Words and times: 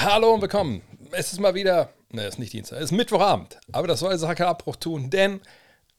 Hallo 0.00 0.32
und 0.32 0.42
willkommen. 0.42 0.80
Es 1.10 1.32
ist 1.32 1.40
mal 1.40 1.54
wieder, 1.54 1.92
ne, 2.12 2.22
es 2.22 2.34
ist 2.34 2.38
nicht 2.38 2.52
Dienstag, 2.52 2.76
es 2.76 2.84
ist 2.84 2.92
Mittwochabend. 2.92 3.58
Aber 3.72 3.88
das 3.88 3.98
soll 3.98 4.16
Sache 4.16 4.46
Abbruch 4.46 4.76
tun, 4.76 5.10
denn 5.10 5.40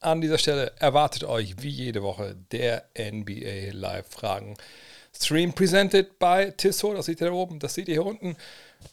an 0.00 0.22
dieser 0.22 0.38
Stelle 0.38 0.72
erwartet 0.78 1.24
euch 1.24 1.56
wie 1.60 1.68
jede 1.68 2.02
Woche 2.02 2.34
der 2.50 2.86
NBA 2.96 3.72
Live-Fragen. 3.72 4.56
Stream 5.14 5.52
presented 5.52 6.18
by 6.18 6.50
Tissot, 6.56 6.96
das 6.96 7.04
seht 7.06 7.20
ihr 7.20 7.26
da 7.26 7.34
oben, 7.34 7.58
das 7.58 7.74
seht 7.74 7.88
ihr 7.88 7.96
hier 7.96 8.06
unten. 8.06 8.38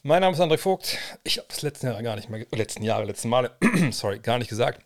Mein 0.02 0.20
Name 0.20 0.34
ist 0.34 0.42
André 0.42 0.58
Vogt. 0.58 0.98
Ich 1.24 1.38
habe 1.38 1.48
das 1.48 1.62
letzten 1.62 1.86
Jahre 1.86 2.02
gar 2.02 2.16
nicht 2.16 2.28
mehr, 2.28 2.44
letzten 2.50 2.82
Jahre, 2.82 3.06
letzten 3.06 3.30
Male, 3.30 3.52
sorry, 3.92 4.18
gar 4.18 4.36
nicht 4.36 4.50
gesagt. 4.50 4.82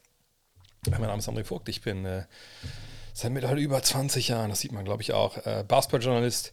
Mein 0.89 1.01
Name 1.01 1.19
ist 1.19 1.29
André 1.29 1.43
Vogt. 1.43 1.69
Ich 1.69 1.81
bin 1.83 2.05
äh, 2.05 2.27
seit 3.13 3.33
mittlerweile 3.33 3.61
über 3.61 3.83
20 3.83 4.29
Jahren, 4.29 4.51
das 4.51 4.61
sieht 4.61 4.71
man 4.71 4.85
glaube 4.85 5.03
ich 5.03 5.13
auch, 5.15 5.45
äh, 5.45 5.65
Basketballjournalist. 5.67 6.53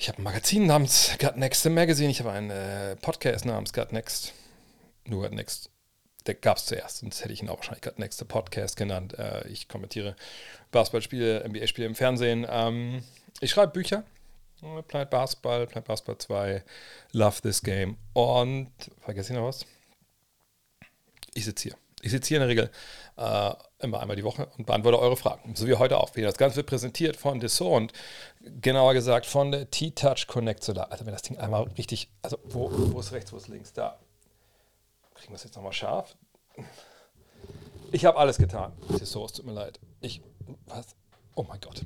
Ich 0.00 0.08
habe 0.08 0.16
ein 0.16 0.24
Magazin 0.24 0.64
namens 0.64 1.10
Gut 1.18 1.36
Next 1.36 1.62
Magazine. 1.68 2.10
Ich 2.10 2.20
habe 2.20 2.32
einen 2.32 2.48
äh, 2.48 2.96
Podcast 2.96 3.44
namens 3.44 3.74
Gut 3.74 3.92
Next. 3.92 4.32
Nur 5.04 5.24
Gut 5.24 5.32
Next. 5.32 5.68
Der 6.24 6.36
gab 6.36 6.56
es 6.56 6.64
zuerst, 6.64 7.00
sonst 7.00 7.22
hätte 7.22 7.34
ich 7.34 7.42
ihn 7.42 7.50
auch 7.50 7.58
wahrscheinlich 7.58 7.82
Gut 7.82 7.98
Next 7.98 8.26
Podcast 8.26 8.78
genannt. 8.78 9.18
Äh, 9.18 9.46
ich 9.48 9.68
kommentiere 9.68 10.16
Basketballspiele, 10.70 11.46
NBA-Spiele 11.46 11.86
im 11.86 11.94
Fernsehen. 11.94 12.46
Ähm, 12.48 13.04
ich 13.42 13.50
schreibe 13.50 13.72
Bücher. 13.72 14.04
Planet 14.88 15.10
Basketball, 15.10 15.66
Planet 15.66 15.86
Basketball 15.86 16.16
2, 16.16 16.64
Love 17.12 17.42
This 17.42 17.60
Game. 17.60 17.98
Und, 18.14 18.72
vergesse 19.00 19.34
ich 19.34 19.38
noch 19.38 19.48
was? 19.48 19.66
Ich 21.34 21.44
sitze 21.44 21.64
hier. 21.64 21.76
Ich 22.00 22.10
sitze 22.10 22.28
hier 22.28 22.38
in 22.38 22.40
der 22.40 22.48
Regel 22.48 22.70
äh, 23.18 23.52
immer 23.82 24.00
einmal 24.00 24.16
die 24.16 24.24
Woche 24.24 24.48
und 24.56 24.66
beantworte 24.66 24.98
eure 24.98 25.16
Fragen. 25.16 25.54
So 25.54 25.66
wie 25.66 25.74
heute 25.74 25.98
auch 25.98 26.14
wieder. 26.16 26.28
Das 26.28 26.38
Ganze 26.38 26.56
wird 26.56 26.66
präsentiert 26.66 27.16
von 27.16 27.40
Dessau 27.40 27.76
und 27.76 27.92
genauer 28.60 28.94
gesagt 28.94 29.26
von 29.26 29.50
der 29.50 29.70
T-Touch 29.70 30.26
Connect 30.26 30.62
Solar. 30.62 30.90
Also 30.92 31.06
wenn 31.06 31.12
das 31.12 31.22
Ding 31.22 31.38
einmal 31.38 31.64
richtig, 31.78 32.10
also 32.22 32.38
wo, 32.44 32.70
wo 32.72 33.00
ist 33.00 33.12
rechts, 33.12 33.32
wo 33.32 33.36
ist 33.36 33.48
links? 33.48 33.72
Da. 33.72 33.98
Kriegen 35.14 35.32
wir 35.32 35.36
es 35.36 35.44
jetzt 35.44 35.56
nochmal 35.56 35.72
scharf? 35.72 36.16
Ich 37.92 38.04
habe 38.04 38.18
alles 38.18 38.38
getan. 38.38 38.72
Dessau, 38.88 39.24
es 39.24 39.32
tut 39.32 39.46
mir 39.46 39.52
leid. 39.52 39.80
Ich, 40.00 40.22
was? 40.66 40.94
Oh 41.34 41.44
mein 41.48 41.60
Gott. 41.60 41.82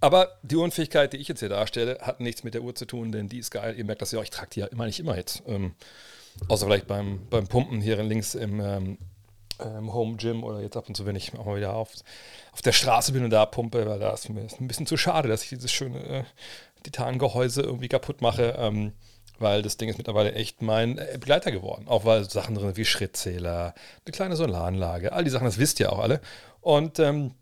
Aber 0.00 0.38
die 0.42 0.56
Unfähigkeit, 0.56 1.12
die 1.12 1.16
ich 1.16 1.28
jetzt 1.28 1.40
hier 1.40 1.48
darstelle, 1.48 1.98
hat 2.00 2.20
nichts 2.20 2.44
mit 2.44 2.54
der 2.54 2.62
Uhr 2.62 2.74
zu 2.74 2.84
tun, 2.84 3.12
denn 3.12 3.28
die 3.28 3.38
ist 3.38 3.50
geil. 3.50 3.74
Ihr 3.76 3.84
merkt 3.84 4.02
das 4.02 4.12
ja 4.12 4.18
auch, 4.18 4.22
ich 4.22 4.30
trage 4.30 4.50
die 4.52 4.60
ja 4.60 4.66
immer 4.66 4.86
nicht 4.86 5.00
immer 5.00 5.16
jetzt. 5.16 5.42
Ähm, 5.46 5.74
außer 6.48 6.66
vielleicht 6.66 6.86
beim, 6.86 7.26
beim 7.28 7.46
Pumpen 7.48 7.80
hier 7.80 8.02
links 8.02 8.34
im 8.34 8.60
ähm, 8.60 8.98
ähm, 9.60 9.92
Home 9.92 10.16
Gym 10.16 10.44
oder 10.44 10.60
jetzt 10.60 10.76
ab 10.76 10.88
und 10.88 10.96
zu, 10.96 11.06
wenn 11.06 11.16
ich 11.16 11.36
auch 11.38 11.44
mal 11.44 11.56
wieder 11.56 11.74
auf, 11.74 11.92
auf 12.52 12.62
der 12.62 12.72
Straße 12.72 13.12
bin 13.12 13.24
und 13.24 13.30
da 13.30 13.46
pumpe, 13.46 13.86
weil 13.86 13.98
da 13.98 14.12
ist 14.12 14.28
mir 14.28 14.40
ein 14.40 14.68
bisschen 14.68 14.86
zu 14.86 14.96
schade, 14.96 15.28
dass 15.28 15.42
ich 15.42 15.50
dieses 15.50 15.72
schöne 15.72 16.04
äh, 16.04 16.24
Titangehäuse 16.82 17.62
irgendwie 17.62 17.88
kaputt 17.88 18.20
mache, 18.20 18.56
ähm, 18.58 18.92
weil 19.38 19.62
das 19.62 19.76
Ding 19.76 19.88
ist 19.88 19.98
mittlerweile 19.98 20.32
echt 20.32 20.62
mein 20.62 20.98
äh, 20.98 21.16
Begleiter 21.18 21.50
geworden. 21.50 21.88
Auch 21.88 22.04
weil 22.04 22.28
Sachen 22.28 22.54
drin 22.54 22.68
sind 22.68 22.76
wie 22.76 22.84
Schrittzähler, 22.84 23.74
eine 24.04 24.12
kleine 24.12 24.36
Solaranlage, 24.36 25.12
all 25.12 25.24
die 25.24 25.30
Sachen, 25.30 25.46
das 25.46 25.58
wisst 25.58 25.80
ihr 25.80 25.92
auch 25.92 25.98
alle. 25.98 26.20
Und 26.60 26.98
ähm, 26.98 27.32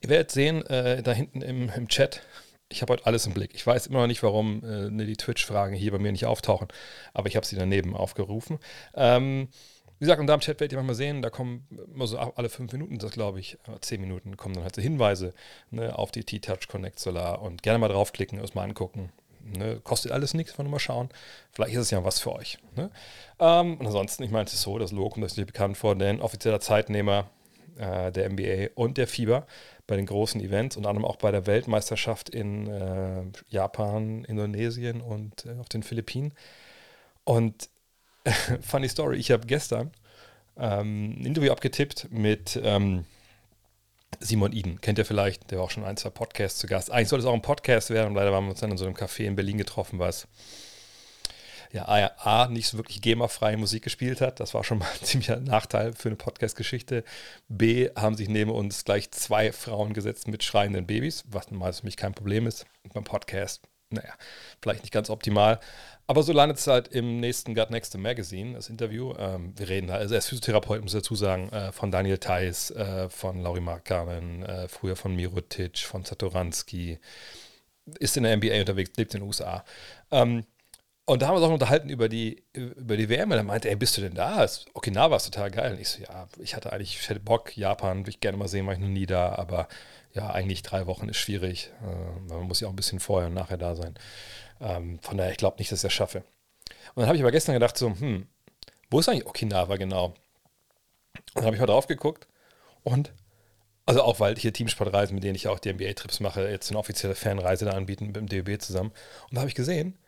ihr 0.00 0.10
werdet 0.10 0.30
sehen, 0.30 0.64
äh, 0.66 1.02
da 1.02 1.12
hinten 1.12 1.42
im, 1.42 1.70
im 1.70 1.88
Chat, 1.88 2.22
ich 2.70 2.82
habe 2.82 2.92
heute 2.92 3.06
alles 3.06 3.26
im 3.26 3.32
Blick. 3.32 3.54
Ich 3.54 3.66
weiß 3.66 3.86
immer 3.86 4.00
noch 4.00 4.06
nicht, 4.06 4.22
warum 4.22 4.62
äh, 4.62 5.06
die 5.06 5.16
Twitch-Fragen 5.16 5.74
hier 5.74 5.90
bei 5.92 5.98
mir 5.98 6.12
nicht 6.12 6.26
auftauchen, 6.26 6.68
aber 7.14 7.28
ich 7.28 7.36
habe 7.36 7.46
sie 7.46 7.56
daneben 7.56 7.96
aufgerufen. 7.96 8.58
Ähm, 8.94 9.48
wie 9.98 10.04
gesagt, 10.04 10.20
und 10.20 10.26
da 10.26 10.34
im 10.34 10.40
Chat 10.40 10.60
werdet 10.60 10.72
ihr 10.72 10.78
manchmal 10.78 10.94
sehen, 10.94 11.22
da 11.22 11.30
kommen 11.30 11.66
immer 11.92 12.06
so 12.06 12.18
alle 12.18 12.48
fünf 12.48 12.72
Minuten, 12.72 12.98
das 12.98 13.10
glaube 13.10 13.40
ich, 13.40 13.54
äh, 13.66 13.80
zehn 13.80 14.00
Minuten, 14.00 14.36
kommen 14.36 14.54
dann 14.54 14.64
halt 14.64 14.76
so 14.76 14.82
Hinweise 14.82 15.34
ne, 15.70 15.98
auf 15.98 16.10
die 16.12 16.24
T-Touch 16.24 16.68
Connect 16.68 16.98
Solar 16.98 17.42
und 17.42 17.62
gerne 17.62 17.78
mal 17.78 17.88
draufklicken, 17.88 18.38
das 18.38 18.54
mal 18.54 18.62
angucken. 18.62 19.12
Ne, 19.40 19.80
kostet 19.82 20.12
alles 20.12 20.34
nichts, 20.34 20.58
wenn 20.58 20.66
wir 20.66 20.70
mal 20.70 20.78
schauen. 20.78 21.08
Vielleicht 21.52 21.72
ist 21.74 21.80
es 21.80 21.90
ja 21.90 22.04
was 22.04 22.20
für 22.20 22.32
euch. 22.32 22.58
Ne? 22.76 22.90
Ähm, 23.38 23.78
und 23.78 23.86
ansonsten, 23.86 24.22
ich 24.22 24.30
meine, 24.30 24.44
es 24.44 24.52
ist 24.52 24.62
so, 24.62 24.78
das 24.78 24.92
Logo 24.92 25.24
ist 25.24 25.36
bekannt 25.36 25.76
vor, 25.76 25.96
denn 25.96 26.20
offizieller 26.20 26.60
Zeitnehmer 26.60 27.30
äh, 27.78 28.12
der 28.12 28.28
NBA 28.28 28.68
und 28.74 28.98
der 28.98 29.06
FIBA 29.06 29.46
bei 29.86 29.96
den 29.96 30.06
großen 30.06 30.40
Events, 30.40 30.76
unter 30.76 30.90
anderem 30.90 31.06
auch 31.06 31.16
bei 31.16 31.30
der 31.30 31.46
Weltmeisterschaft 31.46 32.28
in 32.28 32.66
äh, 32.66 33.22
Japan, 33.48 34.24
Indonesien 34.24 35.00
und 35.00 35.46
äh, 35.46 35.58
auf 35.58 35.68
den 35.68 35.82
Philippinen. 35.82 36.34
Und 37.24 37.70
funny 38.60 38.88
Story, 38.88 39.18
ich 39.18 39.30
habe 39.30 39.46
gestern 39.46 39.90
ähm, 40.56 41.16
ein 41.20 41.26
Interview 41.26 41.52
abgetippt 41.52 42.08
mit 42.10 42.58
ähm, 42.62 43.04
Simon 44.20 44.52
Iden. 44.52 44.80
Kennt 44.80 44.98
ihr 44.98 45.04
vielleicht, 45.04 45.50
der 45.50 45.58
war 45.58 45.66
auch 45.66 45.70
schon 45.70 45.84
ein, 45.84 45.96
zwei 45.96 46.10
Podcasts 46.10 46.58
zu 46.58 46.66
Gast. 46.66 46.90
Eigentlich 46.90 47.08
sollte 47.08 47.24
es 47.24 47.26
auch 47.26 47.34
ein 47.34 47.42
Podcast 47.42 47.90
werden, 47.90 48.14
leider 48.14 48.32
waren 48.32 48.44
wir 48.44 48.50
uns 48.50 48.60
dann 48.60 48.70
in 48.70 48.78
so 48.78 48.86
einem 48.86 48.94
Café 48.94 49.24
in 49.24 49.36
Berlin 49.36 49.58
getroffen, 49.58 49.98
was 49.98 50.26
ja, 51.72 51.86
A, 51.86 52.06
A, 52.44 52.48
nicht 52.48 52.68
so 52.68 52.78
wirklich 52.78 53.02
GEMA-freie 53.02 53.56
Musik 53.56 53.84
gespielt 53.84 54.20
hat. 54.20 54.40
Das 54.40 54.54
war 54.54 54.64
schon 54.64 54.78
mal 54.78 54.86
ein 54.86 55.00
ziemlicher 55.04 55.38
Nachteil 55.38 55.92
für 55.92 56.08
eine 56.08 56.16
Podcast-Geschichte. 56.16 57.04
B, 57.48 57.90
haben 57.94 58.16
sich 58.16 58.28
neben 58.28 58.50
uns 58.50 58.84
gleich 58.84 59.10
zwei 59.10 59.52
Frauen 59.52 59.92
gesetzt 59.92 60.28
mit 60.28 60.42
schreienden 60.44 60.86
Babys, 60.86 61.24
was 61.28 61.50
normal 61.50 61.72
für 61.72 61.84
mich 61.84 61.96
kein 61.96 62.14
Problem 62.14 62.46
ist. 62.46 62.64
Beim 62.94 63.04
Podcast, 63.04 63.62
naja, 63.90 64.14
vielleicht 64.62 64.82
nicht 64.82 64.92
ganz 64.92 65.10
optimal. 65.10 65.60
Aber 66.10 66.22
so 66.22 66.32
landet 66.32 66.56
es 66.56 66.66
halt 66.66 66.88
im 66.88 67.20
nächsten 67.20 67.54
Gut 67.54 67.70
Next 67.70 67.96
Magazine, 67.98 68.54
das 68.54 68.70
Interview. 68.70 69.12
Ähm, 69.18 69.52
wir 69.56 69.68
reden 69.68 69.88
da, 69.88 69.96
also 69.96 70.14
er 70.14 70.18
ist 70.18 70.28
Physiotherapeut, 70.28 70.80
muss 70.80 70.94
ich 70.94 71.02
dazu 71.02 71.14
sagen, 71.14 71.50
äh, 71.50 71.70
von 71.70 71.90
Daniel 71.90 72.16
Theiss, 72.16 72.70
äh, 72.70 73.10
von 73.10 73.42
Lauri 73.42 73.60
Markkanen, 73.60 74.42
äh, 74.42 74.68
früher 74.68 74.96
von 74.96 75.14
Mirotic, 75.14 75.80
von 75.80 76.06
Satoranski, 76.06 76.98
ist 77.98 78.16
in 78.16 78.22
der 78.22 78.34
NBA 78.38 78.58
unterwegs, 78.60 78.92
lebt 78.96 79.12
in 79.12 79.20
den 79.20 79.26
USA. 79.26 79.62
Ähm, 80.10 80.46
und 81.04 81.20
da 81.20 81.28
haben 81.28 81.34
wir 81.34 81.38
uns 81.40 81.46
auch 81.46 81.52
unterhalten 81.52 81.90
über 81.90 82.08
die, 82.08 82.42
über 82.54 82.96
die 82.96 83.10
WM. 83.10 83.30
Und 83.30 83.36
er 83.36 83.42
meinte, 83.42 83.68
ey, 83.68 83.76
bist 83.76 83.96
du 83.96 84.02
denn 84.02 84.14
da? 84.14 84.46
Okinawa 84.74 85.16
ist 85.16 85.24
total 85.24 85.50
geil. 85.50 85.72
Und 85.72 85.80
ich 85.80 85.88
so, 85.88 86.02
ja, 86.02 86.28
ich 86.38 86.54
hatte 86.54 86.72
eigentlich, 86.72 86.98
ich 87.00 87.08
hätte 87.08 87.20
Bock, 87.20 87.56
Japan 87.56 88.00
würde 88.00 88.10
ich 88.10 88.20
gerne 88.20 88.36
mal 88.36 88.48
sehen, 88.48 88.66
war 88.66 88.74
ich 88.74 88.78
noch 88.78 88.88
nie 88.88 89.06
da. 89.06 89.34
Aber 89.34 89.68
ja, 90.12 90.30
eigentlich 90.30 90.62
drei 90.62 90.86
Wochen 90.86 91.08
ist 91.08 91.16
schwierig. 91.16 91.70
Äh, 91.82 92.28
man 92.28 92.42
muss 92.42 92.60
ja 92.60 92.68
auch 92.68 92.72
ein 92.72 92.76
bisschen 92.76 93.00
vorher 93.00 93.28
und 93.28 93.34
nachher 93.34 93.56
da 93.56 93.74
sein. 93.74 93.94
Ähm, 94.60 94.98
von 95.00 95.16
daher, 95.16 95.30
ich 95.30 95.38
glaube 95.38 95.58
nicht, 95.58 95.70
dass 95.70 95.80
ich 95.80 95.82
das 95.82 95.92
schaffe. 95.92 96.18
Und 96.94 97.02
dann 97.02 97.06
habe 97.06 97.16
ich 97.16 97.22
aber 97.22 97.32
gestern 97.32 97.54
gedacht, 97.54 97.76
so, 97.76 97.88
hm, 97.88 98.26
wo 98.90 99.00
ist 99.00 99.08
eigentlich 99.08 99.26
Okinawa 99.26 99.76
genau? 99.76 100.06
Und 100.06 100.16
dann 101.34 101.44
habe 101.44 101.56
ich 101.56 101.60
mal 101.60 101.66
drauf 101.66 101.86
geguckt 101.86 102.26
und, 102.82 103.12
also 103.86 104.02
auch 104.02 104.20
weil 104.20 104.36
hier 104.36 104.52
Teamsportreisen, 104.52 105.14
mit 105.14 105.24
denen 105.24 105.34
ich 105.34 105.48
auch 105.48 105.58
die 105.58 105.72
NBA-Trips 105.72 106.20
mache, 106.20 106.48
jetzt 106.48 106.70
eine 106.70 106.78
offizielle 106.78 107.14
Fanreise 107.14 107.64
da 107.64 107.72
anbieten 107.72 108.06
mit 108.06 108.16
dem 108.16 108.26
DOB 108.26 108.60
zusammen. 108.60 108.90
Und 109.30 109.34
da 109.34 109.40
habe 109.40 109.48
ich 109.48 109.54
gesehen, 109.54 109.98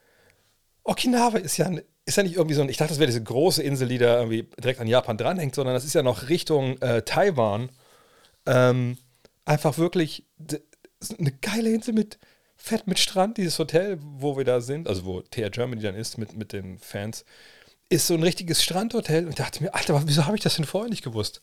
Okinawa 0.84 1.38
ist 1.38 1.56
ja, 1.56 1.70
ist 2.04 2.16
ja 2.16 2.22
nicht 2.22 2.36
irgendwie 2.36 2.54
so 2.54 2.62
ein, 2.62 2.68
ich 2.68 2.76
dachte, 2.76 2.90
das 2.90 2.98
wäre 2.98 3.06
diese 3.06 3.22
große 3.22 3.62
Insel, 3.62 3.88
die 3.88 3.98
da 3.98 4.18
irgendwie 4.18 4.48
direkt 4.58 4.80
an 4.80 4.86
Japan 4.86 5.16
dranhängt, 5.16 5.54
sondern 5.54 5.74
das 5.74 5.84
ist 5.84 5.94
ja 5.94 6.02
noch 6.02 6.28
Richtung 6.28 6.80
äh, 6.80 7.02
Taiwan. 7.02 7.70
Ähm, 8.46 8.98
einfach 9.44 9.78
wirklich 9.78 10.26
eine 11.18 11.32
geile 11.32 11.70
Insel 11.70 11.94
mit 11.94 12.18
fett 12.62 12.86
mit 12.86 12.98
Strand, 12.98 13.38
dieses 13.38 13.58
Hotel, 13.58 13.98
wo 14.00 14.36
wir 14.36 14.44
da 14.44 14.60
sind, 14.60 14.86
also 14.86 15.04
wo 15.04 15.22
TR 15.22 15.50
Germany 15.50 15.80
dann 15.80 15.94
ist 15.94 16.18
mit, 16.18 16.36
mit 16.36 16.52
den 16.52 16.78
Fans, 16.78 17.24
ist 17.88 18.06
so 18.06 18.14
ein 18.14 18.22
richtiges 18.22 18.62
Strandhotel. 18.62 19.24
Und 19.24 19.30
ich 19.30 19.36
dachte 19.36 19.62
mir, 19.62 19.74
Alter, 19.74 20.00
wieso 20.06 20.26
habe 20.26 20.36
ich 20.36 20.42
das 20.42 20.56
denn 20.56 20.66
vorher 20.66 20.90
nicht 20.90 21.02
gewusst? 21.02 21.40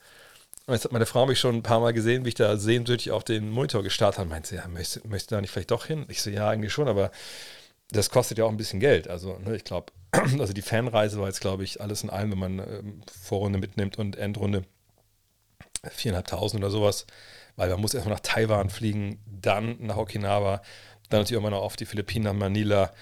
Und 0.67 0.73
jetzt 0.73 0.85
hat 0.85 0.91
meine 0.91 1.05
Frau 1.05 1.25
mich 1.25 1.39
schon 1.39 1.55
ein 1.55 1.63
paar 1.63 1.79
Mal 1.79 1.93
gesehen, 1.93 2.23
wie 2.23 2.29
ich 2.29 2.35
da 2.35 2.57
sehnsüchtig 2.57 3.11
auf 3.11 3.23
den 3.23 3.49
Monitor 3.49 3.83
gestartet 3.83 4.19
habe. 4.19 4.29
Meinte 4.29 4.49
sie, 4.49 4.55
ja, 4.55 4.67
möchtest, 4.67 5.05
möchtest 5.05 5.31
du 5.31 5.35
da 5.35 5.41
nicht 5.41 5.51
vielleicht 5.51 5.71
doch 5.71 5.85
hin? 5.85 6.05
Ich 6.07 6.21
so, 6.21 6.29
ja, 6.29 6.49
eigentlich 6.49 6.71
schon, 6.71 6.87
aber 6.87 7.11
das 7.89 8.09
kostet 8.09 8.37
ja 8.37 8.45
auch 8.45 8.51
ein 8.51 8.57
bisschen 8.57 8.79
Geld. 8.79 9.07
Also, 9.07 9.39
ne, 9.39 9.55
ich 9.55 9.63
glaube, 9.63 9.91
also 10.11 10.53
die 10.53 10.61
Fanreise 10.61 11.19
war 11.19 11.27
jetzt, 11.27 11.41
glaube 11.41 11.63
ich, 11.63 11.81
alles 11.81 12.03
in 12.03 12.09
allem, 12.09 12.31
wenn 12.31 12.39
man 12.39 12.59
ähm, 12.59 13.01
Vorrunde 13.21 13.59
mitnimmt 13.59 13.97
und 13.97 14.17
Endrunde, 14.17 14.65
viereinhalbtausend 15.89 16.61
oder 16.61 16.71
sowas. 16.71 17.07
Weil 17.55 17.69
man 17.69 17.81
muss 17.81 17.95
erstmal 17.95 18.15
nach 18.15 18.21
Taiwan 18.21 18.69
fliegen, 18.69 19.19
dann 19.25 19.77
nach 19.79 19.97
Okinawa, 19.97 20.61
dann 21.09 21.21
natürlich 21.21 21.39
immer 21.39 21.49
noch 21.49 21.61
auf 21.61 21.75
die 21.75 21.85
Philippinen, 21.85 22.37
Manila. 22.37 22.93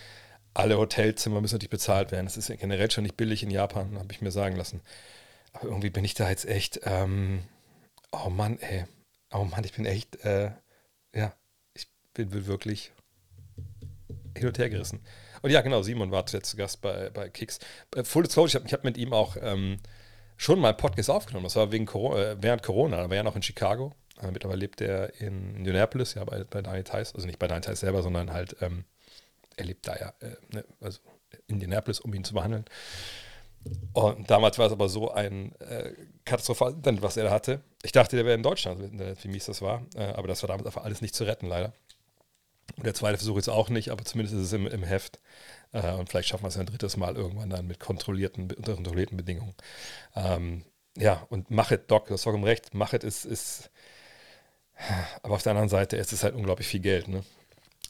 Alle 0.54 0.78
Hotelzimmer 0.78 1.42
müssen 1.42 1.56
natürlich 1.56 1.70
bezahlt 1.70 2.12
werden. 2.12 2.26
Das 2.26 2.38
ist 2.38 2.50
ja 2.50 2.56
generell 2.56 2.90
schon 2.90 3.04
nicht 3.04 3.18
billig 3.18 3.44
in 3.44 3.52
Japan, 3.52 3.98
habe 3.98 4.12
ich 4.12 4.22
mir 4.22 4.32
sagen 4.32 4.56
lassen. 4.56 4.82
Aber 5.54 5.66
irgendwie 5.66 5.90
bin 5.90 6.06
ich 6.06 6.14
da 6.14 6.30
jetzt 6.30 6.46
echt, 6.46 6.82
ähm, 6.84 7.44
oh 8.12 8.30
Mann, 8.30 8.60
ey. 8.60 8.86
Oh 9.34 9.44
Mann, 9.44 9.64
ich 9.64 9.74
bin 9.74 9.86
echt, 9.86 10.24
äh, 10.24 10.52
ja, 11.14 11.34
ich 11.74 11.88
bin, 12.14 12.32
wirklich 12.48 12.92
hin 14.38 14.48
und 14.48 14.58
her 14.58 14.70
gerissen. 14.70 15.02
Und 15.42 15.52
ja, 15.52 15.62
genau, 15.62 15.82
Simon 15.82 16.12
war 16.12 16.26
jetzt 16.28 16.50
zu 16.50 16.58
Gast 16.58 16.82
bei, 16.82 17.10
bei 17.10 17.30
Kicks. 17.30 17.60
Äh, 17.96 18.04
Full 18.04 18.24
Disclosure, 18.24 18.64
ich 18.66 18.72
habe 18.72 18.80
hab 18.80 18.84
mit 18.84 18.98
ihm 18.98 19.14
auch 19.14 19.38
ähm, 19.42 19.78
schon 20.38 20.60
mal 20.60 20.74
Podcast 20.74 21.10
aufgenommen. 21.10 21.46
Das 21.46 21.56
war 21.56 21.72
wegen 21.72 21.86
Corona, 21.86 22.32
äh, 22.32 22.38
während 22.42 22.64
Corona. 22.64 22.98
Da 22.98 23.10
war 23.10 23.16
er 23.16 23.24
noch 23.24 23.36
in 23.36 23.44
Chicago. 23.44 23.94
Äh, 24.22 24.32
mittlerweile 24.32 24.60
lebt 24.60 24.82
er 24.82 25.20
in 25.20 25.56
Indianapolis, 25.56 26.14
ja, 26.14 26.24
bei, 26.24 26.44
bei 26.44 26.62
Daniel 26.62 26.84
Theiss. 26.84 27.14
Also 27.14 27.28
nicht 27.28 27.40
bei 27.40 27.48
Daniel 27.48 27.62
Theiss 27.62 27.80
selber, 27.82 28.02
sondern 28.04 28.32
halt, 28.34 28.56
ähm, 28.62 28.86
er 29.56 29.66
lebt 29.66 29.88
da 29.88 29.96
ja, 29.96 30.14
äh, 30.22 30.36
ne, 30.54 30.66
also 30.82 31.00
Indianapolis, 31.48 32.00
um 32.00 32.14
ihn 32.14 32.24
zu 32.24 32.34
behandeln. 32.34 32.66
Und 33.94 34.30
damals 34.30 34.60
war 34.60 34.68
es 34.68 34.72
aber 34.72 34.90
so 34.90 35.12
ein 35.12 35.56
äh, 35.60 35.94
katastrophales 36.24 36.76
Internet, 36.76 37.02
was 37.02 37.18
er 37.18 37.26
da 37.26 37.32
hatte. 37.32 37.62
Ich 37.84 37.92
dachte, 37.92 38.16
der 38.16 38.26
wäre 38.26 38.36
in 38.36 38.44
Deutschland, 38.44 38.80
wie 39.24 39.28
mies 39.28 39.46
das 39.46 39.62
war. 39.62 39.84
Äh, 39.96 40.04
aber 40.14 40.28
das 40.28 40.44
war 40.44 40.48
damals 40.48 40.68
einfach 40.68 40.84
alles 40.84 41.02
nicht 41.02 41.16
zu 41.16 41.24
retten, 41.24 41.48
leider. 41.48 41.74
Und 42.78 42.86
der 42.86 42.94
zweite 42.94 43.18
Versuch 43.18 43.38
ist 43.38 43.50
auch 43.50 43.70
nicht, 43.70 43.90
aber 43.90 44.04
zumindest 44.06 44.36
ist 44.36 44.46
es 44.46 44.54
im, 44.54 44.68
im 44.68 44.84
Heft. 44.84 45.20
Äh, 45.72 45.94
und 45.94 46.10
vielleicht 46.10 46.30
schaffen 46.30 46.44
wir 46.44 46.50
es 46.50 46.58
ein 46.58 46.66
drittes 46.66 46.98
Mal 46.98 47.16
irgendwann 47.16 47.50
dann 47.50 47.68
mit 47.68 47.80
kontrollierten, 47.80 48.52
unter 48.52 48.76
kontrollierten 48.76 49.18
Bedingungen. 49.18 49.56
Ähm, 50.16 50.64
ja, 50.98 51.26
und 51.30 51.52
Machet, 51.52 51.90
Doc, 51.90 52.08
du 52.08 52.14
hast 52.14 52.24
vollkommen 52.24 52.44
recht. 52.46 52.74
Machet 52.74 53.04
ist, 53.04 53.26
ist, 53.26 53.70
aber 55.24 55.36
auf 55.36 55.44
der 55.44 55.52
anderen 55.52 55.70
Seite 55.70 55.98
ist 55.98 56.14
es 56.14 56.24
halt 56.24 56.36
unglaublich 56.36 56.68
viel 56.68 56.80
Geld. 56.80 57.08
Ne? 57.08 57.24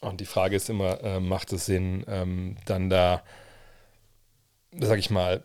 Und 0.02 0.22
die 0.22 0.26
Frage 0.26 0.56
ist 0.56 0.70
immer, 0.70 1.02
äh, 1.04 1.20
macht 1.20 1.52
es 1.54 1.66
Sinn, 1.66 2.06
ähm, 2.08 2.58
dann 2.66 2.90
da, 2.90 3.24
sag 4.72 5.00
ich 5.00 5.10
mal, 5.10 5.44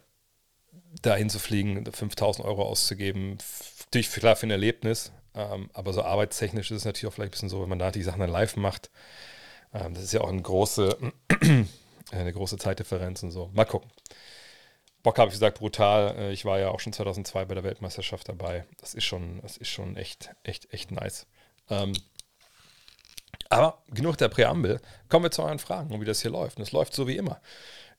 dahin 1.03 1.31
zu 1.31 1.39
fliegen, 1.39 1.85
5000 1.91 2.47
Euro 2.47 2.65
auszugeben? 2.65 3.39
Natürlich 3.87 4.11
klar 4.13 4.37
für 4.37 4.47
ein 4.47 4.51
Erlebnis, 4.51 5.13
ähm, 5.35 5.71
aber 5.73 5.93
so 5.93 6.03
arbeitstechnisch 6.03 6.71
ist 6.71 6.79
es 6.79 6.85
natürlich 6.85 7.07
auch 7.11 7.15
vielleicht 7.15 7.31
ein 7.31 7.33
bisschen 7.33 7.49
so, 7.49 7.63
wenn 7.63 7.69
man 7.69 7.79
da 7.79 7.91
die 7.91 8.03
Sachen 8.03 8.21
dann 8.21 8.31
live 8.31 8.57
macht. 8.57 8.91
Ähm, 9.73 9.95
das 9.95 10.05
ist 10.05 10.13
ja 10.13 10.21
auch 10.21 10.29
eine 10.29 10.43
große, 10.43 10.97
eine 12.13 12.33
große 12.33 12.59
Zeitdifferenz 12.59 13.23
und 13.23 13.31
so. 13.31 13.51
Mal 13.55 13.65
gucken. 13.65 13.91
Bock 15.02 15.19
habe 15.19 15.29
ich 15.29 15.35
gesagt, 15.35 15.58
brutal. 15.58 16.14
Äh, 16.17 16.32
ich 16.32 16.44
war 16.44 16.58
ja 16.58 16.70
auch 16.70 16.81
schon 16.81 16.93
2002 16.93 17.44
bei 17.47 17.55
der 17.55 17.64
Weltmeisterschaft 17.64 18.29
dabei. 18.29 18.64
Das 18.79 18.94
ist 18.94 19.05
schon, 19.05 19.41
das 19.43 19.56
ist 19.56 19.69
schon 19.69 19.97
echt, 19.97 20.31
echt, 20.43 20.73
echt 20.73 20.91
nice. 20.91 21.26
Ähm, 21.69 21.93
aber 23.49 23.82
genug 23.88 24.17
der 24.19 24.29
Präambel. 24.29 24.81
Kommen 25.08 25.25
wir 25.25 25.31
zu 25.31 25.43
euren 25.43 25.58
Fragen 25.58 25.93
und 25.93 26.00
wie 26.00 26.05
das 26.05 26.23
hier 26.23 26.31
läuft. 26.31 26.58
Und 26.58 26.62
es 26.62 26.73
läuft 26.73 26.94
so 26.94 27.08
wie 27.08 27.17
immer. 27.17 27.41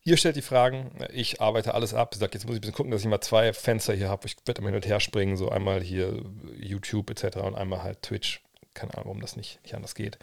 Ihr 0.03 0.17
stellt 0.17 0.35
die 0.35 0.41
Fragen, 0.41 0.97
ich 1.11 1.41
arbeite 1.41 1.75
alles 1.75 1.93
ab. 1.93 2.09
Ich 2.13 2.19
sage, 2.19 2.33
jetzt 2.33 2.45
muss 2.45 2.55
ich 2.55 2.57
ein 2.57 2.61
bisschen 2.61 2.73
gucken, 2.73 2.91
dass 2.91 3.01
ich 3.01 3.07
mal 3.07 3.21
zwei 3.21 3.53
Fenster 3.53 3.93
hier 3.93 4.09
habe. 4.09 4.25
Ich 4.25 4.35
werde 4.45 4.59
immer 4.59 4.69
hin 4.69 4.77
und 4.77 4.87
her 4.87 4.99
springen, 4.99 5.37
so 5.37 5.49
einmal 5.49 5.81
hier 5.81 6.23
YouTube 6.55 7.11
etc. 7.11 7.37
und 7.37 7.55
einmal 7.55 7.83
halt 7.83 8.01
Twitch. 8.01 8.41
Keine 8.73 8.93
Ahnung, 8.93 9.05
warum 9.05 9.21
das 9.21 9.35
nicht, 9.35 9.61
nicht 9.63 9.75
anders 9.75 9.93
geht. 9.93 10.17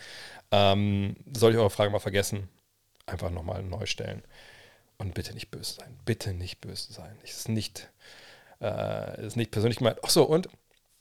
Ähm, 0.51 1.17
soll 1.33 1.53
ich 1.53 1.59
eure 1.59 1.71
Frage 1.71 1.91
mal 1.91 2.01
vergessen? 2.01 2.49
Einfach 3.07 3.31
nochmal 3.31 3.63
neu 3.63 3.87
stellen. 3.87 4.23
Und 4.99 5.15
bitte 5.15 5.33
nicht 5.33 5.51
böse 5.51 5.75
sein. 5.75 5.97
Bitte 6.05 6.35
nicht 6.35 6.61
böse 6.61 6.93
sein. 6.93 7.17
Es 7.23 7.39
ist 7.39 7.49
nicht, 7.49 7.89
äh, 8.61 9.27
ist 9.27 9.37
nicht 9.37 9.53
persönlich 9.53 9.79
gemeint. 9.79 10.03
Achso, 10.03 10.25
und 10.25 10.49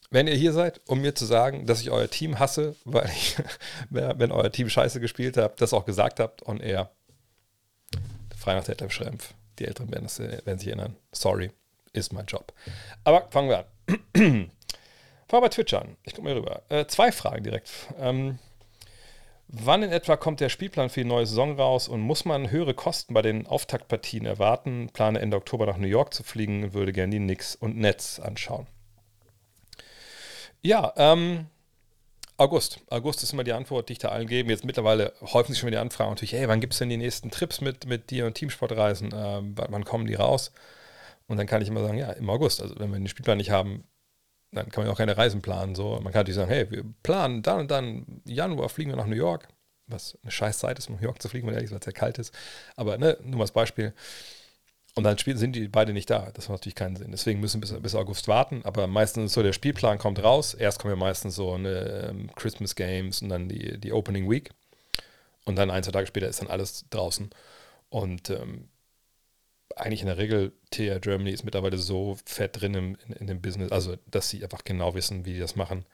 wenn 0.10 0.28
ihr 0.28 0.36
hier 0.36 0.54
seid, 0.54 0.80
um 0.88 1.02
mir 1.02 1.16
zu 1.16 1.26
sagen, 1.26 1.66
dass 1.66 1.82
ich 1.82 1.90
euer 1.90 2.10
Team 2.10 2.40
hasse, 2.40 2.76
weil 2.86 3.10
ich, 3.10 3.36
wenn 3.90 4.32
euer 4.32 4.52
Team 4.52 4.70
scheiße 4.70 5.00
gespielt 5.00 5.38
habt, 5.38 5.62
das 5.62 5.74
auch 5.74 5.86
gesagt 5.86 6.20
habt 6.20 6.46
on 6.48 6.60
air, 6.60 6.92
frei 8.38 8.54
nach 8.54 8.64
Detlef 8.64 8.92
Schrempf. 8.92 9.34
Die 9.60 9.66
Älteren 9.66 9.92
werden, 9.92 10.04
das, 10.04 10.20
werden 10.20 10.60
sich 10.60 10.68
erinnern. 10.68 10.96
Sorry, 11.12 11.52
ist 11.94 12.14
mein 12.14 12.28
Job. 12.28 12.54
Aber 13.04 13.28
fangen 13.32 13.50
wir 13.50 13.58
an. 13.58 13.66
fangen 14.14 14.52
wir 15.32 15.42
bei 15.42 15.50
Twitch 15.50 15.74
an. 15.74 15.98
Ich 16.04 16.14
gucke 16.14 16.28
mal 16.28 16.34
rüber. 16.34 16.62
Äh, 16.70 16.86
zwei 16.86 17.12
Fragen 17.12 17.44
direkt. 17.44 17.70
Ähm, 18.00 18.38
wann 19.48 19.84
in 19.84 19.92
etwa 19.92 20.18
kommt 20.18 20.40
der 20.40 20.50
Spielplan 20.50 20.90
für 20.90 21.02
die 21.02 21.10
neue 21.10 21.26
Saison 21.26 21.58
raus 21.58 21.88
und 21.88 22.02
muss 22.02 22.26
man 22.26 22.52
höhere 22.52 22.74
Kosten 22.74 23.14
bei 23.14 23.22
den 23.22 23.48
Auftaktpartien 23.48 24.26
erwarten? 24.26 24.90
Plane 24.92 25.20
Ende 25.20 25.38
Oktober 25.38 25.66
nach 25.66 25.78
New 25.78 25.88
York 25.88 26.14
zu 26.14 26.24
fliegen, 26.24 26.74
würde 26.74 26.94
gerne 26.94 27.12
die 27.12 27.20
Knicks 27.20 27.56
und 27.56 27.78
Nets 27.78 28.20
anschauen. 28.20 28.68
Ja, 30.62 30.94
ähm, 30.98 31.48
August. 32.38 32.82
August 32.90 33.24
ist 33.24 33.34
immer 33.34 33.44
die 33.44 33.54
Antwort, 33.54 33.90
die 33.90 33.94
ich 33.94 34.00
da 34.00 34.10
allen 34.10 34.28
gebe. 34.28 34.52
Jetzt 34.52 34.66
mittlerweile 34.66 35.14
häufen 35.22 35.54
sich 35.54 35.60
schon 35.60 35.68
wieder 35.68 35.80
die 35.80 35.82
Anfragen 35.82 36.12
natürlich, 36.12 36.34
hey, 36.34 36.48
wann 36.48 36.60
gibt 36.60 36.74
es 36.74 36.80
denn 36.80 36.90
die 36.90 36.98
nächsten 36.98 37.32
Trips 37.32 37.62
mit, 37.62 37.88
mit 37.88 38.12
dir 38.12 38.26
und 38.26 38.36
Teamsportreisen? 38.36 39.12
Ähm, 39.16 39.56
wann 39.56 39.86
kommen 39.86 40.06
die 40.06 40.16
raus? 40.16 40.52
Und 41.28 41.38
dann 41.38 41.48
kann 41.48 41.62
ich 41.62 41.68
immer 41.68 41.82
sagen, 41.82 41.98
ja, 41.98 42.12
im 42.12 42.30
August. 42.30 42.62
Also 42.62 42.78
wenn 42.80 42.92
wir 42.92 43.00
den 43.00 43.08
Spielplan 43.08 43.38
nicht 43.38 43.50
haben, 43.50 43.84
dann 44.52 44.70
kann 44.70 44.84
man 44.84 44.94
auch 44.94 44.98
keine 44.98 45.18
Reisen 45.18 45.42
planen. 45.42 45.76
So. 45.76 45.96
Man 45.96 46.14
kann 46.14 46.22
natürlich 46.22 46.36
sagen, 46.36 46.52
hey, 46.52 46.70
wir 46.72 46.84
planen 47.04 47.42
dann 47.42 47.62
und 47.62 47.72
dann 47.72 48.22
Januar 48.26 48.70
fliegen 48.70 48.92
wir 48.92 48.98
nach 48.98 49.08
New 49.08 49.16
York. 49.16 49.48
Was 49.88 50.18
eine 50.22 50.32
scheiß 50.32 50.60
Zeit 50.60 50.80
ist, 50.80 50.90
um 50.90 50.96
New 50.96 51.02
York 51.02 51.22
zu 51.22 51.30
fliegen, 51.30 51.48
weil 51.48 51.64
es 51.64 51.70
sehr 51.70 51.94
kalt 51.94 52.18
ist. 52.18 52.34
Aber 52.76 52.98
ne, 52.98 53.18
nur 53.22 53.38
mal 53.38 53.44
als 53.44 53.52
Beispiel. 53.52 53.94
Und 54.96 55.04
dann 55.04 55.16
sind 55.18 55.56
die 55.56 55.68
beide 55.68 55.94
nicht 55.94 56.10
da. 56.10 56.32
Das 56.34 56.50
macht 56.50 56.62
natürlich 56.62 56.76
keinen 56.76 56.96
Sinn. 56.96 57.12
Deswegen 57.12 57.40
müssen 57.40 57.62
wir 57.62 57.70
bis, 57.70 57.82
bis 57.82 57.96
August 57.96 58.28
warten. 58.28 58.62
Aber 58.64 58.88
meistens 58.88 59.26
ist 59.26 59.34
so, 59.34 59.44
der 59.44 59.54
Spielplan 59.54 60.00
kommt 60.00 60.22
raus. 60.24 60.56
Erst 60.56 60.80
kommen 60.80 60.94
ja 60.94 61.00
meistens 61.00 61.36
so 61.36 61.54
eine 61.54 62.10
ähm, 62.10 62.32
Christmas 62.36 62.76
Games 62.76 63.22
und 63.22 63.30
dann 63.30 63.48
die, 63.48 63.80
die 63.80 63.94
Opening 63.94 64.30
Week. 64.30 64.50
Und 65.46 65.56
dann 65.56 65.70
ein, 65.70 65.84
zwei 65.84 65.92
Tage 65.92 66.08
später 66.08 66.28
ist 66.28 66.42
dann 66.42 66.50
alles 66.50 66.86
draußen. 66.90 67.30
Und 67.90 68.30
ähm, 68.32 68.70
eigentlich 69.80 70.02
in 70.02 70.08
der 70.08 70.18
Regel, 70.18 70.54
TR 70.72 71.00
Germany 71.00 71.32
ist 71.32 71.44
mittlerweile 71.44 71.78
so 71.78 72.18
fett 72.26 72.60
drin 72.60 72.74
im, 72.74 72.98
in, 73.08 73.14
in, 73.14 73.28
dem 73.28 73.42
Business, 73.42 73.72
also 73.72 73.98
dass 74.08 74.30
sie 74.30 74.44
einfach 74.44 74.64
genau 74.64 74.94
wissen, 74.96 75.26
wie 75.26 75.34
die 75.34 75.40
das 75.40 75.56
machen. 75.56 75.86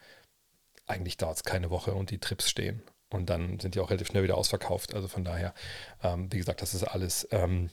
Eigentlich 0.88 1.18
dauert 1.18 1.38
es 1.38 1.44
keine 1.44 1.70
Woche 1.70 1.94
und 1.94 2.10
die 2.12 2.20
Trips 2.20 2.50
stehen. 2.50 2.84
Und 3.10 3.30
dann 3.30 3.60
sind 3.60 3.76
die 3.76 3.80
auch 3.80 3.90
relativ 3.90 4.08
schnell 4.08 4.24
wieder 4.24 4.38
ausverkauft. 4.38 4.94
Also 4.96 5.08
von 5.08 5.24
daher, 5.24 5.54
ähm, 6.04 6.32
wie 6.32 6.38
gesagt, 6.38 6.62
das 6.62 6.74
ist 6.74 6.84
alles. 6.84 7.28
Ähm, 7.32 7.70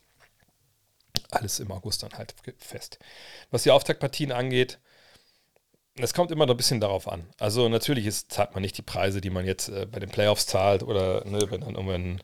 alles 1.30 1.60
im 1.60 1.70
August 1.70 2.02
dann 2.02 2.12
halt 2.12 2.34
fest. 2.58 2.98
Was 3.50 3.62
die 3.62 3.70
Auftaktpartien 3.70 4.32
angeht, 4.32 4.78
es 5.96 6.14
kommt 6.14 6.30
immer 6.30 6.46
noch 6.46 6.54
ein 6.54 6.58
bisschen 6.58 6.80
darauf 6.80 7.08
an. 7.08 7.28
Also 7.38 7.68
natürlich 7.68 8.06
ist, 8.06 8.32
zahlt 8.32 8.54
man 8.54 8.62
nicht 8.62 8.78
die 8.78 8.82
Preise, 8.82 9.20
die 9.20 9.30
man 9.30 9.46
jetzt 9.46 9.68
äh, 9.68 9.86
bei 9.86 9.98
den 9.98 10.10
Playoffs 10.10 10.46
zahlt 10.46 10.82
oder 10.82 11.24
ne, 11.24 11.50
wenn 11.50 11.60
dann 11.60 11.74
irgendwann 11.74 12.22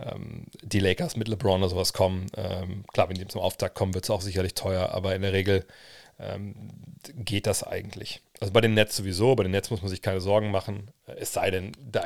ähm, 0.00 0.46
die 0.62 0.80
Lakers 0.80 1.16
mit 1.16 1.28
LeBron 1.28 1.60
oder 1.60 1.70
sowas 1.70 1.92
kommen. 1.92 2.26
Ähm, 2.36 2.84
klar, 2.92 3.08
wenn 3.08 3.16
die 3.16 3.26
zum 3.26 3.40
Auftakt 3.40 3.74
kommen, 3.74 3.94
wird 3.94 4.04
es 4.04 4.10
auch 4.10 4.22
sicherlich 4.22 4.54
teuer, 4.54 4.90
aber 4.90 5.14
in 5.14 5.22
der 5.22 5.32
Regel 5.32 5.66
ähm, 6.18 6.54
geht 7.16 7.46
das 7.46 7.62
eigentlich. 7.62 8.22
Also 8.40 8.52
bei 8.52 8.60
den 8.60 8.74
Nets 8.74 8.96
sowieso, 8.96 9.34
bei 9.34 9.44
den 9.44 9.52
Nets 9.52 9.70
muss 9.70 9.82
man 9.82 9.90
sich 9.90 10.02
keine 10.02 10.20
Sorgen 10.20 10.50
machen, 10.50 10.90
es 11.06 11.32
sei 11.32 11.50
denn, 11.50 11.72
da 11.80 12.04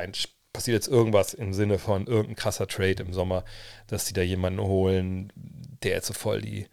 passiert 0.51 0.75
jetzt 0.75 0.87
irgendwas 0.87 1.33
im 1.33 1.53
Sinne 1.53 1.79
von 1.79 2.05
irgendein 2.07 2.35
krasser 2.35 2.67
Trade 2.67 3.03
im 3.03 3.13
Sommer, 3.13 3.43
dass 3.87 4.05
die 4.05 4.13
da 4.13 4.21
jemanden 4.21 4.61
holen, 4.61 5.33
der 5.35 5.93
jetzt 5.93 6.07
so 6.07 6.13
voll 6.13 6.41
die 6.41 6.67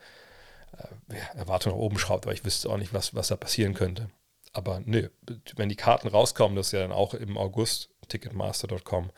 äh, 0.77 1.39
Erwartung 1.39 1.73
nach 1.73 1.79
oben 1.79 1.99
schraubt, 1.99 2.27
aber 2.27 2.35
ich 2.35 2.45
wüsste 2.45 2.69
auch 2.69 2.77
nicht, 2.77 2.93
was, 2.93 3.15
was 3.15 3.29
da 3.29 3.37
passieren 3.37 3.75
könnte. 3.75 4.11
Aber 4.53 4.83
nö, 4.85 5.09
wenn 5.57 5.69
die 5.69 5.77
Karten 5.77 6.09
rauskommen, 6.09 6.57
das 6.57 6.67
ist 6.67 6.73
ja 6.73 6.81
dann 6.81 6.93
auch 6.93 7.15
im 7.15 7.39
August, 7.39 7.91
ticketmaster.com, 8.09 9.11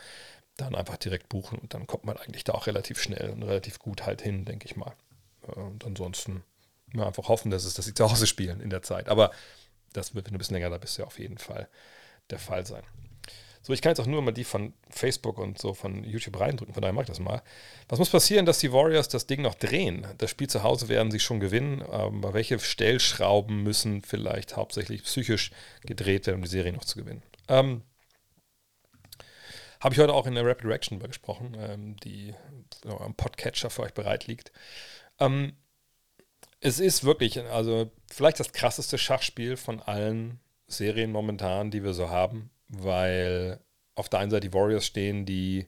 dann 0.56 0.74
einfach 0.74 0.96
direkt 0.96 1.28
buchen 1.28 1.58
und 1.58 1.74
dann 1.74 1.86
kommt 1.86 2.04
man 2.04 2.16
eigentlich 2.16 2.44
da 2.44 2.52
auch 2.52 2.66
relativ 2.66 3.00
schnell 3.00 3.30
und 3.30 3.42
relativ 3.42 3.78
gut 3.78 4.04
halt 4.04 4.22
hin, 4.22 4.44
denke 4.44 4.66
ich 4.66 4.76
mal. 4.76 4.94
Und 5.42 5.84
ansonsten 5.84 6.44
ja, 6.94 7.06
einfach 7.06 7.28
hoffen, 7.28 7.50
dass, 7.50 7.64
es, 7.64 7.74
dass 7.74 7.86
sie 7.86 7.94
zu 7.94 8.10
Hause 8.10 8.26
spielen 8.26 8.60
in 8.60 8.70
der 8.70 8.82
Zeit. 8.82 9.08
Aber 9.08 9.30
das 9.92 10.14
wird, 10.14 10.26
wenn 10.26 10.32
du 10.32 10.36
ein 10.36 10.38
bisschen 10.38 10.54
länger 10.54 10.70
da 10.70 10.78
bist, 10.78 10.98
ja 10.98 11.04
auf 11.04 11.18
jeden 11.18 11.38
Fall 11.38 11.68
der 12.30 12.38
Fall 12.38 12.66
sein. 12.66 12.82
So, 13.64 13.72
ich 13.72 13.80
kann 13.80 13.90
jetzt 13.90 14.00
auch 14.00 14.06
nur 14.06 14.22
mal 14.22 14.32
die 14.32 14.42
von 14.42 14.72
Facebook 14.90 15.38
und 15.38 15.56
so 15.56 15.72
von 15.72 16.02
YouTube 16.02 16.40
reindrücken, 16.40 16.74
von 16.74 16.82
daher 16.82 16.92
mag 16.92 17.04
ich 17.04 17.10
das 17.10 17.20
mal. 17.20 17.42
Was 17.88 18.00
muss 18.00 18.10
passieren, 18.10 18.44
dass 18.44 18.58
die 18.58 18.72
Warriors 18.72 19.08
das 19.08 19.28
Ding 19.28 19.40
noch 19.40 19.54
drehen? 19.54 20.04
Das 20.18 20.30
Spiel 20.30 20.48
zu 20.48 20.64
Hause 20.64 20.88
werden 20.88 21.12
sie 21.12 21.20
schon 21.20 21.38
gewinnen, 21.38 21.80
aber 21.82 22.34
welche 22.34 22.58
Stellschrauben 22.58 23.62
müssen 23.62 24.02
vielleicht 24.02 24.56
hauptsächlich 24.56 25.04
psychisch 25.04 25.52
gedreht 25.82 26.26
werden, 26.26 26.38
um 26.38 26.42
die 26.42 26.48
Serie 26.48 26.72
noch 26.72 26.84
zu 26.84 26.98
gewinnen? 26.98 27.22
Ähm, 27.46 27.82
Habe 29.82 29.94
ich 29.94 30.00
heute 30.00 30.14
auch 30.14 30.26
in 30.26 30.34
der 30.34 30.46
Rapid 30.46 30.64
Reaction 30.64 30.98
über 30.98 31.08
gesprochen, 31.08 31.56
ähm, 31.58 31.96
die 31.96 32.34
ja, 32.84 33.00
am 33.00 33.14
Podcatcher 33.14 33.70
für 33.70 33.82
euch 33.82 33.94
bereit 33.94 34.26
liegt. 34.26 34.52
Ähm, 35.18 35.54
es 36.60 36.78
ist 36.78 37.04
wirklich, 37.04 37.40
also 37.40 37.90
vielleicht 38.10 38.38
das 38.38 38.52
krasseste 38.52 38.96
Schachspiel 38.96 39.56
von 39.56 39.80
allen 39.80 40.40
Serien 40.68 41.10
momentan, 41.10 41.70
die 41.70 41.82
wir 41.82 41.94
so 41.94 42.08
haben 42.08 42.50
weil 42.72 43.60
auf 43.94 44.08
der 44.08 44.20
einen 44.20 44.30
Seite 44.30 44.48
die 44.48 44.54
Warriors 44.54 44.86
stehen, 44.86 45.26
die 45.26 45.66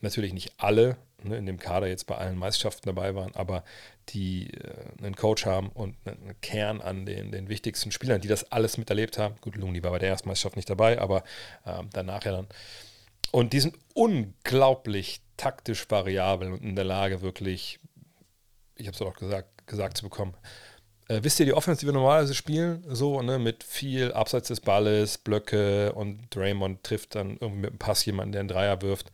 natürlich 0.00 0.32
nicht 0.32 0.52
alle 0.58 0.96
ne, 1.22 1.36
in 1.36 1.46
dem 1.46 1.58
Kader 1.58 1.86
jetzt 1.86 2.06
bei 2.06 2.16
allen 2.16 2.36
Meisterschaften 2.36 2.86
dabei 2.86 3.14
waren, 3.14 3.34
aber 3.34 3.64
die 4.10 4.50
äh, 4.50 5.04
einen 5.04 5.16
Coach 5.16 5.46
haben 5.46 5.70
und 5.70 5.96
einen 6.04 6.38
Kern 6.40 6.80
an 6.80 7.06
den, 7.06 7.30
den 7.30 7.48
wichtigsten 7.48 7.92
Spielern, 7.92 8.20
die 8.20 8.28
das 8.28 8.50
alles 8.52 8.76
miterlebt 8.76 9.18
haben. 9.18 9.36
Gut, 9.40 9.56
Looney 9.56 9.82
war 9.82 9.92
bei 9.92 9.98
der 10.00 10.10
ersten 10.10 10.28
Meisterschaft 10.28 10.56
nicht 10.56 10.68
dabei, 10.68 11.00
aber 11.00 11.22
äh, 11.64 11.82
danach 11.92 12.24
ja 12.24 12.32
dann. 12.32 12.48
Und 13.32 13.52
die 13.52 13.60
sind 13.60 13.76
unglaublich 13.94 15.20
taktisch 15.36 15.86
variabel 15.90 16.52
und 16.52 16.62
in 16.62 16.76
der 16.76 16.84
Lage, 16.84 17.22
wirklich, 17.22 17.78
ich 18.76 18.86
habe 18.86 18.94
es 18.94 19.02
auch 19.02 19.14
gesagt, 19.14 19.66
gesagt 19.66 19.96
zu 19.96 20.04
bekommen, 20.04 20.34
äh, 21.08 21.20
wisst 21.22 21.38
ihr, 21.40 21.46
die 21.46 21.52
Offense, 21.52 21.80
die 21.80 21.86
wir 21.86 21.92
normalerweise 21.92 22.34
spielen, 22.34 22.84
so, 22.88 23.22
ne, 23.22 23.38
mit 23.38 23.62
viel 23.62 24.12
abseits 24.12 24.48
des 24.48 24.60
Balles, 24.60 25.18
Blöcke 25.18 25.92
und 25.92 26.34
Draymond 26.34 26.82
trifft 26.82 27.14
dann 27.14 27.36
irgendwie 27.40 27.60
mit 27.60 27.70
einem 27.70 27.78
Pass 27.78 28.04
jemanden, 28.04 28.32
der 28.32 28.40
einen 28.40 28.48
Dreier 28.48 28.82
wirft. 28.82 29.12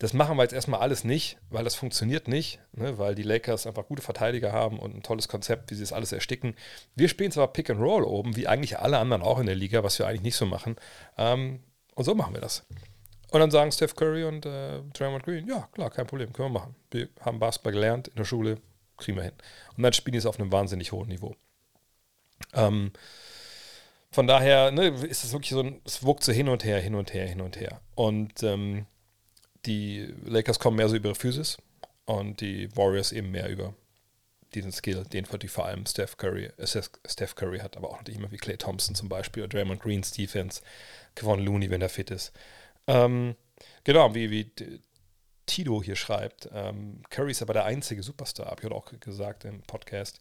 Das 0.00 0.12
machen 0.12 0.36
wir 0.36 0.44
jetzt 0.44 0.52
erstmal 0.52 0.78
alles 0.78 1.02
nicht, 1.02 1.38
weil 1.50 1.64
das 1.64 1.74
funktioniert 1.74 2.28
nicht, 2.28 2.60
ne, 2.72 2.98
weil 2.98 3.14
die 3.14 3.24
Lakers 3.24 3.66
einfach 3.66 3.86
gute 3.86 4.02
Verteidiger 4.02 4.52
haben 4.52 4.78
und 4.78 4.94
ein 4.94 5.02
tolles 5.02 5.26
Konzept, 5.26 5.70
wie 5.70 5.74
sie 5.74 5.82
das 5.82 5.92
alles 5.92 6.12
ersticken. 6.12 6.54
Wir 6.94 7.08
spielen 7.08 7.32
zwar 7.32 7.52
Pick 7.52 7.70
and 7.70 7.80
Roll 7.80 8.04
oben, 8.04 8.36
wie 8.36 8.46
eigentlich 8.46 8.78
alle 8.78 8.98
anderen 8.98 9.22
auch 9.22 9.40
in 9.40 9.46
der 9.46 9.56
Liga, 9.56 9.82
was 9.82 9.98
wir 9.98 10.06
eigentlich 10.06 10.22
nicht 10.22 10.36
so 10.36 10.46
machen. 10.46 10.76
Ähm, 11.16 11.60
und 11.98 12.04
so 12.04 12.14
machen 12.14 12.32
wir 12.32 12.40
das. 12.40 12.64
Und 13.32 13.40
dann 13.40 13.50
sagen 13.50 13.72
Steph 13.72 13.96
Curry 13.96 14.22
und 14.22 14.46
äh, 14.46 14.80
Draymond 14.94 15.24
Green, 15.24 15.48
ja, 15.48 15.68
klar, 15.72 15.90
kein 15.90 16.06
Problem, 16.06 16.32
können 16.32 16.52
wir 16.52 16.60
machen. 16.60 16.76
Wir 16.92 17.08
haben 17.22 17.40
Basketball 17.40 17.72
gelernt 17.72 18.06
in 18.06 18.14
der 18.14 18.24
Schule, 18.24 18.58
kriegen 18.96 19.18
wir 19.18 19.24
hin. 19.24 19.32
Und 19.76 19.82
dann 19.82 19.92
spielen 19.92 20.12
die 20.12 20.18
es 20.18 20.26
auf 20.26 20.38
einem 20.38 20.52
wahnsinnig 20.52 20.92
hohen 20.92 21.08
Niveau. 21.08 21.34
Ähm, 22.54 22.92
von 24.12 24.28
daher 24.28 24.70
ne, 24.70 24.86
ist 24.86 25.24
es 25.24 25.32
wirklich 25.32 25.50
so 25.50 25.60
ein, 25.60 25.80
es 25.84 26.04
wuckt 26.04 26.22
so 26.22 26.30
hin 26.30 26.48
und 26.48 26.62
her, 26.62 26.80
hin 26.80 26.94
und 26.94 27.12
her, 27.12 27.26
hin 27.26 27.40
und 27.40 27.58
her. 27.58 27.80
Und 27.96 28.44
ähm, 28.44 28.86
die 29.66 30.14
Lakers 30.24 30.60
kommen 30.60 30.76
mehr 30.76 30.88
so 30.88 30.94
über 30.94 31.16
Physis 31.16 31.58
und 32.04 32.40
die 32.40 32.74
Warriors 32.76 33.10
eben 33.10 33.32
mehr 33.32 33.48
über 33.48 33.74
diesen 34.54 34.72
Skill, 34.72 35.04
den 35.04 35.24
vor 35.26 35.66
allem 35.66 35.86
Steph 35.86 36.16
Curry, 36.16 36.50
äh, 36.56 36.66
Steph 36.66 37.34
Curry 37.34 37.58
hat, 37.58 37.76
aber 37.76 37.90
auch 37.90 37.98
natürlich 37.98 38.18
immer 38.18 38.30
wie 38.30 38.38
Clay 38.38 38.56
Thompson 38.56 38.94
zum 38.94 39.08
Beispiel 39.08 39.42
oder 39.42 39.58
Draymond 39.58 39.80
Greens 39.80 40.10
Defense, 40.12 40.62
Kevon 41.14 41.44
Looney, 41.44 41.70
wenn 41.70 41.82
er 41.82 41.88
fit 41.88 42.10
ist. 42.10 42.32
Ähm, 42.86 43.36
genau, 43.84 44.14
wie, 44.14 44.30
wie 44.30 44.50
Tito 45.46 45.82
hier 45.82 45.96
schreibt, 45.96 46.48
ähm, 46.52 47.02
Curry 47.10 47.32
ist 47.32 47.42
aber 47.42 47.54
der 47.54 47.64
einzige 47.64 48.02
Superstar, 48.02 48.46
habe 48.46 48.62
ich 48.62 48.70
auch 48.70 48.92
gesagt 49.00 49.44
im 49.44 49.62
Podcast. 49.62 50.20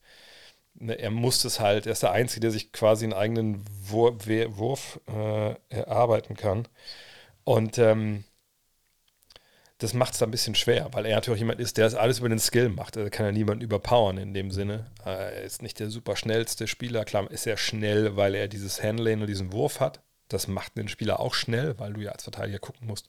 Ne, 0.75 0.93
er 0.93 1.12
muss 1.12 1.43
es 1.43 1.60
halt, 1.60 1.86
er 1.86 1.93
ist 1.93 2.03
der 2.03 2.12
Einzige, 2.12 2.41
der 2.41 2.51
sich 2.51 2.72
quasi 2.72 3.05
einen 3.05 3.13
eigenen 3.13 3.65
Wurf, 3.89 4.27
Wurf 4.27 5.00
äh, 5.07 5.55
erarbeiten 5.69 6.36
kann. 6.36 6.67
Und 7.43 7.77
ähm, 7.77 8.25
das 9.79 9.93
macht 9.93 10.15
es 10.15 10.24
ein 10.24 10.31
bisschen 10.31 10.55
schwer, 10.55 10.89
weil 10.93 11.05
er 11.05 11.15
natürlich 11.15 11.39
jemand 11.39 11.60
ist, 11.60 11.77
der 11.77 11.86
das 11.86 11.93
alles 11.93 12.19
über 12.19 12.29
den 12.29 12.39
Skill 12.39 12.69
macht. 12.69 12.98
Also 12.98 13.10
kann 13.12 13.27
er 13.27 13.31
niemanden 13.31 13.63
überpowern 13.63 14.17
in 14.17 14.34
dem 14.34 14.50
Sinne. 14.50 14.89
Er 15.05 15.43
ist 15.43 15.62
nicht 15.62 15.79
der 15.79 15.89
super 15.89 16.15
schnellste 16.15 16.67
Spieler. 16.67 17.05
Klar, 17.05 17.29
ist 17.29 17.46
er 17.46 17.57
schnell, 17.57 18.15
weil 18.15 18.34
er 18.34 18.48
dieses 18.48 18.81
Handling 18.81 19.22
und 19.22 19.27
diesen 19.27 19.53
Wurf 19.53 19.79
hat. 19.79 20.01
Das 20.29 20.48
macht 20.48 20.77
den 20.77 20.88
Spieler 20.88 21.19
auch 21.19 21.36
schnell, 21.36 21.77
weil 21.77 21.93
du 21.93 22.01
ja 22.01 22.12
als 22.12 22.24
Verteidiger 22.24 22.60
gucken 22.60 22.88
musst, 22.88 23.07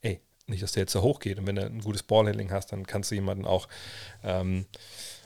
ey, 0.00 0.20
nicht, 0.46 0.62
dass 0.62 0.72
der 0.72 0.84
jetzt 0.84 0.92
so 0.92 1.02
hoch 1.02 1.20
geht. 1.20 1.38
Und 1.38 1.46
wenn 1.46 1.56
du 1.56 1.66
ein 1.66 1.80
gutes 1.80 2.02
Ballhandling 2.02 2.50
hast, 2.50 2.72
dann 2.72 2.86
kannst 2.86 3.10
du 3.10 3.14
jemanden 3.14 3.44
auch 3.44 3.68
ähm, 4.24 4.64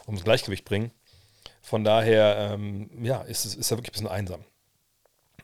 ums 0.06 0.24
Gleichgewicht 0.24 0.64
bringen. 0.64 0.90
Von 1.62 1.84
daher, 1.84 2.50
ähm, 2.52 2.90
ja, 3.00 3.22
ist, 3.22 3.44
ist 3.44 3.70
er 3.70 3.78
wirklich 3.78 3.90
ein 3.90 3.92
bisschen 3.92 4.08
einsam. 4.08 4.44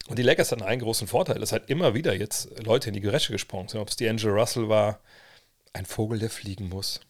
Und 0.08 0.18
die 0.18 0.22
Lakers 0.22 0.50
hatten 0.50 0.62
einen 0.62 0.80
großen 0.80 1.06
Vorteil, 1.06 1.38
dass 1.38 1.52
halt 1.52 1.70
immer 1.70 1.94
wieder 1.94 2.14
jetzt 2.14 2.58
Leute 2.64 2.88
in 2.88 2.94
die 2.94 3.00
Gerätsche 3.00 3.32
gesprungen 3.32 3.68
sind. 3.68 3.80
Ob 3.80 3.88
es 3.88 3.96
die 3.96 4.08
Angel 4.08 4.30
Russell 4.30 4.68
war, 4.68 5.00
ein 5.76 5.86
Vogel, 5.86 6.18
der 6.18 6.30
fliegen 6.30 6.68
muss. 6.68 7.00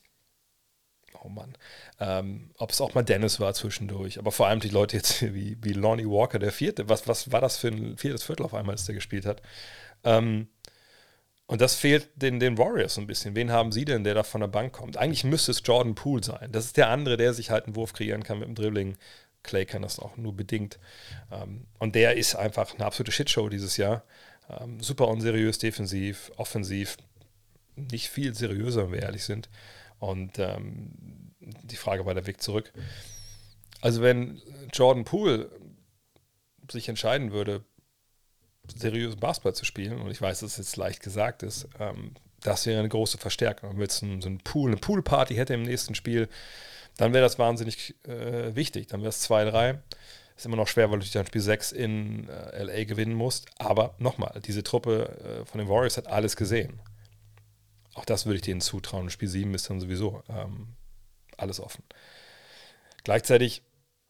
Oh 1.22 1.28
Mann. 1.28 1.56
Ähm, 1.98 2.50
Ob 2.58 2.70
es 2.70 2.80
auch 2.80 2.94
mal 2.94 3.02
Dennis 3.02 3.40
war 3.40 3.54
zwischendurch, 3.54 4.18
aber 4.18 4.32
vor 4.32 4.46
allem 4.46 4.60
die 4.60 4.68
Leute 4.68 4.96
jetzt 4.96 5.22
wie, 5.34 5.56
wie 5.62 5.72
Lonnie 5.72 6.06
Walker, 6.06 6.38
der 6.38 6.52
vierte. 6.52 6.88
Was, 6.88 7.08
was 7.08 7.32
war 7.32 7.40
das 7.40 7.56
für 7.56 7.68
ein 7.68 7.96
viertes 7.96 8.22
Viertel 8.22 8.44
auf 8.44 8.54
einmal, 8.54 8.74
als 8.74 8.84
der 8.86 8.94
gespielt 8.94 9.26
hat? 9.26 9.42
Ähm, 10.04 10.48
und 11.46 11.60
das 11.60 11.76
fehlt 11.76 12.10
den, 12.16 12.40
den 12.40 12.58
Warriors 12.58 12.94
so 12.94 13.00
ein 13.00 13.06
bisschen. 13.06 13.36
Wen 13.36 13.52
haben 13.52 13.70
sie 13.70 13.84
denn, 13.84 14.02
der 14.02 14.14
da 14.14 14.24
von 14.24 14.40
der 14.40 14.48
Bank 14.48 14.72
kommt? 14.72 14.96
Eigentlich 14.96 15.24
müsste 15.24 15.52
es 15.52 15.62
Jordan 15.64 15.94
Poole 15.94 16.24
sein. 16.24 16.50
Das 16.50 16.64
ist 16.64 16.76
der 16.76 16.88
andere, 16.88 17.16
der 17.16 17.34
sich 17.34 17.50
halt 17.50 17.66
einen 17.66 17.76
Wurf 17.76 17.92
kreieren 17.92 18.24
kann 18.24 18.40
mit 18.40 18.48
dem 18.48 18.56
Dribbling. 18.56 18.96
Clay 19.44 19.64
kann 19.64 19.82
das 19.82 20.00
auch 20.00 20.16
nur 20.16 20.34
bedingt. 20.34 20.80
Ähm, 21.30 21.66
und 21.78 21.94
der 21.94 22.16
ist 22.16 22.34
einfach 22.34 22.74
eine 22.74 22.84
absolute 22.84 23.12
Shitshow 23.12 23.48
dieses 23.48 23.76
Jahr. 23.76 24.02
Ähm, 24.50 24.80
super 24.80 25.06
unseriös 25.08 25.58
defensiv, 25.58 26.32
offensiv 26.36 26.96
nicht 27.76 28.08
viel 28.08 28.34
seriöser, 28.34 28.84
wenn 28.84 28.92
wir 28.92 29.02
ehrlich 29.02 29.24
sind. 29.24 29.48
Und 29.98 30.38
ähm, 30.38 30.90
die 31.40 31.76
Frage 31.76 32.04
war 32.06 32.14
der 32.14 32.26
Weg 32.26 32.42
zurück. 32.42 32.72
Also 33.80 34.02
wenn 34.02 34.40
Jordan 34.72 35.04
Poole 35.04 35.50
sich 36.70 36.88
entscheiden 36.88 37.32
würde, 37.32 37.64
seriösen 38.74 39.20
Basketball 39.20 39.54
zu 39.54 39.64
spielen, 39.64 40.00
und 40.00 40.10
ich 40.10 40.20
weiß, 40.20 40.40
dass 40.40 40.52
es 40.52 40.58
jetzt 40.58 40.76
leicht 40.76 41.02
gesagt 41.02 41.42
ist, 41.42 41.68
ähm, 41.78 42.14
das 42.40 42.66
wäre 42.66 42.78
eine 42.78 42.88
große 42.88 43.18
Verstärkung. 43.18 43.70
Wenn 43.70 43.76
man 43.76 43.84
jetzt 43.84 43.98
so 43.98 44.06
ein 44.06 44.38
Pool, 44.38 44.70
eine 44.70 44.80
Poolparty 44.80 45.34
hätte 45.34 45.54
im 45.54 45.62
nächsten 45.62 45.94
Spiel, 45.94 46.28
dann 46.96 47.12
wäre 47.12 47.24
das 47.24 47.38
wahnsinnig 47.38 47.94
äh, 48.06 48.54
wichtig. 48.54 48.88
Dann 48.88 49.00
wäre 49.00 49.10
es 49.10 49.28
2-3. 49.28 49.78
Ist 50.36 50.46
immer 50.46 50.56
noch 50.56 50.68
schwer, 50.68 50.90
weil 50.90 50.98
du 50.98 51.06
dann 51.06 51.26
Spiel 51.26 51.40
6 51.40 51.72
in 51.72 52.28
äh, 52.28 52.62
LA 52.62 52.84
gewinnen 52.84 53.14
musst. 53.14 53.48
Aber 53.58 53.94
nochmal, 53.98 54.40
diese 54.44 54.62
Truppe 54.62 55.40
äh, 55.42 55.44
von 55.46 55.58
den 55.58 55.68
Warriors 55.68 55.96
hat 55.96 56.08
alles 56.08 56.36
gesehen. 56.36 56.80
Auch 57.96 58.04
das 58.04 58.26
würde 58.26 58.36
ich 58.36 58.42
denen 58.42 58.60
zutrauen. 58.60 59.08
Spiel 59.08 59.28
7 59.28 59.54
ist 59.54 59.70
dann 59.70 59.80
sowieso 59.80 60.22
ähm, 60.28 60.68
alles 61.38 61.60
offen. 61.60 61.82
Gleichzeitig 63.04 63.62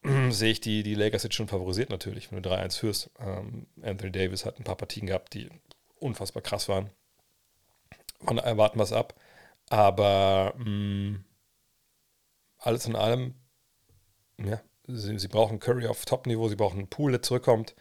sehe 0.29 0.51
ich 0.51 0.59
die, 0.59 0.83
die 0.83 0.93
Lakers 0.93 1.23
jetzt 1.23 1.35
schon 1.35 1.47
favorisiert 1.47 1.89
natürlich, 1.89 2.29
wenn 2.29 2.43
du 2.43 2.49
3-1 2.49 2.79
führst. 2.79 3.11
Ähm, 3.17 3.67
Anthony 3.81 4.11
Davis 4.11 4.45
hat 4.45 4.59
ein 4.59 4.65
paar 4.65 4.75
Partien 4.75 5.07
gehabt, 5.07 5.33
die 5.33 5.49
unfassbar 5.99 6.43
krass 6.43 6.67
waren. 6.67 6.89
Von 8.25 8.39
erwarten 8.39 8.77
wir 8.77 8.83
es 8.83 8.91
ab. 8.91 9.15
Aber 9.69 10.53
mh, 10.57 10.65
mm, 10.65 11.25
alles 12.57 12.87
in 12.87 12.95
allem, 12.97 13.35
ja, 14.37 14.59
sie, 14.87 15.17
sie 15.17 15.27
brauchen 15.29 15.59
Curry 15.59 15.87
auf 15.87 16.03
Top-Niveau, 16.03 16.49
sie 16.49 16.57
brauchen 16.57 16.79
einen 16.79 16.89
Pool, 16.89 17.11
der 17.11 17.21
zurückkommt. 17.21 17.73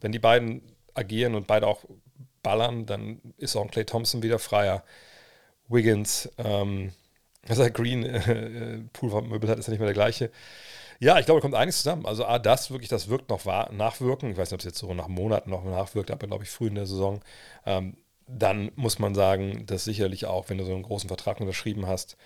Wenn 0.00 0.10
die 0.10 0.18
beiden 0.18 0.62
agieren 0.94 1.36
und 1.36 1.46
beide 1.46 1.68
auch 1.68 1.84
ballern, 2.42 2.84
dann 2.84 3.20
ist 3.36 3.54
auch 3.54 3.62
ein 3.62 3.70
Clay 3.70 3.84
Thompson 3.84 4.24
wieder 4.24 4.40
freier. 4.40 4.82
Wiggins, 5.68 6.30
ähm, 6.38 6.92
also 7.48 7.64
Green, 7.70 8.04
äh, 8.04 8.80
Poolmöbel 8.92 9.48
hat, 9.50 9.58
ist 9.58 9.66
ja 9.66 9.72
nicht 9.72 9.80
mehr 9.80 9.88
der 9.88 9.94
gleiche. 9.94 10.30
Ja, 11.00 11.18
ich 11.18 11.26
glaube, 11.26 11.40
da 11.40 11.42
kommt 11.42 11.54
einiges 11.56 11.78
zusammen. 11.78 12.06
Also 12.06 12.24
A, 12.26 12.38
das 12.38 12.70
wirklich, 12.70 12.88
das 12.88 13.08
wirkt 13.08 13.30
noch 13.30 13.44
nachwirken. 13.72 14.30
Ich 14.30 14.36
weiß 14.36 14.50
nicht, 14.50 14.54
ob 14.54 14.60
es 14.60 14.66
jetzt 14.66 14.78
so 14.78 14.94
nach 14.94 15.08
Monaten 15.08 15.50
noch 15.50 15.64
nachwirkt, 15.64 16.10
aber 16.12 16.26
glaube 16.28 16.44
ich 16.44 16.50
früh 16.50 16.68
in 16.68 16.76
der 16.76 16.86
Saison. 16.86 17.20
Ähm, 17.66 17.96
dann 18.28 18.70
muss 18.76 18.98
man 18.98 19.14
sagen, 19.14 19.66
dass 19.66 19.84
sicherlich 19.84 20.26
auch, 20.26 20.48
wenn 20.48 20.58
du 20.58 20.64
so 20.64 20.72
einen 20.74 20.84
großen 20.84 21.08
Vertrag 21.08 21.40
unterschrieben 21.40 21.86
hast, 21.86 22.16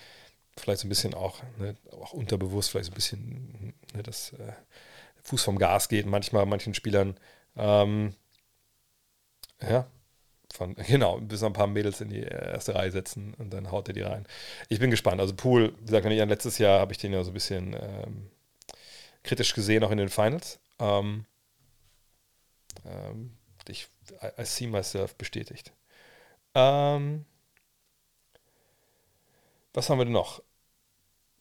vielleicht 0.57 0.81
so 0.81 0.87
ein 0.87 0.91
bisschen 0.91 1.15
auch, 1.15 1.43
ne, 1.59 1.77
auch 1.93 2.13
unterbewusst, 2.13 2.71
vielleicht 2.71 2.87
so 2.87 2.93
ein 2.93 2.95
bisschen 2.95 3.75
ne, 3.95 4.03
das 4.03 4.33
äh, 4.35 4.53
Fuß 5.23 5.43
vom 5.43 5.59
Gas 5.59 5.89
geht, 5.89 6.07
manchmal 6.07 6.47
manchen 6.47 6.75
Spielern. 6.75 7.19
Ähm, 7.57 8.15
ja, 9.63 9.87
von, 10.53 10.75
genau, 10.87 11.19
bis 11.19 11.43
ein 11.43 11.53
paar 11.53 11.67
Mädels 11.67 12.01
in 12.01 12.09
die 12.09 12.23
erste 12.23 12.75
Reihe 12.75 12.91
setzen 12.91 13.35
und 13.39 13.53
dann 13.53 13.71
haut 13.71 13.89
er 13.89 13.95
die 13.95 14.03
rein. 14.03 14.27
Ich 14.69 14.79
bin 14.79 14.91
gespannt. 14.91 15.21
Also 15.21 15.35
Pool, 15.35 15.75
wie 15.81 15.87
gesagt, 15.87 16.07
letztes 16.07 16.59
Jahr 16.59 16.81
habe 16.81 16.93
ich 16.93 16.99
den 16.99 17.13
ja 17.13 17.23
so 17.25 17.31
ein 17.31 17.35
bisschen 17.35 17.75
ähm, 17.75 18.31
kritisch 19.23 19.55
gesehen, 19.55 19.85
auch 19.85 19.91
in 19.91 19.99
den 19.99 20.09
Finals. 20.09 20.59
Ähm, 20.79 21.27
ähm, 22.85 23.37
ich, 23.69 23.89
I, 24.23 24.43
I, 24.43 24.45
see 24.45 24.67
myself 24.67 25.15
bestätigt. 25.17 25.73
Ähm, 26.55 27.25
was 29.75 29.91
haben 29.91 29.99
wir 29.99 30.05
denn 30.05 30.13
noch? 30.13 30.43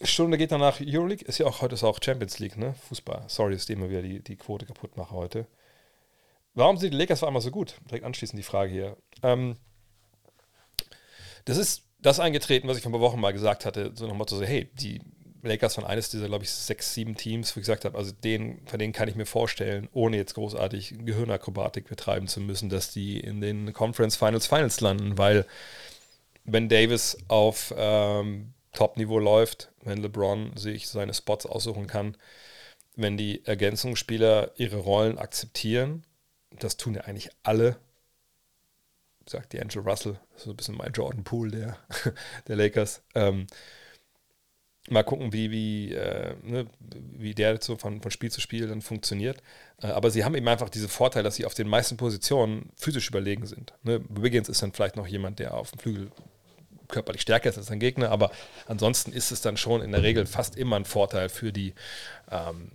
Stunde 0.01 0.37
geht 0.37 0.51
danach 0.51 0.81
Euroleague. 0.81 1.25
Ist 1.25 1.37
ja 1.37 1.45
auch 1.45 1.61
heute 1.61 1.75
ist 1.75 1.83
auch 1.83 1.99
Champions 2.03 2.39
League, 2.39 2.57
ne? 2.57 2.73
Fußball. 2.89 3.23
Sorry, 3.27 3.53
dass 3.53 3.63
ich 3.63 3.69
immer 3.69 3.89
wieder 3.89 4.01
die, 4.01 4.21
die 4.21 4.35
Quote 4.35 4.65
kaputt 4.65 4.97
mache 4.97 5.15
heute. 5.15 5.47
Warum 6.55 6.77
sind 6.77 6.93
die 6.93 6.97
Lakers 6.97 7.21
auf 7.21 7.27
einmal 7.27 7.41
so 7.41 7.51
gut? 7.51 7.75
Direkt 7.89 8.05
anschließend 8.05 8.39
die 8.39 8.43
Frage 8.43 8.71
hier. 8.71 8.97
Ähm, 9.21 9.57
das 11.43 11.57
ist 11.57 11.83
das 11.99 12.19
eingetreten, 12.19 12.67
was 12.67 12.77
ich 12.77 12.83
vor 12.83 12.91
ein 12.91 12.93
paar 12.93 13.01
Wochen 13.01 13.19
mal 13.19 13.33
gesagt 13.33 13.65
hatte, 13.65 13.91
so 13.93 14.07
nochmal 14.07 14.27
so, 14.27 14.41
hey, 14.41 14.69
die 14.73 15.01
Lakers 15.41 15.77
waren 15.77 15.85
eines 15.85 16.09
dieser, 16.09 16.27
glaube 16.27 16.43
ich, 16.43 16.51
sechs, 16.51 16.93
sieben 16.93 17.15
Teams, 17.15 17.55
wo 17.55 17.59
ich 17.59 17.63
gesagt 17.63 17.85
habe, 17.85 17.97
also 17.97 18.11
den, 18.11 18.65
von 18.65 18.79
denen 18.79 18.93
kann 18.93 19.09
ich 19.09 19.15
mir 19.15 19.25
vorstellen, 19.25 19.89
ohne 19.91 20.17
jetzt 20.17 20.33
großartig 20.33 20.95
Gehirnakrobatik 21.05 21.87
betreiben 21.87 22.27
zu 22.27 22.39
müssen, 22.39 22.69
dass 22.69 22.91
die 22.91 23.19
in 23.19 23.41
den 23.41 23.73
Conference 23.73 24.15
Finals 24.15 24.47
Finals 24.47 24.79
landen, 24.81 25.17
weil 25.17 25.45
wenn 26.45 26.69
Davis 26.69 27.17
auf 27.27 27.73
ähm, 27.77 28.53
Top-Niveau 28.71 29.19
läuft, 29.19 29.71
wenn 29.83 30.01
LeBron 30.01 30.55
sich 30.55 30.87
seine 30.87 31.13
Spots 31.13 31.45
aussuchen 31.45 31.87
kann, 31.87 32.17
wenn 32.95 33.17
die 33.17 33.45
Ergänzungsspieler 33.45 34.51
ihre 34.55 34.77
Rollen 34.77 35.17
akzeptieren 35.17 36.05
das 36.59 36.77
tun 36.77 36.95
ja 36.95 37.01
eigentlich 37.01 37.29
alle. 37.43 37.77
Sagt 39.27 39.53
die 39.53 39.61
Angel 39.61 39.81
Russell, 39.81 40.19
so 40.35 40.51
ein 40.51 40.55
bisschen 40.55 40.75
mein 40.75 40.91
Jordan 40.91 41.23
Poole 41.23 41.51
der, 41.51 41.77
der 42.47 42.55
Lakers. 42.55 43.01
Ähm, 43.15 43.47
mal 44.89 45.03
gucken, 45.03 45.33
wie, 45.33 45.51
wie, 45.51 45.93
äh, 45.93 46.35
ne, 46.43 46.67
wie 46.79 47.33
der 47.33 47.59
so 47.61 47.77
von, 47.77 48.01
von 48.01 48.11
Spiel 48.11 48.31
zu 48.31 48.41
Spiel 48.41 48.67
dann 48.67 48.81
funktioniert. 48.81 49.41
Äh, 49.81 49.87
aber 49.87 50.11
sie 50.11 50.23
haben 50.23 50.35
eben 50.35 50.47
einfach 50.47 50.69
diese 50.69 50.89
Vorteile, 50.89 51.23
dass 51.23 51.35
sie 51.35 51.45
auf 51.45 51.53
den 51.55 51.67
meisten 51.67 51.97
Positionen 51.97 52.69
physisch 52.75 53.09
überlegen 53.09 53.47
sind. 53.47 53.73
Ne? 53.83 54.03
Wiggins 54.09 54.49
ist 54.49 54.61
dann 54.61 54.73
vielleicht 54.73 54.95
noch 54.95 55.07
jemand, 55.07 55.39
der 55.39 55.55
auf 55.55 55.71
dem 55.71 55.79
Flügel 55.79 56.11
körperlich 56.87 57.21
stärker 57.21 57.49
ist 57.49 57.57
als 57.57 57.67
sein 57.67 57.79
Gegner, 57.79 58.11
aber 58.11 58.31
ansonsten 58.67 59.11
ist 59.11 59.31
es 59.31 59.41
dann 59.41 59.57
schon 59.57 59.81
in 59.81 59.91
der 59.91 60.03
Regel 60.03 60.27
fast 60.27 60.55
immer 60.55 60.75
ein 60.75 60.85
Vorteil 60.85 61.29
für 61.29 61.51
die, 61.51 61.73
ähm, 62.29 62.71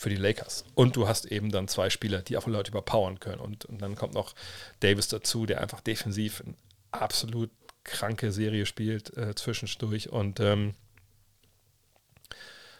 für 0.00 0.08
die 0.08 0.16
Lakers. 0.16 0.64
Und 0.74 0.96
du 0.96 1.06
hast 1.06 1.26
eben 1.26 1.50
dann 1.52 1.68
zwei 1.68 1.90
Spieler, 1.90 2.22
die 2.22 2.38
auch 2.38 2.46
Leute 2.46 2.70
überpowern 2.70 3.20
können. 3.20 3.40
Und, 3.40 3.66
und 3.66 3.82
dann 3.82 3.96
kommt 3.96 4.14
noch 4.14 4.34
Davis 4.80 5.08
dazu, 5.08 5.44
der 5.44 5.60
einfach 5.60 5.82
defensiv 5.82 6.42
eine 6.44 6.54
absolut 6.90 7.50
kranke 7.84 8.32
Serie 8.32 8.64
spielt 8.64 9.14
äh, 9.18 9.34
zwischendurch. 9.34 10.08
Und 10.08 10.40
ähm, 10.40 10.74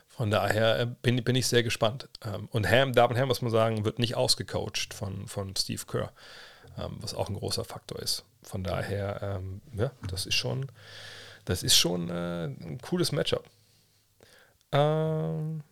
von 0.08 0.30
daher 0.30 0.80
äh, 0.80 0.86
bin, 0.86 1.22
bin 1.22 1.36
ich 1.36 1.46
sehr 1.46 1.62
gespannt. 1.62 2.08
Ähm, 2.24 2.48
und 2.52 2.66
Ham, 2.66 2.94
Darvin 2.94 3.18
Ham, 3.18 3.28
muss 3.28 3.42
man 3.42 3.52
sagen, 3.52 3.84
wird 3.84 3.98
nicht 3.98 4.16
ausgecoacht 4.16 4.94
von, 4.94 5.28
von 5.28 5.54
Steve 5.54 5.82
Kerr, 5.86 6.12
ähm, 6.78 6.96
was 7.00 7.12
auch 7.12 7.28
ein 7.28 7.34
großer 7.34 7.66
Faktor 7.66 7.98
ist. 8.00 8.24
Von 8.42 8.64
daher, 8.64 9.20
ähm, 9.22 9.60
ja, 9.76 9.90
das 10.08 10.24
ist 10.24 10.36
schon, 10.36 10.72
das 11.44 11.62
ist 11.62 11.76
schon 11.76 12.08
äh, 12.08 12.44
ein 12.46 12.78
cooles 12.80 13.12
Matchup. 13.12 13.44
Ähm, 14.72 15.62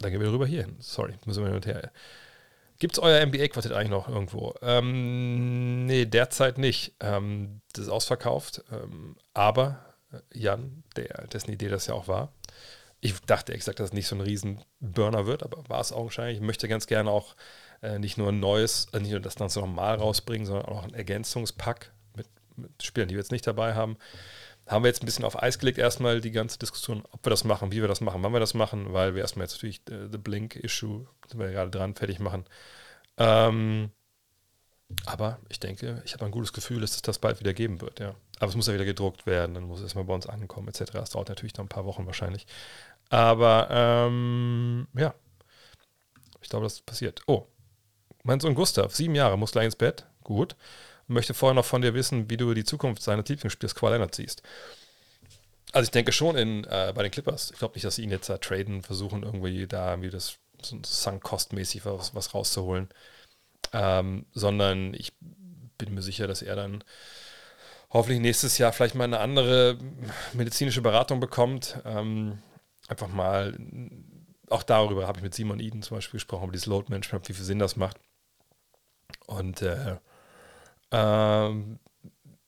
dann 0.00 0.10
gehen 0.10 0.20
wir 0.20 0.32
rüber 0.32 0.46
hier 0.46 0.64
hin. 0.64 0.76
Sorry, 0.80 1.14
müssen 1.26 1.42
wir 1.42 1.48
hin 1.48 1.56
und 1.56 1.66
her. 1.66 1.92
Gibt 2.78 2.94
es 2.94 2.98
euer 2.98 3.24
NBA-Quartett 3.24 3.72
eigentlich 3.72 3.90
noch 3.90 4.08
irgendwo? 4.08 4.54
Ähm, 4.62 5.84
nee, 5.84 6.06
derzeit 6.06 6.56
nicht. 6.56 6.94
Ähm, 7.00 7.60
das 7.74 7.84
ist 7.84 7.90
ausverkauft. 7.90 8.64
Ähm, 8.72 9.16
aber 9.34 9.94
äh, 10.12 10.18
Jan, 10.32 10.82
der, 10.96 11.26
dessen 11.26 11.52
Idee 11.52 11.68
das 11.68 11.86
ja 11.86 11.94
auch 11.94 12.08
war, 12.08 12.32
ich 13.02 13.18
dachte 13.20 13.52
ehrlich 13.52 13.60
gesagt, 13.60 13.80
dass 13.80 13.88
es 13.88 13.92
nicht 13.92 14.06
so 14.06 14.16
ein 14.16 14.22
riesen 14.22 14.62
Burner 14.80 15.26
wird, 15.26 15.42
aber 15.42 15.68
war 15.68 15.80
es 15.80 15.92
augenscheinlich. 15.92 16.38
Ich 16.38 16.44
möchte 16.44 16.68
ganz 16.68 16.86
gerne 16.86 17.10
auch 17.10 17.36
äh, 17.82 17.98
nicht 17.98 18.16
nur 18.16 18.30
ein 18.30 18.40
neues, 18.40 18.88
äh, 18.92 19.00
nicht 19.00 19.10
nur 19.10 19.20
das 19.20 19.36
Ganze 19.36 19.60
nochmal 19.60 19.96
rausbringen, 19.96 20.46
sondern 20.46 20.66
auch 20.66 20.82
ein 20.82 20.94
Ergänzungspack 20.94 21.92
mit, 22.16 22.28
mit 22.56 22.82
Spielern, 22.82 23.08
die 23.08 23.14
wir 23.14 23.20
jetzt 23.20 23.32
nicht 23.32 23.46
dabei 23.46 23.74
haben 23.74 23.98
haben 24.70 24.84
wir 24.84 24.88
jetzt 24.88 25.02
ein 25.02 25.06
bisschen 25.06 25.24
auf 25.24 25.42
Eis 25.42 25.58
gelegt, 25.58 25.78
erstmal 25.78 26.20
die 26.20 26.30
ganze 26.30 26.58
Diskussion, 26.58 27.02
ob 27.10 27.26
wir 27.26 27.30
das 27.30 27.44
machen, 27.44 27.72
wie 27.72 27.80
wir 27.80 27.88
das 27.88 28.00
machen, 28.00 28.22
wann 28.22 28.32
wir 28.32 28.40
das 28.40 28.54
machen, 28.54 28.92
weil 28.92 29.14
wir 29.14 29.22
erstmal 29.22 29.44
jetzt 29.44 29.54
natürlich 29.54 29.80
äh, 29.90 30.08
The 30.10 30.18
Blink-Issue, 30.18 31.06
sind 31.28 31.40
wir 31.40 31.50
gerade 31.50 31.70
dran, 31.70 31.94
fertig 31.96 32.20
machen. 32.20 32.44
Ähm, 33.18 33.90
aber 35.06 35.38
ich 35.48 35.58
denke, 35.58 36.02
ich 36.04 36.14
habe 36.14 36.24
ein 36.24 36.30
gutes 36.30 36.52
Gefühl, 36.52 36.80
dass 36.80 36.92
es 36.92 37.02
das 37.02 37.18
bald 37.18 37.40
wieder 37.40 37.52
geben 37.52 37.80
wird, 37.80 37.98
ja. 37.98 38.14
Aber 38.38 38.48
es 38.48 38.56
muss 38.56 38.68
ja 38.68 38.74
wieder 38.74 38.84
gedruckt 38.84 39.26
werden, 39.26 39.54
dann 39.54 39.64
muss 39.64 39.78
es 39.78 39.84
erstmal 39.84 40.04
bei 40.04 40.14
uns 40.14 40.26
ankommen, 40.26 40.68
etc. 40.68 40.92
Das 40.92 41.10
dauert 41.10 41.28
natürlich 41.28 41.56
noch 41.56 41.64
ein 41.64 41.68
paar 41.68 41.84
Wochen 41.84 42.06
wahrscheinlich. 42.06 42.46
Aber 43.08 43.68
ähm, 43.70 44.86
ja, 44.94 45.14
ich 46.40 46.48
glaube, 46.48 46.64
das 46.64 46.80
passiert. 46.80 47.22
Oh, 47.26 47.46
mein 48.22 48.38
Sohn 48.38 48.54
Gustav, 48.54 48.94
sieben 48.94 49.16
Jahre, 49.16 49.36
muss 49.36 49.52
gleich 49.52 49.66
ins 49.66 49.76
Bett. 49.76 50.06
Gut 50.22 50.56
möchte 51.10 51.34
vorher 51.34 51.54
noch 51.54 51.64
von 51.64 51.82
dir 51.82 51.94
wissen, 51.94 52.30
wie 52.30 52.36
du 52.36 52.54
die 52.54 52.64
Zukunft 52.64 53.02
seines 53.02 53.28
Lieblingsspiels 53.28 53.74
Kawhi 53.74 53.92
Leonard 53.92 54.14
siehst. 54.14 54.42
Also 55.72 55.84
ich 55.84 55.90
denke 55.90 56.12
schon 56.12 56.36
in, 56.36 56.64
äh, 56.64 56.92
bei 56.94 57.02
den 57.02 57.12
Clippers. 57.12 57.50
Ich 57.52 57.58
glaube 57.58 57.74
nicht, 57.74 57.84
dass 57.84 57.96
sie 57.96 58.02
ihn 58.02 58.10
jetzt 58.10 58.28
da 58.28 58.38
traden, 58.38 58.82
versuchen 58.82 59.22
irgendwie 59.22 59.66
da 59.66 59.90
irgendwie 59.90 60.10
das 60.10 60.38
so 60.62 60.78
Sunk-Cost-mäßig 60.84 61.84
was, 61.84 62.14
was 62.14 62.34
rauszuholen. 62.34 62.88
Ähm, 63.72 64.26
sondern 64.32 64.94
ich 64.94 65.12
bin 65.78 65.94
mir 65.94 66.02
sicher, 66.02 66.26
dass 66.26 66.42
er 66.42 66.56
dann 66.56 66.82
hoffentlich 67.90 68.20
nächstes 68.20 68.58
Jahr 68.58 68.72
vielleicht 68.72 68.94
mal 68.94 69.04
eine 69.04 69.20
andere 69.20 69.78
medizinische 70.32 70.82
Beratung 70.82 71.20
bekommt. 71.20 71.78
Ähm, 71.84 72.42
einfach 72.88 73.08
mal, 73.08 73.56
auch 74.48 74.62
darüber 74.62 75.06
habe 75.06 75.18
ich 75.18 75.22
mit 75.22 75.34
Simon 75.34 75.60
Eden 75.60 75.82
zum 75.82 75.96
Beispiel 75.96 76.18
gesprochen, 76.18 76.44
über 76.44 76.52
dieses 76.52 76.66
Load 76.66 76.86
Management, 76.88 77.28
wie 77.28 77.32
viel 77.32 77.44
Sinn 77.44 77.58
das 77.58 77.76
macht. 77.76 77.96
Und 79.26 79.62
äh, 79.62 79.96
ähm, 80.90 81.78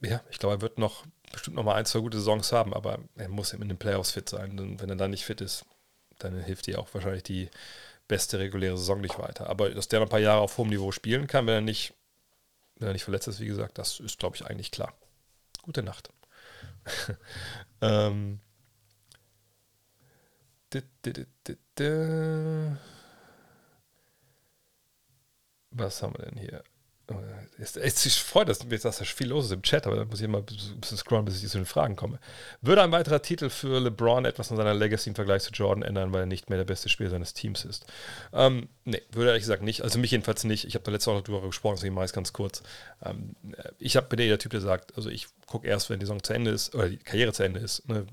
ja, 0.00 0.20
ich 0.30 0.38
glaube, 0.38 0.56
er 0.56 0.60
wird 0.60 0.78
noch 0.78 1.04
bestimmt 1.32 1.56
noch 1.56 1.64
mal 1.64 1.74
ein, 1.74 1.86
zwei 1.86 2.00
gute 2.00 2.18
Saisons 2.18 2.52
haben, 2.52 2.74
aber 2.74 2.98
er 3.16 3.28
muss 3.28 3.52
eben 3.52 3.62
in 3.62 3.68
den 3.68 3.78
Playoffs 3.78 4.12
fit 4.12 4.28
sein. 4.28 4.58
Und 4.58 4.80
wenn 4.80 4.90
er 4.90 4.96
dann 4.96 5.10
nicht 5.10 5.24
fit 5.24 5.40
ist, 5.40 5.64
dann 6.18 6.38
hilft 6.40 6.66
dir 6.66 6.78
auch 6.78 6.92
wahrscheinlich 6.92 7.22
die 7.22 7.50
beste 8.08 8.38
reguläre 8.38 8.76
Saison 8.76 9.00
nicht 9.00 9.18
weiter. 9.18 9.48
Aber 9.48 9.70
dass 9.70 9.88
der 9.88 10.00
noch 10.00 10.06
ein 10.06 10.10
paar 10.10 10.18
Jahre 10.20 10.40
auf 10.40 10.58
hohem 10.58 10.68
Niveau 10.68 10.92
spielen 10.92 11.26
kann, 11.26 11.46
wenn 11.46 11.54
er 11.54 11.60
nicht, 11.60 11.94
wenn 12.76 12.88
er 12.88 12.92
nicht 12.92 13.04
verletzt 13.04 13.28
ist, 13.28 13.40
wie 13.40 13.46
gesagt, 13.46 13.78
das 13.78 14.00
ist, 14.00 14.18
glaube 14.18 14.36
ich, 14.36 14.44
eigentlich 14.46 14.70
klar. 14.70 14.92
Gute 15.62 15.82
Nacht. 15.82 16.10
ähm, 17.80 18.40
was 25.70 26.02
haben 26.02 26.14
wir 26.16 26.24
denn 26.24 26.38
hier? 26.38 26.64
Es, 27.58 27.76
es 27.76 28.16
freut 28.16 28.48
dass, 28.48 28.58
dass 28.58 28.98
da 28.98 29.04
viel 29.04 29.28
los 29.28 29.46
ist 29.46 29.52
im 29.52 29.62
Chat, 29.62 29.86
aber 29.86 29.96
da 29.96 30.04
muss 30.04 30.20
ich 30.20 30.26
mal 30.26 30.38
ein 30.38 30.80
bisschen 30.80 30.98
scrollen, 30.98 31.24
bis 31.24 31.42
ich 31.42 31.48
zu 31.48 31.58
den 31.58 31.66
Fragen 31.66 31.94
komme. 31.94 32.18
Würde 32.60 32.82
ein 32.82 32.90
weiterer 32.90 33.22
Titel 33.22 33.50
für 33.50 33.78
LeBron 33.78 34.24
etwas 34.24 34.50
an 34.50 34.56
seiner 34.56 34.74
Legacy 34.74 35.10
im 35.10 35.14
Vergleich 35.14 35.42
zu 35.42 35.52
Jordan 35.52 35.82
ändern, 35.82 36.12
weil 36.12 36.20
er 36.20 36.26
nicht 36.26 36.50
mehr 36.50 36.58
der 36.58 36.64
beste 36.64 36.88
Spieler 36.88 37.10
seines 37.10 37.34
Teams 37.34 37.64
ist? 37.64 37.86
Ähm, 38.32 38.68
nee, 38.84 39.02
würde 39.12 39.28
ehrlich 39.28 39.44
gesagt 39.44 39.62
nicht. 39.62 39.82
Also 39.82 39.98
mich 39.98 40.10
jedenfalls 40.10 40.44
nicht. 40.44 40.64
Ich 40.64 40.74
habe 40.74 40.84
da 40.84 40.90
letzte 40.90 41.12
Woche 41.12 41.22
darüber 41.22 41.46
gesprochen, 41.46 41.76
deswegen 41.76 41.94
mache 41.94 42.06
ich 42.06 42.10
es 42.10 42.14
ganz 42.14 42.32
kurz. 42.32 42.62
Ähm, 43.04 43.36
ich 43.78 43.96
hab, 43.96 44.08
bin 44.08 44.18
der 44.18 44.38
Typ, 44.38 44.50
der 44.50 44.60
sagt, 44.60 44.96
also 44.96 45.08
ich 45.08 45.28
gucke 45.46 45.68
erst, 45.68 45.88
wenn 45.88 46.00
die 46.00 46.06
Saison 46.06 46.22
zu 46.22 46.32
Ende 46.32 46.50
ist, 46.50 46.74
oder 46.74 46.88
die 46.88 46.98
Karriere 46.98 47.32
zu 47.32 47.44
Ende 47.44 47.60
ist, 47.60 47.88
ne, 47.88 48.06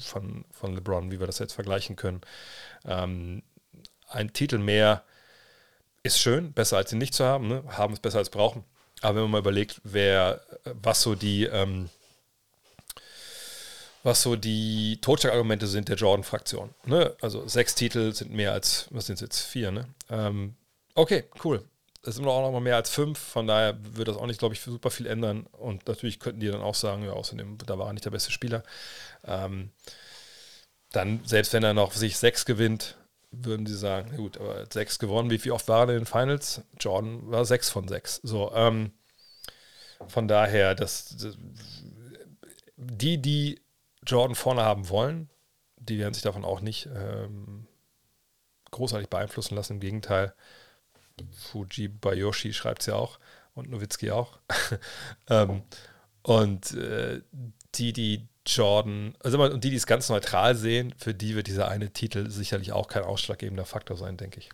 von, 0.00 0.44
von 0.50 0.74
LeBron, 0.74 1.10
wie 1.10 1.20
wir 1.20 1.26
das 1.26 1.38
jetzt 1.38 1.54
vergleichen 1.54 1.96
können. 1.96 2.20
Ähm, 2.84 3.42
ein 4.08 4.32
Titel 4.32 4.58
mehr 4.58 5.04
ist 6.04 6.20
schön, 6.20 6.52
besser 6.52 6.76
als 6.76 6.92
ihn 6.92 6.98
nicht 6.98 7.14
zu 7.14 7.24
haben. 7.24 7.48
Ne? 7.48 7.64
Haben 7.66 7.94
ist 7.94 8.02
besser 8.02 8.18
als 8.18 8.30
brauchen. 8.30 8.62
Aber 9.00 9.16
wenn 9.16 9.22
man 9.22 9.32
mal 9.32 9.38
überlegt, 9.38 9.80
wer, 9.82 10.40
was 10.64 11.02
so 11.02 11.14
die, 11.14 11.44
ähm, 11.44 11.88
was 14.02 14.22
so 14.22 14.36
die 14.36 15.00
Totschlagargumente 15.00 15.66
sind 15.66 15.88
der 15.88 15.96
Jordan-Fraktion. 15.96 16.74
Ne? 16.84 17.16
Also 17.20 17.48
sechs 17.48 17.74
Titel 17.74 18.12
sind 18.12 18.30
mehr 18.30 18.52
als, 18.52 18.86
was 18.90 19.06
sind 19.06 19.16
es 19.16 19.22
jetzt, 19.22 19.40
vier, 19.40 19.72
ne? 19.72 19.88
Ähm, 20.10 20.54
okay, 20.94 21.24
cool. 21.42 21.64
Das 22.02 22.16
sind 22.16 22.26
auch 22.26 22.42
noch 22.42 22.52
mal 22.52 22.60
mehr 22.60 22.76
als 22.76 22.90
fünf, 22.90 23.18
von 23.18 23.46
daher 23.46 23.78
wird 23.96 24.08
das 24.08 24.18
auch 24.18 24.26
nicht, 24.26 24.38
glaube 24.38 24.54
ich, 24.54 24.60
super 24.60 24.90
viel 24.90 25.06
ändern. 25.06 25.46
Und 25.52 25.88
natürlich 25.88 26.20
könnten 26.20 26.40
die 26.40 26.48
dann 26.48 26.60
auch 26.60 26.74
sagen, 26.74 27.02
ja, 27.02 27.12
außerdem, 27.12 27.56
da 27.64 27.78
war 27.78 27.86
er 27.86 27.92
nicht 27.94 28.04
der 28.04 28.10
beste 28.10 28.30
Spieler. 28.30 28.62
Ähm, 29.26 29.70
dann, 30.92 31.22
selbst 31.24 31.54
wenn 31.54 31.64
er 31.64 31.72
noch 31.72 31.92
sich 31.92 32.18
sechs 32.18 32.44
gewinnt, 32.44 32.98
würden 33.38 33.66
sie 33.66 33.76
sagen, 33.76 34.16
gut, 34.16 34.38
aber 34.38 34.66
sechs 34.72 34.98
gewonnen, 34.98 35.30
wie, 35.30 35.42
wie 35.44 35.50
oft 35.50 35.68
waren 35.68 35.88
in 35.88 35.96
den 35.96 36.06
Finals? 36.06 36.62
Jordan 36.78 37.30
war 37.30 37.44
sechs 37.44 37.70
von 37.70 37.88
sechs. 37.88 38.20
So, 38.22 38.52
ähm, 38.54 38.92
von 40.08 40.28
daher, 40.28 40.74
das, 40.74 41.16
das, 41.16 41.36
die, 42.76 43.20
die 43.20 43.60
Jordan 44.06 44.34
vorne 44.34 44.62
haben 44.62 44.88
wollen, 44.88 45.30
die 45.76 45.98
werden 45.98 46.14
sich 46.14 46.22
davon 46.22 46.44
auch 46.44 46.60
nicht 46.60 46.88
ähm, 46.94 47.66
großartig 48.70 49.08
beeinflussen 49.08 49.54
lassen. 49.54 49.74
Im 49.74 49.80
Gegenteil, 49.80 50.34
Fuji 51.30 51.88
Bayoshi 51.88 52.52
schreibt 52.52 52.82
es 52.82 52.86
ja 52.86 52.94
auch 52.96 53.18
und 53.54 53.70
Nowitzki 53.70 54.10
auch. 54.10 54.38
ähm, 55.28 55.62
und 56.22 56.72
äh, 56.72 57.22
die, 57.74 57.92
die 57.92 58.28
Jordan, 58.46 59.16
also 59.22 59.42
und 59.42 59.64
die, 59.64 59.70
die 59.70 59.76
es 59.76 59.86
ganz 59.86 60.08
neutral 60.08 60.54
sehen, 60.54 60.94
für 60.98 61.14
die 61.14 61.34
wird 61.34 61.46
dieser 61.46 61.68
eine 61.68 61.90
Titel 61.90 62.28
sicherlich 62.30 62.72
auch 62.72 62.88
kein 62.88 63.04
ausschlaggebender 63.04 63.64
Faktor 63.64 63.96
sein, 63.96 64.16
denke 64.16 64.40
ich. 64.40 64.50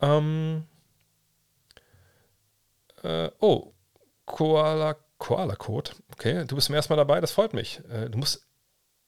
Ähm, 0.00 0.64
äh, 3.02 3.30
oh, 3.40 3.72
Koala, 4.26 4.96
Koala 5.18 5.56
Code. 5.56 5.92
Okay, 6.12 6.44
du 6.44 6.54
bist 6.54 6.66
zum 6.66 6.74
ersten 6.74 6.92
Mal 6.92 6.98
dabei, 6.98 7.20
das 7.20 7.32
freut 7.32 7.54
mich. 7.54 7.80
Äh, 7.88 8.10
du 8.10 8.18
musst, 8.18 8.46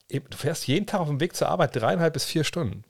du 0.09 0.37
fährst 0.37 0.67
jeden 0.67 0.87
Tag 0.87 1.01
auf 1.01 1.09
dem 1.09 1.21
Weg 1.21 1.37
zur 1.37 1.49
Arbeit 1.49 1.77
dreieinhalb 1.77 2.15
bis 2.15 2.25
vier 2.25 2.45
Stunden. 2.45 2.85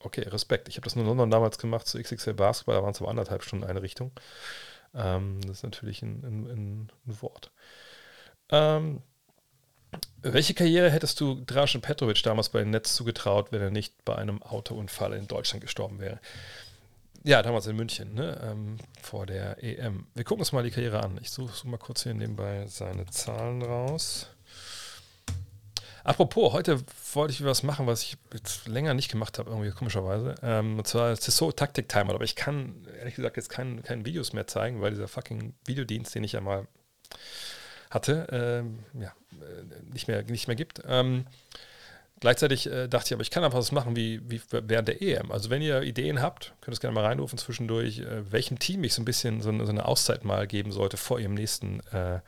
Okay, 0.00 0.22
Respekt. 0.22 0.68
Ich 0.68 0.76
habe 0.76 0.84
das 0.84 0.96
nur 0.96 1.04
in 1.04 1.08
London 1.08 1.30
damals 1.30 1.58
gemacht 1.58 1.86
zu 1.86 2.00
XXL 2.00 2.34
Basketball, 2.34 2.74
da 2.74 2.82
waren 2.82 2.90
es 2.90 3.00
aber 3.00 3.10
anderthalb 3.10 3.44
Stunden 3.44 3.64
eine 3.64 3.82
Richtung. 3.82 4.10
Ähm, 4.94 5.40
das 5.42 5.58
ist 5.58 5.62
natürlich 5.62 6.02
ein, 6.02 6.22
ein, 6.24 6.90
ein 7.06 7.22
Wort. 7.22 7.52
Ähm, 8.50 9.02
welche 10.22 10.54
Karriere 10.54 10.90
hättest 10.90 11.20
du 11.20 11.42
Dražen 11.46 11.80
Petrovic 11.80 12.22
damals 12.22 12.48
bei 12.48 12.60
den 12.60 12.70
Netz 12.70 12.94
zugetraut, 12.94 13.52
wenn 13.52 13.60
er 13.60 13.70
nicht 13.70 14.04
bei 14.04 14.16
einem 14.16 14.42
Autounfall 14.42 15.12
in 15.12 15.26
Deutschland 15.26 15.62
gestorben 15.62 16.00
wäre? 16.00 16.20
Ja, 17.22 17.42
damals 17.42 17.66
in 17.66 17.76
München, 17.76 18.14
ne? 18.14 18.38
ähm, 18.44 18.76
vor 19.00 19.24
der 19.24 19.62
EM. 19.62 20.06
Wir 20.14 20.24
gucken 20.24 20.42
uns 20.42 20.52
mal 20.52 20.62
die 20.62 20.70
Karriere 20.70 21.02
an. 21.02 21.18
Ich 21.22 21.30
suche 21.30 21.66
mal 21.66 21.78
kurz 21.78 22.02
hier 22.02 22.12
nebenbei 22.12 22.66
seine 22.66 23.06
Zahlen 23.06 23.62
raus. 23.62 24.28
Apropos, 26.04 26.52
heute 26.52 26.82
wollte 27.14 27.32
ich 27.32 27.42
was 27.42 27.62
machen, 27.62 27.86
was 27.86 28.02
ich 28.02 28.18
jetzt 28.30 28.68
länger 28.68 28.92
nicht 28.92 29.10
gemacht 29.10 29.38
habe, 29.38 29.48
irgendwie 29.48 29.70
komischerweise. 29.70 30.34
Ähm, 30.42 30.76
und 30.76 30.86
zwar 30.86 31.16
so 31.16 31.50
Taktik-Timer, 31.50 32.14
aber 32.14 32.24
ich 32.24 32.36
kann 32.36 32.86
ehrlich 32.98 33.14
gesagt 33.14 33.38
jetzt 33.38 33.48
keinen 33.48 33.82
kein 33.82 34.04
Videos 34.04 34.34
mehr 34.34 34.46
zeigen, 34.46 34.82
weil 34.82 34.90
dieser 34.90 35.08
fucking 35.08 35.54
Videodienst, 35.64 36.14
den 36.14 36.24
ich 36.24 36.32
ja 36.32 36.42
mal 36.42 36.66
hatte, 37.94 38.26
ähm, 38.30 38.80
ja, 39.00 39.14
äh, 39.40 39.92
nicht, 39.92 40.08
mehr, 40.08 40.22
nicht 40.24 40.48
mehr 40.48 40.56
gibt. 40.56 40.82
Ähm, 40.86 41.26
gleichzeitig 42.20 42.66
äh, 42.66 42.88
dachte 42.88 43.06
ich, 43.06 43.12
aber 43.14 43.22
ich 43.22 43.30
kann 43.30 43.44
einfach 43.44 43.58
was 43.58 43.72
machen 43.72 43.96
wie, 43.96 44.20
wie 44.28 44.42
während 44.50 44.88
der 44.88 45.00
EM. 45.00 45.30
Also 45.30 45.48
wenn 45.48 45.62
ihr 45.62 45.82
Ideen 45.82 46.20
habt, 46.20 46.52
könnt 46.60 46.72
ihr 46.72 46.74
es 46.74 46.80
gerne 46.80 46.94
mal 46.94 47.04
reinrufen 47.04 47.38
zwischendurch, 47.38 48.00
äh, 48.00 48.30
welchem 48.30 48.58
Team 48.58 48.82
ich 48.84 48.92
so 48.92 49.00
ein 49.00 49.04
bisschen 49.04 49.40
so, 49.40 49.50
so, 49.64 49.70
eine 49.70 49.86
Auszeit 49.86 50.24
mal 50.24 50.46
geben 50.46 50.72
sollte 50.72 50.96
vor 50.96 51.20
ihrem 51.20 51.34
nächsten 51.34 51.80
äh, 51.92 52.20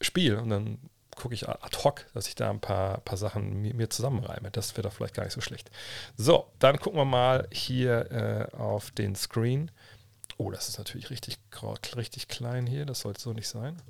Spiel. 0.00 0.36
Und 0.36 0.48
dann 0.48 0.78
gucke 1.14 1.34
ich 1.34 1.48
ad 1.48 1.76
hoc, 1.82 2.06
dass 2.14 2.28
ich 2.28 2.34
da 2.34 2.50
ein 2.50 2.60
paar, 2.60 2.98
paar 2.98 3.18
Sachen 3.18 3.60
mir, 3.60 3.74
mir 3.74 3.90
zusammenreime. 3.90 4.50
Das 4.50 4.72
wäre 4.76 4.82
doch 4.82 4.92
vielleicht 4.92 5.14
gar 5.14 5.24
nicht 5.24 5.32
so 5.32 5.40
schlecht. 5.40 5.70
So, 6.16 6.46
dann 6.58 6.78
gucken 6.78 6.98
wir 6.98 7.04
mal 7.04 7.48
hier 7.52 8.10
äh, 8.52 8.56
auf 8.56 8.90
den 8.92 9.14
Screen. 9.14 9.70
Oh, 10.38 10.50
das 10.50 10.68
ist 10.68 10.78
natürlich 10.78 11.10
richtig, 11.10 11.38
richtig 11.96 12.28
klein 12.28 12.66
hier. 12.66 12.84
Das 12.84 13.00
sollte 13.00 13.20
so 13.20 13.32
nicht 13.32 13.48
sein. 13.48 13.80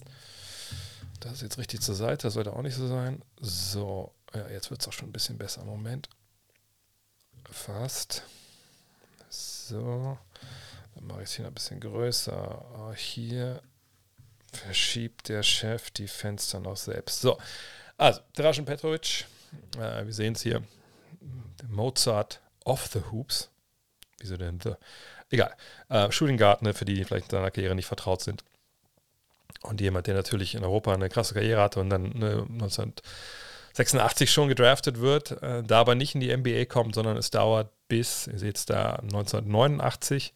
Das 1.20 1.32
ist 1.34 1.42
jetzt 1.42 1.58
richtig 1.58 1.80
zur 1.80 1.94
Seite, 1.94 2.24
das 2.24 2.34
sollte 2.34 2.52
auch 2.52 2.62
nicht 2.62 2.76
so 2.76 2.86
sein. 2.86 3.22
So, 3.40 4.12
ja, 4.34 4.48
jetzt 4.48 4.70
wird 4.70 4.80
es 4.80 4.88
auch 4.88 4.92
schon 4.92 5.08
ein 5.08 5.12
bisschen 5.12 5.38
besser. 5.38 5.64
Moment. 5.64 6.08
Fast. 7.50 8.22
So. 9.28 10.18
Dann 10.94 11.06
mache 11.06 11.22
ich 11.22 11.28
es 11.28 11.34
hier 11.34 11.44
noch 11.44 11.50
ein 11.50 11.54
bisschen 11.54 11.80
größer. 11.80 12.64
Oh, 12.78 12.92
hier 12.92 13.62
verschiebt 14.52 15.28
der 15.28 15.42
Chef 15.42 15.90
die 15.90 16.08
Fenster 16.08 16.60
noch 16.60 16.76
selbst. 16.76 17.20
So, 17.20 17.38
also 17.96 18.20
Dražen 18.34 18.64
Petrovic, 18.64 19.26
äh, 19.76 20.04
wir 20.04 20.12
sehen 20.12 20.34
es 20.34 20.42
hier, 20.42 20.62
Mozart 21.68 22.40
of 22.64 22.86
the 22.92 23.02
Hoops. 23.10 23.50
Wieso 24.18 24.36
denn 24.36 24.60
The? 24.60 24.74
Egal. 25.30 25.54
Äh, 25.88 26.10
Shooting 26.10 26.38
für 26.38 26.84
die, 26.84 26.94
die 26.94 27.04
vielleicht 27.04 27.26
in 27.26 27.30
seiner 27.30 27.50
Karriere 27.50 27.74
nicht 27.74 27.86
vertraut 27.86 28.22
sind. 28.22 28.44
Und 29.68 29.80
jemand, 29.80 30.06
der 30.06 30.14
natürlich 30.14 30.54
in 30.54 30.62
Europa 30.64 30.92
eine 30.94 31.08
krasse 31.08 31.34
Karriere 31.34 31.60
hatte 31.60 31.80
und 31.80 31.90
dann 31.90 32.10
ne, 32.14 32.46
1986 32.52 34.30
schon 34.30 34.48
gedraftet 34.48 35.00
wird, 35.00 35.42
äh, 35.42 35.62
da 35.62 35.80
aber 35.80 35.94
nicht 35.94 36.14
in 36.14 36.20
die 36.20 36.34
NBA 36.34 36.66
kommt, 36.66 36.94
sondern 36.94 37.16
es 37.16 37.30
dauert 37.30 37.70
bis, 37.88 38.26
ihr 38.26 38.38
seht 38.38 38.56
es 38.56 38.66
da, 38.66 38.96
1989 38.96 40.32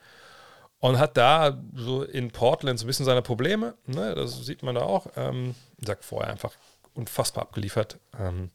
und 0.80 0.98
hat 0.98 1.16
da 1.16 1.60
so 1.74 2.02
in 2.02 2.30
Portland 2.30 2.78
so 2.78 2.84
ein 2.84 2.88
bisschen 2.88 3.04
seine 3.04 3.22
Probleme. 3.22 3.74
Ne? 3.86 4.14
Das 4.14 4.44
sieht 4.44 4.62
man 4.62 4.74
da 4.74 4.82
auch. 4.82 5.06
Ähm, 5.16 5.54
sagt 5.84 6.04
vorher 6.04 6.30
einfach 6.30 6.52
unfassbar 6.94 7.42
abgeliefert. 7.42 7.98
Ähm, 8.18 8.50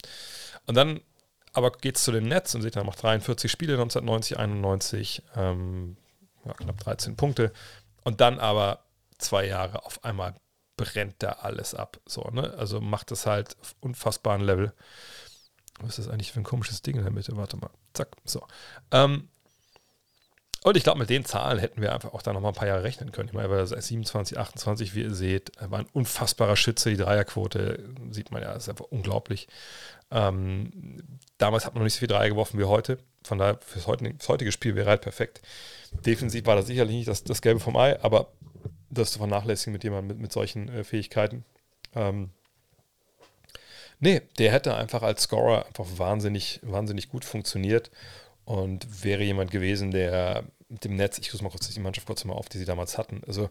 und 0.66 0.76
dann 0.76 1.02
aber 1.54 1.72
geht 1.72 1.96
es 1.96 2.04
zu 2.04 2.12
den 2.12 2.28
Nets 2.28 2.54
und 2.54 2.64
seht, 2.64 2.76
er 2.76 2.84
macht 2.84 3.02
43 3.02 3.50
Spiele 3.50 3.74
1990, 3.74 4.38
91, 4.38 5.24
ähm, 5.38 5.96
ja, 6.46 6.54
knapp 6.54 6.80
13 6.80 7.16
Punkte. 7.16 7.54
Und 8.04 8.20
dann 8.20 8.40
aber 8.40 8.80
zwei 9.18 9.48
Jahre 9.48 9.86
auf 9.86 10.04
einmal 10.04 10.36
brennt 10.78 11.16
da 11.20 11.30
alles 11.30 11.74
ab. 11.74 12.00
So, 12.06 12.22
ne? 12.32 12.54
Also 12.58 12.82
macht 12.82 13.12
es 13.12 13.26
halt 13.26 13.58
auf 13.62 13.76
unfassbaren 13.80 14.42
Level. 14.42 14.74
Was 15.80 16.00
ist 16.00 16.08
das 16.08 16.14
eigentlich 16.14 16.32
für 16.32 16.40
ein 16.40 16.46
komisches 16.46 16.82
Ding 16.82 16.96
in 16.96 17.04
der 17.04 17.12
Mitte? 17.12 17.36
Warte 17.36 17.58
mal. 17.58 17.70
Zack. 17.94 18.16
So. 18.24 18.46
Ähm, 18.92 19.30
und 20.66 20.76
ich 20.78 20.84
glaube, 20.84 20.98
mit 20.98 21.12
den 21.12 21.26
Zahlen 21.26 21.60
hätten 21.60 21.80
wir 21.80 21.94
einfach 21.94 22.14
auch 22.14 22.24
da 22.24 22.34
nochmal 22.34 22.52
ein 22.52 22.56
paar 22.56 22.68
Jahre 22.68 22.82
rechnen 22.82 23.12
können. 23.12 23.28
Ich 23.28 23.36
meine, 23.36 23.50
er 23.50 23.56
war 23.56 23.68
27, 23.68 24.40
28, 24.40 24.96
wie 24.96 25.04
ihr 25.04 25.14
seht, 25.14 25.52
war 25.60 25.78
ein 25.78 25.86
unfassbarer 25.94 26.56
Schütze. 26.56 26.90
Die 26.90 26.98
Dreierquote 26.98 27.88
sieht 28.10 28.32
man 28.32 28.42
ja, 28.42 28.52
ist 28.54 28.68
einfach 28.68 28.86
unglaublich. 28.86 29.48
Ähm, 30.10 31.04
damals 31.38 31.68
hat 31.68 31.76
man 31.76 31.82
noch 31.82 31.84
nicht 31.84 31.94
so 31.94 32.00
viel 32.00 32.08
Dreier 32.08 32.30
geworfen 32.30 32.60
wie 32.60 32.64
heute. 32.64 32.98
Von 33.24 33.38
daher, 33.38 33.60
fürs 33.64 33.86
heutige, 33.86 34.16
fürs 34.18 34.30
heutige 34.30 34.52
Spiel 34.52 34.76
wäre 34.76 34.90
halt 34.90 35.02
perfekt. 35.02 35.44
Defensiv 36.04 36.48
war 36.48 36.56
das 36.56 36.66
sicherlich 36.66 36.96
nicht 36.96 37.08
das, 37.08 37.24
das 37.24 37.44
Gelbe 37.44 37.60
vom 37.60 37.78
Ei, 37.78 38.02
aber 38.02 38.32
das 38.98 39.12
zu 39.12 39.20
vernachlässigen 39.20 39.74
mit 39.74 39.84
jemandem 39.84 40.18
mit, 40.18 40.20
mit 40.20 40.32
solchen 40.32 40.70
äh, 40.70 40.84
Fähigkeiten. 40.84 41.46
Ähm, 41.94 42.30
nee, 44.00 44.22
der 44.38 44.52
hätte 44.52 44.76
einfach 44.76 45.04
als 45.04 45.24
Scorer 45.24 45.66
einfach 45.66 45.86
wahnsinnig, 45.98 46.60
wahnsinnig 46.64 47.10
gut 47.10 47.26
funktioniert 47.26 47.92
und 48.46 49.04
wäre 49.04 49.24
jemand 49.24 49.52
gewesen, 49.52 49.92
der 49.92 50.46
mit 50.70 50.84
dem 50.84 50.96
Netz, 50.96 51.18
ich 51.18 51.32
muss 51.32 51.42
mal 51.42 51.50
kurz 51.50 51.70
die 51.70 51.80
Mannschaft 51.80 52.08
kurz 52.08 52.24
mal 52.26 52.34
auf, 52.34 52.50
die 52.50 52.58
sie 52.58 52.66
damals 52.66 52.98
hatten. 52.98 53.22
Also, 53.28 53.50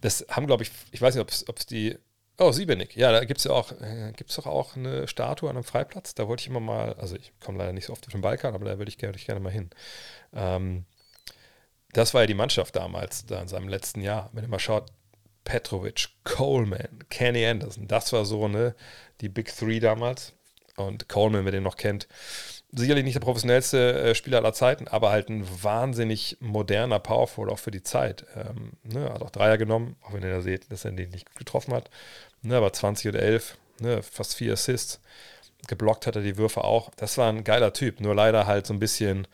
das 0.00 0.26
haben, 0.28 0.46
glaube 0.46 0.62
ich, 0.62 0.70
ich 0.90 1.00
weiß 1.00 1.14
nicht, 1.14 1.48
ob 1.48 1.58
es 1.58 1.66
die. 1.66 1.98
Oh, 2.38 2.52
Siebenig. 2.52 2.96
Ja, 2.96 3.12
da 3.12 3.22
gibt 3.24 3.38
es 3.38 3.44
ja 3.44 3.50
auch, 3.52 3.70
äh, 3.82 4.12
gibt 4.16 4.30
es 4.30 4.36
doch 4.36 4.46
auch 4.46 4.74
eine 4.74 5.06
Statue 5.06 5.50
an 5.50 5.56
einem 5.56 5.64
Freiplatz. 5.64 6.14
Da 6.14 6.26
wollte 6.26 6.40
ich 6.40 6.48
immer 6.48 6.60
mal, 6.60 6.94
also 6.94 7.14
ich 7.16 7.32
komme 7.38 7.58
leider 7.58 7.74
nicht 7.74 7.84
so 7.84 7.92
oft 7.92 8.06
auf 8.06 8.12
den 8.12 8.22
Balkan, 8.22 8.54
aber 8.54 8.64
da 8.64 8.78
würde 8.78 8.88
ich 8.88 8.96
gerne, 8.96 9.14
ich 9.14 9.26
gerne 9.26 9.40
mal 9.40 9.52
hin. 9.52 9.68
Ähm, 10.32 10.86
das 11.92 12.14
war 12.14 12.22
ja 12.22 12.26
die 12.26 12.34
Mannschaft 12.34 12.76
damals, 12.76 13.26
da 13.26 13.40
in 13.40 13.48
seinem 13.48 13.68
letzten 13.68 14.00
Jahr. 14.00 14.30
Wenn 14.32 14.44
ihr 14.44 14.48
mal 14.48 14.58
schaut, 14.58 14.90
Petrovic, 15.44 16.08
Coleman, 16.24 17.04
Kenny 17.08 17.44
Anderson, 17.46 17.88
das 17.88 18.12
war 18.12 18.24
so, 18.24 18.48
ne, 18.48 18.74
die 19.20 19.28
Big 19.28 19.54
Three 19.54 19.80
damals. 19.80 20.34
Und 20.76 21.08
Coleman, 21.08 21.44
wer 21.44 21.52
den 21.52 21.62
noch 21.62 21.76
kennt, 21.76 22.08
sicherlich 22.72 23.04
nicht 23.04 23.14
der 23.14 23.20
professionellste 23.20 24.00
äh, 24.00 24.14
Spieler 24.14 24.38
aller 24.38 24.52
Zeiten, 24.52 24.88
aber 24.88 25.10
halt 25.10 25.28
ein 25.28 25.46
wahnsinnig 25.62 26.36
moderner 26.40 27.00
Powerful 27.00 27.50
auch 27.50 27.58
für 27.58 27.70
die 27.70 27.82
Zeit. 27.82 28.24
Ähm, 28.36 28.72
ne, 28.82 29.12
hat 29.12 29.22
auch 29.22 29.30
Dreier 29.30 29.58
genommen, 29.58 29.96
auch 30.02 30.12
wenn 30.12 30.22
ihr 30.22 30.30
da 30.30 30.40
seht, 30.40 30.70
dass 30.70 30.84
er 30.84 30.92
den 30.92 31.10
nicht 31.10 31.34
getroffen 31.36 31.74
hat. 31.74 31.90
Ne, 32.42 32.56
aber 32.56 32.72
20 32.72 33.08
und 33.08 33.14
11, 33.16 33.58
ne, 33.80 34.02
fast 34.02 34.34
vier 34.34 34.52
Assists. 34.52 35.00
Geblockt 35.68 36.06
hat 36.06 36.16
er 36.16 36.22
die 36.22 36.38
Würfe 36.38 36.64
auch. 36.64 36.90
Das 36.96 37.18
war 37.18 37.28
ein 37.28 37.44
geiler 37.44 37.74
Typ, 37.74 38.00
nur 38.00 38.14
leider 38.14 38.46
halt 38.46 38.66
so 38.66 38.72
ein 38.72 38.80
bisschen 38.80 39.26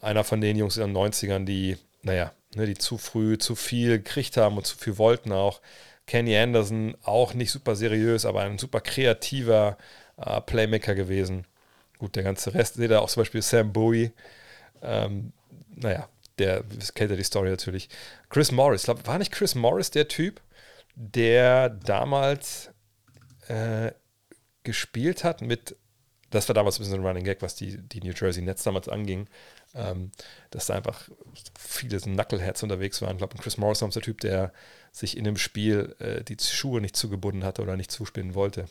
einer 0.00 0.24
von 0.24 0.40
den 0.40 0.56
Jungs 0.56 0.76
in 0.76 0.82
den 0.82 0.96
90ern, 0.96 1.44
die, 1.44 1.76
naja, 2.02 2.32
ne, 2.54 2.66
die 2.66 2.74
zu 2.74 2.98
früh 2.98 3.38
zu 3.38 3.54
viel 3.54 3.98
gekriegt 3.98 4.36
haben 4.36 4.56
und 4.56 4.66
zu 4.66 4.76
viel 4.76 4.98
wollten 4.98 5.32
auch. 5.32 5.60
Kenny 6.06 6.36
Anderson 6.36 6.96
auch 7.02 7.34
nicht 7.34 7.50
super 7.50 7.74
seriös, 7.74 8.24
aber 8.24 8.42
ein 8.42 8.58
super 8.58 8.80
kreativer 8.80 9.76
äh, 10.16 10.40
Playmaker 10.40 10.94
gewesen. 10.94 11.46
Gut, 11.98 12.14
der 12.14 12.22
ganze 12.22 12.54
Rest, 12.54 12.74
seht 12.74 12.90
ihr 12.90 13.00
auch 13.00 13.08
zum 13.08 13.22
Beispiel 13.22 13.42
Sam 13.42 13.72
Bowie. 13.72 14.12
Ähm, 14.82 15.32
naja, 15.74 16.08
der 16.38 16.62
kennt 16.94 17.10
ja 17.10 17.16
die 17.16 17.24
Story 17.24 17.50
natürlich. 17.50 17.88
Chris 18.28 18.52
Morris, 18.52 18.84
glaub, 18.84 19.06
war 19.06 19.18
nicht 19.18 19.32
Chris 19.32 19.54
Morris 19.54 19.90
der 19.90 20.08
Typ, 20.08 20.40
der 20.94 21.70
damals 21.70 22.70
äh, 23.48 23.92
gespielt 24.62 25.24
hat 25.24 25.40
mit, 25.42 25.76
das 26.30 26.48
war 26.48 26.54
damals 26.54 26.78
ein 26.78 26.82
bisschen 26.82 27.00
ein 27.00 27.06
Running 27.06 27.24
Gag, 27.24 27.42
was 27.42 27.54
die, 27.54 27.78
die 27.78 28.00
New 28.00 28.12
Jersey 28.12 28.42
Nets 28.42 28.64
damals 28.64 28.88
anging, 28.88 29.28
ähm, 29.76 30.10
dass 30.50 30.66
da 30.66 30.74
einfach 30.74 31.08
viele 31.58 32.00
Knuckleheads 32.00 32.62
unterwegs 32.62 33.02
waren. 33.02 33.12
Ich 33.12 33.18
glaube, 33.18 33.36
Chris 33.38 33.58
Morris 33.58 33.82
war 33.82 33.88
der 33.88 34.02
Typ, 34.02 34.20
der 34.20 34.52
sich 34.92 35.16
in 35.16 35.24
dem 35.24 35.36
Spiel 35.36 35.94
äh, 35.98 36.24
die 36.24 36.36
Schuhe 36.42 36.80
nicht 36.80 36.96
zugebunden 36.96 37.44
hatte 37.44 37.62
oder 37.62 37.76
nicht 37.76 37.90
zuspielen 37.90 38.34
wollte. 38.34 38.66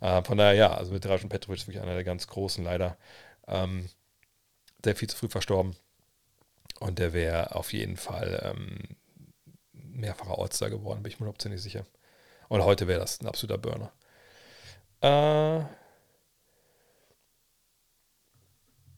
Äh, 0.00 0.22
von 0.22 0.38
daher, 0.38 0.54
ja, 0.54 0.74
also 0.74 0.92
mit 0.92 1.04
Dražen 1.04 1.28
Petrovic 1.28 1.60
ist 1.60 1.66
wirklich 1.66 1.82
einer 1.82 1.94
der 1.94 2.04
ganz 2.04 2.26
großen, 2.26 2.64
leider. 2.64 2.96
Ähm, 3.46 3.88
sehr 4.84 4.96
viel 4.96 5.08
zu 5.08 5.16
früh 5.16 5.28
verstorben. 5.28 5.74
Und 6.80 6.98
der 6.98 7.12
wäre 7.12 7.56
auf 7.56 7.72
jeden 7.72 7.96
Fall 7.96 8.54
ähm, 8.54 8.96
mehrfacher 9.72 10.38
Ortsstar 10.38 10.70
geworden, 10.70 11.02
bin 11.02 11.10
ich 11.10 11.18
mir 11.18 11.24
überhaupt 11.24 11.44
nicht 11.44 11.62
sicher. 11.62 11.84
Und 12.48 12.64
heute 12.64 12.86
wäre 12.86 13.00
das 13.00 13.20
ein 13.20 13.26
absoluter 13.26 13.58
Burner. 13.58 13.92
Äh, 15.00 15.60
hm, 15.60 15.68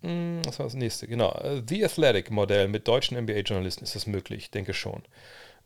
was 0.03 0.59
war 0.59 0.67
das 0.67 0.75
nächste? 0.75 1.07
Genau. 1.07 1.33
Äh, 1.33 1.63
The 1.69 1.85
Athletic 1.85 2.31
Modell 2.31 2.69
mit 2.69 2.89
deutschen 2.89 3.19
NBA-Journalisten 3.19 3.85
ist 3.85 3.95
das 3.95 4.07
möglich, 4.07 4.45
ich 4.45 4.51
denke 4.51 4.73
schon. 4.75 5.03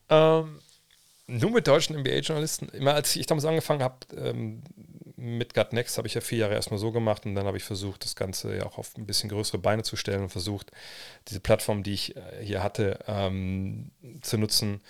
Ähm, 0.09 0.61
nur 1.27 1.51
mit 1.51 1.66
deutschen 1.66 1.97
NBA-Journalisten. 1.97 2.68
Immer 2.70 2.94
als 2.94 3.14
ich 3.16 3.27
damals 3.27 3.44
angefangen 3.44 3.83
habe, 3.83 3.97
ähm, 4.16 4.62
mit 5.16 5.55
Gut 5.55 5.73
Next 5.73 5.97
habe 5.97 6.07
ich 6.07 6.14
ja 6.14 6.20
vier 6.20 6.38
Jahre 6.38 6.55
erstmal 6.55 6.79
so 6.79 6.92
gemacht 6.92 7.25
und 7.25 7.35
dann 7.35 7.47
habe 7.47 7.57
ich 7.57 7.64
versucht, 7.64 8.05
das 8.05 8.14
Ganze 8.16 8.57
ja 8.57 8.66
auch 8.66 8.79
auf 8.79 8.97
ein 8.99 9.07
bisschen 9.07 9.31
größere 9.31 9.59
Beine 9.59 9.83
zu 9.83 9.97
stellen 9.97 10.23
und 10.23 10.29
versucht, 10.29 10.70
diese 11.29 11.40
Plattform, 11.40 11.83
die 11.83 11.94
ich 11.94 12.16
äh, 12.16 12.20
hier 12.42 12.62
hatte, 12.62 12.99
ähm, 13.07 13.90
zu 14.20 14.37
nutzen. 14.37 14.81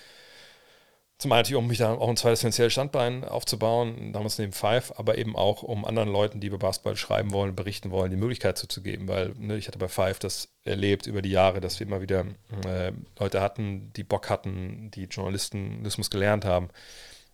Zum 1.19 1.31
einen 1.31 1.41
natürlich, 1.41 1.59
um 1.59 1.69
mich 1.69 1.79
da 1.79 1.95
auch 1.95 2.09
ein 2.09 2.17
zweites 2.17 2.41
finanzielles 2.41 2.73
Standbein 2.73 3.25
aufzubauen, 3.25 4.13
damals 4.13 4.39
neben 4.39 4.53
Five, 4.53 4.93
aber 4.99 5.17
eben 5.17 5.37
auch, 5.37 5.63
um 5.63 5.85
anderen 5.85 6.09
Leuten, 6.09 6.41
die 6.41 6.49
über 6.49 6.59
Basketball 6.59 6.97
schreiben 6.97 7.33
wollen, 7.33 7.55
berichten 7.55 7.93
wollen, 7.93 8.11
die 8.11 8.17
Möglichkeit 8.17 8.59
zuzugeben, 8.59 9.07
weil 9.07 9.33
ne, 9.39 9.57
ich 9.57 9.69
hatte 9.69 9.79
bei 9.79 9.89
Five 9.89 10.19
das 10.19 10.49
erlebt 10.65 11.07
über 11.07 11.23
die 11.23 11.31
Jahre, 11.31 11.61
dass 11.61 11.79
wir 11.79 11.87
immer 11.87 12.01
wieder 12.01 12.27
äh, 12.67 12.93
Leute 13.19 13.41
hatten, 13.41 13.93
die 13.95 14.03
Bock 14.03 14.29
hatten, 14.29 14.91
die 14.91 15.05
Journalismus 15.05 16.11
gelernt 16.11 16.45
haben, 16.45 16.69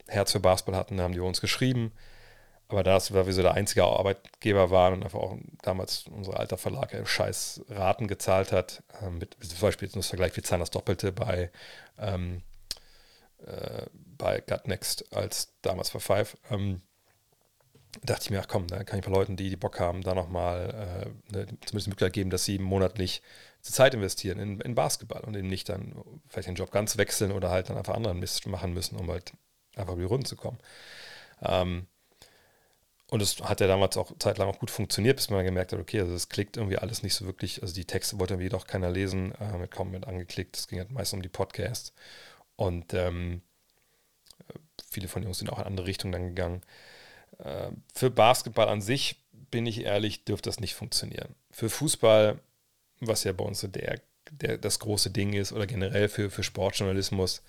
Herz 0.09 0.33
für 0.33 0.40
Basketball 0.40 0.77
hatten, 0.79 1.01
haben 1.01 1.14
die 1.14 1.21
uns 1.21 1.40
geschrieben, 1.40 1.93
aber 2.69 2.83
da 2.83 3.01
wir 3.01 3.33
so 3.33 3.43
der 3.43 3.55
einzige 3.55 3.85
Arbeitgeber 3.85 4.71
waren 4.71 4.95
und 4.95 5.05
einfach 5.05 5.19
auch 5.19 5.37
damals 5.62 6.05
unser 6.07 6.38
alter 6.38 6.59
Verlag 6.59 6.95
scheiß 7.05 7.62
Raten 7.71 8.09
gezahlt 8.09 8.53
hat, 8.53 8.83
äh, 9.03 9.09
mit 9.09 9.37
zum 9.40 9.61
Beispiel 9.61 9.88
jetzt 9.88 9.95
nur 9.95 10.03
das 10.03 10.09
Vergleich, 10.09 10.37
wir 10.37 10.45
zahlen 10.45 10.61
das 10.61 10.71
Doppelte 10.71 11.12
bei, 11.12 11.51
ähm, 11.99 12.43
äh, 13.46 13.87
bei 13.94 14.40
Gutnext 14.40 15.14
als 15.14 15.53
damals 15.62 15.90
bei 15.90 16.00
Five, 16.00 16.37
ähm, 16.50 16.83
dachte 18.03 18.24
ich 18.24 18.31
mir, 18.31 18.40
ach 18.40 18.48
komm, 18.48 18.66
da 18.68 18.85
kann 18.85 18.98
ich 18.98 19.07
ein 19.07 19.11
paar 19.11 19.18
Leuten, 19.18 19.37
die, 19.37 19.50
die 19.50 19.57
Bock 19.57 19.81
haben, 19.81 20.03
da 20.03 20.14
nochmal 20.14 21.11
äh, 21.33 21.37
ne, 21.37 21.46
zumindest 21.46 21.87
die 21.87 21.90
Möglichkeit 21.90 22.12
geben, 22.12 22.31
dass 22.31 22.44
sie 22.44 22.59
monatlich 22.59 23.22
Zeit 23.62 23.94
investieren 23.94 24.38
in, 24.38 24.61
in 24.61 24.74
Basketball 24.74 25.22
und 25.22 25.37
eben 25.37 25.48
nicht 25.48 25.68
dann 25.68 25.94
vielleicht 26.29 26.48
den 26.48 26.55
Job 26.55 26.70
ganz 26.70 26.96
wechseln 26.96 27.33
oder 27.33 27.50
halt 27.50 27.68
dann 27.68 27.76
einfach 27.76 27.94
anderen 27.94 28.18
Mist 28.18 28.46
machen 28.46 28.72
müssen, 28.72 28.96
um 28.96 29.11
halt 29.11 29.33
einfach 29.76 29.92
über 29.94 30.03
die 30.03 30.09
Runden 30.09 30.24
zu 30.24 30.37
kommen. 30.37 30.59
Ähm, 31.42 31.87
und 33.11 33.20
es 33.22 33.40
hat 33.42 33.61
ja 33.61 33.66
damals 33.66 33.96
auch 33.96 34.12
zeitlang 34.20 34.48
auch 34.48 34.61
gut 34.61 34.70
funktioniert, 34.70 35.16
bis 35.16 35.31
man 35.31 35.44
gemerkt 35.44 35.72
hat, 35.72 35.81
okay, 35.81 36.00
also 36.00 36.14
es 36.14 36.29
klickt 36.29 36.57
irgendwie 36.57 36.79
alles 36.79 37.03
nicht 37.03 37.14
so 37.14 37.26
wirklich, 37.26 37.61
also 37.61 37.74
die 37.74 37.85
Texte 37.85 38.20
wollte 38.20 38.35
irgendwie 38.35 38.50
doch 38.50 38.68
keiner 38.68 38.88
lesen, 38.88 39.35
äh, 39.35 39.59
mit 39.59 39.72
kaum 39.72 39.90
mit 39.90 40.07
angeklickt. 40.07 40.57
Es 40.57 40.68
ging 40.68 40.79
halt 40.79 40.92
meist 40.92 41.12
um 41.12 41.20
die 41.20 41.29
Podcasts. 41.29 41.92
Und 42.61 42.92
ähm, 42.92 43.40
viele 44.90 45.09
von 45.09 45.23
Jungs 45.23 45.38
sind 45.38 45.49
auch 45.49 45.59
in 45.59 45.64
andere 45.64 45.87
Richtungen 45.87 46.12
dann 46.12 46.27
gegangen. 46.27 46.61
Äh, 47.38 47.70
für 47.94 48.11
Basketball 48.11 48.68
an 48.68 48.83
sich, 48.83 49.16
bin 49.51 49.64
ich 49.64 49.81
ehrlich, 49.85 50.27
dürfte 50.27 50.51
das 50.51 50.61
nicht 50.61 50.75
funktionieren. 50.75 51.35
Für 51.51 51.70
Fußball, 51.70 52.38
was 53.01 53.25
ja 53.25 53.33
bei 53.33 53.44
uns 53.44 53.61
so 53.61 53.66
der, 53.66 54.03
der, 54.31 54.59
das 54.59 54.79
große 54.79 55.11
Ding 55.11 55.33
ist, 55.33 55.55
oder 55.55 55.66
generell 55.66 56.11
für, 56.11 56.29
für 56.29 56.42
Sportjournalismus, 56.42 57.42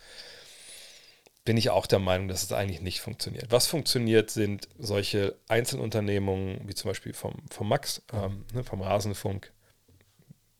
bin 1.44 1.58
ich 1.58 1.72
auch 1.72 1.88
der 1.88 2.00
Meinung, 2.00 2.30
dass 2.30 2.44
es 2.44 2.54
eigentlich 2.54 2.80
nicht 2.80 3.02
funktioniert. 3.02 3.52
Was 3.52 3.68
funktioniert, 3.68 4.30
sind 4.30 4.70
solche 4.80 5.36
Einzelunternehmungen, 5.50 6.62
wie 6.70 6.74
zum 6.74 6.90
Beispiel 6.90 7.14
vom, 7.14 7.34
vom 7.50 7.68
Max, 7.68 8.02
ähm, 8.14 8.46
ne, 8.54 8.64
vom 8.64 8.82
Rasenfunk, 8.82 9.52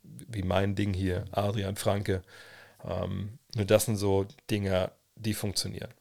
wie 0.02 0.42
mein 0.42 0.74
Ding 0.74 0.92
hier, 0.92 1.24
Adrian 1.30 1.76
Franke. 1.76 2.22
Ähm, 2.84 3.38
nur 3.54 3.64
das 3.64 3.86
sind 3.86 3.96
so 3.96 4.26
Dinge, 4.50 4.92
die 5.16 5.34
funktionieren. 5.34 5.92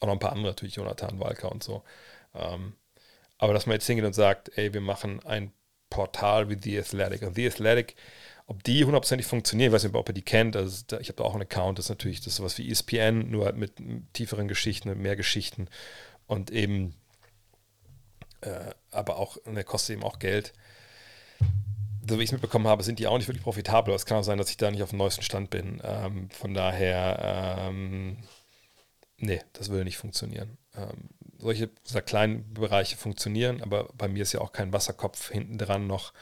Auch 0.00 0.06
noch 0.06 0.14
ein 0.14 0.20
paar 0.20 0.32
andere 0.32 0.52
natürlich, 0.52 0.76
Jonathan 0.76 1.20
Walker 1.20 1.50
und 1.50 1.62
so. 1.62 1.82
Ähm, 2.34 2.74
aber 3.38 3.54
dass 3.54 3.66
man 3.66 3.74
jetzt 3.74 3.86
hingeht 3.86 4.04
und 4.04 4.14
sagt, 4.14 4.56
ey, 4.56 4.72
wir 4.74 4.80
machen 4.80 5.24
ein 5.24 5.52
Portal 5.88 6.48
wie 6.48 6.58
The 6.60 6.78
Athletic. 6.78 7.22
Und 7.22 7.34
The 7.34 7.48
Athletic 7.48 7.96
ob 8.50 8.64
die 8.64 8.84
hundertprozentig 8.84 9.28
funktionieren, 9.28 9.68
ich 9.68 9.74
weiß 9.74 9.84
nicht, 9.84 9.94
ob 9.94 10.08
ihr 10.08 10.12
die 10.12 10.22
kennt. 10.22 10.56
Also 10.56 10.84
ich 10.98 11.06
habe 11.06 11.18
da 11.18 11.22
auch 11.22 11.34
einen 11.34 11.42
Account, 11.42 11.78
das 11.78 11.86
ist 11.86 11.90
natürlich 11.90 12.18
das 12.18 12.26
ist 12.26 12.36
sowas 12.36 12.58
wie 12.58 12.68
ESPN, 12.68 13.30
nur 13.30 13.44
halt 13.44 13.56
mit 13.56 13.74
tieferen 14.12 14.48
Geschichten, 14.48 15.00
mehr 15.00 15.14
Geschichten 15.14 15.68
und 16.26 16.50
eben, 16.50 16.96
äh, 18.40 18.72
aber 18.90 19.20
auch, 19.20 19.36
der 19.46 19.62
kostet 19.62 19.94
eben 19.94 20.02
auch 20.02 20.18
Geld. 20.18 20.52
So 22.10 22.18
wie 22.18 22.24
ich 22.24 22.30
es 22.30 22.32
mitbekommen 22.32 22.66
habe, 22.66 22.82
sind 22.82 22.98
die 22.98 23.06
auch 23.06 23.18
nicht 23.18 23.28
wirklich 23.28 23.44
profitabel. 23.44 23.94
Es 23.94 24.04
kann 24.04 24.18
auch 24.18 24.24
sein, 24.24 24.36
dass 24.36 24.50
ich 24.50 24.56
da 24.56 24.68
nicht 24.68 24.82
auf 24.82 24.90
dem 24.90 24.98
neuesten 24.98 25.22
Stand 25.22 25.48
bin. 25.48 25.80
Ähm, 25.84 26.28
von 26.30 26.54
daher, 26.54 27.56
ähm, 27.68 28.16
nee, 29.18 29.40
das 29.52 29.68
würde 29.68 29.84
nicht 29.84 29.96
funktionieren. 29.96 30.58
Ähm, 30.74 31.10
solche 31.38 31.68
kleinen 32.04 32.52
Bereiche 32.52 32.96
funktionieren, 32.96 33.62
aber 33.62 33.90
bei 33.96 34.08
mir 34.08 34.24
ist 34.24 34.32
ja 34.32 34.40
auch 34.40 34.50
kein 34.50 34.72
Wasserkopf 34.72 35.30
hinten 35.30 35.56
dran 35.56 35.86
noch. 35.86 36.12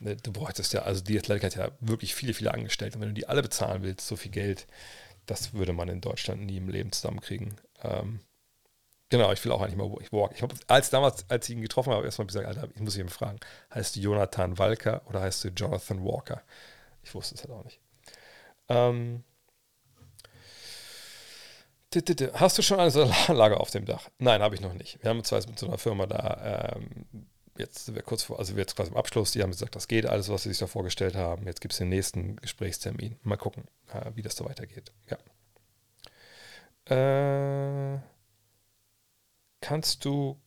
Ne, 0.00 0.16
du 0.16 0.32
bräuchtest 0.32 0.72
ja, 0.72 0.82
also 0.82 1.04
die 1.04 1.16
Athletik 1.16 1.44
hat 1.44 1.54
ja 1.54 1.70
wirklich 1.78 2.16
viele, 2.16 2.34
viele 2.34 2.52
Angestellte. 2.52 2.96
Und 2.96 3.02
wenn 3.02 3.10
du 3.10 3.14
die 3.14 3.28
alle 3.28 3.42
bezahlen 3.42 3.84
willst, 3.84 4.08
so 4.08 4.16
viel 4.16 4.32
Geld, 4.32 4.66
das 5.26 5.54
würde 5.54 5.72
man 5.72 5.88
in 5.88 6.00
Deutschland 6.00 6.46
nie 6.46 6.56
im 6.56 6.68
Leben 6.68 6.90
zusammenkriegen. 6.90 7.54
Ähm, 7.84 8.18
genau, 9.08 9.32
ich 9.32 9.44
will 9.44 9.52
auch 9.52 9.60
eigentlich 9.60 9.76
mal 9.76 9.90
walk. 9.90 10.32
Ich 10.34 10.42
habe 10.42 10.54
als 10.66 10.90
damals, 10.90 11.28
als 11.28 11.48
ich 11.48 11.56
ihn 11.56 11.62
getroffen 11.62 11.92
habe, 11.92 12.04
erstmal 12.04 12.26
gesagt, 12.26 12.46
Alter, 12.46 12.68
ich 12.74 12.80
muss 12.80 12.96
ihn 12.96 13.08
fragen, 13.08 13.38
heißt 13.74 13.96
du 13.96 14.00
Jonathan 14.00 14.58
Walker 14.58 15.02
oder 15.06 15.20
heißt 15.20 15.44
du 15.44 15.48
Jonathan 15.48 16.04
Walker? 16.04 16.42
Ich 17.02 17.14
wusste 17.14 17.34
es 17.34 17.42
halt 17.42 17.52
auch 17.52 17.64
nicht. 17.64 17.80
Ähm, 18.68 19.24
Hast 22.34 22.58
du 22.58 22.62
schon 22.62 22.78
eine 22.78 22.90
Solaranlage 22.90 23.58
auf 23.58 23.70
dem 23.70 23.86
Dach? 23.86 24.10
Nein, 24.18 24.42
habe 24.42 24.54
ich 24.54 24.60
noch 24.60 24.74
nicht. 24.74 25.02
Wir 25.02 25.08
haben 25.08 25.24
zwar 25.24 25.38
mit 25.46 25.58
so 25.58 25.66
einer 25.66 25.78
Firma 25.78 26.06
da, 26.06 26.74
ähm, 26.76 27.06
jetzt 27.56 27.86
sind 27.86 27.94
wir 27.94 28.02
kurz 28.02 28.22
vor, 28.22 28.38
also 28.38 28.56
wir 28.56 28.60
jetzt 28.60 28.76
quasi 28.76 28.90
im 28.90 28.96
Abschluss, 28.96 29.32
die 29.32 29.42
haben 29.42 29.52
gesagt, 29.52 29.74
das 29.74 29.88
geht 29.88 30.04
alles, 30.04 30.28
was 30.28 30.42
sie 30.42 30.50
sich 30.50 30.58
da 30.58 30.66
vorgestellt 30.66 31.16
haben. 31.16 31.46
Jetzt 31.46 31.62
gibt 31.62 31.72
es 31.72 31.78
den 31.78 31.88
nächsten 31.88 32.36
Gesprächstermin. 32.36 33.18
Mal 33.22 33.38
gucken, 33.38 33.64
äh, 33.92 34.10
wie 34.14 34.22
das 34.22 34.34
da 34.34 34.44
weitergeht. 34.44 34.92
Ja. 36.88 37.94
Äh, 37.94 38.00
kannst 39.60 40.04
du 40.04 40.40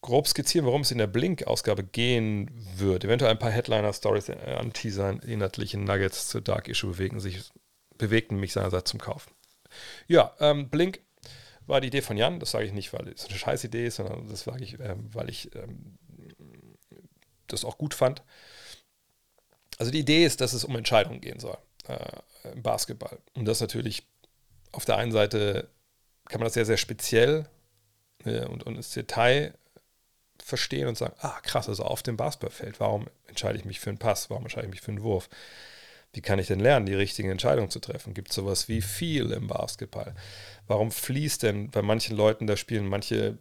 grob 0.00 0.28
skizzieren, 0.28 0.66
worum 0.66 0.82
es 0.82 0.90
in 0.90 0.98
der 0.98 1.06
Blink-Ausgabe 1.06 1.84
gehen 1.84 2.50
wird? 2.76 3.04
Eventuell 3.04 3.30
ein 3.30 3.38
paar 3.38 3.50
Headliner-Stories 3.50 4.28
äh, 4.28 4.56
anteasern, 4.58 5.20
inhaltlichen 5.20 5.84
Nuggets 5.84 6.28
zur 6.28 6.40
Dark 6.40 6.68
Issue 6.68 6.90
bewegen 6.90 7.20
sich, 7.20 7.50
bewegten 7.96 8.38
mich 8.38 8.52
seinerseits 8.52 8.90
zum 8.90 9.00
Kauf. 9.00 9.28
Ja, 10.06 10.34
ähm, 10.40 10.68
Blink 10.68 11.00
war 11.66 11.80
die 11.80 11.88
Idee 11.88 12.02
von 12.02 12.16
Jan. 12.16 12.40
Das 12.40 12.50
sage 12.50 12.66
ich 12.66 12.72
nicht, 12.72 12.92
weil 12.92 13.08
es 13.08 13.26
eine 13.26 13.38
scheiß 13.38 13.64
Idee 13.64 13.86
ist, 13.86 13.96
sondern 13.96 14.28
das 14.28 14.42
sage 14.42 14.62
ich, 14.62 14.78
ähm, 14.80 15.08
weil 15.12 15.30
ich 15.30 15.54
ähm, 15.54 15.98
das 17.46 17.64
auch 17.64 17.78
gut 17.78 17.94
fand. 17.94 18.22
Also 19.78 19.90
die 19.90 20.00
Idee 20.00 20.24
ist, 20.24 20.40
dass 20.40 20.52
es 20.52 20.64
um 20.64 20.76
Entscheidungen 20.76 21.20
gehen 21.20 21.40
soll 21.40 21.58
äh, 21.88 22.52
im 22.52 22.62
Basketball. 22.62 23.18
Und 23.34 23.46
das 23.46 23.60
natürlich 23.60 24.06
auf 24.72 24.84
der 24.84 24.96
einen 24.96 25.12
Seite 25.12 25.68
kann 26.26 26.40
man 26.40 26.46
das 26.46 26.54
sehr, 26.54 26.66
sehr 26.66 26.76
speziell 26.76 27.48
und, 28.24 28.64
und 28.64 28.76
ins 28.76 28.90
Detail 28.90 29.54
verstehen 30.42 30.88
und 30.88 30.98
sagen, 30.98 31.14
ah 31.20 31.40
krass, 31.42 31.68
also 31.68 31.84
auf 31.84 32.02
dem 32.02 32.16
Basketballfeld, 32.16 32.80
warum 32.80 33.06
entscheide 33.26 33.58
ich 33.58 33.64
mich 33.64 33.80
für 33.80 33.90
einen 33.90 33.98
Pass, 33.98 34.30
warum 34.30 34.44
entscheide 34.44 34.66
ich 34.66 34.70
mich 34.70 34.80
für 34.80 34.90
einen 34.90 35.02
Wurf? 35.02 35.28
Wie 36.12 36.20
kann 36.20 36.38
ich 36.38 36.46
denn 36.46 36.60
lernen, 36.60 36.86
die 36.86 36.94
richtigen 36.94 37.30
Entscheidungen 37.30 37.70
zu 37.70 37.80
treffen? 37.80 38.14
Gibt 38.14 38.30
es 38.30 38.36
sowas 38.36 38.68
wie 38.68 38.82
viel 38.82 39.32
im 39.32 39.48
Basketball? 39.48 40.14
Warum 40.66 40.92
fließt 40.92 41.42
denn 41.42 41.70
bei 41.70 41.82
manchen 41.82 42.16
Leuten, 42.16 42.46
da 42.46 42.56
spielen 42.56 42.86
manche, 42.86 43.38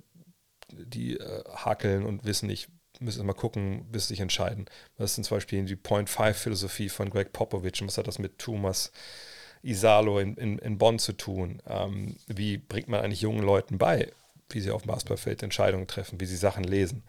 die 0.72 1.18
äh, 1.18 1.44
hakeln 1.56 2.04
und 2.04 2.26
wissen 2.26 2.48
nicht, 2.48 2.70
müssen 3.00 3.26
mal 3.26 3.34
gucken, 3.34 3.86
bis 3.92 4.08
sich 4.08 4.20
entscheiden. 4.20 4.66
Was 4.98 5.16
sind 5.16 5.24
zum 5.24 5.38
Beispiel 5.38 5.64
die 5.66 5.76
Point-Five-Philosophie 5.76 6.90
von 6.90 7.10
Greg 7.10 7.34
Popovich 7.34 7.82
und 7.82 7.88
was 7.88 7.98
hat 7.98 8.08
das 8.08 8.20
mit 8.20 8.40
Thomas 8.40 8.92
Isalo 9.62 10.20
in, 10.20 10.36
in, 10.36 10.58
in 10.60 10.78
Bonn 10.78 11.00
zu 11.00 11.14
tun? 11.14 11.62
Ähm, 11.68 12.16
wie 12.28 12.58
bringt 12.58 12.88
man 12.88 13.02
eigentlich 13.02 13.22
jungen 13.22 13.44
Leuten 13.44 13.78
bei, 13.78 14.12
wie 14.54 14.62
sie 14.62 14.72
auf 14.72 14.84
dem 14.84 14.88
Basketballfeld 14.88 15.44
Entscheidungen 15.44 15.88
treffen, 15.88 16.20
wie 16.20 16.26
sie 16.26 16.38
Sachen 16.38 16.64
lesen? 16.64 17.04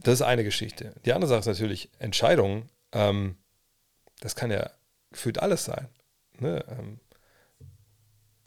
Das 0.00 0.14
ist 0.14 0.22
eine 0.22 0.44
Geschichte. 0.44 0.94
Die 1.04 1.12
andere 1.12 1.28
Sache 1.28 1.40
ist 1.40 1.46
natürlich 1.46 1.90
Entscheidungen. 1.98 2.68
Ähm, 2.92 3.36
das 4.20 4.34
kann 4.34 4.50
ja 4.50 4.70
gefühlt 5.10 5.38
alles 5.38 5.64
sein. 5.64 5.88
Ne? 6.38 6.64
Ähm, 6.68 7.00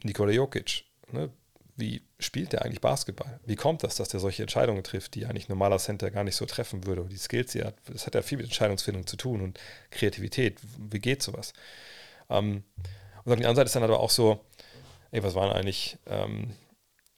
Nikola 0.02 0.32
Jokic, 0.32 0.84
ne? 1.10 1.30
wie 1.76 2.02
spielt 2.18 2.52
der 2.52 2.62
eigentlich 2.62 2.80
Basketball? 2.80 3.38
Wie 3.44 3.56
kommt 3.56 3.82
das, 3.82 3.96
dass 3.96 4.08
der 4.08 4.20
solche 4.20 4.42
Entscheidungen 4.42 4.82
trifft, 4.82 5.14
die 5.14 5.26
eigentlich 5.26 5.48
ein 5.48 5.52
normaler 5.52 5.78
Center 5.78 6.10
gar 6.10 6.24
nicht 6.24 6.36
so 6.36 6.46
treffen 6.46 6.86
würde? 6.86 7.04
Die 7.04 7.16
Skills, 7.16 7.52
die 7.52 7.60
er 7.60 7.68
hat, 7.68 7.76
das 7.86 8.06
hat 8.06 8.14
ja 8.14 8.22
viel 8.22 8.38
mit 8.38 8.46
Entscheidungsfindung 8.46 9.06
zu 9.06 9.16
tun 9.16 9.42
und 9.42 9.60
Kreativität. 9.90 10.58
Wie 10.78 10.98
geht 10.98 11.22
sowas? 11.22 11.52
Ähm, 12.30 12.64
und 13.24 13.32
auf 13.32 13.38
der 13.38 13.48
anderen 13.48 13.56
Seite 13.56 13.66
ist 13.66 13.76
dann 13.76 13.82
aber 13.82 14.00
auch 14.00 14.10
so, 14.10 14.40
ey, 15.10 15.22
was 15.22 15.34
waren 15.34 15.50
eigentlich, 15.50 15.98
ähm, 16.06 16.52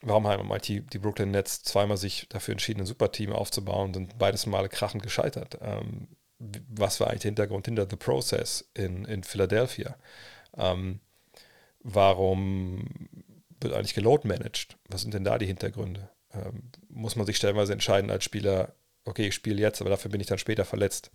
warum 0.03 0.27
haben 0.27 0.49
halt 0.51 0.69
die, 0.69 0.81
die 0.81 0.99
Brooklyn 0.99 1.31
Nets 1.31 1.63
zweimal 1.63 1.97
sich 1.97 2.27
dafür 2.29 2.53
entschieden, 2.53 2.81
ein 2.81 2.87
Superteam 2.87 3.33
aufzubauen 3.33 3.89
und 3.89 3.95
sind 3.95 4.19
beides 4.19 4.47
Male 4.47 4.69
krachend 4.69 5.03
gescheitert? 5.03 5.59
Ähm, 5.61 6.09
was 6.39 7.01
war 7.01 7.09
eigentlich 7.09 7.23
der 7.23 7.31
Hintergrund 7.31 7.67
hinter 7.67 7.87
The 7.89 7.97
Process 7.97 8.69
in, 8.75 9.05
in 9.05 9.25
Philadelphia? 9.25 9.97
Ähm, 10.57 11.01
warum 11.81 13.09
wird 13.61 13.75
eigentlich 13.75 13.95
geload 13.95 14.27
managed? 14.27 14.77
Was 14.89 15.03
sind 15.03 15.15
denn 15.15 15.25
da 15.25 15.39
die 15.39 15.47
Hintergründe? 15.47 16.11
Ähm, 16.33 16.71
muss 16.89 17.17
man 17.17 17.27
sich 17.27 17.37
stellenweise 17.37 17.73
entscheiden 17.73 18.11
als 18.11 18.25
Spieler, 18.25 18.75
okay, 19.05 19.29
ich 19.29 19.35
spiele 19.35 19.61
jetzt, 19.61 19.81
aber 19.81 19.91
dafür 19.91 20.11
bin 20.11 20.21
ich 20.21 20.27
dann 20.27 20.39
später 20.39 20.65
verletzt. 20.65 21.11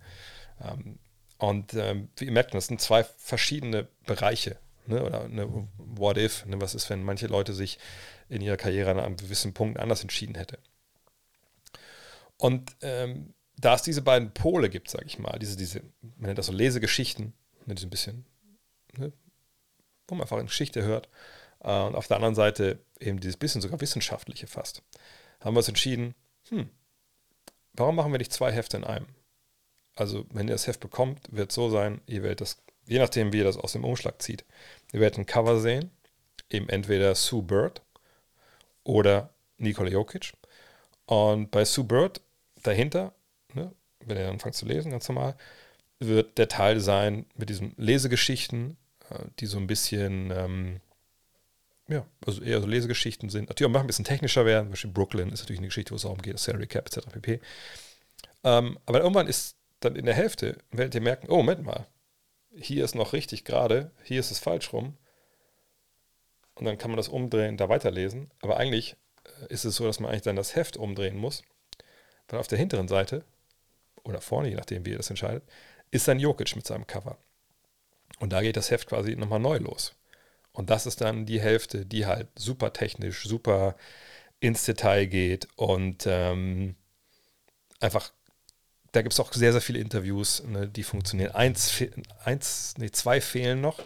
Ähm, 0.60 0.98
und 1.38 1.74
ähm, 1.74 2.08
wie 2.16 2.26
ihr 2.26 2.32
merkt, 2.32 2.54
das 2.54 2.66
sind 2.66 2.80
zwei 2.80 3.04
verschiedene 3.04 3.88
Bereiche. 4.06 4.58
Ne? 4.86 5.02
Oder 5.02 5.24
eine 5.24 5.48
What 5.78 6.18
if? 6.18 6.44
Ne? 6.46 6.60
Was 6.60 6.74
ist, 6.74 6.90
wenn 6.90 7.02
manche 7.02 7.26
Leute 7.26 7.54
sich 7.54 7.78
in 8.28 8.40
ihrer 8.40 8.56
Karriere 8.56 8.90
an 8.90 9.00
einem 9.00 9.16
gewissen 9.16 9.54
Punkt 9.54 9.78
anders 9.78 10.02
entschieden 10.02 10.34
hätte? 10.34 10.58
Und 12.36 12.76
ähm, 12.82 13.34
da 13.56 13.74
es 13.74 13.82
diese 13.82 14.02
beiden 14.02 14.32
Pole 14.32 14.68
gibt, 14.68 14.90
sage 14.90 15.06
ich 15.06 15.18
mal, 15.18 15.38
diese, 15.38 15.56
diese, 15.56 15.80
man 16.00 16.26
nennt 16.26 16.38
das 16.38 16.46
so 16.46 16.52
Lesegeschichten, 16.52 17.32
ne, 17.66 17.74
diese 17.74 17.86
ein 17.86 17.90
bisschen, 17.90 18.26
ne, 18.96 19.12
wo 20.08 20.14
man 20.14 20.22
einfach 20.22 20.36
eine 20.36 20.46
Geschichte 20.46 20.82
hört, 20.82 21.08
äh, 21.60 21.82
und 21.82 21.94
auf 21.94 22.08
der 22.08 22.16
anderen 22.16 22.34
Seite 22.34 22.80
eben 23.00 23.20
dieses 23.20 23.36
bisschen 23.36 23.60
sogar 23.60 23.80
wissenschaftliche 23.80 24.46
fast, 24.46 24.82
haben 25.40 25.54
wir 25.54 25.58
uns 25.58 25.68
entschieden, 25.68 26.14
hm, 26.48 26.68
warum 27.72 27.96
machen 27.96 28.12
wir 28.12 28.18
nicht 28.18 28.32
zwei 28.32 28.52
Hefte 28.52 28.76
in 28.76 28.84
einem? 28.84 29.06
Also, 29.94 30.26
wenn 30.30 30.48
ihr 30.48 30.54
das 30.54 30.66
Heft 30.66 30.80
bekommt, 30.80 31.20
wird 31.30 31.50
es 31.50 31.54
so 31.54 31.70
sein, 31.70 32.00
ihr 32.06 32.22
werdet 32.22 32.40
das, 32.40 32.62
je 32.86 32.98
nachdem, 32.98 33.32
wie 33.32 33.38
ihr 33.38 33.44
das 33.44 33.56
aus 33.56 33.72
dem 33.72 33.84
Umschlag 33.84 34.20
zieht, 34.20 34.44
ihr 34.92 35.00
werdet 35.00 35.18
ein 35.18 35.26
Cover 35.26 35.60
sehen, 35.60 35.90
eben 36.50 36.68
entweder 36.68 37.14
Sue 37.14 37.42
Bird 37.42 37.80
oder 38.84 39.30
Nikola 39.58 39.90
Jokic. 39.90 40.32
Und 41.06 41.50
bei 41.50 41.64
Sue 41.64 41.84
Bird 41.84 42.20
dahinter 42.62 43.12
ne, 43.54 43.72
wenn 44.04 44.16
ihr 44.16 44.28
anfangt 44.28 44.54
zu 44.54 44.66
lesen, 44.66 44.90
ganz 44.90 45.08
normal, 45.08 45.36
wird 45.98 46.38
der 46.38 46.48
Teil 46.48 46.80
sein 46.80 47.26
mit 47.36 47.48
diesen 47.48 47.74
Lesegeschichten, 47.76 48.76
äh, 49.10 49.24
die 49.40 49.46
so 49.46 49.58
ein 49.58 49.66
bisschen, 49.66 50.30
ähm, 50.30 50.80
ja, 51.88 52.06
also 52.26 52.42
eher 52.42 52.60
so 52.60 52.66
Lesegeschichten 52.66 53.30
sind, 53.30 53.48
natürlich 53.48 53.74
auch 53.74 53.80
ein 53.80 53.86
bisschen 53.86 54.04
technischer 54.04 54.44
werden. 54.44 54.66
Zum 54.66 54.70
Beispiel 54.72 54.90
Brooklyn 54.90 55.30
ist 55.30 55.40
natürlich 55.40 55.60
eine 55.60 55.68
Geschichte, 55.68 55.92
wo 55.92 55.96
es 55.96 56.02
darum 56.02 56.20
geht, 56.20 56.38
Salary 56.38 56.66
Cap 56.66 56.86
etc. 56.86 57.06
pp. 57.08 57.40
Ähm, 58.42 58.78
aber 58.86 59.00
irgendwann 59.00 59.26
ist 59.26 59.56
dann 59.80 59.96
in 59.96 60.06
der 60.06 60.14
Hälfte, 60.14 60.58
werdet 60.70 60.94
ihr 60.94 61.00
merken, 61.00 61.28
oh, 61.28 61.36
Moment 61.36 61.64
mal, 61.64 61.86
hier 62.56 62.84
ist 62.84 62.94
noch 62.94 63.12
richtig 63.12 63.44
gerade, 63.44 63.90
hier 64.02 64.20
ist 64.20 64.30
es 64.30 64.38
falsch 64.38 64.72
rum. 64.72 64.96
Und 66.54 66.66
dann 66.66 66.78
kann 66.78 66.90
man 66.90 66.96
das 66.96 67.08
umdrehen, 67.08 67.56
da 67.56 67.68
weiterlesen. 67.68 68.30
Aber 68.40 68.56
eigentlich 68.56 68.96
äh, 69.24 69.52
ist 69.52 69.64
es 69.64 69.76
so, 69.76 69.86
dass 69.86 70.00
man 70.00 70.10
eigentlich 70.10 70.22
dann 70.22 70.36
das 70.36 70.54
Heft 70.54 70.76
umdrehen 70.76 71.16
muss. 71.16 71.42
Weil 72.28 72.40
auf 72.40 72.48
der 72.48 72.58
hinteren 72.58 72.88
Seite 72.88 73.24
oder 74.04 74.20
vorne, 74.20 74.48
je 74.48 74.54
nachdem, 74.54 74.86
wie 74.86 74.90
ihr 74.90 74.96
das 74.96 75.10
entscheidet, 75.10 75.42
ist 75.90 76.08
dann 76.08 76.20
Jokic 76.20 76.56
mit 76.56 76.66
seinem 76.66 76.86
Cover. 76.86 77.18
Und 78.20 78.32
da 78.32 78.42
geht 78.42 78.56
das 78.56 78.70
Heft 78.70 78.88
quasi 78.88 79.16
nochmal 79.16 79.40
neu 79.40 79.58
los. 79.58 79.94
Und 80.52 80.70
das 80.70 80.86
ist 80.86 81.00
dann 81.00 81.26
die 81.26 81.40
Hälfte, 81.40 81.84
die 81.84 82.06
halt 82.06 82.28
super 82.36 82.72
technisch, 82.72 83.24
super 83.24 83.76
ins 84.40 84.64
Detail 84.64 85.06
geht 85.06 85.48
und 85.56 86.04
ähm, 86.06 86.76
einfach, 87.80 88.12
da 88.92 89.02
gibt 89.02 89.12
es 89.14 89.20
auch 89.20 89.32
sehr, 89.32 89.52
sehr 89.52 89.60
viele 89.60 89.80
Interviews, 89.80 90.44
ne, 90.44 90.68
die 90.68 90.84
funktionieren. 90.84 91.32
Eins, 91.32 91.82
eins, 92.24 92.74
nee, 92.78 92.90
zwei 92.90 93.20
fehlen 93.20 93.60
noch. 93.60 93.80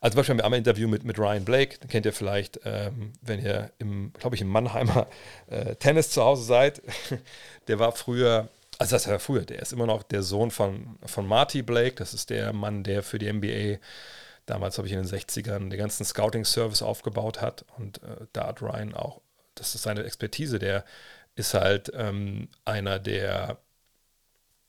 Also 0.00 0.14
zum 0.14 0.20
Beispiel 0.20 0.32
haben 0.32 0.38
wir 0.38 0.44
einmal 0.44 0.58
ein 0.58 0.64
Interview 0.64 0.88
mit, 0.88 1.04
mit 1.04 1.18
Ryan 1.18 1.44
Blake, 1.44 1.78
den 1.78 1.88
kennt 1.88 2.06
ihr 2.06 2.12
vielleicht, 2.12 2.60
ähm, 2.64 3.12
wenn 3.20 3.42
ihr 3.44 3.72
im, 3.78 4.12
glaube 4.12 4.36
ich, 4.36 4.42
im 4.42 4.48
Mannheimer 4.48 5.08
äh, 5.48 5.74
Tennis 5.76 6.10
zu 6.10 6.22
Hause 6.22 6.44
seid. 6.44 6.82
Der 7.68 7.78
war 7.78 7.92
früher 7.92 8.48
also 8.78 8.94
das 8.94 9.08
war 9.08 9.18
früher, 9.18 9.44
der 9.44 9.60
ist 9.60 9.72
immer 9.72 9.86
noch 9.86 10.04
der 10.04 10.22
Sohn 10.22 10.52
von, 10.52 10.98
von 11.04 11.26
Marty 11.26 11.62
Blake, 11.62 11.96
das 11.96 12.14
ist 12.14 12.30
der 12.30 12.52
Mann, 12.52 12.84
der 12.84 13.02
für 13.02 13.18
die 13.18 13.30
NBA 13.30 13.80
damals, 14.46 14.78
habe 14.78 14.86
ich 14.86 14.94
in 14.94 15.02
den 15.02 15.08
60ern, 15.08 15.68
den 15.68 15.78
ganzen 15.78 16.04
Scouting-Service 16.04 16.82
aufgebaut 16.82 17.40
hat 17.40 17.64
und 17.76 18.02
äh, 18.04 18.26
da 18.32 18.46
hat 18.46 18.62
Ryan 18.62 18.94
auch, 18.94 19.20
das 19.56 19.74
ist 19.74 19.82
seine 19.82 20.04
Expertise, 20.04 20.60
der 20.60 20.84
ist 21.34 21.54
halt 21.54 21.90
ähm, 21.94 22.48
einer 22.64 22.98
der 23.00 23.58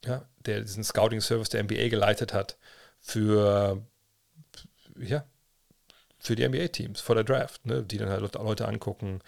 ja, 0.04 0.24
der 0.38 0.62
diesen 0.62 0.82
Scouting-Service 0.82 1.50
der 1.50 1.62
NBA 1.62 1.88
geleitet 1.88 2.32
hat 2.32 2.56
für, 3.00 3.82
ja, 5.02 5.24
für 6.18 6.36
die 6.36 6.46
NBA-Teams 6.46 7.00
vor 7.00 7.14
der 7.14 7.24
Draft, 7.24 7.66
ne, 7.66 7.82
die 7.82 7.98
dann 7.98 8.10
halt 8.10 8.34
Leute 8.34 8.68
angucken, 8.68 9.20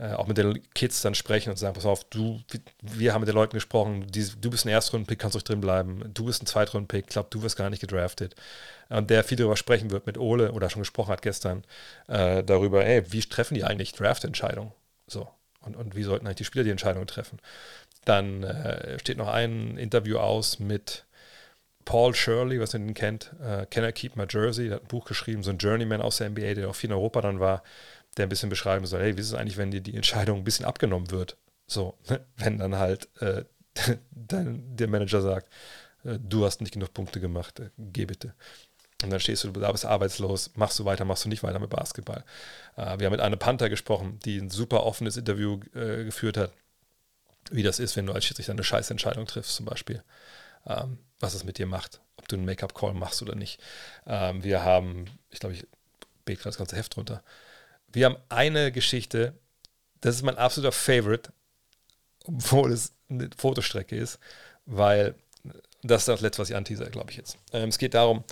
äh, 0.00 0.12
auch 0.12 0.26
mit 0.26 0.38
den 0.38 0.62
Kids 0.74 1.02
dann 1.02 1.14
sprechen 1.14 1.50
und 1.50 1.56
sagen, 1.56 1.74
pass 1.74 1.84
auf, 1.84 2.04
du, 2.04 2.40
wir 2.80 3.12
haben 3.12 3.20
mit 3.20 3.28
den 3.28 3.34
Leuten 3.34 3.54
gesprochen, 3.54 4.06
die, 4.08 4.26
du 4.40 4.50
bist 4.50 4.64
ein 4.64 4.70
Erstrunden-Pick, 4.70 5.18
kannst 5.18 5.34
ruhig 5.34 5.44
drin 5.44 5.60
bleiben, 5.60 6.10
du 6.14 6.24
bist 6.24 6.42
ein 6.42 6.46
Zweitrunden-Pick, 6.46 7.06
ich 7.06 7.12
glaube, 7.12 7.28
du 7.30 7.42
wirst 7.42 7.56
gar 7.56 7.68
nicht 7.68 7.80
gedraftet. 7.80 8.34
Und 8.88 9.10
der 9.10 9.24
viel 9.24 9.36
darüber 9.36 9.56
sprechen 9.56 9.90
wird 9.90 10.06
mit 10.06 10.16
Ole 10.16 10.52
oder 10.52 10.70
schon 10.70 10.80
gesprochen 10.80 11.12
hat 11.12 11.22
gestern, 11.22 11.64
äh, 12.08 12.42
darüber, 12.42 12.84
ey, 12.84 13.12
wie 13.12 13.20
treffen 13.20 13.54
die 13.54 13.64
eigentlich 13.64 13.92
Draft-Entscheidungen? 13.92 14.72
So. 15.06 15.28
Und, 15.60 15.76
und 15.76 15.94
wie 15.94 16.02
sollten 16.02 16.26
eigentlich 16.26 16.38
die 16.38 16.44
Spieler 16.44 16.64
die 16.64 16.70
Entscheidungen 16.70 17.06
treffen? 17.06 17.38
Dann 18.06 18.42
äh, 18.42 18.98
steht 18.98 19.18
noch 19.18 19.28
ein 19.28 19.76
Interview 19.76 20.16
aus 20.16 20.58
mit 20.58 21.04
Paul 21.84 22.14
Shirley, 22.14 22.60
was 22.60 22.74
ihr 22.74 22.80
den 22.80 22.94
kennt, 22.94 23.32
äh, 23.42 23.66
Can 23.66 23.84
I 23.84 23.92
Keep 23.92 24.16
My 24.16 24.26
Jersey, 24.28 24.68
der 24.68 24.76
hat 24.76 24.84
ein 24.84 24.88
Buch 24.88 25.04
geschrieben, 25.04 25.42
so 25.42 25.50
ein 25.50 25.58
Journeyman 25.58 26.02
aus 26.02 26.18
der 26.18 26.30
NBA, 26.30 26.54
der 26.54 26.68
auch 26.68 26.74
viel 26.74 26.90
in 26.90 26.94
Europa 26.94 27.20
dann 27.20 27.40
war, 27.40 27.62
der 28.16 28.26
ein 28.26 28.28
bisschen 28.28 28.50
beschreiben 28.50 28.86
soll, 28.86 29.02
hey, 29.02 29.16
wie 29.16 29.20
ist 29.20 29.28
es 29.28 29.34
eigentlich, 29.34 29.56
wenn 29.56 29.70
dir 29.70 29.80
die 29.80 29.94
Entscheidung 29.94 30.38
ein 30.38 30.44
bisschen 30.44 30.66
abgenommen 30.66 31.10
wird? 31.10 31.36
So, 31.66 31.96
ne? 32.08 32.20
wenn 32.36 32.58
dann 32.58 32.76
halt 32.76 33.08
äh, 33.20 33.44
dann 34.10 34.76
der 34.76 34.88
Manager 34.88 35.22
sagt, 35.22 35.48
äh, 36.04 36.18
du 36.18 36.44
hast 36.44 36.60
nicht 36.60 36.72
genug 36.72 36.92
Punkte 36.92 37.20
gemacht, 37.20 37.60
äh, 37.60 37.70
geh 37.78 38.06
bitte. 38.06 38.34
Und 39.02 39.10
dann 39.10 39.20
stehst 39.20 39.44
du 39.44 39.50
da, 39.50 39.72
bist 39.72 39.86
arbeitslos, 39.86 40.50
machst 40.56 40.78
du 40.78 40.84
weiter, 40.84 41.04
machst 41.04 41.24
du 41.24 41.28
nicht 41.28 41.42
weiter 41.42 41.58
mit 41.58 41.70
Basketball. 41.70 42.24
Äh, 42.76 42.98
wir 42.98 43.06
haben 43.06 43.12
mit 43.12 43.20
einer 43.20 43.36
Panther 43.36 43.70
gesprochen, 43.70 44.18
die 44.24 44.38
ein 44.38 44.50
super 44.50 44.84
offenes 44.84 45.16
Interview 45.16 45.60
äh, 45.74 46.04
geführt 46.04 46.36
hat, 46.36 46.52
wie 47.50 47.62
das 47.62 47.78
ist, 47.78 47.96
wenn 47.96 48.06
du 48.06 48.12
als 48.12 48.24
Schiedsrichter 48.24 48.52
eine 48.52 48.64
scheiß 48.64 48.90
Entscheidung 48.90 49.26
triffst, 49.26 49.54
zum 49.54 49.66
Beispiel. 49.66 50.02
Ähm, 50.66 50.98
was 51.20 51.34
es 51.34 51.44
mit 51.44 51.58
dir 51.58 51.66
macht, 51.66 52.00
ob 52.16 52.28
du 52.28 52.36
einen 52.36 52.46
Make-up-Call 52.46 52.94
machst 52.94 53.22
oder 53.22 53.34
nicht. 53.34 53.60
Ähm, 54.06 54.42
wir 54.42 54.64
haben, 54.64 55.06
ich 55.30 55.38
glaube, 55.38 55.54
ich 55.54 55.66
bete 56.24 56.42
das 56.44 56.58
ganze 56.58 56.76
Heft 56.76 56.96
runter, 56.96 57.22
wir 57.92 58.06
haben 58.06 58.16
eine 58.28 58.72
Geschichte, 58.72 59.34
das 60.00 60.16
ist 60.16 60.22
mein 60.22 60.38
absoluter 60.38 60.72
Favorite, 60.72 61.32
obwohl 62.24 62.72
es 62.72 62.92
eine 63.08 63.28
Fotostrecke 63.36 63.96
ist, 63.96 64.18
weil 64.66 65.14
das 65.82 66.02
ist 66.02 66.08
das 66.08 66.20
letzte, 66.20 66.42
was 66.42 66.50
ich 66.50 66.56
anteaser, 66.56 66.90
glaube 66.90 67.10
ich 67.10 67.16
jetzt. 67.16 67.38
Ähm, 67.52 67.68
es 67.68 67.78
geht 67.78 67.94
darum, 67.94 68.24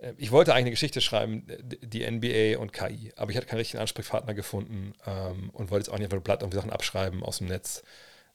äh, 0.00 0.12
ich 0.18 0.30
wollte 0.30 0.52
eigentlich 0.52 0.62
eine 0.62 0.70
Geschichte 0.72 1.00
schreiben, 1.00 1.46
die 1.82 2.08
NBA 2.08 2.60
und 2.60 2.72
KI, 2.72 3.12
aber 3.16 3.30
ich 3.30 3.36
hatte 3.36 3.46
keinen 3.46 3.58
richtigen 3.58 3.80
Ansprechpartner 3.80 4.34
gefunden 4.34 4.94
ähm, 5.06 5.50
und 5.50 5.70
wollte 5.70 5.86
jetzt 5.86 5.94
auch 5.94 5.98
nicht 5.98 6.12
einfach 6.12 6.22
Blatt 6.22 6.42
und 6.42 6.52
Sachen 6.52 6.70
abschreiben 6.70 7.22
aus 7.22 7.38
dem 7.38 7.48
Netz. 7.48 7.82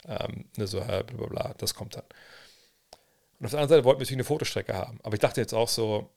Ähm, 0.08 0.46
ne, 0.56 0.68
so, 0.68 0.80
bla, 0.80 1.04
bla, 1.04 1.28
bla, 1.28 1.56
das 1.58 1.74
kommt 1.74 1.96
dann. 1.96 2.06
Und 3.40 3.46
auf 3.46 3.52
der 3.52 3.60
anderen 3.60 3.70
Seite 3.70 3.86
wollten 3.86 4.00
wir 4.00 4.04
natürlich 4.04 4.18
eine 4.18 4.24
Fotostrecke 4.24 4.74
haben, 4.74 5.00
aber 5.04 5.14
ich 5.14 5.20
dachte 5.20 5.42
jetzt 5.42 5.54
auch 5.54 5.70
so, 5.70 6.10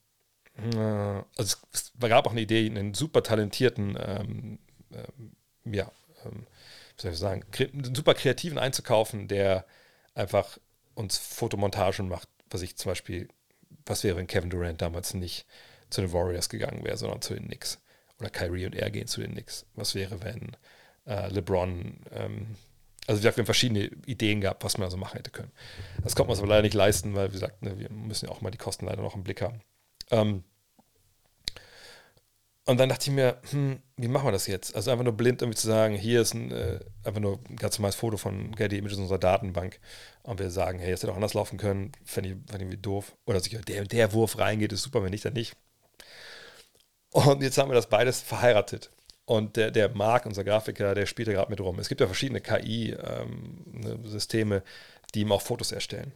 also 1.36 1.56
es 1.72 1.92
gab 2.00 2.26
auch 2.26 2.32
eine 2.32 2.40
Idee, 2.40 2.66
einen 2.66 2.94
super 2.94 3.22
talentierten, 3.22 3.96
ähm, 4.00 4.58
ähm, 4.92 5.72
ja, 5.72 5.90
ähm, 6.24 6.46
wie 6.96 7.02
soll 7.02 7.12
ich 7.12 7.18
sagen, 7.18 7.44
einen 7.58 7.94
super 7.94 8.14
kreativen 8.14 8.58
einzukaufen, 8.58 9.28
der 9.28 9.64
einfach 10.14 10.58
uns 10.94 11.16
Fotomontagen 11.16 12.08
macht, 12.08 12.28
was 12.50 12.62
ich 12.62 12.76
zum 12.76 12.90
Beispiel, 12.90 13.28
was 13.86 14.04
wäre, 14.04 14.16
wenn 14.16 14.26
Kevin 14.26 14.50
Durant 14.50 14.82
damals 14.82 15.14
nicht 15.14 15.46
zu 15.88 16.00
den 16.02 16.12
Warriors 16.12 16.48
gegangen 16.48 16.84
wäre, 16.84 16.96
sondern 16.96 17.22
zu 17.22 17.34
den 17.34 17.46
Knicks. 17.46 17.78
Oder 18.18 18.30
Kyrie 18.30 18.66
und 18.66 18.74
er 18.74 18.90
gehen 18.90 19.06
zu 19.06 19.20
den 19.20 19.32
Knicks. 19.32 19.64
Was 19.74 19.94
wäre, 19.94 20.22
wenn 20.22 20.56
äh, 21.06 21.28
LeBron, 21.28 22.00
ähm, 22.12 22.56
also 23.10 23.24
wir 23.24 23.32
haben 23.32 23.44
verschiedene 23.44 23.90
Ideen 24.06 24.40
gehabt, 24.40 24.62
was 24.62 24.78
man 24.78 24.84
also 24.84 24.96
machen 24.96 25.16
hätte 25.16 25.32
können. 25.32 25.50
Das 26.04 26.14
konnte 26.14 26.28
man 26.28 26.30
uns 26.30 26.38
aber 26.38 26.48
leider 26.48 26.62
nicht 26.62 26.74
leisten, 26.74 27.16
weil, 27.16 27.30
wie 27.30 27.32
gesagt, 27.32 27.60
ne, 27.60 27.76
wir 27.76 27.90
müssen 27.90 28.26
ja 28.26 28.30
auch 28.30 28.40
mal 28.40 28.52
die 28.52 28.58
Kosten 28.58 28.86
leider 28.86 29.02
noch 29.02 29.16
im 29.16 29.24
Blick 29.24 29.42
haben. 29.42 29.60
Ähm, 30.12 30.44
und 32.66 32.78
dann 32.78 32.88
dachte 32.88 33.10
ich 33.10 33.16
mir, 33.16 33.38
hm, 33.50 33.80
wie 33.96 34.06
machen 34.06 34.28
wir 34.28 34.32
das 34.32 34.46
jetzt? 34.46 34.76
Also 34.76 34.92
einfach 34.92 35.02
nur 35.02 35.14
blind 35.16 35.42
irgendwie 35.42 35.58
zu 35.58 35.66
sagen, 35.66 35.96
hier 35.96 36.20
ist 36.20 36.34
ein, 36.34 36.52
äh, 36.52 36.78
einfach 37.02 37.20
nur 37.20 37.40
ein 37.48 37.56
ganz 37.56 37.80
normales 37.80 37.96
Foto 37.96 38.16
von 38.16 38.54
Getty 38.54 38.78
Images 38.78 38.98
unserer 38.98 39.18
Datenbank 39.18 39.80
und 40.22 40.38
wir 40.38 40.50
sagen, 40.52 40.78
hey, 40.78 40.92
das 40.92 41.02
hätte 41.02 41.10
auch 41.10 41.16
anders 41.16 41.34
laufen 41.34 41.58
können, 41.58 41.90
fände 42.04 42.30
ich, 42.30 42.36
fänd 42.36 42.54
ich 42.54 42.60
irgendwie 42.60 42.76
doof. 42.76 43.16
Oder 43.26 43.40
sicher, 43.40 43.58
der, 43.58 43.86
der 43.86 44.12
Wurf 44.12 44.38
reingeht, 44.38 44.72
ist 44.72 44.82
super, 44.82 45.02
wenn 45.02 45.10
nicht, 45.10 45.24
dann 45.24 45.32
nicht. 45.32 45.56
Und 47.10 47.42
jetzt 47.42 47.58
haben 47.58 47.70
wir 47.70 47.74
das 47.74 47.88
beides 47.88 48.20
verheiratet. 48.20 48.92
Und 49.30 49.56
der, 49.56 49.70
der 49.70 49.88
Marc, 49.90 50.26
unser 50.26 50.42
Grafiker, 50.42 50.96
der 50.96 51.06
spielt 51.06 51.28
da 51.28 51.32
gerade 51.32 51.50
mit 51.50 51.60
rum. 51.60 51.78
Es 51.78 51.88
gibt 51.88 52.00
ja 52.00 52.08
verschiedene 52.08 52.40
KI-Systeme, 52.40 54.56
ähm, 54.56 54.60
ne, 54.60 54.64
die 55.14 55.20
ihm 55.20 55.30
auch 55.30 55.40
Fotos 55.40 55.70
erstellen. 55.70 56.10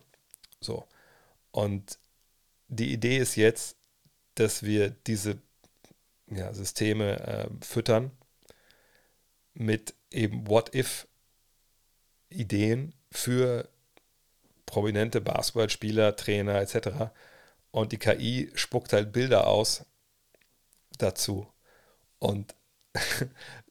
So. 0.61 0.89
Und 1.53 2.01
die 2.67 2.93
Idee 2.93 3.19
ist 3.19 3.37
jetzt, 3.37 3.77
dass 4.35 4.65
wir 4.65 4.91
diese 4.91 5.39
ja, 6.27 6.53
Systeme 6.53 7.21
äh, 7.21 7.47
füttern 7.65 8.11
mit 9.53 9.95
eben 10.11 10.49
What-If-Ideen 10.49 12.95
für 13.13 13.69
prominente 14.67 15.21
Basketballspieler, 15.21 16.17
Trainer 16.17 16.61
etc. 16.61 17.13
Und 17.71 17.93
die 17.93 17.99
KI 17.99 18.51
spuckt 18.57 18.93
halt 18.93 19.13
Bilder 19.13 19.47
aus 19.47 19.85
dazu. 20.99 21.47
Und 22.19 22.57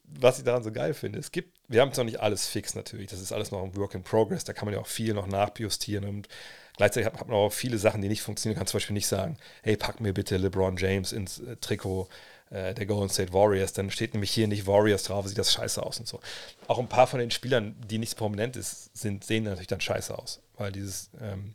was 0.04 0.38
ich 0.38 0.44
daran 0.44 0.62
so 0.62 0.70
geil 0.70 0.94
finde, 0.94 1.18
es 1.18 1.32
gibt, 1.32 1.58
wir 1.68 1.80
haben 1.80 1.90
es 1.90 1.96
noch 1.96 2.04
nicht 2.04 2.20
alles 2.20 2.46
fix 2.46 2.74
natürlich, 2.74 3.10
das 3.10 3.20
ist 3.20 3.32
alles 3.32 3.50
noch 3.50 3.62
ein 3.62 3.76
Work 3.76 3.94
in 3.94 4.02
Progress, 4.02 4.44
da 4.44 4.52
kann 4.52 4.66
man 4.66 4.74
ja 4.74 4.80
auch 4.80 4.86
viel 4.86 5.14
noch 5.14 5.26
nachjustieren 5.26 6.04
und 6.04 6.28
Gleichzeitig 6.76 7.06
hat, 7.06 7.28
man 7.28 7.36
auch 7.36 7.52
viele 7.52 7.78
Sachen, 7.78 8.02
die 8.02 8.08
nicht 8.08 8.22
funktionieren. 8.22 8.58
Kann 8.58 8.66
zum 8.66 8.78
Beispiel 8.78 8.94
nicht 8.94 9.06
sagen, 9.06 9.36
hey, 9.62 9.76
pack 9.76 10.00
mir 10.00 10.12
bitte 10.12 10.36
LeBron 10.36 10.76
James 10.76 11.12
ins 11.12 11.38
äh, 11.38 11.56
Trikot 11.56 12.08
äh, 12.50 12.74
der 12.74 12.86
Golden 12.86 13.08
State 13.08 13.32
Warriors. 13.32 13.72
Dann 13.72 13.90
steht 13.90 14.14
nämlich 14.14 14.32
hier 14.32 14.48
nicht 14.48 14.66
Warriors 14.66 15.04
drauf, 15.04 15.26
sieht 15.28 15.38
das 15.38 15.52
scheiße 15.52 15.80
aus 15.80 16.00
und 16.00 16.08
so. 16.08 16.20
Auch 16.66 16.80
ein 16.80 16.88
paar 16.88 17.06
von 17.06 17.20
den 17.20 17.30
Spielern, 17.30 17.76
die 17.88 17.98
nicht 17.98 18.16
prominent 18.16 18.56
ist, 18.56 18.96
sind, 18.96 19.22
sehen 19.22 19.44
natürlich 19.44 19.68
dann 19.68 19.80
scheiße 19.80 20.16
aus. 20.16 20.40
Weil 20.56 20.72
dieses, 20.72 21.10
ähm, 21.20 21.54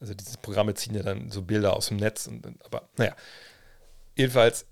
also 0.00 0.12
diese 0.12 0.38
Programme 0.38 0.74
ziehen 0.74 0.94
ja 0.94 1.04
dann 1.04 1.30
so 1.30 1.42
Bilder 1.42 1.76
aus 1.76 1.88
dem 1.88 1.98
Netz. 1.98 2.26
Und, 2.26 2.44
aber 2.64 2.88
naja, 2.96 3.14
jedenfalls, 4.16 4.66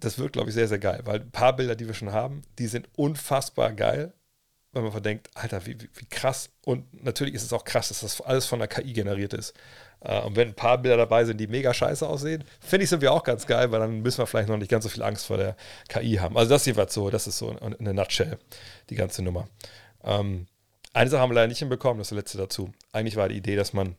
das 0.00 0.18
wird, 0.18 0.32
glaube 0.32 0.48
ich, 0.48 0.54
sehr, 0.54 0.68
sehr 0.68 0.78
geil. 0.78 1.00
Weil 1.04 1.20
ein 1.20 1.30
paar 1.30 1.54
Bilder, 1.56 1.74
die 1.76 1.86
wir 1.86 1.94
schon 1.94 2.12
haben, 2.12 2.42
die 2.58 2.66
sind 2.66 2.88
unfassbar 2.96 3.72
geil 3.72 4.12
weil 4.72 4.82
man 4.82 4.92
verdenkt, 4.92 5.30
Alter, 5.34 5.64
wie, 5.66 5.80
wie, 5.80 5.88
wie, 5.94 6.06
krass. 6.06 6.50
Und 6.64 7.02
natürlich 7.02 7.34
ist 7.34 7.42
es 7.42 7.52
auch 7.52 7.64
krass, 7.64 7.88
dass 7.88 8.00
das 8.00 8.20
alles 8.20 8.46
von 8.46 8.58
der 8.58 8.68
KI 8.68 8.92
generiert 8.92 9.32
ist. 9.32 9.54
Äh, 10.00 10.20
und 10.20 10.36
wenn 10.36 10.48
ein 10.48 10.54
paar 10.54 10.78
Bilder 10.78 10.96
dabei 10.96 11.24
sind, 11.24 11.38
die 11.38 11.46
mega 11.46 11.72
scheiße 11.72 12.06
aussehen, 12.06 12.44
finde 12.60 12.84
ich, 12.84 12.90
sind 12.90 13.00
wir 13.00 13.12
auch 13.12 13.24
ganz 13.24 13.46
geil, 13.46 13.70
weil 13.72 13.80
dann 13.80 14.00
müssen 14.00 14.18
wir 14.18 14.26
vielleicht 14.26 14.48
noch 14.48 14.58
nicht 14.58 14.70
ganz 14.70 14.84
so 14.84 14.90
viel 14.90 15.02
Angst 15.02 15.26
vor 15.26 15.38
der 15.38 15.56
KI 15.88 16.16
haben. 16.16 16.36
Also 16.36 16.50
das 16.50 16.66
jedenfalls 16.66 16.92
so, 16.92 17.08
das 17.10 17.26
ist 17.26 17.38
so 17.38 17.50
in 17.50 17.84
der 17.84 17.94
Nutshell, 17.94 18.38
die 18.90 18.94
ganze 18.94 19.22
Nummer. 19.22 19.48
Ähm, 20.04 20.46
eine 20.92 21.10
Sache 21.10 21.22
haben 21.22 21.30
wir 21.30 21.36
leider 21.36 21.48
nicht 21.48 21.58
hinbekommen, 21.60 21.98
das 21.98 22.10
die 22.10 22.14
letzte 22.14 22.38
dazu. 22.38 22.72
Eigentlich 22.92 23.16
war 23.16 23.28
die 23.28 23.36
Idee, 23.36 23.56
dass 23.56 23.72
man, 23.72 23.96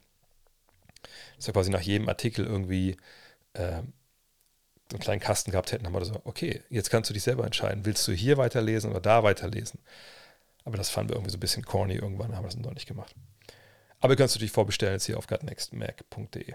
dass 1.37 1.51
quasi 1.51 1.71
nach 1.71 1.81
jedem 1.81 2.09
Artikel 2.09 2.45
irgendwie 2.45 2.95
äh, 3.53 3.81
einen 4.91 4.99
kleinen 4.99 5.19
Kasten 5.19 5.51
gehabt 5.51 5.71
hätten, 5.71 5.85
haben 5.85 5.93
wir 5.93 6.03
so, 6.05 6.19
okay, 6.23 6.61
jetzt 6.69 6.89
kannst 6.89 7.09
du 7.09 7.13
dich 7.13 7.23
selber 7.23 7.45
entscheiden, 7.45 7.85
willst 7.85 8.07
du 8.07 8.11
hier 8.11 8.37
weiterlesen 8.37 8.89
oder 8.91 9.01
da 9.01 9.23
weiterlesen? 9.23 9.79
Aber 10.65 10.77
das 10.77 10.89
fanden 10.89 11.09
wir 11.09 11.15
irgendwie 11.15 11.31
so 11.31 11.37
ein 11.37 11.41
bisschen 11.41 11.63
corny 11.63 11.95
irgendwann, 11.95 12.35
haben 12.35 12.43
wir 12.43 12.49
das 12.49 12.57
noch 12.57 12.73
nicht 12.73 12.87
gemacht. 12.87 13.15
Aber 13.99 14.13
ihr 14.13 14.17
könnt 14.17 14.29
es 14.29 14.35
natürlich 14.35 14.51
vorbestellen 14.51 14.93
jetzt 14.93 15.05
hier 15.05 15.17
auf 15.17 15.27
gutnextmac.de. 15.27 16.53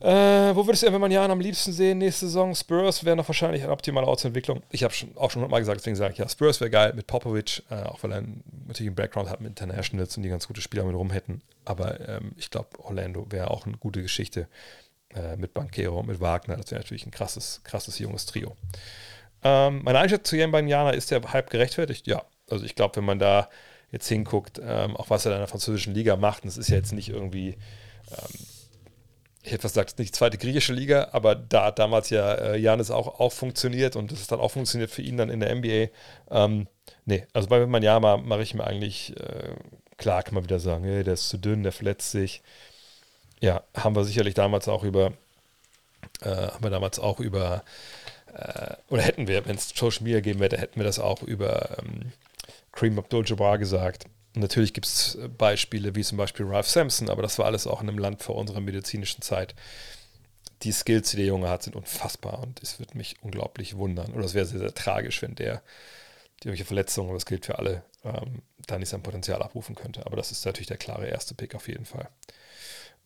Äh, 0.00 0.54
wo 0.54 0.64
würdest 0.64 0.84
du 0.84 0.86
Evan 0.86 1.10
Jahren 1.10 1.32
am 1.32 1.40
liebsten 1.40 1.72
sehen 1.72 1.98
nächste 1.98 2.26
Saison? 2.26 2.54
Spurs 2.54 3.04
wäre 3.04 3.16
noch 3.16 3.26
wahrscheinlich 3.26 3.64
eine 3.64 3.72
optimale 3.72 4.06
Ortsentwicklung. 4.06 4.62
Ich 4.70 4.84
habe 4.84 4.94
schon, 4.94 5.16
auch 5.16 5.32
schon 5.32 5.48
mal 5.50 5.58
gesagt, 5.58 5.80
deswegen 5.80 5.96
sage 5.96 6.12
ich 6.12 6.18
ja, 6.18 6.28
Spurs 6.28 6.60
wäre 6.60 6.70
geil 6.70 6.92
mit 6.94 7.08
Popovic, 7.08 7.64
äh, 7.68 7.82
auch 7.82 8.00
weil 8.04 8.12
er 8.12 8.20
natürlich 8.20 8.88
einen 8.88 8.94
Background 8.94 9.28
hat 9.28 9.40
mit 9.40 9.50
Internationals 9.50 10.16
und 10.16 10.22
die 10.22 10.28
ganz 10.28 10.46
gute 10.46 10.60
Spieler 10.60 10.84
mit 10.84 10.94
rum 10.94 11.10
hätten. 11.10 11.42
Aber 11.64 12.08
ähm, 12.08 12.32
ich 12.36 12.50
glaube, 12.50 12.68
Orlando 12.78 13.26
wäre 13.30 13.50
auch 13.50 13.66
eine 13.66 13.76
gute 13.76 14.00
Geschichte 14.00 14.46
äh, 15.14 15.36
mit 15.36 15.54
Banquero 15.54 16.02
mit 16.02 16.20
Wagner. 16.20 16.56
Das 16.56 16.70
wäre 16.70 16.80
natürlich 16.80 17.06
ein 17.06 17.10
krasses, 17.10 17.62
krasses 17.64 17.98
junges 17.98 18.26
Trio. 18.26 18.56
Ähm, 19.42 19.82
meine 19.84 19.98
Einschätzung 19.98 20.24
zu 20.24 20.36
Jan 20.36 20.94
ist 20.94 21.10
der 21.10 21.32
Hype 21.32 21.50
gerechtfertigt? 21.50 22.06
Ja, 22.06 22.24
also 22.50 22.64
ich 22.64 22.74
glaube, 22.74 22.96
wenn 22.96 23.04
man 23.04 23.18
da 23.18 23.48
jetzt 23.90 24.08
hinguckt, 24.08 24.60
ähm, 24.62 24.96
auch 24.96 25.10
was 25.10 25.24
er 25.24 25.32
in 25.32 25.38
der 25.38 25.48
französischen 25.48 25.94
Liga 25.94 26.16
macht, 26.16 26.42
und 26.42 26.48
es 26.48 26.58
ist 26.58 26.68
ja 26.68 26.76
jetzt 26.76 26.92
nicht 26.92 27.08
irgendwie, 27.08 27.56
ähm, 28.10 28.46
ich 29.42 29.52
hätte 29.52 29.62
fast 29.62 29.74
gesagt, 29.74 29.98
nicht 29.98 30.14
zweite 30.14 30.36
griechische 30.36 30.72
Liga, 30.72 31.08
aber 31.12 31.34
da 31.34 31.66
hat 31.66 31.78
damals 31.78 32.10
ja 32.10 32.34
äh, 32.34 32.58
Janis 32.58 32.90
auch, 32.90 33.20
auch 33.20 33.32
funktioniert 33.32 33.96
und 33.96 34.12
das 34.12 34.20
ist 34.20 34.32
dann 34.32 34.40
auch 34.40 34.50
funktioniert 34.50 34.90
für 34.90 35.02
ihn 35.02 35.16
dann 35.16 35.30
in 35.30 35.40
der 35.40 35.54
NBA. 35.54 35.88
Ähm, 36.30 36.66
nee, 37.06 37.26
also 37.32 37.48
bei 37.48 37.64
Manjama 37.64 38.18
mache 38.18 38.42
ich 38.42 38.54
mir 38.54 38.64
eigentlich, 38.64 39.16
äh, 39.18 39.54
klar 39.96 40.22
kann 40.22 40.34
man 40.34 40.44
wieder 40.44 40.60
sagen, 40.60 40.84
hey, 40.84 41.04
der 41.04 41.14
ist 41.14 41.28
zu 41.28 41.38
dünn, 41.38 41.62
der 41.62 41.72
verletzt 41.72 42.10
sich. 42.10 42.42
Ja, 43.40 43.62
haben 43.74 43.94
wir 43.94 44.04
sicherlich 44.04 44.34
damals 44.34 44.68
auch 44.68 44.82
über, 44.82 45.12
äh, 46.22 46.28
haben 46.28 46.62
wir 46.62 46.70
damals 46.70 46.98
auch 46.98 47.20
über, 47.20 47.64
äh, 48.34 48.74
oder 48.88 49.02
hätten 49.02 49.28
wir, 49.28 49.46
wenn 49.46 49.56
es 49.56 49.68
Social 49.68 50.02
Media 50.02 50.20
geben 50.20 50.40
hätte, 50.40 50.58
hätten 50.58 50.80
wir 50.80 50.84
das 50.84 50.98
auch 50.98 51.22
über 51.22 51.78
ähm, 51.78 52.98
Abdul-Jabbar 52.98 53.58
gesagt. 53.58 54.06
Natürlich 54.34 54.72
gibt 54.72 54.86
es 54.86 55.18
Beispiele 55.36 55.94
wie 55.94 56.04
zum 56.04 56.18
Beispiel 56.18 56.46
Ralph 56.46 56.68
Sampson, 56.68 57.10
aber 57.10 57.22
das 57.22 57.38
war 57.38 57.46
alles 57.46 57.66
auch 57.66 57.80
in 57.82 57.88
einem 57.88 57.98
Land 57.98 58.22
vor 58.22 58.36
unserer 58.36 58.60
medizinischen 58.60 59.22
Zeit. 59.22 59.54
Die 60.62 60.72
Skills, 60.72 61.10
die 61.10 61.16
der 61.16 61.26
Junge 61.26 61.48
hat, 61.48 61.62
sind 61.62 61.76
unfassbar 61.76 62.40
und 62.42 62.62
es 62.62 62.78
würde 62.78 62.96
mich 62.96 63.16
unglaublich 63.22 63.76
wundern. 63.76 64.12
Oder 64.12 64.24
es 64.24 64.34
wäre 64.34 64.46
sehr, 64.46 64.60
sehr 64.60 64.74
tragisch, 64.74 65.22
wenn 65.22 65.34
der 65.34 65.62
die 66.42 66.48
irgendwelche 66.48 66.66
Verletzungen, 66.66 67.14
das 67.14 67.26
gilt 67.26 67.46
für 67.46 67.58
alle, 67.58 67.82
ähm, 68.04 68.42
da 68.66 68.78
nicht 68.78 68.88
sein 68.88 69.02
Potenzial 69.02 69.42
abrufen 69.42 69.74
könnte. 69.74 70.06
Aber 70.06 70.16
das 70.16 70.30
ist 70.30 70.44
natürlich 70.46 70.68
der 70.68 70.76
klare 70.76 71.06
erste 71.06 71.34
Pick 71.34 71.54
auf 71.54 71.66
jeden 71.68 71.84
Fall. 71.84 72.08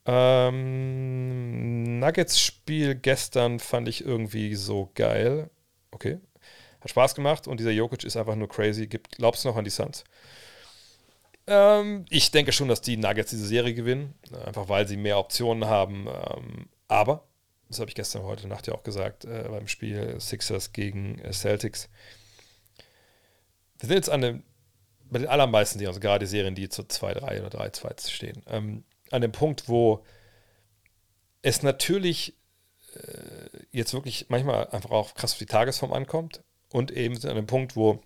Ähm, 0.05 2.01
Nuggets-Spiel 2.01 2.97
gestern 2.97 3.61
fand 3.61 3.89
ich 3.89 4.05
irgendwie 4.05 4.55
so 4.55 4.91
geil. 4.95 5.51
Okay. 5.91 6.19
Hat 6.81 6.91
Spaß 6.91 7.15
gemacht 7.15 7.47
und 7.47 7.61
dieser 7.61 7.71
Jokic 7.71 8.03
ist 8.05 8.17
einfach 8.17 8.35
nur 8.35 8.49
crazy. 8.49 8.89
Gibt, 8.89 9.17
glaubst 9.17 9.45
du 9.45 9.49
noch 9.49 9.57
an 9.57 9.65
die 9.65 9.71
Suns? 9.71 10.05
Ähm, 11.47 12.05
ich 12.11 12.31
denke 12.31 12.53
schon, 12.53 12.69
dass 12.69 12.81
die 12.81 12.97
Nuggets 12.97 13.31
diese 13.31 13.47
Serie 13.47 13.75
gewinnen, 13.75 14.15
einfach 14.45 14.69
weil 14.69 14.87
sie 14.89 14.97
mehr 14.97 15.19
Optionen 15.19 15.67
haben. 15.67 16.07
Ähm, 16.09 16.69
aber, 16.89 17.25
das 17.69 17.81
habe 17.81 17.89
ich 17.89 17.95
gestern 17.95 18.23
heute 18.25 18.49
Nacht 18.49 18.67
ja 18.67 18.75
auch 18.75 18.83
gesagt, 18.83 19.25
äh, 19.25 19.47
beim 19.49 19.69
Spiel 19.69 20.21
Sixers 20.21 20.73
gegen 20.73 21.19
äh, 21.21 21.33
Celtics. 21.33 21.89
Wir 23.79 23.89
sind 23.89 23.97
jetzt 23.97 24.11
an 24.11 24.21
dem, 24.21 24.43
bei 25.11 25.19
den 25.19 25.29
allermeisten 25.29 25.79
Serien, 25.79 25.91
also 25.91 26.01
gerade 26.01 26.25
die 26.25 26.31
Serien, 26.31 26.55
die 26.55 26.69
zu 26.69 26.83
2-3 26.83 27.45
oder 27.45 27.61
3-2 27.61 28.11
stehen, 28.11 28.43
ähm, 28.47 28.85
an 29.13 29.23
dem 29.23 29.33
Punkt, 29.33 29.69
wo 29.69 30.05
es 31.43 31.63
natürlich 31.63 32.35
äh, 32.95 33.49
jetzt 33.71 33.93
wirklich 33.93 34.27
manchmal 34.29 34.69
einfach 34.69 34.91
auch 34.91 35.15
krass 35.15 35.33
auf 35.33 35.39
die 35.39 35.47
Tagesform 35.47 35.93
ankommt 35.93 36.43
und 36.71 36.91
eben 36.91 37.17
an 37.27 37.37
dem 37.37 37.47
Punkt, 37.47 37.77
wo 37.77 38.03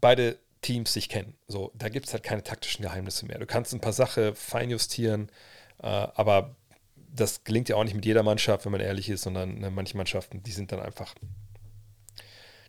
beide 0.00 0.38
Teams 0.60 0.92
sich 0.92 1.08
kennen. 1.08 1.36
So, 1.46 1.70
da 1.74 1.88
gibt 1.88 2.06
es 2.06 2.12
halt 2.12 2.22
keine 2.22 2.42
taktischen 2.42 2.82
Geheimnisse 2.82 3.26
mehr. 3.26 3.38
Du 3.38 3.46
kannst 3.46 3.74
ein 3.74 3.80
paar 3.80 3.92
Sachen 3.92 4.34
feinjustieren, 4.34 5.30
äh, 5.82 5.86
aber 5.86 6.56
das 6.96 7.44
gelingt 7.44 7.68
ja 7.68 7.76
auch 7.76 7.84
nicht 7.84 7.94
mit 7.94 8.04
jeder 8.04 8.22
Mannschaft, 8.22 8.64
wenn 8.64 8.72
man 8.72 8.80
ehrlich 8.80 9.08
ist, 9.08 9.22
sondern 9.22 9.58
ne, 9.58 9.70
manche 9.70 9.96
Mannschaften, 9.96 10.42
die 10.42 10.52
sind 10.52 10.72
dann 10.72 10.80
einfach, 10.80 11.14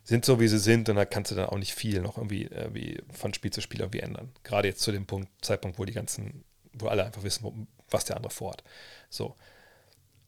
sind 0.06 0.24
so, 0.24 0.38
wie 0.38 0.46
sie 0.46 0.60
sind 0.60 0.88
und 0.88 0.96
da 0.96 1.04
kannst 1.04 1.32
du 1.32 1.34
dann 1.34 1.46
auch 1.46 1.58
nicht 1.58 1.74
viel 1.74 2.00
noch 2.00 2.16
irgendwie, 2.16 2.44
irgendwie 2.44 3.02
von 3.12 3.34
Spiel 3.34 3.52
zu 3.52 3.60
Spiel 3.60 3.80
irgendwie 3.80 4.00
ändern. 4.00 4.30
Gerade 4.44 4.68
jetzt 4.68 4.80
zu 4.80 4.92
dem 4.92 5.04
Punkt, 5.04 5.28
Zeitpunkt, 5.44 5.80
wo 5.80 5.84
die 5.84 5.92
ganzen, 5.92 6.44
wo 6.72 6.86
alle 6.86 7.04
einfach 7.04 7.24
wissen, 7.24 7.42
wo, 7.42 7.52
was 7.90 8.04
der 8.04 8.16
andere 8.16 8.32
vorhat. 8.32 8.62
So. 9.10 9.34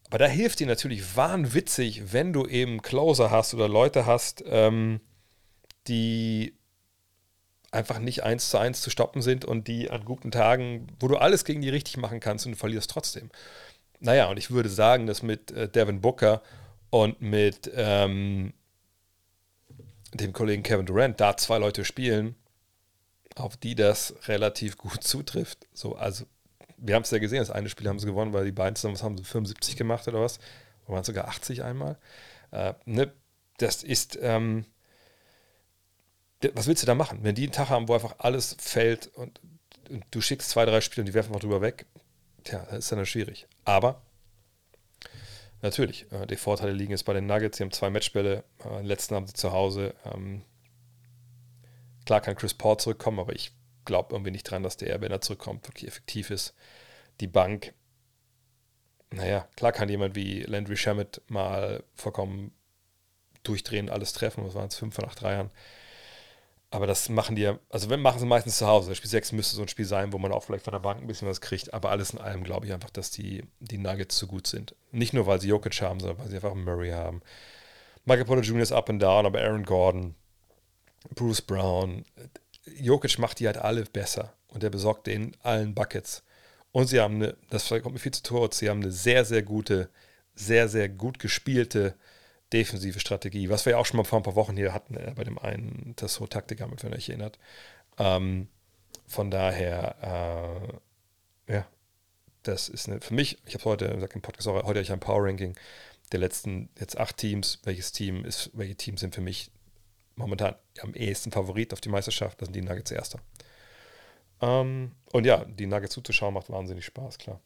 Aber 0.09 0.17
da 0.17 0.27
hilft 0.27 0.59
dir 0.59 0.67
natürlich 0.67 1.15
wahnwitzig, 1.15 2.11
wenn 2.11 2.33
du 2.33 2.45
eben 2.45 2.81
Closer 2.81 3.31
hast 3.31 3.53
oder 3.53 3.69
Leute 3.69 4.05
hast, 4.05 4.43
ähm, 4.47 4.99
die 5.87 6.57
einfach 7.71 7.99
nicht 7.99 8.23
eins 8.23 8.49
zu 8.49 8.57
eins 8.57 8.81
zu 8.81 8.89
stoppen 8.89 9.21
sind 9.21 9.45
und 9.45 9.69
die 9.69 9.89
an 9.89 10.03
guten 10.03 10.31
Tagen, 10.31 10.87
wo 10.99 11.07
du 11.07 11.15
alles 11.15 11.45
gegen 11.45 11.61
die 11.61 11.69
richtig 11.69 11.95
machen 11.95 12.19
kannst 12.19 12.45
und 12.45 12.53
du 12.53 12.57
verlierst 12.57 12.89
trotzdem. 12.89 13.29
Naja, 14.01 14.29
und 14.29 14.37
ich 14.37 14.51
würde 14.51 14.69
sagen, 14.69 15.05
dass 15.05 15.23
mit 15.23 15.51
äh, 15.51 15.69
Devin 15.69 16.01
Booker 16.01 16.41
und 16.89 17.21
mit 17.21 17.71
ähm, 17.75 18.53
dem 20.13 20.33
Kollegen 20.33 20.63
Kevin 20.63 20.85
Durant 20.85 21.19
da 21.19 21.37
zwei 21.37 21.57
Leute 21.57 21.85
spielen, 21.85 22.35
auf 23.35 23.57
die 23.57 23.75
das 23.75 24.13
relativ 24.27 24.77
gut 24.77 25.03
zutrifft. 25.03 25.67
So, 25.73 25.95
also, 25.95 26.25
wir 26.77 26.95
haben 26.95 27.03
es 27.03 27.11
ja 27.11 27.19
gesehen, 27.19 27.39
das 27.39 27.51
eine 27.51 27.69
Spiel 27.69 27.87
haben 27.87 27.99
sie 27.99 28.07
gewonnen, 28.07 28.33
weil 28.33 28.45
die 28.45 28.51
beiden 28.51 28.75
zusammen, 28.75 28.95
was 28.95 29.03
haben 29.03 29.17
sie, 29.17 29.23
75 29.23 29.75
gemacht 29.75 30.07
oder 30.07 30.21
was? 30.21 30.39
Oder 30.85 30.95
waren 30.95 31.03
sogar 31.03 31.27
80 31.27 31.63
einmal? 31.63 31.97
Äh, 32.51 32.73
ne? 32.85 33.11
Das 33.57 33.83
ist, 33.83 34.17
ähm, 34.21 34.65
was 36.53 36.67
willst 36.67 36.83
du 36.83 36.87
da 36.87 36.95
machen? 36.95 37.19
Wenn 37.23 37.35
die 37.35 37.43
einen 37.43 37.51
Tag 37.51 37.69
haben, 37.69 37.89
wo 37.89 37.93
einfach 37.93 38.15
alles 38.19 38.55
fällt 38.59 39.07
und, 39.07 39.41
und 39.89 40.05
du 40.11 40.21
schickst 40.21 40.49
zwei, 40.49 40.65
drei 40.65 40.79
Spiele 40.79 41.01
und 41.01 41.07
die 41.07 41.13
werfen 41.13 41.33
mal 41.33 41.39
drüber 41.39 41.61
weg, 41.61 41.85
tja, 42.45 42.65
das 42.69 42.79
ist 42.79 42.91
dann 42.91 43.05
schwierig. 43.05 43.47
Aber 43.65 44.01
natürlich, 45.61 46.11
äh, 46.11 46.25
die 46.27 46.35
Vorteile 46.35 46.71
liegen 46.71 46.91
jetzt 46.91 47.05
bei 47.05 47.13
den 47.13 47.25
Nuggets. 47.25 47.57
Sie 47.57 47.63
haben 47.63 47.71
zwei 47.71 47.89
Matchbälle, 47.89 48.43
äh, 48.59 48.77
den 48.77 48.85
letzten 48.85 49.15
haben 49.15 49.27
sie 49.27 49.33
zu 49.33 49.51
Hause. 49.51 49.93
Ähm, 50.05 50.43
klar 52.05 52.21
kann 52.21 52.35
Chris 52.35 52.53
Paul 52.53 52.77
zurückkommen, 52.77 53.19
aber 53.19 53.33
ich 53.33 53.51
glaube 53.85 54.13
irgendwie 54.13 54.31
nicht 54.31 54.43
dran, 54.43 54.63
dass 54.63 54.77
der, 54.77 55.01
wenn 55.01 55.11
er 55.11 55.21
zurückkommt, 55.21 55.67
wirklich 55.67 55.87
effektiv 55.87 56.29
ist. 56.29 56.53
Die 57.19 57.27
Bank, 57.27 57.73
naja, 59.11 59.47
klar 59.55 59.71
kann 59.71 59.89
jemand 59.89 60.15
wie 60.15 60.43
Landry 60.43 60.77
Shamet 60.77 61.21
mal 61.27 61.83
vollkommen 61.95 62.51
durchdrehen, 63.43 63.89
alles 63.89 64.13
treffen. 64.13 64.45
Was 64.45 64.55
waren 64.55 64.67
es? 64.67 64.75
Fünf 64.75 64.95
von 64.95 65.05
acht 65.05 65.21
Dreiern. 65.21 65.49
Aber 66.71 66.85
das 66.85 67.09
machen 67.09 67.35
die 67.35 67.41
ja, 67.41 67.57
also 67.69 67.89
wenn 67.89 67.99
machen 67.99 68.19
sie 68.19 68.27
meistens 68.27 68.57
zu 68.57 68.67
Hause. 68.67 68.93
Spiel 68.93 69.09
6 69.09 69.31
müsste 69.31 69.55
so 69.55 69.63
ein 69.63 69.67
Spiel 69.67 69.85
sein, 69.85 70.13
wo 70.13 70.19
man 70.19 70.31
auch 70.31 70.43
vielleicht 70.43 70.65
von 70.65 70.71
der 70.73 70.79
Bank 70.79 71.01
ein 71.01 71.07
bisschen 71.07 71.27
was 71.27 71.41
kriegt. 71.41 71.73
Aber 71.73 71.89
alles 71.89 72.11
in 72.11 72.19
allem 72.19 72.43
glaube 72.43 72.67
ich 72.67 72.73
einfach, 72.73 72.91
dass 72.91 73.09
die, 73.09 73.43
die 73.59 73.79
Nuggets 73.79 74.17
zu 74.17 74.27
gut 74.27 74.45
sind. 74.45 74.75
Nicht 74.91 75.13
nur, 75.13 75.25
weil 75.25 75.41
sie 75.41 75.47
Jokic 75.47 75.81
haben, 75.81 75.99
sondern 75.99 76.19
weil 76.19 76.29
sie 76.29 76.35
einfach 76.35 76.53
Murray 76.53 76.91
haben. 76.91 77.21
Michael 78.05 78.25
Porter 78.25 78.43
Jr. 78.43 78.61
ist 78.61 78.71
up 78.71 78.89
and 78.89 79.01
down, 79.01 79.25
aber 79.25 79.41
Aaron 79.41 79.63
Gordon, 79.63 80.15
Bruce 81.15 81.41
Brown, 81.41 82.05
Jokic 82.65 83.17
macht 83.17 83.39
die 83.39 83.47
halt 83.47 83.57
alle 83.57 83.83
besser. 83.85 84.33
Und 84.47 84.63
er 84.63 84.69
besorgt 84.69 85.07
denen 85.07 85.35
allen 85.41 85.73
Buckets. 85.73 86.23
Und 86.71 86.87
sie 86.87 86.99
haben 86.99 87.15
eine, 87.15 87.35
das 87.49 87.67
kommt 87.69 87.93
mir 87.93 87.99
viel 87.99 88.11
zu 88.11 88.21
kurz, 88.21 88.59
sie 88.59 88.69
haben 88.69 88.81
eine 88.81 88.91
sehr, 88.91 89.25
sehr 89.25 89.41
gute, 89.41 89.89
sehr, 90.35 90.69
sehr 90.69 90.87
gut 90.87 91.17
gespielte 91.17 91.95
defensive 92.53 92.99
Strategie, 92.99 93.49
was 93.49 93.65
wir 93.65 93.71
ja 93.71 93.77
auch 93.77 93.85
schon 93.85 93.97
mal 93.97 94.03
vor 94.03 94.19
ein 94.19 94.23
paar 94.23 94.35
Wochen 94.35 94.57
hier 94.57 94.73
hatten, 94.73 94.95
äh, 94.95 95.13
bei 95.15 95.23
dem 95.23 95.37
einen 95.39 95.93
Tassot-Taktiker, 95.95 96.67
mit 96.67 96.83
wenn 96.83 96.91
ihr 96.91 96.97
euch 96.97 97.09
erinnert. 97.09 97.39
Ähm, 97.97 98.47
von 99.07 99.31
daher, 99.31 100.69
äh, 101.47 101.53
ja, 101.53 101.67
das 102.43 102.69
ist 102.69 102.87
eine, 102.87 103.01
für 103.01 103.13
mich, 103.13 103.37
ich 103.45 103.53
habe 103.55 103.65
heute 103.65 103.89
gesagt 103.93 104.15
im 104.15 104.21
Podcast 104.21 104.47
heute 104.47 104.65
habe 104.65 104.81
ich 104.81 104.91
ein 104.91 104.99
Power-Ranking 104.99 105.55
der 106.11 106.19
letzten 106.19 106.69
jetzt 106.79 106.97
acht 106.97 107.17
Teams. 107.17 107.59
Welches 107.63 107.91
Team 107.91 108.25
ist, 108.25 108.51
welche 108.53 108.75
Teams 108.75 109.01
sind 109.01 109.13
für 109.13 109.21
mich 109.21 109.51
momentan 110.15 110.55
am 110.81 110.93
ehesten 110.93 111.31
Favorit 111.31 111.73
auf 111.73 111.81
die 111.81 111.89
Meisterschaft? 111.89 112.41
Das 112.41 112.47
sind 112.47 112.55
die 112.55 112.61
Nuggets 112.61 112.91
Erster. 112.91 113.19
Ähm, 114.41 114.93
und 115.11 115.25
ja, 115.25 115.45
die 115.45 115.67
Nuggets 115.67 115.93
zuzuschauen 115.93 116.33
macht 116.33 116.49
wahnsinnig 116.49 116.85
Spaß, 116.85 117.17
klar. 117.17 117.41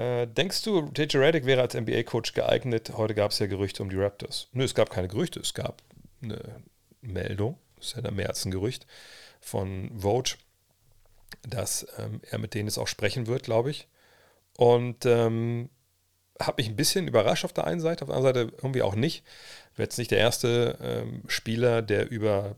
Äh, 0.00 0.26
denkst 0.26 0.62
du, 0.62 0.90
JJ 0.96 1.18
Redick 1.18 1.44
wäre 1.44 1.60
als 1.60 1.74
NBA-Coach 1.74 2.32
geeignet? 2.32 2.92
Heute 2.96 3.14
gab 3.14 3.32
es 3.32 3.38
ja 3.38 3.46
Gerüchte 3.46 3.82
um 3.82 3.90
die 3.90 3.96
Raptors. 3.96 4.48
Nö, 4.52 4.64
es 4.64 4.74
gab 4.74 4.88
keine 4.88 5.08
Gerüchte, 5.08 5.40
es 5.40 5.52
gab 5.52 5.82
eine 6.22 6.62
Meldung, 7.02 7.58
das 7.76 7.88
ist 7.88 8.02
ja 8.02 8.10
mehr 8.10 8.30
als 8.30 8.46
ein 8.46 8.50
Gerücht, 8.50 8.86
von 9.40 9.90
Vogue, 10.00 10.36
dass 11.46 11.86
ähm, 11.98 12.22
er 12.30 12.38
mit 12.38 12.54
denen 12.54 12.66
jetzt 12.66 12.78
auch 12.78 12.88
sprechen 12.88 13.26
wird, 13.26 13.42
glaube 13.42 13.70
ich. 13.70 13.88
Und 14.56 15.04
ähm, 15.04 15.68
hat 16.40 16.56
mich 16.56 16.68
ein 16.70 16.76
bisschen 16.76 17.06
überrascht 17.06 17.44
auf 17.44 17.52
der 17.52 17.66
einen 17.66 17.80
Seite, 17.80 18.02
auf 18.04 18.08
der 18.08 18.16
anderen 18.16 18.34
Seite 18.48 18.56
irgendwie 18.56 18.82
auch 18.82 18.94
nicht. 18.94 19.22
Wäre 19.76 19.84
jetzt 19.84 19.98
nicht 19.98 20.12
der 20.12 20.18
erste 20.18 20.78
ähm, 20.80 21.24
Spieler, 21.26 21.82
der 21.82 22.10
über 22.10 22.56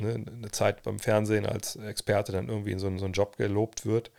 ne, 0.00 0.24
eine 0.26 0.50
Zeit 0.50 0.82
beim 0.82 0.98
Fernsehen 0.98 1.46
als 1.46 1.76
Experte 1.76 2.32
dann 2.32 2.48
irgendwie 2.48 2.72
in 2.72 2.80
so, 2.80 2.86
so 2.98 3.04
einen 3.04 3.14
Job 3.14 3.36
gelobt 3.36 3.86
wird. 3.86 4.10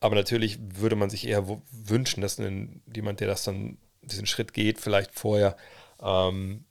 Aber 0.00 0.14
natürlich 0.14 0.58
würde 0.60 0.96
man 0.96 1.10
sich 1.10 1.26
eher 1.26 1.46
wünschen, 1.70 2.20
dass 2.20 2.38
ein, 2.38 2.82
jemand, 2.94 3.20
der 3.20 3.28
das 3.28 3.44
dann 3.44 3.78
diesen 4.02 4.26
Schritt 4.26 4.52
geht, 4.52 4.80
vielleicht 4.80 5.12
vorher 5.12 5.56
ähm, 6.00 6.64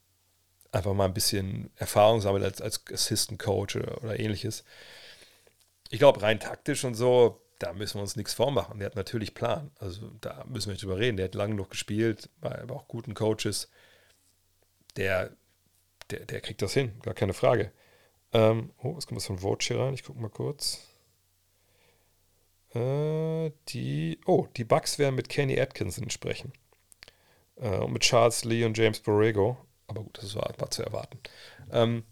einfach 0.72 0.94
mal 0.94 1.06
ein 1.06 1.14
bisschen 1.14 1.72
Erfahrung 1.76 2.22
sammelt 2.22 2.44
als, 2.44 2.62
als 2.62 2.84
Assistant 2.92 3.40
Coach 3.40 3.76
oder, 3.76 4.04
oder 4.04 4.20
ähnliches. 4.20 4.64
Ich 5.90 6.00
glaube, 6.00 6.22
rein 6.22 6.40
taktisch 6.40 6.84
und 6.86 6.96
so, 6.96 7.42
da 7.60 7.74
müssen 7.74 7.96
wir 7.96 8.02
uns 8.02 8.16
nichts 8.16 8.34
vormachen. 8.34 8.80
Der 8.80 8.88
hat 8.88 8.96
natürlich 8.96 9.34
Plan. 9.34 9.72
Also 9.80 10.10
da 10.22 10.44
müssen 10.48 10.68
wir 10.68 10.74
nicht 10.74 10.84
drüber 10.84 10.98
reden. 10.98 11.18
Der 11.18 11.26
hat 11.26 11.36
lange 11.36 11.56
noch 11.56 11.70
gespielt, 11.70 12.30
bei 12.40 12.60
aber 12.60 12.76
auch 12.76 12.88
guten 12.88 13.14
Coaches. 13.14 13.70
Der, 14.96 15.32
der, 16.10 16.26
der 16.26 16.42
kriegt 16.42 16.62
das 16.62 16.74
hin, 16.74 16.94
gar 17.02 17.14
keine 17.14 17.34
Frage. 17.34 17.72
Ähm, 18.34 18.72
oh, 18.82 18.96
was 18.96 19.08
kommt 19.08 19.20
das 19.20 19.28
von 19.28 19.38
hier 19.62 19.80
rein? 19.80 19.94
Ich 19.94 20.04
gucke 20.04 20.20
mal 20.20 20.30
kurz. 20.30 20.91
Äh, 22.74 23.52
die, 23.70 24.20
oh, 24.26 24.48
die 24.56 24.64
Bucks 24.64 24.98
werden 25.00 25.16
mit 25.16 25.30
Kenny 25.30 25.60
Atkinson 25.60 26.10
sprechen. 26.10 26.54
Äh, 27.58 27.78
und 27.78 27.94
mit 27.94 28.04
Charles 28.04 28.44
Lee 28.46 28.66
und 28.66 28.78
James 28.78 29.00
Borrego. 29.00 29.58
Aber 29.88 30.04
gut, 30.04 30.18
das 30.22 30.36
war, 30.36 30.54
war 30.58 30.72
zu 30.72 30.84
erwarten. 30.84 31.20
Ähm, 31.72 32.04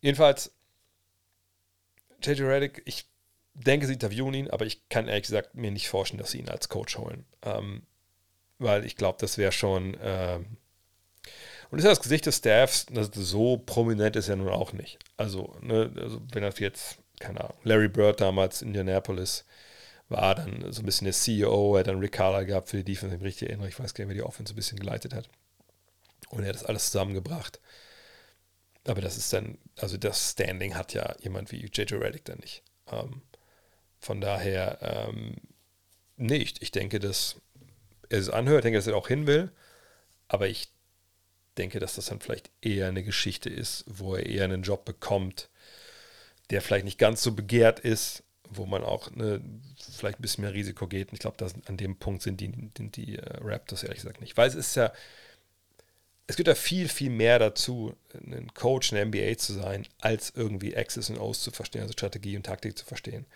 jedenfalls, 0.00 0.52
JJ 2.22 2.42
Reddick, 2.42 2.82
ich 2.86 3.06
denke, 3.54 3.86
sie 3.86 3.94
interviewen 3.94 4.34
ihn, 4.34 4.50
aber 4.50 4.66
ich 4.66 4.88
kann 4.88 5.08
ehrlich 5.08 5.24
gesagt 5.24 5.54
mir 5.54 5.70
nicht 5.70 5.88
vorstellen, 5.88 6.20
dass 6.20 6.30
sie 6.30 6.38
ihn 6.38 6.48
als 6.48 6.68
Coach 6.68 6.96
holen. 6.96 7.26
Ähm, 7.42 7.82
weil 8.58 8.84
ich 8.84 8.96
glaube, 8.96 9.18
das 9.20 9.38
wäre 9.38 9.52
schon. 9.52 9.96
Ähm, 10.02 10.56
und 11.70 11.78
ist 11.78 11.84
ja 11.84 11.90
das 11.90 12.02
Gesicht 12.02 12.26
des 12.26 12.38
Staffs, 12.38 12.86
das 12.86 13.10
so 13.12 13.58
prominent 13.58 14.14
ist 14.16 14.28
ja 14.28 14.36
nun 14.36 14.48
auch 14.48 14.72
nicht. 14.72 14.98
Also, 15.16 15.56
ne, 15.60 15.92
also 15.96 16.22
wenn 16.32 16.42
das 16.42 16.60
jetzt, 16.60 16.98
keine 17.18 17.40
Ahnung, 17.40 17.56
Larry 17.64 17.88
Bird 17.88 18.20
damals 18.20 18.62
in 18.62 18.68
Indianapolis 18.68 19.44
war 20.08 20.34
dann 20.34 20.72
so 20.72 20.82
ein 20.82 20.86
bisschen 20.86 21.06
der 21.06 21.14
CEO, 21.14 21.74
er 21.74 21.80
hat 21.80 21.88
dann 21.88 21.98
Rick 21.98 22.12
Carla 22.12 22.44
gehabt 22.44 22.68
für 22.68 22.76
die 22.76 22.84
Defense, 22.84 23.10
wenn 23.10 23.18
ich 23.18 23.22
mich 23.22 23.28
richtig 23.28 23.48
erinnere. 23.48 23.68
Ich 23.68 23.78
weiß 23.78 23.94
gar 23.94 24.04
nicht, 24.04 24.10
wer 24.10 24.22
die 24.22 24.28
Offense 24.28 24.52
ein 24.52 24.56
bisschen 24.56 24.78
geleitet 24.78 25.14
hat. 25.14 25.28
Und 26.30 26.42
er 26.42 26.48
hat 26.48 26.56
das 26.56 26.64
alles 26.64 26.86
zusammengebracht. 26.90 27.60
aber 28.86 29.00
das 29.00 29.16
ist 29.16 29.32
dann, 29.32 29.58
also 29.76 29.96
das 29.96 30.32
Standing 30.32 30.76
hat 30.76 30.94
ja 30.94 31.14
jemand 31.20 31.50
wie 31.50 31.66
JJ 31.66 31.94
Reddick 31.94 32.24
dann 32.24 32.38
nicht. 32.38 32.62
Ähm, 32.90 33.22
von 33.98 34.20
daher, 34.20 34.78
ähm, 34.80 35.34
nee, 36.16 36.36
ich, 36.36 36.62
ich 36.62 36.70
denke, 36.70 37.00
dass 37.00 37.36
er 38.08 38.20
es 38.20 38.30
anhört, 38.30 38.64
denke, 38.64 38.78
dass 38.78 38.86
er 38.86 38.96
auch 38.96 39.08
hin 39.08 39.26
will, 39.26 39.50
aber 40.28 40.48
ich 40.48 40.68
denke, 41.58 41.80
dass 41.80 41.96
das 41.96 42.06
dann 42.06 42.20
vielleicht 42.20 42.50
eher 42.60 42.88
eine 42.88 43.02
Geschichte 43.02 43.50
ist, 43.50 43.84
wo 43.88 44.14
er 44.14 44.26
eher 44.26 44.44
einen 44.44 44.62
Job 44.62 44.84
bekommt, 44.84 45.48
der 46.50 46.62
vielleicht 46.62 46.84
nicht 46.84 46.98
ganz 46.98 47.22
so 47.22 47.32
begehrt 47.32 47.80
ist, 47.80 48.22
wo 48.50 48.66
man 48.66 48.82
auch 48.82 49.12
eine, 49.12 49.40
vielleicht 49.92 50.18
ein 50.18 50.22
bisschen 50.22 50.42
mehr 50.42 50.54
Risiko 50.54 50.86
geht. 50.86 51.08
Und 51.08 51.14
ich 51.14 51.20
glaube, 51.20 51.44
an 51.66 51.76
dem 51.76 51.96
Punkt 51.96 52.22
sind 52.22 52.40
die, 52.40 52.52
sind 52.76 52.96
die 52.96 53.18
äh, 53.18 53.38
Raptors 53.42 53.82
ehrlich 53.82 54.00
gesagt 54.00 54.20
nicht. 54.20 54.36
Weil 54.36 54.48
es 54.48 54.54
ist 54.54 54.74
ja, 54.76 54.92
es 56.26 56.36
gibt 56.36 56.48
ja 56.48 56.54
viel, 56.54 56.88
viel 56.88 57.10
mehr 57.10 57.38
dazu, 57.38 57.94
ein 58.14 58.52
Coach 58.52 58.92
in 58.92 58.96
der 58.96 59.06
NBA 59.06 59.38
zu 59.38 59.52
sein, 59.52 59.86
als 60.00 60.32
irgendwie 60.34 60.74
X's 60.74 61.08
und 61.10 61.18
O's 61.18 61.40
zu 61.40 61.52
verstehen, 61.52 61.82
also 61.82 61.92
Strategie 61.92 62.36
und 62.36 62.44
Taktik 62.44 62.76
zu 62.76 62.84
verstehen. 62.84 63.26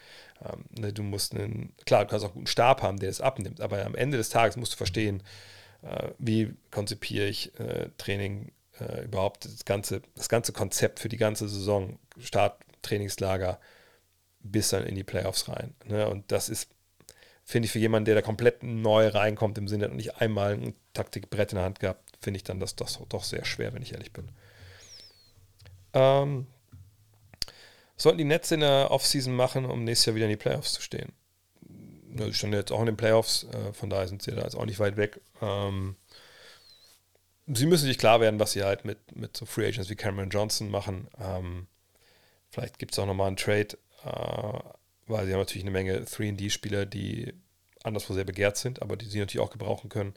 Ähm, 0.44 0.64
ne, 0.70 0.92
du 0.92 1.02
musst 1.02 1.34
einen, 1.34 1.72
klar, 1.86 2.04
du 2.04 2.10
kannst 2.10 2.24
auch 2.24 2.30
einen 2.30 2.34
guten 2.34 2.46
Stab 2.48 2.82
haben, 2.82 2.98
der 2.98 3.10
es 3.10 3.20
abnimmt, 3.20 3.60
aber 3.60 3.84
am 3.84 3.94
Ende 3.94 4.16
des 4.18 4.28
Tages 4.28 4.56
musst 4.56 4.72
du 4.72 4.76
verstehen, 4.76 5.22
äh, 5.82 6.08
wie 6.18 6.52
konzipiere 6.72 7.26
ich 7.26 7.58
äh, 7.60 7.90
Training 7.96 8.50
äh, 8.80 9.04
überhaupt, 9.04 9.44
das 9.44 9.64
ganze, 9.64 10.02
das 10.16 10.28
ganze 10.28 10.52
Konzept 10.52 10.98
für 10.98 11.08
die 11.08 11.16
ganze 11.16 11.48
Saison, 11.48 11.98
Start, 12.18 12.60
Trainingslager, 12.82 13.60
bis 14.42 14.70
dann 14.70 14.84
in 14.84 14.94
die 14.94 15.04
Playoffs 15.04 15.48
rein. 15.48 15.74
Ne? 15.84 16.08
Und 16.08 16.30
das 16.32 16.48
ist, 16.48 16.70
finde 17.44 17.66
ich, 17.66 17.72
für 17.72 17.78
jemanden, 17.78 18.06
der 18.06 18.14
da 18.14 18.22
komplett 18.22 18.62
neu 18.62 19.08
reinkommt, 19.08 19.58
im 19.58 19.68
Sinne, 19.68 19.88
nicht 19.88 20.16
einmal 20.16 20.54
ein 20.54 20.74
Taktikbrett 20.92 21.52
in 21.52 21.56
der 21.56 21.64
Hand 21.64 21.80
gehabt, 21.80 22.02
finde 22.20 22.38
ich 22.38 22.44
dann 22.44 22.60
das, 22.60 22.76
das 22.76 22.98
doch 23.08 23.24
sehr 23.24 23.44
schwer, 23.44 23.72
wenn 23.72 23.82
ich 23.82 23.92
ehrlich 23.92 24.12
bin. 24.12 24.30
Ähm, 25.92 26.46
sollten 27.96 28.18
die 28.18 28.24
Nets 28.24 28.50
in 28.50 28.60
der 28.60 28.90
Offseason 28.90 29.34
machen, 29.34 29.64
um 29.64 29.84
nächstes 29.84 30.06
Jahr 30.06 30.16
wieder 30.16 30.26
in 30.26 30.30
die 30.30 30.36
Playoffs 30.36 30.74
zu 30.74 30.82
stehen? 30.82 31.12
Sie 32.16 32.34
standen 32.34 32.56
jetzt 32.56 32.72
auch 32.72 32.80
in 32.80 32.86
den 32.86 32.96
Playoffs, 32.96 33.44
äh, 33.44 33.72
von 33.72 33.90
daher 33.90 34.08
sind 34.08 34.22
sie 34.22 34.32
da 34.32 34.42
jetzt 34.42 34.56
auch 34.56 34.64
nicht 34.64 34.80
weit 34.80 34.96
weg. 34.96 35.20
Ähm, 35.40 35.96
sie 37.46 37.66
müssen 37.66 37.86
sich 37.86 37.98
klar 37.98 38.20
werden, 38.20 38.40
was 38.40 38.52
sie 38.52 38.64
halt 38.64 38.84
mit, 38.84 39.16
mit 39.16 39.36
so 39.36 39.46
Free 39.46 39.68
Agents 39.68 39.90
wie 39.90 39.96
Cameron 39.96 40.30
Johnson 40.30 40.70
machen. 40.70 41.08
Ähm, 41.20 41.66
vielleicht 42.50 42.78
gibt 42.78 42.92
es 42.92 42.98
auch 42.98 43.06
nochmal 43.06 43.28
einen 43.28 43.36
Trade, 43.36 43.78
weil 44.02 45.26
sie 45.26 45.32
haben 45.32 45.40
natürlich 45.40 45.64
eine 45.64 45.70
Menge 45.70 46.00
3D-Spieler, 46.00 46.86
die 46.86 47.34
anderswo 47.82 48.14
sehr 48.14 48.24
begehrt 48.24 48.56
sind, 48.56 48.82
aber 48.82 48.96
die 48.96 49.06
sie 49.06 49.18
natürlich 49.18 49.44
auch 49.44 49.52
gebrauchen 49.52 49.88
können 49.88 50.14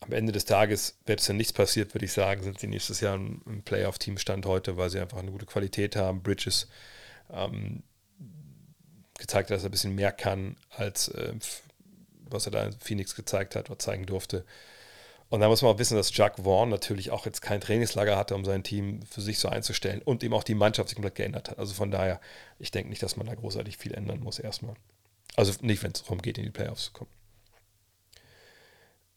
am 0.00 0.12
Ende 0.12 0.32
des 0.32 0.44
Tages, 0.44 0.98
selbst 1.06 1.28
wenn 1.28 1.36
nichts 1.36 1.52
passiert, 1.52 1.94
würde 1.94 2.04
ich 2.04 2.12
sagen, 2.12 2.42
sind 2.42 2.58
sie 2.58 2.66
nächstes 2.66 3.00
Jahr 3.00 3.16
ein 3.16 3.62
Playoff-Team-Stand 3.64 4.44
heute, 4.46 4.76
weil 4.76 4.90
sie 4.90 5.00
einfach 5.00 5.18
eine 5.18 5.30
gute 5.30 5.46
Qualität 5.46 5.96
haben. 5.96 6.22
Bridges 6.22 6.68
ähm, 7.30 7.82
gezeigt 9.18 9.50
hat, 9.50 9.56
dass 9.56 9.64
er 9.64 9.68
ein 9.68 9.72
bisschen 9.72 9.94
mehr 9.94 10.12
kann, 10.12 10.56
als 10.70 11.08
äh, 11.08 11.32
was 12.28 12.46
er 12.46 12.52
da 12.52 12.64
in 12.66 12.72
Phoenix 12.72 13.14
gezeigt 13.14 13.56
hat 13.56 13.70
oder 13.70 13.78
zeigen 13.78 14.04
durfte. 14.04 14.44
Und 15.28 15.40
da 15.40 15.48
muss 15.48 15.62
man 15.62 15.74
auch 15.74 15.78
wissen, 15.78 15.96
dass 15.96 16.16
Jack 16.16 16.36
Vaughn 16.44 16.68
natürlich 16.68 17.10
auch 17.10 17.26
jetzt 17.26 17.42
kein 17.42 17.60
Trainingslager 17.60 18.16
hatte, 18.16 18.34
um 18.34 18.44
sein 18.44 18.62
Team 18.62 19.02
für 19.02 19.20
sich 19.20 19.38
so 19.38 19.48
einzustellen 19.48 20.00
und 20.02 20.22
eben 20.22 20.34
auch 20.34 20.44
die 20.44 20.54
Mannschaft 20.54 20.88
sich 20.88 20.96
komplett 20.96 21.16
geändert 21.16 21.50
hat. 21.50 21.58
Also 21.58 21.74
von 21.74 21.90
daher, 21.90 22.20
ich 22.58 22.70
denke 22.70 22.90
nicht, 22.90 23.02
dass 23.02 23.16
man 23.16 23.26
da 23.26 23.34
großartig 23.34 23.76
viel 23.76 23.94
ändern 23.94 24.20
muss 24.20 24.38
erstmal. 24.38 24.74
Also 25.34 25.52
nicht, 25.62 25.82
wenn 25.82 25.92
es 25.92 26.02
darum 26.02 26.22
geht, 26.22 26.38
in 26.38 26.44
die 26.44 26.50
Playoffs 26.50 26.84
zu 26.84 26.92
kommen. 26.92 27.10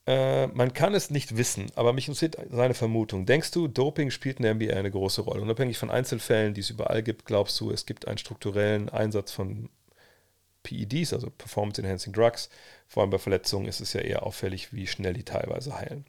Äh, 0.08 0.48
man 0.48 0.74
kann 0.74 0.96
es 0.96 1.12
nicht 1.12 1.38
wissen, 1.38 1.68
aber 1.76 1.94
mich 1.94 2.08
interessiert 2.08 2.38
seine 2.50 2.74
Vermutung. 2.74 3.28
Denkst 3.28 3.52
du, 3.52 3.68
Doping 3.68 4.10
spielt 4.10 4.40
in 4.40 4.44
der 4.44 4.56
NBA 4.56 4.74
eine 4.74 4.90
große 4.90 5.22
Rolle? 5.22 5.42
Unabhängig 5.42 5.78
von 5.78 5.92
Einzelfällen, 5.92 6.56
die 6.56 6.62
es 6.62 6.72
überall 6.72 7.04
gibt, 7.04 7.26
glaubst 7.26 7.60
du, 7.60 7.70
es 7.70 7.86
gibt 7.86 8.08
einen 8.08 8.18
strukturellen 8.18 8.90
Einsatz 8.90 9.32
von 9.32 9.70
PEDs, 10.64 11.14
also 11.14 11.30
Performance 11.30 11.82
Enhancing 11.82 12.14
Drugs? 12.14 12.50
Vor 12.88 13.02
allem 13.02 13.10
bei 13.10 13.20
Verletzungen 13.20 13.68
ist 13.68 13.80
es 13.82 13.94
ja 13.94 14.02
eher 14.02 14.24
auffällig, 14.24 14.74
wie 14.74 14.88
schnell 14.88 15.14
die 15.14 15.24
teilweise 15.24 15.76
heilen. 15.76 16.06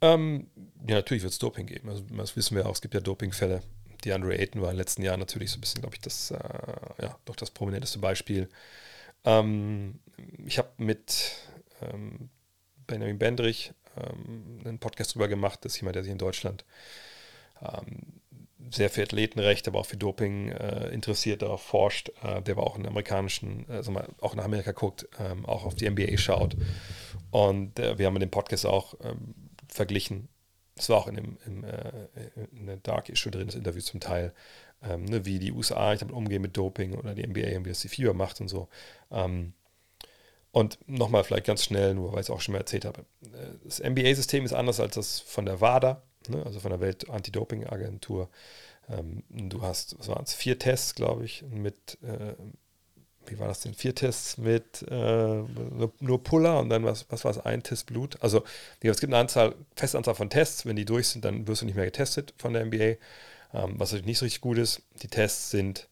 Ähm, 0.00 0.48
ja, 0.86 0.96
natürlich 0.96 1.22
wird 1.22 1.32
es 1.32 1.38
Doping 1.38 1.66
geben. 1.66 1.88
Also, 1.88 2.02
das 2.16 2.36
wissen 2.36 2.56
wir 2.56 2.66
auch. 2.66 2.72
Es 2.72 2.82
gibt 2.82 2.94
ja 2.94 3.00
Dopingfälle. 3.00 3.62
Die 4.04 4.12
Andre 4.12 4.36
Ayton 4.38 4.60
war 4.60 4.70
in 4.70 4.74
den 4.74 4.80
letzten 4.80 5.02
Jahren 5.02 5.20
natürlich 5.20 5.50
so 5.50 5.58
ein 5.58 5.62
bisschen, 5.62 5.80
glaube 5.80 5.94
ich, 5.96 6.02
das, 6.02 6.30
äh, 6.30 6.38
ja, 7.00 7.18
doch 7.24 7.36
das 7.36 7.50
prominenteste 7.50 7.98
Beispiel. 7.98 8.48
Ähm, 9.24 10.00
ich 10.44 10.58
habe 10.58 10.68
mit 10.76 11.32
ähm, 11.80 12.28
Benjamin 12.86 13.18
Bendrich 13.18 13.72
ähm, 13.96 14.60
einen 14.64 14.78
Podcast 14.78 15.14
drüber 15.14 15.28
gemacht. 15.28 15.60
Das 15.62 15.74
ist 15.74 15.80
jemand, 15.80 15.96
der 15.96 16.02
sich 16.02 16.12
in 16.12 16.18
Deutschland 16.18 16.64
ähm, 17.62 18.20
sehr 18.70 18.90
für 18.90 19.02
Athletenrecht, 19.02 19.68
aber 19.68 19.80
auch 19.80 19.86
für 19.86 19.96
Doping 19.96 20.50
äh, 20.50 20.88
interessiert, 20.88 21.42
darauf 21.42 21.62
forscht. 21.62 22.10
Äh, 22.22 22.42
der 22.42 22.56
war 22.56 22.64
auch 22.64 22.78
in 22.78 22.86
amerikanischen, 22.86 23.66
also 23.68 23.90
mal, 23.90 24.08
auch 24.20 24.34
nach 24.34 24.44
Amerika 24.44 24.72
guckt, 24.72 25.08
ähm, 25.18 25.44
auch 25.46 25.64
auf 25.64 25.74
die 25.74 25.88
NBA 25.88 26.16
schaut. 26.16 26.56
Und 27.30 27.78
äh, 27.78 27.98
wir 27.98 28.06
haben 28.06 28.16
in 28.16 28.20
dem 28.20 28.30
Podcast 28.30 28.66
auch 28.66 28.94
ähm, 29.02 29.34
verglichen. 29.68 30.28
Es 30.76 30.88
war 30.88 30.98
auch 30.98 31.06
in, 31.06 31.16
dem, 31.16 31.38
im, 31.46 31.64
äh, 31.64 32.08
in 32.52 32.66
der 32.66 32.76
Dark 32.78 33.08
Issue 33.08 33.30
drin, 33.30 33.46
das 33.46 33.54
Interview 33.54 33.80
zum 33.80 34.00
Teil, 34.00 34.32
ähm, 34.82 35.04
ne, 35.04 35.24
wie 35.24 35.38
die 35.38 35.52
USA 35.52 35.94
damit 35.94 36.14
umgehen 36.14 36.42
mit 36.42 36.56
Doping 36.56 36.94
oder 36.94 37.14
die 37.14 37.26
NBA 37.26 37.56
und 37.58 37.64
wie 37.64 37.70
das 37.70 37.80
die 37.80 37.88
FIBA 37.88 38.12
macht 38.12 38.40
und 38.40 38.48
so. 38.48 38.68
Ähm, 39.10 39.52
und 40.54 40.78
nochmal 40.86 41.24
vielleicht 41.24 41.46
ganz 41.46 41.64
schnell, 41.64 41.94
nur 41.94 42.12
weil 42.12 42.20
ich 42.20 42.26
es 42.26 42.30
auch 42.30 42.40
schon 42.40 42.52
mal 42.52 42.60
erzählt 42.60 42.84
habe. 42.84 43.04
Das 43.64 43.80
NBA-System 43.80 44.44
ist 44.44 44.52
anders 44.52 44.78
als 44.78 44.94
das 44.94 45.18
von 45.18 45.46
der 45.46 45.60
WADA, 45.60 46.02
ne, 46.28 46.44
also 46.44 46.60
von 46.60 46.70
der 46.70 46.80
Welt-Anti-Doping-Agentur. 46.80 48.28
Ähm, 48.88 49.22
du 49.30 49.62
hast, 49.62 49.98
was 49.98 50.08
waren 50.08 50.24
es, 50.24 50.34
vier 50.34 50.58
Tests, 50.58 50.94
glaube 50.94 51.24
ich, 51.24 51.42
mit, 51.48 51.98
äh, 52.02 52.34
wie 53.26 53.38
war 53.38 53.48
das 53.48 53.60
denn, 53.60 53.74
vier 53.74 53.94
Tests 53.94 54.36
mit 54.36 54.82
äh, 54.90 55.42
nur 56.00 56.22
Puller 56.22 56.58
und 56.58 56.68
dann 56.68 56.84
was, 56.84 57.06
was 57.10 57.24
war 57.24 57.30
es, 57.30 57.38
ein 57.38 57.62
Test 57.62 57.86
Blut. 57.86 58.22
Also 58.22 58.44
es 58.80 59.00
gibt 59.00 59.12
eine 59.12 59.20
Anzahl, 59.20 59.54
feste 59.74 59.96
Anzahl 59.96 60.14
von 60.14 60.30
Tests, 60.30 60.66
wenn 60.66 60.76
die 60.76 60.84
durch 60.84 61.08
sind, 61.08 61.24
dann 61.24 61.46
wirst 61.46 61.62
du 61.62 61.66
nicht 61.66 61.76
mehr 61.76 61.86
getestet 61.86 62.34
von 62.36 62.52
der 62.52 62.64
NBA. 62.66 62.96
Ähm, 63.54 63.78
was 63.78 63.90
natürlich 63.92 64.06
nicht 64.06 64.18
so 64.18 64.26
richtig 64.26 64.40
gut 64.42 64.58
ist, 64.58 64.82
die 65.02 65.08
Tests 65.08 65.50
sind 65.50 65.88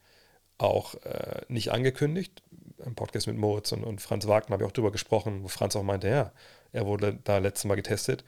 auch 0.58 0.94
äh, 1.04 1.42
nicht 1.48 1.72
angekündigt. 1.72 2.42
Im 2.84 2.94
Podcast 2.94 3.28
mit 3.28 3.36
Moritz 3.36 3.72
und, 3.72 3.84
und 3.84 4.00
Franz 4.00 4.26
Wagner 4.26 4.54
habe 4.54 4.64
ich 4.64 4.68
auch 4.68 4.72
drüber 4.72 4.90
gesprochen, 4.90 5.44
wo 5.44 5.48
Franz 5.48 5.76
auch 5.76 5.84
meinte, 5.84 6.08
ja, 6.08 6.32
er 6.72 6.86
wurde 6.86 7.18
da 7.24 7.38
letztes 7.38 7.64
Mal 7.64 7.76
getestet 7.76 8.24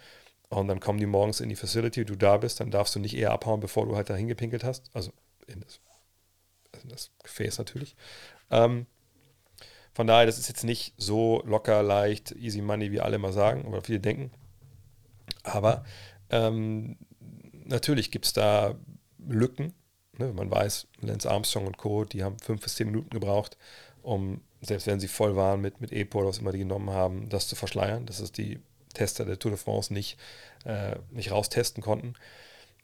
und 0.49 0.69
dann 0.69 0.81
kommen 0.81 0.99
die 0.99 1.07
morgens 1.07 1.41
in 1.41 1.49
die 1.49 1.57
Facility, 1.57 2.05
du 2.05 2.17
da 2.17 2.37
bist, 2.37 2.61
dann 2.61 2.71
darfst 2.71 2.95
du 2.95 3.01
nicht 3.01 3.17
eher 3.17 3.33
abhauen, 3.33 3.61
bevor 3.61 3.87
du 3.87 3.97
halt 3.97 4.11
da 4.11 4.15
hingepinkelt 4.15 4.65
hast. 4.65 4.91
Also 4.93 5.13
in 5.47 5.61
das, 5.61 5.81
in 6.83 6.89
das 6.89 7.11
Gefäß 7.23 7.59
natürlich. 7.59 7.97
Ähm, 8.51 8.87
von 9.95 10.07
daher, 10.07 10.27
das 10.27 10.39
ist 10.39 10.49
jetzt 10.49 10.65
nicht 10.65 10.95
so 10.97 11.43
locker, 11.47 11.83
leicht, 11.83 12.33
easy 12.33 12.61
money, 12.61 12.91
wie 12.91 13.01
alle 13.01 13.17
immer 13.17 13.33
sagen 13.33 13.65
oder 13.65 13.83
viele 13.83 14.01
denken. 14.01 14.33
Aber 15.45 15.85
ähm, 16.31 16.97
natürlich 17.65 18.11
gibt 18.11 18.27
es 18.27 18.33
da 18.33 18.75
Lücken. 19.19 19.73
Ne? 20.19 20.33
Man 20.33 20.51
weiß, 20.51 20.89
Lance 21.01 21.31
Armstrong 21.31 21.67
und 21.67 21.79
Co., 21.79 22.05
die 22.05 22.25
haben 22.25 22.39
fünf 22.39 22.63
bis 22.63 22.75
zehn 22.75 22.89
Minuten 22.89 23.11
gebraucht, 23.11 23.57
um, 24.03 24.41
selbst 24.61 24.87
wenn 24.87 25.01
sie 25.01 25.09
voll 25.09 25.37
waren 25.37 25.61
mit, 25.61 25.81
mit 25.81 25.93
EPO 25.93 26.19
oder 26.19 26.29
was 26.29 26.39
immer 26.39 26.53
die 26.53 26.59
genommen 26.59 26.91
haben, 26.91 27.29
das 27.29 27.49
zu 27.49 27.57
verschleiern, 27.57 28.07
dass 28.07 28.21
es 28.21 28.33
die 28.33 28.61
Tester 28.95 29.25
der 29.25 29.39
Tour 29.39 29.51
de 29.51 29.61
France 29.61 29.93
nicht, 29.93 30.19
äh, 30.65 30.97
nicht 31.11 31.31
raustesten 31.31 31.83
konnten. 31.83 32.15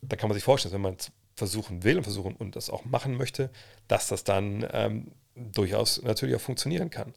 Da 0.02 0.16
kann 0.16 0.28
man 0.28 0.34
sich 0.34 0.44
vorstellen, 0.44 0.74
wenn 0.74 0.80
man 0.82 0.96
es 0.98 1.10
versuchen 1.36 1.84
will 1.84 1.96
und 1.96 2.04
versuchen 2.04 2.36
und 2.36 2.56
das 2.56 2.70
auch 2.70 2.84
machen 2.84 3.16
möchte, 3.16 3.50
dass 3.88 4.08
das 4.08 4.24
dann 4.24 4.66
ähm, 4.72 5.12
durchaus 5.34 6.02
natürlich 6.02 6.36
auch 6.36 6.40
funktionieren 6.40 6.90
kann. 6.90 7.14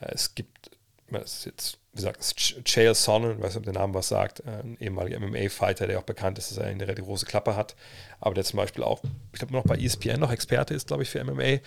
Äh, 0.00 0.12
es 0.14 0.34
gibt, 0.34 0.70
das 1.10 1.38
ist 1.38 1.46
jetzt, 1.46 1.78
wie 1.92 1.96
gesagt, 1.96 2.36
Chael 2.64 2.94
Sonnen, 2.94 3.32
ich 3.32 3.42
weiß 3.42 3.54
nicht, 3.54 3.58
ob 3.58 3.64
der 3.64 3.74
Name 3.74 3.94
was 3.94 4.08
sagt, 4.08 4.40
äh, 4.40 4.60
ein 4.62 4.76
ehemaliger 4.80 5.20
MMA-Fighter, 5.20 5.86
der 5.86 5.98
auch 5.98 6.04
bekannt 6.04 6.38
ist, 6.38 6.50
dass 6.50 6.58
er 6.58 6.66
eine 6.66 6.82
relativ 6.82 7.04
große 7.04 7.26
Klappe 7.26 7.56
hat, 7.56 7.76
aber 8.20 8.34
der 8.34 8.44
zum 8.44 8.56
Beispiel 8.56 8.82
auch, 8.82 9.02
ich 9.32 9.38
glaube, 9.38 9.52
noch 9.52 9.64
bei 9.64 9.76
ESPN 9.76 10.20
noch 10.20 10.32
Experte 10.32 10.74
ist, 10.74 10.88
glaube 10.88 11.02
ich, 11.02 11.10
für 11.10 11.22
MMA 11.22 11.58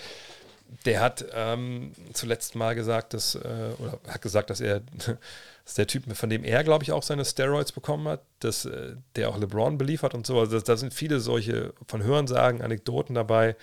der 0.85 1.01
hat 1.01 1.25
ähm, 1.33 1.91
zuletzt 2.13 2.55
mal 2.55 2.75
gesagt, 2.75 3.13
dass, 3.13 3.35
äh, 3.35 3.71
oder 3.77 3.99
hat 4.07 4.21
gesagt, 4.21 4.49
dass 4.49 4.59
er, 4.59 4.81
dass 5.65 5.75
der 5.75 5.87
Typ, 5.87 6.13
von 6.15 6.29
dem 6.29 6.43
er, 6.43 6.63
glaube 6.63 6.83
ich, 6.83 6.91
auch 6.91 7.03
seine 7.03 7.23
Steroids 7.23 7.71
bekommen 7.71 8.07
hat, 8.07 8.21
dass 8.39 8.65
äh, 8.65 8.95
der 9.15 9.29
auch 9.29 9.37
LeBron 9.37 9.77
beliefert 9.77 10.13
und 10.13 10.27
so. 10.27 10.39
Also 10.39 10.59
da 10.59 10.75
sind 10.75 10.93
viele 10.93 11.19
solche 11.19 11.73
von 11.87 12.03
Hörensagen, 12.03 12.61
Anekdoten 12.61 13.15
dabei. 13.15 13.55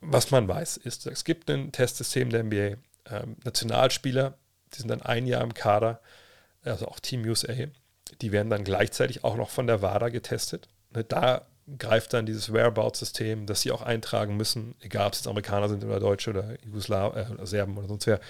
Was 0.00 0.30
man 0.30 0.48
weiß, 0.48 0.78
ist, 0.78 1.06
es 1.06 1.24
gibt 1.24 1.50
ein 1.50 1.72
Testsystem 1.72 2.30
der 2.30 2.44
NBA. 2.44 2.76
Ähm, 3.10 3.36
Nationalspieler, 3.44 4.34
die 4.72 4.78
sind 4.78 4.88
dann 4.88 5.02
ein 5.02 5.26
Jahr 5.26 5.42
im 5.42 5.54
Kader, 5.54 6.00
also 6.64 6.86
auch 6.86 7.00
Team 7.00 7.24
USA, 7.24 7.52
die 8.20 8.32
werden 8.32 8.50
dann 8.50 8.64
gleichzeitig 8.64 9.24
auch 9.24 9.36
noch 9.36 9.50
von 9.50 9.66
der 9.66 9.82
WADA 9.82 10.08
getestet. 10.10 10.68
Ne, 10.94 11.02
da 11.04 11.46
greift 11.78 12.12
dann 12.12 12.26
dieses 12.26 12.52
Whereabouts-System, 12.52 13.46
das 13.46 13.62
sie 13.62 13.72
auch 13.72 13.82
eintragen 13.82 14.36
müssen, 14.36 14.74
egal 14.80 15.06
ob 15.06 15.12
es 15.14 15.20
jetzt 15.20 15.28
Amerikaner 15.28 15.68
sind 15.68 15.84
oder 15.84 16.00
Deutsche 16.00 16.30
oder 16.30 16.56
Jugoslaw 16.64 17.16
äh, 17.16 17.46
Serben 17.46 17.76
oder 17.76 17.88
sonst 17.88 18.06
wer. 18.06 18.20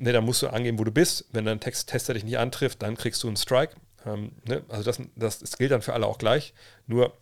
Ne, 0.00 0.12
da 0.12 0.22
musst 0.22 0.40
du 0.40 0.48
angeben, 0.48 0.78
wo 0.78 0.84
du 0.84 0.90
bist. 0.90 1.26
Wenn 1.30 1.44
dein 1.44 1.60
Tester 1.60 2.14
dich 2.14 2.24
nicht 2.24 2.38
antrifft, 2.38 2.80
dann 2.80 2.96
kriegst 2.96 3.22
du 3.22 3.26
einen 3.26 3.36
Strike. 3.36 3.76
Ähm, 4.06 4.32
ne? 4.48 4.64
Also 4.68 4.82
das, 4.82 4.98
das, 5.14 5.40
das 5.40 5.58
gilt 5.58 5.72
dann 5.72 5.82
für 5.82 5.92
alle 5.92 6.06
auch 6.06 6.16
gleich. 6.16 6.54
Nur, 6.86 7.12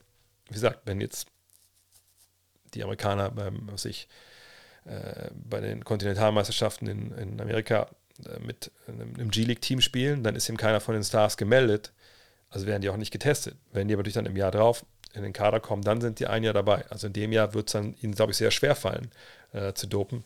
wie 0.46 0.54
gesagt, 0.54 0.82
wenn 0.84 1.00
jetzt 1.00 1.26
die 2.74 2.84
Amerikaner 2.84 3.32
beim, 3.32 3.68
was 3.72 3.84
ich, 3.84 4.06
äh, 4.84 5.28
bei 5.34 5.60
den 5.60 5.84
Kontinentalmeisterschaften 5.84 6.86
in, 6.86 7.10
in 7.18 7.40
Amerika 7.40 7.88
äh, 8.24 8.38
mit 8.38 8.70
einem 8.86 9.28
G-League-Team 9.28 9.80
spielen, 9.80 10.22
dann 10.22 10.36
ist 10.36 10.48
eben 10.48 10.56
keiner 10.56 10.78
von 10.78 10.94
den 10.94 11.02
Stars 11.02 11.36
gemeldet. 11.36 11.92
Also 12.48 12.68
werden 12.68 12.82
die 12.82 12.90
auch 12.90 12.96
nicht 12.96 13.10
getestet. 13.10 13.56
Wenn 13.72 13.88
die 13.88 13.94
aber 13.94 14.04
durch 14.04 14.14
dann 14.14 14.26
im 14.26 14.36
Jahr 14.36 14.52
drauf 14.52 14.86
in 15.14 15.24
den 15.24 15.32
Kader 15.32 15.58
kommen, 15.58 15.82
dann 15.82 16.00
sind 16.00 16.20
die 16.20 16.28
ein 16.28 16.44
Jahr 16.44 16.54
dabei. 16.54 16.86
Also 16.90 17.08
in 17.08 17.12
dem 17.12 17.32
Jahr 17.32 17.54
wird 17.54 17.66
es 17.66 17.72
dann 17.72 17.96
ihnen, 18.00 18.14
glaube 18.14 18.30
ich, 18.30 18.38
sehr 18.38 18.52
schwer 18.52 18.76
fallen, 18.76 19.10
äh, 19.52 19.72
zu 19.72 19.88
dopen. 19.88 20.22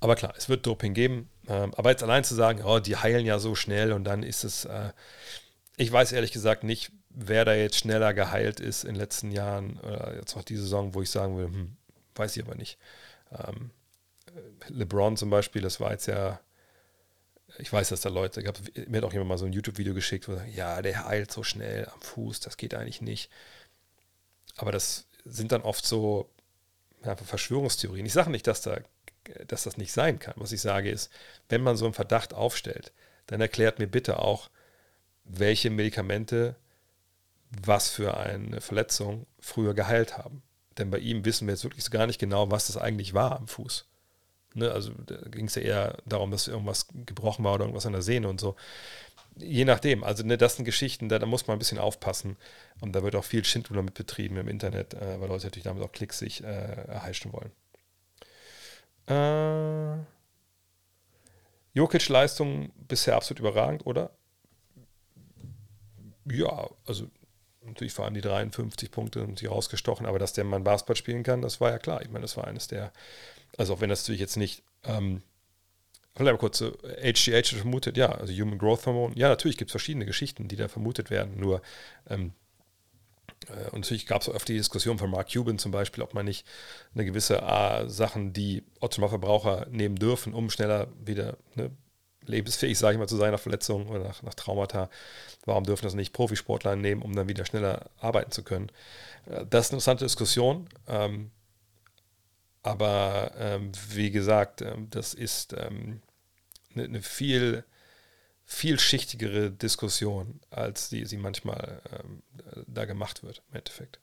Aber 0.00 0.16
klar, 0.16 0.34
es 0.36 0.48
wird 0.48 0.66
Doping 0.66 0.94
geben. 0.94 1.28
Ähm, 1.46 1.74
aber 1.74 1.90
jetzt 1.90 2.02
allein 2.02 2.24
zu 2.24 2.34
sagen, 2.34 2.62
oh, 2.64 2.78
die 2.78 2.96
heilen 2.96 3.26
ja 3.26 3.38
so 3.38 3.54
schnell 3.54 3.92
und 3.92 4.04
dann 4.04 4.22
ist 4.22 4.44
es, 4.44 4.64
äh, 4.64 4.92
ich 5.76 5.92
weiß 5.92 6.12
ehrlich 6.12 6.32
gesagt 6.32 6.64
nicht, 6.64 6.90
wer 7.10 7.44
da 7.44 7.54
jetzt 7.54 7.76
schneller 7.76 8.14
geheilt 8.14 8.60
ist 8.60 8.84
in 8.84 8.94
den 8.94 9.00
letzten 9.00 9.30
Jahren 9.30 9.78
oder 9.80 10.14
jetzt 10.16 10.36
auch 10.36 10.44
die 10.44 10.56
Saison, 10.56 10.94
wo 10.94 11.02
ich 11.02 11.10
sagen 11.10 11.36
will, 11.36 11.46
hm, 11.46 11.76
weiß 12.14 12.36
ich 12.36 12.44
aber 12.44 12.54
nicht. 12.54 12.78
Ähm, 13.32 13.70
LeBron 14.68 15.16
zum 15.16 15.30
Beispiel, 15.30 15.62
das 15.62 15.80
war 15.80 15.90
jetzt 15.90 16.06
ja, 16.06 16.40
ich 17.58 17.72
weiß, 17.72 17.88
dass 17.88 18.00
da 18.00 18.08
Leute, 18.08 18.42
gab, 18.42 18.58
mir 18.86 18.98
hat 18.98 19.04
auch 19.04 19.12
jemand 19.12 19.28
mal 19.28 19.38
so 19.38 19.46
ein 19.46 19.52
YouTube-Video 19.52 19.92
geschickt, 19.92 20.28
wo 20.28 20.34
sagt, 20.34 20.54
ja, 20.54 20.80
der 20.82 21.04
heilt 21.04 21.32
so 21.32 21.42
schnell 21.42 21.86
am 21.86 22.00
Fuß, 22.00 22.40
das 22.40 22.56
geht 22.56 22.74
eigentlich 22.74 23.00
nicht. 23.00 23.30
Aber 24.56 24.72
das 24.72 25.06
sind 25.24 25.52
dann 25.52 25.62
oft 25.62 25.84
so 25.84 26.30
ja, 27.04 27.16
Verschwörungstheorien. 27.16 28.06
Ich 28.06 28.12
sage 28.12 28.30
nicht, 28.30 28.46
dass, 28.46 28.62
da, 28.62 28.78
dass 29.46 29.64
das 29.64 29.76
nicht 29.76 29.92
sein 29.92 30.18
kann. 30.18 30.34
Was 30.36 30.52
ich 30.52 30.60
sage 30.60 30.90
ist, 30.90 31.10
wenn 31.48 31.62
man 31.62 31.76
so 31.76 31.84
einen 31.84 31.94
Verdacht 31.94 32.34
aufstellt, 32.34 32.92
dann 33.26 33.40
erklärt 33.40 33.78
mir 33.78 33.86
bitte 33.86 34.18
auch, 34.18 34.50
welche 35.24 35.70
Medikamente 35.70 36.56
was 37.50 37.90
für 37.90 38.16
eine 38.16 38.60
Verletzung 38.60 39.26
früher 39.40 39.74
geheilt 39.74 40.18
haben. 40.18 40.42
Denn 40.78 40.90
bei 40.90 40.98
ihm 40.98 41.24
wissen 41.24 41.46
wir 41.46 41.54
jetzt 41.54 41.64
wirklich 41.64 41.90
gar 41.90 42.06
nicht 42.06 42.18
genau, 42.18 42.50
was 42.50 42.68
das 42.68 42.76
eigentlich 42.76 43.12
war 43.12 43.36
am 43.36 43.48
Fuß. 43.48 43.86
Ne, 44.54 44.70
also 44.70 44.92
da 45.06 45.16
ging 45.28 45.46
es 45.46 45.54
ja 45.54 45.62
eher 45.62 45.98
darum, 46.06 46.30
dass 46.30 46.48
irgendwas 46.48 46.88
gebrochen 47.06 47.44
war 47.44 47.54
oder 47.54 47.64
irgendwas 47.64 47.86
an 47.86 47.92
der 47.92 48.02
Sehne 48.02 48.28
und 48.28 48.40
so. 48.40 48.56
Je 49.36 49.64
nachdem, 49.64 50.02
also 50.02 50.24
ne, 50.24 50.36
das 50.36 50.56
sind 50.56 50.64
Geschichten, 50.64 51.08
da, 51.08 51.18
da, 51.18 51.26
muss 51.26 51.46
man 51.46 51.56
ein 51.56 51.60
bisschen 51.60 51.78
aufpassen. 51.78 52.36
Und 52.80 52.92
da 52.92 53.02
wird 53.02 53.14
auch 53.14 53.24
viel 53.24 53.44
Schindluder 53.44 53.82
mit 53.82 53.94
betrieben 53.94 54.36
im 54.36 54.48
Internet, 54.48 54.94
äh, 54.94 55.20
weil 55.20 55.28
Leute 55.28 55.46
natürlich 55.46 55.64
damit 55.64 55.82
auch 55.82 55.92
Klicks 55.92 56.18
sich 56.18 56.42
äh, 56.42 56.46
erheischen 56.46 57.32
wollen. 57.32 57.52
Äh, 59.10 59.98
Jokic 61.74 62.08
Leistung 62.08 62.70
bisher 62.88 63.16
absolut 63.16 63.40
überragend, 63.40 63.84
oder? 63.86 64.10
Ja, 66.26 66.70
also 66.86 67.08
natürlich 67.64 67.92
vor 67.92 68.04
allem 68.04 68.14
die 68.14 68.20
53 68.20 68.90
Punkte 68.90 69.22
und 69.24 69.40
die 69.40 69.46
rausgestochen, 69.46 70.06
aber 70.06 70.18
dass 70.18 70.32
der 70.32 70.44
Mann 70.44 70.64
Basketball 70.64 70.96
spielen 70.96 71.22
kann, 71.22 71.42
das 71.42 71.60
war 71.60 71.70
ja 71.70 71.78
klar. 71.78 72.02
Ich 72.02 72.08
meine, 72.10 72.22
das 72.22 72.36
war 72.36 72.46
eines 72.46 72.68
der, 72.68 72.92
also 73.58 73.74
auch 73.74 73.80
wenn 73.80 73.90
das 73.90 74.02
natürlich 74.02 74.20
jetzt 74.20 74.36
nicht, 74.36 74.62
ähm, 74.84 75.22
vielleicht 76.14 76.32
mal 76.32 76.38
kurz 76.38 76.58
so, 76.58 76.72
HGH 77.02 77.56
vermutet, 77.56 77.96
ja, 77.96 78.12
also 78.12 78.32
Human 78.32 78.58
Growth 78.58 78.86
Hormone, 78.86 79.14
ja, 79.16 79.28
natürlich 79.28 79.56
gibt 79.56 79.70
es 79.70 79.72
verschiedene 79.72 80.06
Geschichten, 80.06 80.48
die 80.48 80.56
da 80.56 80.68
vermutet 80.68 81.10
werden, 81.10 81.38
nur, 81.38 81.62
ähm, 82.08 82.28
äh, 82.28 82.39
und 83.48 83.80
natürlich 83.80 84.06
gab 84.06 84.22
es 84.22 84.28
auch 84.28 84.34
öfter 84.34 84.52
die 84.52 84.58
Diskussion 84.58 84.98
von 84.98 85.10
Mark 85.10 85.32
Cuban 85.32 85.58
zum 85.58 85.72
Beispiel, 85.72 86.02
ob 86.02 86.14
man 86.14 86.26
nicht 86.26 86.46
eine 86.94 87.04
gewisse 87.04 87.40
äh, 87.40 87.88
Sachen, 87.88 88.32
die 88.32 88.64
Otto-Verbraucher 88.80 89.66
nehmen 89.70 89.96
dürfen, 89.96 90.34
um 90.34 90.50
schneller 90.50 90.88
wieder 91.04 91.38
ne, 91.54 91.70
lebensfähig, 92.26 92.78
sage 92.78 92.94
ich 92.94 92.98
mal, 92.98 93.08
zu 93.08 93.16
sein 93.16 93.32
nach 93.32 93.40
Verletzungen 93.40 93.88
oder 93.88 94.00
nach, 94.00 94.22
nach, 94.22 94.34
Traumata. 94.34 94.90
Warum 95.46 95.64
dürfen 95.64 95.84
das 95.84 95.94
nicht 95.94 96.12
Profisportler 96.12 96.76
nehmen, 96.76 97.02
um 97.02 97.14
dann 97.14 97.28
wieder 97.28 97.44
schneller 97.44 97.90
arbeiten 97.98 98.30
zu 98.30 98.42
können? 98.42 98.70
Äh, 99.26 99.46
das 99.48 99.66
ist 99.66 99.72
eine 99.72 99.76
interessante 99.76 100.04
Diskussion. 100.04 100.68
Ähm, 100.86 101.30
aber 102.62 103.32
ähm, 103.38 103.72
wie 103.88 104.10
gesagt, 104.10 104.60
ähm, 104.62 104.88
das 104.90 105.14
ist 105.14 105.54
ähm, 105.54 106.02
eine, 106.74 106.84
eine, 106.84 107.02
viel 107.02 107.64
vielschichtigere 108.52 109.52
Diskussion, 109.52 110.40
als 110.50 110.88
die 110.88 111.04
sie 111.04 111.16
manchmal 111.16 111.80
ähm, 111.92 112.22
da 112.66 112.84
gemacht 112.84 113.22
wird, 113.22 113.42
im 113.48 113.58
Endeffekt. 113.58 114.00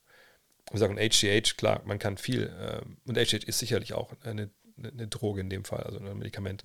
Wir 0.72 0.80
sagen 0.80 0.98
HGH, 0.98 1.58
klar, 1.58 1.82
man 1.86 2.00
kann 2.00 2.18
viel, 2.18 2.50
ähm, 2.58 2.98
und 3.06 3.18
HGH 3.18 3.46
ist 3.46 3.60
sicherlich 3.60 3.94
auch 3.94 4.14
eine, 4.24 4.50
eine 4.82 5.08
Droge 5.10 5.42
in 5.42 5.50
dem 5.50 5.66
Fall, 5.66 5.84
also 5.84 6.00
ein 6.00 6.18
Medikament, 6.18 6.64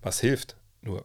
was 0.00 0.20
hilft, 0.20 0.56
nur, 0.80 1.04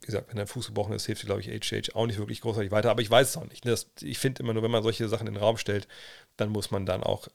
wie 0.00 0.06
gesagt, 0.06 0.28
wenn 0.28 0.36
dein 0.36 0.46
Fuß 0.46 0.68
gebrochen 0.68 0.92
ist, 0.92 1.06
hilft 1.06 1.22
dir, 1.22 1.26
glaube 1.26 1.40
ich, 1.40 1.48
HH 1.48 1.96
auch 1.96 2.06
nicht 2.06 2.18
wirklich 2.18 2.40
großartig 2.40 2.70
weiter. 2.70 2.90
Aber 2.90 3.02
ich 3.02 3.10
weiß 3.10 3.30
es 3.30 3.36
auch 3.36 3.46
nicht. 3.46 3.66
Das, 3.66 3.90
ich 4.00 4.18
finde 4.18 4.42
immer 4.42 4.52
nur, 4.52 4.62
wenn 4.62 4.70
man 4.70 4.82
solche 4.82 5.08
Sachen 5.08 5.26
in 5.26 5.34
den 5.34 5.42
Raum 5.42 5.56
stellt, 5.56 5.88
dann 6.36 6.50
muss 6.50 6.70
man 6.70 6.86
dann 6.86 7.02
auch 7.02 7.26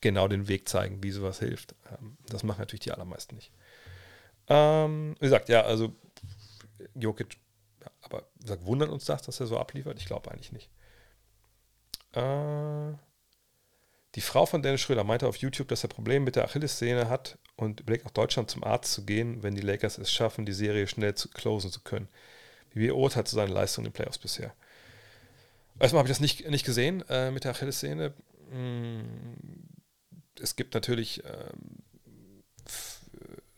genau 0.00 0.28
den 0.28 0.46
Weg 0.46 0.68
zeigen, 0.68 1.02
wie 1.02 1.10
sowas 1.10 1.40
hilft. 1.40 1.74
Ähm, 1.90 2.18
das 2.28 2.44
machen 2.44 2.60
natürlich 2.60 2.80
die 2.80 2.92
allermeisten 2.92 3.34
nicht. 3.34 3.52
Ähm, 4.48 5.16
wie 5.18 5.26
gesagt, 5.26 5.48
ja, 5.48 5.62
also 5.62 5.94
Jokic, 6.94 7.36
aber 8.12 8.26
gesagt, 8.40 8.64
wundert 8.64 8.90
uns 8.90 9.04
das, 9.04 9.22
dass 9.22 9.40
er 9.40 9.46
so 9.46 9.58
abliefert? 9.58 9.98
Ich 9.98 10.06
glaube 10.06 10.30
eigentlich 10.30 10.52
nicht. 10.52 10.70
Äh, 12.12 12.92
die 14.16 14.20
Frau 14.20 14.44
von 14.44 14.62
Dennis 14.62 14.80
Schröder 14.80 15.04
meinte 15.04 15.28
auf 15.28 15.36
YouTube, 15.36 15.68
dass 15.68 15.84
er 15.84 15.88
Probleme 15.88 16.24
mit 16.24 16.36
der 16.36 16.44
Achillessehne 16.44 17.08
hat 17.08 17.38
und 17.56 17.80
überlegt 17.80 18.04
nach 18.04 18.10
Deutschland 18.10 18.50
zum 18.50 18.64
Arzt 18.64 18.92
zu 18.92 19.04
gehen, 19.04 19.42
wenn 19.42 19.54
die 19.54 19.60
Lakers 19.60 19.98
es 19.98 20.12
schaffen, 20.12 20.46
die 20.46 20.52
Serie 20.52 20.88
schnell 20.88 21.14
zu 21.14 21.28
closen 21.28 21.70
zu 21.70 21.80
können. 21.80 22.08
Wie 22.72 22.88
beurteilt 22.88 23.30
du 23.30 23.36
seine 23.36 23.52
Leistung 23.52 23.84
in 23.84 23.90
den 23.90 23.94
Playoffs 23.94 24.18
bisher? 24.18 24.54
Erstmal 25.78 26.00
habe 26.00 26.08
ich 26.08 26.12
das 26.12 26.20
nicht, 26.20 26.48
nicht 26.48 26.66
gesehen 26.66 27.04
äh, 27.08 27.30
mit 27.30 27.44
der 27.44 27.52
Achillessehne. 27.52 28.12
Hm, 28.50 29.04
es 30.40 30.56
gibt 30.56 30.74
natürlich, 30.74 31.22
ähm, 31.24 31.82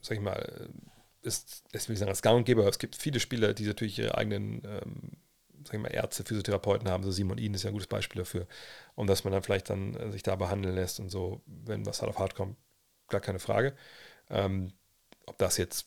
sag 0.01 0.17
ich 0.17 0.23
mal, 0.23 0.69
ist, 1.23 1.65
es 1.73 1.89
will 1.89 1.95
ich 1.95 2.01
sagen, 2.01 2.11
als 2.11 2.23
Gang 2.23 2.39
und 2.39 2.45
Geber, 2.45 2.67
es 2.67 2.79
gibt 2.79 2.97
viele 2.97 3.21
Spieler, 3.21 3.55
die 3.55 3.67
natürlich 3.67 3.99
ihre 3.99 4.17
eigenen 4.17 4.63
ähm, 4.65 5.11
sag 5.65 5.75
ich 5.75 5.81
mal, 5.81 5.89
Ärzte, 5.89 6.25
Physiotherapeuten 6.25 6.89
haben, 6.89 7.03
so 7.03 7.11
Simon 7.11 7.39
Ihnen 7.39 7.55
ist 7.55 7.63
ja 7.63 7.71
ein 7.71 7.75
gutes 7.75 7.87
Beispiel 7.89 8.21
dafür. 8.21 8.47
Und 8.95 9.07
dass 9.07 9.25
man 9.25 9.33
dann 9.33 9.43
vielleicht 9.43 9.71
dann 9.71 9.95
äh, 9.95 10.11
sich 10.11 10.23
da 10.23 10.37
behandeln 10.37 10.75
lässt 10.75 11.01
und 11.01 11.11
so, 11.11 11.43
wenn 11.47 11.87
was 11.87 12.03
halt 12.03 12.11
auf 12.11 12.19
hart 12.19 12.35
kommt, 12.35 12.57
gar 13.09 13.21
keine 13.21 13.39
Frage. 13.39 13.75
Ähm, 14.31 14.73
ob 15.27 15.39
das 15.39 15.57
jetzt 15.57 15.87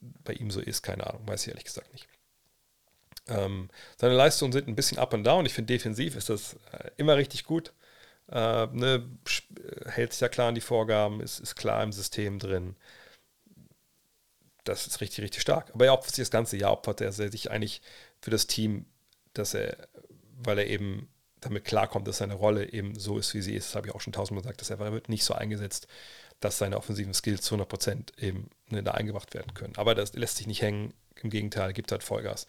bei 0.00 0.32
ihm 0.32 0.50
so 0.50 0.60
ist, 0.60 0.82
keine 0.82 1.06
Ahnung, 1.06 1.26
weiß 1.26 1.42
ich 1.42 1.48
ehrlich 1.48 1.64
gesagt 1.64 1.92
nicht. 1.92 2.08
Ähm, 3.28 3.70
seine 3.98 4.14
Leistungen 4.14 4.52
sind 4.52 4.66
ein 4.66 4.74
bisschen 4.74 4.98
up 4.98 5.14
and 5.14 5.26
down. 5.26 5.46
Ich 5.46 5.54
finde, 5.54 5.72
defensiv 5.72 6.16
ist 6.16 6.28
das 6.28 6.54
äh, 6.72 6.90
immer 6.96 7.16
richtig 7.16 7.44
gut. 7.44 7.72
Äh, 8.28 8.66
ne, 8.66 9.08
hält 9.86 10.12
sich 10.12 10.20
ja 10.20 10.28
klar 10.28 10.48
an 10.48 10.54
die 10.54 10.60
Vorgaben, 10.60 11.20
ist, 11.20 11.38
ist 11.38 11.54
klar 11.54 11.82
im 11.82 11.92
System 11.92 12.38
drin. 12.38 12.76
Das 14.64 14.86
ist 14.86 15.00
richtig, 15.00 15.24
richtig 15.24 15.42
stark. 15.42 15.70
Aber 15.74 15.86
er 15.86 15.92
opfert 15.92 16.14
sich 16.14 16.22
das 16.22 16.30
ganze 16.30 16.56
Jahr, 16.56 16.72
opfert 16.72 17.00
er 17.00 17.12
sich 17.12 17.50
eigentlich 17.50 17.82
für 18.20 18.30
das 18.30 18.46
Team, 18.46 18.86
dass 19.34 19.54
er, 19.54 19.76
weil 20.42 20.58
er 20.58 20.66
eben 20.66 21.08
damit 21.40 21.64
klarkommt, 21.64 22.06
dass 22.06 22.18
seine 22.18 22.34
Rolle 22.34 22.72
eben 22.72 22.98
so 22.98 23.18
ist, 23.18 23.34
wie 23.34 23.42
sie 23.42 23.54
ist, 23.54 23.68
das 23.68 23.74
habe 23.74 23.88
ich 23.88 23.94
auch 23.94 24.00
schon 24.00 24.12
tausendmal 24.12 24.42
gesagt, 24.42 24.60
dass 24.60 24.70
er 24.70 24.78
wird 24.92 25.08
nicht 25.08 25.24
so 25.24 25.34
eingesetzt, 25.34 25.88
dass 26.38 26.58
seine 26.58 26.76
offensiven 26.76 27.14
Skills 27.14 27.42
zu 27.42 27.56
100% 27.56 28.20
eben 28.20 28.48
ne, 28.68 28.82
da 28.82 28.92
eingebracht 28.92 29.34
werden 29.34 29.54
können. 29.54 29.74
Aber 29.76 29.94
das 29.94 30.14
lässt 30.14 30.36
sich 30.36 30.46
nicht 30.46 30.62
hängen, 30.62 30.94
im 31.20 31.30
Gegenteil, 31.30 31.72
gibt 31.72 31.92
halt 31.92 32.02
Vollgas. 32.02 32.46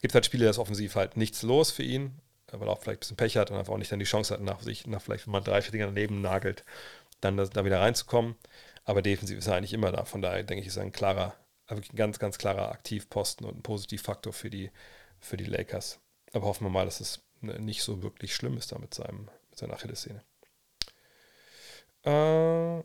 Gibt 0.00 0.14
halt 0.14 0.26
Spiele, 0.26 0.46
das 0.46 0.58
offensiv 0.58 0.94
halt 0.94 1.16
nichts 1.16 1.42
los 1.42 1.70
für 1.70 1.82
ihn, 1.82 2.20
weil 2.50 2.68
er 2.68 2.72
auch 2.72 2.80
vielleicht 2.80 2.98
ein 2.98 3.00
bisschen 3.00 3.16
Pech 3.16 3.36
hat 3.36 3.50
und 3.50 3.56
einfach 3.56 3.72
auch 3.72 3.78
nicht 3.78 3.92
dann 3.92 3.98
die 3.98 4.04
Chance 4.04 4.34
hat, 4.34 4.40
nach 4.40 4.60
sich, 4.60 4.86
nach 4.86 5.00
vielleicht, 5.00 5.26
wenn 5.26 5.32
man 5.32 5.44
drei, 5.44 5.62
vier 5.62 5.72
Dinge 5.72 5.86
daneben 5.86 6.20
nagelt, 6.20 6.64
dann 7.20 7.36
das, 7.36 7.50
da 7.50 7.64
wieder 7.64 7.80
reinzukommen. 7.80 8.36
Aber 8.84 9.02
defensiv 9.02 9.38
ist 9.38 9.46
er 9.46 9.56
eigentlich 9.56 9.72
immer 9.72 9.92
da. 9.92 10.04
Von 10.04 10.22
daher 10.22 10.42
denke 10.42 10.62
ich, 10.62 10.68
ist 10.68 10.76
er 10.76 10.82
ein 10.82 10.92
klarer, 10.92 11.34
ein 11.70 11.82
ganz, 11.94 12.18
ganz 12.18 12.38
klarer 12.38 12.70
Aktivposten 12.70 13.46
und 13.46 13.58
ein 13.58 13.62
Positivfaktor 13.62 14.32
für 14.32 14.50
die, 14.50 14.70
für 15.18 15.36
die 15.36 15.44
Lakers. 15.44 16.00
Aber 16.32 16.46
hoffen 16.46 16.64
wir 16.64 16.70
mal, 16.70 16.84
dass 16.84 17.00
es 17.00 17.22
nicht 17.40 17.82
so 17.82 18.02
wirklich 18.02 18.34
schlimm 18.34 18.56
ist 18.56 18.72
da 18.72 18.78
mit, 18.78 18.94
seinem, 18.94 19.28
mit 19.50 19.58
seiner 19.58 19.74
Achillessehne. 19.74 20.22
Äh, 22.04 22.82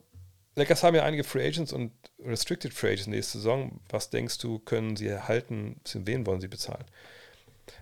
Lakers 0.58 0.84
haben 0.84 0.96
ja 0.96 1.04
einige 1.04 1.24
Free 1.24 1.46
Agents 1.46 1.74
und 1.74 1.92
Restricted 2.20 2.74
Free 2.74 2.94
Agents 2.94 3.08
nächste 3.08 3.40
Saison. 3.40 3.80
Was 3.90 4.10
denkst 4.10 4.38
du, 4.38 4.60
können 4.60 4.96
sie 4.96 5.08
erhalten? 5.08 5.82
Wen 5.94 6.26
wollen 6.26 6.42
sie 6.42 6.48
bezahlen? 6.48 6.86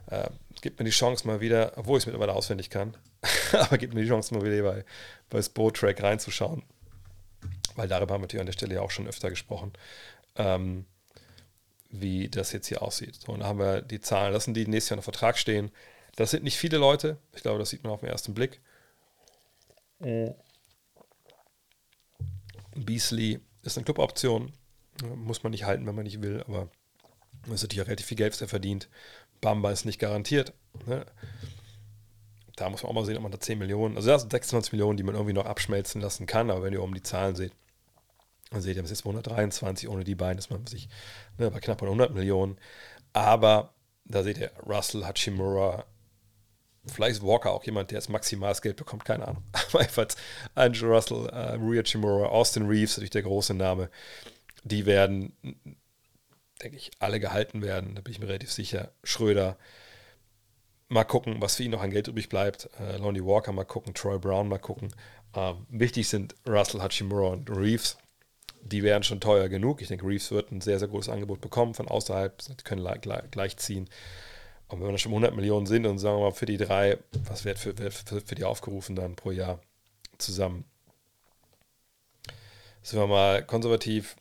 Äh, 0.07 0.29
gibt 0.61 0.79
mir 0.79 0.85
die 0.85 0.91
Chance 0.91 1.27
mal 1.27 1.39
wieder, 1.39 1.73
obwohl 1.75 1.97
ich 1.97 2.03
es 2.03 2.05
mittlerweile 2.07 2.33
auswendig 2.33 2.69
kann, 2.69 2.97
aber 3.51 3.77
gibt 3.77 3.93
mir 3.93 4.01
die 4.01 4.07
Chance 4.07 4.33
mal 4.33 4.43
wieder 4.43 4.63
bei, 4.63 4.85
bei 5.29 5.41
Spotrack 5.41 6.01
reinzuschauen. 6.01 6.63
Weil 7.75 7.87
darüber 7.87 8.13
haben 8.13 8.21
wir 8.21 8.25
natürlich 8.25 8.41
an 8.41 8.47
der 8.47 8.53
Stelle 8.53 8.75
ja 8.75 8.81
auch 8.81 8.91
schon 8.91 9.07
öfter 9.07 9.29
gesprochen. 9.29 9.73
Ähm, 10.35 10.85
wie 11.93 12.27
das 12.27 12.51
jetzt 12.51 12.67
hier 12.67 12.81
aussieht. 12.81 13.15
So, 13.15 13.31
und 13.31 13.41
da 13.41 13.45
haben 13.45 13.59
wir 13.59 13.81
die 13.81 14.01
Zahlen, 14.01 14.33
das 14.33 14.45
sind 14.45 14.55
die, 14.55 14.65
die 14.65 14.71
nächstes 14.71 14.89
Jahr 14.89 14.97
unter 14.97 15.03
Vertrag 15.03 15.37
stehen. 15.37 15.71
Das 16.15 16.31
sind 16.31 16.43
nicht 16.43 16.57
viele 16.57 16.77
Leute. 16.77 17.17
Ich 17.33 17.43
glaube, 17.43 17.59
das 17.59 17.69
sieht 17.69 17.83
man 17.83 17.93
auf 17.93 18.01
den 18.01 18.09
ersten 18.09 18.33
Blick. 18.33 18.61
Beasley 22.75 23.39
ist 23.61 23.77
eine 23.77 23.85
Cluboption. 23.85 24.51
Muss 25.15 25.43
man 25.43 25.51
nicht 25.51 25.65
halten, 25.65 25.85
wenn 25.85 25.95
man 25.95 26.03
nicht 26.03 26.21
will, 26.21 26.43
aber 26.47 26.69
das 27.43 27.55
ist 27.55 27.63
natürlich 27.63 27.83
auch 27.83 27.87
relativ 27.87 28.07
viel 28.07 28.17
Geld, 28.17 28.33
was 28.33 28.41
er 28.41 28.47
verdient. 28.47 28.89
Bamba 29.39 29.71
ist 29.71 29.85
nicht 29.85 29.99
garantiert. 29.99 30.53
Ne? 30.85 31.05
Da 32.55 32.69
muss 32.69 32.83
man 32.83 32.89
auch 32.89 32.95
mal 32.95 33.05
sehen, 33.05 33.17
ob 33.17 33.23
man 33.23 33.31
da 33.31 33.39
10 33.39 33.57
Millionen, 33.59 33.95
also 33.97 34.09
das 34.09 34.21
sind 34.21 34.31
26 34.31 34.71
Millionen, 34.73 34.97
die 34.97 35.03
man 35.03 35.15
irgendwie 35.15 35.33
noch 35.33 35.45
abschmelzen 35.45 36.01
lassen 36.01 36.25
kann, 36.25 36.51
aber 36.51 36.63
wenn 36.63 36.73
ihr 36.73 36.83
oben 36.83 36.93
die 36.93 37.03
Zahlen 37.03 37.35
seht, 37.35 37.53
dann 38.53 38.61
seht 38.61 38.77
ihr, 38.77 38.83
es 38.83 38.91
ist 38.91 39.05
123, 39.05 39.89
ohne 39.89 40.03
die 40.03 40.15
beiden 40.15 40.37
ist 40.37 40.49
man 40.49 40.65
sich 40.67 40.87
ne, 41.37 41.51
bei 41.51 41.59
knapp 41.59 41.81
100 41.81 42.13
Millionen. 42.13 42.57
Aber 43.13 43.73
da 44.05 44.23
seht 44.23 44.37
ihr, 44.37 44.51
Russell, 44.65 45.05
Hachimura, 45.05 45.85
vielleicht 46.85 47.17
ist 47.17 47.23
Walker 47.23 47.51
auch 47.51 47.63
jemand, 47.63 47.91
der 47.91 47.97
jetzt 47.99 48.09
maximal 48.09 48.49
das 48.49 48.61
Geld 48.61 48.75
bekommt, 48.75 49.05
keine 49.05 49.27
Ahnung. 49.27 49.43
Aber 49.69 49.81
jedenfalls 49.81 50.15
Andrew 50.55 50.93
Russell, 50.93 51.27
äh, 51.29 51.53
Rui 51.55 51.77
Hachimura, 51.77 52.27
Austin 52.27 52.67
Reeves, 52.67 52.97
natürlich 52.97 53.11
der 53.11 53.23
große 53.23 53.53
Name, 53.53 53.89
die 54.63 54.85
werden, 54.85 55.33
denke 56.61 56.77
ich, 56.77 56.91
alle 56.99 57.19
gehalten 57.19 57.61
werden, 57.61 57.95
da 57.95 58.01
bin 58.01 58.13
ich 58.13 58.19
mir 58.19 58.27
relativ 58.27 58.51
sicher. 58.51 58.91
Schröder, 59.03 59.57
mal 60.89 61.03
gucken, 61.03 61.41
was 61.41 61.55
für 61.55 61.63
ihn 61.63 61.71
noch 61.71 61.81
an 61.81 61.91
Geld 61.91 62.07
übrig 62.07 62.29
bleibt. 62.29 62.69
Äh, 62.79 62.97
Lonnie 62.97 63.25
Walker 63.25 63.51
mal 63.51 63.65
gucken, 63.65 63.93
Troy 63.93 64.19
Brown 64.19 64.47
mal 64.47 64.59
gucken. 64.59 64.93
Ähm, 65.35 65.65
wichtig 65.69 66.07
sind 66.07 66.35
Russell, 66.47 66.81
Hachimura 66.81 67.29
und 67.29 67.49
Reeves 67.49 67.97
die 68.63 68.83
wären 68.83 69.03
schon 69.03 69.19
teuer 69.19 69.49
genug. 69.49 69.81
Ich 69.81 69.89
denke, 69.89 70.05
Reeves 70.05 70.31
wird 70.31 70.51
ein 70.51 70.61
sehr, 70.61 70.79
sehr 70.79 70.87
großes 70.87 71.11
Angebot 71.11 71.41
bekommen 71.41 71.73
von 71.73 71.87
außerhalb, 71.87 72.37
die 72.37 72.63
können 72.63 72.85
gleich 73.31 73.57
ziehen. 73.57 73.89
Und 74.67 74.81
wenn 74.81 74.89
wir 74.89 74.97
schon 74.97 75.11
100 75.11 75.35
Millionen 75.35 75.65
sind 75.65 75.85
und 75.85 75.99
sagen 75.99 76.17
wir 76.17 76.23
mal 76.23 76.31
für 76.31 76.45
die 76.45 76.57
drei, 76.57 76.97
was 77.25 77.45
wird 77.45 77.59
für, 77.59 77.75
für, 77.75 78.21
für 78.21 78.35
die 78.35 78.45
aufgerufen 78.45 78.95
dann 78.95 79.15
pro 79.15 79.31
Jahr 79.31 79.59
zusammen? 80.17 80.65
Sind 82.81 82.99
wir 82.99 83.07
mal 83.07 83.45
konservativ, 83.45 84.15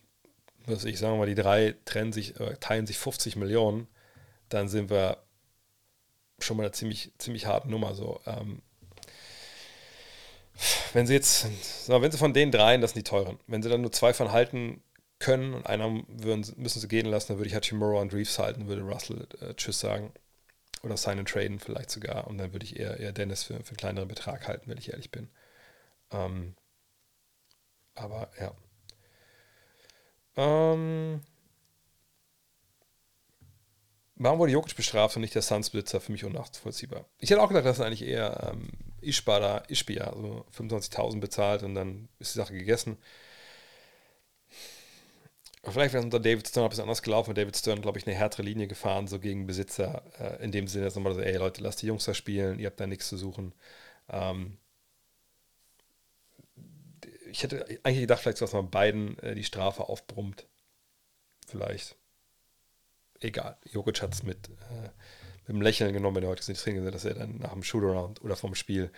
was 0.67 0.85
ich 0.85 0.99
sage 0.99 1.17
mal, 1.17 1.27
die 1.27 1.35
drei 1.35 1.75
trennen 1.85 2.13
sich, 2.13 2.39
äh, 2.39 2.57
teilen 2.61 2.87
sich 2.87 2.99
50 2.99 3.37
Millionen, 3.37 3.89
dann 4.49 4.69
sind 4.69 4.91
wir 4.91 5.19
schon 6.39 6.57
mal 6.57 6.65
eine 6.65 6.73
ziemlich, 6.73 7.13
ziemlich 7.19 7.47
harte 7.47 7.71
Nummer. 7.71 7.95
So. 7.95 8.21
Ähm, 8.27 8.63
wenn 10.93 11.07
sie 11.07 11.15
jetzt, 11.15 11.47
wenn 11.89 12.13
sie 12.13 12.19
von 12.19 12.35
den 12.35 12.51
dreien, 12.51 12.81
das 12.81 12.93
sind 12.93 13.07
die 13.07 13.11
teuren, 13.11 13.39
wenn 13.47 13.63
sie 13.63 13.69
dann 13.69 13.81
nur 13.81 13.93
zwei 13.93 14.13
von 14.13 14.33
halten 14.33 14.83
können 15.19 15.55
und 15.55 15.67
einer 15.67 16.03
würden, 16.09 16.45
müssen 16.57 16.81
sie 16.81 16.89
gehen 16.89 17.07
lassen, 17.07 17.29
dann 17.29 17.39
würde 17.39 17.49
ich 17.49 17.55
Hachimura 17.55 18.01
und 18.01 18.13
Reeves 18.13 18.39
halten, 18.39 18.67
würde 18.67 18.83
Russell 18.83 19.27
äh, 19.41 19.55
Tschüss 19.55 19.81
sagen. 19.81 20.13
Oder 20.83 20.97
sign 20.97 21.21
and 21.21 21.29
traden 21.29 21.61
vielleicht 21.61 21.91
sogar. 21.91 22.27
Und 22.27 22.39
dann 22.39 22.53
würde 22.53 22.67
ich 22.67 22.79
eher, 22.79 22.99
eher 22.99 23.13
Dennis 23.13 23.45
für, 23.45 23.55
für 23.63 23.71
einen 23.71 23.77
kleineren 23.77 24.09
Betrag 24.09 24.49
halten, 24.49 24.69
wenn 24.69 24.79
ich 24.79 24.91
ehrlich 24.91 25.13
bin. 25.13 25.31
Ähm, 26.11 26.57
aber 27.95 28.31
ja. 28.41 28.53
Ähm, 30.37 31.21
warum 34.17 34.39
wurde 34.41 34.53
Jokic 34.53 34.77
bestraft 34.77 35.15
und 35.15 35.23
nicht 35.23 35.37
der 35.37 35.43
Sunsplitzer? 35.43 36.01
Für 36.01 36.11
mich 36.11 36.25
unnachvollziehbar. 36.25 37.05
Ich 37.19 37.31
hätte 37.31 37.43
auch 37.43 37.49
gedacht, 37.49 37.65
das 37.65 37.79
ist 37.79 37.85
eigentlich 37.85 38.03
eher 38.03 38.51
ähm, 38.53 38.71
Ischba 39.03 39.41
da, 39.41 39.63
Ischbia, 39.69 40.05
also 40.05 40.45
25.000 40.57 41.21
bezahlt 41.21 41.63
und 41.63 41.75
dann 41.75 42.09
ist 42.19 42.35
die 42.35 42.39
Sache 42.39 42.55
gegessen. 42.55 42.99
Vielleicht 45.65 45.93
wäre 45.93 46.01
es 46.01 46.05
unter 46.05 46.19
David 46.19 46.49
Stern 46.49 46.65
ein 46.65 46.71
bisschen 46.71 46.83
anders 46.83 47.03
gelaufen. 47.03 47.35
David 47.35 47.57
Stern, 47.57 47.83
glaube 47.83 47.99
ich, 47.99 48.07
eine 48.07 48.17
härtere 48.17 48.43
Linie 48.43 48.67
gefahren, 48.67 49.07
so 49.07 49.21
gegen 49.21 49.47
Besitzer. 49.47 50.03
Äh, 50.19 50.45
in 50.45 50.51
dem 50.51 50.67
Sinne, 50.67 50.87
dass 50.87 50.97
man 50.97 51.15
so, 51.15 51.21
ey 51.21 51.37
Leute, 51.37 51.63
lasst 51.63 51.83
die 51.83 51.87
Jungs 51.87 52.05
da 52.05 52.15
spielen, 52.15 52.59
ihr 52.59 52.67
habt 52.67 52.81
da 52.81 52.87
nichts 52.89 53.09
zu 53.09 53.17
suchen. 53.17 53.55
Ähm, 54.09 54.59
ich 57.31 57.43
hätte 57.45 57.65
eigentlich 57.85 58.01
gedacht, 58.01 58.23
vielleicht, 58.23 58.41
dass 58.41 58.53
man 58.53 58.71
beiden 58.71 59.19
äh, 59.21 59.35
die 59.37 59.45
Strafe 59.45 59.85
aufbrummt. 59.89 60.47
Vielleicht. 61.47 61.97
Egal. 63.21 63.57
Jokic 63.71 64.03
hat 64.03 64.15
es 64.15 64.23
mit. 64.25 64.49
Äh, 64.49 64.89
mit 65.43 65.51
einem 65.51 65.63
Lächeln 65.63 65.93
genommen, 65.93 66.17
wenn 66.17 66.25
er 66.25 66.31
heute 66.31 66.49
nicht 66.51 66.65
gesehen 66.65 66.85
dass 66.91 67.05
er 67.05 67.15
dann 67.15 67.39
nach 67.39 67.53
dem 67.53 67.63
Shootaround 67.63 68.23
oder 68.23 68.37
vom 68.37 68.55
Spiel 68.55 68.91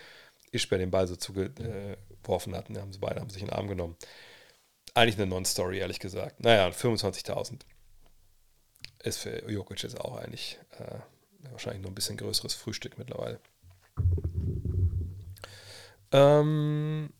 Ischber 0.53 0.78
den 0.78 0.90
Ball 0.90 1.07
so 1.07 1.16
zugeworfen 1.16 2.55
hat. 2.55 2.68
Und 2.68 2.78
haben 2.78 2.92
sie 2.92 2.99
beide 2.99 3.20
haben 3.20 3.30
sich 3.30 3.42
in 3.42 3.49
den 3.49 3.57
Arm 3.57 3.68
genommen. 3.68 3.97
Eigentlich 4.95 5.16
eine 5.16 5.26
Non-Story, 5.26 5.78
ehrlich 5.78 5.99
gesagt. 5.99 6.40
Naja, 6.40 6.68
25.000 6.68 7.61
ist 9.03 9.18
für 9.18 9.51
Jokic 9.51 9.82
jetzt 9.82 10.01
auch 10.01 10.16
eigentlich 10.16 10.59
äh, 10.78 10.99
wahrscheinlich 11.51 11.82
nur 11.82 11.90
ein 11.90 11.95
bisschen 11.95 12.16
größeres 12.16 12.55
Frühstück 12.55 12.97
mittlerweile. 12.99 13.40
Ähm, 16.12 17.12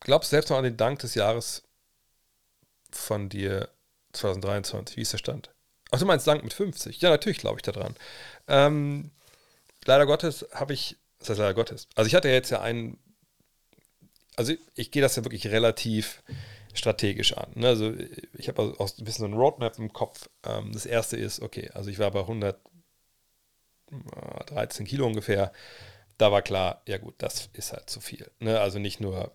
glaubst 0.00 0.30
du 0.30 0.36
selbst 0.36 0.50
noch 0.50 0.58
an 0.58 0.64
den 0.64 0.76
Dank 0.76 0.98
des 0.98 1.14
Jahres 1.14 1.62
von 2.90 3.28
dir 3.28 3.70
2023? 4.12 4.96
Wie 4.96 5.02
ist 5.02 5.12
der 5.14 5.18
Stand? 5.18 5.50
Ach, 5.90 5.98
du 5.98 6.06
meinst 6.06 6.26
Dank 6.26 6.44
mit 6.44 6.52
50? 6.52 7.00
Ja, 7.00 7.10
natürlich 7.10 7.38
glaube 7.38 7.58
ich 7.58 7.62
daran. 7.62 7.94
Ähm, 8.46 9.10
leider 9.84 10.06
Gottes 10.06 10.46
habe 10.52 10.74
ich, 10.74 10.96
das 11.18 11.30
heißt 11.30 11.38
leider 11.38 11.54
Gottes, 11.54 11.88
also 11.94 12.08
ich 12.08 12.14
hatte 12.14 12.28
jetzt 12.28 12.50
ja 12.50 12.60
einen, 12.60 12.98
also 14.36 14.52
ich, 14.52 14.60
ich 14.74 14.90
gehe 14.90 15.02
das 15.02 15.16
ja 15.16 15.24
wirklich 15.24 15.46
relativ 15.48 16.22
strategisch 16.74 17.36
an. 17.36 17.50
Ne? 17.54 17.68
Also 17.68 17.94
ich 18.34 18.48
habe 18.48 18.74
also 18.78 18.94
ein 18.98 19.04
bisschen 19.04 19.22
so 19.22 19.26
ein 19.26 19.34
Roadmap 19.34 19.78
im 19.78 19.92
Kopf. 19.92 20.28
Ähm, 20.44 20.72
das 20.72 20.86
erste 20.86 21.16
ist, 21.16 21.40
okay, 21.40 21.70
also 21.74 21.90
ich 21.90 21.98
war 21.98 22.10
bei 22.10 22.20
113 22.20 24.86
Kilo 24.86 25.06
ungefähr. 25.06 25.52
Da 26.18 26.32
war 26.32 26.42
klar, 26.42 26.82
ja 26.86 26.98
gut, 26.98 27.14
das 27.18 27.48
ist 27.52 27.72
halt 27.72 27.90
zu 27.90 28.00
viel. 28.00 28.30
Ne? 28.40 28.60
Also 28.60 28.78
nicht 28.78 29.00
nur 29.00 29.32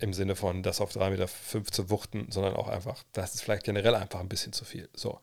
im 0.00 0.12
Sinne 0.12 0.36
von 0.36 0.62
das 0.62 0.80
auf 0.80 0.94
3,5 0.94 1.10
Meter 1.10 1.28
zu 1.70 1.90
wuchten, 1.90 2.26
sondern 2.30 2.56
auch 2.56 2.68
einfach, 2.68 3.02
das 3.12 3.34
ist 3.34 3.42
vielleicht 3.42 3.64
generell 3.64 3.94
einfach 3.94 4.20
ein 4.20 4.28
bisschen 4.28 4.52
zu 4.52 4.64
viel. 4.64 4.88
So. 4.94 5.20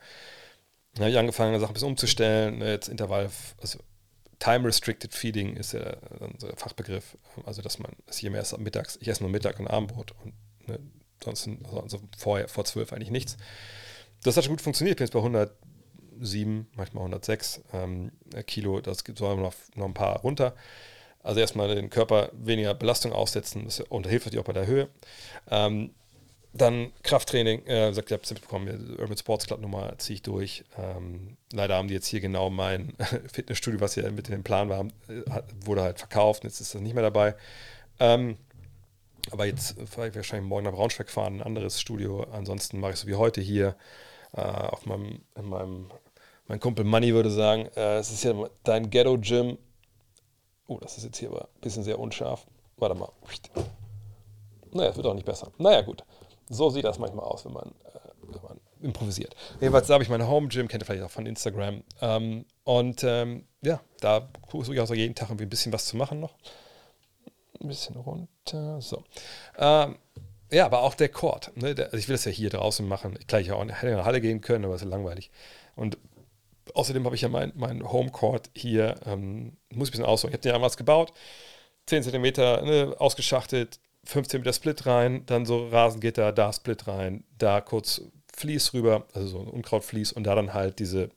Dann 0.93 1.03
habe 1.03 1.11
ich 1.11 1.17
angefangen, 1.17 1.59
Sachen 1.59 1.71
ein 1.71 1.73
bisschen 1.73 1.89
umzustellen. 1.89 2.59
Ne, 2.59 2.71
jetzt 2.71 2.89
Intervall, 2.89 3.29
also 3.61 3.79
Time 4.39 4.65
Restricted 4.67 5.13
Feeding 5.13 5.55
ist 5.55 5.73
ja 5.73 5.79
der 5.79 6.57
Fachbegriff. 6.57 7.17
Also, 7.45 7.61
dass 7.61 7.79
man, 7.79 7.91
dass 8.05 8.17
ich 8.17 8.23
immer 8.23 8.37
erst 8.37 8.57
mittags, 8.57 8.97
ich 9.01 9.07
esse 9.07 9.21
nur 9.21 9.31
Mittag 9.31 9.59
und 9.59 9.67
Abendbrot 9.67 10.13
und 10.23 10.33
ne, 10.67 10.79
sonst 11.23 11.49
also 11.75 11.99
vor, 12.17 12.47
vor 12.47 12.65
12 12.65 12.93
eigentlich 12.93 13.11
nichts. 13.11 13.37
Das 14.23 14.37
hat 14.37 14.45
schon 14.45 14.53
gut 14.53 14.61
funktioniert. 14.61 14.93
Ich 14.93 14.97
bin 14.97 15.05
jetzt 15.05 15.13
bei 15.13 15.19
107, 16.19 16.67
manchmal 16.75 17.03
106 17.03 17.61
ähm, 17.73 18.11
Kilo. 18.47 18.81
Das 18.81 19.03
gibt 19.03 19.17
so 19.17 19.35
noch, 19.35 19.53
noch 19.75 19.85
ein 19.85 19.93
paar 19.93 20.19
runter. 20.21 20.55
Also 21.21 21.41
erstmal 21.41 21.73
den 21.75 21.89
Körper 21.89 22.29
weniger 22.33 22.73
Belastung 22.73 23.11
aussetzen 23.11 23.65
das, 23.65 23.77
hilft 24.07 24.25
natürlich 24.25 24.39
auch 24.39 24.47
bei 24.47 24.53
der 24.53 24.67
Höhe. 24.67 24.89
Ähm, 25.49 25.91
dann 26.51 26.91
Krafttraining, 27.03 27.65
äh, 27.67 27.93
sagt, 27.93 28.09
ihr 28.11 28.15
habt 28.15 28.25
es 28.25 28.31
mitbekommen, 28.31 28.97
Urban 28.97 29.17
Sports 29.17 29.45
Club 29.45 29.61
Nummer 29.61 29.97
ziehe 29.99 30.15
ich 30.15 30.21
durch. 30.23 30.63
Ähm, 30.77 31.37
leider 31.53 31.75
haben 31.75 31.87
die 31.87 31.93
jetzt 31.93 32.07
hier 32.07 32.21
genau 32.21 32.49
mein 32.49 32.93
Fitnessstudio, 33.31 33.79
was 33.81 33.95
ja 33.95 34.09
mit 34.09 34.27
in 34.27 34.33
dem 34.33 34.43
Plan 34.43 34.69
war, 34.69 34.85
äh, 35.07 35.21
wurde 35.63 35.83
halt 35.83 35.99
verkauft, 35.99 36.43
jetzt 36.43 36.59
ist 36.59 36.73
das 36.73 36.81
nicht 36.81 36.95
mehr 36.95 37.03
dabei. 37.03 37.35
Ähm, 37.99 38.37
aber 39.31 39.45
jetzt 39.45 39.75
fahre 39.87 40.09
ich 40.09 40.15
wahrscheinlich 40.15 40.49
morgen 40.49 40.65
nach 40.65 40.73
Braunschweig 40.73 41.09
fahren, 41.09 41.37
ein 41.37 41.43
anderes 41.43 41.79
Studio. 41.79 42.23
Ansonsten 42.31 42.79
mache 42.79 42.93
ich 42.93 42.99
so 42.99 43.07
wie 43.07 43.15
heute 43.15 43.41
hier 43.41 43.75
äh, 44.33 44.41
auf 44.41 44.85
meinem, 44.85 45.21
in 45.35 45.45
meinem, 45.45 45.91
mein 46.47 46.59
Kumpel 46.59 46.85
Money 46.85 47.13
würde 47.13 47.29
sagen, 47.29 47.67
äh, 47.75 47.97
es 47.97 48.11
ist 48.11 48.23
ja 48.23 48.33
dein 48.63 48.89
Ghetto-Gym. 48.89 49.57
Oh, 50.67 50.79
das 50.79 50.97
ist 50.97 51.03
jetzt 51.03 51.17
hier 51.17 51.29
aber 51.29 51.43
ein 51.43 51.61
bisschen 51.61 51.83
sehr 51.83 51.99
unscharf. 51.99 52.47
Warte 52.77 52.95
mal. 52.95 53.11
Naja, 54.71 54.89
es 54.89 54.97
wird 54.97 55.05
auch 55.05 55.13
nicht 55.13 55.25
besser. 55.25 55.51
Naja, 55.57 55.81
gut. 55.81 56.03
So 56.49 56.69
sieht 56.69 56.83
das 56.83 56.99
manchmal 56.99 57.25
aus, 57.25 57.45
wenn 57.45 57.53
man, 57.53 57.69
äh, 57.85 57.99
wenn 58.23 58.41
man 58.41 58.59
improvisiert. 58.81 59.35
Jedenfalls, 59.59 59.87
da 59.87 59.93
habe 59.93 60.03
ich 60.03 60.09
meine 60.09 60.27
Home 60.27 60.47
Gym, 60.47 60.67
kennt 60.67 60.83
ihr 60.83 60.85
vielleicht 60.85 61.03
auch 61.03 61.11
von 61.11 61.25
Instagram. 61.25 61.83
Ähm, 62.01 62.45
und 62.63 63.03
ähm, 63.03 63.45
ja, 63.61 63.79
da 63.99 64.27
versuche 64.47 64.73
ich 64.75 64.81
auch 64.81 64.87
so 64.87 64.93
jeden 64.93 65.15
Tag 65.15 65.29
irgendwie 65.29 65.45
ein 65.45 65.49
bisschen 65.49 65.73
was 65.73 65.85
zu 65.85 65.97
machen 65.97 66.19
noch. 66.19 66.35
Ein 67.61 67.67
bisschen 67.67 67.95
runter. 67.97 68.81
So. 68.81 69.03
Ähm, 69.57 69.97
ja, 70.51 70.65
aber 70.65 70.81
auch 70.81 70.95
der 70.95 71.09
Chord. 71.09 71.51
Ne? 71.55 71.75
Der, 71.75 71.85
also 71.85 71.97
ich 71.97 72.07
will 72.07 72.15
das 72.15 72.25
ja 72.25 72.31
hier 72.31 72.49
draußen 72.49 72.87
machen. 72.87 73.17
Klar, 73.27 73.41
ich 73.41 73.51
auch 73.51 73.61
in 73.61 73.71
eine 73.71 74.05
Halle 74.05 74.21
gehen 74.21 74.41
können, 74.41 74.65
aber 74.65 74.75
es 74.75 74.81
ist 74.81 74.89
langweilig. 74.89 75.29
Und 75.75 75.97
außerdem 76.73 77.05
habe 77.05 77.15
ich 77.15 77.21
ja 77.21 77.29
meinen 77.29 77.53
mein 77.55 77.91
Home 77.91 78.11
Court 78.11 78.49
hier, 78.55 78.95
ähm, 79.05 79.57
muss 79.69 79.89
ich 79.89 79.89
ein 79.89 79.91
bisschen 79.91 80.05
ausholen. 80.05 80.31
Ich 80.31 80.37
habe 80.37 80.43
den 80.43 80.53
damals 80.53 80.77
gebaut, 80.77 81.13
10 81.87 82.03
cm 82.03 82.23
ne, 82.23 82.95
ausgeschachtet, 82.97 83.79
15 84.05 84.41
Meter 84.41 84.53
Split 84.53 84.85
rein, 84.85 85.25
dann 85.25 85.45
so 85.45 85.67
Rasengitter, 85.67 86.31
da 86.31 86.51
Split 86.53 86.87
rein, 86.87 87.23
da 87.37 87.61
kurz 87.61 88.01
Vlies 88.35 88.73
rüber, 88.73 89.05
also 89.13 89.27
so 89.27 89.39
ein 89.39 89.47
Unkrautvlies 89.47 90.11
und 90.11 90.23
da 90.23 90.35
dann 90.35 90.53
halt 90.53 90.79
diese, 90.79 91.09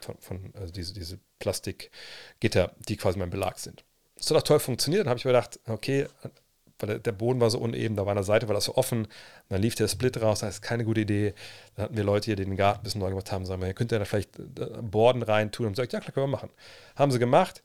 von, 0.00 0.16
von, 0.18 0.52
also 0.54 0.72
diese, 0.72 0.92
diese 0.92 1.18
Plastikgitter, 1.38 2.74
die 2.88 2.96
quasi 2.96 3.18
mein 3.18 3.30
Belag 3.30 3.58
sind. 3.58 3.84
Das 4.16 4.30
hat 4.30 4.36
auch 4.36 4.42
toll 4.42 4.58
funktioniert. 4.58 5.02
Dann 5.02 5.10
habe 5.10 5.18
ich 5.18 5.24
mir 5.24 5.30
gedacht, 5.32 5.60
okay, 5.66 6.06
weil 6.80 6.98
der 6.98 7.12
Boden 7.12 7.40
war 7.40 7.50
so 7.50 7.58
uneben, 7.58 7.96
da 7.96 8.04
war 8.04 8.10
an 8.10 8.16
der 8.16 8.24
Seite 8.24 8.48
war 8.48 8.54
das 8.54 8.64
so 8.64 8.76
offen, 8.76 9.08
dann 9.48 9.60
lief 9.60 9.74
der 9.74 9.88
Split 9.88 10.20
raus, 10.20 10.40
das 10.40 10.56
ist 10.56 10.62
keine 10.62 10.84
gute 10.84 11.00
Idee. 11.00 11.34
Dann 11.74 11.84
hatten 11.84 11.96
wir 11.96 12.04
Leute 12.04 12.26
hier, 12.26 12.36
die 12.36 12.44
den 12.44 12.56
Garten 12.56 12.80
ein 12.80 12.82
bisschen 12.84 13.00
neu 13.00 13.10
gemacht 13.10 13.30
haben, 13.32 13.44
sagen 13.44 13.62
wir, 13.62 13.72
könnt 13.74 13.92
ihr 13.92 13.98
da 13.98 14.04
vielleicht 14.04 14.38
äh, 14.38 14.82
Borden 14.82 15.22
rein 15.22 15.52
tun 15.52 15.66
und 15.66 15.72
gesagt, 15.72 15.92
ja 15.92 16.00
klar, 16.00 16.12
können 16.12 16.26
wir 16.26 16.36
machen. 16.36 16.50
Haben 16.96 17.12
sie 17.12 17.18
gemacht. 17.18 17.62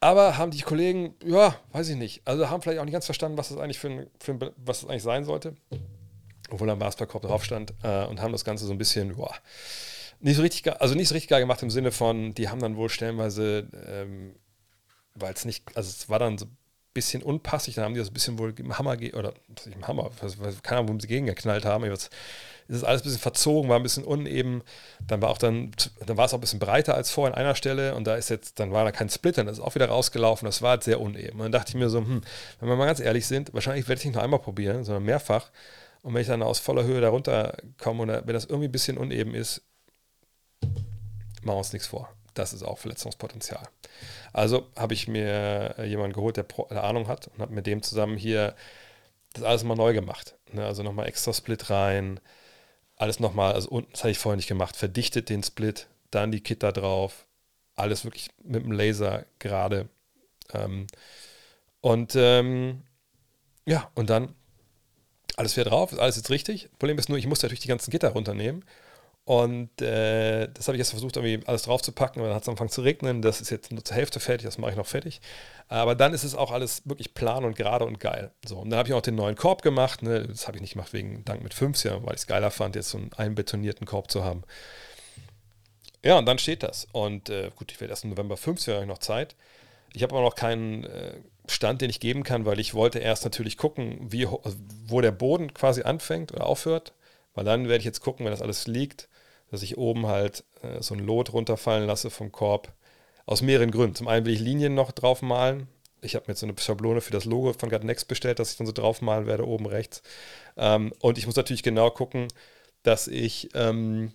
Aber 0.00 0.38
haben 0.38 0.50
die 0.50 0.62
Kollegen, 0.62 1.14
ja, 1.22 1.54
weiß 1.72 1.90
ich 1.90 1.96
nicht, 1.96 2.22
also 2.24 2.48
haben 2.48 2.62
vielleicht 2.62 2.80
auch 2.80 2.84
nicht 2.84 2.94
ganz 2.94 3.04
verstanden, 3.04 3.36
was 3.36 3.50
das 3.50 3.58
eigentlich 3.58 3.78
für 3.78 3.90
ein, 3.90 4.06
für 4.18 4.32
ein 4.32 4.40
was 4.56 4.80
das 4.80 4.88
eigentlich 4.88 5.02
sein 5.02 5.24
sollte. 5.24 5.54
Obwohl 6.50 6.70
am 6.70 6.78
Basketballkorb 6.78 7.22
drauf 7.22 7.44
stand 7.44 7.74
äh, 7.82 8.06
und 8.06 8.20
haben 8.20 8.32
das 8.32 8.44
Ganze 8.44 8.64
so 8.64 8.72
ein 8.72 8.78
bisschen, 8.78 9.14
boah, 9.16 9.34
nicht 10.20 10.36
so 10.36 10.42
richtig, 10.42 10.80
also 10.80 10.94
nicht 10.94 11.08
so 11.08 11.14
richtig 11.14 11.28
geil 11.28 11.40
gemacht 11.40 11.62
im 11.62 11.70
Sinne 11.70 11.92
von, 11.92 12.34
die 12.34 12.48
haben 12.48 12.60
dann 12.60 12.76
wohl 12.76 12.88
stellenweise, 12.88 13.68
ähm, 13.86 14.34
weil 15.14 15.34
es 15.34 15.44
nicht, 15.44 15.64
also 15.76 15.88
es 15.90 16.08
war 16.08 16.18
dann 16.18 16.38
so 16.38 16.46
ein 16.46 16.56
bisschen 16.94 17.22
unpassig, 17.22 17.74
dann 17.74 17.84
haben 17.84 17.94
die 17.94 18.00
das 18.00 18.08
ein 18.10 18.14
bisschen 18.14 18.38
wohl 18.38 18.54
im 18.58 18.78
Hammer, 18.78 18.96
oder 19.14 19.34
im 19.66 19.86
Hammer, 19.86 20.10
keine 20.62 20.80
Ahnung, 20.80 20.94
wo 20.94 21.00
sie 21.00 21.08
gegengeknallt 21.08 21.64
haben, 21.64 21.84
jetzt 21.84 22.10
ist 22.70 22.76
es 22.76 22.84
alles 22.84 23.02
ein 23.02 23.04
bisschen 23.04 23.20
verzogen, 23.20 23.68
war 23.68 23.76
ein 23.76 23.82
bisschen 23.82 24.04
uneben, 24.04 24.62
dann 25.04 25.20
war 25.20 25.30
auch 25.30 25.38
dann, 25.38 25.72
dann 26.06 26.16
war 26.16 26.26
es 26.26 26.32
auch 26.32 26.38
ein 26.38 26.40
bisschen 26.40 26.60
breiter 26.60 26.94
als 26.94 27.10
vor 27.10 27.26
in 27.26 27.34
einer 27.34 27.56
Stelle 27.56 27.96
und 27.96 28.06
da 28.06 28.14
ist 28.14 28.30
jetzt, 28.30 28.60
dann 28.60 28.70
war 28.70 28.84
da 28.84 28.92
kein 28.92 29.08
Split, 29.08 29.38
dann 29.38 29.48
ist 29.48 29.58
auch 29.58 29.74
wieder 29.74 29.88
rausgelaufen, 29.88 30.46
das 30.46 30.62
war 30.62 30.70
halt 30.70 30.84
sehr 30.84 31.00
uneben. 31.00 31.40
Und 31.40 31.46
dann 31.46 31.52
dachte 31.52 31.70
ich 31.70 31.74
mir 31.74 31.90
so, 31.90 31.98
hm, 31.98 32.20
wenn 32.60 32.68
wir 32.68 32.76
mal 32.76 32.86
ganz 32.86 33.00
ehrlich 33.00 33.26
sind, 33.26 33.52
wahrscheinlich 33.52 33.88
werde 33.88 33.98
ich 33.98 34.04
nicht 34.04 34.14
nur 34.14 34.22
einmal 34.22 34.38
probieren, 34.38 34.84
sondern 34.84 35.04
mehrfach. 35.04 35.50
Und 36.02 36.14
wenn 36.14 36.22
ich 36.22 36.28
dann 36.28 36.42
aus 36.42 36.60
voller 36.60 36.84
Höhe 36.84 37.00
da 37.00 37.08
runterkomme 37.08 38.02
oder 38.02 38.26
wenn 38.26 38.34
das 38.34 38.44
irgendwie 38.44 38.68
ein 38.68 38.72
bisschen 38.72 38.96
uneben 38.98 39.34
ist, 39.34 39.62
machen 41.42 41.56
wir 41.56 41.56
uns 41.56 41.72
nichts 41.72 41.88
vor. 41.88 42.08
Das 42.34 42.52
ist 42.52 42.62
auch 42.62 42.78
Verletzungspotenzial. 42.78 43.68
Also 44.32 44.68
habe 44.76 44.94
ich 44.94 45.08
mir 45.08 45.74
jemanden 45.84 46.12
geholt, 46.12 46.36
der, 46.36 46.46
der 46.70 46.84
Ahnung 46.84 47.08
hat 47.08 47.28
und 47.28 47.40
habe 47.40 47.52
mit 47.52 47.66
dem 47.66 47.82
zusammen 47.82 48.16
hier 48.16 48.54
das 49.32 49.42
alles 49.42 49.64
mal 49.64 49.74
neu 49.74 49.92
gemacht. 49.92 50.36
Ne? 50.52 50.64
Also 50.64 50.84
nochmal 50.84 51.08
extra 51.08 51.32
Split 51.32 51.68
rein, 51.68 52.20
alles 53.00 53.18
nochmal, 53.18 53.54
also 53.54 53.70
unten, 53.70 53.90
das 53.92 54.02
habe 54.02 54.10
ich 54.10 54.18
vorher 54.18 54.36
nicht 54.36 54.48
gemacht, 54.48 54.76
verdichtet 54.76 55.30
den 55.30 55.42
Split, 55.42 55.86
dann 56.10 56.32
die 56.32 56.42
Kit 56.42 56.62
da 56.62 56.70
drauf, 56.70 57.26
alles 57.74 58.04
wirklich 58.04 58.28
mit 58.42 58.62
dem 58.62 58.72
Laser 58.72 59.24
gerade. 59.38 59.88
Ähm, 60.52 60.86
und 61.80 62.12
ähm, 62.14 62.82
ja, 63.64 63.90
und 63.94 64.10
dann 64.10 64.34
alles 65.36 65.56
wieder 65.56 65.70
drauf, 65.70 65.92
ist 65.92 65.98
alles 65.98 66.16
jetzt 66.16 66.28
richtig. 66.28 66.68
Problem 66.78 66.98
ist 66.98 67.08
nur, 67.08 67.16
ich 67.16 67.26
musste 67.26 67.46
natürlich 67.46 67.60
die 67.60 67.68
ganzen 67.68 67.90
Gitter 67.90 68.10
runternehmen. 68.10 68.64
Und 69.30 69.80
äh, 69.80 70.48
das 70.52 70.66
habe 70.66 70.74
ich 70.76 70.80
jetzt 70.80 70.90
versucht, 70.90 71.16
irgendwie 71.16 71.46
alles 71.46 71.62
drauf 71.62 71.82
zu 71.82 71.92
packen, 71.92 72.18
aber 72.18 72.30
dann 72.30 72.34
hat 72.34 72.42
es 72.42 72.48
angefangen 72.48 72.70
zu 72.70 72.80
regnen. 72.80 73.22
Das 73.22 73.40
ist 73.40 73.48
jetzt 73.48 73.70
nur 73.70 73.84
zur 73.84 73.96
Hälfte 73.96 74.18
fertig, 74.18 74.44
das 74.44 74.58
mache 74.58 74.72
ich 74.72 74.76
noch 74.76 74.88
fertig. 74.88 75.20
Aber 75.68 75.94
dann 75.94 76.12
ist 76.12 76.24
es 76.24 76.34
auch 76.34 76.50
alles 76.50 76.82
wirklich 76.84 77.14
plan 77.14 77.44
und 77.44 77.54
gerade 77.54 77.84
und 77.84 78.00
geil. 78.00 78.32
So, 78.44 78.58
und 78.58 78.70
dann 78.70 78.80
habe 78.80 78.88
ich 78.88 78.94
auch 78.94 79.02
den 79.02 79.14
neuen 79.14 79.36
Korb 79.36 79.62
gemacht. 79.62 80.02
Ne? 80.02 80.26
Das 80.26 80.48
habe 80.48 80.56
ich 80.56 80.62
nicht 80.62 80.72
gemacht 80.72 80.92
wegen 80.92 81.24
Dank 81.24 81.44
mit 81.44 81.54
5 81.54 81.80
Jahren, 81.84 82.04
weil 82.04 82.14
ich 82.14 82.22
es 82.22 82.26
geiler 82.26 82.50
fand, 82.50 82.74
jetzt 82.74 82.90
so 82.90 82.98
einen 82.98 83.12
einbetonierten 83.12 83.86
Korb 83.86 84.10
zu 84.10 84.24
haben. 84.24 84.42
Ja, 86.04 86.18
und 86.18 86.26
dann 86.26 86.38
steht 86.38 86.64
das. 86.64 86.88
Und 86.90 87.30
äh, 87.30 87.52
gut, 87.54 87.70
ich 87.70 87.80
werde 87.80 87.92
erst 87.92 88.02
im 88.02 88.10
November 88.10 88.36
5 88.36 88.66
Jahre 88.66 88.84
noch 88.84 88.98
Zeit. 88.98 89.36
Ich 89.92 90.02
habe 90.02 90.12
aber 90.12 90.24
noch 90.24 90.34
keinen 90.34 90.82
äh, 90.82 91.20
Stand, 91.46 91.82
den 91.82 91.90
ich 91.90 92.00
geben 92.00 92.24
kann, 92.24 92.46
weil 92.46 92.58
ich 92.58 92.74
wollte 92.74 92.98
erst 92.98 93.22
natürlich 93.22 93.56
gucken, 93.56 93.96
wie, 94.10 94.26
also 94.26 94.56
wo 94.88 95.00
der 95.00 95.12
Boden 95.12 95.54
quasi 95.54 95.82
anfängt 95.82 96.32
oder 96.32 96.46
aufhört. 96.46 96.94
Weil 97.34 97.44
dann 97.44 97.68
werde 97.68 97.78
ich 97.78 97.84
jetzt 97.84 98.00
gucken, 98.00 98.26
wenn 98.26 98.32
das 98.32 98.42
alles 98.42 98.66
liegt, 98.66 99.08
dass 99.50 99.62
ich 99.62 99.78
oben 99.78 100.06
halt 100.06 100.44
äh, 100.62 100.82
so 100.82 100.94
ein 100.94 101.00
Lot 101.00 101.32
runterfallen 101.32 101.86
lasse 101.86 102.10
vom 102.10 102.32
Korb. 102.32 102.72
Aus 103.26 103.42
mehreren 103.42 103.70
Gründen. 103.70 103.94
Zum 103.94 104.08
einen 104.08 104.26
will 104.26 104.34
ich 104.34 104.40
Linien 104.40 104.74
noch 104.74 104.90
drauf 104.90 105.22
malen. 105.22 105.68
Ich 106.00 106.14
habe 106.14 106.24
mir 106.26 106.32
jetzt 106.32 106.40
so 106.40 106.46
eine 106.46 106.54
Schablone 106.58 107.00
für 107.00 107.12
das 107.12 107.26
Logo 107.26 107.52
von 107.52 107.68
God 107.68 107.84
Next 107.84 108.08
bestellt, 108.08 108.38
dass 108.38 108.50
ich 108.50 108.56
dann 108.56 108.66
so 108.66 108.72
drauf 108.72 109.02
malen 109.02 109.26
werde, 109.26 109.46
oben 109.46 109.66
rechts. 109.66 110.02
Ähm, 110.56 110.92
und 111.00 111.18
ich 111.18 111.26
muss 111.26 111.36
natürlich 111.36 111.62
genau 111.62 111.90
gucken, 111.90 112.28
dass 112.82 113.06
ich 113.06 113.50
ähm, 113.54 114.12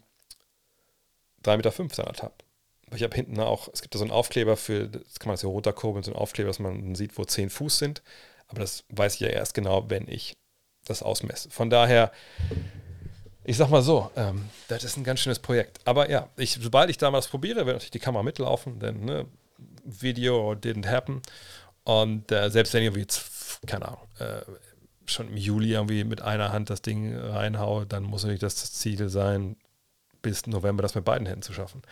3,5 1.46 1.58
Meter 1.84 1.96
Salat 1.96 2.24
habe. 2.24 2.34
Ich 2.96 3.04
habe 3.04 3.16
hinten 3.16 3.40
auch, 3.40 3.68
es 3.72 3.82
gibt 3.82 3.94
da 3.96 4.00
so 4.00 4.06
einen 4.06 4.12
Aufkleber 4.12 4.58
für, 4.58 4.88
das 4.88 5.20
kann 5.20 5.30
man 5.30 5.38
so 5.38 5.52
runterkurbeln, 5.52 6.04
so 6.04 6.12
einen 6.12 6.20
Aufkleber, 6.20 6.48
dass 6.48 6.60
man 6.60 6.96
sieht, 6.96 7.18
wo 7.18 7.24
10 7.24 7.50
Fuß 7.50 7.78
sind. 7.78 8.02
Aber 8.48 8.60
das 8.60 8.84
weiß 8.90 9.16
ich 9.16 9.20
ja 9.22 9.28
erst 9.28 9.54
genau, 9.54 9.90
wenn 9.90 10.08
ich 10.08 10.38
das 10.86 11.04
ausmesse. 11.04 11.50
Von 11.50 11.70
daher 11.70 12.12
ich 13.46 13.58
sag 13.58 13.70
mal 13.70 13.82
so, 13.82 14.12
ähm, 14.16 14.50
das 14.68 14.84
ist 14.84 14.98
ein 14.98 15.04
ganz 15.04 15.20
schönes 15.20 15.40
Projekt. 15.40 15.80
Aber 15.86 16.10
ja, 16.10 16.30
ich, 16.36 16.58
sobald 16.60 16.90
ich 16.90 16.98
damals 16.98 17.28
probiere, 17.28 17.66
wird 17.66 17.76
natürlich 17.76 17.92
die 17.92 18.00
Kamera 18.00 18.24
mitlaufen, 18.24 18.80
denn 18.80 19.06
ne, 19.06 19.26
Video 19.84 20.54
didn't 20.54 20.88
happen. 20.88 21.22
Und 21.84 22.32
äh, 22.32 22.50
selbst 22.50 22.74
wenn 22.74 22.82
ich 22.82 22.88
irgendwie 22.88 23.02
jetzt, 23.02 23.60
keine 23.68 23.88
Ahnung, 23.88 24.02
äh, 24.20 24.42
schon 25.06 25.30
im 25.30 25.38
Juli 25.38 25.74
irgendwie 25.74 26.04
mit 26.04 26.22
einer 26.22 26.52
Hand 26.52 26.72
das 26.72 26.82
Ding 26.82 27.16
reinhaue, 27.16 27.86
dann 27.86 28.04
muss 28.04 28.24
natürlich 28.24 28.42
das, 28.42 28.56
Ziel 28.74 29.08
sein, 29.10 29.56
bis 30.24 30.48
November 30.48 30.82
das 30.82 30.96
mit 30.96 31.06
beiden 31.06 31.28
Händen 31.28 31.44
zu 31.44 31.54
schaffen. 31.54 31.84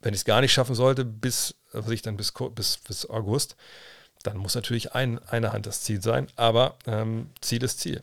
Wenn 0.00 0.12
ich 0.12 0.20
es 0.20 0.24
gar 0.26 0.42
nicht 0.42 0.52
schaffen 0.52 0.74
sollte, 0.74 1.06
bis, 1.06 1.54
was 1.72 1.88
ich 1.88 2.02
dann 2.02 2.18
bis, 2.18 2.34
bis, 2.54 2.76
bis 2.76 3.08
August, 3.08 3.56
dann 4.22 4.36
muss 4.36 4.54
natürlich 4.54 4.92
ein, 4.92 5.18
eine 5.28 5.52
Hand 5.52 5.64
das 5.64 5.80
Ziel 5.80 6.02
sein. 6.02 6.26
Aber 6.36 6.76
ähm, 6.86 7.30
Ziel 7.40 7.62
ist 7.62 7.80
Ziel. 7.80 8.02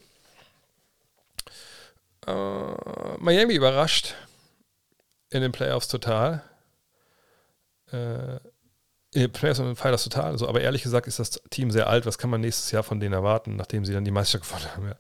Uh, 2.28 3.18
Miami 3.20 3.54
überrascht 3.54 4.16
in 5.30 5.42
den 5.42 5.52
Playoffs 5.52 5.88
total. 5.88 6.44
Äh, 7.92 8.36
in 9.14 9.22
den 9.22 9.32
Playoffs 9.32 9.60
und 9.60 9.76
Feiern 9.76 9.94
das 9.94 10.04
total. 10.04 10.32
Also, 10.32 10.48
aber 10.48 10.62
ehrlich 10.62 10.84
gesagt 10.84 11.08
ist 11.08 11.20
das 11.20 11.32
Team 11.50 11.72
sehr 11.72 11.88
alt. 11.88 12.06
Was 12.06 12.18
kann 12.18 12.30
man 12.30 12.42
nächstes 12.42 12.72
Jahr 12.72 12.84
von 12.84 13.00
denen 13.00 13.14
erwarten, 13.14 13.56
nachdem 13.56 13.86
sie 13.86 13.94
dann 13.94 14.04
die 14.04 14.12
Meisterschaft 14.12 14.50
gewonnen 14.50 14.76
haben? 14.76 14.88
Ja. 14.88 14.96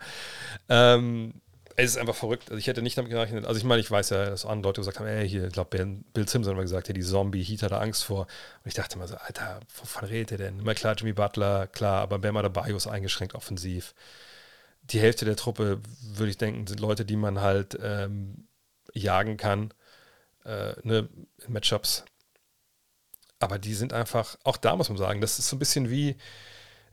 Ähm, 0.95 1.33
es 1.77 1.91
ist 1.91 1.97
einfach 1.97 2.15
verrückt. 2.15 2.49
Also 2.49 2.57
ich 2.57 2.67
hätte 2.67 2.81
nicht 2.81 2.97
damit 2.97 3.11
gerechnet. 3.11 3.45
Also 3.45 3.57
ich 3.57 3.65
meine, 3.65 3.81
ich 3.81 3.91
weiß 3.91 4.11
ja, 4.11 4.29
dass 4.29 4.45
andere 4.45 4.69
Leute 4.69 4.81
gesagt 4.81 4.99
haben, 4.99 5.07
ey, 5.07 5.27
hier, 5.27 5.45
ich 5.45 5.53
glaube, 5.53 5.77
Bill 6.13 6.27
Simpson 6.29 6.51
hat 6.51 6.55
mal 6.55 6.61
gesagt, 6.61 6.87
hey, 6.87 6.93
die 6.93 7.01
Zombie-Heat 7.01 7.63
hat 7.63 7.71
da 7.71 7.79
Angst 7.79 8.05
vor. 8.05 8.21
Und 8.21 8.67
ich 8.67 8.73
dachte 8.73 8.97
mal 8.97 9.07
so, 9.07 9.15
Alter, 9.15 9.59
wovon 9.75 10.07
redet 10.07 10.31
ihr 10.31 10.37
denn? 10.37 10.59
Immer 10.59 10.75
klar, 10.75 10.95
Jimmy 10.97 11.11
Butler, 11.11 11.67
klar, 11.67 12.01
aber 12.01 12.19
Bama 12.19 12.41
dabei 12.41 12.69
ist 12.69 12.87
eingeschränkt 12.87 13.35
offensiv 13.35 13.93
die 14.91 14.99
Hälfte 14.99 15.25
der 15.25 15.35
Truppe, 15.35 15.81
würde 16.01 16.29
ich 16.29 16.37
denken, 16.37 16.67
sind 16.67 16.79
Leute, 16.79 17.05
die 17.05 17.15
man 17.15 17.41
halt 17.41 17.77
ähm, 17.81 18.47
jagen 18.93 19.37
kann, 19.37 19.73
äh, 20.45 20.73
ne, 20.83 21.09
in 21.45 21.53
Matchups. 21.53 22.05
Aber 23.39 23.59
die 23.59 23.73
sind 23.73 23.93
einfach, 23.93 24.37
auch 24.43 24.57
da 24.57 24.75
muss 24.75 24.89
man 24.89 24.97
sagen, 24.97 25.21
das 25.21 25.39
ist 25.39 25.49
so 25.49 25.55
ein 25.55 25.59
bisschen 25.59 25.89
wie, 25.89 26.15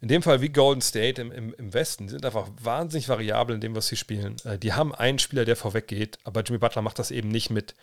in 0.01 0.09
dem 0.09 0.23
Fall 0.23 0.41
wie 0.41 0.49
Golden 0.49 0.81
State 0.81 1.21
im, 1.21 1.31
im, 1.31 1.55
im 1.55 1.73
Westen. 1.73 2.07
Die 2.07 2.11
sind 2.11 2.27
einfach 2.27 2.49
wahnsinnig 2.61 3.09
variabel 3.09 3.55
in 3.55 3.61
dem, 3.61 3.77
was 3.77 3.87
sie 3.87 3.97
spielen. 3.97 4.37
Äh, 4.45 4.59
die 4.59 4.73
haben 4.73 4.95
einen 4.95 5.19
Spieler, 5.19 5.45
der 5.45 5.57
vorweg 5.57 5.87
geht, 5.87 6.19
aber 6.25 6.43
Jimmy 6.43 6.59
Butler 6.59 6.83
macht 6.83 6.99
das 6.99 7.11
eben 7.11 7.29
nicht 7.29 7.51
mit, 7.51 7.75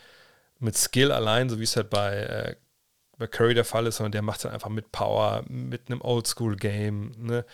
mit 0.60 0.78
Skill 0.78 1.12
allein, 1.12 1.50
so 1.50 1.60
wie 1.60 1.64
es 1.64 1.76
halt 1.76 1.90
bei, 1.90 2.16
äh, 2.18 2.56
bei 3.18 3.28
Curry 3.28 3.54
der 3.54 3.66
Fall 3.66 3.86
ist, 3.88 3.98
sondern 3.98 4.12
der 4.14 4.22
macht 4.22 4.40
es 4.40 4.46
einfach 4.46 4.70
mit 4.70 4.92
Power, 4.92 5.44
mit 5.48 5.90
einem 5.90 6.02
Oldschool-Game. 6.02 7.12
Ne? 7.18 7.46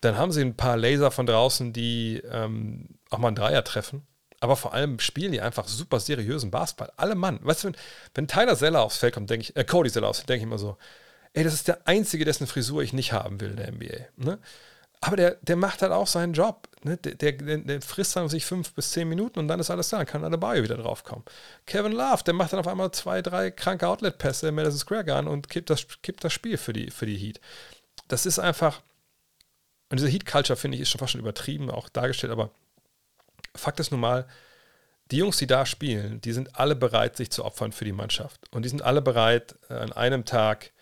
Dann 0.00 0.16
haben 0.16 0.32
sie 0.32 0.42
ein 0.42 0.56
paar 0.56 0.76
Laser 0.76 1.10
von 1.10 1.26
draußen, 1.26 1.72
die 1.72 2.22
ähm, 2.30 2.88
auch 3.10 3.18
mal 3.18 3.28
einen 3.28 3.36
Dreier 3.36 3.64
treffen. 3.64 4.06
Aber 4.40 4.56
vor 4.56 4.74
allem 4.74 4.98
spielen 4.98 5.32
die 5.32 5.40
einfach 5.40 5.66
super 5.66 5.98
seriösen 5.98 6.50
Basketball. 6.50 6.92
Alle 6.96 7.14
Mann. 7.14 7.40
Weißt 7.42 7.64
du, 7.64 7.68
wenn, 7.68 7.76
wenn 8.14 8.28
Tyler 8.28 8.56
Zeller 8.56 8.82
aufs 8.82 8.98
Feld 8.98 9.14
kommt, 9.14 9.30
denke 9.30 9.44
ich, 9.44 9.56
äh, 9.56 9.64
Cody 9.64 9.90
Zeller 9.90 10.08
aufs 10.08 10.18
Feld, 10.18 10.28
denke 10.28 10.40
ich 10.40 10.46
immer 10.46 10.58
so, 10.58 10.76
ey, 11.32 11.44
das 11.44 11.54
ist 11.54 11.68
der 11.68 11.86
einzige, 11.86 12.24
dessen 12.24 12.46
Frisur 12.46 12.82
ich 12.82 12.92
nicht 12.92 13.12
haben 13.12 13.40
will 13.40 13.50
in 13.50 13.56
der 13.56 13.72
NBA. 13.72 14.06
Ne? 14.16 14.38
Aber 15.00 15.16
der, 15.16 15.36
der 15.42 15.56
macht 15.56 15.82
halt 15.82 15.92
auch 15.92 16.06
seinen 16.06 16.32
Job. 16.32 16.68
Ne? 16.82 16.96
Der, 16.96 17.14
der, 17.14 17.58
der, 17.58 17.82
frisst 17.82 18.16
dann 18.16 18.28
sich 18.28 18.46
fünf 18.46 18.72
bis 18.72 18.90
zehn 18.90 19.08
Minuten 19.08 19.38
und 19.38 19.48
dann 19.48 19.60
ist 19.60 19.70
alles 19.70 19.88
da. 19.88 19.98
Dann 19.98 20.06
kann 20.06 20.40
Bio 20.40 20.62
wieder 20.62 20.76
draufkommen. 20.76 21.24
Kevin 21.66 21.92
Love, 21.92 22.24
der 22.24 22.34
macht 22.34 22.52
dann 22.52 22.60
auf 22.60 22.68
einmal 22.68 22.90
zwei, 22.92 23.22
drei 23.22 23.50
kranke 23.50 23.86
Outlet-Pässe 23.86 24.48
im 24.48 24.54
Madison 24.54 24.78
Square 24.78 25.04
Garden 25.04 25.28
und 25.28 25.48
kippt 25.48 25.70
das, 25.70 25.86
kippt 26.02 26.24
das 26.24 26.32
Spiel 26.32 26.56
für 26.56 26.72
die, 26.72 26.90
für 26.90 27.06
die 27.06 27.16
Heat. 27.16 27.40
Das 28.08 28.26
ist 28.26 28.38
einfach, 28.38 28.80
und 29.90 30.00
diese 30.00 30.08
Heat-Culture, 30.08 30.56
finde 30.56 30.76
ich, 30.76 30.82
ist 30.82 30.90
schon 30.90 30.98
fast 30.98 31.12
schon 31.12 31.20
übertrieben, 31.20 31.70
auch 31.70 31.88
dargestellt, 31.88 32.32
aber 32.32 32.50
Fakt 33.54 33.80
ist 33.80 33.90
nun 33.90 34.00
mal, 34.00 34.26
die 35.10 35.18
Jungs, 35.18 35.36
die 35.36 35.46
da 35.46 35.66
spielen, 35.66 36.20
die 36.20 36.32
sind 36.32 36.58
alle 36.58 36.74
bereit, 36.74 37.16
sich 37.16 37.30
zu 37.30 37.44
opfern 37.44 37.72
für 37.72 37.84
die 37.84 37.92
Mannschaft. 37.92 38.40
Und 38.50 38.64
die 38.64 38.68
sind 38.68 38.82
alle 38.82 39.02
bereit, 39.02 39.56
äh, 39.68 39.74
an 39.74 39.92
einem 39.92 40.24
Tag 40.24 40.72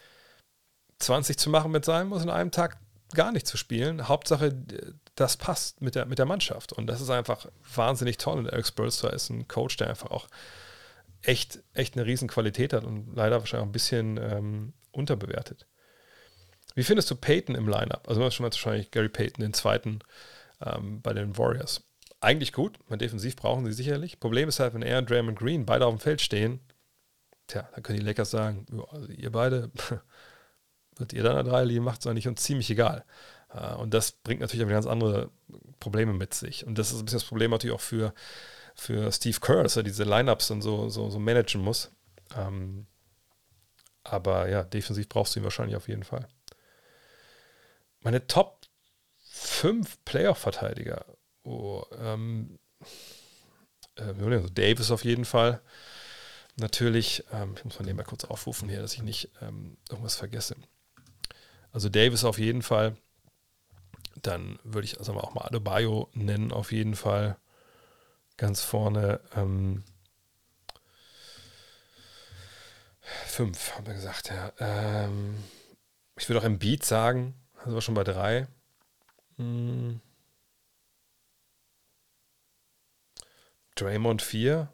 20 0.98 1.36
zu 1.36 1.50
machen 1.50 1.70
mit 1.70 1.84
seinem 1.84 2.12
und 2.12 2.22
an 2.22 2.30
einem 2.30 2.50
Tag 2.50 2.78
gar 3.12 3.32
nicht 3.32 3.46
zu 3.46 3.56
spielen. 3.58 4.08
Hauptsache, 4.08 4.54
das 5.14 5.36
passt 5.36 5.82
mit 5.82 5.94
der, 5.94 6.06
mit 6.06 6.18
der 6.18 6.26
Mannschaft. 6.26 6.72
Und 6.72 6.86
das 6.86 7.00
ist 7.00 7.10
einfach 7.10 7.46
wahnsinnig 7.74 8.16
toll. 8.16 8.38
Und 8.38 8.46
Eric 8.46 8.66
Spurster 8.66 9.12
ist 9.12 9.28
ein 9.28 9.46
Coach, 9.46 9.76
der 9.76 9.90
einfach 9.90 10.10
auch 10.10 10.26
echt, 11.20 11.62
echt 11.74 11.96
eine 11.96 12.06
riesen 12.06 12.28
Qualität 12.28 12.72
hat 12.72 12.84
und 12.84 13.14
leider 13.14 13.40
wahrscheinlich 13.40 13.62
auch 13.62 13.68
ein 13.68 13.72
bisschen 13.72 14.16
ähm, 14.16 14.72
unterbewertet. 14.90 15.66
Wie 16.74 16.82
findest 16.82 17.10
du 17.10 17.16
Peyton 17.16 17.54
im 17.54 17.68
Lineup? 17.68 18.08
Also, 18.08 18.20
schon 18.30 18.44
mal 18.44 18.50
wahrscheinlich 18.50 18.90
Gary 18.90 19.08
Payton, 19.08 19.42
den 19.42 19.54
zweiten 19.54 20.00
ähm, 20.60 21.00
bei 21.02 21.12
den 21.12 21.36
Warriors. 21.38 21.84
Eigentlich 22.20 22.52
gut, 22.52 22.78
weil 22.88 22.98
defensiv 22.98 23.36
brauchen 23.36 23.64
sie 23.66 23.72
sicherlich. 23.72 24.18
Problem 24.18 24.48
ist 24.48 24.60
halt, 24.60 24.74
wenn 24.74 24.82
er 24.82 24.98
und 24.98 25.10
Draymond 25.10 25.38
Green 25.38 25.66
beide 25.66 25.86
auf 25.86 25.94
dem 25.94 26.00
Feld 26.00 26.20
stehen, 26.20 26.60
tja, 27.46 27.68
dann 27.74 27.82
können 27.82 27.98
die 27.98 28.04
Lakers 28.04 28.30
sagen, 28.30 28.66
also 28.90 29.08
ihr 29.08 29.30
beide, 29.30 29.70
wird 30.96 31.12
ihr 31.12 31.22
dann 31.22 31.36
eine 31.36 31.48
Dreierlinie 31.48 31.82
macht 31.82 32.00
es 32.00 32.06
eigentlich 32.06 32.26
uns 32.26 32.42
ziemlich 32.42 32.70
egal. 32.70 33.04
Äh, 33.52 33.74
und 33.74 33.94
das 33.94 34.12
bringt 34.12 34.40
natürlich 34.40 34.64
auch 34.64 34.70
ganz 34.70 34.86
andere 34.86 35.30
Probleme 35.80 36.12
mit 36.12 36.34
sich. 36.34 36.66
Und 36.66 36.78
das 36.78 36.92
ist 36.92 37.00
ein 37.00 37.04
bisschen 37.04 37.20
das 37.20 37.28
Problem 37.28 37.50
natürlich 37.50 37.76
auch 37.76 37.80
für, 37.80 38.14
für 38.74 39.12
Steve 39.12 39.38
Kerr, 39.40 39.62
dass 39.62 39.76
er 39.76 39.82
diese 39.82 40.04
Lineups 40.04 40.48
dann 40.48 40.62
so, 40.62 40.88
so, 40.88 41.10
so 41.10 41.18
managen 41.18 41.60
muss. 41.60 41.92
Ähm, 42.36 42.86
aber 44.02 44.48
ja, 44.48 44.64
defensiv 44.64 45.08
brauchst 45.08 45.34
du 45.34 45.40
ihn 45.40 45.44
wahrscheinlich 45.44 45.76
auf 45.76 45.88
jeden 45.88 46.04
Fall 46.04 46.26
meine 48.04 48.26
Top 48.26 48.60
5 49.30 50.04
Playoff-Verteidiger. 50.04 51.04
Oh, 51.42 51.82
ähm, 51.98 52.58
äh, 53.96 54.50
Davis 54.52 54.90
auf 54.90 55.04
jeden 55.04 55.24
Fall. 55.24 55.60
natürlich, 56.56 57.24
ähm, 57.32 57.54
ich 57.56 57.64
muss 57.64 57.78
mal 57.78 57.84
nebenbei 57.84 58.04
kurz 58.04 58.24
aufrufen 58.24 58.68
hier, 58.68 58.80
dass 58.80 58.94
ich 58.94 59.02
nicht 59.02 59.30
ähm, 59.42 59.76
irgendwas 59.90 60.14
vergesse. 60.14 60.54
Also 61.72 61.88
Davis 61.88 62.24
auf 62.24 62.38
jeden 62.38 62.62
Fall. 62.62 62.96
Dann 64.22 64.60
würde 64.62 64.84
ich 64.84 64.98
also 64.98 65.14
auch 65.14 65.34
mal 65.34 65.42
Adebayo 65.42 66.08
nennen, 66.12 66.52
auf 66.52 66.70
jeden 66.70 66.94
Fall. 66.94 67.36
Ganz 68.36 68.62
vorne. 68.62 69.20
Ähm, 69.34 69.82
fünf, 73.00 73.74
haben 73.74 73.86
wir 73.86 73.94
gesagt, 73.94 74.30
ja. 74.30 74.52
Ähm, 74.58 75.42
ich 76.16 76.28
würde 76.28 76.40
auch 76.40 76.44
im 76.44 76.60
Beat 76.60 76.84
sagen, 76.84 77.34
also 77.64 77.80
schon 77.80 77.94
bei 77.94 78.04
drei. 78.04 78.46
Hm. 79.36 80.00
Draymond 83.74 84.22
4. 84.22 84.72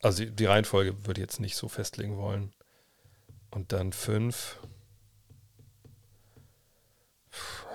Also 0.00 0.24
die, 0.24 0.30
die 0.30 0.44
Reihenfolge 0.44 1.06
würde 1.06 1.20
ich 1.20 1.26
jetzt 1.26 1.40
nicht 1.40 1.56
so 1.56 1.68
festlegen 1.68 2.16
wollen. 2.16 2.52
Und 3.50 3.72
dann 3.72 3.92
5. 3.92 4.58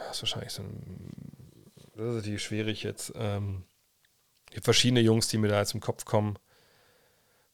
Das 0.08 0.18
ist 0.18 0.22
wahrscheinlich 0.24 0.54
so 0.54 0.64
ein. 0.64 1.72
Das 1.96 2.06
ist 2.08 2.16
natürlich 2.16 2.44
schwierig 2.44 2.84
jetzt. 2.84 3.14
Ähm, 3.16 3.64
gibt 4.52 4.66
verschiedene 4.66 5.02
Jungs, 5.02 5.28
die 5.28 5.38
mir 5.38 5.48
da 5.48 5.60
jetzt 5.60 5.74
im 5.74 5.82
Kopf 5.82 6.06
kommen. 6.06 6.38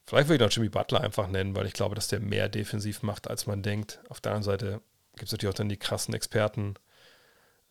Vielleicht 0.06 0.28
würde 0.28 0.44
ich 0.44 0.50
noch 0.50 0.56
Jimmy 0.56 0.70
Butler 0.70 1.02
einfach 1.02 1.28
nennen, 1.30 1.56
weil 1.56 1.66
ich 1.66 1.74
glaube, 1.74 1.96
dass 1.96 2.10
der 2.10 2.20
mehr 2.20 2.50
defensiv 2.50 3.04
macht, 3.04 3.30
als 3.30 3.48
man 3.48 3.64
denkt. 3.64 4.02
Auf 4.10 4.20
der 4.20 4.34
anderen 4.34 4.44
Seite 4.44 4.82
gibt 5.16 5.28
es 5.28 5.32
natürlich 5.32 5.54
auch 5.54 5.58
dann 5.58 5.70
die 5.70 5.78
krassen 5.78 6.14
Experten. 6.14 6.76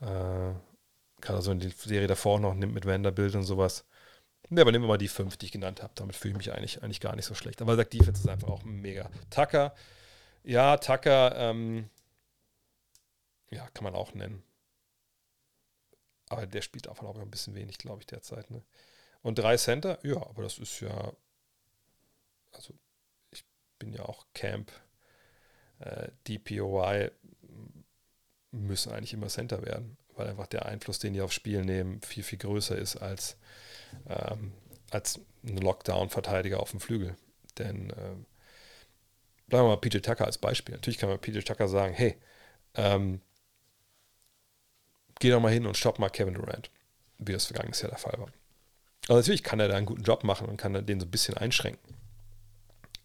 Äh, 0.02 0.54
gerade 1.20 1.42
so 1.42 1.52
in 1.52 1.60
die 1.60 1.70
Serie 1.70 2.08
davor 2.08 2.40
noch 2.40 2.54
nimmt 2.54 2.74
mit 2.74 2.84
Vanderbilt 2.84 3.34
und 3.34 3.44
sowas. 3.44 3.86
Ne, 4.50 4.60
aber 4.60 4.72
nehmen 4.72 4.84
wir 4.84 4.88
mal 4.88 4.98
die 4.98 5.08
fünf, 5.08 5.36
die 5.36 5.46
ich 5.46 5.52
genannt 5.52 5.82
habe. 5.82 5.92
Damit 5.94 6.16
fühle 6.16 6.32
ich 6.32 6.38
mich 6.38 6.52
eigentlich, 6.52 6.82
eigentlich 6.82 7.00
gar 7.00 7.16
nicht 7.16 7.26
so 7.26 7.34
schlecht. 7.34 7.62
Aber 7.62 7.76
sagt 7.76 7.92
Defense 7.92 8.22
ist 8.22 8.28
einfach 8.28 8.48
auch 8.48 8.64
mega. 8.64 9.08
Tucker, 9.30 9.74
ja, 10.42 10.76
Tucker, 10.76 11.36
ähm, 11.36 11.88
ja, 13.50 13.68
kann 13.70 13.84
man 13.84 13.94
auch 13.94 14.12
nennen. 14.14 14.42
Aber 16.28 16.46
der 16.46 16.62
spielt 16.62 16.88
einfach 16.88 17.04
auch 17.04 17.18
ein 17.18 17.30
bisschen 17.30 17.54
wenig, 17.54 17.78
glaube 17.78 18.00
ich, 18.00 18.06
derzeit. 18.06 18.50
Ne? 18.50 18.62
Und 19.22 19.38
drei 19.38 19.56
Center, 19.56 19.98
ja, 20.02 20.16
aber 20.16 20.42
das 20.42 20.58
ist 20.58 20.80
ja, 20.80 21.12
also 22.50 22.74
ich 23.30 23.44
bin 23.78 23.92
ja 23.92 24.04
auch 24.04 24.26
Camp, 24.34 24.72
äh, 25.78 26.08
DPOY 26.26 27.10
müssen 28.52 28.92
eigentlich 28.92 29.14
immer 29.14 29.28
Center 29.28 29.64
werden 29.64 29.96
weil 30.16 30.28
einfach 30.28 30.46
der 30.46 30.66
Einfluss, 30.66 30.98
den 30.98 31.14
die 31.14 31.20
aufs 31.20 31.34
Spiel 31.34 31.64
nehmen, 31.64 32.00
viel, 32.02 32.22
viel 32.22 32.38
größer 32.38 32.76
ist 32.76 32.96
als, 32.96 33.36
ähm, 34.08 34.52
als 34.90 35.20
ein 35.44 35.58
Lockdown-Verteidiger 35.58 36.60
auf 36.60 36.70
dem 36.70 36.80
Flügel. 36.80 37.16
Denn 37.58 37.90
äh, 37.90 38.16
bleiben 39.46 39.64
wir 39.64 39.68
mal 39.68 39.76
PJ 39.76 39.98
Tucker 39.98 40.26
als 40.26 40.38
Beispiel. 40.38 40.74
Natürlich 40.74 40.98
kann 40.98 41.08
man 41.08 41.18
PJ 41.18 41.40
Tucker 41.40 41.68
sagen, 41.68 41.94
hey, 41.94 42.16
ähm, 42.74 43.20
geh 45.18 45.30
doch 45.30 45.40
mal 45.40 45.52
hin 45.52 45.66
und 45.66 45.76
stopp 45.76 45.98
mal 45.98 46.10
Kevin 46.10 46.34
Durant, 46.34 46.70
wie 47.18 47.32
das 47.32 47.46
vergangenes 47.46 47.80
Jahr 47.80 47.90
der 47.90 47.98
Fall 47.98 48.18
war. 48.18 48.28
Also 49.08 49.14
natürlich 49.14 49.42
kann 49.42 49.60
er 49.60 49.68
da 49.68 49.76
einen 49.76 49.86
guten 49.86 50.02
Job 50.02 50.24
machen 50.24 50.48
und 50.48 50.56
kann 50.56 50.86
den 50.86 51.00
so 51.00 51.06
ein 51.06 51.10
bisschen 51.10 51.36
einschränken. 51.36 51.96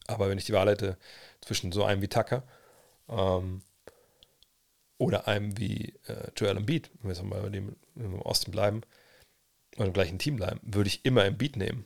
Aber 0.08 0.30
wenn 0.30 0.38
ich 0.38 0.46
die 0.46 0.54
Wahl 0.54 0.70
hätte 0.70 0.98
zwischen 1.42 1.72
so 1.72 1.84
einem 1.84 2.02
wie 2.02 2.08
Tucker 2.08 2.44
ähm, 3.10 3.62
oder 4.98 5.28
einem 5.28 5.58
wie 5.58 5.94
äh, 6.08 6.32
Joel 6.36 6.58
Embiid, 6.58 6.90
wenn 6.96 7.10
wir 7.10 7.16
jetzt 7.16 7.24
mal 7.24 7.42
bei 7.42 7.50
dem, 7.50 7.76
im 7.96 8.22
Osten 8.22 8.52
bleiben, 8.52 8.82
oder 9.76 9.88
im 9.88 9.94
gleichen 9.94 10.20
Team 10.20 10.38
bleiben, 10.38 10.60
würde 10.64 10.88
ich 10.88 11.06
immer 11.06 11.26
Embiid 11.26 11.56
nehmen. 11.56 11.86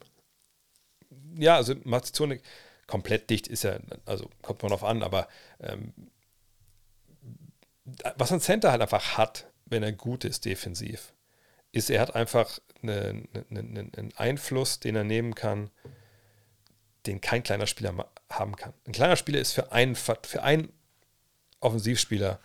Ja, 1.36 1.56
also 1.56 1.76
Mazizone 1.84 2.40
komplett 2.88 3.30
dicht 3.30 3.48
ist 3.48 3.64
ja, 3.64 3.80
also 4.06 4.30
kommt 4.42 4.64
man 4.64 4.72
auf 4.72 4.84
an, 4.84 5.04
aber 5.04 5.28
ähm, 5.60 5.94
was 8.16 8.32
ein 8.32 8.42
Center 8.42 8.72
halt 8.72 8.82
einfach 8.82 9.18
hat, 9.18 9.48
wenn 9.66 9.84
er 9.84 9.92
gut 9.92 10.24
ist 10.24 10.46
defensiv, 10.46 11.14
ist, 11.72 11.90
er 11.90 12.02
hat 12.02 12.16
einfach 12.16 12.60
eine, 12.82 13.24
eine, 13.50 13.60
einen 13.60 14.14
Einfluss, 14.16 14.80
den 14.80 14.96
er 14.96 15.04
nehmen 15.04 15.36
kann, 15.36 15.70
den 17.06 17.22
kein 17.22 17.44
kleiner 17.44 17.68
Spieler 17.68 18.10
haben 18.30 18.56
kann. 18.56 18.74
Ein 18.86 18.92
kleiner 18.92 19.16
Spieler 19.16 19.40
ist 19.40 19.54
für 19.54 19.72
einen, 19.72 19.96
für 19.96 20.44
einen 20.44 20.72
Offensivspieler 21.60 22.40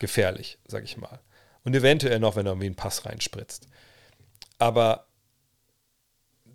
gefährlich, 0.00 0.58
sag 0.66 0.82
ich 0.82 0.96
mal. 0.96 1.20
Und 1.62 1.76
eventuell 1.76 2.18
noch, 2.18 2.34
wenn 2.34 2.46
er 2.46 2.52
irgendwie 2.52 2.66
einen 2.66 2.74
Pass 2.74 3.06
reinspritzt. 3.06 3.68
Aber 4.58 5.06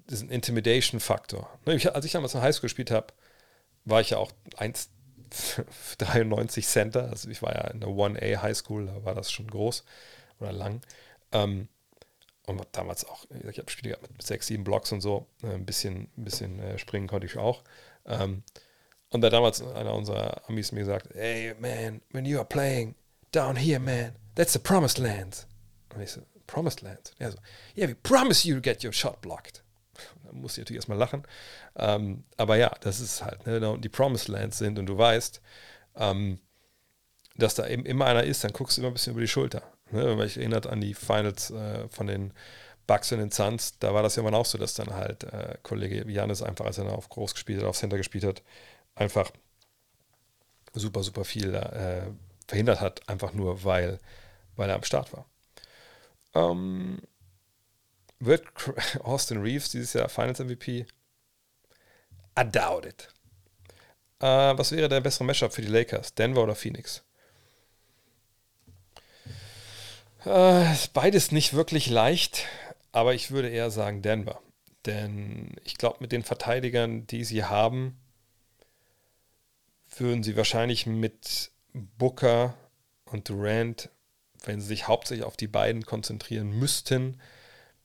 das 0.08 0.20
ist 0.20 0.24
ein 0.24 0.30
Intimidation-Faktor. 0.30 1.50
Ne, 1.66 1.80
als 1.94 2.06
ich 2.06 2.12
damals 2.12 2.34
in 2.34 2.42
Highschool 2.42 2.64
gespielt 2.64 2.92
habe, 2.92 3.08
war 3.86 4.02
ich 4.02 4.10
ja 4.12 4.18
auch 4.18 4.32
1,93 4.58 6.62
Center. 6.68 7.10
Also 7.10 7.30
ich 7.30 7.42
war 7.42 7.56
ja 7.56 7.72
in 7.72 7.80
der 7.80 7.90
1A 7.90 8.42
Highschool, 8.42 8.88
da 8.88 9.06
war 9.06 9.16
das 9.16 9.32
schon 9.32 9.48
groß 9.48 9.86
oder 10.40 10.52
lang. 10.52 10.82
Ähm, 11.32 11.70
und 12.46 12.62
damals 12.74 13.06
auch, 13.06 13.26
ich 13.50 13.58
habe 13.58 13.72
Spiele 13.72 13.98
mit 14.02 14.22
sechs, 14.22 14.48
sieben 14.48 14.64
Blocks 14.64 14.92
und 14.92 15.02
so. 15.02 15.28
Äh, 15.42 15.54
ein 15.54 15.66
bisschen, 15.66 16.10
ein 16.18 16.24
bisschen 16.24 16.60
äh, 16.60 16.78
springen 16.78 17.08
konnte 17.08 17.26
ich 17.26 17.38
auch. 17.38 17.64
Ähm, 18.06 18.44
und 19.10 19.22
da 19.22 19.30
damals 19.30 19.62
einer 19.62 19.94
unserer 19.94 20.48
Amis 20.48 20.72
mir 20.72 20.82
gesagt, 20.82 21.10
hey 21.14 21.56
man, 21.60 22.02
when 22.12 22.26
you 22.26 22.38
are 22.38 22.46
playing, 22.46 22.96
down 23.32 23.56
here, 23.56 23.80
man. 23.80 24.14
That's 24.36 24.54
the 24.54 24.60
promised 24.60 24.98
land. 24.98 25.48
Und 25.94 26.02
ich 26.02 26.12
so, 26.12 26.22
promised 26.48 26.82
land? 26.82 27.14
Er 27.20 27.32
so, 27.32 27.38
yeah, 27.78 27.88
we 27.88 27.96
promise 27.96 28.48
you 28.48 28.56
to 28.56 28.62
get 28.62 28.84
your 28.84 28.94
shot 28.94 29.22
blocked. 29.22 29.64
Da 30.24 30.32
muss 30.34 30.54
ich 30.54 30.60
natürlich 30.60 30.80
erstmal 30.80 30.98
lachen. 30.98 31.24
Ähm, 31.76 32.24
aber 32.38 32.58
ja, 32.58 32.74
das 32.82 33.00
ist 33.00 33.24
halt, 33.24 33.46
ne, 33.46 33.78
die 33.80 33.90
promised 33.90 34.28
lands 34.28 34.58
sind 34.58 34.78
und 34.78 34.88
du 34.88 34.98
weißt, 34.98 35.42
ähm, 35.96 36.40
dass 37.38 37.56
da 37.56 37.68
eben 37.68 37.86
immer 37.86 38.06
einer 38.06 38.24
ist, 38.24 38.44
dann 38.44 38.54
guckst 38.54 38.78
du 38.78 38.82
immer 38.82 38.90
ein 38.90 38.94
bisschen 38.94 39.14
über 39.14 39.22
die 39.22 39.28
Schulter. 39.28 39.64
Ne? 39.92 40.06
Wenn 40.06 40.18
mich 40.18 40.38
erinnert 40.38 40.68
an 40.68 40.82
die 40.82 40.94
Finals 40.94 41.52
äh, 41.52 41.88
von 41.90 42.08
den 42.08 42.34
Bucks 42.88 43.12
und 43.12 43.20
den 43.20 43.32
Suns, 43.32 43.80
da 43.80 43.94
war 43.94 44.04
das 44.04 44.16
ja 44.16 44.26
immer 44.26 44.38
auch 44.38 44.46
so, 44.46 44.58
dass 44.58 44.74
dann 44.74 44.94
halt 44.94 45.24
äh, 45.26 45.58
Kollege 45.64 46.10
Janis 46.10 46.42
einfach, 46.42 46.66
als 46.66 46.78
er 46.78 46.92
auf 46.92 47.10
groß 47.10 47.34
gespielt 47.34 47.62
hat, 47.62 47.68
auf 47.68 47.78
Center 47.78 47.98
gespielt 47.98 48.24
hat, 48.24 48.44
einfach 48.96 49.32
super, 50.74 51.04
super 51.04 51.26
viel 51.26 51.54
äh, 51.56 52.04
verhindert 52.48 52.82
hat, 52.82 53.08
einfach 53.10 53.34
nur, 53.34 53.64
weil, 53.64 54.00
weil 54.56 54.70
er 54.70 54.76
am 54.76 54.84
Start 54.84 55.14
war. 55.14 55.26
Ähm, 56.34 57.00
wird 58.20 58.46
Austin 59.02 59.42
Reeves 59.42 59.72
dieses 59.72 59.94
Jahr 59.94 60.10
Finals 60.10 60.40
MVP? 60.40 60.86
I 62.38 62.44
doubt 62.44 62.86
it. 62.86 63.08
Äh, 64.20 64.58
was 64.58 64.72
wäre 64.72 64.90
der 64.90 65.02
bessere 65.02 65.26
Matchup 65.26 65.54
für 65.54 65.62
die 65.62 65.68
Lakers? 65.68 66.14
Denver 66.16 66.44
oder 66.44 66.56
Phoenix? 66.56 67.04
Äh, 70.26 70.66
beides 70.94 71.32
nicht 71.32 71.54
wirklich 71.54 71.88
leicht, 71.88 72.46
aber 72.92 73.14
ich 73.14 73.32
würde 73.32 73.50
eher 73.50 73.70
sagen 73.72 74.02
Denver. 74.02 74.42
Denn 74.86 75.56
ich 75.64 75.78
glaube, 75.78 75.98
mit 76.00 76.12
den 76.12 76.24
Verteidigern, 76.24 77.08
die 77.08 77.24
sie 77.24 77.44
haben, 77.44 77.98
würden 79.98 80.24
sie 80.24 80.36
wahrscheinlich 80.36 80.86
mit 80.86 81.52
Booker 81.98 82.56
und 83.06 83.30
Durant, 83.30 83.90
wenn 84.46 84.62
sie 84.62 84.68
sich 84.68 84.88
hauptsächlich 84.88 85.26
auf 85.26 85.38
die 85.38 85.48
beiden 85.48 85.86
konzentrieren 85.86 86.58
müssten, 86.58 87.20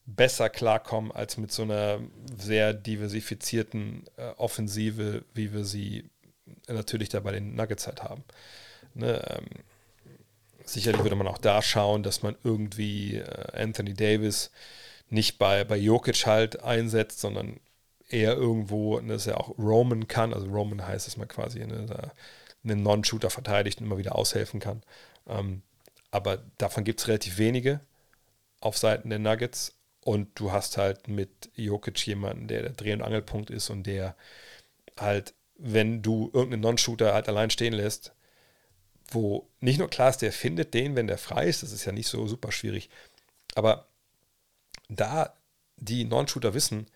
besser 0.07 0.49
klarkommen 0.49 1.13
als 1.13 1.37
mit 1.37 1.53
so 1.53 1.63
einer 1.63 2.01
sehr 2.37 2.73
diversifizierten 2.73 4.05
äh, 4.17 4.31
Offensive, 4.37 5.25
wie 5.35 5.53
wir 5.53 5.65
sie 5.65 6.11
natürlich 6.69 7.09
da 7.09 7.21
bei 7.21 7.33
den 7.33 7.55
Nuggets 7.55 7.87
halt 7.87 8.03
haben. 8.03 8.25
Ne, 8.95 9.23
ähm, 9.29 9.47
sicherlich 10.65 11.03
würde 11.03 11.17
man 11.17 11.29
auch 11.29 11.39
da 11.39 11.63
schauen, 11.63 12.03
dass 12.03 12.23
man 12.23 12.37
irgendwie 12.43 13.17
äh, 13.17 13.63
Anthony 13.63 13.95
Davis 13.95 14.51
nicht 15.09 15.39
bei, 15.39 15.65
bei 15.65 15.77
Jokic 15.77 16.27
halt 16.27 16.63
einsetzt, 16.63 17.21
sondern 17.21 17.61
eher 18.09 18.35
irgendwo, 18.35 19.01
ne, 19.01 19.15
dass 19.15 19.27
er 19.27 19.39
auch 19.39 19.57
Roman 19.59 20.09
kann. 20.09 20.35
Also 20.35 20.49
Roman 20.49 20.87
heißt, 20.87 21.07
dass 21.07 21.17
man 21.17 21.29
quasi 21.29 21.61
ne, 21.61 21.87
da 21.87 22.13
einen 22.65 22.83
Non-Shooter 22.83 23.31
verteidigt 23.31 23.81
und 23.81 23.87
immer 23.87 23.99
wieder 23.99 24.17
aushelfen 24.17 24.61
kann. 24.61 24.83
Ähm, 25.27 25.63
aber 26.11 26.39
davon 26.59 26.85
gibt 26.85 27.01
es 27.01 27.09
relativ 27.09 27.39
wenige 27.39 27.81
auf 28.61 28.77
Seiten 28.79 29.11
der 29.11 29.19
Nuggets. 29.19 29.77
Und 30.03 30.39
du 30.41 30.51
hast 30.51 30.79
halt 30.79 31.09
mit 31.09 31.51
Jokic 31.55 32.07
jemanden, 32.07 32.49
der 32.49 32.63
der 32.63 32.73
Dreh- 32.73 32.95
und 32.95 33.03
Angelpunkt 33.03 33.51
ist 33.51 33.69
und 33.69 33.85
der 33.85 34.17
halt, 34.99 35.35
wenn 35.57 36.03
du 36.03 36.31
irgendeinen 36.33 36.63
Non-Shooter 36.63 37.13
halt 37.13 37.29
allein 37.29 37.51
stehen 37.51 37.75
lässt, 37.75 38.13
wo 39.11 39.49
nicht 39.61 39.79
nur 39.79 39.91
klar 39.91 40.09
ist, 40.11 40.23
der 40.23 40.33
findet 40.33 40.73
den, 40.73 40.97
wenn 40.97 41.07
der 41.07 41.19
frei 41.19 41.49
ist, 41.49 41.63
das 41.63 41.73
ist 41.73 41.85
ja 41.85 41.93
nicht 41.93 42.09
so 42.09 42.27
super 42.27 42.51
schwierig, 42.51 42.89
aber 43.55 43.89
da 44.89 45.35
die 45.77 46.05
Non-Shooter 46.05 46.55
wissen, 46.55 46.87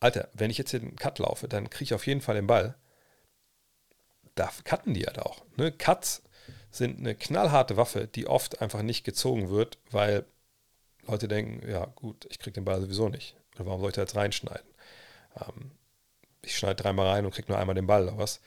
Alter, 0.00 0.28
wenn 0.34 0.50
ich 0.50 0.58
jetzt 0.58 0.70
hier 0.70 0.80
den 0.80 0.96
Cut 0.96 1.18
laufe, 1.18 1.48
dann 1.48 1.70
kriege 1.70 1.84
ich 1.84 1.94
auf 1.94 2.06
jeden 2.06 2.20
Fall 2.20 2.34
den 2.36 2.46
Ball 2.46 2.76
da 4.36 4.50
cutten 4.64 4.94
die 4.94 5.04
halt 5.04 5.18
auch. 5.18 5.42
Ne? 5.56 5.72
Cuts 5.72 6.22
sind 6.70 6.98
eine 6.98 7.16
knallharte 7.16 7.76
Waffe, 7.76 8.06
die 8.06 8.28
oft 8.28 8.62
einfach 8.62 8.82
nicht 8.82 9.02
gezogen 9.04 9.50
wird, 9.50 9.78
weil 9.90 10.24
Leute 11.06 11.26
denken, 11.26 11.68
ja 11.68 11.86
gut, 11.86 12.26
ich 12.30 12.38
kriege 12.38 12.54
den 12.54 12.64
Ball 12.64 12.80
sowieso 12.80 13.08
nicht. 13.08 13.34
Oder 13.56 13.66
warum 13.66 13.80
soll 13.80 13.90
ich 13.90 13.96
da 13.96 14.02
jetzt 14.02 14.16
reinschneiden? 14.16 14.68
Ähm, 15.40 15.72
ich 16.42 16.56
schneide 16.56 16.82
dreimal 16.82 17.08
rein 17.08 17.24
und 17.24 17.34
kriege 17.34 17.50
nur 17.50 17.58
einmal 17.58 17.74
den 17.74 17.86
Ball 17.86 18.04
oder 18.04 18.18
was. 18.18 18.40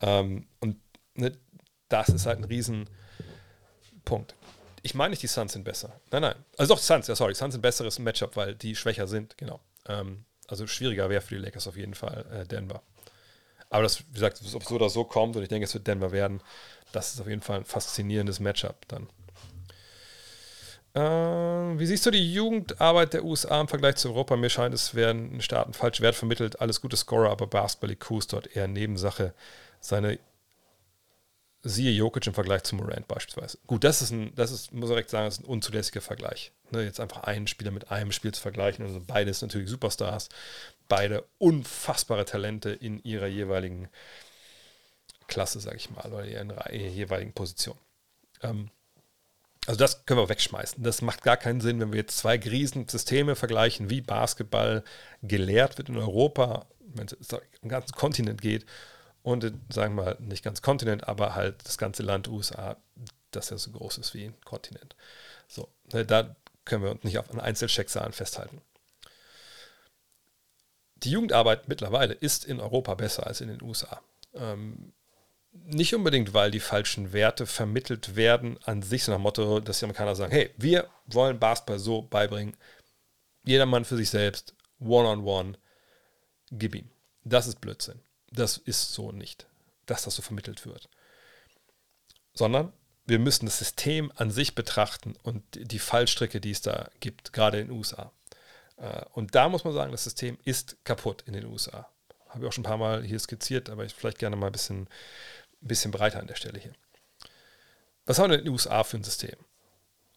Ähm, 0.00 0.46
und 0.60 0.76
ne, 1.14 1.32
das 1.88 2.08
ist 2.08 2.26
halt 2.26 2.38
ein 2.38 2.44
Riesenpunkt. 2.44 4.34
Ich 4.82 4.94
meine 4.94 5.10
nicht, 5.10 5.22
die 5.22 5.28
Suns 5.28 5.52
sind 5.52 5.64
besser. 5.64 6.00
Nein, 6.10 6.22
nein. 6.22 6.36
Also 6.56 6.74
doch, 6.74 6.80
Suns, 6.80 7.06
ja, 7.06 7.14
sorry. 7.14 7.34
Suns 7.34 7.54
sind 7.54 7.62
besseres 7.62 7.98
Matchup, 7.98 8.36
weil 8.36 8.54
die 8.54 8.76
schwächer 8.76 9.06
sind, 9.06 9.38
genau. 9.38 9.60
Ähm, 9.86 10.24
also 10.46 10.66
schwieriger 10.66 11.10
wäre 11.10 11.20
für 11.20 11.36
die 11.36 11.40
Lakers 11.42 11.68
auf 11.68 11.76
jeden 11.76 11.94
Fall 11.94 12.26
äh, 12.32 12.46
Denver. 12.46 12.82
Aber 13.70 13.82
das, 13.82 14.00
wie 14.00 14.14
gesagt, 14.14 14.40
ob 14.54 14.64
so 14.64 14.74
oder 14.74 14.88
so 14.88 15.04
kommt 15.04 15.36
und 15.36 15.42
ich 15.42 15.48
denke, 15.48 15.64
es 15.64 15.74
wird 15.74 15.86
Denver 15.86 16.12
werden, 16.12 16.40
das 16.92 17.12
ist 17.12 17.20
auf 17.20 17.28
jeden 17.28 17.42
Fall 17.42 17.58
ein 17.58 17.64
faszinierendes 17.64 18.40
Matchup 18.40 18.88
dann. 18.88 19.08
Äh, 20.94 21.78
wie 21.78 21.86
siehst 21.86 22.06
du 22.06 22.10
die 22.10 22.32
Jugendarbeit 22.32 23.12
der 23.12 23.24
USA 23.24 23.60
im 23.60 23.68
Vergleich 23.68 23.96
zu 23.96 24.08
Europa? 24.08 24.36
Mir 24.36 24.50
scheint, 24.50 24.74
es 24.74 24.94
werden 24.94 25.40
Staaten 25.42 25.74
falsch 25.74 26.00
Wert 26.00 26.14
vermittelt. 26.14 26.60
Alles 26.60 26.80
gute 26.80 26.96
Scorer, 26.96 27.30
aber 27.30 27.46
Basketball 27.46 27.90
IQ 27.90 28.26
dort 28.28 28.56
eher 28.56 28.68
Nebensache. 28.68 29.34
Seine 29.80 30.18
siehe 31.62 31.92
Jokic 31.92 32.26
im 32.26 32.34
Vergleich 32.34 32.62
zu 32.62 32.76
Morant 32.76 33.06
beispielsweise. 33.06 33.58
Gut, 33.66 33.84
das 33.84 34.00
ist 34.00 34.10
ein, 34.10 34.34
das 34.34 34.50
ist, 34.50 34.72
muss 34.72 34.88
ich 34.88 34.94
direkt 34.94 35.10
sagen, 35.10 35.26
das 35.26 35.34
ist 35.34 35.44
ein 35.44 35.50
unzulässiger 35.50 36.00
Vergleich. 36.00 36.52
Ne, 36.70 36.84
jetzt 36.84 37.00
einfach 37.00 37.24
einen 37.24 37.46
Spieler 37.46 37.70
mit 37.70 37.90
einem 37.90 38.12
Spiel 38.12 38.32
zu 38.32 38.40
vergleichen. 38.40 38.84
Also 38.84 39.00
beides 39.06 39.42
natürlich 39.42 39.68
Superstars, 39.68 40.28
beide 40.88 41.24
unfassbare 41.38 42.24
Talente 42.24 42.70
in 42.70 43.02
ihrer 43.02 43.26
jeweiligen 43.26 43.88
Klasse, 45.26 45.60
sag 45.60 45.76
ich 45.76 45.90
mal, 45.90 46.10
oder 46.12 46.24
in 46.24 46.50
ihrer 46.50 46.72
jeweiligen 46.72 47.32
Position. 47.32 47.76
Ähm, 48.42 48.70
also 49.66 49.78
das 49.78 50.06
können 50.06 50.20
wir 50.20 50.30
wegschmeißen. 50.30 50.82
Das 50.82 51.02
macht 51.02 51.22
gar 51.22 51.36
keinen 51.36 51.60
Sinn, 51.60 51.78
wenn 51.78 51.92
wir 51.92 51.98
jetzt 51.98 52.16
zwei 52.16 52.36
Riesensysteme 52.36 53.36
vergleichen, 53.36 53.90
wie 53.90 54.00
Basketball 54.00 54.82
gelehrt 55.22 55.76
wird 55.76 55.90
in 55.90 55.98
Europa, 55.98 56.66
wenn 56.80 57.06
es 57.06 57.14
um 57.60 57.68
ganzen 57.68 57.92
Kontinent 57.92 58.40
geht 58.40 58.64
und 59.22 59.44
sagen 59.68 59.94
wir 59.94 60.04
mal 60.04 60.16
nicht 60.20 60.42
ganz 60.42 60.62
Kontinent, 60.62 61.06
aber 61.06 61.34
halt 61.34 61.56
das 61.64 61.76
ganze 61.76 62.02
Land 62.02 62.28
USA, 62.28 62.78
das 63.30 63.50
ja 63.50 63.58
so 63.58 63.70
groß 63.72 63.98
ist 63.98 64.14
wie 64.14 64.24
ein 64.24 64.40
Kontinent. 64.42 64.96
So, 65.48 65.68
da 65.84 66.34
können 66.64 66.82
wir 66.82 66.90
uns 66.90 67.04
nicht 67.04 67.18
auf 67.18 67.28
einen 67.30 67.40
Einzelschicksalen 67.40 68.12
festhalten. 68.12 68.62
Die 71.02 71.10
Jugendarbeit 71.10 71.68
mittlerweile 71.68 72.14
ist 72.14 72.44
in 72.44 72.60
Europa 72.60 72.94
besser 72.94 73.26
als 73.26 73.40
in 73.40 73.48
den 73.48 73.62
USA. 73.62 74.00
Ähm, 74.34 74.92
nicht 75.52 75.94
unbedingt, 75.94 76.34
weil 76.34 76.50
die 76.50 76.60
falschen 76.60 77.12
Werte 77.12 77.46
vermittelt 77.46 78.16
werden 78.16 78.58
an 78.64 78.82
sich, 78.82 79.04
so 79.04 79.12
nach 79.12 79.18
Motto, 79.18 79.60
dass 79.60 79.78
die 79.78 79.84
Amerikaner 79.84 80.14
sagen, 80.14 80.32
hey, 80.32 80.50
wir 80.56 80.88
wollen 81.06 81.38
Basketball 81.38 81.78
so 81.78 82.02
beibringen, 82.02 82.56
jedermann 83.44 83.84
für 83.84 83.96
sich 83.96 84.10
selbst, 84.10 84.54
one-on-one, 84.78 85.50
-on 85.50 85.54
-one, 85.54 85.58
gib 86.52 86.74
ihm. 86.74 86.90
Das 87.24 87.46
ist 87.46 87.60
Blödsinn. 87.60 88.00
Das 88.30 88.58
ist 88.58 88.92
so 88.92 89.12
nicht, 89.12 89.46
dass 89.86 90.04
das 90.04 90.16
so 90.16 90.22
vermittelt 90.22 90.66
wird. 90.66 90.88
Sondern 92.34 92.72
wir 93.06 93.18
müssen 93.18 93.46
das 93.46 93.58
System 93.58 94.12
an 94.16 94.30
sich 94.30 94.54
betrachten 94.54 95.16
und 95.22 95.42
die 95.54 95.78
Fallstricke, 95.78 96.40
die 96.40 96.50
es 96.50 96.60
da 96.60 96.90
gibt, 97.00 97.32
gerade 97.32 97.58
in 97.60 97.68
den 97.68 97.76
USA. 97.76 98.12
Äh, 98.80 99.04
und 99.12 99.34
da 99.34 99.48
muss 99.48 99.64
man 99.64 99.72
sagen, 99.72 99.92
das 99.92 100.04
System 100.04 100.38
ist 100.44 100.76
kaputt 100.84 101.22
in 101.26 101.32
den 101.32 101.46
USA. 101.46 101.88
Habe 102.28 102.44
ich 102.44 102.48
auch 102.48 102.52
schon 102.52 102.62
ein 102.62 102.68
paar 102.68 102.76
Mal 102.76 103.02
hier 103.02 103.18
skizziert, 103.18 103.70
aber 103.70 103.84
ich 103.84 103.94
vielleicht 103.94 104.18
gerne 104.18 104.36
mal 104.36 104.46
ein 104.46 104.52
bisschen, 104.52 104.82
ein 104.82 105.68
bisschen 105.68 105.90
breiter 105.90 106.20
an 106.20 106.26
der 106.26 106.36
Stelle 106.36 106.58
hier. 106.58 106.72
Was 108.06 108.18
haben 108.18 108.30
wir 108.30 108.38
in 108.38 108.44
den 108.44 108.52
USA 108.52 108.84
für 108.84 108.96
ein 108.96 109.04
System? 109.04 109.36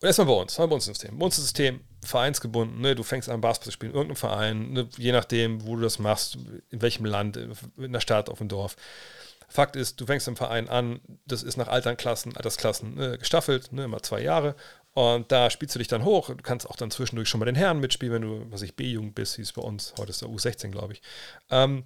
Erstmal 0.02 0.28
bei 0.28 0.34
uns, 0.34 0.56
bei 0.56 0.64
uns 0.64 0.88
ein 0.88 0.94
System. 0.94 1.20
Bei 1.20 1.26
uns 1.26 1.38
ein 1.38 1.42
System 1.42 1.82
vereinsgebunden. 2.04 2.82
Ne? 2.82 2.96
Du 2.96 3.04
fängst 3.04 3.30
an, 3.30 3.40
Basketball 3.40 3.66
zu 3.66 3.72
spielen, 3.72 3.92
in 3.92 3.98
irgendeinem 3.98 4.18
Verein, 4.18 4.72
ne? 4.72 4.90
je 4.98 5.12
nachdem, 5.12 5.66
wo 5.66 5.76
du 5.76 5.84
das 5.84 6.00
machst, 6.00 6.38
in 6.70 6.82
welchem 6.82 7.06
Land, 7.06 7.38
in 7.38 7.94
der 7.94 8.00
Stadt, 8.00 8.30
auf 8.30 8.40
dem 8.40 8.48
Dorf. 8.48 8.76
Fakt 9.48 9.76
ist, 9.76 10.00
du 10.00 10.06
fängst 10.06 10.28
im 10.28 10.38
Verein 10.38 10.70
an, 10.70 11.02
das 11.28 11.44
ist 11.44 11.58
nach 11.58 11.68
Altersklassen, 11.68 12.36
Altersklassen 12.36 12.96
ne, 12.96 13.18
gestaffelt, 13.18 13.74
ne, 13.74 13.84
immer 13.84 14.02
zwei 14.02 14.22
Jahre. 14.22 14.56
Und 14.94 15.32
da 15.32 15.50
spielst 15.50 15.76
du 15.76 15.80
dich 15.80 15.88
dann 15.88 16.04
hoch. 16.04 16.30
Du 16.30 16.44
kannst 16.44 16.70
auch 16.70 16.76
dann 16.76 16.92
zwischendurch 16.92 17.30
schon 17.30 17.40
mal 17.40 17.46
den 17.46 17.56
Herren 17.56 17.80
mitspielen, 17.80 18.14
wenn 18.14 18.22
du, 18.22 18.52
was 18.52 18.62
ich, 18.62 18.76
B-Jugend 18.76 19.16
bist, 19.16 19.36
hieß 19.36 19.54
bei 19.54 19.62
uns. 19.62 19.94
Heute 19.98 20.10
ist 20.10 20.22
der 20.22 20.30
U16, 20.30 20.70
glaube 20.70 20.94
ich. 20.94 21.02
Ähm, 21.50 21.86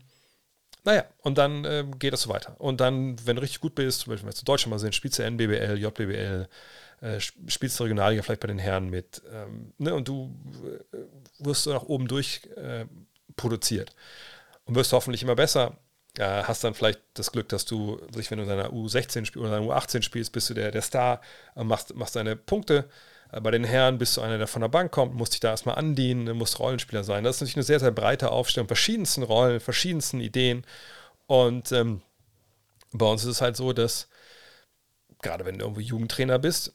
naja, 0.84 1.06
und 1.22 1.38
dann 1.38 1.66
äh, 1.66 1.86
geht 2.00 2.14
das 2.14 2.24
so 2.24 2.30
weiter. 2.30 2.56
Und 2.60 2.82
dann, 2.82 3.16
wenn 3.26 3.36
du 3.36 3.42
richtig 3.42 3.62
gut 3.62 3.76
bist, 3.76 4.02
zum 4.02 4.12
Beispiel, 4.12 4.26
wenn 4.26 4.34
wir 4.34 4.36
zu 4.36 4.46
Deutschland 4.46 4.72
mal 4.72 4.80
sind, 4.80 4.96
spielst 4.96 5.20
du 5.20 5.24
NBBL, 5.24 5.78
JBBL, 5.78 6.48
äh, 7.02 7.20
spielst 7.20 7.80
du 7.80 7.84
Regionalliga 7.84 8.24
vielleicht 8.24 8.42
bei 8.42 8.48
den 8.48 8.60
Herren 8.60 8.90
mit. 8.90 9.22
Ähm, 9.32 9.74
ne, 9.78 9.94
und 9.94 10.08
du 10.08 10.36
äh, 10.94 10.98
wirst 11.40 11.64
so 11.64 11.74
nach 11.74 11.84
oben 11.84 12.08
durch 12.08 12.42
äh, 12.56 12.86
produziert. 13.36 13.96
Und 14.66 14.76
wirst 14.76 14.94
hoffentlich 14.94 15.22
immer 15.22 15.36
besser 15.36 15.78
äh, 16.20 16.44
hast 16.44 16.64
dann 16.64 16.74
vielleicht 16.74 17.02
das 17.14 17.32
Glück, 17.32 17.50
dass 17.50 17.66
du, 17.66 18.00
wenn 18.12 18.38
du 18.38 18.44
in 18.44 18.50
deiner 18.50 18.70
U16 18.72 19.26
spielst 19.26 19.38
oder 19.38 19.52
deiner 19.52 19.66
U18 19.66 20.02
spielst, 20.02 20.32
bist 20.32 20.50
du 20.50 20.54
der, 20.54 20.72
der 20.72 20.82
Star, 20.82 21.22
äh, 21.56 21.64
machst, 21.64 21.96
machst 21.96 22.16
deine 22.16 22.36
Punkte. 22.36 22.90
Äh, 23.32 23.42
bei 23.42 23.52
den 23.52 23.64
Herren 23.64 23.98
bist 23.98 24.18
du 24.18 24.22
einer, 24.22 24.38
der 24.38 24.48
von 24.48 24.62
der 24.62 24.70
Bank 24.70 24.92
kommt, 24.92 25.16
musst 25.16 25.34
dich 25.34 25.40
da 25.40 25.50
erstmal 25.50 25.76
andienen, 25.76 26.36
musst 26.38 26.60
Rollenspieler 26.60 27.04
sein. 27.04 27.24
Das 27.24 27.38
ist 27.38 27.42
natürlich 27.42 27.58
eine 27.58 27.64
sehr, 27.64 27.80
sehr 27.80 27.92
breite 27.92 28.32
Aufstellung, 28.32 28.68
verschiedensten 28.68 29.24
Rollen, 29.24 29.60
verschiedensten 29.60 30.22
Ideen. 30.22 30.66
Und 31.28 31.72
ähm, 31.72 32.02
bei 32.92 33.06
uns 33.06 33.24
ist 33.24 33.30
es 33.30 33.42
halt 33.42 33.58
so, 33.58 33.74
dass, 33.74 34.08
gerade 35.22 35.46
wenn 35.46 35.58
du 35.58 35.66
irgendwo 35.66 35.82
Jugendtrainer 35.82 36.40
bist, 36.40 36.74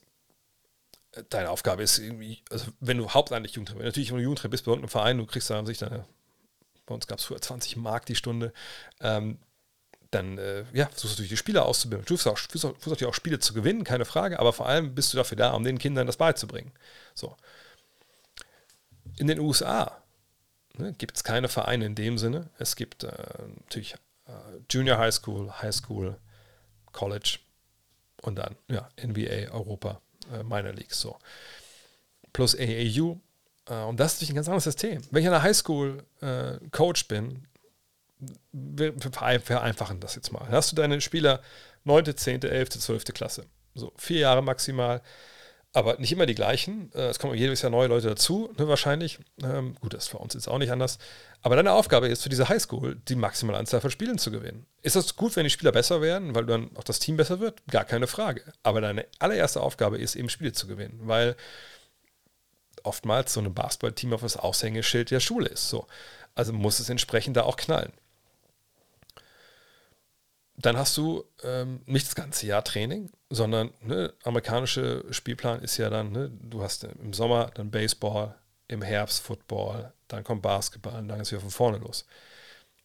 äh, 1.13 1.23
deine 1.29 1.49
Aufgabe 1.49 1.83
ist 1.83 2.01
also 2.49 2.65
wenn 2.79 2.97
du 2.97 3.09
hauptamtlich 3.09 3.55
Jugendtrainer 3.55 3.79
bist, 3.79 3.95
natürlich, 3.95 4.11
wenn 4.11 4.17
du 4.17 4.23
Jugendtrainer 4.23 4.51
bist 4.51 4.65
bei 4.65 4.71
irgendeinem 4.71 4.89
Verein, 4.89 5.17
du 5.17 5.25
kriegst 5.25 5.49
da 5.49 5.57
an 5.57 5.65
sich 5.65 5.77
deine 5.77 6.05
bei 6.85 6.95
uns 6.95 7.07
gab 7.07 7.19
es 7.19 7.25
früher 7.25 7.41
20 7.41 7.77
Mark 7.77 8.05
die 8.05 8.15
Stunde, 8.15 8.53
ähm, 8.99 9.39
dann 10.11 10.37
äh, 10.37 10.65
ja, 10.73 10.87
versuchst 10.87 11.03
du 11.03 11.07
natürlich 11.09 11.29
die 11.29 11.37
Spieler 11.37 11.65
auszubilden. 11.65 12.05
Du 12.05 12.17
versuchst, 12.17 12.63
natürlich 12.63 13.05
auch 13.05 13.13
Spiele 13.13 13.39
zu 13.39 13.53
gewinnen, 13.53 13.83
keine 13.83 14.05
Frage, 14.05 14.39
aber 14.39 14.51
vor 14.51 14.67
allem 14.67 14.93
bist 14.93 15.13
du 15.13 15.17
dafür 15.17 15.37
da, 15.37 15.51
um 15.51 15.63
den 15.63 15.79
Kindern 15.79 16.05
das 16.05 16.17
beizubringen. 16.17 16.71
So. 17.15 17.37
In 19.17 19.27
den 19.27 19.39
USA 19.39 20.03
ne, 20.77 20.93
gibt 20.93 21.15
es 21.15 21.23
keine 21.23 21.47
Vereine 21.47 21.85
in 21.85 21.95
dem 21.95 22.17
Sinne. 22.17 22.49
Es 22.59 22.75
gibt 22.75 23.05
äh, 23.05 23.11
natürlich 23.63 23.95
äh, 24.25 24.31
Junior 24.69 24.97
High 24.97 25.13
School, 25.13 25.49
High 25.61 25.73
School, 25.73 26.17
College 26.91 27.39
und 28.21 28.35
dann 28.35 28.57
ja, 28.67 28.89
NBA, 29.01 29.51
Europa, 29.51 30.01
äh, 30.33 30.43
Minor 30.43 30.73
Leagues 30.73 30.99
so. 30.99 31.17
Plus 32.33 32.55
AAU 32.55 33.19
und 33.75 33.99
das 33.99 34.13
ist 34.13 34.17
natürlich 34.17 34.31
ein 34.31 34.35
ganz 34.35 34.47
anderes 34.47 34.63
System. 34.65 35.01
Wenn 35.11 35.21
ich 35.21 35.27
an 35.27 35.33
der 35.33 35.43
Highschool 35.43 36.03
äh, 36.21 36.57
Coach 36.71 37.07
bin, 37.07 37.47
wir 38.51 38.93
vereinfachen 38.99 39.99
das 39.99 40.15
jetzt 40.15 40.31
mal. 40.31 40.43
Dann 40.45 40.53
hast 40.53 40.71
du 40.71 40.75
deine 40.75 41.01
Spieler 41.01 41.41
9., 41.83 42.15
10., 42.15 42.43
11., 42.43 42.69
12. 42.69 43.05
Klasse. 43.05 43.45
So 43.73 43.93
vier 43.97 44.19
Jahre 44.19 44.43
maximal, 44.43 45.01
aber 45.73 45.97
nicht 45.97 46.11
immer 46.11 46.25
die 46.25 46.35
gleichen. 46.35 46.91
Äh, 46.93 47.07
es 47.07 47.19
kommen 47.19 47.33
jedes 47.35 47.61
Jahr 47.61 47.69
neue 47.69 47.87
Leute 47.87 48.09
dazu, 48.09 48.51
ne, 48.57 48.67
wahrscheinlich. 48.67 49.19
Ähm, 49.41 49.75
gut, 49.79 49.93
das 49.93 50.03
ist 50.03 50.09
für 50.09 50.17
uns 50.17 50.33
jetzt 50.33 50.49
auch 50.49 50.57
nicht 50.57 50.71
anders. 50.71 50.97
Aber 51.41 51.55
deine 51.55 51.71
Aufgabe 51.71 52.09
ist 52.09 52.23
für 52.23 52.29
diese 52.29 52.49
Highschool, 52.49 52.97
die 53.07 53.15
maximale 53.15 53.57
Anzahl 53.57 53.79
von 53.79 53.89
Spielen 53.89 54.17
zu 54.17 54.31
gewinnen. 54.31 54.65
Ist 54.81 54.97
das 54.97 55.15
gut, 55.15 55.35
wenn 55.35 55.45
die 55.45 55.49
Spieler 55.49 55.71
besser 55.71 56.01
werden, 56.01 56.35
weil 56.35 56.45
dann 56.45 56.75
auch 56.75 56.83
das 56.83 56.99
Team 56.99 57.15
besser 57.15 57.39
wird? 57.39 57.65
Gar 57.67 57.85
keine 57.85 58.07
Frage. 58.07 58.43
Aber 58.63 58.81
deine 58.81 59.05
allererste 59.19 59.61
Aufgabe 59.61 59.97
ist 59.97 60.15
eben 60.15 60.29
Spiele 60.29 60.51
zu 60.51 60.67
gewinnen, 60.67 60.99
weil 61.03 61.37
oftmals 62.83 63.33
so 63.33 63.41
ein 63.41 63.53
Basketballteam 63.53 64.13
auf 64.13 64.21
das 64.21 64.37
Aushängeschild 64.37 65.11
der 65.11 65.19
Schule 65.19 65.47
ist. 65.49 65.69
So. 65.69 65.87
Also 66.35 66.53
muss 66.53 66.79
es 66.79 66.89
entsprechend 66.89 67.37
da 67.37 67.43
auch 67.43 67.57
knallen. 67.57 67.93
Dann 70.55 70.77
hast 70.77 70.95
du 70.97 71.23
ähm, 71.43 71.81
nicht 71.85 72.05
das 72.05 72.15
ganze 72.15 72.45
Jahr 72.45 72.63
Training, 72.63 73.09
sondern 73.29 73.73
ne, 73.81 74.13
amerikanische 74.23 75.05
Spielplan 75.09 75.61
ist 75.61 75.77
ja 75.77 75.89
dann, 75.89 76.11
ne, 76.11 76.29
du 76.29 76.61
hast 76.61 76.83
im 76.83 77.13
Sommer 77.13 77.49
dann 77.55 77.71
Baseball, 77.71 78.35
im 78.67 78.81
Herbst 78.81 79.21
Football, 79.21 79.91
dann 80.07 80.23
kommt 80.23 80.41
Basketball 80.43 80.99
und 80.99 81.07
dann 81.07 81.19
ist 81.19 81.31
wieder 81.31 81.41
von 81.41 81.49
vorne 81.49 81.77
los. 81.79 82.05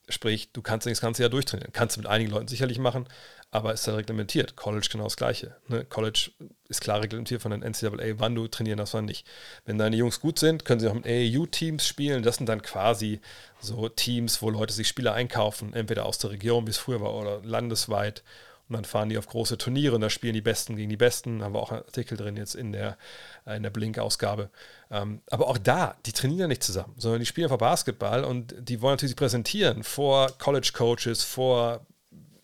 Sprich, 0.08 0.52
du 0.52 0.62
kannst 0.62 0.86
nicht 0.86 0.96
das 0.96 1.02
ganze 1.02 1.22
Jahr 1.22 1.30
durchtrainieren. 1.30 1.72
Kannst 1.72 1.96
du 1.96 2.00
mit 2.00 2.08
einigen 2.08 2.30
Leuten 2.30 2.48
sicherlich 2.48 2.78
machen, 2.78 3.08
aber 3.56 3.72
ist 3.72 3.86
ja 3.86 3.94
reglementiert. 3.94 4.54
College 4.54 4.88
genau 4.92 5.04
das 5.04 5.16
Gleiche. 5.16 5.56
Ne? 5.68 5.84
College 5.86 6.30
ist 6.68 6.82
klar 6.82 7.00
reglementiert 7.00 7.40
von 7.40 7.50
den 7.50 7.62
NCAA, 7.62 8.18
wann 8.18 8.34
du 8.34 8.48
trainieren 8.48 8.76
darfst, 8.76 8.92
wann 8.92 9.06
nicht. 9.06 9.26
Wenn 9.64 9.78
deine 9.78 9.96
Jungs 9.96 10.20
gut 10.20 10.38
sind, 10.38 10.66
können 10.66 10.78
sie 10.78 10.88
auch 10.88 10.94
mit 10.94 11.06
AAU-Teams 11.06 11.86
spielen. 11.86 12.22
Das 12.22 12.36
sind 12.36 12.48
dann 12.48 12.60
quasi 12.60 13.20
so 13.60 13.88
Teams, 13.88 14.42
wo 14.42 14.50
Leute 14.50 14.74
sich 14.74 14.88
Spieler 14.88 15.14
einkaufen, 15.14 15.72
entweder 15.72 16.04
aus 16.04 16.18
der 16.18 16.32
Region, 16.32 16.66
wie 16.66 16.70
es 16.70 16.76
früher 16.76 17.00
war, 17.00 17.14
oder 17.14 17.40
landesweit. 17.44 18.22
Und 18.68 18.74
dann 18.74 18.84
fahren 18.84 19.08
die 19.08 19.16
auf 19.16 19.28
große 19.28 19.56
Turniere 19.56 19.94
und 19.94 20.00
da 20.02 20.10
spielen 20.10 20.34
die 20.34 20.40
Besten 20.42 20.76
gegen 20.76 20.90
die 20.90 20.96
Besten. 20.96 21.42
Haben 21.42 21.54
wir 21.54 21.60
auch 21.60 21.70
einen 21.70 21.84
Artikel 21.84 22.18
drin 22.18 22.36
jetzt 22.36 22.54
in 22.54 22.72
der, 22.72 22.98
in 23.46 23.62
der 23.62 23.70
Blink-Ausgabe. 23.70 24.50
Ähm, 24.90 25.22
aber 25.30 25.46
auch 25.46 25.56
da, 25.56 25.96
die 26.04 26.12
trainieren 26.12 26.40
ja 26.40 26.48
nicht 26.48 26.64
zusammen, 26.64 26.94
sondern 26.98 27.20
die 27.20 27.26
spielen 27.26 27.46
einfach 27.46 27.58
Basketball 27.58 28.24
und 28.24 28.54
die 28.58 28.82
wollen 28.82 28.94
natürlich 28.94 29.16
präsentieren 29.16 29.82
vor 29.82 30.36
College-Coaches, 30.38 31.22
vor 31.22 31.86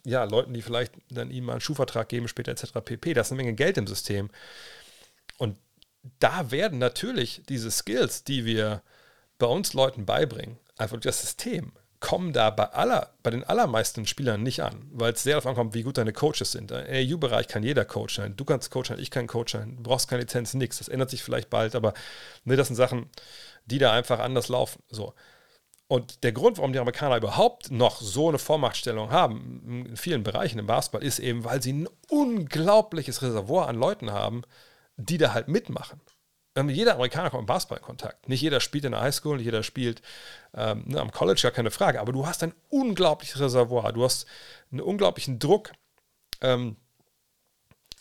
ja, 0.05 0.25
Leuten, 0.25 0.55
die 0.55 0.63
vielleicht 0.63 0.95
dann 1.11 1.31
ihm 1.31 1.45
mal 1.45 1.53
einen 1.53 1.61
Schuhvertrag 1.61 2.09
geben, 2.09 2.29
später 2.29 2.53
etc. 2.53 2.73
pp. 2.85 3.15
Da 3.15 3.21
ist 3.21 3.31
eine 3.31 3.43
Menge 3.43 3.55
Geld 3.55 3.79
im 3.79 3.87
System. 3.87 4.31
Und 5.39 5.57
da 6.19 6.51
werden 6.51 6.79
natürlich 6.79 7.43
diese 7.49 7.71
Skills, 7.71 8.25
die 8.25 8.45
wir 8.45 8.83
bei 9.39 9.47
uns 9.47 9.75
Leuten 9.75 10.05
beibringen, 10.07 10.59
einfach 10.77 10.95
durch 10.97 11.03
das 11.03 11.21
System 11.21 11.73
kommen 12.03 12.33
da 12.33 12.51
bei, 12.51 12.65
aller, 12.65 13.15
bei 13.23 13.31
den 13.31 13.45
allermeisten 13.45 14.07
Spielern 14.07 14.43
nicht 14.43 14.61
an, 14.63 14.91
weil 14.91 15.13
es 15.13 15.23
sehr 15.23 15.37
darauf 15.37 15.47
ankommt, 15.47 15.73
wie 15.73 15.85
gut 15.85 15.97
deine 15.97 16.13
Coaches 16.13 16.51
sind. 16.51 16.73
Im 16.73 17.15
AU-Bereich 17.15 17.47
kann 17.47 17.63
jeder 17.63 17.85
Coach 17.85 18.17
sein. 18.17 18.37
Du 18.37 18.45
kannst 18.45 18.71
Coach 18.73 18.89
sein, 18.89 18.99
ich 18.99 19.11
kann 19.11 19.29
Coach 19.29 19.53
sein. 19.53 19.77
Du 19.77 19.85
brauchst 19.85 20.09
keine 20.09 20.23
Lizenz, 20.23 20.53
nichts. 20.53 20.79
Das 20.79 20.89
ändert 20.89 21.11
sich 21.11 21.23
vielleicht 21.23 21.49
bald, 21.49 21.77
aber 21.77 21.95
ne, 22.45 22.57
das 22.57 22.67
sind 22.67 22.77
Sachen, 22.77 23.09
die 23.67 23.79
da 23.79 23.93
einfach 23.93 24.19
anders 24.19 24.49
laufen. 24.49 24.83
So. 24.91 25.15
Und 25.93 26.25
der 26.25 26.33
Grund, 26.33 26.57
warum 26.57 26.73
die 26.73 26.79
Amerikaner 26.79 27.19
überhaupt 27.19 27.71
noch 27.71 28.01
so 28.01 28.31
eine 28.31 28.39
Vormachtstellung 28.39 29.11
haben, 29.11 29.85
in 29.91 29.97
vielen 29.99 30.23
Bereichen 30.23 30.59
im 30.59 30.67
Basketball, 30.67 31.03
ist 31.07 31.19
eben, 31.19 31.45
weil 31.45 31.61
sie 31.61 31.75
ein 31.75 31.89
unglaubliches 32.09 33.21
Reservoir 33.21 33.69
an 33.69 33.77
Leuten 33.77 34.11
haben, 34.11 34.41
die 34.97 35.19
da 35.19 35.35
halt 35.35 35.49
mitmachen. 35.49 36.01
Ähm, 36.57 36.71
jeder 36.71 36.95
Amerikaner 36.95 37.29
kommt 37.29 37.43
im 37.43 37.47
Basketball 37.47 37.77
in 37.77 37.85
Kontakt. 37.85 38.27
Nicht 38.27 38.41
jeder 38.41 38.61
spielt 38.61 38.87
in 38.87 38.93
der 38.93 39.03
Highschool, 39.03 39.37
nicht 39.37 39.45
jeder 39.45 39.63
spielt 39.63 40.01
ähm, 40.55 40.85
ne, 40.87 40.99
am 40.99 41.13
College, 41.13 41.43
gar 41.43 41.53
keine 41.53 41.71
Frage. 41.71 42.01
Aber 42.01 42.13
du 42.13 42.27
hast 42.27 42.43
ein 42.43 42.55
unglaubliches 42.71 43.39
Reservoir. 43.39 43.93
Du 43.93 44.03
hast 44.03 44.25
einen 44.71 44.81
unglaublichen 44.81 45.41
Druck, 45.41 45.73
ähm, 46.41 46.77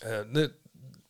äh, 0.00 0.24
ne, 0.24 0.54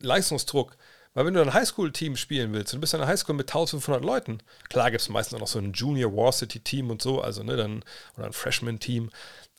Leistungsdruck. 0.00 0.76
Weil 1.14 1.26
wenn 1.26 1.34
du 1.34 1.42
ein 1.42 1.52
Highschool-Team 1.52 2.16
spielen 2.16 2.52
willst, 2.52 2.72
und 2.72 2.78
du 2.78 2.80
bist 2.80 2.94
in 2.94 3.00
einer 3.00 3.08
Highschool 3.08 3.34
mit 3.34 3.48
1500 3.48 4.02
Leuten, 4.02 4.38
klar 4.68 4.90
gibt 4.90 5.02
es 5.02 5.08
meistens 5.08 5.36
auch 5.36 5.40
noch 5.40 5.46
so 5.46 5.58
ein 5.58 5.72
Junior 5.72 6.14
Varsity-Team 6.14 6.90
und 6.90 7.02
so, 7.02 7.20
also 7.20 7.42
ne, 7.42 7.56
dann, 7.56 7.84
oder 8.16 8.26
ein 8.26 8.32
Freshman-Team. 8.32 9.10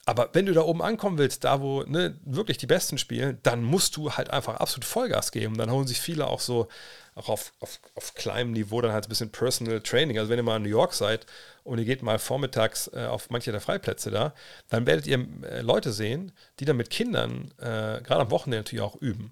Aber 0.06 0.30
wenn 0.34 0.46
du 0.46 0.54
da 0.54 0.62
oben 0.62 0.82
ankommen 0.82 1.18
willst, 1.18 1.46
da 1.46 1.62
wo 1.62 1.84
ne, 1.84 2.20
wirklich 2.26 2.58
die 2.58 2.68
Besten 2.68 2.98
spielen, 2.98 3.40
dann 3.44 3.64
musst 3.64 3.96
du 3.96 4.12
halt 4.12 4.32
einfach 4.32 4.56
absolut 4.56 4.84
Vollgas 4.84 5.32
geben. 5.32 5.56
Dann 5.56 5.72
holen 5.72 5.88
sich 5.88 6.02
viele 6.02 6.28
auch 6.28 6.42
so, 6.42 6.68
auch 7.16 7.30
auf, 7.30 7.54
auf, 7.62 7.80
auf 7.96 8.14
kleinem 8.14 8.52
Niveau, 8.52 8.82
dann 8.82 8.92
halt 8.92 9.06
ein 9.06 9.10
bisschen 9.10 9.32
Personal 9.32 9.80
Training. 9.80 10.18
Also 10.18 10.30
wenn 10.30 10.40
ihr 10.40 10.44
mal 10.44 10.58
in 10.58 10.64
New 10.64 10.70
York 10.70 10.94
seid 10.94 11.26
und 11.64 11.78
ihr 11.80 11.86
geht 11.86 12.02
mal 12.02 12.20
vormittags 12.20 12.90
äh, 12.94 13.06
auf 13.06 13.30
manche 13.30 13.52
der 13.52 13.62
Freiplätze 13.62 14.12
da, 14.12 14.34
dann 14.70 14.86
werdet 14.86 15.08
ihr 15.08 15.26
äh, 15.44 15.62
Leute 15.62 15.94
sehen, 15.94 16.34
die 16.60 16.66
dann 16.66 16.78
mit 16.78 16.90
Kindern, 16.90 17.54
äh, 17.60 18.02
gerade 18.02 18.22
am 18.22 18.32
Wochenende 18.32 18.58
natürlich 18.58 18.84
auch 18.84 18.96
üben. 18.98 19.32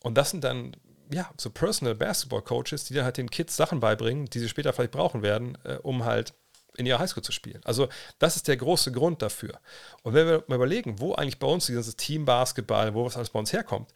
Und 0.00 0.18
das 0.18 0.30
sind 0.30 0.42
dann 0.42 0.76
ja, 1.10 1.30
so 1.36 1.50
Personal 1.50 1.94
Basketball 1.94 2.42
Coaches, 2.42 2.84
die 2.84 2.94
dann 2.94 3.04
halt 3.04 3.16
den 3.16 3.30
Kids 3.30 3.56
Sachen 3.56 3.80
beibringen, 3.80 4.26
die 4.26 4.38
sie 4.38 4.48
später 4.48 4.72
vielleicht 4.72 4.92
brauchen 4.92 5.22
werden, 5.22 5.58
äh, 5.64 5.76
um 5.76 6.04
halt 6.04 6.34
in 6.76 6.86
ihrer 6.86 6.98
Highschool 6.98 7.22
zu 7.22 7.32
spielen. 7.32 7.60
Also 7.64 7.88
das 8.18 8.36
ist 8.36 8.48
der 8.48 8.56
große 8.56 8.92
Grund 8.92 9.22
dafür. 9.22 9.60
Und 10.02 10.14
wenn 10.14 10.26
wir 10.26 10.44
mal 10.48 10.56
überlegen, 10.56 10.98
wo 10.98 11.14
eigentlich 11.14 11.38
bei 11.38 11.46
uns 11.46 11.66
dieses 11.66 11.96
Team 11.96 12.24
Basketball, 12.24 12.94
wo 12.94 13.04
was 13.04 13.16
alles 13.16 13.30
bei 13.30 13.38
uns 13.38 13.52
herkommt, 13.52 13.92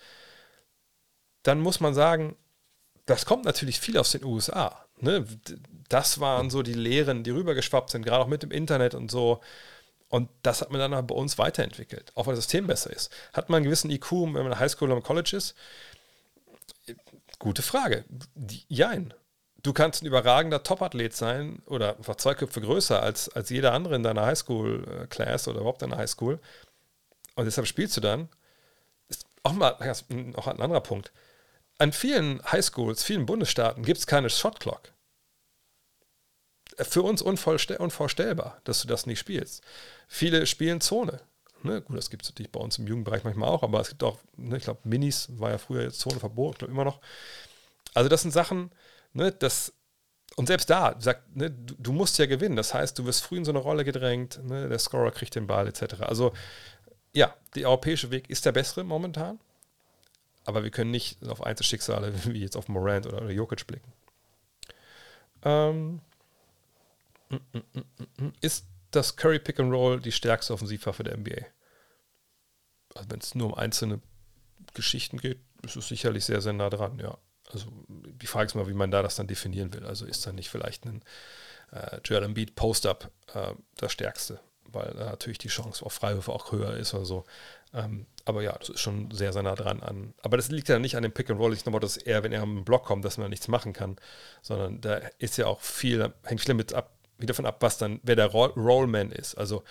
dann 1.43 1.61
muss 1.61 1.81
man 1.81 1.95
sagen, 1.95 2.37
das 3.07 3.27
kommt 3.27 3.45
natürlich 3.45 3.81
viel 3.81 3.99
aus 3.99 4.13
den 4.13 4.25
USA. 4.25 4.85
Ne? 5.01 5.25
Das 5.89 6.21
waren 6.21 6.51
so 6.51 6.63
die 6.63 6.75
Lehren, 6.75 7.25
die 7.25 7.31
rübergeschwappt 7.31 7.91
sind, 7.91 8.05
gerade 8.05 8.23
auch 8.23 8.29
mit 8.29 8.43
dem 8.43 8.51
Internet 8.51 8.95
und 8.95 9.11
so. 9.11 9.41
Und 10.09 10.31
das 10.43 10.61
hat 10.61 10.71
man 10.71 10.81
dann 10.81 11.07
bei 11.07 11.15
uns 11.15 11.39
weiterentwickelt, 11.39 12.13
auch 12.15 12.27
weil 12.27 12.35
das 12.35 12.45
System 12.45 12.67
besser 12.67 12.91
ist. 12.91 13.13
Hat 13.33 13.49
man 13.49 13.59
einen 13.59 13.65
gewissen 13.65 13.91
IQ, 13.91 14.13
wenn 14.13 14.33
man 14.33 14.45
in 14.45 14.51
der 14.51 14.59
Highschool 14.61 14.89
oder 14.89 14.97
im 14.97 15.03
College 15.03 15.37
ist? 15.37 15.55
Gute 17.39 17.63
Frage. 17.63 18.05
Jein 18.69 19.15
du 19.63 19.73
kannst 19.73 20.03
ein 20.03 20.07
überragender 20.07 20.63
Topathlet 20.63 21.15
sein 21.15 21.63
oder 21.67 21.97
einfach 21.97 22.17
zwei 22.17 22.35
Köpfe 22.35 22.61
größer 22.61 23.03
als, 23.03 23.29
als 23.29 23.51
jeder 23.51 23.73
andere 23.73 23.97
in 23.97 24.03
deiner 24.03 24.27
Highschool-Class 24.27 25.49
oder 25.49 25.61
überhaupt 25.61 25.83
in 25.83 25.91
der 25.91 25.99
Highschool. 25.99 26.39
Und 27.35 27.45
deshalb 27.45 27.67
spielst 27.67 27.97
du 27.97 28.01
dann. 28.01 28.29
Ist 29.09 29.27
auch 29.43 29.53
mal 29.53 29.73
auch 30.37 30.47
ein 30.47 30.61
anderer 30.61 30.81
Punkt. 30.81 31.13
An 31.79 31.93
vielen 31.93 32.43
Highschools, 32.51 33.05
vielen 33.05 33.27
Bundesstaaten 33.27 33.85
gibt 33.85 33.99
es 33.99 34.07
keine 34.07 34.31
Shotclock. 34.31 34.93
Für 36.77 37.03
uns 37.03 37.23
unvorstellbar, 37.23 38.61
dass 38.65 38.83
du 38.83 38.89
das 38.89 39.07
nicht 39.07 39.19
spielst. 39.19 39.63
Viele 40.07 40.47
spielen 40.47 40.81
Zone. 40.81 41.21
Ne, 41.63 41.83
gut, 41.83 41.97
das 41.97 42.11
gibt 42.11 42.23
es 42.23 42.31
natürlich 42.31 42.53
bei 42.53 42.61
uns 42.61 42.79
im 42.79 42.87
Jugendbereich 42.87 43.25
manchmal 43.25 43.49
auch, 43.49 43.63
aber 43.63 43.81
es 43.81 43.89
gibt 43.89 44.05
auch, 44.05 44.19
ne, 44.37 44.57
ich 44.57 44.65
glaube, 44.65 44.81
Minis 44.85 45.29
war 45.39 45.51
ja 45.51 45.59
früher 45.59 45.83
jetzt 45.83 45.99
Zone 45.99 46.21
verboten, 46.21 46.53
ich 46.53 46.59
glaube 46.59 46.73
immer 46.73 46.85
noch. 46.85 47.01
Also 47.95 48.09
das 48.09 48.23
sind 48.23 48.31
Sachen, 48.31 48.71
ne, 49.13 49.33
das, 49.33 49.73
und 50.37 50.47
selbst 50.47 50.71
da, 50.71 50.95
sagt, 51.01 51.35
ne, 51.35 51.51
du, 51.51 51.75
du, 51.77 51.93
musst 51.93 52.19
ja 52.19 52.27
gewinnen. 52.27 52.55
Das 52.55 52.75
heißt, 52.75 52.99
du 52.99 53.07
wirst 53.07 53.25
früh 53.25 53.39
in 53.39 53.45
so 53.45 53.51
eine 53.51 53.59
Rolle 53.59 53.85
gedrängt, 53.85 54.41
ne, 54.45 54.69
der 54.69 54.79
Scorer 54.79 55.11
kriegt 55.11 55.35
den 55.35 55.49
Ball, 55.49 55.67
etc. 55.67 56.03
Also, 56.03 56.33
ja, 57.13 57.35
der 57.57 57.67
europäische 57.67 58.11
Weg 58.11 58.31
ist 58.31 58.47
der 58.47 58.53
bessere 58.53 58.85
momentan. 58.85 59.41
Aber 60.45 60.63
wir 60.63 60.71
können 60.71 60.91
nicht 60.91 61.27
auf 61.27 61.43
Einzelschicksale 61.43 62.13
wie 62.25 62.41
jetzt 62.41 62.57
auf 62.57 62.69
Morant 62.69 63.07
oder, 63.07 63.23
oder 63.23 63.31
Jokic 63.31 63.67
blicken. 63.67 63.93
Ähm, 65.43 66.01
mm, 67.31 67.37
mm, 67.53 68.25
mm, 68.25 68.33
ist 68.41 68.65
das 68.91 69.17
Curry 69.17 69.39
Pick 69.39 69.61
and 69.61 69.73
Roll 69.73 70.01
die 70.01 70.13
stärkste 70.13 70.53
Offensivwaffe 70.55 71.05
der 71.05 71.17
NBA? 71.17 71.47
Also 72.95 73.11
wenn 73.11 73.21
es 73.21 73.35
nur 73.35 73.49
um 73.49 73.55
einzelne 73.55 74.01
Geschichten 74.75 75.19
geht, 75.19 75.41
ist 75.63 75.77
es 75.77 75.89
sicherlich 75.89 76.25
sehr, 76.25 76.41
sehr 76.41 76.53
nah 76.53 76.71
dran, 76.71 76.99
ja 76.99 77.19
also 77.53 77.67
die 77.89 78.27
Frage 78.27 78.47
ist 78.47 78.55
mal, 78.55 78.69
wie 78.69 78.75
man 78.75 78.91
da 78.91 79.03
das 79.03 79.17
dann 79.17 79.27
definieren 79.27 79.73
will. 79.73 79.85
Also 79.85 80.07
ist 80.07 80.27
dann 80.27 80.35
nicht 80.35 80.51
vielleicht 80.51 80.85
ein 80.85 81.03
äh, 81.73 81.99
Joel 82.05 82.25
Embiid 82.25 82.55
Post-Up 82.55 83.11
äh, 83.35 83.53
das 83.77 83.93
Stärkste, 83.93 84.41
weil 84.65 84.93
da 84.95 85.07
natürlich 85.07 85.39
die 85.39 85.49
Chance 85.49 85.85
auf 85.85 85.93
Freiwürfe 85.93 86.33
auch 86.33 86.53
höher 86.53 86.75
ist 86.77 86.95
oder 86.95 87.05
so. 87.05 87.25
Ähm, 87.75 88.07
aber 88.25 88.43
ja, 88.43 88.53
das 88.59 88.71
ist 88.71 88.81
schon 88.81 89.11
sehr, 89.11 89.33
sehr 89.33 89.43
nah 89.43 89.55
dran 89.55 89.83
an. 89.83 90.15
Aber 90.23 90.37
das 90.37 90.51
liegt 90.51 90.69
ja 90.69 90.79
nicht 90.79 90.97
an 90.97 91.03
dem 91.03 91.13
Pick 91.13 91.31
and 91.31 91.41
Roll. 91.41 91.55
Ich 91.55 91.63
glaube, 91.63 91.81
dass 91.81 91.97
er, 91.97 92.23
wenn 92.23 92.33
er 92.33 92.43
am 92.43 92.65
Block 92.65 92.85
kommt, 92.85 93.05
dass 93.05 93.19
man 93.19 93.31
nichts 93.31 93.49
machen 93.49 93.73
kann, 93.73 93.97
sondern 94.43 94.81
da 94.81 94.97
ist 95.19 95.39
ja 95.39 95.47
auch 95.47 95.61
viel, 95.61 96.13
hängt 96.25 96.43
viel 96.43 96.55
mit 96.55 96.73
ab, 96.73 96.98
wie 97.19 97.27
davon 97.27 97.47
ab, 97.47 97.59
was 97.61 97.79
dann, 97.79 98.01
wer 98.03 98.17
der 98.17 98.27
Roll 98.27 98.51
Rollman 98.57 99.13
ist. 99.13 99.37
Also 99.37 99.65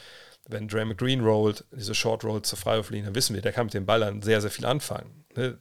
wenn 0.48 0.68
Draymond 0.68 0.98
Green 0.98 1.22
rollt, 1.22 1.66
diese 1.72 1.96
Short 1.96 2.24
Roll 2.24 2.42
zur 2.42 2.58
Freiwurflinie, 2.58 3.06
dann 3.06 3.16
wissen 3.16 3.36
wir, 3.36 3.42
der 3.42 3.52
kann 3.52 3.66
mit 3.66 3.74
dem 3.74 3.86
Ball 3.86 4.00
dann 4.00 4.22
sehr, 4.22 4.42
sehr 4.42 4.52
viel 4.52 4.66
anfangen. 4.66 5.26
Ne? 5.36 5.58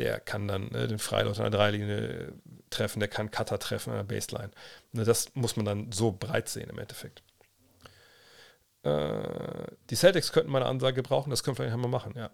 der 0.00 0.18
kann 0.18 0.48
dann 0.48 0.70
äh, 0.74 0.88
den 0.88 0.98
Freilauf 0.98 1.38
an 1.38 1.50
der 1.50 1.60
Dreilinie 1.60 2.32
treffen, 2.70 3.00
der 3.00 3.08
kann 3.08 3.30
Cutter 3.30 3.58
treffen 3.58 3.90
an 3.90 3.96
der 3.96 4.14
Baseline. 4.14 4.50
Ne, 4.92 5.04
das 5.04 5.34
muss 5.34 5.56
man 5.56 5.66
dann 5.66 5.92
so 5.92 6.12
breit 6.12 6.48
sehen 6.48 6.70
im 6.70 6.78
Endeffekt. 6.78 7.22
Äh, 8.82 9.66
die 9.90 9.96
Celtics 9.96 10.32
könnten 10.32 10.50
mal 10.50 10.62
eine 10.62 10.70
Ansage 10.70 10.94
gebrauchen, 10.94 11.30
das 11.30 11.42
können 11.44 11.58
wir 11.58 11.66
vielleicht 11.66 11.76
mal 11.76 11.88
machen, 11.88 12.14
ja. 12.16 12.30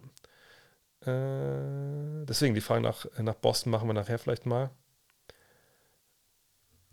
Äh, 1.01 2.25
deswegen 2.25 2.55
die 2.55 2.61
Frage 2.61 2.81
nach, 2.81 3.05
nach 3.17 3.35
Boston 3.35 3.71
machen 3.71 3.87
wir 3.87 3.93
nachher 3.93 4.17
vielleicht 4.17 4.45
mal. 4.45 4.69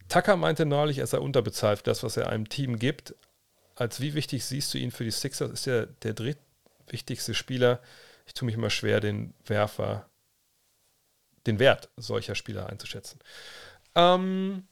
Tucker 0.09 0.36
meinte 0.36 0.66
neulich, 0.66 0.98
er 0.98 1.06
sei 1.06 1.18
unterbezahlt 1.18 1.78
für 1.78 1.85
das, 1.85 2.02
was 2.02 2.16
er 2.16 2.28
einem 2.28 2.48
Team 2.48 2.78
gibt. 2.78 3.14
Als 3.74 4.01
wie 4.01 4.14
wichtig 4.14 4.44
siehst 4.44 4.72
du 4.74 4.78
ihn 4.78 4.90
für 4.90 5.05
die 5.05 5.10
Sixers? 5.10 5.51
Ist 5.51 5.66
er 5.66 5.86
der 5.86 6.14
drittwichtigste 6.14 7.35
Spieler? 7.35 7.81
Ich 8.26 8.35
tue 8.35 8.47
mich 8.47 8.55
immer 8.55 8.70
schwer, 8.70 9.01
den 9.01 9.35
Werfer 9.47 10.09
den 11.47 11.59
Wert 11.59 11.90
solcher 11.97 12.35
Spieler 12.35 12.68
einzuschätzen. 12.68 13.20
Ähm, 13.94 14.66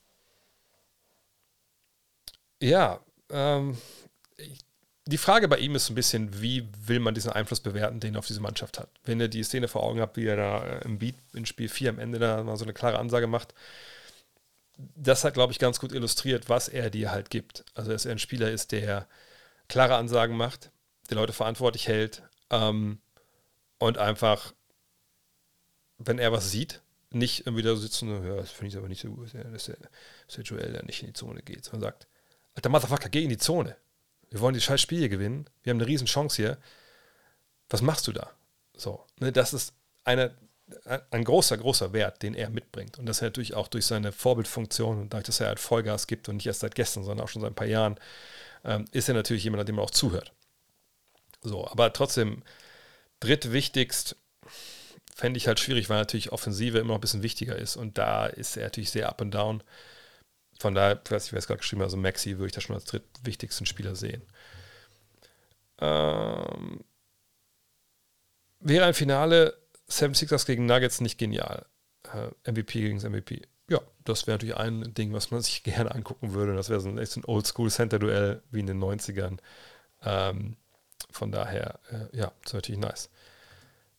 ja, 2.62 3.00
ähm, 3.30 3.76
die 5.06 5.18
Frage 5.18 5.48
bei 5.48 5.59
ihm 5.59 5.74
ist 5.74 5.90
ein 5.90 5.94
bisschen, 5.94 6.40
wie 6.40 6.68
will 6.86 7.00
man 7.00 7.14
diesen 7.14 7.32
Einfluss 7.32 7.60
bewerten, 7.60 8.00
den 8.00 8.14
er 8.14 8.20
auf 8.20 8.26
diese 8.26 8.40
Mannschaft 8.40 8.78
hat? 8.78 8.88
Wenn 9.04 9.20
ihr 9.20 9.28
die 9.28 9.42
Szene 9.42 9.68
vor 9.68 9.82
Augen 9.82 10.00
habt, 10.00 10.16
wie 10.16 10.26
er 10.26 10.36
da 10.36 10.64
äh, 10.64 10.84
im 10.84 10.98
Beat 10.98 11.16
in 11.34 11.46
Spiel 11.46 11.68
4 11.68 11.90
am 11.90 11.98
Ende 11.98 12.18
da 12.18 12.42
mal 12.42 12.56
so 12.56 12.64
eine 12.64 12.72
klare 12.72 12.98
Ansage 12.98 13.26
macht, 13.26 13.54
das 14.96 15.24
hat, 15.24 15.34
glaube 15.34 15.52
ich, 15.52 15.59
ganz 15.59 15.80
gut 15.80 15.92
illustriert, 15.92 16.48
was 16.48 16.68
er 16.68 16.90
dir 16.90 17.12
halt 17.12 17.30
gibt. 17.30 17.64
Also, 17.74 17.92
dass 17.92 18.04
er 18.04 18.12
ein 18.12 18.18
Spieler 18.18 18.50
ist, 18.50 18.72
der 18.72 19.09
klare 19.68 19.96
Ansagen 19.96 20.36
macht, 20.36 20.70
der 21.10 21.16
Leute 21.16 21.32
verantwortlich 21.32 21.88
hält 21.88 22.22
ähm, 22.50 23.00
und 23.78 23.98
einfach 23.98 24.52
wenn 26.06 26.18
er 26.18 26.32
was 26.32 26.50
sieht, 26.50 26.82
nicht 27.10 27.46
irgendwie 27.46 27.62
da 27.62 27.76
sitzen 27.76 28.09
ja, 28.24 28.36
das 28.36 28.50
finde 28.50 28.68
ich 28.68 28.76
aber 28.76 28.88
nicht 28.88 29.02
so 29.02 29.10
gut, 29.10 29.26
dass 29.26 29.32
der, 29.32 29.44
dass 29.76 30.34
der 30.34 30.44
Joel 30.44 30.72
da 30.72 30.82
nicht 30.82 31.02
in 31.02 31.09
die 31.09 31.12
Zone 31.12 31.42
geht, 31.42 31.64
sondern 31.64 31.90
sagt, 31.90 32.09
alter 32.54 32.70
Motherfucker, 32.70 33.09
geh 33.09 33.22
in 33.22 33.28
die 33.28 33.38
Zone. 33.38 33.76
Wir 34.30 34.40
wollen 34.40 34.54
die 34.54 34.60
scheiß 34.60 34.80
Spiele 34.80 35.09
gewinnen. 35.09 35.48
Wir 35.62 35.70
haben 35.70 35.78
eine 35.78 35.86
riesen 35.86 36.06
Chance 36.06 36.36
hier. 36.36 36.59
Was 37.68 37.82
machst 37.82 38.06
du 38.06 38.12
da? 38.12 38.30
So, 38.74 39.04
ne, 39.20 39.30
das 39.30 39.52
ist 39.52 39.74
eine, 40.04 40.34
ein 41.11 41.24
großer, 41.24 41.57
großer 41.59 41.93
Wert, 41.93 42.23
den 42.23 42.35
er 42.35 42.51
mitbringt. 42.51 42.99
Und 42.99 43.07
das 43.07 43.20
er 43.20 43.28
natürlich 43.28 43.55
auch 43.55 43.69
durch 43.69 43.86
seine 43.86 44.12
Vorbildfunktion 44.12 45.01
und 45.01 45.12
dadurch, 45.12 45.27
dass 45.27 45.40
er 45.40 45.49
halt 45.49 45.61
Vollgas 45.61 46.07
gibt 46.07 46.28
und 46.28 46.36
nicht 46.36 46.47
erst 46.47 46.61
seit 46.61 46.74
gestern, 46.74 47.05
sondern 47.05 47.24
auch 47.24 47.28
schon 47.28 47.43
seit 47.43 47.53
ein 47.53 47.57
paar 47.57 47.66
Jahren, 47.66 47.99
ähm, 48.65 48.85
ist 48.93 49.09
er 49.09 49.15
natürlich 49.15 49.44
jemand, 49.44 49.69
dem 49.69 49.77
man 49.77 49.85
auch 49.85 49.90
zuhört. 49.90 50.32
So, 51.43 51.66
aber 51.66 51.93
trotzdem 51.93 52.43
drittwichtigst 53.20 54.16
fände 55.15 55.39
ich 55.39 55.47
halt 55.47 55.61
schwierig, 55.61 55.89
weil 55.89 55.99
natürlich 55.99 56.32
Offensive 56.32 56.78
immer 56.78 56.89
noch 56.89 56.94
ein 56.97 57.01
bisschen 57.01 57.23
wichtiger 57.23 57.57
ist. 57.57 57.77
Und 57.77 57.99
da 57.99 58.27
ist 58.27 58.57
er 58.57 58.65
natürlich 58.65 58.90
sehr 58.90 59.09
up 59.09 59.20
and 59.20 59.35
down. 59.35 59.62
Von 60.59 60.74
daher, 60.74 61.01
ich 61.05 61.11
weiß 61.11 61.24
nicht, 61.24 61.32
wer 61.32 61.39
es 61.39 61.47
gerade 61.47 61.59
geschrieben 61.59 61.82
hat, 61.82 61.86
also 61.86 61.97
Maxi 61.97 62.39
würde 62.39 62.47
ich 62.47 62.53
da 62.53 62.61
schon 62.61 62.74
als 62.74 62.85
drittwichtigsten 62.85 63.66
Spieler 63.66 63.97
sehen. 63.97 64.23
Ähm, 65.81 66.85
wäre 68.61 68.86
ein 68.86 68.94
Finale 68.94 69.61
76ers 69.93 70.47
gegen 70.47 70.66
Nuggets 70.66 71.01
nicht 71.01 71.19
genial? 71.19 71.66
Äh, 72.12 72.51
MVP 72.51 72.81
gegen 72.81 72.98
MVP. 72.98 73.43
ja, 73.69 73.81
das 74.05 74.27
wäre 74.27 74.36
natürlich 74.36 74.56
ein 74.56 74.94
Ding, 74.94 75.12
was 75.12 75.31
man 75.31 75.43
sich 75.43 75.62
gerne 75.62 75.94
angucken 75.94 76.35
würde. 76.35 76.55
Das 76.55 76.69
wäre 76.69 76.81
so 76.81 76.89
ein, 76.89 76.98
ein 76.98 77.24
Oldschool-Center-Duell 77.24 78.43
wie 78.51 78.60
in 78.60 78.66
den 78.66 78.82
90ern. 78.82 79.39
Ähm, 80.05 80.56
von 81.10 81.31
daher, 81.31 81.78
äh, 81.90 82.16
ja, 82.16 82.32
das 82.43 82.52
ist 82.52 82.55
natürlich 82.55 82.81
nice. 82.81 83.10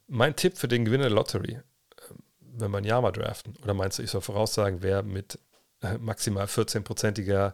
Mein 0.08 0.36
Tipp 0.36 0.58
für 0.58 0.68
den 0.68 0.86
Gewinner 0.86 1.04
der 1.04 1.14
Lottery, 1.14 1.54
äh, 1.54 1.62
wenn 2.40 2.72
man 2.72 2.84
Yama 2.84 3.12
draften, 3.12 3.56
oder 3.64 3.74
meinst 3.74 4.00
du, 4.00 4.04
ich 4.04 4.12
soll 4.12 4.22
voraussagen, 4.22 4.82
wer 4.82 5.04
mit 5.04 5.40
äh, 5.82 5.98
maximal 5.98 6.46
14-prozentiger 6.46 7.54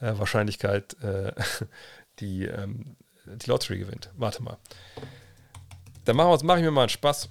äh, 0.00 0.18
Wahrscheinlichkeit 0.18 0.96
äh, 1.02 1.32
die, 2.18 2.46
ähm, 2.46 2.96
die 3.26 3.48
Lottery 3.48 3.78
gewinnt? 3.78 4.10
Warte 4.16 4.42
mal. 4.42 4.58
Dann 6.04 6.16
machen 6.16 6.30
wir, 6.30 6.44
mache 6.44 6.58
ich 6.58 6.64
mir 6.64 6.70
mal 6.70 6.82
einen 6.82 6.88
Spaß. 6.90 7.28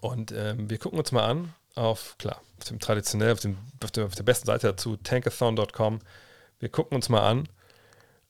Und 0.00 0.32
ähm, 0.32 0.70
wir 0.70 0.78
gucken 0.78 0.98
uns 0.98 1.12
mal 1.12 1.24
an, 1.24 1.54
auf, 1.74 2.16
klar, 2.18 2.40
auf 2.58 2.64
dem 2.64 2.78
traditionell, 2.78 3.32
auf, 3.32 3.40
dem, 3.40 3.58
auf, 3.82 3.90
der, 3.90 4.06
auf 4.06 4.14
der 4.14 4.22
besten 4.22 4.46
Seite 4.46 4.68
dazu, 4.68 4.96
tankathon.com. 4.96 6.00
Wir 6.58 6.68
gucken 6.68 6.96
uns 6.96 7.08
mal 7.08 7.28
an, 7.28 7.48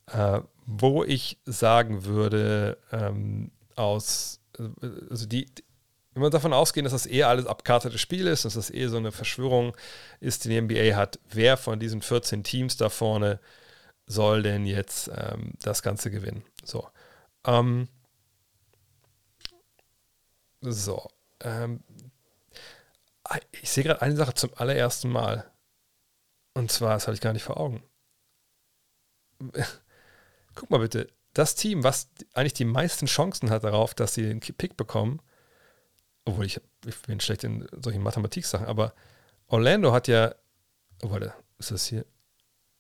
äh, 0.07 0.41
wo 0.67 1.05
ich 1.05 1.39
sagen 1.45 2.05
würde, 2.05 2.79
ähm, 2.93 3.51
aus, 3.75 4.41
also 5.11 5.27
die, 5.27 5.47
wenn 6.13 6.23
wir 6.23 6.31
davon 6.31 6.53
ausgehen, 6.53 6.85
dass 6.85 6.93
das 6.93 7.07
eher 7.07 7.29
alles 7.29 7.47
abkartete 7.47 7.99
Spiel 7.99 8.27
ist, 8.27 8.45
dass 8.45 8.55
das 8.55 8.71
eher 8.71 8.89
so 8.89 8.97
eine 8.97 9.13
Verschwörung 9.13 9.77
ist, 10.21 10.45
die 10.45 10.49
die 10.49 10.61
NBA 10.61 10.97
hat, 10.97 11.19
wer 11.31 11.57
von 11.57 11.79
diesen 11.79 12.03
14 12.03 12.45
Teams 12.45 12.77
da 12.77 12.89
vorne 12.89 13.41
soll 14.07 14.43
denn 14.43 14.67
jetzt 14.67 15.11
ähm, 15.15 15.53
das 15.63 15.83
Ganze 15.83 16.11
gewinnen? 16.11 16.43
So. 16.65 16.89
Ähm, 17.45 17.89
so. 20.61 21.09
Ähm, 21.41 21.83
ich 23.53 23.71
sehe 23.71 23.85
gerade 23.85 24.03
eine 24.03 24.17
Sache 24.17 24.35
zum 24.35 24.51
allerersten 24.55 25.11
Mal. 25.11 25.51
Und 26.55 26.73
zwar, 26.73 26.95
das 26.95 27.07
hatte 27.07 27.15
ich 27.15 27.21
gar 27.21 27.33
nicht 27.33 27.43
vor 27.43 27.59
Augen. 27.59 27.83
Guck 30.55 30.71
mal 30.71 30.81
bitte, 30.81 31.09
das 31.35 31.55
Team, 31.55 31.85
was 31.85 32.09
eigentlich 32.35 32.55
die 32.55 32.65
meisten 32.65 33.07
Chancen 33.07 33.51
hat 33.51 33.65
darauf, 33.65 33.95
dass 33.95 34.15
sie 34.15 34.23
den 34.23 34.41
Pick 34.41 34.77
bekommen, 34.77 35.21
obwohl 36.25 36.47
ich, 36.47 36.61
ich 36.85 37.03
bin 37.03 37.21
schlecht 37.21 37.45
in 37.45 37.69
solchen 37.81 38.03
Mathematik-Sachen, 38.03 38.67
aber 38.67 38.95
Orlando 39.47 39.93
hat 39.93 40.09
ja, 40.09 40.35
oh, 41.03 41.11
warte, 41.11 41.33
ist 41.59 41.71
das 41.71 41.87
hier, 41.87 42.05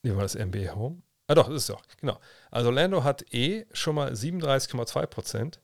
wie 0.03 0.15
war 0.15 0.23
das 0.23 0.35
NBA 0.35 0.75
Home? 0.75 1.03
Ah 1.29 1.35
doch, 1.35 1.49
ist 1.49 1.63
es 1.63 1.67
doch, 1.67 1.83
genau. 2.01 2.19
Also 2.51 2.71
Orlando 2.71 3.05
hat 3.05 3.33
eh 3.33 3.67
schon 3.73 3.95
mal 3.95 4.13
37,2 4.13 5.07
Prozent, 5.07 5.61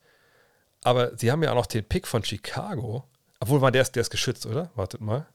aber 0.84 1.16
sie 1.18 1.32
haben 1.32 1.42
ja 1.42 1.50
auch 1.50 1.56
noch 1.56 1.66
den 1.66 1.84
Pick 1.84 2.06
von 2.06 2.22
Chicago 2.22 3.04
obwohl, 3.44 3.60
man, 3.60 3.74
der 3.74 3.82
ist, 3.82 3.94
der 3.94 4.00
ist 4.00 4.08
geschützt, 4.08 4.46
oder? 4.46 4.70
Wartet 4.74 5.02
mal. 5.02 5.26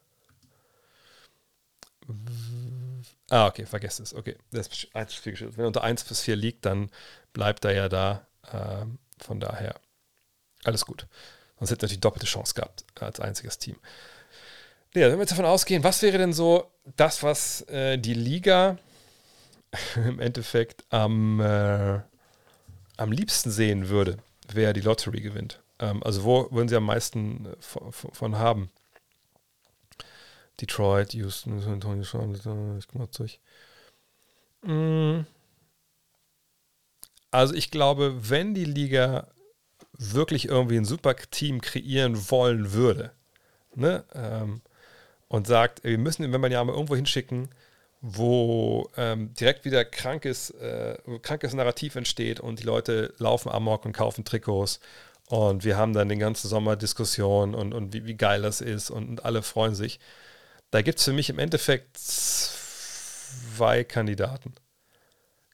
Ah, 3.29 3.45
okay, 3.45 3.67
vergesst 3.67 3.99
es. 3.99 4.15
Okay, 4.15 4.35
der 4.51 4.61
ist 4.61 4.87
1 4.93 5.13
bis 5.13 5.21
4 5.21 5.31
geschützt. 5.33 5.57
Wenn 5.57 5.65
er 5.65 5.67
unter 5.67 5.83
1 5.83 6.05
bis 6.05 6.21
4 6.21 6.35
liegt, 6.35 6.65
dann 6.65 6.89
bleibt 7.33 7.65
er 7.65 7.73
ja 7.73 7.87
da. 7.87 8.25
Ähm, 8.51 8.97
von 9.19 9.39
daher, 9.39 9.75
alles 10.63 10.87
gut. 10.87 11.05
Sonst 11.59 11.69
hätte 11.69 11.81
er 11.81 11.85
natürlich 11.85 11.99
doppelte 11.99 12.25
Chance 12.25 12.55
gehabt 12.55 12.83
als 12.99 13.19
einziges 13.19 13.59
Team. 13.59 13.75
Ja, 14.95 15.07
wenn 15.07 15.17
wir 15.17 15.19
jetzt 15.19 15.31
davon 15.31 15.45
ausgehen, 15.45 15.83
was 15.83 16.01
wäre 16.01 16.17
denn 16.17 16.33
so 16.33 16.71
das, 16.95 17.21
was 17.21 17.61
äh, 17.69 17.99
die 17.99 18.15
Liga 18.15 18.79
im 19.95 20.19
Endeffekt 20.19 20.83
am, 20.89 21.39
äh, 21.39 21.99
am 22.97 23.11
liebsten 23.11 23.51
sehen 23.51 23.89
würde, 23.89 24.17
wer 24.55 24.73
die 24.73 24.81
Lottery 24.81 25.21
gewinnt? 25.21 25.61
Ähm, 25.79 26.03
also 26.03 26.23
wo 26.23 26.51
würden 26.51 26.69
sie 26.69 26.75
am 26.75 26.85
meisten 26.85 27.45
äh, 27.45 27.55
von, 27.59 27.91
von 27.91 28.37
haben? 28.37 28.69
Detroit, 30.61 31.13
Houston, 31.13 31.61
San 31.61 31.73
Antonio, 31.73 32.01
ich 32.01 32.11
komme 32.87 33.05
mal 33.05 33.09
durch. 33.15 33.39
Mm. 34.61 35.21
Also 37.31 37.53
ich 37.53 37.71
glaube, 37.71 38.29
wenn 38.29 38.53
die 38.53 38.65
Liga 38.65 39.27
wirklich 39.97 40.47
irgendwie 40.47 40.77
ein 40.77 40.85
super 40.85 41.15
Team 41.15 41.61
kreieren 41.61 42.29
wollen 42.29 42.73
würde, 42.73 43.11
ne, 43.75 44.03
ähm, 44.13 44.61
und 45.27 45.45
sagt, 45.47 45.83
wir 45.83 45.97
müssen 45.97 46.23
den 46.23 46.51
ja 46.51 46.63
mal 46.63 46.73
irgendwo 46.73 46.95
hinschicken, 46.95 47.49
wo 48.01 48.89
ähm, 48.95 49.33
direkt 49.33 49.65
wieder 49.65 49.83
krankes, 49.83 50.51
äh, 50.51 50.97
krankes 51.21 51.53
Narrativ 51.53 51.95
entsteht 51.95 52.39
und 52.39 52.59
die 52.59 52.63
Leute 52.63 53.13
laufen 53.17 53.49
amok 53.49 53.85
und 53.85 53.93
kaufen 53.93 54.23
Trikots 54.23 54.79
und 55.27 55.63
wir 55.65 55.77
haben 55.77 55.93
dann 55.93 56.09
den 56.09 56.19
ganzen 56.19 56.47
Sommer 56.47 56.75
Diskussionen 56.75 57.53
und, 57.53 57.73
und 57.73 57.93
wie, 57.93 58.05
wie 58.05 58.15
geil 58.15 58.41
das 58.41 58.61
ist 58.61 58.89
und, 58.89 59.09
und 59.09 59.25
alle 59.25 59.43
freuen 59.43 59.75
sich. 59.75 59.99
Da 60.71 60.81
gibt 60.81 60.99
es 60.99 61.05
für 61.05 61.13
mich 61.13 61.29
im 61.29 61.39
Endeffekt 61.39 61.97
zwei 61.97 63.83
Kandidaten. 63.83 64.55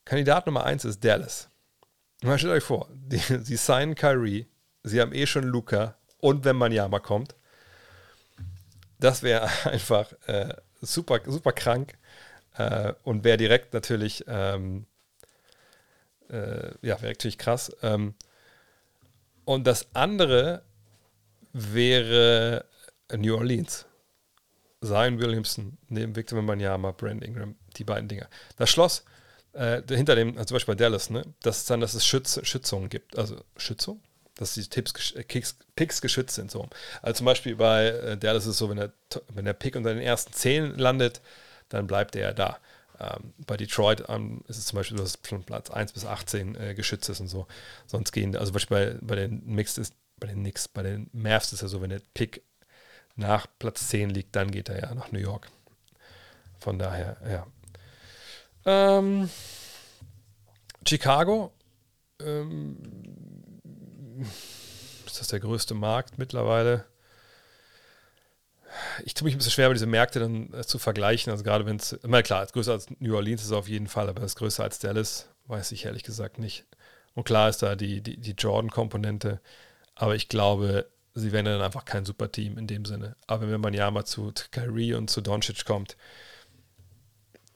Kandidat 0.03 0.45
Nummer 0.45 0.65
eins 0.65 0.85
ist 0.85 1.03
Dallas. 1.03 1.49
Mal 2.21 2.37
stellt 2.37 2.53
euch 2.53 2.63
vor, 2.63 2.87
die, 2.93 3.17
sie 3.17 3.57
signen 3.57 3.95
Kyrie, 3.95 4.47
sie 4.83 5.01
haben 5.01 5.13
eh 5.13 5.25
schon 5.25 5.43
Luca 5.45 5.97
und 6.19 6.45
wenn 6.45 6.55
man 6.55 6.71
ja 6.71 6.87
mal 6.87 6.99
kommt. 6.99 7.35
Das 8.99 9.23
wäre 9.23 9.49
einfach 9.65 10.13
äh, 10.27 10.53
super, 10.81 11.19
super 11.25 11.51
krank 11.51 11.97
äh, 12.57 12.93
und 13.03 13.23
wäre 13.23 13.37
direkt 13.37 13.73
natürlich, 13.73 14.23
ähm, 14.27 14.85
äh, 16.29 16.71
ja, 16.81 17.01
wäre 17.01 17.11
natürlich 17.11 17.37
krass. 17.37 17.75
Ähm, 17.81 18.15
und 19.45 19.65
das 19.67 19.87
andere 19.93 20.63
wäre 21.53 22.65
New 23.15 23.35
Orleans. 23.35 23.85
Zion 24.81 25.19
Williamson 25.19 25.77
neben 25.89 26.15
Victor 26.15 26.37
Wembanyama, 26.37 26.91
Brand 26.91 27.23
Ingram, 27.23 27.55
die 27.77 27.83
beiden 27.83 28.07
Dinger. 28.07 28.27
Das 28.57 28.69
Schloss 28.69 29.03
äh, 29.53 29.81
hinter 29.87 30.15
dem, 30.15 30.37
also 30.37 30.45
zum 30.45 30.55
Beispiel 30.55 30.75
bei 30.75 30.83
Dallas, 30.83 31.09
ne, 31.09 31.23
das 31.41 31.59
ist 31.59 31.69
dann, 31.69 31.79
dass 31.79 31.93
es 31.93 32.05
Schütz, 32.05 32.39
Schützungen 32.43 32.89
gibt. 32.89 33.17
Also 33.17 33.37
Schützung? 33.57 34.01
Dass 34.35 34.53
die 34.53 34.67
Tipps, 34.67 35.13
äh, 35.13 35.23
Kicks, 35.23 35.57
Picks 35.75 36.01
geschützt 36.01 36.35
sind. 36.35 36.51
So. 36.51 36.67
Also 37.01 37.19
zum 37.19 37.25
Beispiel 37.25 37.55
bei 37.55 37.87
äh, 37.87 38.17
Dallas 38.17 38.43
ist 38.43 38.51
es 38.51 38.57
so, 38.57 38.69
wenn 38.69 38.77
der, 38.77 38.91
wenn 39.29 39.45
der 39.45 39.53
Pick 39.53 39.75
unter 39.75 39.93
den 39.93 40.03
ersten 40.03 40.33
zehn 40.33 40.75
landet, 40.75 41.21
dann 41.69 41.87
bleibt 41.87 42.15
er 42.15 42.33
da. 42.33 42.59
Ähm, 42.99 43.33
bei 43.45 43.57
Detroit 43.57 44.05
ähm, 44.07 44.43
ist 44.47 44.57
es 44.57 44.67
zum 44.67 44.77
Beispiel, 44.77 44.97
dass 44.97 45.17
Platz 45.17 45.69
1 45.69 45.93
bis 45.93 46.05
18 46.05 46.55
äh, 46.55 46.73
geschützt 46.75 47.09
ist 47.09 47.19
und 47.19 47.27
so. 47.27 47.47
Sonst 47.87 48.11
gehen, 48.11 48.35
also 48.35 48.53
bei, 48.69 48.97
bei 49.01 49.15
den 49.15 49.45
Mixed 49.45 49.77
ist, 49.77 49.93
bei 50.17 50.27
den 50.27 50.39
Knicks, 50.39 50.67
bei 50.67 50.83
den 50.83 51.09
Mavs 51.11 51.51
ist 51.51 51.61
ja 51.61 51.67
so, 51.67 51.81
wenn 51.81 51.89
der 51.89 52.01
Pick 52.13 52.43
nach 53.15 53.47
Platz 53.59 53.89
10 53.89 54.09
liegt, 54.09 54.35
dann 54.35 54.51
geht 54.51 54.69
er 54.69 54.79
ja 54.79 54.95
nach 54.95 55.11
New 55.11 55.19
York. 55.19 55.49
Von 56.59 56.79
daher, 56.79 57.17
ja. 57.29 57.47
Ähm, 58.65 59.29
Chicago 60.87 61.53
ähm, 62.19 62.77
ist 65.05 65.19
das 65.19 65.27
der 65.27 65.39
größte 65.39 65.73
Markt 65.73 66.17
mittlerweile? 66.17 66.85
Ich 69.03 69.13
tue 69.13 69.25
mich 69.25 69.35
ein 69.35 69.37
bisschen 69.37 69.51
schwer, 69.51 69.71
diese 69.73 69.85
Märkte 69.85 70.19
dann 70.19 70.53
äh, 70.53 70.63
zu 70.63 70.79
vergleichen. 70.79 71.31
Also 71.31 71.43
gerade 71.43 71.65
wenn 71.65 71.77
es, 71.77 71.97
na 72.03 72.21
klar, 72.21 72.45
größer 72.45 72.73
als 72.73 72.87
New 72.99 73.15
Orleans 73.15 73.41
ist 73.41 73.47
es 73.47 73.53
auf 73.53 73.67
jeden 73.67 73.87
Fall, 73.87 74.09
aber 74.09 74.21
das 74.21 74.35
größer 74.35 74.63
als 74.63 74.79
Dallas, 74.79 75.29
weiß 75.47 75.71
ich 75.71 75.85
ehrlich 75.85 76.03
gesagt 76.03 76.39
nicht. 76.39 76.65
Und 77.13 77.23
klar 77.23 77.49
ist 77.49 77.61
da 77.61 77.75
die, 77.75 78.01
die, 78.01 78.17
die 78.17 78.31
Jordan-Komponente, 78.31 79.39
aber 79.95 80.15
ich 80.15 80.27
glaube, 80.27 80.89
sie 81.13 81.31
werden 81.31 81.45
dann 81.45 81.61
einfach 81.61 81.85
kein 81.85 82.05
super 82.05 82.31
Team 82.31 82.57
in 82.57 82.67
dem 82.67 82.85
Sinne. 82.85 83.15
Aber 83.25 83.49
wenn 83.49 83.61
man 83.61 83.73
ja 83.73 83.89
mal 83.89 84.05
zu 84.05 84.33
Kyrie 84.51 84.93
und 84.93 85.09
zu 85.09 85.21
Doncic 85.21 85.65
kommt, 85.65 85.95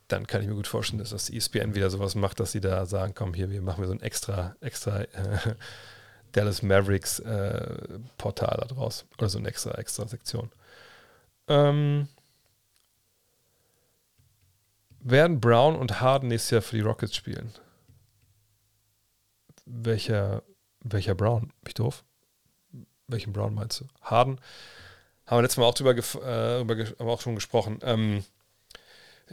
dann 0.08 0.26
kann 0.26 0.42
ich 0.42 0.48
mir 0.48 0.54
gut 0.54 0.66
vorstellen, 0.66 0.98
dass 0.98 1.10
das 1.10 1.30
ESPN 1.30 1.74
wieder 1.74 1.90
sowas 1.90 2.14
macht, 2.14 2.40
dass 2.40 2.52
sie 2.52 2.60
da 2.60 2.86
sagen, 2.86 3.14
komm 3.14 3.34
hier, 3.34 3.50
wir 3.50 3.62
machen 3.62 3.82
wir 3.82 3.86
so 3.86 3.92
ein 3.92 4.00
extra, 4.00 4.56
extra 4.60 5.02
äh, 5.02 5.08
Dallas 6.32 6.62
Mavericks 6.62 7.20
äh, 7.20 7.98
Portal 8.16 8.56
da 8.60 8.66
draus. 8.66 9.04
Oder 9.18 9.28
so 9.28 9.38
eine 9.38 9.48
extra, 9.48 9.72
extra 9.72 10.08
Sektion. 10.08 10.50
Ähm, 11.50 12.08
werden 15.00 15.40
Brown 15.40 15.76
und 15.76 16.00
Harden 16.00 16.28
nächstes 16.28 16.50
Jahr 16.50 16.62
für 16.62 16.76
die 16.76 16.82
Rockets 16.82 17.16
spielen? 17.16 17.52
Welcher, 19.66 20.42
welcher 20.80 21.14
Brown? 21.14 21.48
Bin 21.62 21.68
ich 21.68 21.74
doof? 21.74 22.04
Welchen 23.08 23.32
Brown 23.32 23.54
meinst 23.54 23.80
du? 23.80 23.86
Harden? 24.02 24.40
Haben 25.26 25.38
wir 25.38 25.42
letztes 25.42 25.58
Mal 25.58 25.66
auch 25.66 25.74
drüber, 25.74 25.96
äh, 25.96 26.92
haben 26.98 27.08
auch 27.08 27.20
schon 27.20 27.34
gesprochen. 27.34 27.80
Ähm, 27.82 28.24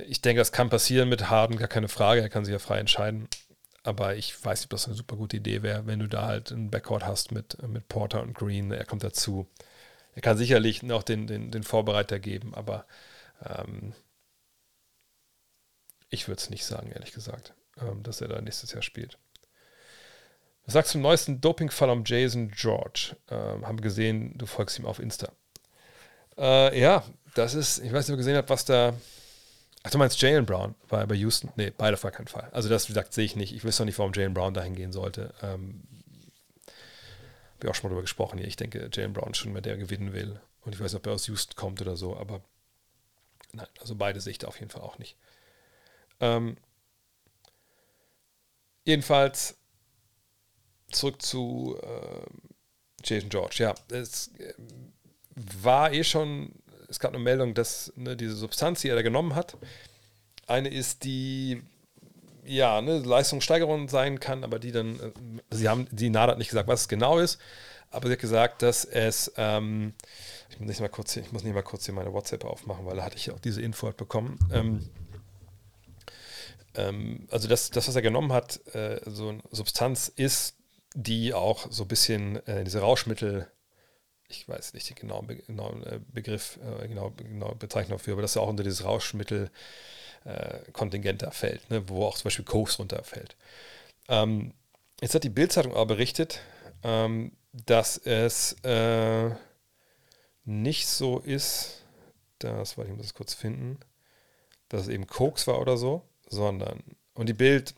ich 0.07 0.21
denke, 0.21 0.39
das 0.39 0.51
kann 0.51 0.69
passieren 0.69 1.09
mit 1.09 1.29
Harden, 1.29 1.57
gar 1.57 1.67
keine 1.67 1.87
Frage. 1.87 2.21
Er 2.21 2.29
kann 2.29 2.45
sich 2.45 2.51
ja 2.51 2.59
frei 2.59 2.79
entscheiden. 2.79 3.27
Aber 3.83 4.15
ich 4.15 4.43
weiß 4.43 4.59
nicht, 4.59 4.65
ob 4.65 4.71
das 4.71 4.85
eine 4.85 4.95
super 4.95 5.15
gute 5.15 5.37
Idee 5.37 5.61
wäre, 5.61 5.85
wenn 5.85 5.99
du 5.99 6.07
da 6.07 6.25
halt 6.25 6.51
einen 6.51 6.71
Backcourt 6.71 7.05
hast 7.05 7.31
mit, 7.31 7.61
mit 7.67 7.87
Porter 7.87 8.21
und 8.21 8.33
Green. 8.33 8.71
Er 8.71 8.85
kommt 8.85 9.03
dazu. 9.03 9.47
Er 10.17 10.21
kann 10.21 10.35
sicherlich 10.35 10.81
noch 10.81 11.03
den, 11.03 11.27
den, 11.27 11.51
den 11.51 11.61
Vorbereiter 11.61 12.17
geben, 12.17 12.55
aber 12.55 12.87
ähm, 13.45 13.93
ich 16.09 16.27
würde 16.27 16.39
es 16.39 16.49
nicht 16.49 16.65
sagen, 16.65 16.89
ehrlich 16.89 17.11
gesagt, 17.11 17.53
ähm, 17.79 18.01
dass 18.01 18.19
er 18.19 18.27
da 18.27 18.41
nächstes 18.41 18.71
Jahr 18.71 18.81
spielt. 18.81 19.19
Was 20.65 20.73
sagst 20.73 20.89
du 20.89 20.91
zum 20.93 21.01
neuesten 21.03 21.39
Dopingfall 21.39 21.91
um 21.91 22.01
Jason 22.03 22.49
George? 22.49 23.15
Ähm, 23.29 23.67
haben 23.67 23.79
gesehen, 23.79 24.35
du 24.39 24.47
folgst 24.47 24.79
ihm 24.79 24.87
auf 24.87 24.97
Insta. 24.97 25.31
Äh, 26.35 26.81
ja, 26.81 27.03
das 27.35 27.53
ist, 27.53 27.77
ich 27.77 27.93
weiß 27.93 28.07
nicht, 28.07 28.13
ob 28.13 28.15
ihr 28.15 28.17
gesehen 28.17 28.37
habt, 28.37 28.49
was 28.49 28.65
da. 28.65 28.95
Ach, 29.83 29.91
du 29.91 29.99
meinst 29.99 30.19
Jalen 30.19 30.47
Brown 30.47 30.73
bei, 30.87 31.05
bei 31.05 31.13
Houston? 31.13 31.51
Nee, 31.57 31.71
beide 31.77 31.93
auf 31.93 32.01
keinen 32.01 32.27
Fall. 32.27 32.49
Also, 32.53 32.69
das, 32.69 32.89
wie 32.89 32.93
gesagt, 32.93 33.13
sehe 33.13 33.25
ich 33.25 33.35
nicht. 33.35 33.53
Ich 33.53 33.63
weiß 33.63 33.77
noch 33.77 33.85
nicht, 33.85 33.99
warum 33.99 34.13
Jalen 34.13 34.33
Brown 34.33 34.55
dahin 34.55 34.73
gehen 34.73 34.91
sollte. 34.91 35.35
Ähm, 35.43 35.83
ich 37.63 37.69
auch 37.69 37.75
schon 37.75 37.89
mal 37.89 37.89
drüber 37.89 38.01
gesprochen 38.01 38.37
hier. 38.37 38.47
Ich 38.47 38.55
denke, 38.55 38.89
Jalen 38.91 39.13
Brown 39.13 39.33
schon 39.33 39.53
mehr 39.53 39.61
der 39.61 39.77
gewinnen 39.77 40.13
will. 40.13 40.39
Und 40.61 40.73
ich 40.75 40.81
weiß 40.81 40.93
nicht, 40.93 40.99
ob 40.99 41.07
er 41.07 41.13
aus 41.13 41.27
Houston 41.27 41.55
kommt 41.55 41.81
oder 41.81 41.95
so, 41.95 42.17
aber 42.17 42.41
nein, 43.53 43.67
also 43.79 43.95
beide 43.95 44.19
sehe 44.19 44.31
ich 44.31 44.37
da 44.37 44.47
auf 44.47 44.59
jeden 44.59 44.71
Fall 44.71 44.81
auch 44.81 44.97
nicht. 44.97 45.15
Ähm, 46.19 46.57
jedenfalls 48.83 49.57
zurück 50.91 51.21
zu 51.21 51.79
äh, 51.81 52.25
Jason 53.03 53.29
George. 53.29 53.57
Ja, 53.59 53.75
es 53.89 54.29
äh, 54.39 54.53
war 55.35 55.93
eh 55.93 56.03
schon, 56.03 56.51
es 56.87 56.99
gab 56.99 57.13
eine 57.13 57.23
Meldung, 57.23 57.53
dass 57.53 57.93
ne, 57.95 58.15
diese 58.15 58.35
Substanz, 58.35 58.81
die 58.81 58.89
er 58.89 58.95
da 58.95 59.01
genommen 59.01 59.35
hat, 59.35 59.57
eine 60.47 60.69
ist, 60.69 61.03
die 61.03 61.61
ja, 62.47 62.81
ne, 62.81 62.99
Leistungssteigerung 62.99 63.89
sein 63.89 64.19
kann, 64.19 64.43
aber 64.43 64.59
die 64.59 64.71
dann, 64.71 64.99
äh, 64.99 65.11
sie 65.55 65.69
haben, 65.69 65.87
die 65.91 66.09
NADA 66.09 66.33
hat 66.33 66.37
nicht 66.37 66.49
gesagt, 66.49 66.67
was 66.67 66.81
es 66.81 66.87
genau 66.87 67.19
ist, 67.19 67.39
aber 67.91 68.07
sie 68.07 68.13
hat 68.13 68.19
gesagt, 68.19 68.61
dass 68.61 68.85
es, 68.85 69.31
ähm, 69.37 69.93
ich 70.49 70.59
muss 70.59 70.67
nicht 70.67 70.79
mal 70.79 70.89
kurz, 70.89 71.15
ich 71.15 71.31
muss 71.31 71.43
nicht 71.43 71.53
mal 71.53 71.63
kurz 71.63 71.85
hier 71.85 71.93
meine 71.93 72.13
WhatsApp 72.13 72.45
aufmachen, 72.45 72.85
weil 72.85 72.97
da 72.97 73.03
hatte 73.03 73.17
ich 73.17 73.31
auch 73.31 73.39
diese 73.39 73.61
Info 73.61 73.87
halt 73.87 73.97
bekommen. 73.97 74.39
Ähm, 74.51 74.89
ähm, 76.75 77.27
also 77.31 77.47
das, 77.47 77.69
das, 77.71 77.87
was 77.87 77.95
er 77.95 78.01
genommen 78.01 78.31
hat, 78.31 78.61
äh, 78.73 78.99
so 79.05 79.29
eine 79.29 79.41
Substanz 79.51 80.07
ist, 80.07 80.55
die 80.93 81.33
auch 81.33 81.67
so 81.69 81.83
ein 81.83 81.87
bisschen 81.87 82.45
äh, 82.47 82.63
diese 82.63 82.79
Rauschmittel, 82.79 83.47
ich 84.29 84.47
weiß 84.47 84.73
nicht 84.73 84.89
den 84.89 84.95
genauen, 84.95 85.83
äh, 85.83 85.99
Begriff, 86.11 86.59
äh, 86.81 86.87
genau, 86.87 87.11
genau 87.11 87.55
Bezeichnung 87.55 87.97
dafür, 87.97 88.13
aber 88.13 88.21
dass 88.21 88.35
er 88.35 88.41
auch 88.41 88.49
unter 88.49 88.63
dieses 88.63 88.83
Rauschmittel 88.83 89.49
äh, 90.25 90.59
Kontingent 90.71 91.21
da 91.21 91.31
fällt, 91.31 91.69
ne, 91.69 91.87
wo 91.89 92.05
auch 92.05 92.15
zum 92.17 92.25
Beispiel 92.25 92.45
Koks 92.45 92.79
runterfällt. 92.79 93.35
Ähm, 94.07 94.53
jetzt 95.01 95.15
hat 95.15 95.23
die 95.23 95.29
Bildzeitung 95.29 95.73
aber 95.73 95.85
berichtet, 95.87 96.41
ähm, 96.83 97.31
dass 97.53 97.97
es 97.97 98.53
äh, 98.63 99.31
nicht 100.45 100.87
so 100.87 101.19
ist, 101.19 101.83
das, 102.39 102.77
weil 102.77 102.85
ich 102.85 102.91
muss 102.91 103.07
das 103.07 103.13
kurz 103.13 103.33
finden, 103.33 103.79
dass 104.69 104.83
es 104.83 104.87
eben 104.87 105.07
Koks 105.07 105.47
war 105.47 105.59
oder 105.59 105.77
so, 105.77 106.03
sondern, 106.27 106.83
und 107.13 107.27
die 107.27 107.33
Bild, 107.33 107.73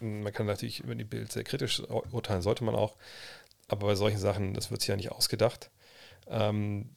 man 0.00 0.32
kann 0.32 0.46
natürlich 0.46 0.80
über 0.80 0.94
die 0.94 1.04
Bild 1.04 1.32
sehr 1.32 1.44
kritisch 1.44 1.80
urteilen, 2.12 2.42
sollte 2.42 2.64
man 2.64 2.74
auch, 2.74 2.96
aber 3.68 3.86
bei 3.88 3.94
solchen 3.94 4.18
Sachen, 4.18 4.54
das 4.54 4.70
wird 4.70 4.80
sich 4.80 4.88
ja 4.88 4.96
nicht 4.96 5.12
ausgedacht. 5.12 5.70
Ähm, 6.26 6.96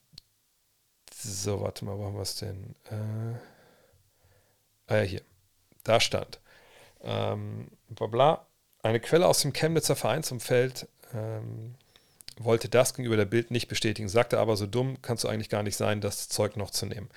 so, 1.14 1.60
warte 1.60 1.84
mal, 1.84 1.98
wo 1.98 2.04
haben 2.04 2.14
wir 2.14 2.22
es 2.22 2.36
denn? 2.36 2.74
Äh, 2.90 3.34
ja, 4.88 5.00
hier, 5.00 5.22
da 5.84 6.00
stand, 6.00 6.40
ähm, 7.02 7.68
bla 7.88 8.06
bla, 8.06 8.46
eine 8.82 9.00
Quelle 9.00 9.26
aus 9.26 9.40
dem 9.40 9.52
Chemnitzer 9.52 9.96
Vereinsumfeld 9.96 10.88
ähm, 11.14 11.74
wollte 12.38 12.68
das 12.68 12.94
gegenüber 12.94 13.16
der 13.16 13.24
Bild 13.24 13.50
nicht 13.50 13.68
bestätigen, 13.68 14.08
sagte 14.08 14.38
aber, 14.38 14.56
so 14.56 14.66
dumm 14.66 14.98
kannst 15.02 15.24
du 15.24 15.28
eigentlich 15.28 15.48
gar 15.48 15.62
nicht 15.62 15.76
sein, 15.76 16.00
das 16.00 16.28
Zeug 16.28 16.56
noch 16.56 16.70
zu 16.70 16.86
nehmen. 16.86 17.08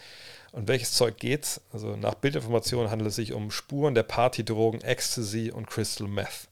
Und 0.52 0.68
welches 0.68 0.94
Zeug 0.94 1.18
geht's? 1.18 1.62
Also 1.72 1.96
nach 1.96 2.16
Bildinformationen 2.16 2.92
handelt 2.92 3.10
es 3.10 3.16
sich 3.16 3.34
um 3.34 3.52
Spuren 3.52 3.96
der 3.96 4.04
Partydrogen 4.04 4.82
Ecstasy 4.82 5.52
und 5.52 5.68
Crystal 5.68 6.08
Meth, 6.08 6.50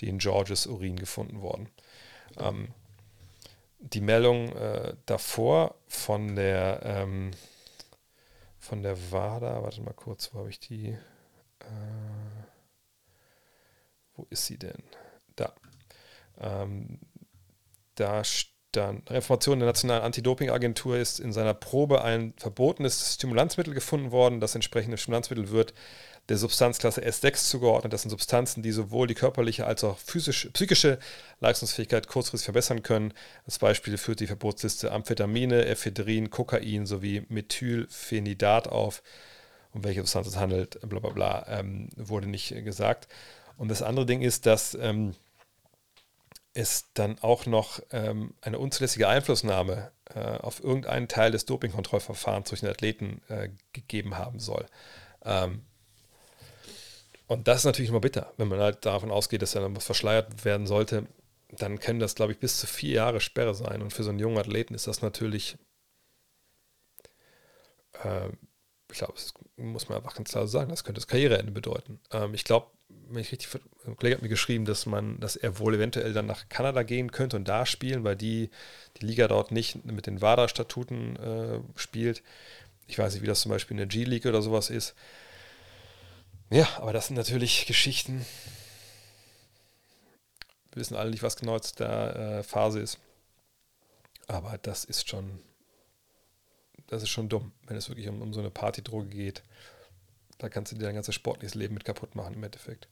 die 0.00 0.08
in 0.08 0.18
Georges 0.18 0.66
Urin 0.66 0.96
gefunden 0.96 1.40
wurden. 1.40 1.68
Ähm, 2.38 2.68
die 3.80 4.00
Meldung 4.00 4.54
äh, 4.54 4.94
davor 5.06 5.74
von 5.88 6.36
der 6.36 6.80
ähm, 6.84 7.30
von 8.60 8.82
der 8.82 9.10
WADA, 9.10 9.62
warte 9.62 9.80
mal 9.80 9.94
kurz, 9.94 10.32
wo 10.32 10.40
habe 10.40 10.50
ich 10.50 10.60
die? 10.60 10.88
Äh, 10.88 11.66
wo 14.14 14.26
ist 14.28 14.46
sie 14.46 14.58
denn? 14.58 14.82
Da. 15.34 15.54
Ähm, 16.38 17.00
da 17.94 18.22
stand, 18.22 19.10
Information 19.10 19.58
der 19.58 19.66
Nationalen 19.66 20.04
Anti-Doping-Agentur 20.04 20.98
ist 20.98 21.20
in 21.20 21.32
seiner 21.32 21.54
Probe 21.54 22.04
ein 22.04 22.34
verbotenes 22.36 23.14
Stimulanzmittel 23.14 23.74
gefunden 23.74 24.12
worden. 24.12 24.40
Das 24.40 24.54
entsprechende 24.54 24.98
Stimulanzmittel 24.98 25.50
wird 25.50 25.72
der 26.30 26.38
Substanzklasse 26.38 27.02
S6 27.02 27.48
zugeordnet. 27.50 27.92
Das 27.92 28.02
sind 28.02 28.10
Substanzen, 28.10 28.62
die 28.62 28.70
sowohl 28.70 29.08
die 29.08 29.14
körperliche 29.14 29.66
als 29.66 29.82
auch 29.82 29.98
physische, 29.98 30.50
psychische 30.52 30.98
Leistungsfähigkeit 31.40 32.06
kurzfristig 32.06 32.44
verbessern 32.44 32.84
können. 32.84 33.12
Als 33.44 33.58
Beispiel 33.58 33.98
führt 33.98 34.20
die 34.20 34.28
Verbotsliste 34.28 34.92
Amphetamine, 34.92 35.66
Ephedrin, 35.66 36.30
Kokain 36.30 36.86
sowie 36.86 37.26
Methylphenidat 37.28 38.68
auf. 38.68 39.02
Um 39.72 39.84
welche 39.84 40.00
Substanz 40.00 40.28
es 40.28 40.36
handelt, 40.36 40.80
bla 40.88 41.00
bla 41.00 41.10
bla, 41.10 41.46
ähm, 41.48 41.88
wurde 41.96 42.28
nicht 42.28 42.54
gesagt. 42.64 43.08
Und 43.56 43.68
das 43.68 43.82
andere 43.82 44.06
Ding 44.06 44.22
ist, 44.22 44.46
dass 44.46 44.74
ähm, 44.74 45.14
es 46.54 46.92
dann 46.94 47.18
auch 47.20 47.46
noch 47.46 47.80
ähm, 47.90 48.34
eine 48.40 48.58
unzulässige 48.58 49.08
Einflussnahme 49.08 49.90
äh, 50.14 50.20
auf 50.20 50.62
irgendeinen 50.62 51.08
Teil 51.08 51.32
des 51.32 51.44
Dopingkontrollverfahrens 51.44 52.48
durch 52.48 52.60
den 52.60 52.70
Athleten 52.70 53.20
äh, 53.28 53.50
gegeben 53.72 54.16
haben 54.16 54.38
soll. 54.38 54.66
Ähm, 55.24 55.62
und 57.30 57.46
das 57.46 57.58
ist 57.58 57.64
natürlich 57.64 57.90
immer 57.90 58.00
bitter, 58.00 58.32
wenn 58.38 58.48
man 58.48 58.58
halt 58.58 58.84
davon 58.84 59.12
ausgeht, 59.12 59.40
dass 59.40 59.52
dann 59.52 59.76
was 59.76 59.84
verschleiert 59.84 60.44
werden 60.44 60.66
sollte, 60.66 61.06
dann 61.48 61.78
können 61.78 62.00
das, 62.00 62.16
glaube 62.16 62.32
ich, 62.32 62.40
bis 62.40 62.58
zu 62.58 62.66
vier 62.66 62.94
Jahre 62.94 63.20
Sperre 63.20 63.54
sein. 63.54 63.82
Und 63.82 63.92
für 63.92 64.02
so 64.02 64.10
einen 64.10 64.18
jungen 64.18 64.36
Athleten 64.36 64.74
ist 64.74 64.88
das 64.88 65.00
natürlich, 65.00 65.56
äh, 68.02 68.30
ich 68.90 68.98
glaube, 68.98 69.12
das 69.14 69.32
muss 69.56 69.88
man 69.88 69.98
einfach 69.98 70.16
ganz 70.16 70.30
klar 70.30 70.48
sagen, 70.48 70.70
das 70.70 70.82
könnte 70.82 70.98
das 70.98 71.06
Karriereende 71.06 71.52
bedeuten. 71.52 72.00
Ähm, 72.10 72.34
ich 72.34 72.42
glaube, 72.42 72.66
wenn 72.88 73.20
ich 73.20 73.30
richtig, 73.30 73.48
ein 73.86 73.96
Kollege 73.96 74.16
hat 74.16 74.22
mir 74.22 74.28
geschrieben, 74.28 74.64
dass 74.64 74.86
man, 74.86 75.20
dass 75.20 75.36
er 75.36 75.60
wohl 75.60 75.76
eventuell 75.76 76.12
dann 76.12 76.26
nach 76.26 76.48
Kanada 76.48 76.82
gehen 76.82 77.12
könnte 77.12 77.36
und 77.36 77.46
da 77.46 77.64
spielen, 77.64 78.02
weil 78.02 78.16
die, 78.16 78.50
die 78.96 79.06
Liga 79.06 79.28
dort 79.28 79.52
nicht 79.52 79.84
mit 79.84 80.08
den 80.08 80.20
WADA-Statuten 80.20 81.14
äh, 81.14 81.60
spielt. 81.76 82.24
Ich 82.88 82.98
weiß 82.98 83.14
nicht, 83.14 83.22
wie 83.22 83.28
das 83.28 83.42
zum 83.42 83.50
Beispiel 83.50 83.74
in 83.74 83.78
der 83.78 83.86
G-League 83.86 84.26
oder 84.26 84.42
sowas 84.42 84.68
ist. 84.68 84.96
Ja, 86.50 86.68
aber 86.78 86.92
das 86.92 87.06
sind 87.06 87.16
natürlich 87.16 87.66
Geschichten. 87.66 88.26
Wir 90.72 90.80
wissen 90.80 90.96
alle 90.96 91.10
nicht, 91.10 91.22
was 91.22 91.36
genau 91.36 91.54
jetzt 91.54 91.78
der 91.78 92.16
äh, 92.16 92.42
Phase 92.42 92.80
ist. 92.80 92.98
Aber 94.26 94.58
das 94.58 94.84
ist 94.84 95.08
schon, 95.08 95.40
das 96.88 97.04
ist 97.04 97.08
schon 97.10 97.28
dumm, 97.28 97.52
wenn 97.66 97.76
es 97.76 97.88
wirklich 97.88 98.08
um, 98.08 98.20
um 98.20 98.32
so 98.32 98.40
eine 98.40 98.50
Partydroge 98.50 99.08
geht. 99.08 99.42
Da 100.38 100.48
kannst 100.48 100.72
du 100.72 100.76
dir 100.76 100.84
dein 100.84 100.94
ganzes 100.94 101.14
sportliches 101.14 101.54
Leben 101.54 101.74
mit 101.74 101.84
kaputt 101.84 102.16
machen 102.16 102.34
im 102.34 102.42
Endeffekt. 102.42 102.88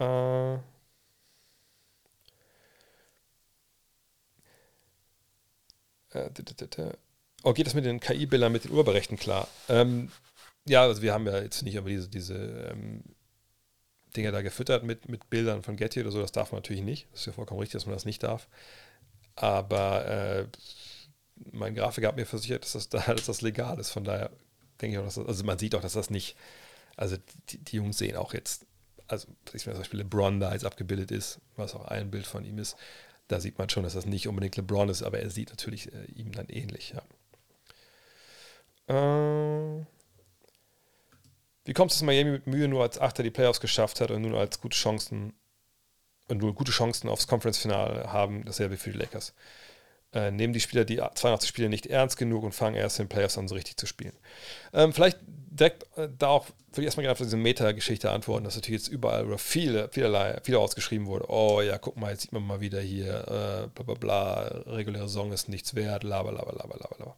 Äh, 0.00 0.54
äh 0.54 0.60
oh, 7.44 7.52
geht 7.52 7.66
das 7.66 7.74
mit 7.74 7.84
den 7.84 8.00
KI-Bildern, 8.00 8.50
mit 8.50 8.64
den 8.64 8.72
Urheberrechten 8.72 9.18
klar? 9.18 9.46
Ähm, 9.68 10.10
ja, 10.66 10.82
also 10.82 11.02
wir 11.02 11.12
haben 11.12 11.26
ja 11.26 11.40
jetzt 11.40 11.62
nicht 11.62 11.78
aber 11.78 11.88
diese, 11.88 12.08
diese 12.08 12.34
ähm, 12.34 13.02
Dinge 14.16 14.32
da 14.32 14.42
gefüttert 14.42 14.84
mit, 14.84 15.08
mit 15.08 15.28
Bildern 15.30 15.62
von 15.62 15.76
Getty 15.76 16.00
oder 16.00 16.10
so, 16.10 16.20
das 16.20 16.32
darf 16.32 16.52
man 16.52 16.58
natürlich 16.58 16.82
nicht. 16.82 17.06
Das 17.12 17.20
ist 17.20 17.26
ja 17.26 17.32
vollkommen 17.32 17.60
richtig, 17.60 17.74
dass 17.74 17.86
man 17.86 17.94
das 17.94 18.04
nicht 18.04 18.22
darf. 18.22 18.48
Aber 19.34 20.06
äh, 20.06 20.46
mein 21.52 21.74
Grafiker 21.74 22.08
hat 22.08 22.16
mir 22.16 22.26
versichert, 22.26 22.64
dass 22.64 22.88
das, 22.88 22.88
dass 23.06 23.26
das 23.26 23.42
legal 23.42 23.78
ist. 23.78 23.90
Von 23.90 24.04
daher 24.04 24.30
denke 24.80 24.96
ich 24.96 24.98
auch, 25.00 25.04
dass 25.04 25.14
das, 25.16 25.26
also 25.26 25.44
man 25.44 25.58
sieht 25.58 25.74
auch, 25.74 25.82
dass 25.82 25.92
das 25.92 26.10
nicht, 26.10 26.36
also 26.96 27.16
die, 27.50 27.58
die 27.58 27.76
Jungs 27.76 27.98
sehen 27.98 28.16
auch 28.16 28.34
jetzt 28.34 28.66
also 29.08 29.28
ich 29.52 29.62
zum 29.62 29.74
Beispiel 29.74 30.00
LeBron 30.00 30.40
da 30.40 30.52
jetzt 30.52 30.64
abgebildet 30.64 31.10
ist, 31.10 31.40
was 31.56 31.74
auch 31.74 31.86
ein 31.86 32.10
Bild 32.10 32.26
von 32.26 32.44
ihm 32.44 32.58
ist, 32.58 32.76
da 33.28 33.40
sieht 33.40 33.58
man 33.58 33.68
schon, 33.68 33.82
dass 33.82 33.94
das 33.94 34.06
nicht 34.06 34.28
unbedingt 34.28 34.56
LeBron 34.56 34.88
ist, 34.88 35.02
aber 35.02 35.20
er 35.20 35.30
sieht 35.30 35.50
natürlich 35.50 35.92
äh, 35.92 36.04
ihm 36.14 36.32
dann 36.32 36.48
ähnlich, 36.48 36.94
ja. 36.94 37.02
Äh, 38.88 39.84
wie 41.66 41.72
kommt 41.72 41.90
es, 41.90 41.98
dass 41.98 42.04
Miami 42.04 42.30
mit 42.30 42.46
Mühe 42.46 42.68
nur 42.68 42.82
als 42.82 42.98
Achter 42.98 43.22
die 43.22 43.30
Playoffs 43.30 43.60
geschafft 43.60 44.00
hat 44.00 44.10
und 44.10 44.22
nun 44.22 44.34
als 44.34 44.60
gute 44.60 44.76
Chancen 44.76 45.34
und 46.28 46.38
nur 46.38 46.54
gute 46.54 46.72
Chancen 46.72 47.08
aufs 47.08 47.26
Conference-Finale 47.26 48.12
haben, 48.12 48.44
dasselbe 48.44 48.76
für 48.76 48.90
die 48.92 48.98
Lakers? 48.98 49.34
Äh, 50.12 50.30
nehmen 50.30 50.52
die 50.52 50.60
Spieler 50.60 50.84
die 50.84 50.96
82 50.96 51.48
Spiele 51.48 51.68
nicht 51.68 51.86
ernst 51.86 52.16
genug 52.16 52.44
und 52.44 52.52
fangen 52.52 52.76
erst 52.76 52.98
in 52.98 53.04
den 53.04 53.08
Playoffs 53.08 53.36
an, 53.36 53.48
so 53.48 53.54
richtig 53.54 53.76
zu 53.76 53.86
spielen. 53.86 54.14
Ähm, 54.72 54.92
vielleicht 54.92 55.18
direkt 55.26 55.86
äh, 55.98 56.08
da 56.16 56.28
auch, 56.28 56.46
würde 56.46 56.82
ich 56.82 56.84
erstmal 56.84 57.02
gerne 57.02 57.12
auf 57.12 57.18
diese 57.18 57.36
Meta-Geschichte 57.36 58.10
antworten, 58.10 58.44
dass 58.44 58.54
natürlich 58.54 58.82
jetzt 58.82 58.88
überall 58.88 59.26
oder 59.26 59.38
viele, 59.38 59.88
vielerlei, 59.90 60.38
viel 60.42 60.56
ausgeschrieben 60.56 61.06
wurde. 61.06 61.28
Oh 61.28 61.60
ja, 61.60 61.78
guck 61.78 61.96
mal, 61.96 62.12
jetzt 62.12 62.22
sieht 62.22 62.32
man 62.32 62.46
mal 62.46 62.60
wieder 62.60 62.80
hier, 62.80 63.18
äh, 63.26 63.68
bla 63.74 63.84
bla 63.84 63.94
bla, 63.94 64.42
reguläre 64.66 65.08
Song 65.08 65.32
ist 65.32 65.48
nichts 65.48 65.74
wert, 65.74 66.04
laber, 66.04 66.32
laber, 66.32 66.52
laber, 66.52 66.78
laber, 66.78 66.96
laber. 66.98 67.16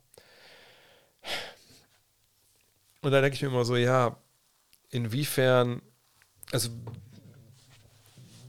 Und 3.03 3.13
da 3.13 3.21
denke 3.21 3.37
ich 3.37 3.43
mir 3.43 3.49
immer 3.49 3.65
so, 3.65 3.77
ja, 3.77 4.17
inwiefern, 4.91 5.83
also 6.53 6.71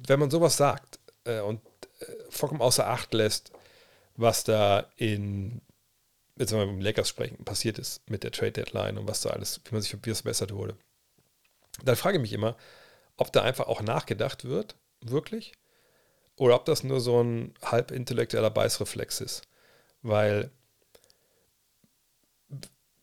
wenn 0.08 0.20
man 0.20 0.32
sowas 0.32 0.58
sagt 0.58 1.00
äh, 1.26 1.40
und 1.42 1.62
äh, 2.00 2.06
vollkommen 2.30 2.62
außer 2.62 2.88
Acht 2.88 3.14
lässt, 3.14 3.52
was 4.16 4.44
da 4.44 4.90
in 4.96 5.62
jetzt 6.40 6.54
wenn 6.54 6.60
wir 6.60 6.74
über 6.74 6.84
Lakers 6.84 7.10
sprechen, 7.10 7.44
passiert 7.44 7.78
ist 7.78 8.10
mit 8.10 8.24
der 8.24 8.32
Trade 8.32 8.54
Deadline 8.54 8.98
und 8.98 9.08
was 9.08 9.22
da 9.22 9.30
alles, 9.30 9.62
wie 9.66 9.74
man 9.74 9.82
sich 9.82 9.94
wie 10.04 10.10
es 10.10 10.22
verbessert 10.22 10.54
wurde. 10.54 10.76
Dann 11.84 11.96
frage 11.96 12.18
ich 12.18 12.22
mich 12.22 12.34
immer, 12.34 12.56
ob 13.18 13.32
da 13.34 13.44
einfach 13.44 13.68
auch 13.68 13.82
nachgedacht 13.82 14.46
wird, 14.46 14.76
wirklich, 15.02 15.54
oder 16.38 16.56
ob 16.56 16.66
das 16.66 16.84
nur 16.84 17.02
so 17.02 17.22
ein 17.22 17.54
halb 17.62 17.92
intellektueller 17.92 18.50
Beißreflex 18.50 19.20
ist. 19.20 19.42
Weil, 20.02 20.52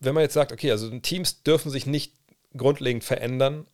wenn 0.00 0.14
man 0.14 0.22
jetzt 0.22 0.34
sagt, 0.34 0.52
okay, 0.52 0.70
also 0.70 0.90
Teams 1.00 1.42
dürfen 1.42 1.70
sich 1.70 1.84
nicht 1.84 2.14
grundlegend 2.56 3.04
verändern 3.04 3.66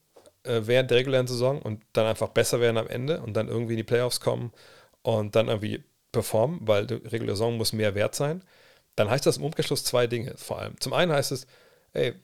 äh, 0.44 0.62
während 0.64 0.90
der 0.90 0.98
regulären 0.98 1.26
Saison 1.26 1.60
und 1.62 1.82
dann 1.92 2.06
einfach 2.06 2.28
besser 2.28 2.60
werden 2.60 2.78
am 2.78 2.88
Ende 2.88 3.20
und 3.20 3.34
dann 3.34 3.48
irgendwie 3.48 3.74
in 3.74 3.78
die 3.78 3.84
Playoffs 3.84 4.20
kommen 4.20 4.52
und 5.02 5.36
dann 5.36 5.48
irgendwie 5.48 5.84
performen, 6.12 6.60
weil 6.62 6.86
die 6.86 6.94
reguläre 6.94 7.36
Saison 7.36 7.56
muss 7.56 7.72
mehr 7.72 7.94
wert 7.94 8.14
sein, 8.14 8.42
dann 8.96 9.10
heißt 9.10 9.26
das 9.26 9.38
im 9.38 9.44
Umkehrschluss 9.44 9.84
zwei 9.84 10.06
Dinge 10.06 10.34
vor 10.36 10.58
allem. 10.58 10.78
Zum 10.80 10.92
einen 10.92 11.12
heißt 11.12 11.32
es, 11.32 11.46
ey, 11.92 12.14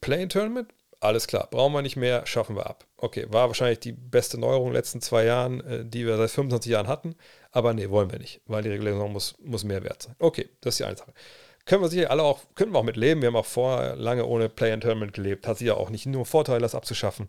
Play-in-Tournament, 0.00 0.72
alles 1.00 1.28
klar, 1.28 1.48
brauchen 1.50 1.72
wir 1.72 1.82
nicht 1.82 1.96
mehr, 1.96 2.26
schaffen 2.26 2.56
wir 2.56 2.66
ab. 2.66 2.84
Okay, 2.96 3.26
war 3.28 3.46
wahrscheinlich 3.46 3.78
die 3.78 3.92
beste 3.92 4.38
Neuerung 4.38 4.68
in 4.68 4.72
den 4.72 4.76
letzten 4.76 5.00
zwei 5.00 5.24
Jahren, 5.24 5.60
äh, 5.60 5.84
die 5.84 6.06
wir 6.06 6.16
seit 6.16 6.30
25 6.30 6.72
Jahren 6.72 6.88
hatten, 6.88 7.14
aber 7.52 7.72
nee, 7.72 7.88
wollen 7.88 8.10
wir 8.10 8.18
nicht, 8.18 8.40
weil 8.46 8.62
die 8.62 8.70
reguläre 8.70 8.96
Saison 8.96 9.12
muss, 9.12 9.36
muss 9.38 9.64
mehr 9.64 9.84
wert 9.84 10.02
sein. 10.02 10.16
Okay, 10.18 10.48
das 10.60 10.74
ist 10.74 10.80
die 10.80 10.84
eine 10.84 10.96
Sache. 10.96 11.12
Können 11.68 11.82
wir 11.82 11.90
sicher 11.90 12.10
alle 12.10 12.22
auch, 12.22 12.40
können 12.54 12.72
wir 12.72 12.78
auch 12.78 12.82
mit 12.82 12.96
leben. 12.96 13.20
Wir 13.20 13.26
haben 13.26 13.36
auch 13.36 13.44
vorher 13.44 13.94
lange 13.94 14.24
ohne 14.24 14.48
Play-in-Tournament 14.48 15.12
gelebt. 15.12 15.46
Hat 15.46 15.58
sich 15.58 15.66
ja 15.66 15.74
auch 15.74 15.90
nicht 15.90 16.06
nur 16.06 16.24
Vorteile, 16.24 16.60
das 16.60 16.74
abzuschaffen. 16.74 17.28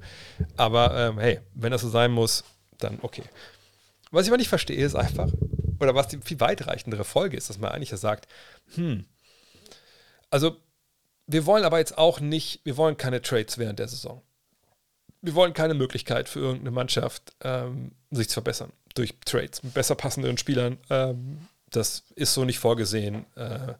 Aber 0.56 0.98
ähm, 0.98 1.20
hey, 1.20 1.42
wenn 1.56 1.74
das 1.74 1.82
so 1.82 1.90
sein 1.90 2.12
muss, 2.12 2.46
dann 2.78 3.00
okay. 3.02 3.24
Was 4.12 4.24
ich 4.24 4.32
aber 4.32 4.38
nicht 4.38 4.48
verstehe, 4.48 4.78
ist 4.78 4.96
einfach, 4.96 5.28
oder 5.82 5.94
was 5.94 6.08
die 6.08 6.20
viel 6.24 6.40
weitreichendere 6.40 7.04
Folge 7.04 7.36
ist, 7.36 7.50
dass 7.50 7.58
man 7.58 7.72
eigentlich 7.72 7.92
ja 7.92 7.98
sagt, 7.98 8.30
hm, 8.76 9.04
also 10.30 10.56
wir 11.28 11.46
wollen 11.46 11.66
aber 11.66 11.80
jetzt 11.80 11.98
auch 11.98 12.22
nicht, 12.22 12.62
wir 12.64 12.78
wollen 12.78 12.96
keine 12.96 13.22
Trades 13.22 13.58
während 13.58 13.80
der 13.80 13.90
Saison. 13.90 14.22
Wir 15.22 15.36
wollen 15.36 15.54
keine 15.54 15.74
Möglichkeit 15.74 16.30
für 16.30 16.40
irgendeine 16.40 16.72
Mannschaft, 16.72 17.34
ähm, 17.42 17.92
sich 18.10 18.30
zu 18.30 18.36
verbessern 18.36 18.72
durch 18.96 19.16
Trades 19.26 19.64
mit 19.64 19.74
besser 19.74 19.96
passenden 19.96 20.38
Spielern. 20.38 20.78
Ähm, 20.90 21.46
das 21.72 22.04
ist 22.16 22.34
so 22.34 22.46
nicht 22.46 22.60
vorgesehen. 22.60 23.26
Äh, 23.36 23.74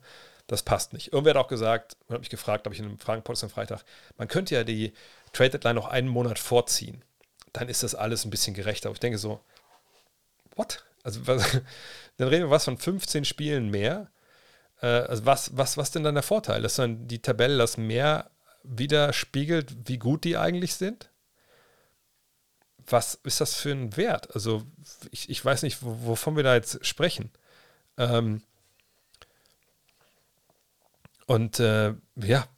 das 0.50 0.64
passt 0.64 0.92
nicht. 0.92 1.12
Irgendwer 1.12 1.34
hat 1.34 1.44
auch 1.44 1.48
gesagt, 1.48 1.96
man 2.08 2.14
hat 2.14 2.22
mich 2.22 2.30
gefragt, 2.30 2.66
habe 2.66 2.74
ich 2.74 2.80
in 2.80 2.86
einem 2.86 2.98
Fragenpost 2.98 3.44
am 3.44 3.50
Freitag, 3.50 3.84
man 4.18 4.26
könnte 4.26 4.56
ja 4.56 4.64
die 4.64 4.92
Trade 5.32 5.50
Deadline 5.50 5.76
noch 5.76 5.86
einen 5.86 6.08
Monat 6.08 6.40
vorziehen. 6.40 7.04
Dann 7.52 7.68
ist 7.68 7.84
das 7.84 7.94
alles 7.94 8.24
ein 8.24 8.30
bisschen 8.30 8.54
gerechter. 8.54 8.88
Aber 8.88 8.94
ich 8.94 9.00
denke 9.00 9.18
so, 9.18 9.40
what? 10.56 10.84
Also 11.04 11.24
was, 11.28 11.60
dann 12.16 12.28
reden 12.28 12.46
wir 12.46 12.50
was 12.50 12.64
von 12.64 12.78
15 12.78 13.24
Spielen 13.24 13.70
mehr. 13.70 14.10
Äh, 14.82 14.86
also 14.86 15.24
was, 15.24 15.56
was, 15.56 15.76
was 15.76 15.92
denn 15.92 16.02
dann 16.02 16.14
der 16.14 16.24
Vorteil? 16.24 16.62
Dass 16.62 16.74
dann 16.74 17.06
die 17.06 17.22
Tabelle 17.22 17.56
das 17.56 17.76
mehr 17.76 18.30
widerspiegelt, 18.64 19.88
wie 19.88 19.98
gut 19.98 20.24
die 20.24 20.36
eigentlich 20.36 20.74
sind? 20.74 21.10
Was 22.86 23.20
ist 23.22 23.40
das 23.40 23.54
für 23.54 23.70
ein 23.70 23.96
Wert? 23.96 24.34
Also 24.34 24.64
ich, 25.12 25.30
ich 25.30 25.44
weiß 25.44 25.62
nicht, 25.62 25.78
wovon 25.80 26.34
wir 26.34 26.42
da 26.42 26.56
jetzt 26.56 26.84
sprechen. 26.84 27.30
Ähm, 27.96 28.42
und 31.30 31.60
äh, 31.60 31.94
ja, 32.16 32.48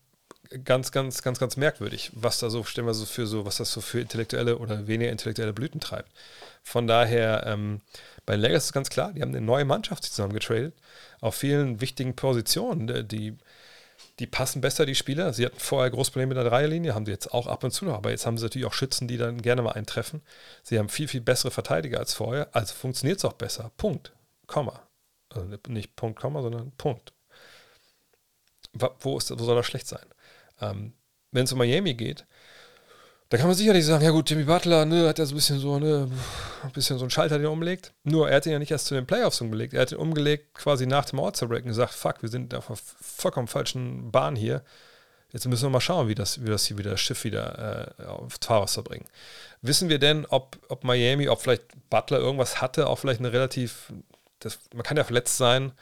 ganz, 0.64 0.92
ganz, 0.92 1.22
ganz, 1.22 1.38
ganz 1.38 1.58
merkwürdig, 1.58 2.10
was 2.14 2.38
da 2.38 2.48
so, 2.48 2.64
stellen 2.64 2.86
wir 2.86 2.94
so 2.94 3.04
für 3.04 3.26
so, 3.26 3.44
was 3.44 3.58
das 3.58 3.70
so 3.70 3.82
für 3.82 4.00
intellektuelle 4.00 4.56
oder 4.56 4.86
weniger 4.86 5.12
intellektuelle 5.12 5.52
Blüten 5.52 5.78
treibt. 5.78 6.10
Von 6.62 6.86
daher, 6.86 7.46
ähm, 7.46 7.82
bei 8.24 8.32
den 8.32 8.40
Lakers 8.40 8.62
ist 8.62 8.64
es 8.64 8.72
ganz 8.72 8.88
klar, 8.88 9.12
die 9.12 9.20
haben 9.20 9.28
eine 9.28 9.42
neue 9.42 9.66
Mannschaft 9.66 10.04
zusammen 10.04 10.32
getradet, 10.32 10.72
auf 11.20 11.34
vielen 11.34 11.82
wichtigen 11.82 12.16
Positionen, 12.16 13.06
die, 13.08 13.36
die 14.18 14.26
passen 14.26 14.62
besser, 14.62 14.86
die 14.86 14.94
Spieler. 14.94 15.34
Sie 15.34 15.44
hatten 15.44 15.60
vorher 15.60 15.90
große 15.90 16.10
Probleme 16.10 16.28
mit 16.28 16.38
der 16.38 16.48
Dreierlinie, 16.48 16.94
haben 16.94 17.04
sie 17.04 17.12
jetzt 17.12 17.30
auch 17.30 17.48
ab 17.48 17.64
und 17.64 17.72
zu 17.72 17.84
noch, 17.84 17.98
aber 17.98 18.08
jetzt 18.08 18.24
haben 18.24 18.38
sie 18.38 18.46
natürlich 18.46 18.66
auch 18.66 18.72
Schützen, 18.72 19.06
die 19.06 19.18
dann 19.18 19.42
gerne 19.42 19.60
mal 19.60 19.72
eintreffen. 19.72 20.22
Sie 20.62 20.78
haben 20.78 20.88
viel, 20.88 21.08
viel 21.08 21.20
bessere 21.20 21.50
Verteidiger 21.50 21.98
als 21.98 22.14
vorher, 22.14 22.48
also 22.56 22.72
funktioniert 22.72 23.18
es 23.18 23.26
auch 23.26 23.34
besser. 23.34 23.70
Punkt. 23.76 24.14
Komma. 24.46 24.80
Also 25.28 25.46
nicht 25.68 25.94
Punkt, 25.94 26.18
Komma, 26.18 26.40
sondern 26.40 26.72
Punkt. 26.78 27.12
Wo, 28.72 29.18
ist, 29.18 29.30
wo 29.30 29.44
soll 29.44 29.56
das 29.56 29.66
schlecht 29.66 29.86
sein? 29.86 30.06
Ähm, 30.60 30.92
Wenn 31.30 31.44
es 31.44 31.52
um 31.52 31.58
Miami 31.58 31.94
geht, 31.94 32.26
da 33.32 33.38
kann 33.38 33.46
man 33.46 33.56
sicherlich 33.56 33.86
sagen, 33.86 34.04
ja 34.04 34.10
gut, 34.10 34.28
Jimmy 34.28 34.44
Butler 34.44 34.84
ne, 34.84 35.08
hat 35.08 35.18
ja 35.18 35.24
so 35.24 35.32
ein 35.32 35.36
bisschen 35.36 35.58
so 35.58 35.78
ne, 35.78 36.06
ein 36.62 36.72
bisschen 36.72 36.98
so 36.98 37.04
einen 37.04 37.10
Schalter, 37.10 37.38
den 37.38 37.46
er 37.46 37.50
umlegt. 37.50 37.94
Nur 38.04 38.28
er 38.28 38.36
hat 38.36 38.44
ihn 38.44 38.52
ja 38.52 38.58
nicht 38.58 38.70
erst 38.70 38.84
zu 38.84 38.94
den 38.94 39.06
Playoffs 39.06 39.40
umgelegt. 39.40 39.72
Er 39.72 39.80
hat 39.80 39.92
ihn 39.92 39.96
umgelegt 39.96 40.52
quasi 40.52 40.86
nach 40.86 41.06
dem 41.06 41.18
All-Star-Break 41.18 41.62
und 41.62 41.68
gesagt, 41.68 41.94
fuck, 41.94 42.20
wir 42.20 42.28
sind 42.28 42.54
auf 42.54 42.68
einer 42.68 42.78
vollkommen 43.00 43.48
falschen 43.48 44.10
Bahn 44.10 44.36
hier. 44.36 44.62
Jetzt 45.32 45.48
müssen 45.48 45.62
wir 45.62 45.70
mal 45.70 45.80
schauen, 45.80 46.08
wie 46.08 46.14
das, 46.14 46.44
wie 46.44 46.50
das 46.50 46.66
hier 46.66 46.76
wieder 46.76 46.90
das 46.90 47.00
Schiff 47.00 47.24
wieder 47.24 47.96
äh, 47.98 48.04
auf 48.04 48.34
Fahrwasser 48.38 48.82
bringen. 48.82 49.06
Wissen 49.62 49.88
wir 49.88 49.98
denn, 49.98 50.26
ob, 50.26 50.58
ob 50.68 50.84
Miami, 50.84 51.30
ob 51.30 51.40
vielleicht 51.40 51.62
Butler 51.88 52.18
irgendwas 52.18 52.60
hatte, 52.60 52.86
auch 52.86 52.98
vielleicht 52.98 53.20
eine 53.20 53.32
relativ, 53.32 53.94
das, 54.40 54.58
man 54.74 54.82
kann 54.82 54.98
ja 54.98 55.04
verletzt 55.04 55.38
sein, 55.38 55.72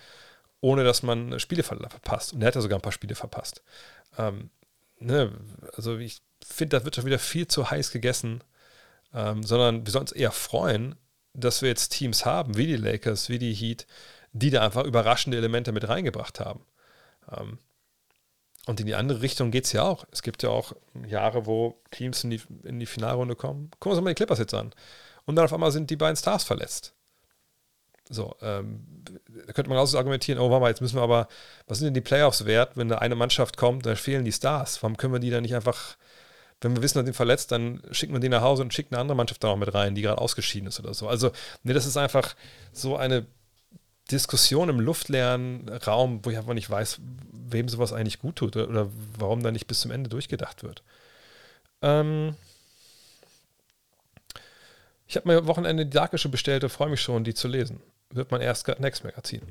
ohne 0.60 0.84
dass 0.84 1.02
man 1.02 1.38
Spiele 1.40 1.62
verpasst. 1.62 2.32
Und 2.32 2.42
er 2.42 2.48
hat 2.48 2.54
ja 2.54 2.60
sogar 2.60 2.78
ein 2.78 2.82
paar 2.82 2.92
Spiele 2.92 3.14
verpasst. 3.14 3.62
Ähm, 4.18 4.50
ne, 4.98 5.32
also 5.74 5.98
ich 5.98 6.20
finde, 6.44 6.78
da 6.78 6.84
wird 6.84 6.96
schon 6.96 7.06
wieder 7.06 7.18
viel 7.18 7.46
zu 7.48 7.70
heiß 7.70 7.90
gegessen, 7.90 8.42
ähm, 9.14 9.42
sondern 9.42 9.86
wir 9.86 9.92
sollten 9.92 10.08
uns 10.08 10.12
eher 10.12 10.32
freuen, 10.32 10.96
dass 11.32 11.62
wir 11.62 11.68
jetzt 11.68 11.90
Teams 11.90 12.24
haben, 12.24 12.56
wie 12.56 12.66
die 12.66 12.76
Lakers, 12.76 13.28
wie 13.28 13.38
die 13.38 13.54
Heat, 13.54 13.86
die 14.32 14.50
da 14.50 14.62
einfach 14.64 14.84
überraschende 14.84 15.38
Elemente 15.38 15.72
mit 15.72 15.88
reingebracht 15.88 16.40
haben. 16.40 16.64
Ähm, 17.30 17.58
und 18.66 18.78
in 18.78 18.86
die 18.86 18.94
andere 18.94 19.22
Richtung 19.22 19.50
geht 19.50 19.64
es 19.64 19.72
ja 19.72 19.82
auch. 19.82 20.04
Es 20.12 20.22
gibt 20.22 20.42
ja 20.42 20.50
auch 20.50 20.74
Jahre, 21.06 21.46
wo 21.46 21.80
Teams 21.90 22.22
in 22.24 22.30
die, 22.30 22.40
in 22.64 22.78
die 22.78 22.86
Finalrunde 22.86 23.34
kommen. 23.34 23.70
Gucken 23.80 23.92
wir 23.92 23.96
uns 23.96 24.04
mal 24.04 24.10
die 24.10 24.16
Clippers 24.16 24.38
jetzt 24.38 24.54
an. 24.54 24.72
Und 25.24 25.36
dann 25.36 25.46
auf 25.46 25.52
einmal 25.52 25.72
sind 25.72 25.90
die 25.90 25.96
beiden 25.96 26.16
Stars 26.16 26.44
verletzt. 26.44 26.94
So, 28.12 28.36
ähm, 28.42 28.84
da 29.46 29.52
könnte 29.52 29.70
man 29.70 29.78
auch 29.78 29.86
so 29.86 29.96
argumentieren, 29.96 30.40
oh, 30.40 30.50
warte 30.50 30.60
mal, 30.60 30.68
jetzt 30.68 30.80
müssen 30.80 30.96
wir 30.96 31.02
aber, 31.02 31.28
was 31.68 31.78
sind 31.78 31.86
denn 31.86 31.94
die 31.94 32.00
Playoffs 32.00 32.44
wert, 32.44 32.76
wenn 32.76 32.88
da 32.88 32.98
eine 32.98 33.14
Mannschaft 33.14 33.56
kommt, 33.56 33.86
dann 33.86 33.94
fehlen 33.94 34.24
die 34.24 34.32
Stars. 34.32 34.82
Warum 34.82 34.96
können 34.96 35.12
wir 35.12 35.20
die 35.20 35.30
dann 35.30 35.42
nicht 35.42 35.54
einfach, 35.54 35.96
wenn 36.60 36.74
wir 36.74 36.82
wissen, 36.82 36.98
dass 36.98 37.06
die 37.06 37.12
verletzt, 37.12 37.52
dann 37.52 37.80
schicken 37.92 38.12
wir 38.12 38.18
die 38.18 38.28
nach 38.28 38.42
Hause 38.42 38.62
und 38.62 38.74
schicken 38.74 38.94
eine 38.94 39.02
andere 39.02 39.16
Mannschaft 39.16 39.44
da 39.44 39.48
noch 39.48 39.56
mit 39.56 39.72
rein, 39.72 39.94
die 39.94 40.02
gerade 40.02 40.20
ausgeschieden 40.20 40.66
ist 40.66 40.80
oder 40.80 40.92
so. 40.92 41.08
Also, 41.08 41.30
nee, 41.62 41.72
das 41.72 41.86
ist 41.86 41.96
einfach 41.96 42.34
so 42.72 42.96
eine 42.96 43.26
Diskussion 44.10 44.68
im 44.68 44.80
luftleeren 44.80 45.68
Raum, 45.68 46.18
wo 46.24 46.30
ich 46.30 46.36
einfach 46.36 46.54
nicht 46.54 46.68
weiß, 46.68 47.00
wem 47.30 47.68
sowas 47.68 47.92
eigentlich 47.92 48.18
gut 48.18 48.34
tut 48.34 48.56
oder, 48.56 48.68
oder 48.68 48.88
warum 49.18 49.44
da 49.44 49.52
nicht 49.52 49.68
bis 49.68 49.80
zum 49.80 49.92
Ende 49.92 50.10
durchgedacht 50.10 50.64
wird. 50.64 50.82
Ähm, 51.80 52.34
ich 55.06 55.14
habe 55.14 55.28
mir 55.28 55.38
am 55.38 55.46
Wochenende 55.46 55.86
die 55.86 55.90
Darkische 55.90 56.28
bestellt 56.28 56.64
und 56.64 56.70
freue 56.70 56.90
mich 56.90 57.00
schon, 57.00 57.22
die 57.22 57.34
zu 57.34 57.46
lesen 57.46 57.80
wird 58.10 58.30
mein 58.30 58.40
erst 58.40 58.66
Next 58.78 59.04
Magazin. 59.04 59.42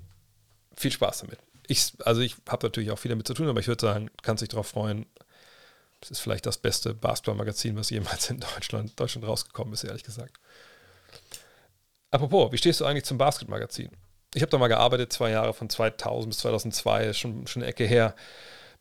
Viel 0.76 0.92
Spaß 0.92 1.20
damit. 1.22 1.40
Ich, 1.68 1.94
also 2.06 2.22
ich 2.22 2.36
habe 2.48 2.66
natürlich 2.66 2.92
auch 2.92 3.00
viel 3.00 3.10
damit 3.10 3.28
zu 3.28 3.34
tun, 3.34 3.48
aber 3.48 3.60
ich 3.60 3.68
würde 3.68 3.82
sagen, 3.82 4.10
kannst 4.22 4.42
dich 4.42 4.50
darauf 4.50 4.68
freuen. 4.68 5.06
Es 6.02 6.12
ist 6.12 6.20
vielleicht 6.20 6.46
das 6.46 6.58
beste 6.58 6.94
Basketball-Magazin, 6.94 7.76
was 7.76 7.90
jemals 7.90 8.30
in 8.30 8.40
Deutschland, 8.40 9.00
Deutschland 9.00 9.28
rausgekommen 9.28 9.74
ist, 9.74 9.84
ehrlich 9.84 10.04
gesagt. 10.04 10.40
Apropos, 12.12 12.52
wie 12.52 12.58
stehst 12.58 12.82
du 12.82 12.86
eigentlich 12.86 13.06
zum 13.06 13.18
Basketball-Magazin? 13.18 13.92
Ich 14.34 14.42
habe 14.42 14.50
da 14.50 14.58
mal 14.58 14.68
gearbeitet, 14.68 15.12
zwei 15.12 15.32
Jahre 15.32 15.54
von 15.54 15.70
2000 15.70 16.32
bis 16.32 16.40
2002, 16.40 17.14
schon, 17.14 17.48
schon 17.48 17.62
eine 17.62 17.70
Ecke 17.70 17.86
her. 17.86 18.16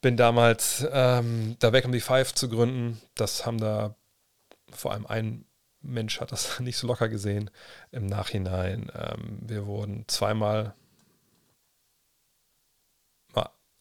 Bin 0.01 0.17
damals 0.17 0.87
ähm, 0.93 1.57
da 1.59 1.73
weg, 1.73 1.85
um 1.85 1.93
die 1.93 2.01
Five 2.01 2.35
zu 2.35 2.49
gründen. 2.49 3.01
Das 3.15 3.45
haben 3.45 3.59
da 3.59 3.97
vor 4.71 4.93
allem 4.93 5.07
ein 5.07 5.45
Mensch 5.81 6.21
hat 6.21 6.33
das 6.33 6.61
nicht 6.61 6.77
so 6.77 6.87
locker 6.87 7.09
gesehen 7.09 7.51
im 7.93 8.07
Nachhinein. 8.07 8.91
Ähm, 8.95 9.39
wir 9.43 9.67
wurden 9.67 10.07
zweimal, 10.09 10.75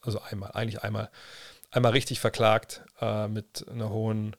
also 0.00 0.20
einmal, 0.20 0.52
eigentlich 0.52 0.82
einmal, 0.82 1.10
einmal 1.70 1.92
richtig 1.92 2.20
verklagt 2.20 2.82
äh, 3.00 3.28
mit 3.28 3.66
einer 3.68 3.90
hohen, 3.90 4.36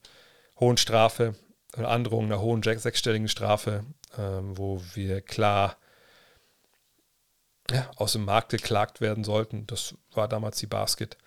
hohen 0.60 0.78
Strafe, 0.78 1.36
einer 1.74 1.90
Androhung 1.90 2.26
einer 2.26 2.42
hohen 2.42 2.64
sechsstelligen 2.64 3.28
Strafe, 3.28 3.86
äh, 4.14 4.40
wo 4.42 4.82
wir 4.94 5.22
klar 5.22 5.78
ja, 7.72 7.92
aus 7.98 8.14
dem 8.14 8.26
Markt 8.26 8.50
geklagt 8.50 9.02
werden 9.02 9.24
sollten. 9.24 9.68
Das 9.68 9.96
war 10.14 10.28
damals 10.28 10.58
die 10.58 10.68
Basket. 10.68 11.18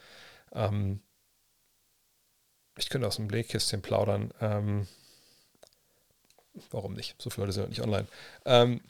Ähm, 0.52 1.00
ich 2.76 2.88
könnte 2.88 3.06
aus 3.06 3.16
dem 3.16 3.28
Blähkästchen 3.28 3.82
plaudern. 3.82 4.32
Ähm, 4.40 4.88
Warum 6.70 6.94
nicht? 6.94 7.14
So 7.20 7.30
viele 7.30 7.46
Leute 7.46 7.54
sind 7.54 7.68
nicht 7.70 7.82
online. 7.82 8.06
Ähm, 8.44 8.80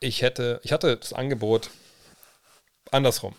ich 0.00 0.22
hätte, 0.22 0.60
ich 0.62 0.72
hatte 0.72 0.96
das 0.96 1.12
Angebot 1.12 1.70
andersrum. 2.90 3.34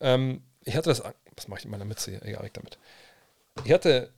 Ähm, 0.00 0.42
ich 0.64 0.76
hatte 0.76 0.90
das, 0.90 1.02
was 1.36 1.48
mache 1.48 1.60
ich 1.60 1.64
in 1.64 1.70
meiner 1.70 1.84
Mütze 1.84 2.10
hier? 2.10 2.22
Egal, 2.22 2.42
weg 2.44 2.54
damit. 2.54 2.78
Ich 3.64 3.72
hatte 3.72 4.10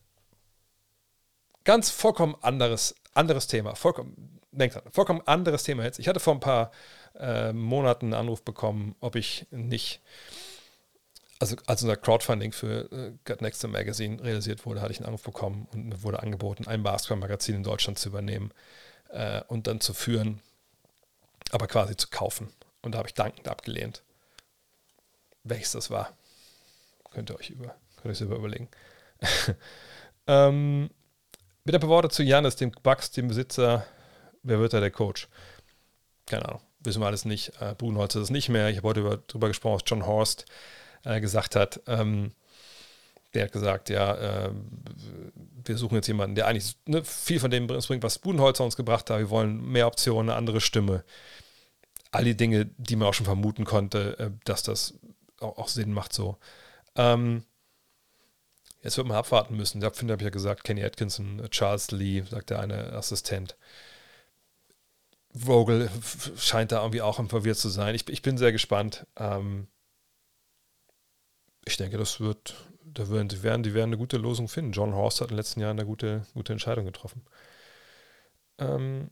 ganz 1.65 1.91
vollkommen 1.91 2.37
anderes, 2.43 2.95
anderes 3.15 3.47
Thema. 3.47 3.75
Vollkommen, 3.75 4.41
denkt 4.51 4.75
dran, 4.75 4.85
vollkommen 4.91 5.23
anderes 5.27 5.63
Thema 5.63 5.85
jetzt. 5.85 5.99
Ich 5.99 6.09
hatte 6.09 6.21
vor 6.21 6.35
ein 6.35 6.41
paar 6.41 6.73
äh, 7.19 7.53
Monaten 7.53 8.07
einen 8.07 8.15
Anruf 8.15 8.43
bekommen, 8.43 8.97
ob 9.01 9.17
ich 9.17 9.47
nicht 9.51 10.01
also 11.41 11.57
als 11.67 11.83
unser 11.83 11.97
Crowdfunding 11.97 12.53
für 12.53 12.93
äh, 12.93 13.13
Got 13.25 13.41
Next 13.41 13.67
Magazine 13.67 14.23
realisiert 14.23 14.67
wurde, 14.67 14.83
hatte 14.83 14.93
ich 14.93 14.99
einen 14.99 15.07
Anruf 15.07 15.23
bekommen 15.23 15.67
und 15.73 15.87
mir 15.87 16.03
wurde 16.03 16.23
angeboten, 16.23 16.69
ein 16.69 16.83
Basketball-Magazin 16.83 17.57
in 17.57 17.63
Deutschland 17.63 17.99
zu 17.99 18.11
übernehmen 18.11 18.53
äh, 19.09 19.41
und 19.49 19.67
dann 19.67 19.81
zu 19.81 19.95
führen, 19.95 20.41
aber 21.51 21.67
quasi 21.67 21.97
zu 21.97 22.09
kaufen. 22.09 22.53
Und 22.83 22.95
da 22.95 22.99
habe 22.99 23.09
ich 23.09 23.15
dankend 23.15 23.49
abgelehnt. 23.49 24.03
Welches 25.43 25.73
das 25.73 25.91
war, 25.91 26.13
könnt 27.11 27.31
ihr 27.31 27.39
euch 27.39 27.49
über, 27.49 27.75
könnt 27.97 28.13
ihr 28.13 28.17
selber 28.17 28.37
überlegen. 28.37 28.69
ähm, 30.27 30.91
mit 31.65 31.75
ein 31.75 31.81
paar 31.81 31.89
Worte 31.89 32.11
zu 32.11 32.23
Janis, 32.23 32.57
dem 32.57 32.71
Bucks, 32.71 33.11
dem 33.13 33.29
Besitzer. 33.29 33.87
Wer 34.43 34.59
wird 34.59 34.75
da 34.75 34.81
der 34.81 34.91
Coach? 34.91 35.29
Keine 36.27 36.47
Ahnung, 36.47 36.61
wissen 36.81 37.01
wir 37.01 37.07
alles 37.07 37.25
nicht. 37.25 37.53
Äh, 37.61 37.75
Budenholz 37.77 38.15
ist 38.15 38.25
es 38.25 38.31
nicht 38.31 38.51
mehr. 38.51 38.69
Ich 38.69 38.77
habe 38.77 38.89
heute 38.89 39.01
über, 39.01 39.17
darüber 39.27 39.49
gesprochen, 39.49 39.83
John 39.87 40.07
Horst 40.07 40.45
äh, 41.05 41.21
gesagt 41.21 41.57
hat. 41.57 41.81
Ähm, 41.87 42.33
der 43.35 43.45
hat 43.45 43.53
gesagt, 43.53 43.91
ja, 43.91 44.15
äh, 44.15 44.51
wir 45.65 45.77
suchen 45.77 45.95
jetzt 45.95 46.09
jemanden, 46.09 46.35
der 46.35 46.47
eigentlich 46.47 46.77
ne, 46.87 47.05
viel 47.05 47.39
von 47.39 47.51
dem 47.51 47.67
bringt, 47.67 48.03
was 48.03 48.19
Budenholzer 48.19 48.65
uns 48.65 48.77
gebracht 48.77 49.09
hat. 49.11 49.19
Wir 49.19 49.31
wollen 49.31 49.71
mehr 49.71 49.87
Optionen, 49.87 50.31
eine 50.31 50.39
andere 50.39 50.61
Stimme. 50.61 51.05
All 52.11 52.25
die 52.25 52.37
Dinge, 52.37 52.67
die 52.77 52.97
man 52.97 53.09
auch 53.09 53.15
schon 53.15 53.27
vermuten 53.27 53.65
konnte, 53.65 54.19
äh, 54.19 54.31
dass 54.45 54.63
das 54.63 54.95
auch, 55.39 55.59
auch, 55.59 55.69
Sinn 55.69 55.93
macht 55.93 56.13
so. 56.13 56.39
Ähm, 56.97 57.45
jetzt 58.83 58.97
wird 58.97 59.07
man 59.07 59.17
abwarten 59.17 59.57
müssen. 59.57 59.81
Da 59.81 59.91
finde 59.91 60.15
ich 60.15 60.23
ja 60.23 60.31
gesagt, 60.31 60.65
Kenny 60.65 60.83
Atkinson, 60.85 61.47
Charles 61.51 61.93
Lee, 61.93 62.25
sagt 62.29 62.51
der 62.51 62.61
eine 62.61 62.93
Assistent. 62.93 63.57
Vogel 65.33 65.89
scheint 66.37 66.73
da 66.73 66.81
irgendwie 66.81 67.03
auch 67.03 67.25
verwirrt 67.29 67.59
zu 67.59 67.69
sein. 67.69 67.95
Ich, 67.95 68.09
ich 68.09 68.23
bin 68.23 68.37
sehr 68.37 68.51
gespannt. 68.51 69.07
Ähm, 69.17 69.69
ich 71.65 71.77
denke, 71.77 71.99
das 71.99 72.21
wird, 72.21 72.55
da 72.85 73.09
werden, 73.11 73.29
die, 73.29 73.43
werden, 73.43 73.63
die 73.63 73.75
werden 73.75 73.91
eine 73.91 73.99
gute 73.99 74.17
Lösung 74.17 74.49
finden. 74.49 74.73
John 74.73 74.95
Horst 74.95 75.21
hat 75.21 75.29
in 75.29 75.35
den 75.35 75.39
letzten 75.39 75.61
Jahren 75.61 75.79
eine 75.79 75.87
gute, 75.87 76.23
gute 76.35 76.53
Entscheidung 76.53 76.85
getroffen. 76.85 77.23
Ähm, 78.59 79.11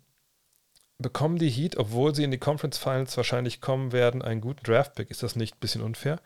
bekommen 0.98 1.38
die 1.38 1.50
Heat, 1.50 1.76
obwohl 1.76 2.14
sie 2.14 2.24
in 2.24 2.30
die 2.30 2.38
Conference 2.38 2.78
Finals 2.78 3.16
wahrscheinlich 3.16 3.60
kommen 3.60 3.92
werden, 3.92 4.22
einen 4.22 4.40
guten 4.40 4.64
Draftpick? 4.64 5.10
Ist 5.10 5.22
das 5.22 5.36
nicht 5.36 5.56
ein 5.56 5.60
bisschen 5.60 5.82
unfair? 5.82 6.20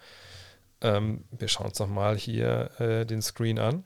Ähm, 0.80 1.24
wir 1.30 1.48
schauen 1.48 1.66
uns 1.66 1.78
nochmal 1.78 2.16
hier 2.16 2.70
äh, 2.80 3.04
den 3.04 3.22
Screen 3.22 3.58
an. 3.58 3.84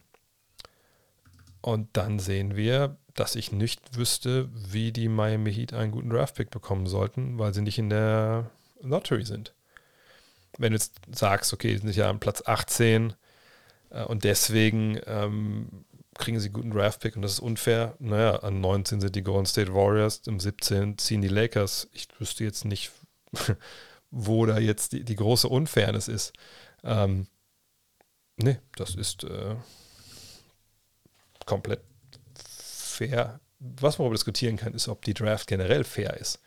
Und 1.60 1.96
dann 1.96 2.20
sehen 2.20 2.54
wir, 2.54 2.96
dass 3.14 3.34
ich 3.34 3.50
nicht 3.50 3.96
wüsste, 3.96 4.48
wie 4.52 4.92
die 4.92 5.08
Miami 5.08 5.52
Heat 5.52 5.72
einen 5.72 5.90
guten 5.90 6.10
Draftpick 6.10 6.50
bekommen 6.50 6.86
sollten, 6.86 7.38
weil 7.38 7.52
sie 7.54 7.62
nicht 7.62 7.78
in 7.78 7.90
der 7.90 8.50
Lottery 8.80 9.24
sind 9.24 9.55
wenn 10.58 10.72
du 10.72 10.78
jetzt 10.78 10.94
sagst, 11.12 11.52
okay, 11.52 11.72
die 11.72 11.78
sind 11.78 11.96
ja 11.96 12.08
am 12.08 12.20
Platz 12.20 12.42
18 12.46 13.14
äh, 13.90 14.04
und 14.04 14.24
deswegen 14.24 14.98
ähm, 15.06 15.84
kriegen 16.14 16.40
sie 16.40 16.50
guten 16.50 16.70
Draft-Pick 16.70 17.16
und 17.16 17.22
das 17.22 17.34
ist 17.34 17.40
unfair. 17.40 17.94
Naja, 17.98 18.36
an 18.36 18.60
19 18.60 19.00
sind 19.00 19.14
die 19.14 19.22
Golden 19.22 19.46
State 19.46 19.74
Warriors, 19.74 20.22
im 20.26 20.40
17 20.40 20.98
ziehen 20.98 21.20
die 21.20 21.28
Lakers. 21.28 21.88
Ich 21.92 22.08
wüsste 22.18 22.44
jetzt 22.44 22.64
nicht, 22.64 22.90
wo 24.10 24.46
da 24.46 24.58
jetzt 24.58 24.92
die, 24.92 25.04
die 25.04 25.16
große 25.16 25.48
Unfairness 25.48 26.08
ist. 26.08 26.32
Ähm, 26.84 27.26
nee, 28.36 28.58
das 28.76 28.94
ist 28.94 29.24
äh, 29.24 29.56
komplett 31.44 31.80
fair. 32.38 33.40
Was 33.58 33.98
man 33.98 34.06
aber 34.06 34.14
diskutieren 34.14 34.56
kann, 34.56 34.74
ist, 34.74 34.88
ob 34.88 35.04
die 35.04 35.14
Draft 35.14 35.46
generell 35.46 35.84
fair 35.84 36.16
ist. 36.16 36.40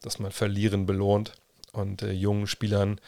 Dass 0.00 0.18
man 0.18 0.32
Verlieren 0.32 0.86
belohnt 0.86 1.32
und 1.74 2.02
äh, 2.02 2.12
jungen 2.12 2.46
Spielern 2.46 3.00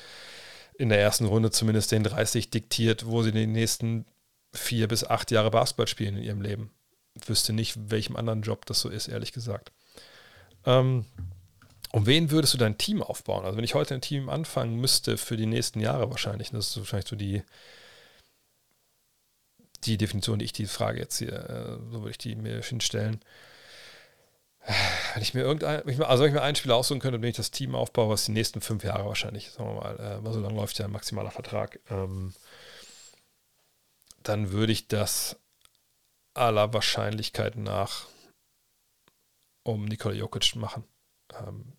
in 0.79 0.89
der 0.89 1.01
ersten 1.01 1.25
Runde 1.25 1.51
zumindest 1.51 1.93
den 1.93 2.03
30 2.03 2.51
diktiert, 2.51 3.07
wo 3.07 3.23
sie 3.23 3.33
die 3.33 3.47
nächsten 3.47 4.05
vier 4.53 4.89
bis 4.89 5.05
acht 5.05 5.31
Jahre 5.31 5.51
Basketball 5.51 5.87
spielen 5.87 6.17
in 6.17 6.23
ihrem 6.23 6.43
Leben. 6.43 6.71
Wüsste 7.27 7.53
nicht, 7.53 7.91
welchem 7.91 8.17
anderen 8.17 8.43
Job 8.43 8.67
das 8.67 8.81
so 8.81 8.89
ist, 8.89 9.09
ehrlich 9.09 9.33
gesagt. 9.33 9.73
Ähm, 10.65 11.07
um 11.93 12.07
wen 12.07 12.31
würdest 12.31 12.53
du 12.53 12.59
dein 12.59 12.77
Team 12.77 13.03
aufbauen? 13.03 13.45
Also 13.45 13.57
wenn 13.57 13.65
ich 13.65 13.75
heute 13.75 13.95
ein 13.95 14.01
Team 14.01 14.29
anfangen 14.29 14.77
müsste 14.77 15.17
für 15.17 15.37
die 15.37 15.47
nächsten 15.47 15.81
Jahre 15.81 16.11
wahrscheinlich, 16.11 16.51
das 16.51 16.71
ist 16.71 16.77
wahrscheinlich 16.77 17.09
so 17.09 17.17
die, 17.17 17.43
die 19.85 19.97
Definition, 19.97 20.39
die 20.39 20.45
ich 20.45 20.53
die 20.53 20.67
Frage 20.67 21.01
jetzt 21.01 21.19
hier, 21.19 21.33
äh, 21.33 21.79
so 21.91 22.01
würde 22.01 22.11
ich 22.11 22.19
die 22.19 22.35
mir 22.35 22.61
hinstellen. 22.61 23.21
Wenn 25.15 25.23
ich 25.23 25.33
mir 25.33 25.43
irgendein, 25.43 25.83
also 26.03 26.25
wenn 26.25 26.31
ich 26.31 26.35
mir 26.35 26.43
einen 26.43 26.57
Spieler 26.57 26.77
aussuchen 26.77 27.01
könnte, 27.01 27.23
wenn 27.23 27.29
ich 27.29 27.37
das 27.37 27.53
Team 27.53 27.75
aufbaue, 27.75 28.09
was 28.09 28.25
die 28.25 28.33
nächsten 28.33 28.61
fünf 28.61 28.83
Jahre 28.83 29.07
wahrscheinlich, 29.07 29.51
sagen 29.51 29.69
wir 29.71 29.81
mal, 29.81 30.21
äh, 30.25 30.33
so 30.33 30.41
lange 30.41 30.57
läuft 30.57 30.79
ja 30.79 30.87
ein 30.87 30.91
maximaler 30.91 31.31
Vertrag, 31.31 31.79
ähm, 31.89 32.35
dann 34.23 34.51
würde 34.51 34.73
ich 34.73 34.89
das 34.89 35.37
aller 36.35 36.73
Wahrscheinlichkeit 36.73 37.57
nach 37.57 38.07
um 39.63 39.85
Nikola 39.85 40.15
Jokic 40.15 40.57
machen. 40.57 40.85
Ähm, 41.35 41.73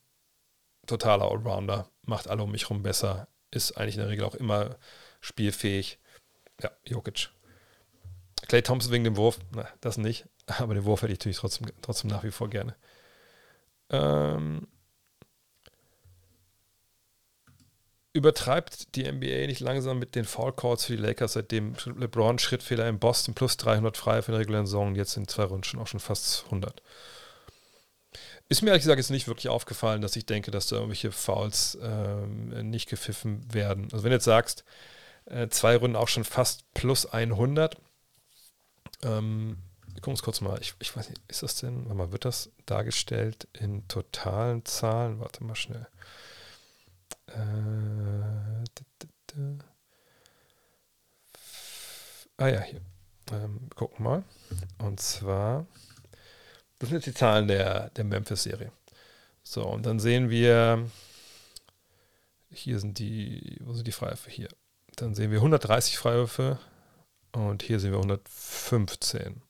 totaler 0.86 1.30
Allrounder, 1.30 1.90
macht 2.04 2.28
alle 2.28 2.44
um 2.44 2.52
mich 2.52 2.64
herum 2.64 2.84
besser, 2.84 3.28
ist 3.52 3.78
eigentlich 3.78 3.96
in 3.96 4.02
der 4.02 4.10
Regel 4.10 4.26
auch 4.26 4.36
immer 4.36 4.78
spielfähig. 5.20 6.00
Ja, 6.62 6.72
Jokic. 6.86 7.30
Clay 8.48 8.62
Thompson 8.62 8.92
wegen 8.92 9.04
dem 9.04 9.18
Wurf, 9.18 9.40
na, 9.52 9.68
das 9.82 9.98
nicht. 9.98 10.26
Aber 10.48 10.74
den 10.74 10.86
Wurf 10.86 11.02
hätte 11.02 11.14
ich 11.14 11.20
natürlich 11.20 11.38
trotzdem, 11.38 11.68
trotzdem 11.82 12.10
nach 12.10 12.24
wie 12.24 12.32
vor 12.32 12.50
gerne. 12.50 12.76
Ähm, 13.90 14.68
übertreibt 18.14 18.96
die 18.96 19.10
NBA 19.10 19.46
nicht 19.46 19.60
langsam 19.60 20.00
mit 20.00 20.16
den 20.16 20.26
Foul 20.26 20.54
Calls 20.54 20.86
für 20.86 20.96
die 20.96 21.02
Lakers, 21.04 21.34
seitdem 21.34 21.76
LeBron 21.86 22.40
Schrittfehler 22.40 22.90
in 22.90 22.98
Boston 23.00 23.36
plus 23.36 23.58
300 23.58 23.96
frei 23.96 24.22
für 24.22 24.32
den 24.32 24.40
regulären 24.40 24.66
Saison 24.66 24.96
jetzt 24.96 25.16
in 25.18 25.28
zwei 25.28 25.44
Runden 25.44 25.64
schon 25.64 25.80
auch 25.80 25.88
schon 25.88 26.00
fast 26.00 26.46
100. 26.46 26.82
Ist 28.50 28.62
mir 28.62 28.70
ehrlich 28.70 28.84
gesagt 28.84 28.98
jetzt 28.98 29.12
nicht 29.12 29.28
wirklich 29.28 29.50
aufgefallen, 29.50 30.02
dass 30.02 30.16
ich 30.16 30.26
denke, 30.26 30.52
dass 30.52 30.68
da 30.68 30.78
irgendwelche 30.78 31.12
Fouls 31.12 31.78
ähm, 31.82 32.70
nicht 32.70 32.90
gepfiffen 32.90 33.54
werden. 33.54 33.90
Also 33.92 34.04
wenn 34.04 34.12
du 34.12 34.16
jetzt 34.16 34.26
sagst, 34.26 34.64
äh, 35.26 35.50
zwei 35.50 35.76
Runden 35.76 35.98
auch 35.98 36.08
schon 36.08 36.24
fast 36.24 36.74
plus 36.74 37.06
100, 37.06 37.76
ähm, 39.04 39.58
gucken 40.02 40.14
uns 40.14 40.22
kurz 40.22 40.42
mal, 40.42 40.60
ich, 40.62 40.76
ich 40.80 40.96
weiß 40.96 41.10
nicht, 41.10 41.22
ist 41.28 41.44
das 41.44 41.56
denn, 41.56 41.86
warte 41.86 41.98
mal, 41.98 42.12
wird 42.12 42.26
das 42.26 42.52
dargestellt 42.66 43.48
in 43.54 43.88
totalen 43.88 44.64
Zahlen? 44.66 45.20
Warte 45.20 45.44
mal 45.44 45.56
schnell. 45.56 45.88
Äh, 47.28 47.34
ah 52.38 52.48
ja, 52.48 52.62
hier. 52.62 52.82
Ähm, 53.32 53.70
gucken 53.76 54.04
mal. 54.04 54.24
Und 54.78 55.00
zwar, 55.02 55.66
das 56.80 56.90
sind 56.90 56.98
jetzt 56.98 57.08
die 57.08 57.14
Zahlen 57.14 57.48
der, 57.48 57.90
der 57.90 58.04
Memphis-Serie. 58.04 58.72
So, 59.44 59.66
und 59.66 59.86
dann 59.86 60.00
sehen 60.00 60.30
wir, 60.30 60.90
hier 62.52 62.80
sind 62.80 63.00
die, 63.00 63.58
wo 63.62 63.74
sind 63.74 63.88
die 63.88 63.92
Freiwürfe? 63.92 64.30
Hier. 64.30 64.50
Dann 64.96 65.16
sehen 65.16 65.32
wir 65.32 65.40
130 65.40 65.98
Freiwürfe 65.98 66.60
und 67.32 67.64
hier 67.64 67.80
sehen 67.80 67.92
wir 67.92 67.98
115 67.98 69.42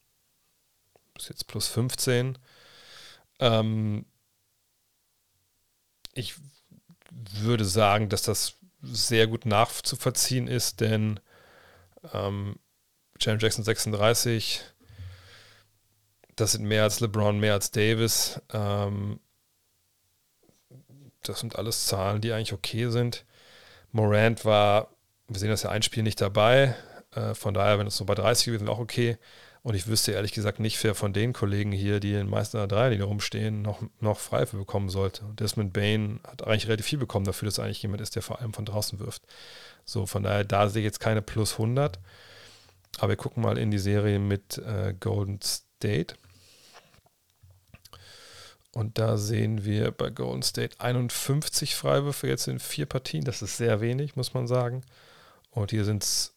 bis 1.17 1.29
jetzt 1.29 1.47
plus 1.47 1.67
15. 1.67 2.37
Ähm, 3.39 4.05
ich 6.13 6.35
würde 7.11 7.65
sagen, 7.65 8.09
dass 8.09 8.23
das 8.23 8.55
sehr 8.81 9.27
gut 9.27 9.45
nachzuvollziehen 9.45 10.47
ist, 10.47 10.81
denn 10.81 11.19
ähm, 12.13 12.57
James 13.19 13.41
Jackson 13.41 13.63
36, 13.63 14.61
das 16.35 16.51
sind 16.53 16.65
mehr 16.65 16.83
als 16.83 16.99
LeBron, 16.99 17.39
mehr 17.39 17.53
als 17.53 17.71
Davis. 17.71 18.39
Ähm, 18.53 19.19
das 21.23 21.39
sind 21.39 21.55
alles 21.55 21.85
Zahlen, 21.85 22.21
die 22.21 22.31
eigentlich 22.31 22.53
okay 22.53 22.89
sind. 22.89 23.25
Morant 23.91 24.45
war, 24.45 24.89
wir 25.27 25.39
sehen 25.39 25.49
das 25.49 25.63
ja 25.63 25.71
ein 25.71 25.81
Spiel 25.81 26.03
nicht 26.03 26.21
dabei. 26.21 26.75
Äh, 27.11 27.33
von 27.33 27.53
daher, 27.53 27.79
wenn 27.79 27.87
es 27.87 27.99
nur 27.99 28.07
bei 28.07 28.15
30 28.15 28.45
gewesen 28.45 28.67
wäre, 28.67 28.75
auch 28.75 28.79
okay. 28.79 29.17
Und 29.67 29.75
ich 29.75 29.87
wüsste 29.87 30.13
ehrlich 30.13 30.31
gesagt 30.31 30.61
nicht, 30.61 30.81
wer 30.85 30.95
von 30.95 31.11
den 31.11 31.33
Kollegen 31.33 31.73
hier, 31.73 31.99
die 31.99 32.13
in 32.13 32.31
der 32.31 32.67
drei, 32.67 32.89
die 32.89 32.97
da 32.97 33.03
rumstehen, 33.03 33.61
noch, 33.61 33.81
noch 33.99 34.17
Freife 34.17 34.55
bekommen 34.55 34.87
sollte. 34.87 35.25
Desmond 35.37 35.73
Bain 35.73 36.21
hat 36.25 36.47
eigentlich 36.47 36.67
relativ 36.67 36.85
viel 36.85 36.99
bekommen 36.99 37.25
dafür, 37.25 37.47
dass 37.47 37.59
eigentlich 37.59 37.81
jemand 37.81 37.99
ist, 37.99 38.15
der 38.15 38.21
vor 38.21 38.39
allem 38.39 38.53
von 38.53 38.63
draußen 38.63 38.97
wirft. 39.01 39.23
So, 39.83 40.05
von 40.05 40.23
daher, 40.23 40.45
da 40.45 40.69
sehe 40.69 40.83
ich 40.83 40.85
jetzt 40.85 41.01
keine 41.01 41.21
plus 41.21 41.51
100. 41.51 41.99
Aber 42.99 43.09
wir 43.09 43.17
gucken 43.17 43.43
mal 43.43 43.57
in 43.57 43.69
die 43.69 43.77
Serie 43.77 44.19
mit 44.19 44.57
äh, 44.59 44.95
Golden 44.97 45.41
State. 45.41 46.15
Und 48.71 48.97
da 48.97 49.17
sehen 49.17 49.65
wir 49.65 49.91
bei 49.91 50.11
Golden 50.11 50.43
State 50.43 50.79
51 50.79 51.75
Freiwürfe 51.75 52.29
jetzt 52.29 52.47
in 52.47 52.59
vier 52.59 52.85
Partien. 52.85 53.25
Das 53.25 53.41
ist 53.41 53.57
sehr 53.57 53.81
wenig, 53.81 54.15
muss 54.15 54.33
man 54.33 54.47
sagen. 54.47 54.83
Und 55.51 55.71
hier 55.71 55.83
sind 55.83 56.03
es 56.03 56.33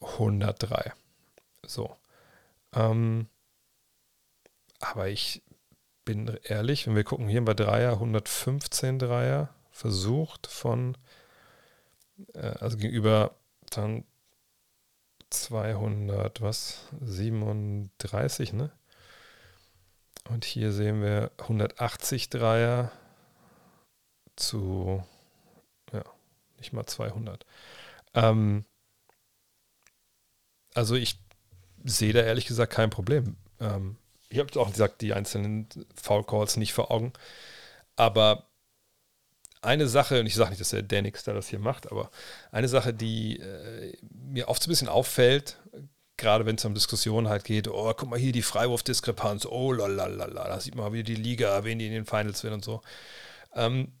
103. 0.00 0.94
So. 1.66 1.94
Ähm, 2.74 3.28
aber 4.80 5.08
ich 5.08 5.42
bin 6.04 6.38
ehrlich, 6.44 6.86
wenn 6.86 6.96
wir 6.96 7.04
gucken, 7.04 7.28
hier 7.28 7.44
bei 7.44 7.54
Dreier, 7.54 7.92
115 7.92 8.98
Dreier 8.98 9.54
versucht 9.70 10.46
von, 10.46 10.96
äh, 12.34 12.40
also 12.40 12.76
gegenüber 12.76 13.36
dann 13.70 14.04
200, 15.30 16.40
was? 16.40 16.88
37, 17.00 18.52
ne? 18.52 18.72
Und 20.28 20.44
hier 20.44 20.72
sehen 20.72 21.02
wir 21.02 21.30
180 21.38 22.30
Dreier 22.30 22.92
zu, 24.36 25.04
ja, 25.92 26.04
nicht 26.58 26.72
mal 26.72 26.86
200. 26.86 27.46
Ähm, 28.14 28.64
also 30.74 30.94
ich 30.94 31.18
sehe 31.84 32.12
da 32.12 32.20
ehrlich 32.20 32.46
gesagt 32.46 32.72
kein 32.72 32.90
Problem. 32.90 33.36
Ähm, 33.60 33.96
ich 34.28 34.38
habe 34.38 34.60
auch 34.60 34.70
gesagt, 34.70 35.00
die 35.00 35.12
einzelnen 35.12 35.68
Foul 36.00 36.24
Calls 36.24 36.56
nicht 36.56 36.72
vor 36.72 36.90
Augen. 36.90 37.12
Aber 37.96 38.46
eine 39.62 39.88
Sache, 39.88 40.20
und 40.20 40.26
ich 40.26 40.34
sage 40.34 40.50
nicht, 40.50 40.60
dass 40.60 40.70
der 40.70 40.82
Danix 40.82 41.24
da 41.24 41.32
das 41.34 41.48
hier 41.48 41.58
macht, 41.58 41.90
aber 41.90 42.10
eine 42.50 42.68
Sache, 42.68 42.94
die 42.94 43.38
äh, 43.40 43.96
mir 44.10 44.48
oft 44.48 44.62
so 44.62 44.68
ein 44.68 44.72
bisschen 44.72 44.88
auffällt, 44.88 45.58
gerade 46.16 46.46
wenn 46.46 46.56
es 46.56 46.64
um 46.64 46.74
Diskussionen 46.74 47.28
halt 47.28 47.44
geht, 47.44 47.68
oh, 47.68 47.92
guck 47.94 48.08
mal 48.08 48.18
hier 48.18 48.32
die 48.32 48.42
Freiwurfdiskrepanz, 48.42 49.46
oh 49.46 49.72
lalalala, 49.72 50.48
da 50.48 50.60
sieht 50.60 50.76
man 50.76 50.92
wieder 50.92 51.02
die 51.02 51.14
Liga, 51.14 51.64
wen 51.64 51.78
die 51.78 51.86
in 51.86 51.92
den 51.92 52.06
Finals 52.06 52.44
will 52.44 52.52
und 52.52 52.64
so. 52.64 52.82
Ähm, 53.54 53.92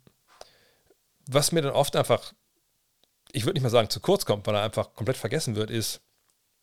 was 1.26 1.52
mir 1.52 1.62
dann 1.62 1.72
oft 1.72 1.96
einfach, 1.96 2.32
ich 3.32 3.44
würde 3.44 3.54
nicht 3.54 3.62
mal 3.62 3.70
sagen 3.70 3.90
zu 3.90 4.00
kurz 4.00 4.24
kommt, 4.24 4.46
weil 4.46 4.54
er 4.54 4.62
einfach 4.62 4.94
komplett 4.94 5.16
vergessen 5.16 5.56
wird, 5.56 5.70
ist, 5.70 6.00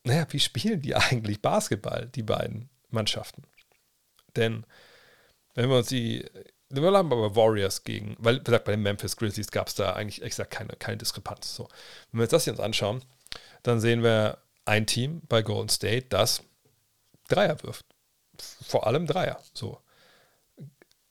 naja, 0.04 0.26
wie 0.30 0.40
spielen 0.40 0.82
die 0.82 0.96
eigentlich 0.96 1.42
Basketball, 1.42 2.08
die 2.08 2.24
beiden 2.24 2.70
Mannschaften? 2.90 3.44
Denn 4.36 4.66
wenn 5.56 5.70
wir 5.70 5.78
uns 5.78 5.88
die, 5.88 6.26
wir 6.70 6.82
bleiben 6.82 7.12
aber 7.12 7.36
Warriors 7.36 7.84
gegen, 7.84 8.16
weil, 8.20 8.40
wie 8.40 8.44
gesagt, 8.44 8.66
bei 8.66 8.74
den 8.74 8.84
Memphis 8.84 9.16
Grizzlies 9.16 9.52
gab 9.52 9.68
es 9.68 9.76
da 9.76 9.94
eigentlich 9.94 10.22
exakt 10.22 10.52
keine, 10.52 10.76
keine 10.76 10.98
Diskrepanz. 10.98 11.56
So. 11.56 11.68
Wenn 12.12 12.20
wir 12.20 12.24
uns 12.24 12.32
das 12.32 12.44
hier 12.44 12.60
anschauen, 12.60 13.04
dann 13.64 13.80
sehen 13.80 14.04
wir 14.04 14.38
ein 14.66 14.86
Team 14.86 15.22
bei 15.28 15.42
Golden 15.42 15.70
State, 15.70 16.08
das 16.10 16.44
Dreier 17.28 17.62
wirft. 17.64 17.86
Vor 18.38 18.86
allem 18.86 19.08
Dreier. 19.08 19.42
So. 19.54 19.82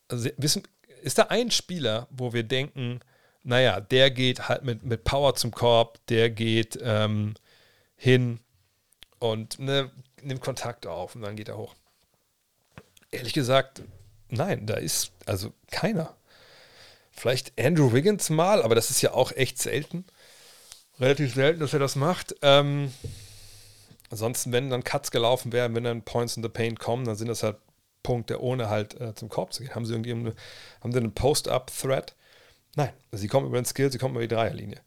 Also, 0.09 0.31
wissen, 0.37 0.63
ist 1.03 1.19
da 1.19 1.25
ein 1.25 1.51
Spieler, 1.51 2.07
wo 2.11 2.33
wir 2.33 2.45
denken, 2.45 3.01
naja, 3.43 3.81
der 3.81 4.11
geht 4.11 4.49
halt 4.49 4.63
mit, 4.65 4.85
mit 4.85 5.05
Power 5.05 5.35
zum 5.35 5.53
Korb, 5.53 6.05
der 6.07 6.31
geht 6.31 6.79
ähm, 6.83 7.35
hin 7.97 8.41
und 9.19 9.59
ne, 9.59 9.91
nimmt 10.23 10.41
Kontakt 10.41 10.87
auf 10.87 11.15
und 11.15 11.23
dann 11.23 11.37
geht 11.37 11.49
er 11.49 11.57
hoch. 11.57 11.75
Ehrlich 13.11 13.33
gesagt, 13.33 13.83
nein, 14.29 14.67
da 14.67 14.75
ist 14.75 15.13
also 15.27 15.53
keiner. 15.71 16.15
Vielleicht 17.11 17.59
Andrew 17.59 17.93
Wiggins 17.93 18.29
mal, 18.29 18.63
aber 18.63 18.75
das 18.75 18.91
ist 18.91 19.01
ja 19.01 19.13
auch 19.13 19.33
echt 19.33 19.59
selten. 19.59 20.05
Relativ 20.99 21.35
selten, 21.35 21.61
dass 21.61 21.73
er 21.73 21.79
das 21.79 21.97
macht. 21.97 22.35
Ähm, 22.43 22.93
ansonsten, 24.11 24.53
wenn 24.53 24.71
dann 24.71 24.85
Cuts 24.85 25.11
gelaufen 25.11 25.53
wären, 25.53 25.75
wenn 25.75 25.85
dann 25.85 26.03
Points 26.03 26.37
in 26.37 26.43
the 26.43 26.49
Paint 26.49 26.79
kommen, 26.79 27.05
dann 27.05 27.17
sind 27.17 27.29
das 27.29 27.43
halt 27.43 27.57
Punkte, 28.03 28.41
ohne 28.41 28.69
halt 28.69 29.01
äh, 29.01 29.15
zum 29.15 29.29
Korb 29.29 29.53
zu 29.53 29.63
gehen. 29.63 29.75
Haben 29.75 29.85
sie 29.85 29.95
irgendwie 29.95 30.33
haben 30.81 30.93
sie 30.93 30.99
einen 30.99 31.15
Post-Up-Thread? 31.15 32.15
Nein, 32.77 32.93
sie 33.13 33.29
kommen 33.29 33.47
über 33.47 33.61
den 33.61 33.65
Skill, 33.65 33.91
sie 33.91 33.99
kommen 33.99 34.15
über 34.15 34.23
die 34.23 34.35
Dreierlinie. 34.35 34.81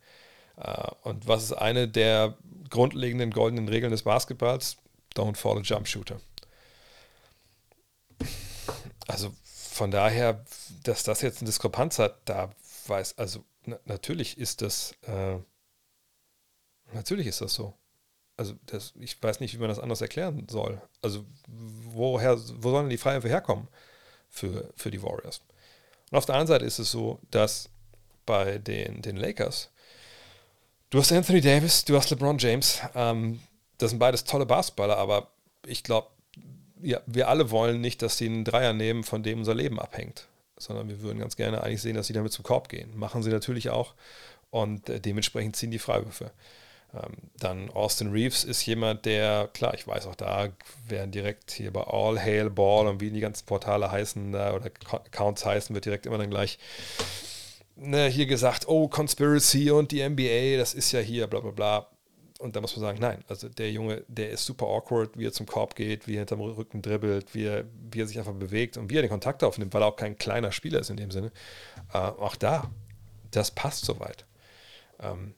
Äh, 0.58 0.88
und 1.04 1.28
was 1.28 1.44
ist 1.44 1.54
eine 1.54 1.88
der 1.88 2.38
grundlegenden 2.70 3.32
goldenen 3.32 3.68
Regeln 3.68 3.92
des 3.92 4.04
Basketballs? 4.04 4.78
Don't 5.16 5.36
fall 5.36 5.58
a 5.58 5.62
jump 5.62 5.88
shooter. 5.88 6.20
Also 9.08 9.34
von 9.44 9.92
daher, 9.92 10.46
dass 10.84 11.04
das 11.04 11.22
jetzt 11.22 11.40
eine 11.40 11.48
Diskrepanz 11.48 12.00
hat, 12.00 12.18
da 12.26 12.52
weiß, 12.88 13.18
also 13.18 13.44
na, 13.66 13.80
natürlich 13.86 14.38
ist 14.38 14.62
das, 14.62 14.94
äh, 15.04 15.38
natürlich 16.94 17.28
ist 17.28 17.42
das 17.42 17.54
so. 17.54 17.74
Also 18.38 18.56
das, 18.68 18.94
ich 19.00 19.22
weiß 19.22 19.40
nicht, 19.40 19.54
wie 19.54 19.60
man 19.60 19.70
das 19.70 19.80
anders 19.80 20.02
erklären 20.02 20.48
soll. 20.50 20.82
Also 21.02 21.26
woher, 21.48 22.38
wo 22.38 22.72
sollen 22.72 22.90
die 22.90 22.98
Freiwürfe 22.98 23.30
herkommen 23.30 23.68
für, 24.30 24.72
für 24.76 24.92
die 24.92 25.02
Warriors? 25.04 25.42
Und 26.12 26.18
auf 26.18 26.26
der 26.26 26.36
anderen 26.36 26.48
Seite 26.48 26.66
ist 26.66 26.80
es 26.80 26.92
so, 26.92 27.20
dass 27.32 27.70
bei 28.26 28.58
den, 28.58 29.02
den 29.02 29.18
Lakers, 29.18 29.72
du 30.90 31.00
hast 31.00 31.12
Anthony 31.12 31.42
Davis, 31.42 31.86
du 31.86 31.96
hast 31.96 32.10
LeBron 32.10 32.38
James, 32.38 32.82
ähm, 32.96 33.40
das 33.78 33.92
sind 33.92 34.00
beides 34.00 34.24
tolle 34.24 34.46
Basketballer, 34.46 34.98
aber 34.98 35.32
ich 35.66 35.84
glaube, 35.84 36.08
ja, 36.82 37.00
wir 37.06 37.28
alle 37.28 37.52
wollen 37.52 37.82
nicht, 37.82 38.02
dass 38.02 38.18
sie 38.18 38.26
einen 38.26 38.46
Dreier 38.46 38.74
nehmen, 38.74 39.04
von 39.04 39.24
dem 39.24 39.40
unser 39.40 39.56
Leben 39.56 39.80
abhängt, 39.80 40.28
sondern 40.58 40.88
wir 40.90 41.02
würden 41.02 41.20
ganz 41.20 41.36
gerne 41.36 41.64
eigentlich 41.64 41.82
sehen, 41.82 41.96
dass 41.96 42.08
sie 42.08 42.14
damit 42.14 42.32
zum 42.32 42.44
Korb 42.44 42.70
gehen. 42.70 42.98
Machen 42.98 43.24
sie 43.24 43.32
natürlich 43.32 43.70
auch 43.70 43.94
und 44.50 44.90
äh, 44.90 45.00
dementsprechend 45.00 45.56
ziehen 45.56 45.72
die 45.72 45.80
Freiwürfe. 45.80 46.32
Ähm, 46.94 47.18
dann 47.38 47.70
Austin 47.70 48.12
Reeves 48.12 48.44
ist 48.44 48.66
jemand, 48.66 49.06
der, 49.06 49.50
klar, 49.54 49.74
ich 49.76 49.88
weiß 49.88 50.08
auch, 50.08 50.16
da 50.16 50.50
werden 50.88 51.12
direkt 51.12 51.52
hier 51.52 51.72
bei 51.72 51.84
All 51.84 52.20
Hail 52.20 52.50
Ball 52.50 52.88
und 52.88 53.00
wie 53.00 53.12
die 53.12 53.20
ganzen 53.20 53.46
Portale 53.46 53.92
heißen 53.92 54.32
da, 54.32 54.54
oder 54.54 54.66
Accounts 54.66 55.46
heißen, 55.46 55.74
wird 55.76 55.86
direkt 55.86 56.06
immer 56.06 56.18
dann 56.18 56.30
gleich 56.30 56.58
ne, 57.80 58.08
hier 58.08 58.26
gesagt, 58.26 58.68
oh, 58.68 58.88
Conspiracy 58.88 59.72
und 59.72 59.92
die 59.92 60.08
NBA, 60.08 60.58
das 60.58 60.74
ist 60.74 60.92
ja 60.92 61.00
hier, 61.00 61.28
bla 61.28 61.40
bla 61.40 61.52
bla. 61.52 61.88
Und 62.40 62.56
da 62.56 62.62
muss 62.62 62.74
man 62.78 62.82
sagen, 62.82 63.00
nein, 63.02 63.24
also 63.28 63.50
der 63.50 63.70
Junge, 63.72 64.06
der 64.08 64.30
ist 64.30 64.46
super 64.46 64.66
awkward, 64.68 65.18
wie 65.18 65.26
er 65.26 65.34
zum 65.34 65.46
Korb 65.46 65.76
geht, 65.76 66.08
wie 66.08 66.16
er 66.16 66.20
hinterm 66.20 66.40
Rücken 66.40 66.82
dribbelt, 66.82 67.36
wie 67.36 67.44
er, 67.44 67.66
wie 67.92 68.02
er 68.02 68.08
sich 68.08 68.18
einfach 68.18 68.34
bewegt 68.34 68.78
und 68.78 68.90
wie 68.90 68.98
er 68.98 69.02
den 69.02 69.10
Kontakt 69.10 69.44
aufnimmt, 69.44 69.74
weil 69.74 69.82
er 69.82 69.88
auch 69.88 69.98
kein 69.98 70.18
kleiner 70.18 70.54
Spieler 70.54 70.80
ist 70.80 70.90
in 70.90 70.96
dem 70.96 71.12
Sinne. 71.12 71.34
Äh, 71.94 71.98
auch 71.98 72.38
da, 72.38 72.70
das 73.32 73.52
passt 73.52 73.84
soweit. 73.84 74.26
Ähm, 75.02 75.36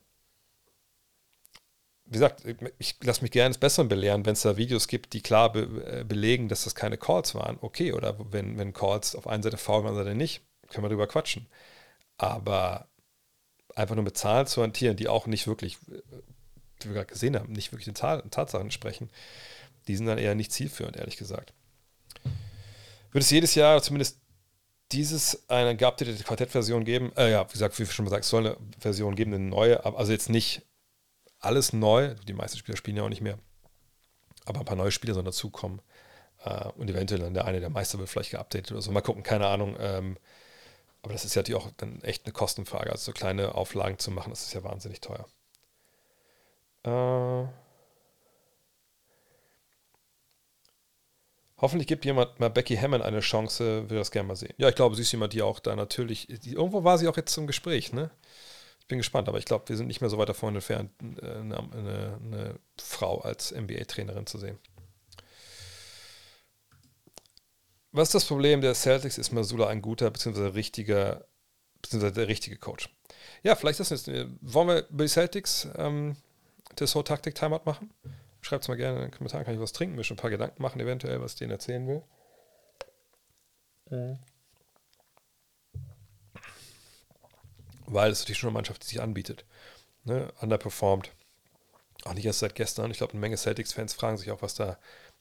wie 2.04 2.12
gesagt, 2.12 2.44
ich 2.78 2.96
lasse 3.02 3.22
mich 3.22 3.32
gerne 3.32 3.48
ins 3.48 3.58
Besseren 3.58 3.88
belehren, 3.88 4.24
wenn 4.24 4.34
es 4.34 4.42
da 4.42 4.56
Videos 4.56 4.86
gibt, 4.86 5.12
die 5.14 5.22
klar 5.22 5.50
be 5.50 5.62
äh, 5.84 6.04
belegen, 6.04 6.48
dass 6.48 6.64
das 6.64 6.74
keine 6.74 6.98
Calls 6.98 7.34
waren. 7.34 7.58
Okay, 7.60 7.92
oder 7.92 8.16
wenn, 8.30 8.58
wenn 8.58 8.72
Calls 8.72 9.16
auf 9.16 9.26
einer 9.26 9.42
Seite 9.42 9.56
faul 9.56 9.82
waren, 9.82 9.94
Seite 9.94 10.14
nicht, 10.14 10.42
können 10.68 10.84
wir 10.84 10.88
darüber 10.90 11.06
quatschen. 11.08 11.46
Aber 12.22 12.88
einfach 13.74 13.96
nur 13.96 14.04
mit 14.04 14.16
Zahlen 14.16 14.46
zu 14.46 14.62
hantieren, 14.62 14.96
die 14.96 15.08
auch 15.08 15.26
nicht 15.26 15.46
wirklich 15.46 15.78
die 16.82 16.88
wir 16.88 16.94
gerade 16.94 17.06
gesehen 17.06 17.36
haben, 17.36 17.52
nicht 17.52 17.72
wirklich 17.72 17.86
den 17.86 17.94
Tatsachen 17.94 18.66
entsprechen, 18.66 19.10
die 19.88 19.96
sind 19.96 20.06
dann 20.06 20.18
eher 20.18 20.34
nicht 20.34 20.52
zielführend, 20.52 20.96
ehrlich 20.96 21.16
gesagt. 21.16 21.52
Wird 23.12 23.24
es 23.24 23.30
jedes 23.30 23.54
Jahr 23.54 23.82
zumindest 23.82 24.20
dieses 24.92 25.48
eine 25.48 25.76
geupdatete 25.76 26.22
Quartettversion 26.22 26.84
geben? 26.84 27.12
Äh, 27.16 27.30
ja, 27.30 27.46
wie 27.48 27.52
gesagt, 27.52 27.78
wie 27.78 27.86
schon 27.86 28.04
gesagt, 28.04 28.24
es 28.24 28.30
soll 28.30 28.46
eine 28.46 28.56
Version 28.78 29.14
geben, 29.16 29.34
eine 29.34 29.44
neue, 29.44 29.84
also 29.84 30.12
jetzt 30.12 30.28
nicht 30.28 30.62
alles 31.40 31.72
neu, 31.72 32.14
die 32.26 32.32
meisten 32.32 32.58
Spieler 32.58 32.76
spielen 32.76 32.96
ja 32.96 33.02
auch 33.02 33.08
nicht 33.08 33.22
mehr, 33.22 33.38
aber 34.44 34.60
ein 34.60 34.66
paar 34.66 34.76
neue 34.76 34.92
Spieler 34.92 35.14
sollen 35.14 35.26
dazukommen 35.26 35.80
äh, 36.44 36.68
und 36.68 36.88
eventuell 36.88 37.20
dann 37.20 37.34
der 37.34 37.46
eine 37.46 37.60
der 37.60 37.70
Meister 37.70 37.98
wird 37.98 38.08
vielleicht 38.08 38.30
geupdatet 38.30 38.70
oder 38.72 38.82
so. 38.82 38.92
Mal 38.92 39.00
gucken, 39.00 39.22
keine 39.22 39.46
Ahnung. 39.46 39.76
Ähm, 39.80 40.16
aber 41.02 41.12
das 41.12 41.24
ist 41.24 41.34
ja 41.34 41.40
natürlich 41.42 41.60
auch 41.60 41.70
dann 41.76 42.00
echt 42.02 42.24
eine 42.24 42.32
Kostenfrage. 42.32 42.90
Also 42.90 43.06
so 43.06 43.12
kleine 43.12 43.54
Auflagen 43.54 43.98
zu 43.98 44.10
machen, 44.10 44.30
das 44.30 44.42
ist 44.42 44.54
ja 44.54 44.62
wahnsinnig 44.62 45.00
teuer. 45.00 45.26
Äh, 46.84 47.48
hoffentlich 51.60 51.86
gibt 51.88 52.04
jemand 52.04 52.38
mal 52.40 52.50
Becky 52.50 52.76
Hammond 52.76 53.02
eine 53.04 53.20
Chance, 53.20 53.88
will 53.90 53.98
das 53.98 54.10
gerne 54.10 54.28
mal 54.28 54.36
sehen. 54.36 54.54
Ja, 54.58 54.68
ich 54.68 54.74
glaube, 54.74 54.94
sie 54.96 55.02
ist 55.02 55.12
jemand, 55.12 55.32
die 55.32 55.42
auch 55.42 55.58
da 55.60 55.74
natürlich, 55.76 56.26
die, 56.28 56.52
irgendwo 56.52 56.84
war 56.84 56.98
sie 56.98 57.08
auch 57.08 57.16
jetzt 57.16 57.32
zum 57.32 57.46
Gespräch, 57.46 57.92
ne? 57.92 58.10
Ich 58.80 58.86
bin 58.88 58.98
gespannt, 58.98 59.28
aber 59.28 59.38
ich 59.38 59.44
glaube, 59.44 59.68
wir 59.68 59.76
sind 59.76 59.86
nicht 59.86 60.00
mehr 60.00 60.10
so 60.10 60.18
weit 60.18 60.28
davon 60.28 60.54
entfernt, 60.54 60.90
äh, 61.02 61.26
eine, 61.26 61.58
eine, 61.58 62.20
eine 62.24 62.60
Frau 62.80 63.20
als 63.20 63.52
NBA-Trainerin 63.52 64.26
zu 64.26 64.38
sehen. 64.38 64.58
Was 67.92 68.08
ist 68.08 68.14
das 68.14 68.24
Problem 68.24 68.62
der 68.62 68.74
Celtics? 68.74 69.18
Ist 69.18 69.32
Masula 69.32 69.68
ein 69.68 69.82
guter 69.82 70.10
bzw. 70.10 70.46
richtiger, 70.48 71.26
beziehungsweise 71.82 72.14
der 72.14 72.28
richtige 72.28 72.56
Coach? 72.56 72.88
Ja, 73.42 73.54
vielleicht 73.54 73.80
ist 73.80 73.90
das 73.90 74.06
jetzt, 74.06 74.30
wollen 74.40 74.68
wir 74.68 74.88
über 74.88 75.04
die 75.04 75.10
Celtics 75.10 75.68
ähm, 75.76 76.16
Tissot 76.74 77.06
Taktik 77.06 77.34
Timeout 77.34 77.62
machen? 77.66 77.92
Schreibt 78.40 78.64
es 78.64 78.68
mal 78.68 78.76
gerne 78.76 78.96
in 78.96 79.02
den 79.04 79.10
Kommentaren, 79.10 79.44
kann 79.44 79.54
ich 79.54 79.60
was 79.60 79.72
trinken, 79.72 79.94
mir 79.94 80.04
schon 80.04 80.16
ein 80.16 80.20
paar 80.20 80.30
Gedanken 80.30 80.62
machen, 80.62 80.80
eventuell, 80.80 81.20
was 81.20 81.34
ich 81.34 81.38
denen 81.38 81.52
erzählen 81.52 81.86
will. 81.86 82.02
Mhm. 83.90 84.18
Weil 87.86 88.10
es 88.10 88.20
natürlich 88.20 88.38
schon 88.38 88.48
eine 88.48 88.54
Mannschaft, 88.54 88.82
die 88.82 88.88
sich 88.88 89.02
anbietet. 89.02 89.44
Ne? 90.04 90.32
Underperformed. 90.40 91.10
Auch 92.04 92.14
nicht 92.14 92.24
erst 92.24 92.38
seit 92.38 92.54
gestern. 92.54 92.90
Ich 92.90 92.96
glaube, 92.96 93.12
eine 93.12 93.20
Menge 93.20 93.36
Celtics-Fans 93.36 93.92
fragen 93.92 94.16
sich 94.16 94.30
auch, 94.30 94.40
was 94.40 94.54
da 94.54 94.78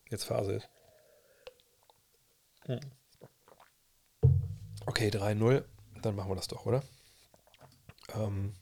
jetzt 0.10 0.24
Phase 0.24 0.54
ist. 0.54 0.70
Okay, 4.86 5.10
3-0. 5.10 5.64
Dann 6.02 6.16
machen 6.16 6.30
wir 6.30 6.36
das 6.36 6.48
doch, 6.48 6.66
oder? 6.66 6.84
Ähm, 8.16 8.54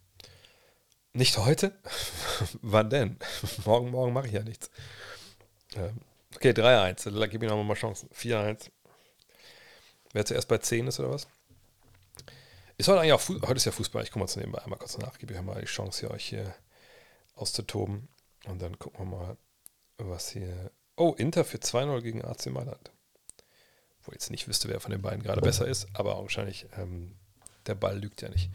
nicht 1.14 1.38
heute? 1.38 1.78
Wann 2.62 2.90
denn? 2.90 3.18
morgen, 3.66 3.92
morgen 3.92 4.14
mache 4.14 4.28
ich 4.28 4.34
ja 4.34 4.44
nichts. 4.44 4.70
Ähm, 5.76 6.02
okay, 6.36 6.52
3-1. 6.52 7.18
Da 7.18 7.28
gebe 7.28 7.46
ich 7.46 7.52
nochmal 7.52 7.78
Chancen. 7.78 8.10
4-1. 8.10 8.70
Wer 10.14 10.26
zuerst 10.26 10.48
bei 10.48 10.58
10 10.58 10.88
ist 10.88 11.00
oder 11.00 11.12
was? 11.12 11.28
Ist 12.78 12.88
heute 12.88 13.02
eigentlich 13.02 13.14
auch? 13.14 13.28
Heute 13.48 13.56
ist 13.56 13.66
ja 13.66 13.72
Fußball. 13.72 14.04
Ich 14.04 14.12
komme 14.12 14.24
mal 14.24 14.30
zu 14.30 14.40
nebenbei 14.40 14.62
einmal 14.64 14.80
kurz 14.80 14.98
nach. 14.98 15.18
Gebe 15.18 15.34
ich 15.34 15.42
mal 15.42 15.60
die 15.60 15.68
Chance, 15.68 16.00
hier 16.00 16.12
euch 16.12 16.26
hier 16.26 16.56
auszutoben. 17.36 18.08
Und 18.46 18.62
dann 18.62 18.80
gucken 18.80 19.00
wir 19.00 19.18
mal, 19.18 19.38
was 19.98 20.30
hier. 20.30 20.72
Oh, 20.96 21.14
Inter 21.18 21.44
für 21.44 21.58
2-0 21.58 22.02
gegen 22.02 22.24
AC 22.24 22.48
Mailand. 22.48 22.92
Wo 24.04 24.12
jetzt 24.12 24.32
nicht 24.32 24.48
wüsste, 24.48 24.70
wer 24.70 24.80
von 24.80 24.92
den 24.92 25.02
beiden 25.02 25.22
gerade 25.22 25.42
besser 25.42 25.68
ist, 25.68 25.88
aber 25.94 26.18
wahrscheinlich 26.18 26.68
ähm, 26.78 27.16
der 27.68 27.76
Ball 27.76 27.98
lügt 28.00 28.22
ja 28.22 28.30
nicht. 28.30 28.50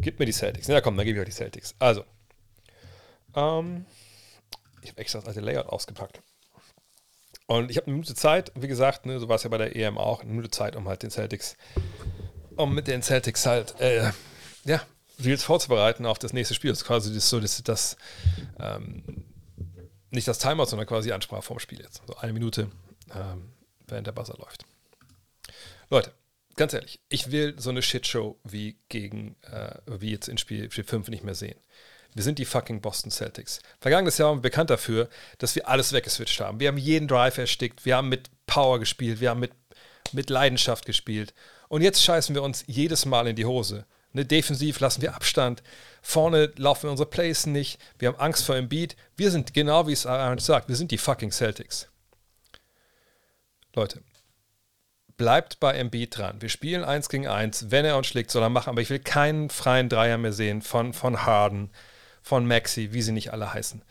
Gib 0.00 0.18
mir 0.18 0.26
die 0.26 0.32
Celtics. 0.32 0.68
Na 0.68 0.80
komm, 0.80 0.96
dann 0.96 1.06
gebe 1.06 1.18
ich 1.18 1.22
euch 1.22 1.28
die 1.28 1.36
Celtics. 1.36 1.74
Also, 1.78 2.04
ähm, 3.34 3.86
ich 4.82 4.90
habe 4.90 5.00
extra 5.00 5.20
das 5.20 5.28
alte 5.28 5.40
Layout 5.40 5.66
ausgepackt. 5.66 6.20
Und 7.46 7.70
ich 7.70 7.76
habe 7.76 7.86
eine 7.86 7.94
Minute 7.94 8.14
Zeit, 8.14 8.52
wie 8.54 8.68
gesagt, 8.68 9.06
ne, 9.06 9.18
so 9.18 9.28
war 9.28 9.36
es 9.36 9.42
ja 9.42 9.50
bei 9.50 9.58
der 9.58 9.76
EM 9.76 9.98
auch, 9.98 10.20
eine 10.20 10.30
Minute 10.30 10.50
Zeit, 10.50 10.76
um 10.76 10.88
halt 10.88 11.02
den 11.02 11.10
Celtics, 11.10 11.56
um 12.56 12.74
mit 12.74 12.86
den 12.86 13.02
Celtics 13.02 13.46
halt, 13.46 13.78
äh, 13.80 14.10
ja, 14.64 14.80
Reels 15.22 15.44
vorzubereiten 15.44 16.06
auf 16.06 16.18
das 16.18 16.32
nächste 16.32 16.54
Spiel. 16.54 16.70
Das 16.70 16.80
ist 16.80 16.86
quasi 16.86 17.12
das, 17.12 17.28
so, 17.28 17.40
das, 17.40 17.62
das 17.62 17.96
ähm, 18.58 19.24
nicht 20.10 20.28
das 20.28 20.38
Timeout, 20.38 20.66
sondern 20.66 20.86
quasi 20.86 21.12
Ansprache 21.12 21.42
vorm 21.42 21.58
Spiel 21.58 21.80
jetzt. 21.80 22.02
So 22.06 22.16
eine 22.16 22.32
Minute, 22.32 22.70
ähm, 23.14 23.52
während 23.86 24.06
der 24.06 24.12
Buzzer 24.12 24.36
läuft. 24.38 24.64
Leute, 25.92 26.10
ganz 26.56 26.72
ehrlich, 26.72 27.00
ich 27.10 27.32
will 27.32 27.54
so 27.58 27.68
eine 27.68 27.82
Shitshow 27.82 28.40
wie 28.44 28.78
gegen, 28.88 29.36
äh, 29.42 29.74
wie 29.84 30.10
jetzt 30.10 30.26
in 30.26 30.38
Spiel, 30.38 30.70
Spiel 30.70 30.84
5 30.84 31.08
nicht 31.08 31.22
mehr 31.22 31.34
sehen. 31.34 31.58
Wir 32.14 32.22
sind 32.22 32.38
die 32.38 32.46
fucking 32.46 32.80
Boston 32.80 33.10
Celtics. 33.10 33.60
Vergangenes 33.78 34.16
Jahr 34.16 34.30
waren 34.30 34.38
wir 34.38 34.42
bekannt 34.48 34.70
dafür, 34.70 35.10
dass 35.36 35.54
wir 35.54 35.68
alles 35.68 35.92
weggeswitcht 35.92 36.40
haben. 36.40 36.60
Wir 36.60 36.68
haben 36.68 36.78
jeden 36.78 37.08
Drive 37.08 37.36
erstickt, 37.36 37.84
wir 37.84 37.96
haben 37.96 38.08
mit 38.08 38.30
Power 38.46 38.78
gespielt, 38.78 39.20
wir 39.20 39.28
haben 39.28 39.40
mit, 39.40 39.52
mit 40.12 40.30
Leidenschaft 40.30 40.86
gespielt. 40.86 41.34
Und 41.68 41.82
jetzt 41.82 42.02
scheißen 42.02 42.34
wir 42.34 42.42
uns 42.42 42.64
jedes 42.66 43.04
Mal 43.04 43.26
in 43.26 43.36
die 43.36 43.44
Hose. 43.44 43.84
Ne, 44.14 44.24
defensiv 44.24 44.80
lassen 44.80 45.02
wir 45.02 45.14
Abstand. 45.14 45.62
Vorne 46.00 46.54
laufen 46.56 46.84
wir 46.84 46.90
unsere 46.90 47.10
Plays 47.10 47.44
nicht. 47.44 47.78
Wir 47.98 48.08
haben 48.08 48.18
Angst 48.18 48.46
vor 48.46 48.54
dem 48.54 48.70
Beat. 48.70 48.96
Wir 49.18 49.30
sind, 49.30 49.52
genau 49.52 49.86
wie 49.86 49.92
es 49.92 50.06
Aaron 50.06 50.38
sagt, 50.38 50.70
wir 50.70 50.76
sind 50.76 50.90
die 50.90 50.96
fucking 50.96 51.32
Celtics. 51.32 51.88
Leute, 53.74 54.02
bleibt 55.16 55.60
bei 55.60 55.74
Embiid 55.74 56.16
dran. 56.16 56.40
Wir 56.40 56.48
spielen 56.48 56.84
1 56.84 57.08
gegen 57.08 57.26
1. 57.26 57.70
Wenn 57.70 57.84
er 57.84 57.96
uns 57.96 58.06
schlägt, 58.06 58.30
soll 58.30 58.42
er 58.42 58.48
machen. 58.48 58.70
Aber 58.70 58.80
ich 58.80 58.90
will 58.90 58.98
keinen 58.98 59.50
freien 59.50 59.88
Dreier 59.88 60.18
mehr 60.18 60.32
sehen 60.32 60.62
von, 60.62 60.92
von 60.92 61.24
Harden, 61.24 61.70
von 62.22 62.46
Maxi, 62.46 62.92
wie 62.92 63.02
sie 63.02 63.12
nicht 63.12 63.32
alle 63.32 63.52
heißen. 63.52 63.82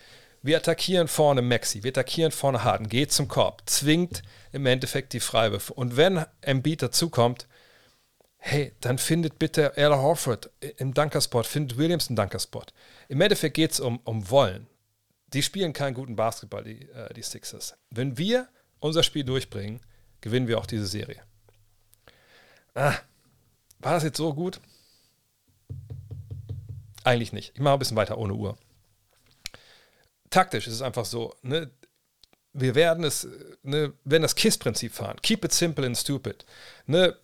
Wir 0.43 0.57
attackieren 0.57 1.07
vorne 1.07 1.43
Maxi, 1.43 1.83
wir 1.83 1.89
attackieren 1.89 2.31
vorne 2.31 2.63
Harden, 2.63 2.89
geht 2.89 3.11
zum 3.11 3.27
Korb, 3.27 3.61
zwingt 3.67 4.23
im 4.51 4.65
Endeffekt 4.65 5.13
die 5.13 5.19
Freiwürfe. 5.19 5.71
Und 5.73 5.97
wenn 5.97 6.25
Embiid 6.41 6.81
dazukommt, 6.81 7.47
hey, 8.37 8.73
dann 8.81 8.97
findet 8.97 9.37
bitte 9.37 9.77
Al 9.77 9.95
Horford 9.95 10.49
im 10.77 10.95
Dunkerspot, 10.95 11.45
findet 11.45 11.77
Williams 11.77 12.07
im 12.07 12.15
Dunkerspot. 12.15 12.73
Im 13.07 13.21
Endeffekt 13.21 13.55
geht 13.55 13.71
es 13.71 13.79
um, 13.79 13.99
um 14.03 14.31
Wollen. 14.31 14.65
Die 15.27 15.43
spielen 15.43 15.73
keinen 15.73 15.93
guten 15.93 16.15
Basketball, 16.15 16.63
die, 16.63 16.89
äh, 16.89 17.13
die 17.13 17.21
Sixers. 17.21 17.75
Wenn 17.91 18.17
wir 18.17 18.49
unser 18.79 19.03
Spiel 19.03 19.23
durchbringen, 19.23 19.79
gewinnen 20.21 20.47
wir 20.47 20.59
auch 20.59 20.65
diese 20.65 20.87
Serie. 20.87 21.21
Ah, 22.73 22.95
war 23.79 23.93
das 23.93 24.03
jetzt 24.03 24.17
so 24.17 24.33
gut? 24.33 24.59
Eigentlich 27.03 27.33
nicht. 27.33 27.51
Ich 27.55 27.59
mache 27.59 27.73
ein 27.73 27.79
bisschen 27.79 27.97
weiter 27.97 28.17
ohne 28.17 28.33
Uhr. 28.33 28.57
Taktisch 30.29 30.67
ist 30.67 30.75
es 30.75 30.81
einfach 30.81 31.05
so, 31.05 31.35
ne? 31.41 31.69
wir 32.53 32.75
werden 32.75 33.03
es, 33.03 33.27
ne, 33.63 33.93
werden 34.03 34.23
das 34.23 34.35
KISS-Prinzip 34.35 34.93
fahren. 34.93 35.17
Keep 35.21 35.45
it 35.45 35.53
simple 35.53 35.85
and 35.85 35.97
stupid. 35.97 36.45
Ne? 36.85 37.15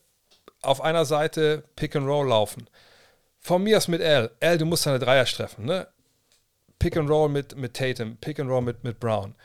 Auf 0.61 0.81
einer 0.81 1.05
Seite 1.05 1.63
Pick 1.75 1.95
and 1.95 2.07
Roll 2.07 2.27
laufen. 2.27 2.69
Von 3.39 3.63
mir 3.63 3.77
aus 3.77 3.87
mit 3.87 4.01
L. 4.01 4.31
L, 4.39 4.57
du 4.57 4.65
musst 4.65 4.85
deine 4.85 4.99
Dreier 4.99 5.25
treffen. 5.25 5.65
Ne? 5.65 5.87
Pick 6.79 6.97
and 6.97 7.09
Roll 7.09 7.29
mit, 7.29 7.55
mit 7.55 7.73
Tatum, 7.73 8.17
Pick 8.17 8.39
and 8.39 8.49
Roll 8.49 8.61
mit, 8.61 8.83
mit 8.83 8.99
Brown. 8.99 9.35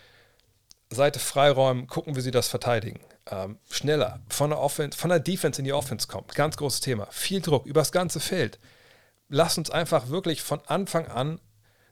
Seite 0.94 1.19
freiräumen, 1.19 1.86
gucken, 1.86 2.16
wie 2.16 2.20
sie 2.20 2.31
das 2.31 2.48
verteidigen. 2.48 3.01
Ähm, 3.31 3.59
schneller, 3.70 4.20
von 4.28 4.51
der, 4.51 4.59
Offense, 4.59 4.98
von 4.98 5.10
der 5.10 5.20
Defense 5.20 5.60
in 5.60 5.64
die 5.64 5.73
Offense 5.73 6.09
kommt. 6.09 6.35
Ganz 6.35 6.56
großes 6.56 6.81
Thema. 6.81 7.06
Viel 7.10 7.40
Druck 7.40 7.66
übers 7.66 7.93
ganze 7.93 8.20
Feld 8.20 8.59
lasst 9.32 9.59
uns 9.59 9.70
einfach 9.70 10.09
wirklich 10.09 10.43
von 10.43 10.60
Anfang 10.66 11.09
an 11.09 11.40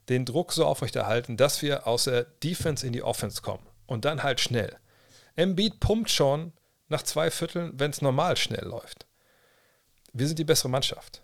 den 0.09 0.25
Druck 0.25 0.53
so 0.53 0.65
aufrechterhalten, 0.65 1.37
dass 1.37 1.61
wir 1.61 1.87
aus 1.87 2.05
der 2.05 2.23
Defense 2.23 2.85
in 2.85 2.93
die 2.93 3.03
Offense 3.03 3.41
kommen. 3.41 3.65
Und 3.87 4.05
dann 4.05 4.23
halt 4.23 4.39
schnell. 4.39 4.77
Embiid 5.35 5.79
pumpt 5.79 6.09
schon 6.09 6.53
nach 6.87 7.01
zwei 7.01 7.29
Vierteln, 7.31 7.73
wenn 7.73 7.91
es 7.91 8.01
normal 8.01 8.37
schnell 8.37 8.63
läuft. 8.63 9.05
Wir 10.13 10.27
sind 10.27 10.39
die 10.39 10.43
bessere 10.43 10.69
Mannschaft. 10.69 11.21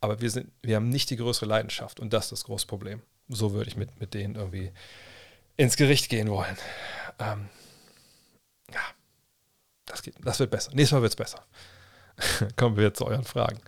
Aber 0.00 0.20
wir, 0.20 0.30
sind, 0.30 0.50
wir 0.62 0.76
haben 0.76 0.88
nicht 0.88 1.10
die 1.10 1.16
größere 1.16 1.46
Leidenschaft. 1.46 2.00
Und 2.00 2.12
das 2.12 2.26
ist 2.26 2.32
das 2.32 2.44
große 2.44 2.66
Problem. 2.66 3.02
So 3.28 3.52
würde 3.52 3.68
ich 3.68 3.76
mit, 3.76 4.00
mit 4.00 4.14
denen 4.14 4.36
irgendwie 4.36 4.72
ins 5.56 5.76
Gericht 5.76 6.08
gehen 6.08 6.30
wollen. 6.30 6.56
Ähm, 7.20 7.48
ja, 8.72 8.80
das, 9.84 10.02
geht, 10.02 10.14
das 10.24 10.40
wird 10.40 10.50
besser. 10.50 10.72
Nächstes 10.74 10.92
Mal 10.92 11.02
wird 11.02 11.12
es 11.12 11.16
besser. 11.16 11.44
Kommen 12.56 12.76
wir 12.76 12.84
jetzt 12.84 12.98
zu 12.98 13.06
euren 13.06 13.24
Fragen. 13.24 13.60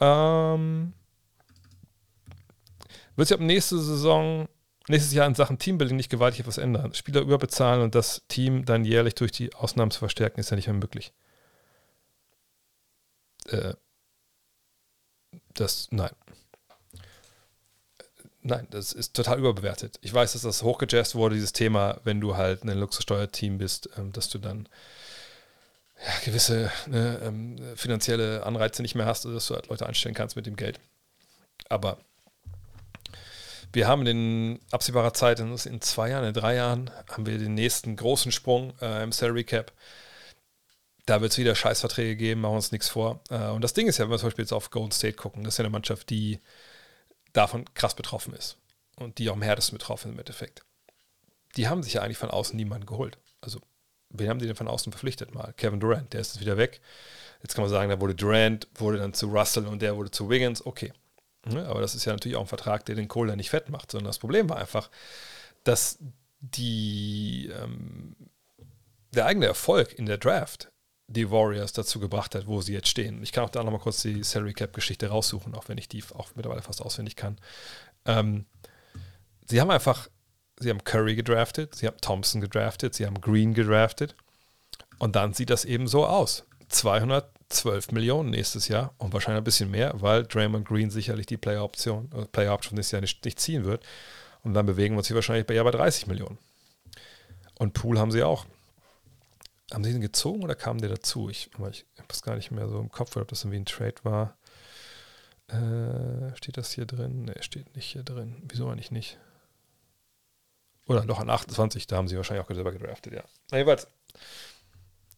Ähm, 0.00 0.94
wird 3.16 3.28
sich 3.28 3.36
ab 3.36 3.40
nächste 3.40 3.78
Saison, 3.78 4.48
nächstes 4.88 5.12
Jahr 5.12 5.26
in 5.26 5.34
Sachen 5.34 5.58
Teambuilding 5.58 5.96
nicht 5.96 6.10
gewaltig 6.10 6.40
etwas 6.40 6.58
ändern. 6.58 6.94
Spieler 6.94 7.20
überbezahlen 7.20 7.82
und 7.82 7.94
das 7.94 8.22
Team 8.28 8.64
dann 8.64 8.84
jährlich 8.84 9.14
durch 9.14 9.32
die 9.32 9.54
Ausnahmen 9.54 9.90
zu 9.90 9.98
verstärken, 9.98 10.40
ist 10.40 10.50
ja 10.50 10.56
nicht 10.56 10.66
mehr 10.66 10.74
möglich. 10.76 11.12
Äh, 13.46 13.74
das, 15.54 15.88
nein. 15.90 16.10
Nein, 18.42 18.68
das 18.70 18.92
ist 18.92 19.14
total 19.14 19.38
überbewertet. 19.38 19.98
Ich 20.00 20.14
weiß, 20.14 20.32
dass 20.32 20.42
das 20.42 20.62
hochgejazzt 20.62 21.14
wurde, 21.14 21.34
dieses 21.34 21.52
Thema, 21.52 22.00
wenn 22.04 22.20
du 22.20 22.36
halt 22.36 22.62
ein 22.62 22.78
Luxussteuerteam 22.78 23.58
bist, 23.58 23.90
ähm, 23.96 24.12
dass 24.12 24.28
du 24.28 24.38
dann 24.38 24.68
ja, 26.00 26.12
gewisse 26.24 26.70
ne, 26.86 27.20
ähm, 27.22 27.56
finanzielle 27.74 28.44
Anreize 28.44 28.82
nicht 28.82 28.94
mehr 28.94 29.06
hast, 29.06 29.24
dass 29.24 29.48
du 29.48 29.54
halt 29.54 29.68
Leute 29.68 29.86
einstellen 29.86 30.14
kannst 30.14 30.36
mit 30.36 30.46
dem 30.46 30.56
Geld. 30.56 30.78
Aber 31.68 31.98
wir 33.72 33.86
haben 33.88 34.06
in 34.06 34.60
absehbarer 34.70 35.12
Zeit, 35.12 35.40
in, 35.40 35.80
zwei 35.80 36.10
Jahren, 36.10 36.24
in 36.24 36.34
drei 36.34 36.54
Jahren, 36.54 36.90
haben 37.10 37.26
wir 37.26 37.38
den 37.38 37.54
nächsten 37.54 37.96
großen 37.96 38.32
Sprung 38.32 38.72
äh, 38.80 39.02
im 39.02 39.12
Salary 39.12 39.44
Cap. 39.44 39.72
Da 41.06 41.20
wird 41.20 41.32
es 41.32 41.38
wieder 41.38 41.54
Scheißverträge 41.54 42.16
geben, 42.16 42.42
machen 42.42 42.52
wir 42.52 42.56
uns 42.56 42.72
nichts 42.72 42.88
vor. 42.88 43.20
Äh, 43.30 43.48
und 43.48 43.62
das 43.62 43.74
Ding 43.74 43.88
ist 43.88 43.98
ja, 43.98 44.04
wenn 44.04 44.12
wir 44.12 44.18
zum 44.18 44.28
Beispiel 44.28 44.44
jetzt 44.44 44.52
auf 44.52 44.70
Golden 44.70 44.92
State 44.92 45.16
gucken, 45.16 45.42
das 45.42 45.54
ist 45.54 45.58
ja 45.58 45.64
eine 45.64 45.70
Mannschaft, 45.70 46.08
die 46.10 46.40
davon 47.32 47.64
krass 47.74 47.94
betroffen 47.94 48.34
ist. 48.34 48.56
Und 48.96 49.18
die 49.18 49.30
auch 49.30 49.34
am 49.34 49.42
härtesten 49.42 49.78
betroffen 49.78 50.12
im 50.12 50.18
Endeffekt. 50.18 50.64
Die 51.56 51.68
haben 51.68 51.82
sich 51.82 51.94
ja 51.94 52.02
eigentlich 52.02 52.18
von 52.18 52.30
außen 52.30 52.56
niemanden 52.56 52.86
geholt. 52.86 53.18
Also, 53.40 53.60
wen 54.10 54.28
haben 54.28 54.40
die 54.40 54.46
denn 54.46 54.56
von 54.56 54.68
außen 54.68 54.92
verpflichtet 54.92 55.34
mal? 55.34 55.52
Kevin 55.56 55.80
Durant, 55.80 56.12
der 56.12 56.20
ist 56.20 56.34
jetzt 56.34 56.40
wieder 56.40 56.56
weg. 56.56 56.80
Jetzt 57.42 57.54
kann 57.54 57.62
man 57.62 57.70
sagen, 57.70 57.90
da 57.90 58.00
wurde 58.00 58.14
Durant, 58.14 58.66
wurde 58.74 58.98
dann 58.98 59.14
zu 59.14 59.28
Russell 59.28 59.66
und 59.66 59.80
der 59.80 59.96
wurde 59.96 60.10
zu 60.10 60.28
Wiggins. 60.28 60.66
Okay, 60.66 60.92
Ne? 61.46 61.66
Aber 61.66 61.80
das 61.80 61.94
ist 61.94 62.04
ja 62.04 62.12
natürlich 62.12 62.36
auch 62.36 62.42
ein 62.42 62.48
Vertrag, 62.48 62.84
der 62.86 62.94
den 62.94 63.08
Kohler 63.08 63.36
nicht 63.36 63.50
fett 63.50 63.68
macht, 63.68 63.90
sondern 63.90 64.08
das 64.08 64.18
Problem 64.18 64.48
war 64.48 64.58
einfach, 64.58 64.90
dass 65.64 65.98
die, 66.40 67.50
ähm, 67.60 68.16
der 69.12 69.26
eigene 69.26 69.46
Erfolg 69.46 69.92
in 69.98 70.06
der 70.06 70.18
Draft 70.18 70.70
die 71.08 71.30
Warriors 71.30 71.72
dazu 71.72 72.00
gebracht 72.00 72.34
hat, 72.34 72.46
wo 72.46 72.60
sie 72.60 72.74
jetzt 72.74 72.88
stehen. 72.88 73.22
Ich 73.22 73.32
kann 73.32 73.44
auch 73.44 73.50
da 73.50 73.64
nochmal 73.64 73.80
kurz 73.80 74.02
die 74.02 74.22
Salary 74.22 74.52
Cap 74.52 74.72
Geschichte 74.72 75.08
raussuchen, 75.08 75.54
auch 75.54 75.68
wenn 75.68 75.78
ich 75.78 75.88
die 75.88 76.04
auch 76.14 76.28
mittlerweile 76.34 76.62
fast 76.62 76.82
auswendig 76.82 77.16
kann. 77.16 77.38
Ähm, 78.04 78.46
sie 79.46 79.60
haben 79.60 79.70
einfach, 79.70 80.08
sie 80.60 80.70
haben 80.70 80.84
Curry 80.84 81.16
gedraftet, 81.16 81.74
sie 81.74 81.86
haben 81.86 81.96
Thompson 82.00 82.40
gedraftet, 82.40 82.94
sie 82.94 83.06
haben 83.06 83.20
Green 83.20 83.54
gedraftet 83.54 84.14
und 84.98 85.16
dann 85.16 85.32
sieht 85.32 85.50
das 85.50 85.64
eben 85.64 85.88
so 85.88 86.06
aus. 86.06 86.44
200 86.68 87.38
12 87.48 87.92
Millionen 87.92 88.30
nächstes 88.30 88.68
Jahr 88.68 88.94
und 88.98 89.12
wahrscheinlich 89.12 89.40
ein 89.40 89.44
bisschen 89.44 89.70
mehr, 89.70 89.92
weil 89.96 90.24
Draymond 90.24 90.66
Green 90.66 90.90
sicherlich 90.90 91.26
die 91.26 91.36
Player-Option, 91.36 92.10
äh, 92.14 92.26
Player-Option 92.26 92.76
nächstes 92.76 92.92
Jahr 92.92 93.00
nicht, 93.00 93.24
nicht 93.24 93.40
ziehen 93.40 93.64
wird. 93.64 93.84
Und 94.42 94.54
dann 94.54 94.66
bewegen 94.66 94.94
wir 94.94 94.98
uns 94.98 95.08
hier 95.08 95.14
wahrscheinlich 95.14 95.46
bei, 95.46 95.54
ja, 95.54 95.62
bei 95.62 95.70
30 95.70 96.06
Millionen. 96.06 96.38
Und 97.58 97.72
Pool 97.72 97.98
haben 97.98 98.12
sie 98.12 98.22
auch. 98.22 98.46
Haben 99.72 99.84
sie 99.84 99.92
den 99.92 100.00
gezogen 100.00 100.42
oder 100.42 100.54
kam 100.54 100.78
der 100.78 100.88
dazu? 100.88 101.28
Ich, 101.28 101.50
ich 101.52 101.58
habe 101.58 102.08
es 102.10 102.22
gar 102.22 102.36
nicht 102.36 102.50
mehr 102.50 102.68
so 102.68 102.80
im 102.80 102.90
Kopf, 102.90 103.16
ob 103.16 103.28
das 103.28 103.42
irgendwie 103.42 103.60
ein 103.60 103.66
Trade 103.66 103.96
war. 104.02 104.36
Äh, 105.48 106.34
steht 106.36 106.56
das 106.56 106.72
hier 106.72 106.86
drin? 106.86 107.24
Ne, 107.24 107.34
steht 107.40 107.74
nicht 107.76 107.86
hier 107.86 108.02
drin. 108.02 108.42
Wieso 108.48 108.68
eigentlich 108.68 108.90
nicht? 108.90 109.18
Oder 110.86 111.02
doch 111.02 111.20
an 111.20 111.28
28, 111.28 111.86
da 111.86 111.96
haben 111.96 112.08
sie 112.08 112.16
wahrscheinlich 112.16 112.46
auch 112.46 112.54
selber 112.54 112.72
gedraftet, 112.72 113.12
ja. 113.12 113.22
Na, 113.50 113.58
jedenfalls. 113.58 113.86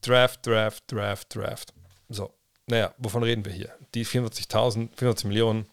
Draft, 0.02 0.44
Draft, 0.44 0.90
Draft, 0.90 1.34
Draft. 1.34 1.72
So, 2.08 2.34
naja, 2.66 2.92
wovon 2.98 3.22
reden 3.22 3.44
wir 3.44 3.52
hier? 3.52 3.72
Die 3.94 4.04
44.000, 4.04 4.88
44 4.96 5.26
Millionen, 5.26 5.66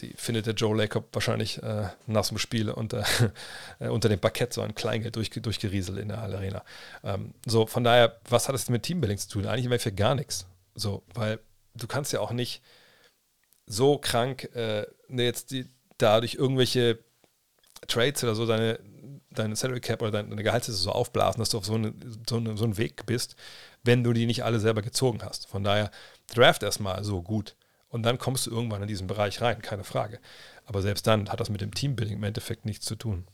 die 0.00 0.14
findet 0.16 0.46
der 0.46 0.54
Joe 0.54 0.76
Lacob 0.76 1.08
wahrscheinlich 1.12 1.62
äh, 1.62 1.88
nach 2.06 2.26
dem 2.26 2.38
Spiel 2.38 2.70
unter, 2.70 3.04
äh, 3.78 3.88
unter 3.88 4.08
dem 4.08 4.18
Parkett 4.18 4.52
so 4.52 4.62
ein 4.62 4.74
Kleingeld 4.74 5.16
durch, 5.16 5.30
durchgerieselt 5.30 5.98
in 5.98 6.08
der 6.08 6.18
Arena. 6.18 6.64
Ähm, 7.04 7.34
so, 7.46 7.66
von 7.66 7.84
daher, 7.84 8.18
was 8.28 8.48
hat 8.48 8.54
das 8.54 8.68
mit 8.68 8.82
Teambuilding 8.82 9.18
zu 9.18 9.28
tun? 9.28 9.46
Eigentlich 9.46 9.66
im 9.66 9.72
Endeffekt 9.72 9.96
gar 9.96 10.14
nichts. 10.14 10.46
So, 10.74 11.02
weil 11.14 11.38
du 11.74 11.86
kannst 11.86 12.12
ja 12.12 12.20
auch 12.20 12.32
nicht 12.32 12.62
so 13.66 13.98
krank 13.98 14.44
äh, 14.54 14.86
ne, 15.08 15.24
jetzt 15.24 15.50
die, 15.52 15.66
dadurch 15.98 16.34
irgendwelche 16.34 16.98
Trades 17.86 18.24
oder 18.24 18.34
so 18.34 18.46
deine, 18.46 18.80
deine 19.30 19.54
Salary 19.56 19.80
Cap 19.80 20.02
oder 20.02 20.10
deine 20.10 20.42
Gehaltsliste 20.42 20.82
so 20.82 20.90
aufblasen, 20.90 21.40
dass 21.40 21.50
du 21.50 21.58
auf 21.58 21.64
so, 21.64 21.74
eine, 21.74 21.94
so, 22.28 22.36
eine, 22.36 22.56
so 22.56 22.64
einen 22.64 22.76
Weg 22.76 23.06
bist, 23.06 23.36
wenn 23.84 24.02
du 24.02 24.12
die 24.12 24.26
nicht 24.26 24.44
alle 24.44 24.60
selber 24.60 24.82
gezogen 24.82 25.20
hast. 25.22 25.46
Von 25.46 25.62
daher, 25.62 25.90
draft 26.34 26.62
erstmal 26.62 27.04
so 27.04 27.22
gut. 27.22 27.54
Und 27.90 28.04
dann 28.04 28.18
kommst 28.18 28.46
du 28.46 28.50
irgendwann 28.50 28.82
in 28.82 28.88
diesen 28.88 29.06
Bereich 29.06 29.40
rein, 29.42 29.60
keine 29.62 29.84
Frage. 29.84 30.20
Aber 30.64 30.80
selbst 30.80 31.06
dann 31.06 31.28
hat 31.28 31.40
das 31.40 31.50
mit 31.50 31.60
dem 31.60 31.74
Teambuilding 31.74 32.16
im 32.16 32.24
Endeffekt 32.24 32.64
nichts 32.64 32.86
zu 32.86 32.96
tun. 32.96 33.26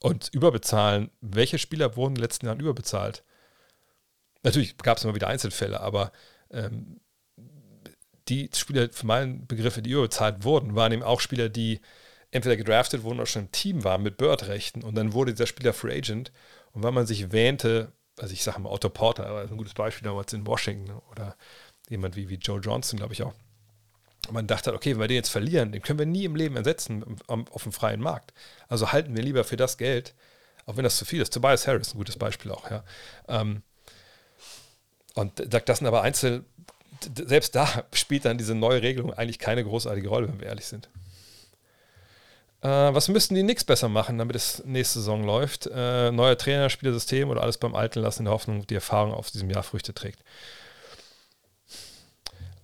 Und 0.00 0.30
überbezahlen, 0.32 1.10
welche 1.20 1.58
Spieler 1.58 1.96
wurden 1.96 2.12
in 2.12 2.14
den 2.16 2.22
letzten 2.22 2.46
Jahren 2.46 2.60
überbezahlt? 2.60 3.24
Natürlich 4.44 4.76
gab 4.78 4.96
es 4.96 5.04
immer 5.04 5.16
wieder 5.16 5.26
Einzelfälle, 5.26 5.80
aber 5.80 6.12
ähm, 6.50 7.00
die 8.28 8.48
Spieler, 8.54 8.88
für 8.90 9.06
meinen 9.06 9.46
Begriffe, 9.46 9.82
die 9.82 9.90
überbezahlt 9.90 10.44
wurden, 10.44 10.76
waren 10.76 10.92
eben 10.92 11.02
auch 11.02 11.20
Spieler, 11.20 11.48
die 11.48 11.80
entweder 12.30 12.56
gedraftet 12.56 13.02
wurden 13.02 13.18
oder 13.18 13.26
schon 13.26 13.42
im 13.42 13.52
Team 13.52 13.84
waren 13.84 14.02
mit 14.02 14.18
Bird-Rechten 14.18 14.84
und 14.84 14.94
dann 14.94 15.14
wurde 15.14 15.32
dieser 15.32 15.46
Spieler 15.46 15.72
Free 15.72 15.96
Agent 15.96 16.30
und 16.72 16.82
weil 16.82 16.92
man 16.92 17.06
sich 17.06 17.32
wähnte, 17.32 17.92
also 18.18 18.32
ich 18.32 18.44
sage 18.44 18.60
mal 18.60 18.70
Otto 18.70 18.90
Porter, 18.90 19.26
aber 19.26 19.42
ein 19.42 19.56
gutes 19.56 19.74
Beispiel 19.74 20.04
damals 20.04 20.32
in 20.32 20.46
Washington 20.46 20.92
oder 21.10 21.36
jemand 21.88 22.16
wie, 22.16 22.28
wie 22.28 22.34
Joe 22.34 22.60
Johnson, 22.60 22.98
glaube 22.98 23.14
ich 23.14 23.22
auch. 23.22 23.34
Man 24.30 24.46
dachte, 24.46 24.74
okay, 24.74 24.92
wenn 24.92 25.00
wir 25.00 25.08
den 25.08 25.16
jetzt 25.16 25.30
verlieren, 25.30 25.72
den 25.72 25.82
können 25.82 25.98
wir 25.98 26.06
nie 26.06 26.24
im 26.24 26.36
Leben 26.36 26.56
ersetzen 26.56 27.04
auf 27.26 27.62
dem 27.62 27.72
freien 27.72 28.00
Markt. 28.00 28.32
Also 28.68 28.92
halten 28.92 29.16
wir 29.16 29.22
lieber 29.22 29.44
für 29.44 29.56
das 29.56 29.78
Geld, 29.78 30.14
auch 30.66 30.76
wenn 30.76 30.84
das 30.84 30.96
zu 30.96 31.04
viel 31.04 31.22
ist. 31.22 31.32
Tobias 31.32 31.66
Harris, 31.66 31.94
ein 31.94 31.98
gutes 31.98 32.16
Beispiel 32.16 32.50
auch, 32.50 32.70
ja. 32.70 32.84
Ähm, 33.28 33.62
und 35.14 35.32
das 35.52 35.78
sind 35.78 35.86
aber 35.86 36.02
Einzel, 36.02 36.44
selbst 37.14 37.54
da 37.54 37.84
spielt 37.92 38.24
dann 38.24 38.38
diese 38.38 38.54
neue 38.54 38.82
Regelung 38.82 39.12
eigentlich 39.12 39.38
keine 39.38 39.64
großartige 39.64 40.08
Rolle, 40.08 40.28
wenn 40.28 40.40
wir 40.40 40.46
ehrlich 40.48 40.66
sind. 40.66 40.88
Äh, 42.60 42.68
was 42.68 43.08
müssten 43.08 43.34
die 43.34 43.42
Knicks 43.42 43.64
besser 43.64 43.88
machen, 43.88 44.18
damit 44.18 44.34
es 44.34 44.62
nächste 44.64 44.98
Saison 44.98 45.22
läuft? 45.22 45.68
Äh, 45.72 46.10
neuer 46.10 46.36
Trainer, 46.36 46.70
Spielersystem 46.70 47.30
oder 47.30 47.42
alles 47.42 47.58
beim 47.58 47.74
Alten 47.74 48.00
lassen, 48.00 48.20
in 48.20 48.24
der 48.26 48.34
Hoffnung, 48.34 48.66
die 48.66 48.74
Erfahrung 48.74 49.14
aus 49.14 49.30
diesem 49.30 49.50
Jahr 49.50 49.62
Früchte 49.62 49.94
trägt. 49.94 50.22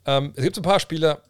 Ähm, 0.07 0.33
es 0.37 0.43
gibt 0.43 0.57
ein 0.57 0.63
paar 0.63 0.81
Spieler, 0.81 1.23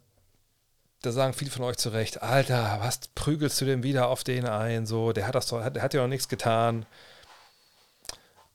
da 1.04 1.12
sagen 1.12 1.34
viele 1.34 1.50
von 1.50 1.64
euch 1.64 1.76
zu 1.76 1.90
Recht, 1.90 2.22
Alter, 2.22 2.78
was 2.80 3.00
prügelst 3.14 3.60
du 3.60 3.64
denn 3.64 3.82
wieder 3.82 4.08
auf 4.08 4.24
den 4.24 4.46
ein? 4.46 4.86
So, 4.86 5.12
der 5.12 5.26
hat 5.26 5.34
das 5.34 5.46
doch, 5.46 5.68
der 5.68 5.82
hat 5.82 5.94
ja 5.94 6.02
noch 6.02 6.08
nichts 6.08 6.28
getan. 6.28 6.86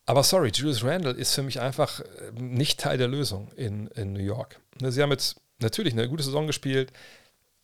Aber 0.06 0.24
sorry, 0.24 0.50
Julius 0.54 0.84
Randle 0.84 1.12
ist 1.12 1.36
für 1.36 1.44
mich 1.44 1.60
einfach 1.60 2.00
äh, 2.00 2.32
nicht 2.34 2.80
Teil 2.80 2.98
der 2.98 3.08
Lösung 3.08 3.52
in, 3.56 3.88
in 3.90 4.14
New 4.14 4.24
York. 4.24 4.60
Ne, 4.82 4.92
sie 4.92 5.04
haben 5.04 5.12
jetzt 5.12 5.40
natürlich 5.60 5.94
eine 5.94 6.10
gute 6.10 6.24
Saison 6.24 6.48
gespielt. 6.48 6.92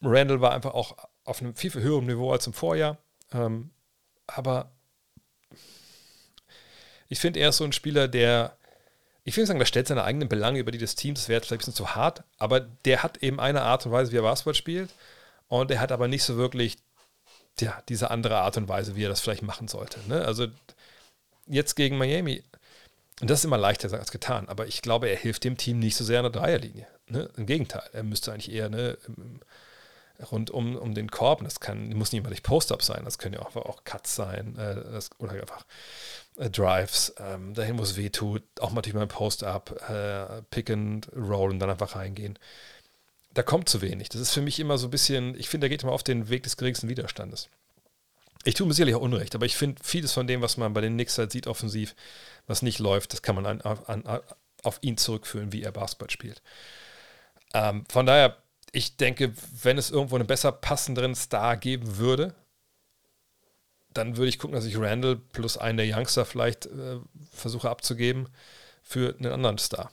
Randle 0.02 0.42
war 0.42 0.52
einfach 0.54 0.76
auch 0.76 0.96
auf 1.24 1.42
einem 1.42 1.56
viel, 1.56 1.72
viel 1.72 1.82
höheren 1.82 2.06
Niveau 2.06 2.32
als 2.32 2.46
im 2.46 2.54
Vorjahr. 2.54 3.00
Ähm, 3.34 3.72
aber 4.28 4.72
ich 7.08 7.20
finde, 7.20 7.40
er 7.40 7.50
ist 7.50 7.58
so 7.58 7.64
ein 7.64 7.74
Spieler, 7.74 8.08
der, 8.08 8.58
ich 9.28 9.36
will 9.36 9.46
sagen, 9.46 9.60
der 9.60 9.66
stellt 9.66 9.88
seine 9.88 10.04
eigenen 10.04 10.30
Belange 10.30 10.60
über 10.60 10.72
die 10.72 10.78
des 10.78 10.96
Teams, 10.96 11.22
das 11.22 11.30
wäre 11.30 11.42
vielleicht 11.42 11.54
ein 11.54 11.58
bisschen 11.58 11.74
zu 11.74 11.96
hart, 11.96 12.24
aber 12.38 12.60
der 12.60 13.02
hat 13.02 13.18
eben 13.18 13.40
eine 13.40 13.64
Art 13.64 13.86
und 13.86 13.92
Weise, 13.92 14.12
wie 14.12 14.18
er 14.18 14.22
Basketball 14.22 14.54
spielt. 14.54 14.92
Und 15.48 15.72
er 15.72 15.80
hat 15.80 15.92
aber 15.92 16.08
nicht 16.08 16.24
so 16.24 16.38
wirklich 16.38 16.78
ja, 17.60 17.82
diese 17.90 18.12
andere 18.12 18.38
Art 18.38 18.58
und 18.58 18.70
Weise, 18.70 18.96
wie 18.96 19.04
er 19.04 19.10
das 19.10 19.22
vielleicht 19.22 19.42
machen 19.42 19.68
sollte. 19.68 20.00
Ne? 20.08 20.24
Also 20.24 20.48
jetzt 21.48 21.76
gegen 21.76 21.98
Miami, 21.98 22.44
und 23.22 23.30
das 23.30 23.40
ist 23.40 23.46
immer 23.46 23.58
leichter 23.58 23.92
als 23.98 24.12
getan, 24.12 24.48
aber 24.48 24.68
ich 24.68 24.82
glaube, 24.82 25.10
er 25.10 25.18
hilft 25.18 25.44
dem 25.44 25.58
Team 25.58 25.80
nicht 25.80 25.96
so 25.96 26.04
sehr 26.04 26.20
an 26.20 26.32
der 26.32 26.42
Dreierlinie. 26.42 26.88
Ne? 27.08 27.30
Im 27.36 27.48
Gegenteil, 27.48 27.90
er 27.94 28.04
müsste 28.04 28.32
eigentlich 28.32 28.52
eher 28.52 28.70
ne, 28.70 28.98
rund 30.32 30.52
um, 30.52 30.76
um 30.76 30.94
den 30.94 31.10
Korb, 31.10 31.44
das 31.44 31.60
kann, 31.60 31.90
muss 31.94 32.12
nicht 32.12 32.26
immer 32.26 32.36
Post-Up 32.36 32.84
sein, 32.84 33.06
das 33.06 33.18
können 33.18 33.36
ja 33.36 33.42
auch, 33.42 33.56
auch 33.56 33.84
Cuts 33.86 34.16
sein 34.16 34.56
äh, 34.58 34.76
das, 34.76 35.10
oder 35.18 35.32
einfach 35.32 35.66
Drives, 36.38 37.14
ähm, 37.18 37.54
dahin, 37.54 37.78
wo 37.78 37.84
es 37.84 37.96
weh 37.96 38.10
tut, 38.10 38.44
auch 38.60 38.72
mal 38.72 38.84
ein 38.84 39.08
Post-Up, 39.08 39.90
äh, 39.90 40.42
Pick 40.50 40.70
and 40.70 41.10
Roll 41.16 41.52
und 41.52 41.60
dann 41.60 41.70
einfach 41.70 41.96
reingehen. 41.96 42.38
Da 43.34 43.44
kommt 43.44 43.70
zu 43.70 43.82
wenig. 43.82 44.10
Das 44.10 44.22
ist 44.22 44.34
für 44.34 44.42
mich 44.42 44.60
immer 44.60 44.78
so 44.78 44.88
ein 44.88 44.92
bisschen, 44.92 45.38
ich 45.38 45.50
finde, 45.50 45.66
da 45.66 45.70
geht 45.70 45.84
immer 45.84 45.92
auf 45.92 46.04
den 46.04 46.30
Weg 46.30 46.44
des 46.44 46.58
geringsten 46.58 46.90
Widerstandes. 46.90 47.50
Ich 48.44 48.54
tue 48.54 48.68
mir 48.68 48.74
sicherlich 48.74 48.96
auch 48.96 49.02
Unrecht, 49.02 49.34
aber 49.34 49.46
ich 49.46 49.56
finde, 49.56 49.82
vieles 49.84 50.14
von 50.14 50.28
dem, 50.28 50.42
was 50.42 50.58
man 50.58 50.74
bei 50.74 50.82
den 50.82 50.94
Knicks 50.94 51.18
halt 51.18 51.32
sieht, 51.32 51.48
offensiv, 51.48 51.96
was 52.48 52.62
nicht 52.62 52.80
läuft, 52.80 53.14
das 53.14 53.22
kann 53.22 53.36
man 53.36 53.46
an, 53.46 53.62
an, 53.62 54.06
an, 54.06 54.22
auf 54.64 54.78
ihn 54.82 54.98
zurückführen, 54.98 55.52
wie 55.52 55.64
er 55.64 55.72
Basketball 55.72 56.10
spielt. 56.10 56.42
Ähm, 57.54 57.86
von 57.90 58.06
daher, 58.06 58.38
ich 58.72 58.98
denke, 58.98 59.34
wenn 59.64 59.78
es 59.78 59.90
irgendwo 59.90 60.16
einen 60.16 60.28
besser 60.28 60.52
passenderen 60.52 61.16
Star 61.16 61.58
geben 61.58 61.98
würde, 61.98 62.36
dann 63.98 64.18
würde 64.18 64.30
ich 64.30 64.40
gucken, 64.40 64.56
dass 64.56 64.66
ich 64.66 64.78
Randall 64.78 65.16
plus 65.16 65.58
einen 65.58 65.78
der 65.78 65.88
Youngster 65.88 66.26
vielleicht 66.26 66.68
äh, 66.68 67.00
versuche 67.32 67.70
abzugeben 67.70 68.28
für 68.84 69.16
einen 69.18 69.32
anderen 69.32 69.58
Star. 69.58 69.92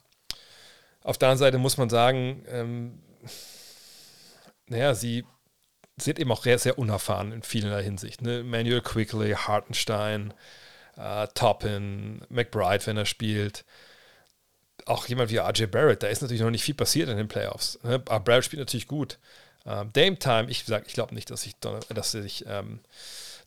Auf 1.02 1.18
der 1.18 1.28
anderen 1.28 1.38
Seite 1.38 1.58
muss 1.58 1.78
man 1.78 1.88
sagen, 1.88 2.44
ähm, 2.48 3.02
naja, 4.66 4.94
sie 4.94 5.24
sind 5.96 6.18
eben 6.18 6.32
auch 6.32 6.42
sehr, 6.42 6.58
sehr 6.58 6.78
unerfahren 6.78 7.32
in 7.32 7.42
vielerlei 7.42 7.82
Hinsicht. 7.82 8.22
Ne? 8.22 8.42
Manuel 8.42 8.80
Quickly, 8.80 9.32
Hartenstein, 9.32 10.34
äh, 10.96 11.26
Toppin, 11.34 12.24
McBride, 12.28 12.86
wenn 12.86 12.96
er 12.96 13.06
spielt. 13.06 13.64
Auch 14.86 15.06
jemand 15.06 15.30
wie 15.30 15.38
RJ 15.38 15.66
Barrett, 15.66 16.02
da 16.02 16.08
ist 16.08 16.22
natürlich 16.22 16.42
noch 16.42 16.50
nicht 16.50 16.64
viel 16.64 16.74
passiert 16.74 17.08
in 17.08 17.16
den 17.16 17.28
Playoffs. 17.28 17.78
Ne? 17.82 17.94
Aber 17.94 18.20
Barrett 18.20 18.44
spielt 18.44 18.60
natürlich 18.60 18.88
gut. 18.88 19.18
Ähm, 19.64 19.90
Dame 19.92 20.18
Time, 20.18 20.50
ich 20.50 20.64
sage, 20.64 20.84
ich 20.88 20.94
glaube 20.94 21.14
nicht, 21.14 21.30
dass, 21.30 21.46
ich, 21.46 21.54
dass 21.60 22.14
er 22.14 22.24
ähm, 22.46 22.80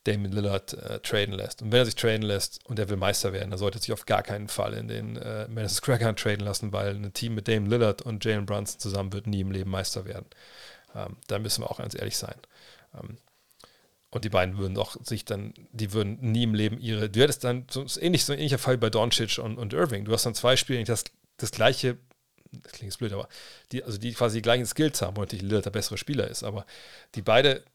Damon 0.06 0.32
Lillard 0.32 0.73
äh, 0.73 0.99
traden 0.99 1.34
lässt. 1.34 1.61
Und 1.61 1.72
wenn 1.72 1.80
er 1.80 1.86
sich 1.86 1.95
traden 1.95 2.22
lässt 2.22 2.65
und 2.65 2.80
er 2.80 2.90
will 2.90 2.98
Meister 2.98 3.34
werden, 3.34 3.49
dann 3.49 3.60
sollte 3.60 3.80
er 3.80 3.82
sich 3.82 3.91
auf 3.91 4.06
gar 4.06 4.23
keinen 4.23 4.48
Fall 4.48 4.73
in 4.73 4.88
den 4.88 5.18
äh, 5.18 5.48
Madison 5.48 5.77
Square 5.77 5.99
Garden 5.99 6.15
traden 6.15 6.45
lassen, 6.45 6.72
weil 6.72 6.95
ein 6.95 7.14
Team 7.14 7.36
mit 7.36 7.48
Damon 7.48 7.69
Lillard 7.69 8.02
und 8.03 8.23
Jalen 8.23 8.45
Brunson 8.45 8.80
zusammen 8.80 9.14
wird 9.14 9.27
nie 9.27 9.41
im 9.41 9.52
Leben 9.52 9.69
Meister 9.69 10.06
werden. 10.06 10.27
Ähm, 10.95 11.18
da 11.27 11.40
müssen 11.40 11.64
wir 11.64 11.69
auch 11.69 11.80
ganz 11.80 11.95
ehrlich 11.95 12.18
sein. 12.18 12.36
Ähm, 12.94 13.18
und 14.11 14.23
die 14.23 14.30
beiden 14.30 14.57
würden 14.57 14.76
doch 14.76 14.95
sich 15.03 15.26
dann, 15.26 15.53
die 15.72 15.91
würden 15.91 16.18
nie 16.22 16.44
im 16.44 16.53
Leben 16.53 16.80
ihre, 16.80 17.10
du 17.10 17.19
hättest 17.22 17.44
dann 17.44 17.65
so 17.69 17.86
ähnlich, 17.99 18.23
so 18.23 18.32
ein 18.32 18.40
ähnlicher 18.40 18.60
Fall 18.60 18.77
bei 18.77 18.90
Doncic 18.90 19.40
und, 19.40 19.57
und 19.57 19.73
Irving. 19.73 20.06
Du 20.06 20.14
hast 20.14 20.26
dann 20.26 20.36
zwei 20.36 20.56
Spiele, 20.56 20.82
das, 20.86 21.03
das 21.36 21.52
gleiche, 21.52 21.98
das 22.52 22.72
klingt 22.72 22.94
jetzt 22.94 22.99
blöd, 22.99 23.11
aber 23.11 23.27
die, 23.73 23.84
also 23.84 23.98
die 23.98 24.14
quasi 24.14 24.38
die 24.38 24.41
gleichen 24.41 24.65
Skills 24.65 25.02
haben, 25.02 25.19
natürlich 25.19 25.44
Lillard 25.44 25.65
der 25.65 25.72
bessere 25.72 25.98
Spieler 25.98 26.30
ist, 26.30 26.44
aber 26.44 26.65
die 27.15 27.23
beide 27.23 27.65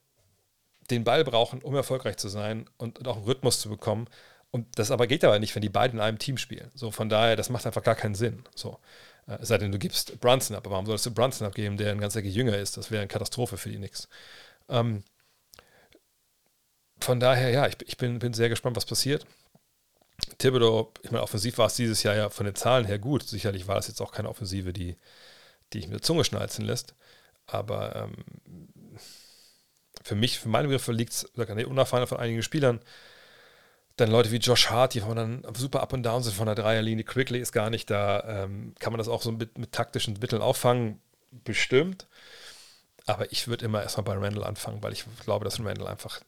den 0.95 1.03
Ball 1.03 1.23
brauchen, 1.23 1.61
um 1.61 1.75
erfolgreich 1.75 2.17
zu 2.17 2.29
sein 2.29 2.69
und, 2.77 3.07
auch 3.07 3.17
einen 3.17 3.25
Rhythmus 3.25 3.59
zu 3.59 3.69
bekommen. 3.69 4.07
Und 4.51 4.67
das 4.77 4.91
aber 4.91 5.07
geht 5.07 5.23
aber 5.23 5.39
nicht, 5.39 5.55
wenn 5.55 5.61
die 5.61 5.69
beiden 5.69 5.99
in 5.99 6.05
einem 6.05 6.19
Team 6.19 6.37
spielen. 6.37 6.71
So, 6.75 6.91
von 6.91 7.09
daher, 7.09 7.35
das 7.35 7.49
macht 7.49 7.65
einfach 7.65 7.83
gar 7.83 7.95
keinen 7.95 8.15
Sinn. 8.15 8.43
So. 8.55 8.79
Äh, 9.27 9.37
es 9.41 9.47
sei 9.47 9.57
denn, 9.57 9.71
du 9.71 9.79
gibst 9.79 10.19
Brunson 10.19 10.55
ab. 10.55 10.65
Aber 10.65 10.73
warum 10.73 10.85
solltest 10.85 11.05
du 11.05 11.11
Brunson 11.11 11.47
abgeben, 11.47 11.77
der 11.77 11.91
ein 11.91 12.01
ganz 12.01 12.15
Ecke 12.15 12.27
jünger 12.27 12.57
ist? 12.57 12.77
Das 12.77 12.91
wäre 12.91 13.01
eine 13.01 13.07
Katastrophe 13.07 13.57
für 13.57 13.69
die 13.69 13.77
Knicks. 13.77 14.07
Ähm, 14.69 15.03
von 16.99 17.19
daher, 17.19 17.49
ja, 17.49 17.67
ich, 17.67 17.77
ich 17.85 17.97
bin, 17.97 18.19
bin 18.19 18.33
sehr 18.33 18.49
gespannt, 18.49 18.75
was 18.75 18.85
passiert. 18.85 19.25
Thibodeau, 20.37 20.93
ich 21.01 21.11
meine, 21.11 21.23
offensiv 21.23 21.57
war 21.57 21.67
es 21.67 21.75
dieses 21.75 22.03
Jahr 22.03 22.15
ja 22.15 22.29
von 22.29 22.45
den 22.45 22.55
Zahlen 22.55 22.85
her 22.85 22.99
gut. 22.99 23.23
Sicherlich 23.23 23.67
war 23.67 23.75
das 23.75 23.87
jetzt 23.87 24.01
auch 24.01 24.11
keine 24.11 24.29
Offensive, 24.29 24.73
die, 24.73 24.97
die 25.73 25.79
ich 25.79 25.85
mit 25.85 25.95
der 25.95 26.01
Zunge 26.01 26.23
schnalzen 26.23 26.65
lässt. 26.65 26.95
Aber 27.47 27.95
ähm, 27.95 28.67
für 30.11 30.15
mich, 30.17 30.39
für 30.39 30.49
meine 30.49 30.67
Begriffe, 30.67 30.91
liegt 30.91 31.13
es 31.13 31.25
an 31.37 31.55
der 31.55 31.69
Unerfahrenheit 31.69 32.09
von 32.09 32.17
einigen 32.17 32.43
Spielern. 32.43 32.81
Dann 33.95 34.11
Leute 34.11 34.29
wie 34.33 34.37
Josh 34.37 34.69
Hart, 34.69 34.93
die 34.93 34.99
dann 34.99 35.41
super 35.55 35.81
up 35.81 35.93
und 35.93 36.03
down 36.03 36.21
sind 36.21 36.35
von 36.35 36.47
der 36.47 36.55
Dreierlinie. 36.55 37.05
Quickly 37.05 37.39
ist 37.39 37.53
gar 37.53 37.69
nicht 37.69 37.89
da. 37.89 38.43
Ähm, 38.43 38.75
kann 38.79 38.91
man 38.91 38.97
das 38.97 39.07
auch 39.07 39.21
so 39.21 39.31
mit, 39.31 39.57
mit 39.57 39.71
taktischen 39.71 40.17
Mitteln 40.19 40.41
auffangen? 40.41 40.99
Bestimmt. 41.45 42.07
Aber 43.05 43.31
ich 43.31 43.47
würde 43.47 43.63
immer 43.63 43.81
erstmal 43.81 44.03
bei 44.03 44.17
Randall 44.17 44.43
anfangen, 44.43 44.83
weil 44.83 44.91
ich 44.91 45.05
glaube, 45.23 45.45
dass 45.45 45.61
Randall 45.61 45.87
einfach 45.87 46.19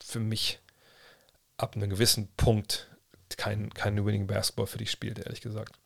für 0.00 0.20
mich 0.20 0.60
ab 1.56 1.74
einem 1.74 1.90
gewissen 1.90 2.28
Punkt 2.36 2.86
kein, 3.36 3.74
kein 3.74 4.06
Winning 4.06 4.28
Basketball 4.28 4.68
für 4.68 4.78
dich 4.78 4.92
spielt, 4.92 5.18
ehrlich 5.18 5.40
gesagt. 5.40 5.79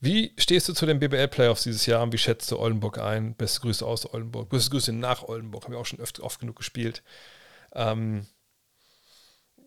Wie 0.00 0.32
stehst 0.38 0.66
du 0.68 0.72
zu 0.72 0.86
den 0.86 0.98
BBL-Playoffs 0.98 1.64
dieses 1.64 1.84
Jahr 1.84 2.02
und 2.02 2.12
wie 2.12 2.18
schätzt 2.18 2.50
du 2.50 2.58
Oldenburg 2.58 2.98
ein? 2.98 3.34
Beste 3.34 3.60
Grüße 3.60 3.84
aus 3.84 4.12
Oldenburg. 4.12 4.48
Beste 4.48 4.70
Grüße 4.70 4.92
nach 4.92 5.24
Oldenburg. 5.24 5.64
Haben 5.64 5.72
wir 5.72 5.78
auch 5.78 5.86
schon 5.86 6.00
oft, 6.00 6.20
oft 6.20 6.40
genug 6.40 6.56
gespielt. 6.56 7.02
Ähm, 7.74 8.26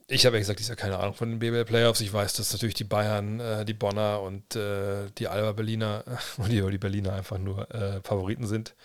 ich 0.08 0.26
habe 0.26 0.36
ja 0.36 0.40
gesagt, 0.40 0.60
ich 0.60 0.68
habe 0.68 0.76
keine 0.76 0.98
Ahnung 0.98 1.14
von 1.14 1.30
den 1.30 1.40
BBL-Playoffs. 1.40 2.02
Ich 2.02 2.12
weiß, 2.12 2.34
dass 2.34 2.52
natürlich 2.52 2.74
die 2.74 2.84
Bayern, 2.84 3.40
äh, 3.40 3.64
die 3.64 3.76
Bonner 3.76 4.22
und 4.22 4.56
äh, 4.56 5.10
die 5.20 5.28
Alba 5.28 5.52
Berliner, 5.52 6.04
äh, 6.40 6.50
die, 6.50 6.62
die 6.62 6.78
Berliner 6.80 7.14
einfach 7.14 7.38
nur 7.38 7.70
äh, 7.74 8.02
Favoriten 8.02 8.48
sind. 8.48 8.76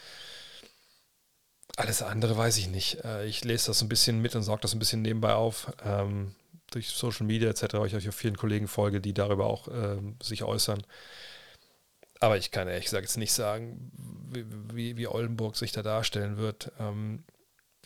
Alles 1.76 2.02
andere 2.02 2.36
weiß 2.36 2.58
ich 2.58 2.68
nicht. 2.68 3.04
Äh, 3.04 3.26
ich 3.26 3.42
lese 3.44 3.68
das 3.68 3.80
ein 3.80 3.88
bisschen 3.88 4.20
mit 4.20 4.34
und 4.36 4.42
sorge 4.42 4.62
das 4.62 4.74
ein 4.74 4.78
bisschen 4.78 5.00
nebenbei 5.00 5.32
auf. 5.32 5.72
Ähm, 5.82 6.34
durch 6.70 6.88
Social 6.90 7.26
Media 7.26 7.48
etc., 7.48 7.74
weil 7.74 7.86
ich 7.86 7.94
euch 7.94 8.08
auf 8.08 8.14
vielen 8.14 8.36
Kollegen 8.36 8.68
folge, 8.68 9.00
die 9.00 9.14
darüber 9.14 9.46
auch 9.46 9.68
ähm, 9.68 10.16
sich 10.22 10.42
äußern. 10.42 10.82
Aber 12.20 12.36
ich 12.36 12.50
kann 12.50 12.68
ehrlich 12.68 12.84
gesagt 12.86 13.04
jetzt 13.04 13.16
nicht 13.16 13.32
sagen, 13.32 13.90
wie, 14.30 14.44
wie, 14.74 14.96
wie 14.96 15.06
Oldenburg 15.06 15.56
sich 15.56 15.72
da 15.72 15.82
darstellen 15.82 16.36
wird. 16.36 16.72
Ähm, 16.78 17.24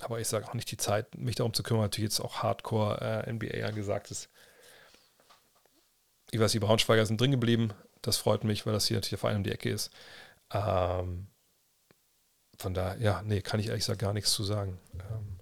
Aber 0.00 0.20
ich 0.20 0.28
sage 0.28 0.48
auch 0.48 0.54
nicht 0.54 0.70
die 0.70 0.76
Zeit, 0.76 1.14
mich 1.16 1.36
darum 1.36 1.54
zu 1.54 1.62
kümmern, 1.62 1.84
natürlich 1.84 2.10
jetzt 2.10 2.20
auch 2.20 2.42
Hardcore 2.42 3.24
äh, 3.26 3.32
NBA 3.32 3.66
angesagt 3.66 4.10
ist. 4.10 4.30
Ich 6.30 6.40
weiß, 6.40 6.52
die 6.52 6.60
Braunschweiger 6.60 7.04
sind 7.06 7.20
drin 7.20 7.30
geblieben. 7.30 7.74
Das 8.00 8.16
freut 8.16 8.44
mich, 8.44 8.64
weil 8.66 8.72
das 8.72 8.86
hier 8.86 8.96
natürlich 8.96 9.20
Verein 9.20 9.36
um 9.36 9.44
die 9.44 9.52
Ecke 9.52 9.70
ist. 9.70 9.90
Ähm, 10.52 11.28
von 12.58 12.74
daher, 12.74 12.98
ja, 13.00 13.22
nee, 13.22 13.42
kann 13.42 13.60
ich 13.60 13.66
ehrlich 13.68 13.82
gesagt 13.82 14.00
gar 14.00 14.12
nichts 14.12 14.32
zu 14.32 14.44
sagen. 14.44 14.78
Ähm, 14.94 15.38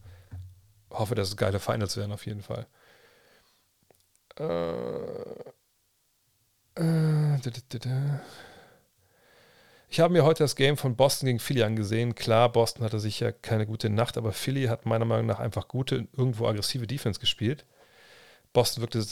hoffe, 0.90 1.14
dass 1.14 1.28
es 1.28 1.36
geile 1.36 1.60
Finals 1.60 1.96
werden, 1.96 2.12
auf 2.12 2.26
jeden 2.26 2.42
Fall. 2.42 2.66
Äh, 4.38 4.44
äh, 6.80 7.36
ich 9.90 9.98
habe 9.98 10.12
mir 10.12 10.24
heute 10.24 10.44
das 10.44 10.54
Game 10.54 10.76
von 10.76 10.94
Boston 10.94 11.26
gegen 11.26 11.40
Philly 11.40 11.64
angesehen. 11.64 12.14
Klar, 12.14 12.52
Boston 12.52 12.84
hatte 12.84 13.00
sicher 13.00 13.32
keine 13.32 13.66
gute 13.66 13.90
Nacht, 13.90 14.16
aber 14.16 14.32
Philly 14.32 14.66
hat 14.66 14.86
meiner 14.86 15.04
Meinung 15.04 15.26
nach 15.26 15.40
einfach 15.40 15.66
gute, 15.66 16.06
irgendwo 16.16 16.46
aggressive 16.46 16.86
Defense 16.86 17.18
gespielt. 17.18 17.64
Boston 18.52 18.82
wirkte 18.82 19.04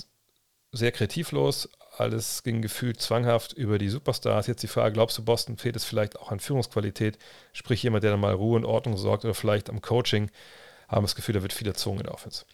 sehr 0.70 0.92
kreativlos, 0.92 1.68
alles 1.96 2.44
ging 2.44 2.62
gefühlt 2.62 3.00
zwanghaft 3.00 3.54
über 3.54 3.78
die 3.78 3.88
Superstars. 3.88 4.46
Jetzt 4.46 4.62
die 4.62 4.68
Frage, 4.68 4.92
glaubst 4.92 5.18
du, 5.18 5.24
Boston 5.24 5.56
fehlt 5.56 5.74
es 5.74 5.84
vielleicht 5.84 6.16
auch 6.16 6.30
an 6.30 6.38
Führungsqualität? 6.38 7.18
Sprich, 7.52 7.82
jemand, 7.82 8.04
der 8.04 8.12
dann 8.12 8.20
mal 8.20 8.34
Ruhe 8.34 8.54
und 8.54 8.64
Ordnung 8.64 8.96
sorgt 8.96 9.24
oder 9.24 9.34
vielleicht 9.34 9.70
am 9.70 9.82
Coaching, 9.82 10.30
haben 10.86 11.02
das 11.02 11.16
Gefühl, 11.16 11.34
da 11.34 11.42
wird 11.42 11.52
viel 11.52 11.66
erzogen 11.66 11.98
in 11.98 12.04
der 12.04 12.14
Offense. 12.14 12.44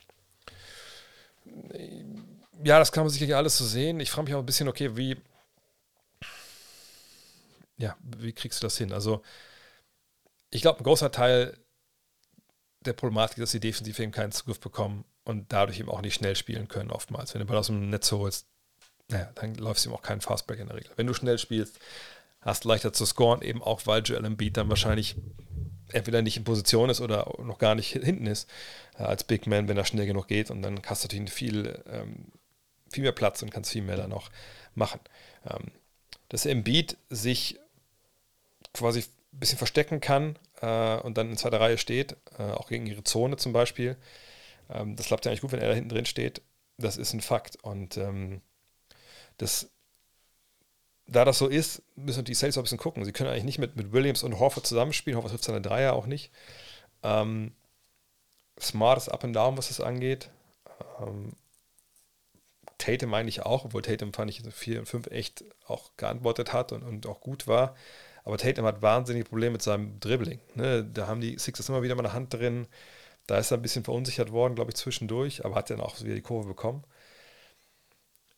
Ja, 2.63 2.79
das 2.79 2.91
kann 2.91 3.05
man 3.05 3.11
sicherlich 3.11 3.37
alles 3.37 3.59
so 3.59 3.67
sehen. 3.67 4.01
Ich 4.01 4.11
frage 4.11 4.25
mich 4.25 4.35
auch 4.35 4.39
ein 4.41 4.47
bisschen, 4.47 4.69
okay, 4.69 4.97
wie, 4.97 5.19
ja, 7.77 7.97
wie 8.03 8.33
kriegst 8.33 8.63
du 8.63 8.67
das 8.67 8.79
hin? 8.79 8.93
Also, 8.93 9.23
ich 10.51 10.63
glaube, 10.63 10.81
ein 10.81 10.85
großer 10.85 11.11
Teil 11.11 11.57
der 12.81 12.93
Problematik 12.93 13.39
ist, 13.39 13.43
dass 13.43 13.53
die 13.53 13.61
Defensive 13.61 14.03
eben 14.03 14.13
keinen 14.13 14.33
Zugriff 14.33 14.61
bekommen 14.61 15.05
und 15.25 15.53
dadurch 15.53 15.81
eben 15.81 15.89
auch 15.89 16.03
nicht 16.03 16.15
schnell 16.15 16.37
spielen 16.37 16.69
können, 16.69 16.91
oftmals. 16.91 17.35
Wenn 17.35 17.41
du 17.41 17.47
Ball 17.47 17.57
aus 17.57 17.69
dem 17.69 17.91
Netz 17.91 18.13
holst, 18.13 18.47
naja, 19.09 19.31
dann 19.35 19.55
läufst 19.57 19.85
du 19.85 19.91
ihm 19.91 19.95
auch 19.95 20.03
keinen 20.03 20.21
Fastback 20.21 20.59
in 20.59 20.69
der 20.69 20.77
Regel. 20.77 20.93
Wenn 20.97 21.07
du 21.07 21.15
schnell 21.15 21.39
spielst, 21.39 21.79
hast 22.41 22.65
du 22.65 22.69
leichter 22.69 22.93
zu 22.93 23.07
scoren, 23.07 23.43
eben 23.43 23.63
auch 23.63 23.87
weil 23.87 24.03
Joel 24.03 24.25
Embiid 24.25 24.57
dann 24.57 24.69
wahrscheinlich 24.69 25.17
entweder 25.89 26.23
nicht 26.23 26.37
in 26.37 26.45
Position 26.45 26.91
ist 26.91 27.01
oder 27.01 27.33
noch 27.43 27.59
gar 27.59 27.75
nicht 27.75 27.93
hinten 27.93 28.27
ist 28.27 28.49
äh, 28.99 29.03
als 29.03 29.25
Big 29.25 29.47
Man, 29.47 29.69
wenn 29.69 29.77
er 29.77 29.85
schnell 29.85 30.07
genug 30.07 30.29
geht 30.29 30.51
und 30.51 30.63
dann 30.63 30.81
hast 30.87 31.05
du 31.05 31.09
natürlich 31.09 31.33
viel, 31.33 31.83
ähm, 31.91 32.27
viel 32.91 33.03
mehr 33.03 33.13
Platz 33.13 33.43
und 33.43 33.51
kannst 33.51 33.71
viel 33.71 33.83
mehr 33.83 33.97
dann 33.97 34.13
auch 34.13 34.31
machen. 34.75 35.01
Ähm, 35.47 35.71
dass 36.29 36.47
Embiid 36.47 36.97
sich 37.11 37.59
quasi 38.75 39.01
ein 39.01 39.39
bisschen 39.39 39.59
verstecken 39.59 40.01
kann 40.01 40.39
äh, 40.61 40.97
und 40.99 41.17
dann 41.17 41.31
in 41.31 41.37
zweiter 41.37 41.61
Reihe 41.61 41.79
steht, 41.79 42.17
äh, 42.39 42.43
auch 42.43 42.69
gegen 42.69 42.87
ihre 42.87 43.05
Zone 43.05 43.37
zum 43.37 43.53
Beispiel, 43.53 43.97
ähm, 44.71 44.97
das 44.97 45.07
klappt 45.07 45.25
ja 45.25 45.31
eigentlich 45.31 45.41
gut, 45.41 45.53
wenn 45.53 45.61
er 45.61 45.69
da 45.69 45.75
hinten 45.75 45.91
drin 45.91 46.07
steht. 46.07 46.43
Das 46.77 46.97
ist 46.97 47.13
ein 47.13 47.21
Fakt 47.21 47.57
und 47.63 47.97
ähm, 47.97 48.43
das 49.39 49.71
da 51.07 51.25
das 51.25 51.39
so 51.39 51.49
ist, 51.49 51.83
müssen 51.97 52.25
die 52.25 52.35
Celtics 52.35 52.57
auch 52.57 52.63
ein 52.63 52.65
bisschen 52.65 52.79
gucken. 52.79 53.05
Sie 53.05 53.13
können 53.13 53.31
eigentlich 53.31 53.45
nicht 53.45 53.59
mit, 53.59 53.77
mit 53.77 53.93
Williams 53.93 54.23
und 54.23 54.39
Horford 54.39 54.67
zusammenspielen. 54.67 55.17
Horford 55.17 55.33
trifft 55.33 55.45
seine 55.45 55.61
Dreier 55.61 55.93
auch 55.93 56.07
nicht. 56.07 56.33
Ähm, 57.03 57.53
Smart 58.59 58.99
ist 58.99 59.09
up 59.09 59.25
and 59.25 59.37
down, 59.37 59.59
was 59.59 59.69
das 59.69 59.81
angeht. 59.81 60.31
Ähm, 61.01 61.33
Tatum 62.79 63.15
eigentlich 63.15 63.43
auch, 63.43 63.65
obwohl 63.65 63.83
Tatum 63.83 64.13
fand 64.13 64.31
ich 64.31 64.43
4 64.43 64.81
und 64.81 64.87
5 64.87 65.07
echt 65.09 65.45
auch 65.67 65.91
geantwortet 65.97 66.53
hat 66.53 66.73
und, 66.73 66.83
und 66.83 67.07
auch 67.07 67.21
gut 67.21 67.47
war. 67.47 67.75
Aber 68.25 68.39
Tatum 68.39 68.65
hat 68.65 68.83
wahnsinnige 68.83 69.27
Probleme 69.27 69.53
mit 69.53 69.63
seinem 69.63 70.01
Dribbling. 70.01 70.41
Ne? 70.55 70.85
Da 70.85 71.07
haben 71.07 71.21
die 71.21 71.39
Sixers 71.39 71.69
immer 71.69 71.83
wieder 71.83 71.95
mal 71.95 72.05
eine 72.05 72.15
Hand 72.15 72.35
drin. 72.35 72.67
Da 73.27 73.39
ist 73.39 73.51
er 73.51 73.59
ein 73.59 73.63
bisschen 73.63 73.85
verunsichert 73.85 74.33
worden, 74.33 74.55
glaube 74.55 74.71
ich, 74.71 74.77
zwischendurch, 74.77 75.45
aber 75.45 75.55
hat 75.55 75.71
dann 75.71 75.81
auch 75.81 76.01
wieder 76.01 76.15
die 76.15 76.23
Kurve 76.23 76.49
bekommen 76.49 76.85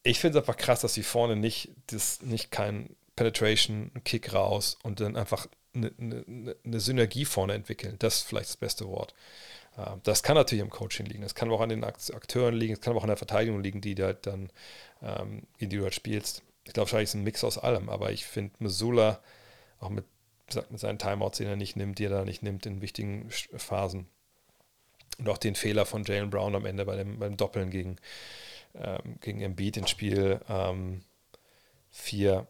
ich 0.06 0.20
finde 0.20 0.38
es 0.38 0.42
einfach 0.42 0.56
krass, 0.56 0.80
dass 0.80 0.94
sie 0.94 1.02
vorne 1.02 1.36
nicht, 1.36 1.70
das, 1.88 2.22
nicht 2.22 2.50
kein 2.50 2.94
Penetration, 3.16 3.90
Kick 4.04 4.32
raus 4.32 4.78
und 4.82 5.00
dann 5.00 5.16
einfach 5.16 5.46
eine, 5.74 5.92
eine, 5.98 6.56
eine 6.64 6.80
Synergie 6.80 7.24
vorne 7.24 7.54
entwickeln. 7.54 7.96
Das 7.98 8.16
ist 8.16 8.22
vielleicht 8.22 8.48
das 8.48 8.56
beste 8.56 8.86
Wort. 8.86 9.14
Ähm, 9.76 10.00
das 10.04 10.22
kann 10.22 10.36
natürlich 10.36 10.62
im 10.62 10.70
Coaching 10.70 11.06
liegen. 11.06 11.22
Das 11.22 11.34
kann 11.34 11.48
aber 11.48 11.58
auch 11.58 11.62
an 11.62 11.70
den 11.70 11.84
Akteuren 11.84 12.54
liegen. 12.54 12.74
Es 12.74 12.80
kann 12.80 12.92
aber 12.92 13.00
auch 13.00 13.04
an 13.04 13.08
der 13.08 13.16
Verteidigung 13.16 13.62
liegen, 13.62 13.80
die 13.80 13.94
du 13.94 14.04
halt 14.04 14.26
dann, 14.26 14.50
ähm, 15.02 15.42
in 15.58 15.70
die 15.70 15.76
du 15.76 15.82
halt 15.82 15.94
spielst. 15.94 16.42
Ich 16.64 16.72
glaube, 16.72 16.86
wahrscheinlich 16.86 17.10
ist 17.10 17.14
ein 17.14 17.24
Mix 17.24 17.42
aus 17.44 17.58
allem. 17.58 17.88
Aber 17.88 18.12
ich 18.12 18.24
finde, 18.24 18.54
Missoula, 18.60 19.20
auch 19.80 19.90
mit, 19.90 20.04
mit 20.70 20.80
seinen 20.80 20.98
Timeouts, 20.98 21.38
den 21.38 21.48
er 21.48 21.56
nicht 21.56 21.76
nimmt, 21.76 21.98
die 21.98 22.04
er 22.04 22.10
da 22.10 22.24
nicht 22.24 22.42
nimmt 22.42 22.66
in 22.66 22.80
wichtigen 22.80 23.30
Phasen. 23.30 24.08
Und 25.18 25.28
auch 25.28 25.38
den 25.38 25.54
Fehler 25.54 25.86
von 25.86 26.04
Jalen 26.04 26.30
Brown 26.30 26.54
am 26.54 26.66
Ende 26.66 26.84
bei 26.84 26.96
dem, 26.96 27.18
beim 27.18 27.36
Doppeln 27.36 27.70
gegen, 27.70 27.96
ähm, 28.74 29.18
gegen 29.20 29.40
Embiid 29.40 29.76
in 29.76 29.86
Spiel 29.86 30.40
4. 31.90 32.32
Ähm, 32.32 32.46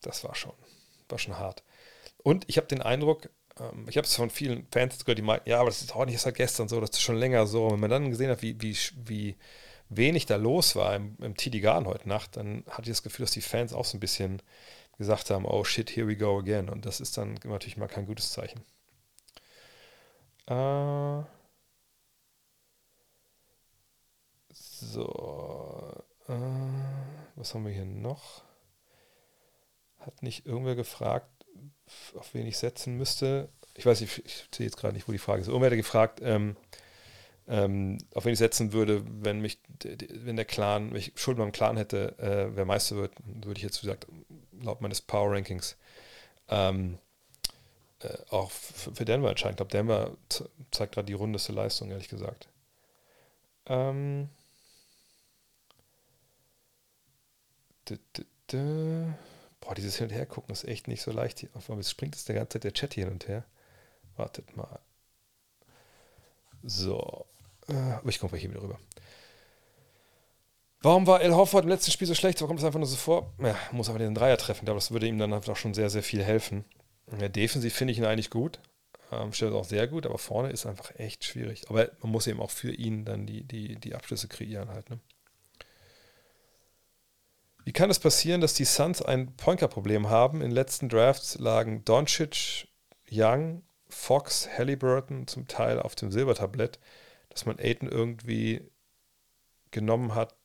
das 0.00 0.24
war 0.24 0.34
schon, 0.34 0.54
war 1.08 1.18
schon 1.18 1.38
hart. 1.38 1.62
Und 2.22 2.44
ich 2.48 2.56
habe 2.56 2.66
den 2.66 2.82
Eindruck, 2.82 3.28
ähm, 3.60 3.86
ich 3.88 3.96
habe 3.96 4.06
es 4.06 4.16
von 4.16 4.30
vielen 4.30 4.66
Fans 4.70 5.04
gehört, 5.04 5.18
die 5.18 5.22
meinten, 5.22 5.48
ja, 5.48 5.60
aber 5.60 5.68
das 5.68 5.82
ist 5.82 5.94
auch 5.94 6.06
nicht 6.06 6.20
seit 6.20 6.34
gestern 6.34 6.68
so, 6.68 6.80
das 6.80 6.90
ist 6.90 7.02
schon 7.02 7.16
länger 7.16 7.46
so. 7.46 7.66
Und 7.66 7.72
wenn 7.74 7.80
man 7.80 7.90
dann 7.90 8.10
gesehen 8.10 8.30
hat, 8.30 8.42
wie, 8.42 8.60
wie, 8.60 8.76
wie 9.04 9.36
wenig 9.88 10.26
da 10.26 10.36
los 10.36 10.76
war 10.76 10.94
im, 10.96 11.16
im 11.20 11.36
TD 11.36 11.60
Garden 11.60 11.86
heute 11.86 12.08
Nacht, 12.08 12.36
dann 12.36 12.64
hatte 12.68 12.82
ich 12.82 12.96
das 12.96 13.02
Gefühl, 13.02 13.24
dass 13.24 13.32
die 13.32 13.42
Fans 13.42 13.72
auch 13.72 13.84
so 13.84 13.96
ein 13.96 14.00
bisschen 14.00 14.42
gesagt 14.98 15.30
haben, 15.30 15.44
oh 15.44 15.64
shit, 15.64 15.90
here 15.90 16.06
we 16.06 16.16
go 16.16 16.38
again. 16.38 16.68
Und 16.68 16.86
das 16.86 17.00
ist 17.00 17.16
dann 17.18 17.34
natürlich 17.44 17.76
mal 17.76 17.88
kein 17.88 18.06
gutes 18.06 18.30
Zeichen. 18.32 18.62
Äh, 20.46 21.24
So, 24.78 26.02
äh, 26.28 26.32
was 27.34 27.54
haben 27.54 27.64
wir 27.64 27.72
hier 27.72 27.86
noch? 27.86 28.42
Hat 29.98 30.22
nicht 30.22 30.46
irgendwer 30.46 30.74
gefragt, 30.74 31.46
auf 32.14 32.34
wen 32.34 32.46
ich 32.46 32.58
setzen 32.58 32.96
müsste? 32.96 33.48
Ich 33.74 33.86
weiß 33.86 34.00
nicht, 34.00 34.22
ich 34.24 34.48
sehe 34.54 34.66
jetzt 34.66 34.76
gerade 34.76 34.94
nicht, 34.94 35.08
wo 35.08 35.12
die 35.12 35.18
Frage 35.18 35.40
ist. 35.40 35.48
Irgendwer 35.48 35.70
hat 35.70 35.76
gefragt, 35.76 36.20
ähm, 36.22 36.56
ähm, 37.48 37.98
auf 38.14 38.24
wen 38.24 38.32
ich 38.32 38.38
setzen 38.38 38.72
würde, 38.72 39.02
wenn 39.06 39.40
mich, 39.40 39.60
wenn 39.82 40.36
der 40.36 40.44
Clan, 40.44 40.90
wenn 40.90 40.98
ich 40.98 41.12
Schuld 41.16 41.38
beim 41.38 41.52
Clan 41.52 41.76
hätte, 41.76 42.18
äh, 42.18 42.54
wer 42.56 42.64
Meister 42.64 42.96
wird, 42.96 43.12
würde 43.24 43.58
ich 43.58 43.64
jetzt, 43.64 43.80
gesagt, 43.80 44.06
laut 44.66 44.80
meines 44.80 45.00
Power 45.00 45.32
Rankings 45.32 45.76
ähm, 46.48 46.98
äh, 48.00 48.16
auch 48.30 48.50
für 48.50 49.04
Denver 49.04 49.30
entscheiden. 49.30 49.54
Ich 49.54 49.56
glaube, 49.56 49.72
Denver 49.72 50.16
zeigt 50.70 50.94
gerade 50.94 51.06
die 51.06 51.14
rundeste 51.14 51.52
Leistung, 51.52 51.90
ehrlich 51.90 52.08
gesagt. 52.08 52.48
Ähm, 53.66 54.28
Boah, 59.60 59.74
dieses 59.74 59.96
Hin 59.96 60.08
und 60.08 60.12
Her 60.12 60.26
gucken 60.26 60.52
ist 60.52 60.64
echt 60.64 60.88
nicht 60.88 61.02
so 61.02 61.10
leicht. 61.10 61.40
Hier. 61.40 61.50
Auf 61.54 61.70
einmal 61.70 61.84
springt 61.84 62.14
es 62.14 62.24
der 62.24 62.36
ganze 62.36 62.50
Zeit 62.50 62.64
der 62.64 62.72
Chat 62.72 62.94
hin 62.94 63.08
und 63.08 63.26
her. 63.26 63.44
Wartet 64.16 64.56
mal. 64.56 64.78
So. 66.62 67.26
Äh, 67.68 67.74
aber 67.74 68.08
ich 68.08 68.20
komme 68.20 68.36
hier 68.36 68.50
wieder 68.50 68.62
rüber. 68.62 68.78
Warum 70.86 71.08
war 71.08 71.20
El 71.20 71.34
Hoffert 71.34 71.64
im 71.64 71.68
letzten 71.68 71.90
Spiel 71.90 72.06
so 72.06 72.14
schlecht? 72.14 72.40
Warum 72.40 72.50
kommt 72.50 72.60
es 72.60 72.64
einfach 72.64 72.78
nur 72.78 72.86
so 72.86 72.94
vor? 72.94 73.34
Ja, 73.42 73.56
muss 73.72 73.88
aber 73.88 73.98
den 73.98 74.14
Dreier 74.14 74.36
treffen. 74.36 74.60
Ich 74.60 74.66
glaube, 74.66 74.78
das 74.78 74.92
würde 74.92 75.08
ihm 75.08 75.18
dann 75.18 75.32
einfach 75.32 75.56
schon 75.56 75.74
sehr, 75.74 75.90
sehr 75.90 76.04
viel 76.04 76.22
helfen. 76.22 76.64
Ja, 77.20 77.28
defensiv 77.28 77.74
finde 77.74 77.90
ich 77.90 77.98
ihn 77.98 78.04
eigentlich 78.04 78.30
gut. 78.30 78.60
Ähm, 79.10 79.32
stellt 79.32 79.52
auch 79.52 79.64
sehr 79.64 79.88
gut, 79.88 80.06
aber 80.06 80.16
vorne 80.16 80.50
ist 80.50 80.64
einfach 80.64 80.94
echt 80.94 81.24
schwierig. 81.24 81.68
Aber 81.70 81.90
man 82.02 82.12
muss 82.12 82.28
eben 82.28 82.38
auch 82.38 82.52
für 82.52 82.70
ihn 82.70 83.04
dann 83.04 83.26
die, 83.26 83.42
die, 83.42 83.74
die 83.74 83.96
Abschlüsse 83.96 84.28
kreieren 84.28 84.68
halt. 84.68 84.88
Ne? 84.88 85.00
Wie 87.64 87.72
kann 87.72 87.90
es 87.90 87.98
passieren, 87.98 88.40
dass 88.40 88.54
die 88.54 88.64
Suns 88.64 89.02
ein 89.02 89.34
Pointer-Problem 89.34 90.08
haben? 90.08 90.36
In 90.36 90.50
den 90.50 90.54
letzten 90.54 90.88
Drafts 90.88 91.36
lagen 91.36 91.84
Doncic, 91.84 92.68
Young, 93.10 93.64
Fox, 93.88 94.48
Halliburton 94.56 95.26
zum 95.26 95.48
Teil 95.48 95.80
auf 95.80 95.96
dem 95.96 96.12
Silbertablett. 96.12 96.78
Dass 97.30 97.44
man 97.44 97.58
Aiton 97.58 97.88
irgendwie 97.88 98.70
genommen 99.72 100.14
hat, 100.14 100.36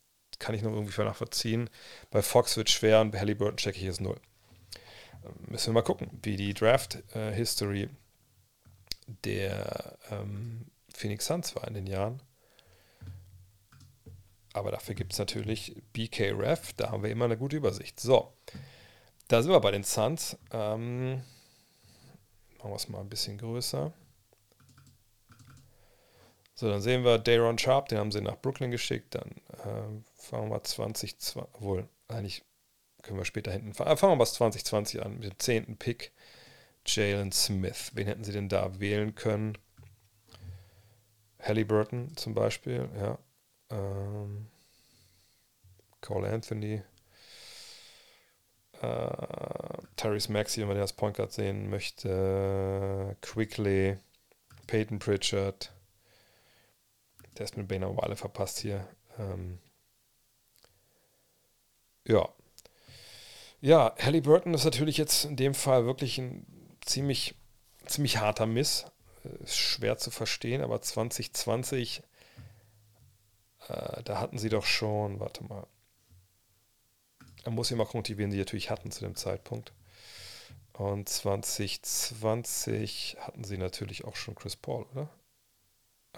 kann 0.42 0.56
ich 0.56 0.62
noch 0.62 0.72
irgendwie 0.72 1.00
nachvollziehen. 1.02 1.70
Bei 2.10 2.20
Fox 2.20 2.56
wird 2.56 2.68
schwer 2.68 3.00
und 3.00 3.12
bei 3.12 3.20
Halliburton 3.20 3.56
checke 3.56 3.78
ich 3.78 3.86
es 3.86 4.00
null. 4.00 4.20
Ähm, 5.24 5.34
müssen 5.48 5.68
wir 5.68 5.74
mal 5.74 5.82
gucken, 5.82 6.10
wie 6.22 6.36
die 6.36 6.52
Draft-History 6.52 7.88
der 9.24 9.98
ähm, 10.10 10.66
Phoenix 10.92 11.26
Suns 11.26 11.54
war 11.54 11.66
in 11.68 11.74
den 11.74 11.86
Jahren. 11.86 12.20
Aber 14.52 14.72
dafür 14.72 14.94
gibt 14.94 15.12
es 15.12 15.18
natürlich 15.18 15.76
BKRef, 15.92 16.72
da 16.74 16.90
haben 16.90 17.02
wir 17.02 17.10
immer 17.10 17.24
eine 17.24 17.38
gute 17.38 17.56
Übersicht. 17.56 18.00
So, 18.00 18.34
da 19.28 19.42
sind 19.42 19.52
wir 19.52 19.60
bei 19.60 19.70
den 19.70 19.84
Suns. 19.84 20.36
Ähm, 20.50 21.22
machen 22.58 22.70
wir 22.70 22.76
es 22.76 22.88
mal 22.88 23.00
ein 23.00 23.08
bisschen 23.08 23.38
größer. 23.38 23.92
So, 26.54 26.68
dann 26.68 26.82
sehen 26.82 27.04
wir 27.04 27.18
Dayron 27.18 27.58
Sharp, 27.58 27.88
den 27.88 27.98
haben 27.98 28.12
sie 28.12 28.20
nach 28.20 28.36
Brooklyn 28.36 28.70
geschickt. 28.70 29.14
Dann 29.14 29.30
äh, 29.64 30.11
fangen 30.22 30.50
wir 30.50 30.62
20, 30.62 31.16
wohl, 31.58 31.88
eigentlich 32.08 32.44
können 33.02 33.18
wir 33.18 33.24
später 33.24 33.52
hinten 33.52 33.74
fahren. 33.74 33.96
Fangen 33.96 34.12
wir 34.12 34.16
mal 34.16 34.26
2020 34.26 35.02
an, 35.02 35.14
mit 35.14 35.24
dem 35.24 35.38
10. 35.38 35.76
Pick. 35.76 36.12
Jalen 36.86 37.32
Smith. 37.32 37.92
Wen 37.94 38.06
hätten 38.06 38.24
sie 38.24 38.32
denn 38.32 38.48
da 38.48 38.80
wählen 38.80 39.14
können? 39.14 39.56
Halliburton 41.40 42.16
zum 42.16 42.34
Beispiel, 42.34 42.88
ja. 42.96 43.18
Ähm, 43.70 44.48
Cole 46.00 46.28
Anthony. 46.28 46.82
Äh, 48.80 49.78
Tyrese 49.96 50.32
Maxey, 50.32 50.60
wenn 50.60 50.68
man 50.68 50.76
den 50.76 50.82
als 50.82 50.92
Point 50.92 51.16
Guard 51.16 51.32
sehen 51.32 51.70
möchte. 51.70 53.16
Quickly. 53.20 53.98
Peyton 54.66 54.98
Pritchard. 54.98 55.72
Ist 57.38 57.56
mit 57.56 57.66
Bainer 57.66 57.96
Wale 57.96 58.14
verpasst 58.14 58.58
hier. 58.58 58.86
Ähm, 59.18 59.58
ja. 62.06 62.28
Ja, 63.60 63.94
Halliburton 63.98 64.54
ist 64.54 64.64
natürlich 64.64 64.96
jetzt 64.96 65.24
in 65.24 65.36
dem 65.36 65.54
Fall 65.54 65.86
wirklich 65.86 66.18
ein 66.18 66.46
ziemlich, 66.84 67.34
ziemlich 67.86 68.18
harter 68.18 68.46
Miss. 68.46 68.86
Ist 69.44 69.56
schwer 69.56 69.98
zu 69.98 70.10
verstehen, 70.10 70.62
aber 70.62 70.82
2020, 70.82 72.02
äh, 73.68 74.02
da 74.02 74.18
hatten 74.18 74.38
sie 74.38 74.48
doch 74.48 74.64
schon, 74.64 75.20
warte 75.20 75.44
mal. 75.44 75.66
Man 77.44 77.54
muss 77.54 77.70
ja 77.70 77.76
mal 77.76 77.86
gucken, 77.86 78.18
wen 78.18 78.32
sie 78.32 78.38
natürlich 78.38 78.70
hatten 78.70 78.90
zu 78.90 79.04
dem 79.04 79.14
Zeitpunkt. 79.14 79.72
Und 80.72 81.08
2020 81.08 83.18
hatten 83.20 83.44
sie 83.44 83.58
natürlich 83.58 84.04
auch 84.04 84.16
schon 84.16 84.34
Chris 84.34 84.56
Paul, 84.56 84.86
oder? 84.92 85.08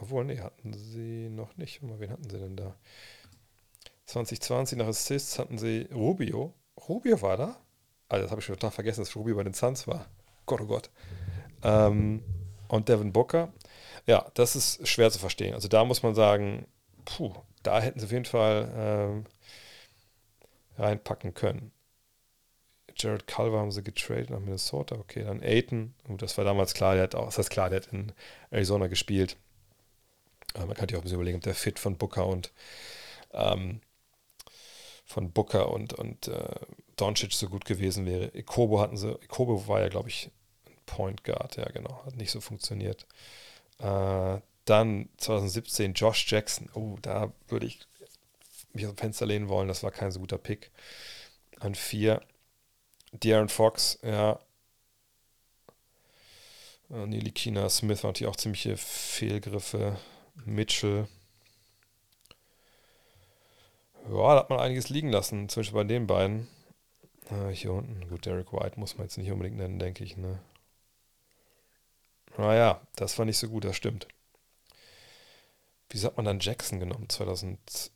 Obwohl, 0.00 0.24
nee, 0.24 0.40
hatten 0.40 0.72
sie 0.72 1.28
noch 1.28 1.56
nicht. 1.56 1.80
Wen 1.82 2.10
hatten 2.10 2.30
sie 2.30 2.38
denn 2.38 2.56
da? 2.56 2.74
2020 4.06 4.78
nach 4.78 4.86
Assists 4.86 5.38
hatten 5.38 5.58
sie 5.58 5.88
Rubio. 5.92 6.54
Rubio 6.88 7.20
war 7.22 7.36
da? 7.36 7.56
Also, 8.08 8.24
das 8.24 8.30
habe 8.30 8.40
ich 8.40 8.46
schon 8.46 8.56
total 8.56 8.70
vergessen, 8.70 9.00
dass 9.00 9.16
Rubio 9.16 9.36
bei 9.36 9.44
den 9.44 9.54
Suns 9.54 9.86
war. 9.86 10.06
Gott, 10.46 10.60
oh 10.60 10.66
Gott. 10.66 10.90
Ähm, 11.62 12.22
und 12.68 12.88
Devin 12.88 13.12
Booker. 13.12 13.52
Ja, 14.06 14.30
das 14.34 14.56
ist 14.56 14.86
schwer 14.86 15.10
zu 15.10 15.18
verstehen. 15.18 15.54
Also, 15.54 15.68
da 15.68 15.84
muss 15.84 16.02
man 16.02 16.14
sagen, 16.14 16.66
puh, 17.04 17.32
da 17.62 17.80
hätten 17.80 17.98
sie 17.98 18.06
auf 18.06 18.12
jeden 18.12 18.24
Fall 18.26 18.72
ähm, 18.76 19.24
reinpacken 20.76 21.34
können. 21.34 21.72
Jared 22.96 23.26
Culver 23.26 23.58
haben 23.58 23.72
sie 23.72 23.82
getradet 23.82 24.30
nach 24.30 24.38
Minnesota. 24.40 24.96
Okay, 24.96 25.24
dann 25.24 25.42
Aiton. 25.42 25.94
Gut, 26.04 26.22
das 26.22 26.36
war 26.38 26.44
damals 26.44 26.74
klar, 26.74 26.94
der 26.94 27.04
hat 27.04 27.14
auch, 27.14 27.26
das 27.26 27.38
heißt 27.38 27.50
klar, 27.50 27.70
der 27.70 27.80
hat 27.80 27.92
in 27.92 28.12
Arizona 28.50 28.86
gespielt. 28.86 29.36
Äh, 30.54 30.66
man 30.66 30.74
kann 30.74 30.88
sich 30.88 30.96
auch 30.96 31.00
ein 31.00 31.04
bisschen 31.04 31.16
überlegen, 31.16 31.38
ob 31.38 31.42
der 31.42 31.54
Fit 31.54 31.78
von 31.78 31.96
Booker 31.96 32.26
und 32.26 32.52
ähm, 33.32 33.80
von 35.04 35.30
Booker 35.32 35.70
und, 35.70 35.92
und 35.94 36.28
äh, 36.28 36.56
Doncic 36.96 37.32
so 37.32 37.48
gut 37.48 37.64
gewesen 37.64 38.06
wäre. 38.06 38.30
Ikobo 38.36 38.80
hatten 38.80 38.96
sie, 38.96 39.12
Ikobo 39.22 39.68
war 39.68 39.80
ja, 39.80 39.88
glaube 39.88 40.08
ich, 40.08 40.30
Point 40.86 41.24
Guard, 41.24 41.56
ja 41.56 41.64
genau, 41.70 42.04
hat 42.04 42.16
nicht 42.16 42.30
so 42.30 42.40
funktioniert. 42.40 43.06
Äh, 43.78 44.38
dann 44.64 45.08
2017 45.18 45.94
Josh 45.94 46.30
Jackson. 46.30 46.70
Oh, 46.74 46.96
da 47.02 47.32
würde 47.48 47.66
ich 47.66 47.80
mich 48.72 48.86
aus 48.86 48.92
dem 48.92 48.98
Fenster 48.98 49.26
lehnen 49.26 49.48
wollen, 49.48 49.68
das 49.68 49.82
war 49.82 49.90
kein 49.90 50.10
so 50.10 50.20
guter 50.20 50.38
Pick. 50.38 50.70
An 51.60 51.74
vier. 51.74 52.20
De'Aaron 53.12 53.48
Fox, 53.48 53.98
ja. 54.02 54.40
Äh, 56.90 57.06
Neely 57.06 57.30
Kina 57.30 57.68
Smith 57.68 58.02
waren 58.02 58.10
natürlich 58.10 58.30
auch 58.30 58.36
ziemliche 58.36 58.76
Fehlgriffe. 58.76 59.96
Mitchell. 60.44 61.06
Ja, 64.08 64.34
da 64.34 64.40
hat 64.40 64.50
man 64.50 64.60
einiges 64.60 64.90
liegen 64.90 65.10
lassen, 65.10 65.48
zum 65.48 65.60
Beispiel 65.60 65.80
bei 65.80 65.84
den 65.84 66.06
beiden. 66.06 66.48
Ah, 67.30 67.48
hier 67.48 67.72
unten, 67.72 68.06
gut, 68.08 68.26
Derek 68.26 68.52
White 68.52 68.78
muss 68.78 68.98
man 68.98 69.06
jetzt 69.06 69.16
nicht 69.16 69.30
unbedingt 69.30 69.56
nennen, 69.56 69.78
denke 69.78 70.04
ich. 70.04 70.16
Ne? 70.16 70.38
Naja, 72.36 72.80
das 72.96 73.18
war 73.18 73.24
nicht 73.24 73.38
so 73.38 73.48
gut, 73.48 73.64
das 73.64 73.76
stimmt. 73.76 74.06
Wieso 75.88 76.08
hat 76.08 76.16
man 76.16 76.26
dann 76.26 76.40
Jackson 76.40 76.80
genommen 76.80 77.08
2017? 77.08 77.92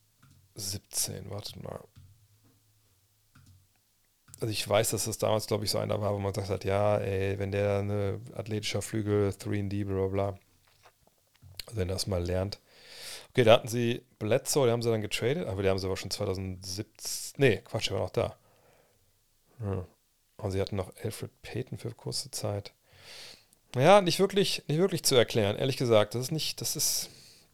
Wartet 1.30 1.62
mal. 1.62 1.84
Also 4.40 4.52
ich 4.52 4.66
weiß, 4.68 4.90
dass 4.90 5.06
das 5.06 5.18
damals, 5.18 5.48
glaube 5.48 5.64
ich, 5.64 5.70
so 5.70 5.78
einer 5.78 6.00
war, 6.00 6.14
wo 6.14 6.18
man 6.18 6.32
gesagt 6.32 6.50
hat, 6.50 6.64
ja, 6.64 6.96
ey, 6.98 7.38
wenn 7.40 7.50
der 7.50 7.80
eine 7.80 8.20
athletischer 8.34 8.82
Flügel, 8.82 9.30
3D, 9.30 9.84
bla 9.84 10.06
bla, 10.06 10.38
wenn 11.72 11.88
er 11.88 11.94
das 11.94 12.06
mal 12.06 12.24
lernt, 12.24 12.60
Okay, 13.38 13.44
da 13.44 13.52
hatten 13.52 13.68
sie 13.68 14.02
Bledsoe, 14.18 14.66
die 14.66 14.72
haben 14.72 14.82
sie 14.82 14.90
dann 14.90 15.00
getradet, 15.00 15.46
aber 15.46 15.62
die 15.62 15.68
haben 15.68 15.78
sie 15.78 15.86
aber 15.86 15.96
schon 15.96 16.10
2017. 16.10 17.34
Nee, 17.36 17.58
Quatsch, 17.58 17.88
der 17.88 17.94
war 17.94 18.02
noch 18.02 18.10
da. 18.10 18.36
Hm. 19.60 19.84
Und 20.38 20.50
sie 20.50 20.60
hatten 20.60 20.74
noch 20.74 20.92
Alfred 21.04 21.30
Payton 21.42 21.78
für 21.78 21.94
kurze 21.94 22.32
Zeit. 22.32 22.72
Ja, 23.76 24.00
nicht 24.00 24.18
wirklich, 24.18 24.64
nicht 24.66 24.78
wirklich 24.78 25.04
zu 25.04 25.14
erklären, 25.14 25.54
ehrlich 25.54 25.76
gesagt. 25.76 26.16
Das 26.16 26.22
ist 26.22 26.32
nicht, 26.32 26.60
das 26.60 26.74
ist. 26.74 27.10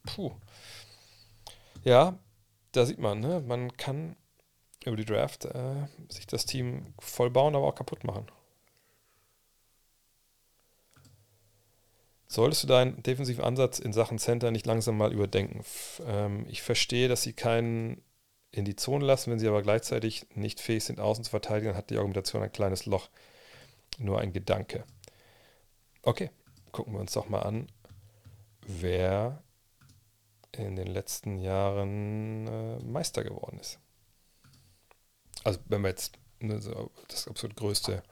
Puh. 0.06 0.32
Ja, 1.82 2.18
da 2.72 2.86
sieht 2.86 2.98
man, 2.98 3.20
ne? 3.20 3.42
Man 3.46 3.76
kann 3.76 4.16
über 4.86 4.96
die 4.96 5.04
Draft 5.04 5.44
äh, 5.44 5.86
sich 6.08 6.26
das 6.26 6.46
Team 6.46 6.94
voll 6.98 7.28
bauen, 7.28 7.54
aber 7.54 7.66
auch 7.66 7.74
kaputt 7.74 8.04
machen. 8.04 8.26
Solltest 12.34 12.64
du 12.64 12.66
deinen 12.66 13.00
defensiven 13.00 13.44
Ansatz 13.44 13.78
in 13.78 13.92
Sachen 13.92 14.18
Center 14.18 14.50
nicht 14.50 14.66
langsam 14.66 14.98
mal 14.98 15.12
überdenken? 15.12 15.64
Ähm, 16.04 16.46
ich 16.48 16.62
verstehe, 16.62 17.06
dass 17.06 17.22
sie 17.22 17.32
keinen 17.32 18.02
in 18.50 18.64
die 18.64 18.74
Zone 18.74 19.04
lassen, 19.04 19.30
wenn 19.30 19.38
sie 19.38 19.46
aber 19.46 19.62
gleichzeitig 19.62 20.26
nicht 20.34 20.60
fähig 20.60 20.82
sind, 20.82 20.98
außen 20.98 21.22
zu 21.22 21.30
verteidigen, 21.30 21.76
hat 21.76 21.90
die 21.90 21.96
Argumentation 21.96 22.42
ein 22.42 22.50
kleines 22.50 22.86
Loch. 22.86 23.08
Nur 23.98 24.18
ein 24.18 24.32
Gedanke. 24.32 24.82
Okay, 26.02 26.28
gucken 26.72 26.94
wir 26.94 27.00
uns 27.00 27.12
doch 27.12 27.28
mal 27.28 27.42
an, 27.42 27.68
wer 28.66 29.40
in 30.50 30.74
den 30.74 30.88
letzten 30.88 31.38
Jahren 31.38 32.48
äh, 32.48 32.78
Meister 32.80 33.22
geworden 33.22 33.60
ist. 33.60 33.78
Also 35.44 35.60
wenn 35.68 35.82
wir 35.82 35.90
jetzt 35.90 36.18
ne, 36.40 36.58
das 37.06 37.28
absolut 37.28 37.54
größte 37.54 38.02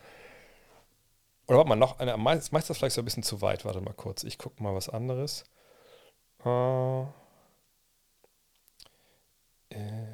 oder 1.52 1.58
warte 1.58 1.68
mal, 1.68 1.76
noch 1.76 1.98
eine. 1.98 2.16
Meist, 2.16 2.50
meist 2.52 2.70
das 2.70 2.78
vielleicht 2.78 2.94
so 2.94 3.02
ein 3.02 3.04
bisschen 3.04 3.22
zu 3.22 3.42
weit. 3.42 3.66
Warte 3.66 3.82
mal 3.82 3.92
kurz. 3.92 4.24
Ich 4.24 4.38
gucke 4.38 4.62
mal 4.62 4.74
was 4.74 4.88
anderes. 4.88 5.44
Äh, 6.46 7.02
äh, 9.68 10.06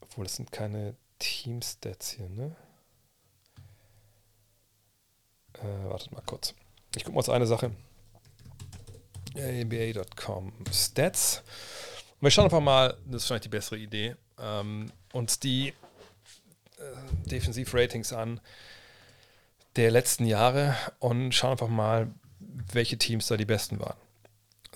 obwohl, 0.00 0.24
das 0.24 0.34
sind 0.34 0.50
keine 0.50 0.96
Team-Stats 1.20 2.10
hier, 2.10 2.28
ne? 2.28 2.56
Äh, 5.54 5.88
wartet 5.88 6.10
mal 6.10 6.22
kurz. 6.26 6.52
Ich 6.96 7.04
gucke 7.04 7.14
mal 7.14 7.20
uns 7.20 7.28
eine 7.28 7.46
Sache. 7.46 7.70
NBA.com 9.36 10.52
Stats. 10.72 11.44
Und 12.14 12.22
wir 12.22 12.30
schauen 12.32 12.46
einfach 12.46 12.60
mal, 12.60 12.96
das 13.04 13.22
ist 13.22 13.28
vielleicht 13.28 13.44
die 13.44 13.50
bessere 13.50 13.78
Idee, 13.78 14.16
ähm, 14.40 14.90
uns 15.12 15.38
die 15.38 15.68
äh, 15.68 15.74
Defensiv-Ratings 17.26 18.12
an 18.12 18.40
der 19.76 19.90
letzten 19.90 20.26
Jahre 20.26 20.74
und 20.98 21.32
schauen 21.32 21.52
einfach 21.52 21.68
mal, 21.68 22.08
welche 22.72 22.98
Teams 22.98 23.26
da 23.26 23.36
die 23.36 23.44
besten 23.44 23.78
waren. 23.78 23.96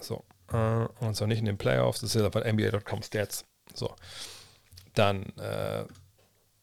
So, 0.00 0.24
äh, 0.52 0.86
und 1.04 1.16
zwar 1.16 1.28
nicht 1.28 1.38
in 1.38 1.44
den 1.44 1.58
Playoffs, 1.58 2.00
das 2.00 2.14
ist 2.14 2.22
aber 2.22 2.50
NBA.com 2.50 3.02
Stats. 3.02 3.44
So, 3.74 3.94
dann 4.94 5.24
äh, 5.38 5.84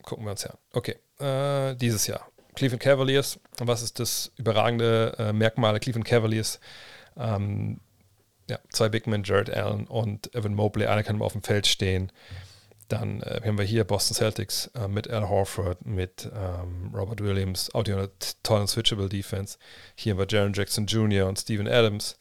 gucken 0.03 0.25
wir 0.25 0.31
uns 0.31 0.43
ja. 0.43 0.53
Okay, 0.73 0.95
äh, 1.19 1.75
dieses 1.75 2.07
Jahr. 2.07 2.27
Cleveland 2.55 2.81
Cavaliers, 2.81 3.39
was 3.59 3.83
ist 3.83 3.99
das 3.99 4.31
überragende 4.37 5.15
äh, 5.19 5.33
Merkmal 5.33 5.73
der 5.73 5.79
Cleveland 5.79 6.07
Cavaliers? 6.07 6.59
Ähm, 7.15 7.79
ja, 8.49 8.59
zwei 8.69 8.89
Big 8.89 9.07
Men, 9.07 9.23
Jared 9.23 9.49
Allen 9.49 9.85
und 9.87 10.33
Evan 10.33 10.55
Mobley, 10.55 10.87
einer 10.87 11.03
kann 11.03 11.21
auf 11.21 11.33
dem 11.33 11.43
Feld 11.43 11.67
stehen. 11.67 12.11
Dann 12.87 13.21
äh, 13.21 13.41
haben 13.45 13.57
wir 13.57 13.65
hier 13.65 13.83
Boston 13.83 14.15
Celtics 14.15 14.67
äh, 14.75 14.87
mit 14.87 15.09
Al 15.09 15.27
Horford, 15.27 15.85
mit 15.85 16.29
ähm, 16.33 16.91
Robert 16.93 17.21
Williams, 17.21 17.73
auch 17.73 17.83
die 17.83 17.93
eine 17.93 18.09
tolle 18.43 18.67
Switchable 18.67 19.09
Defense. 19.09 19.57
Hier 19.95 20.13
haben 20.13 20.19
wir 20.19 20.27
Jaron 20.29 20.53
Jackson 20.53 20.85
Jr. 20.85 21.27
und 21.27 21.37
Steven 21.37 21.67
Adams. 21.67 22.17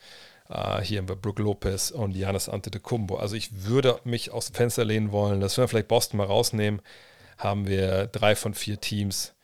Äh, 0.49 0.83
hier 0.83 0.99
haben 0.99 1.09
wir 1.09 1.17
Brook 1.17 1.39
Lopez 1.39 1.91
und 1.91 2.15
Giannis 2.15 2.49
Antetokounmpo. 2.49 3.17
Also 3.17 3.37
ich 3.37 3.65
würde 3.65 4.01
mich 4.05 4.33
aus 4.33 4.47
dem 4.47 4.55
Fenster 4.55 4.85
lehnen 4.85 5.13
wollen, 5.13 5.41
dass 5.41 5.57
wir 5.57 5.69
vielleicht 5.69 5.89
Boston 5.89 6.19
mal 6.19 6.27
rausnehmen, 6.27 6.83
haben 7.39 7.67
wir 7.69 8.07
drei 8.07 8.35
von 8.35 8.55
vier 8.55 8.81
Teams, 8.81 9.35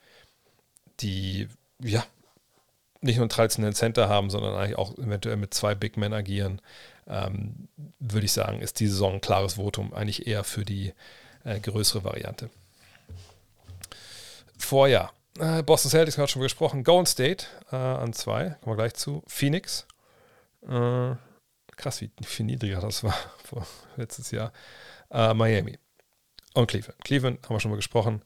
die 0.99 1.47
ja 1.79 2.03
nicht 3.01 3.17
nur 3.17 3.23
einen 3.23 3.29
traditionellen 3.29 3.75
Center 3.75 4.07
haben, 4.07 4.29
sondern 4.29 4.55
eigentlich 4.55 4.77
auch 4.77 4.97
eventuell 4.97 5.35
mit 5.35 5.53
zwei 5.53 5.75
Big 5.75 5.97
Men 5.97 6.13
agieren 6.13 6.61
ähm, 7.07 7.67
würde 7.99 8.25
ich 8.25 8.31
sagen, 8.31 8.61
ist 8.61 8.79
die 8.79 8.87
Saison 8.87 9.15
ein 9.15 9.21
klares 9.21 9.53
Votum, 9.55 9.93
eigentlich 9.93 10.27
eher 10.27 10.43
für 10.43 10.65
die 10.65 10.93
äh, 11.43 11.59
größere 11.59 12.03
Variante. 12.03 12.49
Vorjahr. 14.57 15.13
Äh, 15.39 15.63
Boston 15.63 15.91
Celtics 15.91 16.17
hat 16.17 16.29
schon 16.29 16.41
gesprochen. 16.41 16.83
Golden 16.83 17.05
State 17.05 17.45
äh, 17.71 17.75
an 17.75 18.13
zwei, 18.13 18.55
kommen 18.61 18.77
wir 18.77 18.83
gleich 18.83 18.93
zu. 18.93 19.23
Phoenix. 19.27 19.85
Äh, 20.67 21.15
krass, 21.75 22.01
wie 22.01 22.11
viel 22.23 22.45
niedriger 22.45 22.79
das 22.79 23.03
war 23.03 23.15
vor 23.43 23.65
letztes 23.95 24.31
Jahr. 24.31 24.53
Äh, 25.11 25.33
Miami. 25.33 25.77
Und 26.53 26.67
Cleveland. 26.67 27.03
Cleveland 27.03 27.43
haben 27.43 27.55
wir 27.55 27.59
schon 27.59 27.71
mal 27.71 27.77
gesprochen. 27.77 28.21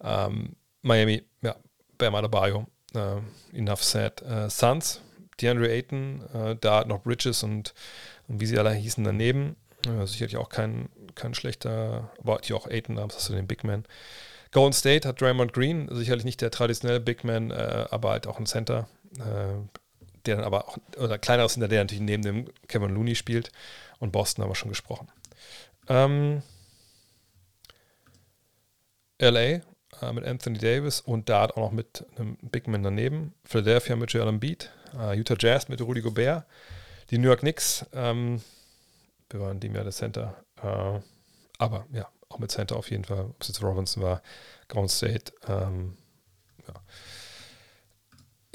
Ähm, 0.00 0.56
Miami, 0.82 1.22
ja, 1.42 1.56
Bam 1.98 2.14
Adebayo, 2.14 2.66
äh, 2.94 3.20
enough 3.52 3.84
said. 3.84 4.22
Suns, 4.48 5.00
DeAndre 5.40 5.68
Ayton, 5.68 6.22
äh, 6.34 6.56
da 6.60 6.84
noch 6.84 7.02
Bridges 7.02 7.42
und, 7.42 7.74
und, 8.28 8.40
wie 8.40 8.46
sie 8.46 8.58
alle 8.58 8.72
hießen 8.72 9.04
daneben. 9.04 9.56
Äh, 9.86 10.06
sicherlich 10.06 10.36
auch 10.36 10.48
kein, 10.48 10.88
kein 11.14 11.34
schlechter, 11.34 12.10
aber 12.18 12.38
die 12.38 12.54
auch 12.54 12.66
Ayton, 12.66 12.96
da 12.96 13.06
hast 13.06 13.28
du 13.28 13.34
den 13.34 13.46
Big 13.46 13.64
Man. 13.64 13.84
Golden 14.52 14.72
State 14.72 15.06
hat 15.06 15.20
Draymond 15.20 15.52
Green, 15.52 15.88
sicherlich 15.94 16.24
nicht 16.24 16.40
der 16.40 16.50
traditionelle 16.50 17.00
Big 17.00 17.24
Man, 17.24 17.50
äh, 17.50 17.86
aber 17.90 18.10
halt 18.10 18.26
auch 18.26 18.38
ein 18.38 18.46
Center, 18.46 18.88
äh, 19.18 19.78
der 20.24 20.36
dann 20.36 20.44
aber 20.44 20.68
auch, 20.68 20.78
oder 20.96 21.18
kleineres 21.18 21.52
Center, 21.52 21.68
der 21.68 21.82
natürlich 21.82 22.02
neben 22.02 22.22
dem 22.22 22.48
Kevin 22.68 22.94
Looney 22.94 23.14
spielt. 23.14 23.52
Und 23.98 24.12
Boston 24.12 24.42
haben 24.42 24.50
wir 24.50 24.54
schon 24.54 24.70
gesprochen. 24.70 25.08
Ähm, 25.88 26.42
LA 29.20 29.40
äh, 29.40 30.12
mit 30.12 30.24
Anthony 30.24 30.58
Davis 30.58 31.00
und 31.00 31.28
da 31.28 31.46
auch 31.46 31.56
noch 31.56 31.72
mit 31.72 32.04
einem 32.16 32.36
Big 32.42 32.68
Man 32.68 32.82
daneben. 32.82 33.34
Philadelphia 33.44 33.96
mit 33.96 34.12
Joel 34.12 34.28
Embiid, 34.28 34.70
uh, 34.96 35.12
Utah 35.12 35.36
Jazz 35.38 35.68
mit 35.68 35.80
Rudy 35.80 36.00
Gobert, 36.00 36.44
die 37.10 37.18
New 37.18 37.28
York 37.28 37.40
Knicks, 37.40 37.84
ähm, 37.92 38.40
wir 39.30 39.40
waren 39.40 39.60
dem 39.60 39.74
Jahr 39.74 39.84
der 39.84 39.92
Center, 39.92 40.36
äh, 40.62 41.00
aber 41.58 41.86
ja, 41.92 42.08
auch 42.28 42.38
mit 42.38 42.50
Center 42.50 42.76
auf 42.76 42.90
jeden 42.90 43.04
Fall, 43.04 43.20
ob 43.20 43.40
es 43.40 43.48
jetzt 43.48 43.62
Robinson 43.62 44.02
war, 44.02 44.22
Golden 44.68 44.88
State, 44.88 45.32
ähm, 45.48 45.96
ja. 46.66 46.74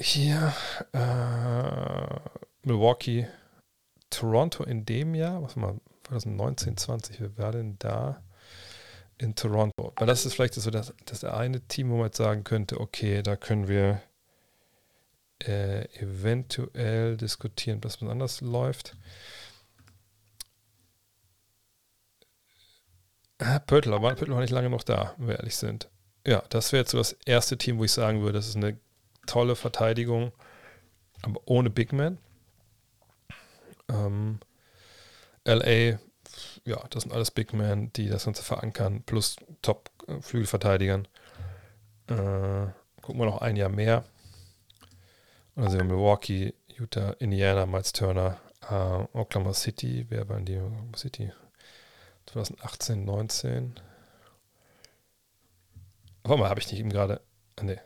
Hier, 0.00 0.52
äh, 0.92 2.20
Milwaukee, 2.64 3.28
Toronto 4.10 4.64
in 4.64 4.84
dem 4.84 5.14
Jahr, 5.14 5.42
was 5.42 5.56
mal, 5.56 5.80
2019, 6.08 6.76
20, 6.76 7.20
wer 7.20 7.38
war 7.38 7.52
denn 7.52 7.76
da? 7.78 8.22
in 9.22 9.34
Toronto. 9.34 9.92
Weil 9.96 10.06
das 10.06 10.26
ist 10.26 10.34
vielleicht 10.34 10.54
so 10.54 10.70
das, 10.70 10.92
das 11.04 11.24
eine 11.24 11.60
Team, 11.60 11.90
wo 11.90 11.96
man 11.96 12.06
jetzt 12.06 12.16
sagen 12.16 12.44
könnte, 12.44 12.80
okay, 12.80 13.22
da 13.22 13.36
können 13.36 13.68
wir 13.68 14.02
äh, 15.46 15.84
eventuell 15.98 17.16
diskutieren, 17.16 17.80
dass 17.80 18.00
man 18.00 18.10
anders 18.10 18.40
läuft. 18.40 18.96
Ah, 23.38 23.58
Pöttl, 23.58 23.92
aber 23.92 24.14
Pöttl 24.14 24.32
war 24.32 24.40
nicht 24.40 24.50
lange 24.50 24.70
noch 24.70 24.84
da, 24.84 25.14
wenn 25.18 25.28
wir 25.28 25.36
ehrlich 25.38 25.56
sind. 25.56 25.88
Ja, 26.26 26.42
das 26.50 26.72
wäre 26.72 26.82
jetzt 26.82 26.92
so 26.92 26.98
das 26.98 27.12
erste 27.24 27.58
Team, 27.58 27.78
wo 27.78 27.84
ich 27.84 27.92
sagen 27.92 28.20
würde, 28.20 28.34
das 28.34 28.48
ist 28.48 28.56
eine 28.56 28.78
tolle 29.26 29.56
Verteidigung, 29.56 30.32
aber 31.22 31.40
ohne 31.46 31.70
Big 31.70 31.92
Man. 31.92 32.18
Ähm, 33.88 34.38
LA 35.44 35.98
ja, 36.64 36.82
das 36.90 37.02
sind 37.02 37.12
alles 37.12 37.30
Big 37.30 37.52
Men, 37.52 37.92
die 37.92 38.08
das 38.08 38.24
Ganze 38.24 38.42
verankern, 38.42 39.02
plus 39.04 39.36
Top-Flügelverteidigern. 39.62 41.06
Äh, 42.08 42.66
gucken 43.00 43.20
wir 43.20 43.26
noch 43.26 43.40
ein 43.40 43.56
Jahr 43.56 43.68
mehr. 43.68 44.04
Und 45.54 45.64
dann 45.64 45.70
sehen 45.70 45.80
wir 45.80 45.96
Milwaukee, 45.96 46.54
Utah, 46.68 47.10
Indiana, 47.18 47.66
Miles 47.66 47.92
Turner, 47.92 48.38
äh, 48.68 49.18
Oklahoma 49.18 49.52
City. 49.52 50.06
Wer 50.08 50.28
waren 50.28 50.44
die? 50.44 50.56
Oklahoma 50.56 50.96
City? 50.96 51.32
2018, 52.26 53.04
19. 53.04 53.74
Warte 56.24 56.40
mal, 56.40 56.48
habe 56.48 56.60
ich 56.60 56.70
nicht 56.70 56.80
eben 56.80 56.90
gerade. 56.90 57.20
Ah, 57.56 57.64
nee. 57.64 57.80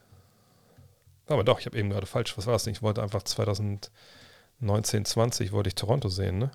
Aber 1.26 1.43
doch, 1.43 1.59
ich 1.59 1.66
habe 1.66 1.76
eben 1.78 1.90
gerade 1.90 2.06
falsch. 2.06 2.36
Was 2.38 2.47
war 2.47 2.52
das 2.52 2.66
nicht? 2.66 2.76
Ich 2.76 2.82
wollte 2.82 3.02
einfach 3.02 3.22
2019, 3.22 3.90
20 5.05 5.52
wollte 5.52 5.68
ich 5.68 5.74
Toronto 5.74 6.09
sehen, 6.09 6.38
ne? 6.38 6.51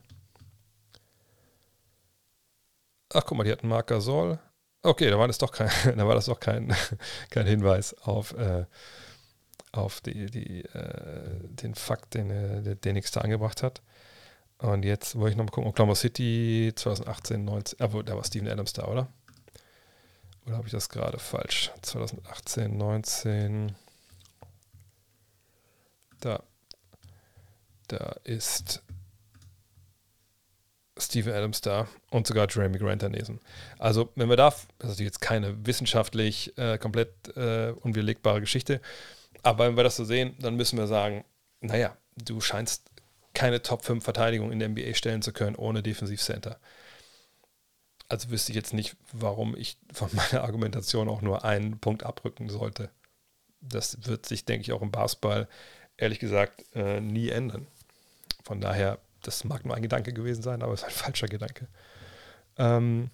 Ach, 3.14 3.26
guck 3.26 3.38
mal, 3.38 3.44
die 3.44 3.52
hatten 3.52 3.68
Marc 3.68 3.88
Gasol. 3.88 4.40
Okay, 4.84 5.10
da 5.10 5.20
war 5.20 5.28
das 5.28 5.38
doch 5.38 5.52
kein, 5.52 5.70
da 5.98 6.08
war 6.08 6.16
das 6.16 6.26
doch 6.26 6.40
kein, 6.40 6.74
kein 7.30 7.46
Hinweis 7.46 7.94
auf, 8.02 8.34
äh, 8.34 8.66
auf 9.72 10.02
die, 10.02 10.28
die, 10.28 10.66
äh, 10.66 11.40
den 11.44 11.76
Fakt, 11.76 12.14
den 12.14 12.30
äh, 12.30 12.76
der 12.76 12.94
NX 12.94 13.12
da 13.12 13.22
angebracht 13.22 13.64
hat. 13.64 13.82
Und 14.58 14.84
jetzt 14.84 15.16
wollte 15.16 15.32
ich 15.32 15.38
nochmal 15.38 15.52
gucken, 15.52 15.70
Oklahoma 15.70 15.96
City 15.96 16.72
2018, 16.76 17.44
19, 17.44 17.82
ah, 17.82 17.88
da 18.04 18.16
war 18.16 18.24
Steven 18.24 18.48
Adams 18.48 18.74
da, 18.74 18.86
oder? 18.86 19.08
Oder 20.46 20.58
habe 20.58 20.68
ich 20.68 20.72
das 20.72 20.90
gerade 20.90 21.20
falsch? 21.20 21.72
2018, 21.82 22.78
19. 22.78 23.76
Da. 26.20 26.44
Da 27.88 28.16
ist 28.24 28.84
Steven 30.98 31.34
Adams 31.34 31.62
da 31.62 31.88
und 32.10 32.28
sogar 32.28 32.48
Jeremy 32.50 32.78
Grant 32.78 33.02
daneben. 33.02 33.40
Also, 33.80 34.12
wenn 34.16 34.30
wir 34.30 34.38
da, 34.38 34.54
das 34.80 34.92
ist 34.92 35.00
jetzt 35.00 35.22
keine 35.22 35.66
wissenschaftlich 35.66 36.58
äh, 36.58 36.78
komplett 36.78 37.36
äh, 37.36 37.74
unwiderlegbare 37.82 38.40
Geschichte, 38.40 38.82
aber 39.44 39.68
wenn 39.68 39.78
wir 39.78 39.84
das 39.84 39.96
so 39.96 40.06
sehen, 40.06 40.36
dann 40.40 40.56
müssen 40.56 40.78
wir 40.78 40.88
sagen, 40.88 41.24
naja, 41.62 41.96
du 42.16 42.42
scheinst 42.42 42.84
keine 43.34 43.62
Top 43.62 43.86
5 43.86 44.04
Verteidigung 44.04 44.52
in 44.52 44.60
der 44.60 44.70
NBA 44.70 44.94
stellen 44.94 45.22
zu 45.22 45.32
können 45.32 45.56
ohne 45.56 45.82
Defensivcenter. 45.82 46.60
Also 48.10 48.30
wüsste 48.30 48.52
ich 48.52 48.56
jetzt 48.56 48.74
nicht, 48.74 48.98
warum 49.14 49.56
ich 49.56 49.78
von 49.94 50.10
meiner 50.14 50.44
Argumentation 50.44 51.10
auch 51.10 51.22
nur 51.22 51.46
einen 51.46 51.80
Punkt 51.80 52.04
abrücken 52.04 52.50
sollte. 52.50 52.90
Das 53.62 54.06
wird 54.06 54.26
sich, 54.26 54.46
denke 54.46 54.64
ich, 54.64 54.72
auch 54.74 54.82
im 54.82 54.92
Basketball 54.92 55.48
ehrlich 55.98 56.20
gesagt 56.20 56.66
äh, 56.74 57.00
nie 57.00 57.30
ändern. 57.30 57.68
Von 58.44 58.60
daher 58.60 58.98
das 59.22 59.44
mag 59.44 59.66
nur 59.66 59.76
ein 59.76 59.82
Gedanke 59.82 60.14
gewesen 60.14 60.42
sein, 60.42 60.62
aber 60.62 60.74
es 60.74 60.82
ist 60.82 60.88
ein 60.88 60.92
falscher 61.06 61.28
Gedanke. 61.28 61.68
Ähm, 62.58 63.10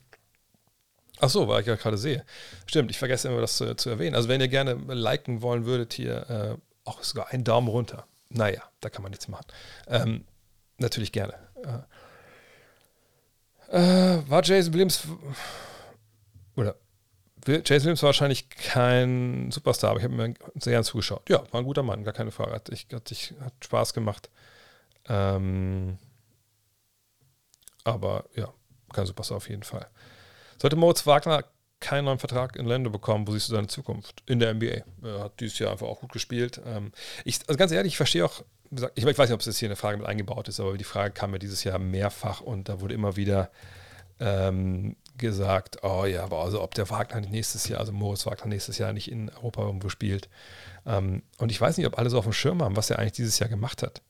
Ach 1.19 1.30
so, 1.30 1.48
weil 1.48 1.61
ich 1.61 1.68
ja 1.68 1.76
gerade 1.76 1.98
sehe. 1.98 2.23
Stimmt, 2.65 2.91
ich 2.91 2.98
vergesse 2.98 3.27
immer 3.27 3.41
das 3.41 3.57
zu, 3.57 3.76
zu, 3.76 3.89
erwähnen. 3.89 4.15
Also 4.15 4.30
wenn 4.30 4.39
ihr 4.41 4.48
gerne 4.48 4.73
liken 4.94 5.41
wollen 5.41 5.65
würdet, 5.65 5.94
hier 5.94 6.30
äh, 6.30 6.57
auch 6.88 7.03
sogar 7.03 7.30
einen 7.30 7.44
Daumen 7.44 7.68
runter. 7.68 8.06
Naja, 8.30 8.61
da 8.81 8.89
kann 8.89 9.02
man 9.03 9.11
nichts 9.11 9.27
machen. 9.27 9.45
Ähm, 9.88 10.26
natürlich 10.77 11.11
gerne. 11.11 11.34
Äh, 13.69 14.18
äh, 14.18 14.30
war 14.30 14.44
Jason 14.44 14.73
Williams 14.73 15.07
oder 16.56 16.76
Jason 17.45 17.84
Williams 17.84 18.03
war 18.03 18.07
wahrscheinlich 18.07 18.49
kein 18.49 19.52
Superstar, 19.52 19.91
aber 19.91 19.99
ich 19.99 20.03
habe 20.03 20.15
mir 20.15 20.34
sehr 20.56 20.73
gern 20.73 20.84
zugeschaut. 20.84 21.30
Ja, 21.30 21.44
war 21.52 21.61
ein 21.61 21.65
guter 21.65 21.84
Mann, 21.84 22.03
gar 22.03 22.14
keine 22.14 22.31
Frage. 22.31 22.52
Hat, 22.52 22.69
ich, 22.69 22.88
hat, 22.91 23.10
ich, 23.11 23.34
hat 23.39 23.53
Spaß 23.64 23.94
gemacht. 23.94 24.30
Ähm, 25.07 25.98
aber 27.85 28.26
ja, 28.35 28.53
kein 28.91 29.06
Superstar 29.06 29.38
auf 29.38 29.49
jeden 29.49 29.64
Fall. 29.64 29.88
Sollte 30.58 30.76
Moritz 30.76 31.06
Wagner 31.06 31.44
keinen 31.80 32.06
neuen 32.06 32.20
Vertrag 32.20 32.56
in 32.56 32.66
Lando 32.66 32.90
bekommen, 32.90 33.28
wo 33.28 33.32
siehst 33.32 33.50
du 33.50 33.56
seine 33.56 33.68
Zukunft? 33.68 34.24
In 34.26 34.40
der 34.40 34.54
NBA. 34.54 34.84
Er 35.04 35.24
hat 35.26 35.40
dieses 35.40 35.60
Jahr 35.60 35.72
einfach 35.72 35.88
auch 35.88 36.00
gut 36.00 36.12
gespielt. 36.12 36.60
Ähm, 36.66 36.92
ich, 37.24 37.40
also 37.48 37.58
ganz 37.58 37.72
ehrlich, 37.72 37.94
ich 37.94 37.98
verstehe 37.98 38.26
auch, 38.26 38.44
ich, 38.96 39.06
weiß 39.06 39.18
nicht, 39.18 39.32
ob 39.32 39.40
es 39.40 39.46
jetzt 39.46 39.60
hier 39.60 39.70
eine 39.70 39.76
Frage 39.76 39.98
mit 39.98 40.08
eingebaut 40.08 40.48
ist, 40.48 40.60
aber 40.60 40.78
die 40.78 40.84
Frage 40.84 41.14
kam 41.14 41.32
mir 41.32 41.40
dieses 41.40 41.64
Jahr 41.64 41.80
mehrfach 41.80 42.42
und 42.42 42.68
da 42.68 42.82
wurde 42.82 42.96
immer 42.96 43.16
wieder 43.16 43.52
ähm, 44.20 44.96
gesagt, 45.18 45.84
oh 45.84 46.06
ja, 46.06 46.24
aber 46.24 46.40
also 46.40 46.62
ob 46.62 46.74
der 46.74 46.90
Wagner 46.90 47.22
nächstes 47.22 47.68
Jahr, 47.68 47.80
also 47.80 47.94
Moritz 47.94 48.26
Wagner 48.26 48.48
nächstes 48.48 48.80
Jahr 48.80 48.92
nicht 48.92 49.12
in 49.12 49.30
Europa 49.30 49.62
irgendwo 49.62 49.90
spielt. 49.90 50.28
Ähm, 50.86 51.22
und 51.38 51.52
ich 51.52 51.62
weiß 51.62 51.78
nicht, 51.78 51.86
ob 51.86 52.00
alle 52.00 52.10
so 52.10 52.18
auf 52.18 52.26
dem 52.26 52.34
Schirm 52.34 52.64
haben, 52.64 52.76
was 52.76 52.90
er 52.90 53.00
eigentlich 53.00 53.14
dieses 53.14 53.40
Jahr 53.40 53.50
gemacht 53.50 53.84
hat 53.84 54.02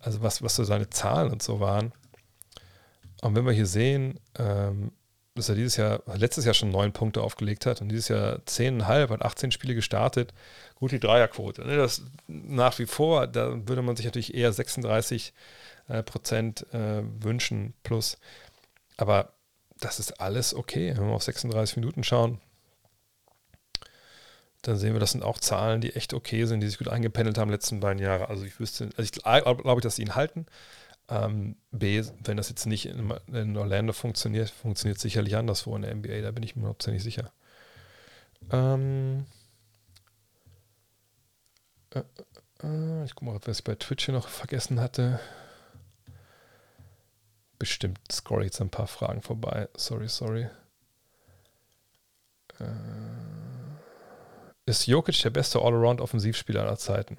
also 0.00 0.22
was, 0.22 0.42
was 0.42 0.56
so 0.56 0.64
seine 0.64 0.90
Zahlen 0.90 1.30
und 1.32 1.42
so 1.42 1.60
waren. 1.60 1.92
Und 3.20 3.34
wenn 3.34 3.46
wir 3.46 3.52
hier 3.52 3.66
sehen, 3.66 4.20
ähm, 4.38 4.92
dass 5.38 5.48
er 5.48 5.54
dieses 5.54 5.76
Jahr, 5.76 6.02
letztes 6.14 6.44
Jahr 6.44 6.54
schon 6.54 6.70
neun 6.70 6.92
Punkte 6.92 7.22
aufgelegt 7.22 7.66
hat 7.66 7.80
und 7.80 7.88
dieses 7.88 8.08
Jahr 8.08 8.44
zehneinhalb, 8.46 9.10
hat 9.10 9.22
18 9.22 9.50
Spiele 9.50 9.74
gestartet, 9.74 10.34
gut 10.74 10.92
die 10.92 11.00
Dreierquote. 11.00 11.66
Ne? 11.66 11.76
Das 11.76 12.02
nach 12.26 12.78
wie 12.78 12.86
vor, 12.86 13.26
da 13.26 13.66
würde 13.66 13.82
man 13.82 13.96
sich 13.96 14.06
natürlich 14.06 14.34
eher 14.34 14.52
36 14.52 15.32
äh, 15.88 16.02
Prozent 16.02 16.66
äh, 16.72 17.02
wünschen 17.20 17.74
plus. 17.82 18.18
Aber 18.96 19.32
das 19.80 19.98
ist 19.98 20.20
alles 20.20 20.54
okay. 20.54 20.94
Wenn 20.96 21.06
wir 21.06 21.14
auf 21.14 21.22
36 21.22 21.76
Minuten 21.76 22.04
schauen, 22.04 22.40
dann 24.62 24.76
sehen 24.76 24.92
wir, 24.92 25.00
das 25.00 25.12
sind 25.12 25.22
auch 25.22 25.38
Zahlen, 25.38 25.80
die 25.80 25.94
echt 25.94 26.14
okay 26.14 26.44
sind, 26.44 26.60
die 26.60 26.68
sich 26.68 26.78
gut 26.78 26.88
eingependelt 26.88 27.38
haben 27.38 27.50
letzten 27.50 27.80
beiden 27.80 28.02
Jahre. 28.02 28.28
Also 28.28 28.44
ich 28.44 28.58
wüsste, 28.58 28.90
also 28.96 29.02
ich 29.02 29.12
glaube, 29.12 29.80
dass 29.80 29.96
sie 29.96 30.02
ihn 30.02 30.14
halten. 30.14 30.46
Ähm, 31.10 31.56
B, 31.70 32.02
wenn 32.24 32.36
das 32.36 32.50
jetzt 32.50 32.66
nicht 32.66 32.86
in, 32.86 33.10
in, 33.32 33.56
Orlando 33.56 33.94
funktioniert, 33.94 34.50
funktioniert 34.50 34.98
sicherlich 34.98 35.36
anderswo 35.36 35.74
in 35.74 35.82
der 35.82 35.94
NBA, 35.94 36.20
da 36.20 36.30
bin 36.32 36.42
ich 36.42 36.54
mir 36.54 36.60
überhaupt 36.60 36.86
nicht 36.86 37.02
sicher. 37.02 37.32
Ähm, 38.50 39.26
äh, 41.94 42.02
äh, 42.62 43.04
ich 43.04 43.14
gucke 43.14 43.30
mal, 43.30 43.40
was 43.42 43.58
ich 43.58 43.64
bei 43.64 43.74
Twitch 43.74 44.04
hier 44.04 44.14
noch 44.14 44.28
vergessen 44.28 44.80
hatte. 44.80 45.20
Bestimmt 47.58 48.00
scroll 48.12 48.42
ich 48.42 48.46
jetzt 48.46 48.60
ein 48.60 48.70
paar 48.70 48.86
Fragen 48.86 49.22
vorbei. 49.22 49.68
Sorry, 49.76 50.08
sorry. 50.08 50.48
Äh, 52.60 52.66
ist 54.66 54.86
Jokic 54.86 55.22
der 55.22 55.30
beste 55.30 55.60
Allround-Offensivspieler 55.60 56.62
aller 56.62 56.76
Zeiten? 56.76 57.18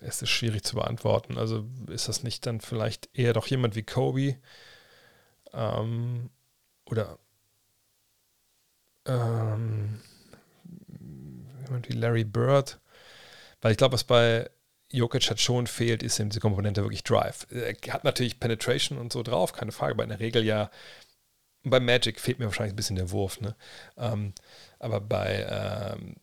Es 0.00 0.22
ist 0.22 0.30
schwierig 0.30 0.64
zu 0.64 0.76
beantworten. 0.76 1.38
Also 1.38 1.66
ist 1.88 2.08
das 2.08 2.22
nicht 2.22 2.46
dann 2.46 2.60
vielleicht 2.60 3.08
eher 3.14 3.32
doch 3.32 3.46
jemand 3.46 3.74
wie 3.74 3.82
Kobe 3.82 4.36
ähm, 5.52 6.30
oder 6.84 7.18
ähm, 9.06 10.00
jemand 11.64 11.88
wie 11.88 11.94
Larry 11.94 12.24
Bird. 12.24 12.78
Weil 13.60 13.72
ich 13.72 13.78
glaube, 13.78 13.94
was 13.94 14.04
bei 14.04 14.48
Jokic 14.90 15.28
hat 15.30 15.40
schon 15.40 15.66
fehlt, 15.66 16.02
ist 16.02 16.18
eben 16.18 16.30
diese 16.30 16.40
Komponente 16.40 16.82
wirklich 16.82 17.02
Drive. 17.02 17.46
Er 17.50 17.74
hat 17.92 18.04
natürlich 18.04 18.40
Penetration 18.40 18.98
und 18.98 19.12
so 19.12 19.22
drauf, 19.22 19.52
keine 19.52 19.72
Frage, 19.72 19.94
aber 19.94 20.04
in 20.04 20.10
der 20.10 20.20
Regel 20.20 20.44
ja, 20.44 20.70
bei 21.64 21.80
Magic 21.80 22.20
fehlt 22.20 22.38
mir 22.38 22.46
wahrscheinlich 22.46 22.72
ein 22.72 22.76
bisschen 22.76 22.96
der 22.96 23.10
Wurf, 23.10 23.40
ne? 23.40 23.56
Ähm, 23.96 24.32
aber 24.78 25.00
bei, 25.00 25.46
ähm, 25.50 26.16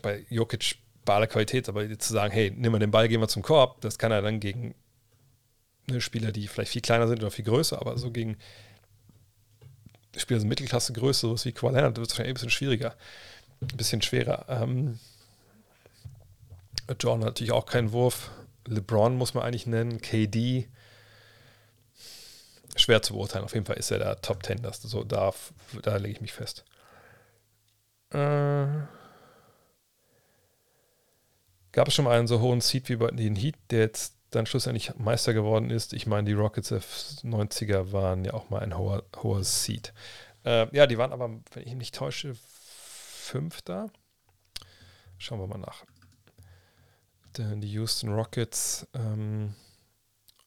bei 0.00 0.24
Jokic 0.30 0.76
bei 1.04 1.14
aller 1.14 1.26
Qualität, 1.26 1.68
aber 1.68 1.98
zu 1.98 2.12
sagen, 2.12 2.32
hey, 2.32 2.52
nimm 2.54 2.72
mal 2.72 2.78
den 2.78 2.90
Ball, 2.90 3.08
gehen 3.08 3.20
wir 3.20 3.28
zum 3.28 3.42
Korb, 3.42 3.80
das 3.80 3.98
kann 3.98 4.12
er 4.12 4.22
dann 4.22 4.40
gegen 4.40 4.74
ne, 5.88 6.00
Spieler, 6.00 6.32
die 6.32 6.48
vielleicht 6.48 6.72
viel 6.72 6.82
kleiner 6.82 7.08
sind 7.08 7.20
oder 7.20 7.30
viel 7.30 7.44
größer, 7.44 7.80
aber 7.80 7.96
so 7.98 8.10
gegen 8.10 8.36
Spieler 10.16 10.40
sind 10.40 10.48
Mittelklasse 10.48 10.92
Größe, 10.92 11.20
sowas 11.20 11.44
wie 11.44 11.52
Kawhi 11.52 11.72
Leonard, 11.72 11.96
wird 11.96 12.06
es 12.06 12.12
wahrscheinlich 12.12 12.32
ein 12.32 12.34
bisschen 12.34 12.50
schwieriger, 12.50 12.96
ein 13.60 13.76
bisschen 13.76 14.02
schwerer. 14.02 14.44
Ähm, 14.48 14.98
Jordan 16.98 17.20
hat 17.20 17.34
natürlich 17.34 17.52
auch 17.52 17.66
keinen 17.66 17.92
Wurf. 17.92 18.30
LeBron 18.66 19.16
muss 19.16 19.34
man 19.34 19.44
eigentlich 19.44 19.66
nennen. 19.66 20.00
KD. 20.00 20.68
Schwer 22.76 23.02
zu 23.02 23.14
beurteilen. 23.14 23.44
Auf 23.44 23.54
jeden 23.54 23.66
Fall 23.66 23.76
ist 23.76 23.90
er 23.90 23.98
der 23.98 24.20
Top 24.20 24.42
Ten. 24.42 24.62
Das 24.62 24.82
so 24.82 25.04
darf, 25.04 25.52
da 25.82 25.96
lege 25.96 26.14
ich 26.14 26.20
mich 26.20 26.32
fest. 26.32 26.64
Äh, 28.12 28.66
gab 31.72 31.88
es 31.88 31.94
schon 31.94 32.04
mal 32.04 32.18
einen 32.18 32.28
so 32.28 32.40
hohen 32.40 32.60
Seed 32.60 32.88
wie 32.88 32.96
bei 32.96 33.10
den 33.10 33.36
Heat, 33.36 33.56
der 33.70 33.80
jetzt 33.80 34.16
dann 34.30 34.46
schlussendlich 34.46 34.94
Meister 34.96 35.34
geworden 35.34 35.70
ist? 35.70 35.92
Ich 35.92 36.06
meine, 36.06 36.24
die 36.24 36.34
Rockets 36.34 36.68
der 36.68 36.80
90er 36.80 37.92
waren 37.92 38.24
ja 38.24 38.34
auch 38.34 38.50
mal 38.50 38.60
ein 38.60 38.76
hoher, 38.76 39.04
hoher 39.22 39.44
Seed. 39.44 39.92
Äh, 40.44 40.74
ja, 40.74 40.86
die 40.86 40.98
waren 40.98 41.12
aber, 41.12 41.28
wenn 41.28 41.62
ich 41.62 41.68
mich 41.68 41.76
nicht 41.76 41.94
täusche, 41.94 42.34
Fünfter. 42.34 43.90
Schauen 45.18 45.38
wir 45.38 45.46
mal 45.46 45.58
nach 45.58 45.84
die 47.36 47.72
Houston 47.72 48.12
Rockets, 48.12 48.86
ähm, 48.94 49.54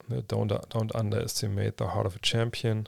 ne, 0.07 0.21
don't 0.21 0.91
underestimate 0.93 1.75
the 1.77 1.85
heart 1.85 2.05
of 2.05 2.15
a 2.15 2.19
champion. 2.21 2.87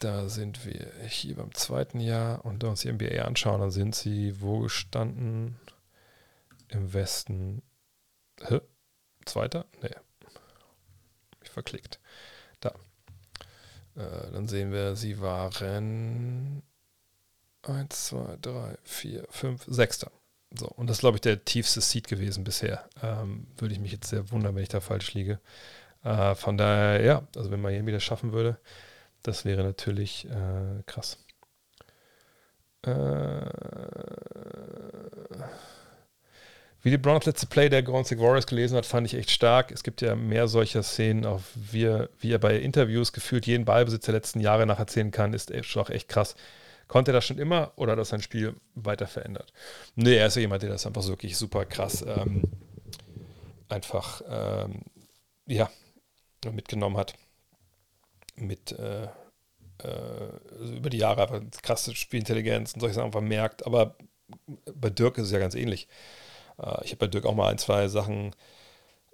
Da 0.00 0.30
sind 0.30 0.64
wir 0.64 0.92
hier 1.06 1.36
beim 1.36 1.54
zweiten 1.54 2.00
Jahr 2.00 2.42
und 2.46 2.54
wenn 2.54 2.62
wir 2.62 2.70
uns 2.70 2.80
die 2.80 2.90
NBA 2.90 3.22
anschauen, 3.22 3.60
dann 3.60 3.70
sind 3.70 3.94
sie 3.94 4.40
wo 4.40 4.60
gestanden? 4.60 5.56
Im 6.68 6.94
Westen. 6.94 7.62
Hä? 8.40 8.60
Zweiter? 9.26 9.66
Nee. 9.82 9.94
Ich 11.42 11.50
verklickt. 11.50 12.00
Da. 12.60 12.70
Äh, 13.94 14.32
dann 14.32 14.48
sehen 14.48 14.72
wir, 14.72 14.96
sie 14.96 15.20
waren 15.20 16.62
1, 17.62 18.06
2, 18.06 18.38
3, 18.40 18.78
4, 18.82 19.26
5, 19.28 19.64
6. 19.66 20.06
So, 20.58 20.66
und 20.68 20.86
das 20.86 20.96
ist, 20.96 21.00
glaube 21.00 21.18
ich, 21.18 21.20
der 21.20 21.44
tiefste 21.44 21.82
Seed 21.82 22.08
gewesen 22.08 22.42
bisher. 22.42 22.88
Ähm, 23.02 23.46
würde 23.58 23.74
ich 23.74 23.80
mich 23.80 23.92
jetzt 23.92 24.08
sehr 24.08 24.30
wundern, 24.30 24.54
wenn 24.54 24.62
ich 24.62 24.70
da 24.70 24.80
falsch 24.80 25.12
liege. 25.12 25.40
Äh, 26.04 26.34
von 26.36 26.56
daher, 26.56 27.02
ja, 27.02 27.28
also 27.36 27.50
wenn 27.50 27.60
Miami 27.60 27.92
das 27.92 28.02
schaffen 28.02 28.32
würde, 28.32 28.58
das 29.22 29.44
wäre 29.44 29.62
natürlich 29.62 30.26
äh, 30.26 30.82
krass. 30.86 31.24
Äh, 32.82 32.90
wie 36.82 36.90
die 36.90 36.98
Browns 36.98 37.26
letzte 37.26 37.46
Play 37.46 37.68
der 37.68 37.82
Golden 37.82 38.18
Warriors 38.18 38.46
gelesen 38.46 38.76
hat, 38.76 38.86
fand 38.86 39.06
ich 39.06 39.14
echt 39.14 39.30
stark. 39.30 39.70
Es 39.70 39.82
gibt 39.82 40.00
ja 40.00 40.14
mehr 40.14 40.48
solcher 40.48 40.82
Szenen, 40.82 41.26
auch 41.26 41.42
wie, 41.54 42.06
wie 42.18 42.32
er 42.32 42.38
bei 42.38 42.56
Interviews 42.56 43.12
gefühlt 43.12 43.46
jeden 43.46 43.66
Ballbesitz 43.66 44.06
der 44.06 44.14
letzten 44.14 44.40
Jahre 44.40 44.64
nacherzählen 44.64 45.10
kann, 45.10 45.34
ist 45.34 45.52
auch 45.76 45.90
echt 45.90 46.08
krass. 46.08 46.36
Konnte 46.88 47.10
er 47.10 47.14
das 47.14 47.26
schon 47.26 47.38
immer 47.38 47.72
oder 47.76 47.92
hat 47.92 47.98
das 47.98 48.08
sein 48.08 48.22
Spiel 48.22 48.56
weiter 48.74 49.06
verändert? 49.06 49.52
Nee, 49.94 50.16
er 50.16 50.26
ist 50.26 50.36
ja 50.36 50.40
jemand, 50.40 50.62
der 50.62 50.70
das 50.70 50.86
einfach 50.86 51.02
so 51.02 51.10
wirklich 51.10 51.36
super 51.36 51.64
krass 51.64 52.02
ähm, 52.02 52.42
einfach 53.68 54.22
ähm, 54.28 54.82
ja, 55.46 55.70
mitgenommen 56.50 56.96
hat. 56.96 57.14
Mit 58.36 58.72
äh, 58.72 59.08
äh, 59.84 59.88
also 60.58 60.74
über 60.74 60.90
die 60.90 60.98
Jahre 60.98 61.22
einfach 61.22 61.40
krasse 61.62 61.94
Spielintelligenz 61.94 62.74
und 62.74 62.80
solche 62.80 62.94
Sachen 62.94 63.06
einfach 63.06 63.20
merkt. 63.20 63.66
Aber 63.66 63.96
bei 64.74 64.90
Dirk 64.90 65.18
ist 65.18 65.26
es 65.26 65.32
ja 65.32 65.38
ganz 65.38 65.54
ähnlich. 65.54 65.88
Äh, 66.58 66.84
ich 66.84 66.92
habe 66.92 67.00
bei 67.00 67.06
Dirk 67.06 67.26
auch 67.26 67.34
mal 67.34 67.50
ein, 67.50 67.58
zwei 67.58 67.88
Sachen, 67.88 68.34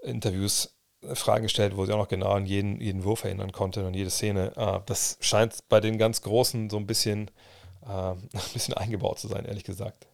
Interviews 0.03 0.77
äh, 1.03 1.15
Fragen 1.15 1.45
gestellt, 1.45 1.77
wo 1.77 1.85
sie 1.87 1.93
auch 1.93 1.99
noch 1.99 2.09
genau 2.09 2.33
an 2.33 2.47
jeden, 2.47 2.81
jeden 2.81 3.05
Wurf 3.05 3.25
erinnern 3.25 3.53
konnte 3.53 3.87
und 3.87 3.95
jede 3.95 4.11
Szene. 4.11 4.53
Das 4.87 5.19
scheint 5.21 5.57
bei 5.69 5.81
den 5.81 5.99
ganz 5.99 6.23
Großen 6.23 6.71
so 6.71 6.77
ein 6.77 6.87
bisschen 6.87 7.31
ein 7.87 8.29
bisschen 8.53 8.75
eingebaut 8.75 9.21
zu 9.21 9.29
sein, 9.29 9.45
ehrlich 9.45 9.63
gesagt. 9.63 10.09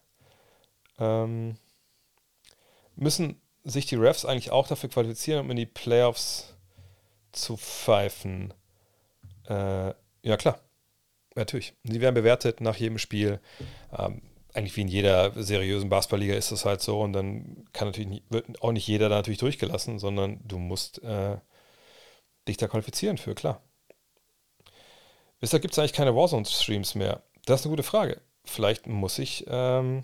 Ähm, 0.99 1.57
müssen 2.95 3.41
sich 3.63 3.87
die 3.87 3.95
Refs 3.95 4.25
eigentlich 4.25 4.51
auch 4.51 4.67
dafür 4.67 4.89
qualifizieren, 4.89 5.39
um 5.39 5.49
in 5.49 5.57
die 5.57 5.65
Playoffs 5.65 6.53
zu 7.31 7.57
pfeifen? 7.57 8.53
Äh, 9.47 9.93
ja, 10.23 10.37
klar. 10.37 10.59
Natürlich. 11.35 11.73
Sie 11.83 12.01
werden 12.01 12.15
bewertet 12.15 12.61
nach 12.61 12.75
jedem 12.77 12.97
Spiel. 12.97 13.39
Ähm, 13.97 14.21
eigentlich 14.53 14.75
wie 14.75 14.81
in 14.81 14.87
jeder 14.87 15.31
seriösen 15.41 15.89
Basketballliga 15.89 16.35
ist 16.35 16.51
das 16.51 16.65
halt 16.65 16.81
so. 16.81 17.01
Und 17.01 17.13
dann 17.13 17.65
kann 17.73 17.87
natürlich 17.87 18.09
nie, 18.09 18.23
wird 18.29 18.61
auch 18.61 18.71
nicht 18.71 18.87
jeder 18.87 19.09
da 19.09 19.15
natürlich 19.15 19.39
durchgelassen, 19.39 19.99
sondern 19.99 20.39
du 20.47 20.59
musst 20.59 21.01
äh, 21.03 21.37
dich 22.47 22.57
da 22.57 22.67
qualifizieren 22.67 23.17
für, 23.17 23.33
klar. 23.33 23.61
Weshalb 25.39 25.61
gibt 25.61 25.73
es 25.73 25.79
eigentlich 25.79 25.93
keine 25.93 26.15
Warzone-Streams 26.15 26.95
mehr? 26.95 27.23
Das 27.45 27.61
ist 27.61 27.65
eine 27.65 27.71
gute 27.71 27.83
Frage. 27.83 28.21
Vielleicht 28.45 28.87
muss 28.87 29.19
ich 29.19 29.45
ähm, 29.47 30.03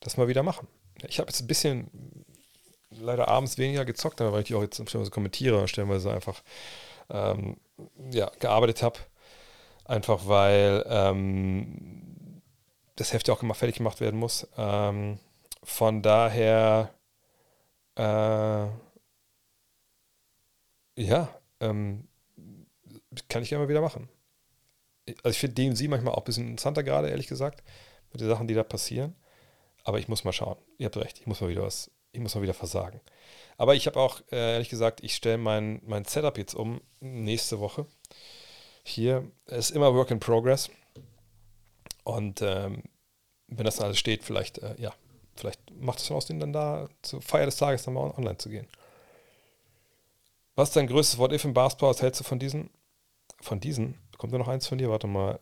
das 0.00 0.16
mal 0.16 0.28
wieder 0.28 0.42
machen. 0.42 0.66
Ich 1.06 1.18
habe 1.18 1.28
jetzt 1.28 1.40
ein 1.40 1.46
bisschen 1.46 2.24
leider 2.90 3.28
abends 3.28 3.58
weniger 3.58 3.84
gezockt, 3.84 4.20
weil 4.20 4.42
ich 4.42 4.54
auch 4.54 4.62
jetzt 4.62 4.76
stellenweise 4.76 5.10
kommentiere 5.10 5.68
stellenweise 5.68 6.12
einfach 6.12 6.42
ähm, 7.10 7.56
ja, 8.10 8.30
gearbeitet 8.38 8.82
habe. 8.82 8.98
Einfach 9.84 10.26
weil 10.26 10.84
ähm, 10.88 12.42
das 12.96 13.12
Heft 13.12 13.28
ja 13.28 13.34
auch 13.34 13.42
immer 13.42 13.54
fertig 13.54 13.76
gemacht 13.76 14.00
werden 14.00 14.18
muss. 14.18 14.46
Ähm, 14.56 15.18
von 15.62 16.02
daher 16.02 16.92
äh, 17.96 18.66
ja, 20.96 21.28
ähm, 21.60 22.08
kann 23.28 23.42
ich 23.42 23.50
ja 23.50 23.58
mal 23.58 23.68
wieder 23.68 23.80
machen 23.80 24.08
also 25.22 25.30
ich 25.30 25.38
finde 25.38 25.54
DMZ 25.54 25.88
manchmal 25.88 26.14
auch 26.14 26.18
ein 26.18 26.24
bisschen 26.24 26.48
interessanter 26.48 26.82
gerade, 26.82 27.08
ehrlich 27.08 27.26
gesagt, 27.26 27.62
mit 28.12 28.20
den 28.20 28.28
Sachen, 28.28 28.46
die 28.48 28.54
da 28.54 28.62
passieren. 28.62 29.14
Aber 29.84 29.98
ich 29.98 30.08
muss 30.08 30.24
mal 30.24 30.32
schauen. 30.32 30.56
Ihr 30.78 30.86
habt 30.86 30.96
recht, 30.96 31.18
ich 31.20 31.26
muss 31.26 31.40
mal 31.40 31.50
wieder 31.50 31.62
was, 31.62 31.90
ich 32.18 32.22
muss 32.22 32.34
mal 32.34 32.42
wieder 32.42 32.54
versagen. 32.54 33.00
Aber 33.56 33.76
ich 33.76 33.86
habe 33.86 33.98
auch, 33.98 34.20
äh, 34.32 34.54
ehrlich 34.54 34.68
gesagt, 34.68 35.02
ich 35.04 35.14
stelle 35.14 35.38
mein, 35.38 35.80
mein 35.86 36.04
Setup 36.04 36.36
jetzt 36.36 36.54
um 36.54 36.80
nächste 37.00 37.60
Woche. 37.60 37.86
Hier 38.82 39.30
ist 39.46 39.70
immer 39.70 39.94
Work 39.94 40.10
in 40.10 40.18
Progress. 40.18 40.68
Und 42.02 42.42
ähm, 42.42 42.82
wenn 43.46 43.64
das 43.64 43.76
dann 43.76 43.86
alles 43.86 43.98
steht, 43.98 44.24
vielleicht, 44.24 44.58
äh, 44.58 44.74
ja, 44.78 44.92
vielleicht 45.36 45.60
macht 45.70 46.00
es 46.00 46.10
aus, 46.10 46.26
den 46.26 46.40
dann 46.40 46.52
da 46.52 46.88
zur 47.02 47.22
Feier 47.22 47.46
des 47.46 47.56
Tages 47.56 47.84
dann 47.84 47.94
mal 47.94 48.10
online 48.10 48.38
zu 48.38 48.48
gehen. 48.48 48.66
Was 50.56 50.70
ist 50.70 50.76
dein 50.76 50.88
größtes 50.88 51.18
Wort 51.18 51.32
if 51.32 51.44
im 51.44 51.54
Basketball? 51.54 51.90
Was 51.90 52.02
hältst 52.02 52.20
du 52.20 52.24
von 52.24 52.40
diesen? 52.40 52.70
Von 53.40 53.60
diesen? 53.60 53.96
Kommt 54.16 54.32
da 54.32 54.38
noch 54.38 54.48
eins 54.48 54.66
von 54.66 54.78
dir? 54.78 54.90
Warte 54.90 55.06
mal. 55.06 55.38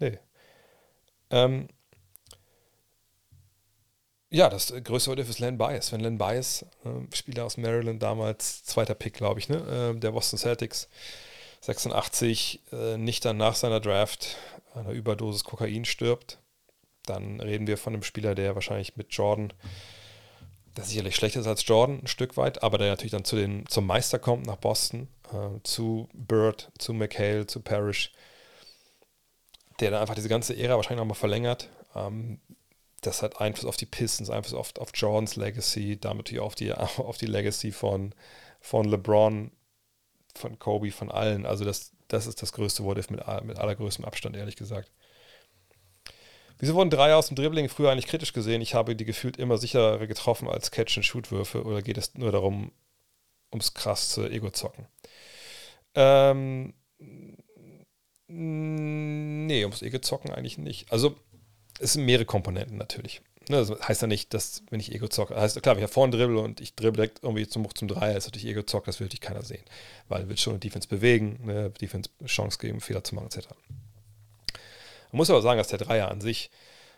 Äh, 0.00 0.04
nee. 0.04 0.18
Ähm, 1.30 1.68
ja, 4.30 4.48
das 4.48 4.72
größte 4.72 5.10
What 5.10 5.18
ist 5.18 5.38
Len 5.38 5.58
Bias. 5.58 5.92
Wenn 5.92 6.00
Len 6.00 6.18
Bias, 6.18 6.64
äh, 6.84 7.14
Spieler 7.14 7.44
aus 7.44 7.56
Maryland, 7.56 8.02
damals 8.02 8.64
zweiter 8.64 8.94
Pick, 8.94 9.14
glaube 9.14 9.40
ich, 9.40 9.48
ne? 9.48 9.94
Äh, 9.94 9.98
der 9.98 10.12
Boston 10.12 10.38
Celtics, 10.38 10.88
86, 11.62 12.60
äh, 12.72 12.96
nicht 12.96 13.24
dann 13.24 13.36
nach 13.36 13.54
seiner 13.54 13.80
Draft 13.80 14.36
einer 14.74 14.90
Überdosis 14.90 15.44
Kokain 15.44 15.84
stirbt, 15.84 16.38
dann 17.04 17.40
reden 17.40 17.66
wir 17.66 17.78
von 17.78 17.94
einem 17.94 18.02
Spieler, 18.02 18.34
der 18.34 18.54
wahrscheinlich 18.54 18.96
mit 18.96 19.12
Jordan 19.12 19.52
der 20.76 20.84
sicherlich 20.84 21.16
schlechter 21.16 21.40
ist 21.40 21.46
als 21.46 21.66
Jordan 21.66 22.00
ein 22.02 22.06
Stück 22.06 22.36
weit, 22.36 22.62
aber 22.62 22.78
der 22.78 22.88
natürlich 22.88 23.12
dann 23.12 23.24
zu 23.24 23.36
den, 23.36 23.66
zum 23.66 23.86
Meister 23.86 24.18
kommt 24.18 24.46
nach 24.46 24.56
Boston, 24.56 25.08
äh, 25.32 25.60
zu 25.62 26.08
Bird, 26.12 26.70
zu 26.78 26.92
McHale, 26.92 27.46
zu 27.46 27.60
Parrish, 27.60 28.12
der 29.80 29.90
dann 29.90 30.00
einfach 30.00 30.14
diese 30.14 30.28
ganze 30.28 30.56
Ära 30.56 30.76
wahrscheinlich 30.76 31.00
nochmal 31.00 31.14
verlängert. 31.16 31.70
Ähm, 31.94 32.40
das 33.06 33.22
hat 33.22 33.40
Einfluss 33.40 33.66
auf 33.66 33.76
die 33.76 33.86
Pistons, 33.86 34.30
Einfluss 34.30 34.54
auf, 34.54 34.76
auf 34.78 34.90
Jordans 34.94 35.36
Legacy, 35.36 35.98
damit 35.98 36.26
natürlich 36.26 36.42
auf 36.42 36.54
die, 36.54 36.72
auf 36.74 37.18
die 37.18 37.26
Legacy 37.26 37.72
von, 37.72 38.14
von 38.60 38.84
LeBron, 38.86 39.50
von 40.34 40.58
Kobe, 40.58 40.90
von 40.90 41.10
allen. 41.10 41.46
Also 41.46 41.64
das, 41.64 41.92
das 42.08 42.26
ist 42.26 42.42
das 42.42 42.52
größte 42.52 42.84
What 42.84 42.96
mit, 43.10 43.26
mit 43.44 43.58
allergrößtem 43.58 44.04
Abstand, 44.04 44.36
ehrlich 44.36 44.56
gesagt. 44.56 44.90
Wieso 46.58 46.74
wurden 46.74 46.90
drei 46.90 47.14
aus 47.14 47.28
dem 47.28 47.36
Dribbling 47.36 47.68
früher 47.68 47.90
eigentlich 47.90 48.06
kritisch 48.06 48.32
gesehen? 48.32 48.62
Ich 48.62 48.74
habe 48.74 48.96
die 48.96 49.04
gefühlt 49.04 49.36
immer 49.36 49.58
sicherer 49.58 50.06
getroffen 50.06 50.48
als 50.48 50.70
Catch-and-Shoot-Würfe 50.70 51.64
oder 51.64 51.82
geht 51.82 51.98
es 51.98 52.14
nur 52.14 52.32
darum, 52.32 52.72
ums 53.52 53.74
krasse 53.74 54.30
Ego-Zocken? 54.30 54.86
Ähm, 55.94 56.72
Nee, 58.28 59.62
ums 59.62 59.82
Ego 59.82 59.98
zocken 60.00 60.32
eigentlich 60.32 60.58
nicht. 60.58 60.90
Also, 60.90 61.16
es 61.78 61.94
sind 61.94 62.04
mehrere 62.04 62.24
Komponenten 62.24 62.76
natürlich. 62.76 63.20
Ne, 63.48 63.64
das 63.64 63.70
heißt 63.88 64.02
ja 64.02 64.08
nicht, 64.08 64.34
dass, 64.34 64.62
wenn 64.70 64.80
ich 64.80 64.92
Ego 64.92 65.06
zocke, 65.06 65.36
heißt 65.36 65.62
klar, 65.62 65.76
wenn 65.76 65.84
ich 65.84 65.90
vorne 65.90 66.16
dribbel 66.16 66.36
und 66.38 66.60
ich 66.60 66.74
dribbel 66.74 66.96
direkt 66.96 67.22
irgendwie 67.22 67.46
zum 67.46 67.72
zum 67.72 67.86
Dreier, 67.86 68.16
ist 68.16 68.26
natürlich 68.26 68.46
Ego 68.46 68.62
zocken, 68.62 68.86
das 68.86 68.98
will 68.98 69.06
natürlich 69.06 69.20
keiner 69.20 69.42
sehen. 69.42 69.62
Weil 70.08 70.28
wird 70.28 70.40
schon 70.40 70.54
eine 70.54 70.60
Defense 70.60 70.88
bewegen, 70.88 71.38
eine 71.44 71.70
Defense 71.70 72.10
Chance 72.24 72.58
geben, 72.58 72.80
Fehler 72.80 73.04
zu 73.04 73.14
machen, 73.14 73.26
etc. 73.26 73.48
Man 75.12 75.18
muss 75.18 75.30
aber 75.30 75.42
sagen, 75.42 75.58
dass 75.58 75.68
der 75.68 75.78
Dreier 75.78 76.10
an 76.10 76.20
sich 76.20 76.50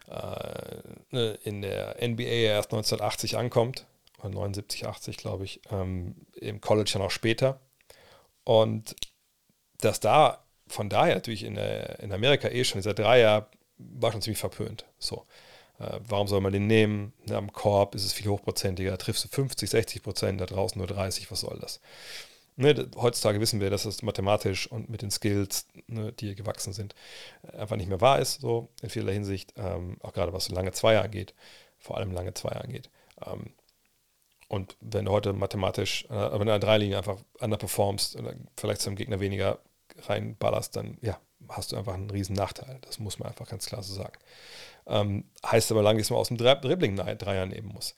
äh, 0.09 0.79
ne, 1.11 1.39
in 1.45 1.61
der 1.61 1.97
NBA 2.01 2.23
erst 2.23 2.73
1980 2.73 3.37
ankommt, 3.37 3.85
oder 4.21 4.31
79, 4.31 4.87
80, 4.87 5.17
glaube 5.19 5.45
ich, 5.45 5.61
ähm, 5.71 6.15
im 6.35 6.63
College 6.63 6.91
dann 6.95 7.03
auch 7.03 7.11
später. 7.11 7.61
Und 8.45 8.97
dass 9.81 10.01
da 10.01 10.43
von 10.67 10.89
daher 10.89 11.15
natürlich 11.15 11.45
in, 11.45 11.57
in 11.57 12.13
Amerika 12.13 12.49
eh 12.49 12.65
schon 12.65 12.79
dieser 12.79 12.95
Dreier 12.95 13.49
war 13.79 14.13
schon 14.13 14.23
ziemlich 14.23 14.39
verpönt. 14.39 14.85
So. 14.99 15.27
Äh, 15.79 16.01
warum 16.09 16.29
soll 16.29 16.41
man 16.41 16.53
den 16.53 16.67
nehmen? 16.67 17.13
Ne, 17.27 17.37
am 17.37 17.53
Korb 17.53 17.95
ist 17.95 18.05
es 18.05 18.13
viel 18.13 18.29
hochprozentiger, 18.29 18.99
triffst 18.99 19.25
du 19.25 19.29
50, 19.29 19.71
60 19.71 20.03
Prozent, 20.03 20.41
da 20.41 20.47
draußen 20.47 20.79
nur 20.79 20.89
30, 20.89 21.31
was 21.31 21.41
soll 21.41 21.59
das? 21.61 21.81
Ne, 22.57 22.91
heutzutage 22.97 23.41
wissen 23.41 23.61
wir, 23.61 23.71
dass 23.71 23.85
das 23.85 24.03
mathematisch 24.03 24.67
und 24.67 24.91
mit 24.91 25.03
den 25.03 25.13
Skills, 25.13 25.67
ne, 25.87 26.13
die 26.13 26.35
gewachsen 26.35 26.73
sind, 26.73 26.95
einfach 27.57 27.77
nicht 27.77 27.89
mehr 27.89 28.01
wahr 28.01 28.19
ist, 28.19 28.41
so 28.41 28.69
in 28.83 28.91
vieler 28.91 29.13
Hinsicht, 29.13 29.55
ähm, 29.57 29.97
auch 30.03 30.13
gerade 30.13 30.33
was 30.33 30.49
lange 30.49 30.73
Zweier 30.73 31.03
angeht, 31.05 31.35
vor 31.79 31.97
allem 31.97 32.11
lange 32.11 32.35
Zweier 32.35 32.63
angeht. 32.63 32.91
Ähm, 33.25 33.53
und 34.49 34.77
wenn 34.81 35.05
du 35.05 35.13
heute 35.13 35.33
mathematisch, 35.35 36.07
äh, 36.07 36.33
wenn 36.33 36.39
du 36.39 36.41
in 36.41 36.47
der 36.47 36.59
Dreilinie 36.59 36.99
einfach 36.99 37.19
underperformst 37.39 38.17
oder 38.17 38.35
vielleicht 38.57 38.81
zum 38.81 38.97
Gegner 38.97 39.21
weniger 39.21 39.61
reinballerst, 40.07 40.75
dann 40.75 40.99
ja, 41.01 41.21
hast 41.49 41.73
du 41.73 41.77
einfach 41.77 41.95
einen 41.95 42.11
riesen 42.11 42.37
Nachteil. 42.37 42.79
Das 42.83 42.99
muss 42.99 43.19
man 43.19 43.29
einfach 43.29 43.49
ganz 43.49 43.67
klar 43.67 43.83
so 43.83 43.95
sagen. 43.95 44.19
Ähm, 44.87 45.25
heißt 45.45 45.71
aber 45.71 45.83
lange, 45.83 46.01
dass 46.01 46.11
man 46.11 46.19
aus 46.19 46.29
dem 46.29 46.37
Dribbling 46.37 46.97
Dreier 46.97 47.47
nehmen 47.47 47.69
muss. 47.69 47.95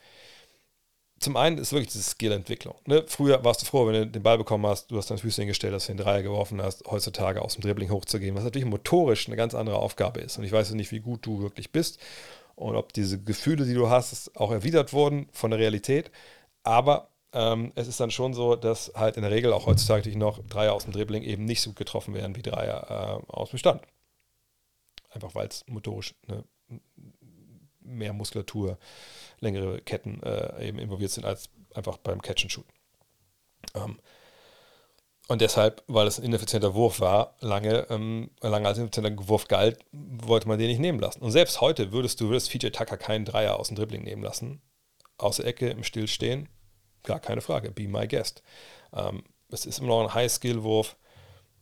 Zum 1.20 1.36
einen 1.36 1.58
ist 1.58 1.72
wirklich 1.72 1.92
diese 1.92 2.02
Skillentwicklung. 2.10 2.76
Ne? 2.86 3.04
Früher 3.06 3.44
warst 3.44 3.60
du 3.60 3.66
froh, 3.66 3.86
wenn 3.86 3.92
du 3.92 4.06
den 4.06 4.22
Ball 4.22 4.38
bekommen 4.38 4.66
hast, 4.66 4.90
du 4.90 4.96
hast 4.96 5.10
deine 5.10 5.20
Füße 5.20 5.42
hingestellt, 5.42 5.74
dass 5.74 5.86
du 5.86 5.92
den 5.92 5.98
Dreier 5.98 6.22
geworfen 6.22 6.62
hast, 6.62 6.86
heutzutage 6.86 7.42
aus 7.42 7.54
dem 7.54 7.60
Dribbling 7.60 7.90
hochzugehen, 7.90 8.34
was 8.34 8.44
natürlich 8.44 8.66
motorisch 8.66 9.26
eine 9.26 9.36
ganz 9.36 9.54
andere 9.54 9.76
Aufgabe 9.76 10.20
ist. 10.20 10.38
Und 10.38 10.44
ich 10.44 10.52
weiß 10.52 10.70
nicht, 10.72 10.92
wie 10.92 11.00
gut 11.00 11.26
du 11.26 11.42
wirklich 11.42 11.72
bist 11.72 11.98
und 12.56 12.74
ob 12.74 12.94
diese 12.94 13.22
Gefühle, 13.22 13.66
die 13.66 13.74
du 13.74 13.90
hast, 13.90 14.34
auch 14.34 14.50
erwidert 14.50 14.94
wurden 14.94 15.28
von 15.32 15.50
der 15.50 15.60
Realität. 15.60 16.10
Aber 16.62 17.09
ähm, 17.32 17.72
es 17.74 17.88
ist 17.88 18.00
dann 18.00 18.10
schon 18.10 18.34
so, 18.34 18.56
dass 18.56 18.92
halt 18.94 19.16
in 19.16 19.22
der 19.22 19.30
Regel 19.30 19.52
auch 19.52 19.66
heutzutage 19.66 20.16
noch 20.18 20.40
Dreier 20.48 20.72
aus 20.72 20.84
dem 20.84 20.92
Dribbling 20.92 21.22
eben 21.22 21.44
nicht 21.44 21.60
so 21.60 21.72
getroffen 21.72 22.14
werden 22.14 22.36
wie 22.36 22.42
Dreier 22.42 23.22
äh, 23.28 23.32
aus 23.32 23.50
dem 23.50 23.58
Stand. 23.58 23.82
Einfach 25.10 25.34
weil 25.34 25.48
es 25.48 25.64
motorisch 25.66 26.14
ne, 26.26 26.44
mehr 27.80 28.12
Muskulatur, 28.12 28.78
längere 29.40 29.80
Ketten 29.80 30.22
äh, 30.22 30.68
eben 30.68 30.78
involviert 30.78 31.10
sind 31.10 31.24
als 31.24 31.50
einfach 31.74 31.98
beim 31.98 32.20
Catch 32.22 32.42
and 32.42 32.52
Shoot. 32.52 32.66
Ähm, 33.74 34.00
und 35.28 35.40
deshalb, 35.40 35.84
weil 35.86 36.08
es 36.08 36.18
ein 36.18 36.24
ineffizienter 36.24 36.74
Wurf 36.74 36.98
war, 36.98 37.36
lange, 37.38 37.86
ähm, 37.90 38.30
lange 38.40 38.66
als 38.66 38.78
ineffizienter 38.78 39.28
Wurf 39.28 39.46
galt, 39.46 39.78
wollte 39.92 40.48
man 40.48 40.58
den 40.58 40.66
nicht 40.66 40.80
nehmen 40.80 40.98
lassen. 40.98 41.22
Und 41.22 41.30
selbst 41.30 41.60
heute 41.60 41.92
würdest 41.92 42.20
du, 42.20 42.30
würdest 42.30 42.50
PJ 42.50 42.70
Tucker 42.70 42.96
keinen 42.96 43.24
Dreier 43.24 43.58
aus 43.58 43.68
dem 43.68 43.76
Dribbling 43.76 44.02
nehmen 44.02 44.24
lassen. 44.24 44.60
Aus 45.18 45.36
der 45.36 45.46
Ecke 45.46 45.68
im 45.68 45.84
Stillstehen, 45.84 46.48
gar 47.02 47.20
keine 47.20 47.40
Frage. 47.40 47.70
Be 47.70 47.88
my 47.88 48.06
guest. 48.06 48.42
Ähm, 48.92 49.22
es 49.50 49.66
ist 49.66 49.78
immer 49.78 49.88
noch 49.88 50.02
ein 50.02 50.14
High-Skill-Wurf. 50.14 50.96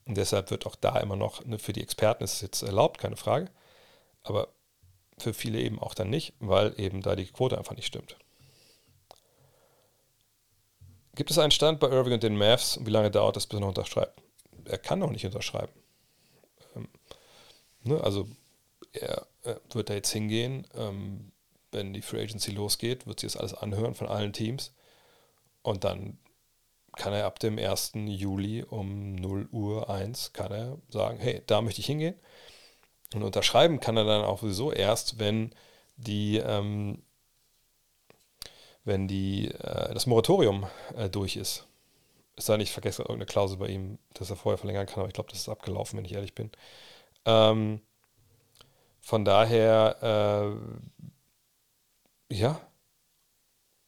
Und 0.04 0.16
deshalb 0.16 0.50
wird 0.50 0.66
auch 0.66 0.76
da 0.76 0.98
immer 1.00 1.16
noch, 1.16 1.44
ne, 1.44 1.58
für 1.58 1.72
die 1.72 1.82
Experten 1.82 2.24
ist 2.24 2.34
es 2.34 2.40
jetzt 2.40 2.62
erlaubt, 2.62 2.98
keine 2.98 3.16
Frage. 3.16 3.50
Aber 4.22 4.48
für 5.18 5.34
viele 5.34 5.60
eben 5.60 5.78
auch 5.78 5.94
dann 5.94 6.10
nicht, 6.10 6.32
weil 6.40 6.78
eben 6.80 7.02
da 7.02 7.14
die 7.14 7.26
Quote 7.26 7.58
einfach 7.58 7.76
nicht 7.76 7.86
stimmt. 7.86 8.16
Gibt 11.14 11.30
es 11.30 11.38
einen 11.38 11.50
Stand 11.50 11.80
bei 11.80 11.88
Irving 11.88 12.14
und 12.14 12.22
den 12.22 12.38
Mavs 12.38 12.76
und 12.76 12.86
wie 12.86 12.90
lange 12.90 13.10
dauert 13.10 13.36
das, 13.36 13.46
bis 13.46 13.58
er 13.58 13.60
noch 13.60 13.68
unterschreibt? 13.68 14.22
Er 14.64 14.78
kann 14.78 15.00
noch 15.00 15.10
nicht 15.10 15.26
unterschreiben. 15.26 15.72
Ähm, 16.76 16.88
ne, 17.82 18.00
also 18.02 18.28
er, 18.92 19.26
er, 19.42 19.60
wird 19.72 19.90
da 19.90 19.94
jetzt 19.94 20.12
hingehen, 20.12 20.66
ähm, 20.74 21.32
wenn 21.72 21.92
die 21.92 22.02
Free 22.02 22.22
Agency 22.22 22.52
losgeht, 22.52 23.06
wird 23.06 23.20
sich 23.20 23.32
das 23.32 23.40
alles 23.40 23.54
anhören 23.54 23.94
von 23.94 24.08
allen 24.08 24.32
Teams 24.32 24.72
und 25.68 25.84
dann 25.84 26.18
kann 26.96 27.12
er 27.12 27.26
ab 27.26 27.38
dem 27.38 27.58
1. 27.58 27.92
Juli 27.94 28.64
um 28.64 29.14
0 29.14 29.48
Uhr 29.52 29.88
1 29.88 30.32
kann 30.32 30.52
er 30.52 30.78
sagen, 30.88 31.18
hey, 31.18 31.42
da 31.46 31.62
möchte 31.62 31.80
ich 31.80 31.86
hingehen. 31.86 32.16
Und 33.14 33.22
unterschreiben 33.22 33.80
kann 33.80 33.96
er 33.96 34.04
dann 34.04 34.24
auch 34.24 34.40
sowieso 34.40 34.72
erst, 34.72 35.18
wenn 35.18 35.54
die, 35.96 36.38
ähm, 36.38 37.02
wenn 38.84 39.08
die, 39.08 39.48
äh, 39.48 39.94
das 39.94 40.06
Moratorium 40.06 40.66
äh, 40.96 41.08
durch 41.08 41.36
ist. 41.36 41.66
Es 42.36 42.46
sei 42.46 42.56
nicht 42.56 42.72
vergessen, 42.72 43.02
irgendeine 43.02 43.26
Klausel 43.26 43.56
bei 43.58 43.68
ihm, 43.68 43.98
dass 44.14 44.30
er 44.30 44.36
vorher 44.36 44.58
verlängern 44.58 44.86
kann, 44.86 45.00
aber 45.00 45.08
ich 45.08 45.14
glaube, 45.14 45.30
das 45.30 45.40
ist 45.40 45.48
abgelaufen, 45.48 45.96
wenn 45.96 46.04
ich 46.04 46.14
ehrlich 46.14 46.34
bin. 46.34 46.50
Ähm, 47.24 47.80
von 49.00 49.24
daher, 49.24 50.58
äh, 52.30 52.34
ja, 52.34 52.60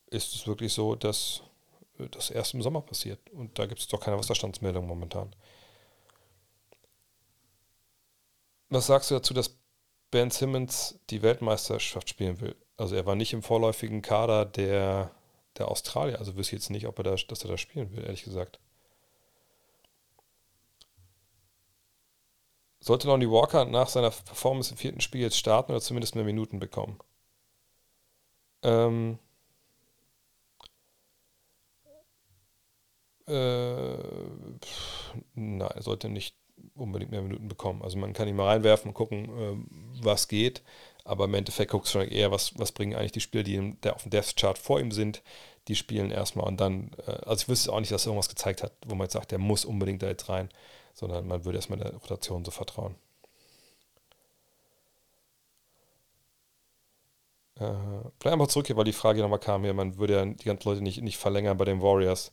ist 0.07 0.35
es 0.35 0.47
wirklich 0.47 0.73
so, 0.73 0.95
dass 0.97 1.43
das 2.09 2.31
erst 2.31 2.55
im 2.55 2.63
Sommer 2.63 2.81
passiert. 2.81 3.31
Und 3.31 3.59
da 3.59 3.67
gibt 3.67 3.81
es 3.81 3.89
doch 3.89 4.01
keine 4.01 4.19
Wasserstandsmeldung 4.19 4.87
momentan. 4.87 5.35
Was 8.69 8.87
sagst 8.87 9.11
du 9.11 9.15
dazu, 9.15 9.35
dass 9.35 9.57
Ben 10.11 10.31
Simmons 10.31 10.99
die 11.11 11.23
Weltmeisterschaft 11.23 12.09
spielen 12.09 12.41
will? 12.41 12.57
Also 12.77 12.95
er 12.95 13.07
war 13.07 13.15
nicht 13.15 13.33
im 13.33 13.43
vorläufigen 13.43 14.01
Kader 14.01 14.45
der, 14.45 15.11
der 15.59 15.69
Australier. 15.69 16.19
Also 16.19 16.37
wüsste 16.37 16.57
ich 16.57 16.63
jetzt 16.63 16.71
nicht, 16.71 16.87
ob 16.87 16.99
er 16.99 17.05
da, 17.05 17.15
dass 17.17 17.45
er 17.45 17.51
da 17.51 17.59
spielen 17.59 17.95
will, 17.95 18.05
ehrlich 18.05 18.25
gesagt. 18.25 18.61
Sollte 22.81 23.09
Lonnie 23.09 23.31
Walker 23.31 23.67
nach 23.67 23.89
seiner 23.89 24.11
Performance 24.11 24.71
im 24.71 24.79
vierten 24.79 25.01
Spiel 25.01 25.21
jetzt 25.21 25.37
starten 25.37 25.73
oder 25.73 25.83
zumindest 25.83 26.15
mehr 26.15 26.25
Minuten 26.25 26.59
bekommen? 26.61 26.99
Ähm, 28.63 29.19
äh, 33.31 34.59
pff, 34.65 35.15
nein, 35.35 35.71
sollte 35.79 36.09
nicht 36.09 36.37
unbedingt 36.75 37.11
mehr 37.11 37.23
Minuten 37.23 37.49
bekommen. 37.49 37.83
Also 37.83 37.99
man 37.99 38.13
kann 38.13 38.29
ihn 38.29 38.37
mal 38.37 38.47
reinwerfen 38.47 38.89
und 38.89 38.95
gucken, 38.95 39.25
äh, 39.25 40.05
was 40.05 40.29
geht. 40.29 40.63
Aber 41.05 41.25
im 41.25 41.35
Endeffekt 41.35 41.71
guckst 41.71 41.95
du 41.95 42.01
eher, 42.01 42.31
was, 42.31 42.59
was 42.59 42.73
bringen 42.73 42.95
eigentlich 42.95 43.13
die 43.13 43.21
Spieler, 43.21 43.43
die 43.45 43.55
im, 43.55 43.81
der 43.81 43.95
auf 43.95 44.03
dem 44.03 44.11
Death 44.11 44.37
Chart 44.37 44.59
vor 44.59 44.81
ihm 44.81 44.93
sind, 44.93 45.23
die 45.69 45.77
spielen 45.77 46.11
erstmal 46.11 46.47
und 46.47 46.61
dann, 46.61 46.91
äh, 47.07 47.13
also 47.27 47.43
ich 47.43 47.49
wüsste 47.49 47.73
auch 47.73 47.81
nicht, 47.81 47.93
dass 47.93 48.05
er 48.07 48.09
irgendwas 48.09 48.29
gezeigt 48.29 48.63
hat, 48.63 48.73
wo 48.87 48.95
man 48.95 49.07
jetzt 49.07 49.15
sagt, 49.15 49.31
der 49.31 49.39
muss 49.39 49.65
unbedingt 49.65 50.03
da 50.03 50.09
jetzt 50.09 50.29
rein, 50.29 50.51
sondern 50.95 51.27
man 51.27 51.45
würde 51.45 51.59
erstmal 51.59 51.79
der 51.79 51.95
Rotation 51.95 52.45
so 52.45 52.51
vertrauen. 52.51 52.95
Äh, 57.57 57.75
vielleicht 58.19 58.35
einfach 58.35 58.47
zurück 58.49 58.67
hier, 58.67 58.77
weil 58.77 58.85
die 58.85 58.93
Frage 58.93 59.21
nochmal 59.21 59.39
kam 59.39 59.63
hier, 59.65 59.75
man 59.75 59.99
würde 59.99 60.15
ja 60.15 60.25
die 60.25 60.45
ganzen 60.45 60.69
Leute 60.69 60.83
nicht, 60.83 61.03
nicht 61.03 61.19
verlängern 61.19 61.57
bei 61.57 61.65
den 61.67 61.83
Warriors, 61.83 62.33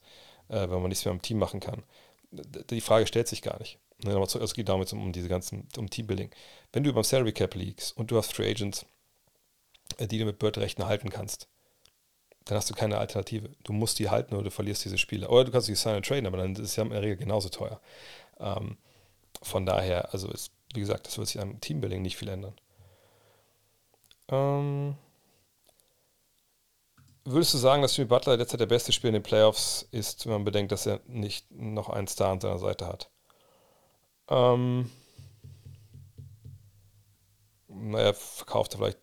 äh, 0.49 0.69
wenn 0.69 0.81
man 0.81 0.89
nichts 0.89 1.05
mehr 1.05 1.13
im 1.13 1.21
Team 1.21 1.37
machen 1.37 1.59
kann. 1.59 1.83
Die 2.31 2.81
Frage 2.81 3.07
stellt 3.07 3.27
sich 3.27 3.41
gar 3.41 3.57
nicht. 3.59 3.79
Ne, 4.03 4.13
es 4.21 4.53
geht 4.53 4.69
damit 4.69 4.93
um, 4.93 5.11
diese 5.11 5.27
ganzen, 5.27 5.67
um 5.77 5.89
Teambuilding. 5.89 6.29
Wenn 6.71 6.83
du 6.83 6.89
über 6.89 7.03
Salary 7.03 7.31
Cap 7.31 7.55
liegst 7.55 7.97
und 7.97 8.11
du 8.11 8.17
hast 8.17 8.33
Free 8.33 8.49
Agents, 8.49 8.85
äh, 9.97 10.07
die 10.07 10.19
du 10.19 10.25
mit 10.25 10.39
Bird-Rechten 10.39 10.85
halten 10.85 11.09
kannst, 11.09 11.47
dann 12.45 12.57
hast 12.57 12.69
du 12.69 12.75
keine 12.75 12.97
Alternative. 12.97 13.49
Du 13.63 13.73
musst 13.73 13.99
die 13.99 14.09
halten 14.09 14.35
oder 14.35 14.45
du 14.45 14.51
verlierst 14.51 14.85
diese 14.85 14.97
Spiele. 14.97 15.27
Oder 15.29 15.45
du 15.45 15.51
kannst 15.51 15.67
die 15.67 15.75
sign 15.75 15.95
and 15.95 16.05
traden, 16.05 16.27
aber 16.27 16.37
dann 16.37 16.53
ist 16.53 16.59
es 16.59 16.75
ja 16.75 16.83
in 16.83 16.91
der 16.91 17.01
Regel 17.01 17.17
genauso 17.17 17.49
teuer. 17.49 17.81
Ähm, 18.39 18.77
von 19.41 19.65
daher, 19.65 20.13
also 20.13 20.29
ist, 20.31 20.51
wie 20.73 20.79
gesagt, 20.79 21.07
das 21.07 21.17
wird 21.17 21.27
sich 21.27 21.41
am 21.41 21.59
Teambuilding 21.59 22.01
nicht 22.01 22.17
viel 22.17 22.29
ändern. 22.29 22.55
Ähm, 24.29 24.95
würdest 27.31 27.53
du 27.53 27.57
sagen, 27.57 27.81
dass 27.81 27.95
Jimmy 27.95 28.07
Butler 28.07 28.37
derzeit 28.37 28.59
der 28.59 28.65
beste 28.65 28.91
Spieler 28.91 29.09
in 29.09 29.21
den 29.21 29.23
Playoffs 29.23 29.87
ist, 29.91 30.25
wenn 30.25 30.33
man 30.33 30.45
bedenkt, 30.45 30.71
dass 30.71 30.85
er 30.85 31.01
nicht 31.07 31.49
noch 31.51 31.89
einen 31.89 32.07
Star 32.07 32.31
an 32.31 32.41
seiner 32.41 32.59
Seite 32.59 32.87
hat? 32.87 33.09
Ähm, 34.29 34.89
naja, 37.67 38.13
verkauft 38.13 38.73
er 38.73 38.77
vielleicht 38.77 38.99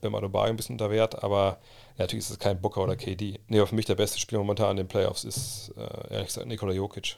Bam 0.00 0.14
Adebayo 0.14 0.50
ein 0.50 0.56
bisschen 0.56 0.74
unter 0.74 0.90
Wert, 0.90 1.22
aber 1.24 1.58
ja, 1.96 2.04
natürlich 2.04 2.24
ist 2.24 2.30
es 2.30 2.38
kein 2.38 2.60
Booker 2.60 2.82
oder 2.82 2.96
KD. 2.96 3.40
Nee, 3.48 3.58
aber 3.58 3.66
für 3.66 3.74
mich 3.74 3.86
der 3.86 3.94
beste 3.94 4.18
Spieler 4.18 4.40
momentan 4.40 4.72
in 4.72 4.76
den 4.78 4.88
Playoffs 4.88 5.24
ist, 5.24 5.72
äh, 5.76 6.12
ehrlich 6.12 6.28
gesagt, 6.28 6.46
Nikola 6.46 6.72
Jokic. 6.72 7.16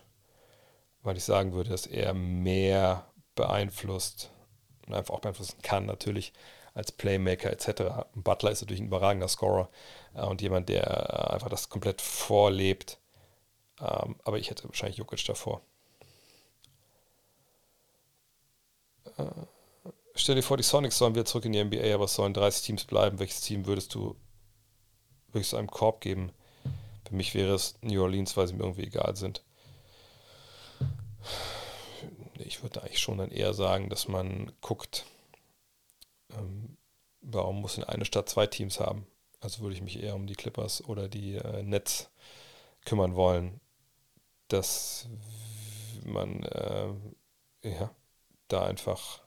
Weil 1.02 1.16
ich 1.16 1.24
sagen 1.24 1.52
würde, 1.52 1.70
dass 1.70 1.86
er 1.86 2.14
mehr 2.14 3.06
beeinflusst 3.34 4.30
und 4.86 4.94
einfach 4.94 5.14
auch 5.14 5.20
beeinflussen 5.20 5.60
kann, 5.62 5.84
natürlich, 5.86 6.32
als 6.76 6.92
Playmaker 6.92 7.50
etc. 7.50 8.06
Butler 8.14 8.50
ist 8.50 8.60
natürlich 8.60 8.82
ein 8.82 8.88
überragender 8.88 9.28
Scorer 9.28 9.70
äh, 10.14 10.22
und 10.22 10.42
jemand, 10.42 10.68
der 10.68 10.84
äh, 10.84 11.32
einfach 11.32 11.48
das 11.48 11.70
komplett 11.70 12.02
vorlebt. 12.02 12.98
Ähm, 13.80 14.16
aber 14.24 14.38
ich 14.38 14.50
hätte 14.50 14.68
wahrscheinlich 14.68 14.98
Jokic 14.98 15.24
davor. 15.24 15.62
uh, 19.18 19.46
stell 20.14 20.34
dir 20.34 20.42
vor, 20.42 20.58
die 20.58 20.62
Sonics 20.62 20.98
sollen 20.98 21.14
wieder 21.14 21.24
zurück 21.24 21.46
in 21.46 21.52
die 21.52 21.64
NBA, 21.64 21.94
aber 21.94 22.04
es 22.04 22.14
sollen 22.14 22.34
30 22.34 22.66
Teams 22.66 22.84
bleiben. 22.84 23.18
Welches 23.18 23.40
Team 23.40 23.66
würdest 23.66 23.94
du, 23.94 24.14
würdest 25.32 25.54
einem 25.54 25.70
Korb 25.70 26.02
geben? 26.02 26.30
Für 27.08 27.14
mich 27.14 27.34
wäre 27.34 27.54
es 27.54 27.76
New 27.80 28.02
Orleans, 28.02 28.36
weil 28.36 28.48
sie 28.48 28.54
mir 28.54 28.64
irgendwie 28.64 28.84
egal 28.84 29.16
sind. 29.16 29.42
Ich 32.38 32.62
würde 32.62 32.82
eigentlich 32.82 32.98
schon 32.98 33.16
dann 33.16 33.30
eher 33.30 33.54
sagen, 33.54 33.88
dass 33.88 34.08
man 34.08 34.52
guckt, 34.60 35.06
ähm, 36.36 36.76
warum 37.20 37.60
muss 37.60 37.78
in 37.78 37.84
eine 37.84 38.04
Stadt 38.04 38.28
zwei 38.28 38.46
Teams 38.46 38.80
haben? 38.80 39.06
Also 39.40 39.60
würde 39.60 39.74
ich 39.74 39.82
mich 39.82 40.02
eher 40.02 40.14
um 40.14 40.26
die 40.26 40.34
Clippers 40.34 40.84
oder 40.84 41.08
die 41.08 41.36
äh, 41.36 41.62
Nets 41.62 42.10
kümmern 42.84 43.14
wollen, 43.14 43.60
dass 44.48 45.08
man 46.04 46.42
äh, 46.44 46.88
ja, 47.62 47.90
da 48.48 48.64
einfach 48.64 49.22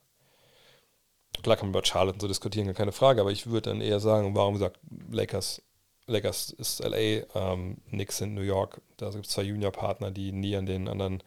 klar 1.44 1.56
kann 1.56 1.68
man 1.68 1.80
über 1.80 1.86
Charlotte 1.86 2.15
und 2.15 2.22
so 2.22 2.27
diskutieren, 2.27 2.73
keine 2.73 2.91
Frage, 2.91 3.22
aber 3.22 3.31
ich 3.31 3.48
würde 3.48 3.69
dann 3.69 3.81
eher 3.81 3.99
sagen, 3.99 4.36
warum 4.36 4.57
sagt 4.57 4.80
Lakers, 5.10 5.61
Lakers 6.06 6.52
ist 6.52 6.84
LA, 6.84 7.23
ähm, 7.36 7.77
Knicks 7.90 8.18
sind 8.18 8.34
New 8.34 8.41
York, 8.41 8.81
da 8.98 9.10
gibt 9.11 9.26
es 9.26 9.31
zwei 9.31 9.44
Junior-Partner, 9.44 10.11
die 10.11 10.31
nie 10.31 10.56
an 10.56 10.65
den 10.65 10.88
anderen 10.88 11.23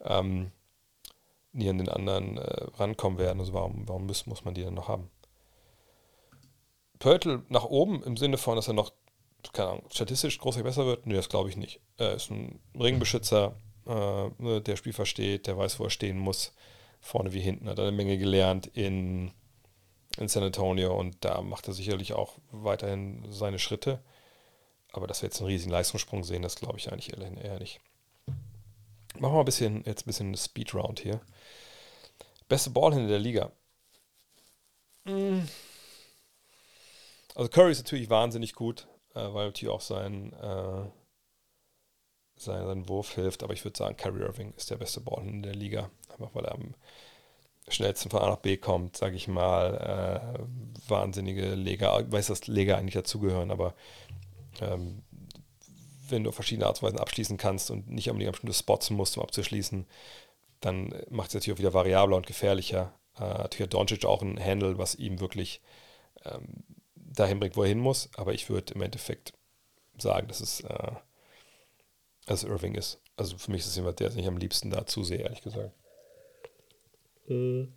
ähm, 0.00 0.50
nie 1.52 1.68
an 1.70 1.78
den 1.78 1.88
anderen 1.88 2.36
äh, 2.36 2.64
rankommen 2.78 3.18
werden. 3.18 3.40
Also 3.40 3.52
warum, 3.54 3.88
warum 3.88 4.06
muss, 4.06 4.26
muss 4.26 4.44
man 4.44 4.54
die 4.54 4.62
dann 4.62 4.74
noch 4.74 4.88
haben? 4.88 5.08
Pörtl 6.98 7.42
nach 7.48 7.64
oben 7.64 8.02
im 8.02 8.16
Sinne 8.16 8.38
von, 8.38 8.56
dass 8.56 8.68
er 8.68 8.74
noch, 8.74 8.92
keine 9.52 9.70
Ahnung, 9.70 9.84
statistisch 9.90 10.38
großartig 10.38 10.64
besser 10.64 10.86
wird? 10.86 11.06
Nee, 11.06 11.14
das 11.14 11.28
glaube 11.28 11.48
ich 11.48 11.56
nicht. 11.56 11.80
Er 11.96 12.14
ist 12.14 12.30
ein 12.30 12.60
Ringbeschützer, 12.78 13.56
äh, 13.86 14.30
ne, 14.38 14.60
der 14.60 14.76
Spiel 14.76 14.92
versteht, 14.92 15.46
der 15.46 15.58
weiß, 15.58 15.78
wo 15.78 15.84
er 15.84 15.90
stehen 15.90 16.18
muss, 16.18 16.54
vorne 17.00 17.32
wie 17.32 17.40
hinten, 17.40 17.68
hat 17.68 17.78
eine 17.78 17.92
Menge 17.92 18.16
gelernt 18.16 18.66
in, 18.68 19.32
in 20.18 20.28
San 20.28 20.42
Antonio 20.42 20.98
und 20.98 21.16
da 21.20 21.42
macht 21.42 21.68
er 21.68 21.74
sicherlich 21.74 22.14
auch 22.14 22.38
weiterhin 22.50 23.24
seine 23.30 23.58
Schritte. 23.58 24.00
Aber 24.92 25.06
dass 25.06 25.22
wir 25.22 25.26
jetzt 25.26 25.40
einen 25.40 25.48
riesigen 25.48 25.72
Leistungssprung 25.72 26.22
sehen, 26.22 26.42
das 26.42 26.56
glaube 26.56 26.78
ich 26.78 26.90
eigentlich 26.90 27.12
eher 27.18 27.58
nicht. 27.58 27.80
Machen 29.18 29.22
wir 29.22 29.30
mal 29.30 29.38
ein 29.40 29.44
bisschen, 29.44 29.82
jetzt 29.84 30.02
ein 30.02 30.06
bisschen 30.06 30.36
Speedround 30.36 31.00
hier. 31.00 31.20
Beste 32.48 32.70
Ballhändler 32.70 33.08
der 33.08 33.18
Liga. 33.18 33.52
Hm. 35.06 35.48
Also 37.34 37.50
Curry 37.50 37.72
ist 37.72 37.84
natürlich 37.84 38.10
wahnsinnig 38.10 38.54
gut, 38.54 38.86
äh, 39.14 39.20
weil 39.20 39.46
natürlich 39.46 39.74
auch 39.74 39.80
sein, 39.80 40.32
äh, 40.34 40.84
sein, 42.36 42.64
sein 42.66 42.88
Wurf 42.88 43.14
hilft. 43.14 43.42
Aber 43.42 43.52
ich 43.52 43.64
würde 43.64 43.76
sagen, 43.76 43.96
Curry 43.96 44.20
Irving 44.20 44.54
ist 44.56 44.70
der 44.70 44.76
beste 44.76 45.00
Ballhändler 45.00 45.52
der 45.52 45.60
Liga. 45.60 45.90
Einfach 46.10 46.34
weil 46.34 46.44
er 46.44 46.52
am 46.52 46.74
schnellsten 47.68 48.10
von 48.10 48.20
A 48.20 48.28
nach 48.28 48.38
B 48.38 48.56
kommt, 48.56 48.96
sage 48.96 49.16
ich 49.16 49.26
mal. 49.26 50.38
Äh, 50.38 50.88
wahnsinnige 50.88 51.54
Leger. 51.54 52.00
Ich 52.00 52.12
weiß, 52.12 52.28
dass 52.28 52.46
Leger 52.46 52.76
eigentlich 52.78 52.94
dazugehören, 52.94 53.50
aber 53.50 53.74
ähm, 54.60 55.02
wenn 56.08 56.22
du 56.22 56.30
auf 56.30 56.34
verschiedene 56.36 56.66
Art 56.66 56.80
und 56.80 56.86
Weisen 56.86 57.00
abschließen 57.00 57.36
kannst 57.36 57.70
und 57.70 57.90
nicht 57.90 58.10
unbedingt 58.10 58.32
bestimmte 58.32 58.54
Spots 58.54 58.90
musst, 58.90 59.16
um 59.16 59.22
abzuschließen, 59.22 59.86
dann 60.60 60.94
macht 61.10 61.28
es 61.28 61.34
natürlich 61.34 61.56
auch 61.56 61.60
wieder 61.60 61.74
variabler 61.74 62.16
und 62.16 62.26
gefährlicher. 62.26 62.94
Äh, 63.16 63.22
natürlich 63.22 63.62
hat 63.62 63.74
Doncic 63.74 64.04
auch 64.04 64.22
ein 64.22 64.38
Handle, 64.38 64.78
was 64.78 64.94
ihm 64.94 65.20
wirklich 65.20 65.62
ähm, 66.24 66.64
dahin 67.14 67.40
bringt, 67.40 67.56
wo 67.56 67.62
er 67.62 67.68
hin 67.68 67.80
muss. 67.80 68.08
Aber 68.16 68.32
ich 68.34 68.48
würde 68.48 68.74
im 68.74 68.82
Endeffekt 68.82 69.32
sagen, 69.98 70.28
dass 70.28 70.40
es, 70.40 70.60
äh, 70.60 70.92
dass 72.26 72.44
Irving 72.44 72.74
ist. 72.74 73.00
Also 73.16 73.38
für 73.38 73.50
mich 73.50 73.60
ist 73.60 73.68
es 73.68 73.76
jemand, 73.76 74.00
der 74.00 74.10
sich 74.10 74.26
am 74.26 74.36
liebsten 74.36 74.70
da 74.70 74.86
zusehe, 74.86 75.20
ehrlich 75.20 75.42
gesagt. 75.42 75.72
Mhm. 77.26 77.72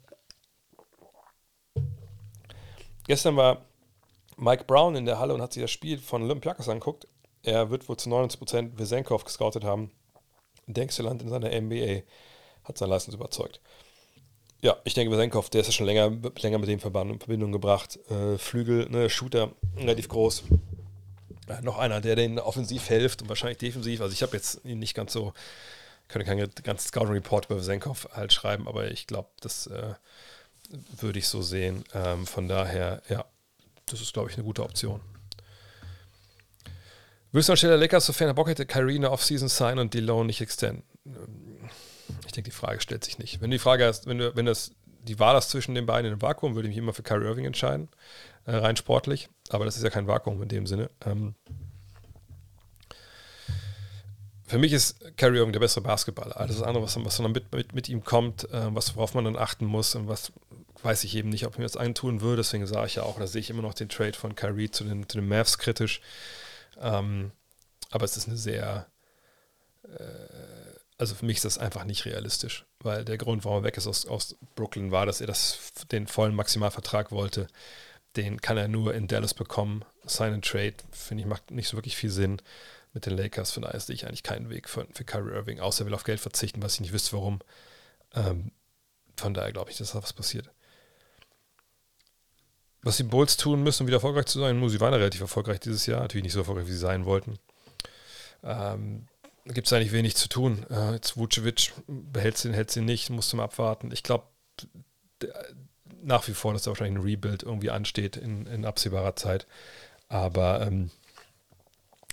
Gestern 3.05 3.37
war 3.37 3.65
Mike 4.35 4.65
Brown 4.65 4.95
in 4.95 5.05
der 5.05 5.19
Halle 5.19 5.33
und 5.33 5.41
hat 5.41 5.53
sich 5.53 5.61
das 5.61 5.71
Spiel 5.71 5.97
von 5.97 6.23
Olympiakos 6.23 6.67
angeguckt. 6.67 7.07
Er 7.43 7.69
wird 7.69 7.87
wohl 7.87 7.97
zu 7.97 8.09
99% 8.09 8.77
Vesenkov 8.77 9.23
gescoutet 9.23 9.63
haben. 9.63 9.91
Denkst 10.65 10.97
Land 10.99 11.21
in 11.21 11.29
seiner 11.29 11.49
NBA 11.49 12.01
hat 12.65 12.77
seine 12.77 12.91
Leistung 12.91 13.13
überzeugt. 13.13 13.61
Ja, 14.61 14.75
ich 14.85 14.95
denke, 14.95 15.11
Vesenkov, 15.11 15.49
der 15.49 15.61
ist 15.61 15.67
ja 15.67 15.73
schon 15.73 15.85
länger, 15.85 16.11
länger 16.41 16.57
mit 16.57 16.67
dem 16.67 16.79
Verband 16.79 17.11
in 17.11 17.19
Verbindung 17.19 17.51
gebracht. 17.51 17.99
Äh, 18.09 18.37
Flügel, 18.37 18.89
ne, 18.89 19.09
Shooter, 19.09 19.51
relativ 19.77 20.09
groß. 20.09 20.43
Äh, 21.47 21.61
noch 21.61 21.77
einer, 21.77 22.01
der 22.01 22.15
den 22.15 22.39
offensiv 22.39 22.87
hilft 22.87 23.21
und 23.21 23.29
wahrscheinlich 23.29 23.59
defensiv. 23.59 24.01
Also 24.01 24.13
ich 24.13 24.23
habe 24.23 24.35
jetzt 24.35 24.61
ihn 24.65 24.79
nicht 24.79 24.95
ganz 24.95 25.13
so, 25.13 25.33
kann 26.07 26.23
keinen 26.23 26.49
ganzen 26.63 26.87
Scouting-Report 26.87 27.45
über 27.45 27.57
Vesenkov 27.57 28.09
halt 28.13 28.33
schreiben, 28.33 28.67
aber 28.67 28.89
ich 28.89 29.05
glaube, 29.05 29.29
das 29.41 29.67
äh, 29.67 29.93
würde 30.99 31.19
ich 31.19 31.27
so 31.27 31.43
sehen. 31.43 31.83
Ähm, 31.93 32.25
von 32.25 32.47
daher, 32.47 33.03
ja, 33.09 33.25
das 33.85 34.01
ist, 34.01 34.13
glaube 34.13 34.31
ich, 34.31 34.37
eine 34.37 34.43
gute 34.43 34.63
Option. 34.63 35.01
Würdest 37.31 37.49
du 37.49 37.53
anstelle 37.53 37.75
Lakers, 37.75 38.07
sofern 38.07 38.29
er 38.29 38.33
Bock 38.33 38.47
hätte, 38.47 38.65
Kyrie 38.65 38.95
eine 38.95 39.11
Offseason 39.11 39.49
sign 39.49 39.77
und 39.77 39.93
die 39.93 39.99
Loan 39.99 40.25
nicht 40.25 40.41
extenden? 40.41 40.83
Denke, 42.37 42.51
die 42.51 42.55
Frage 42.55 42.79
stellt 42.79 43.03
sich 43.03 43.17
nicht. 43.17 43.41
Wenn 43.41 43.51
die 43.51 43.59
Frage 43.59 43.85
ist, 43.85 44.07
wenn, 44.07 44.19
du, 44.19 44.35
wenn 44.35 44.45
das 44.45 44.71
die 45.03 45.19
Wahl 45.19 45.37
ist 45.37 45.49
zwischen 45.49 45.75
den 45.75 45.85
beiden 45.85 46.11
einem 46.11 46.21
Vakuum, 46.21 46.55
würde 46.55 46.67
ich 46.67 46.75
mich 46.75 46.77
immer 46.77 46.93
für 46.93 47.03
Kyrie 47.03 47.25
Irving 47.25 47.45
entscheiden, 47.45 47.89
äh, 48.45 48.55
rein 48.55 48.75
sportlich. 48.75 49.29
Aber 49.49 49.65
das 49.65 49.77
ist 49.77 49.83
ja 49.83 49.89
kein 49.89 50.07
Vakuum 50.07 50.41
in 50.43 50.49
dem 50.49 50.67
Sinne. 50.67 50.89
Ähm, 51.05 51.35
für 54.45 54.59
mich 54.59 54.71
ist 54.71 55.17
Kyrie 55.17 55.39
Irving 55.39 55.51
der 55.51 55.59
bessere 55.59 55.83
Basketballer. 55.83 56.39
Alles 56.39 56.61
andere, 56.61 56.83
was, 56.83 57.03
was 57.03 57.17
dann 57.17 57.31
mit, 57.31 57.51
mit, 57.51 57.73
mit 57.73 57.89
ihm 57.89 58.03
kommt, 58.03 58.49
äh, 58.51 58.73
was, 58.75 58.95
worauf 58.95 59.13
man 59.13 59.25
dann 59.25 59.35
achten 59.35 59.65
muss 59.65 59.95
und 59.95 60.07
was 60.07 60.31
weiß 60.83 61.03
ich 61.05 61.15
eben 61.15 61.29
nicht, 61.29 61.45
ob 61.45 61.53
ich 61.53 61.57
mir 61.57 61.65
das 61.65 61.75
eintun 61.75 62.21
würde. 62.21 62.37
Deswegen 62.43 62.67
sage 62.67 62.87
ich 62.87 62.95
ja 62.95 63.03
auch, 63.03 63.17
da 63.17 63.27
sehe 63.27 63.41
ich 63.41 63.49
immer 63.49 63.63
noch 63.63 63.73
den 63.73 63.89
Trade 63.89 64.13
von 64.13 64.35
Kyrie 64.35 64.69
zu 64.69 64.83
den, 64.83 65.09
zu 65.09 65.17
den 65.17 65.27
Mavs 65.27 65.57
kritisch. 65.57 66.01
Ähm, 66.79 67.31
aber 67.89 68.05
es 68.05 68.15
ist 68.15 68.27
eine 68.27 68.37
sehr, 68.37 68.87
äh, 69.83 70.66
also 70.97 71.15
für 71.15 71.25
mich 71.25 71.37
ist 71.37 71.45
das 71.45 71.57
einfach 71.57 71.83
nicht 71.83 72.05
realistisch, 72.05 72.65
weil 72.79 73.05
der 73.05 73.17
Grund, 73.17 73.45
warum 73.45 73.59
er 73.59 73.63
weg 73.63 73.77
ist 73.77 73.87
aus, 73.87 74.05
aus 74.05 74.35
Brooklyn, 74.55 74.91
war, 74.91 75.05
dass 75.05 75.21
er 75.21 75.27
das, 75.27 75.71
den 75.91 76.07
vollen 76.07 76.35
Maximalvertrag 76.35 77.11
wollte. 77.11 77.47
Den 78.15 78.41
kann 78.41 78.57
er 78.57 78.67
nur 78.67 78.95
in 78.95 79.07
Dallas 79.07 79.35
bekommen. 79.35 79.85
Sign 80.05 80.33
and 80.33 80.45
Trade, 80.45 80.75
finde 80.91 81.21
ich, 81.21 81.27
macht 81.27 81.51
nicht 81.51 81.67
so 81.67 81.77
wirklich 81.77 81.95
viel 81.95 82.09
Sinn 82.09 82.41
mit 82.93 83.05
den 83.05 83.15
Lakers. 83.15 83.51
Von 83.51 83.63
daher 83.63 83.79
sehe 83.79 83.93
ich 83.93 84.07
eigentlich 84.07 84.23
keinen 84.23 84.49
Weg 84.49 84.67
für, 84.67 84.87
für 84.91 85.03
Kyrie 85.03 85.33
Irving, 85.33 85.59
außer 85.59 85.83
er 85.83 85.87
will 85.87 85.93
auf 85.93 86.03
Geld 86.03 86.19
verzichten, 86.19 86.63
was 86.63 86.75
ich 86.75 86.81
nicht 86.81 86.93
wüsste, 86.93 87.13
warum. 87.13 87.39
Ähm, 88.15 88.51
von 89.15 89.35
daher 89.35 89.51
glaube 89.51 89.69
ich, 89.69 89.77
dass 89.77 89.91
da 89.91 90.01
was 90.01 90.13
passiert. 90.13 90.49
Was 92.81 92.97
die 92.97 93.03
Bulls 93.03 93.37
tun 93.37 93.61
müssen, 93.61 93.83
um 93.83 93.87
wieder 93.87 93.97
erfolgreich 93.97 94.25
zu 94.25 94.39
sein, 94.39 94.59
nur 94.59 94.69
sie 94.69 94.79
waren 94.79 94.93
ja 94.93 94.97
relativ 94.97 95.21
erfolgreich 95.21 95.59
dieses 95.59 95.85
Jahr, 95.85 96.01
natürlich 96.01 96.23
nicht 96.23 96.33
so 96.33 96.39
erfolgreich, 96.39 96.67
wie 96.67 96.71
sie 96.71 96.77
sein 96.77 97.05
wollten. 97.05 97.37
Ähm, 98.43 99.07
gibt 99.53 99.67
es 99.67 99.73
eigentlich 99.73 99.91
wenig 99.91 100.15
zu 100.15 100.29
tun. 100.29 100.65
Äh, 100.69 100.93
jetzt 100.93 101.17
Vucevic 101.17 101.73
behält 101.87 102.37
sie, 102.37 102.53
hält 102.53 102.71
sie 102.71 102.81
nicht, 102.81 103.09
musste 103.09 103.37
mal 103.37 103.43
abwarten. 103.43 103.91
Ich 103.91 104.03
glaube 104.03 104.25
nach 106.01 106.27
wie 106.27 106.33
vor, 106.33 106.53
dass 106.53 106.63
da 106.63 106.71
wahrscheinlich 106.71 106.97
ein 106.97 107.03
Rebuild 107.03 107.43
irgendwie 107.43 107.71
ansteht 107.71 108.17
in, 108.17 108.45
in 108.47 108.65
absehbarer 108.65 109.15
Zeit. 109.15 109.47
Aber 110.09 110.65
ähm, 110.65 110.91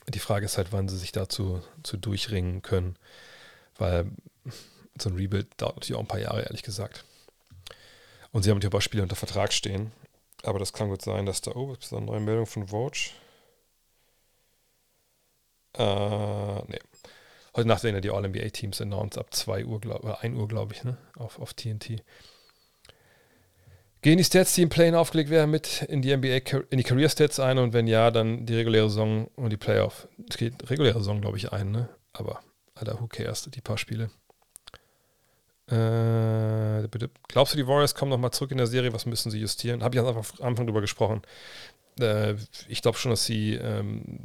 die 0.09 0.19
Frage 0.19 0.47
ist 0.47 0.59
halt, 0.59 0.73
wann 0.73 0.89
sie 0.89 0.99
sich 0.99 1.13
dazu 1.13 1.63
zu 1.83 1.97
durchringen 1.97 2.63
können, 2.63 2.97
weil 3.77 4.11
so 5.01 5.11
ein 5.11 5.17
Rebuild 5.17 5.49
dauert 5.57 5.77
natürlich 5.77 5.97
auch 5.97 6.01
ein 6.01 6.09
paar 6.09 6.21
Jahre, 6.21 6.43
ehrlich 6.43 6.63
gesagt. 6.63 7.05
Und 8.33 8.43
sie 8.43 8.51
haben 8.51 8.59
natürlich 8.59 8.75
auch 8.75 8.81
Spiele 8.81 9.03
unter 9.03 9.17
Vertrag 9.17 9.53
stehen. 9.53 9.93
Aber 10.43 10.59
das 10.59 10.73
kann 10.73 10.89
gut 10.89 11.03
sein, 11.03 11.27
dass 11.27 11.41
da, 11.41 11.53
oh, 11.53 11.73
ist 11.75 11.93
da 11.93 11.97
eine 11.97 12.07
neue 12.07 12.21
Meldung 12.21 12.47
von 12.47 12.69
Vogue? 12.69 12.99
Äh, 15.77 16.63
nee. 16.69 16.79
Heute 17.57 17.69
Nacht 17.69 17.85
werden 17.85 17.95
ja 17.95 18.01
die 18.01 18.11
All-NBA-Teams 18.11 18.81
announced 18.81 19.19
ab 19.19 19.33
2 19.33 19.65
Uhr, 19.65 19.81
glaub, 19.81 20.03
oder 20.03 20.21
1 20.23 20.37
Uhr, 20.37 20.49
glaube 20.49 20.75
ich, 20.75 20.83
ne? 20.83 20.97
auf, 21.17 21.39
auf 21.39 21.55
TNT. 21.55 22.03
Gehen 24.03 24.19
die 24.19 24.25
Stats, 24.25 24.55
die 24.55 24.63
im 24.63 24.69
Play 24.69 24.93
aufgelegt 24.93 25.31
werden, 25.31 25.51
mit 25.51 25.83
in 25.83 26.03
die 26.03 26.15
NBA, 26.15 26.41
in 26.71 26.79
die 26.79 26.83
Career 26.83 27.09
Stats 27.09 27.41
ein 27.41 27.59
und 27.59 27.73
wenn 27.73 27.87
ja, 27.87 28.11
dann 28.11 28.45
die 28.45 28.55
reguläre 28.55 28.91
Saison 28.91 29.29
und 29.37 29.51
die 29.51 29.57
Playoff. 29.57 30.09
Es 30.29 30.37
geht 30.37 30.69
reguläre 30.69 30.99
Saison, 30.99 31.21
glaube 31.21 31.39
ich, 31.39 31.53
ein, 31.53 31.71
ne? 31.71 31.89
Aber, 32.13 32.41
Alter, 32.75 33.01
who 33.01 33.07
cares, 33.07 33.49
die 33.51 33.61
paar 33.61 33.79
Spiele. 33.79 34.11
Äh, 35.71 36.87
glaubst 37.29 37.55
du, 37.55 37.57
die 37.57 37.67
Warriors 37.67 37.95
kommen 37.95 38.11
nochmal 38.11 38.33
zurück 38.33 38.51
in 38.51 38.59
der 38.59 38.67
Serie? 38.67 38.93
Was 38.93 39.07
müssen 39.07 39.31
sie 39.31 39.39
justieren? 39.39 39.83
Habe 39.83 39.97
ich 39.97 40.03
am 40.03 40.23
Anfang 40.41 40.67
drüber 40.67 40.83
gesprochen. 40.83 41.23
Äh, 42.01 42.35
ich 42.69 42.83
glaube 42.83 42.99
schon, 42.99 43.11
dass 43.11 43.25
sie 43.25 43.55
ähm, 43.55 44.21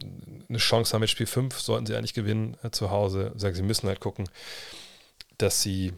eine 0.47 0.57
Chance 0.57 0.93
haben 0.93 1.01
mit 1.01 1.09
Spiel 1.09 1.27
5, 1.27 1.59
sollten 1.59 1.85
sie 1.85 1.95
eigentlich 1.95 2.13
gewinnen 2.13 2.57
äh, 2.63 2.71
zu 2.71 2.91
Hause. 2.91 3.33
Sagen, 3.35 3.55
sie 3.55 3.63
müssen 3.63 3.87
halt 3.87 3.99
gucken, 3.99 4.29
dass 5.37 5.61
sie 5.61 5.93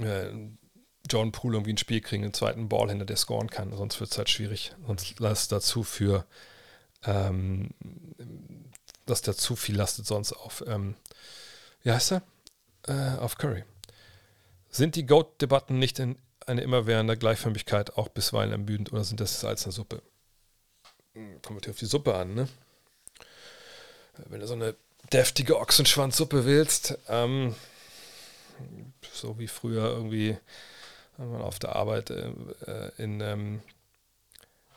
äh, 0.00 0.30
John 1.08 1.32
Poole 1.32 1.56
irgendwie 1.56 1.72
ein 1.72 1.78
Spiel 1.78 2.00
kriegen, 2.00 2.24
einen 2.24 2.34
zweiten 2.34 2.68
Ballhänder, 2.68 3.04
der 3.04 3.16
scoren 3.16 3.50
kann. 3.50 3.76
Sonst 3.76 4.00
wird 4.00 4.10
es 4.10 4.18
halt 4.18 4.30
schwierig. 4.30 4.72
Sonst 4.86 5.18
lasst 5.20 5.52
dazu 5.52 5.82
für, 5.82 6.26
ähm, 7.04 7.70
dass 9.06 9.22
da 9.22 9.34
zu 9.34 9.56
viel 9.56 9.76
lastet 9.76 10.06
sonst 10.06 10.32
auf, 10.32 10.64
ähm, 10.66 10.96
wie 11.82 11.92
heißt 11.92 12.12
er? 12.12 12.22
Äh, 12.88 13.18
auf 13.18 13.38
Curry. 13.38 13.64
Sind 14.68 14.96
die 14.96 15.06
GOAT-Debatten 15.06 15.78
nicht 15.78 15.98
in 15.98 16.18
eine 16.46 16.62
immerwährende 16.62 17.16
Gleichförmigkeit 17.16 17.96
auch 17.96 18.08
bisweilen 18.08 18.52
ermüdend 18.52 18.92
oder 18.92 19.04
sind 19.04 19.20
das 19.20 19.42
in 19.42 19.48
der 19.48 19.56
Suppe? 19.56 20.02
Kommt 21.42 21.56
natürlich 21.56 21.76
auf 21.76 21.78
die 21.78 21.86
Suppe 21.86 22.14
an, 22.14 22.34
ne? 22.34 22.48
Wenn 24.28 24.40
du 24.40 24.46
so 24.46 24.54
eine 24.54 24.74
deftige 25.12 25.58
Ochsenschwanzsuppe 25.58 26.44
willst, 26.44 26.98
ähm, 27.08 27.54
so 29.12 29.38
wie 29.38 29.46
früher 29.46 29.84
irgendwie 29.84 30.36
auf 31.18 31.58
der 31.58 31.74
Arbeit 31.74 32.10
äh, 32.10 32.32
in, 32.98 33.20
ähm, 33.20 33.60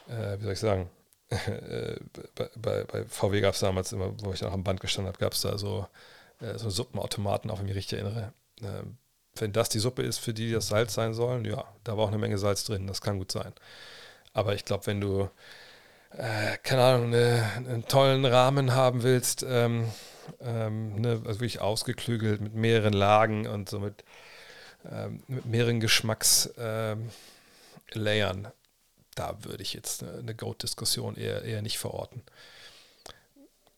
äh, 0.07 0.37
wie 0.39 0.43
soll 0.43 0.53
ich 0.53 0.59
sagen, 0.59 0.89
bei, 1.29 2.49
bei, 2.55 2.83
bei, 2.85 3.05
VW 3.05 3.41
gab 3.41 3.53
es 3.53 3.59
damals 3.59 3.91
immer, 3.91 4.13
wo 4.21 4.31
ich 4.33 4.41
noch 4.41 4.53
am 4.53 4.63
Band 4.63 4.79
gestanden 4.79 5.11
habe, 5.11 5.19
gab 5.19 5.33
es 5.33 5.41
da 5.41 5.57
so, 5.57 5.87
äh, 6.39 6.57
so 6.57 6.69
Suppenautomaten, 6.69 7.51
auch 7.51 7.59
wenn 7.59 7.65
ich 7.65 7.75
mich 7.75 7.77
richtig 7.77 7.99
erinnere. 7.99 8.33
Ähm, 8.61 8.97
wenn 9.35 9.51
das 9.53 9.69
die 9.69 9.79
Suppe 9.79 10.03
ist, 10.03 10.19
für 10.19 10.33
die 10.33 10.51
das 10.51 10.69
Salz 10.69 10.93
sein 10.93 11.13
sollen, 11.13 11.45
ja, 11.45 11.65
da 11.83 11.97
war 11.97 12.05
auch 12.05 12.09
eine 12.09 12.17
Menge 12.17 12.37
Salz 12.37 12.63
drin, 12.63 12.87
das 12.87 13.01
kann 13.01 13.19
gut 13.19 13.31
sein. 13.31 13.53
Aber 14.33 14.55
ich 14.55 14.65
glaube, 14.65 14.87
wenn 14.87 15.01
du, 15.01 15.29
äh, 16.11 16.57
keine 16.63 16.83
Ahnung, 16.83 17.07
eine, 17.07 17.51
einen 17.55 17.85
tollen 17.87 18.25
Rahmen 18.25 18.73
haben 18.73 19.03
willst, 19.03 19.45
ähm, 19.47 19.91
ähm, 20.41 21.01
ne, 21.01 21.21
also 21.25 21.39
wirklich 21.39 21.61
ausgeklügelt 21.61 22.41
mit 22.41 22.53
mehreren 22.53 22.93
Lagen 22.93 23.47
und 23.47 23.69
so 23.69 23.79
mit, 23.79 24.03
ähm, 24.89 25.23
mit 25.27 25.45
mehreren 25.45 25.79
Geschmackslayern, 25.79 27.11
da 29.15 29.43
würde 29.43 29.63
ich 29.63 29.73
jetzt 29.73 30.03
eine, 30.03 30.19
eine 30.19 30.35
Goat-Diskussion 30.35 31.15
eher, 31.15 31.43
eher 31.43 31.61
nicht 31.61 31.77
verorten. 31.77 32.23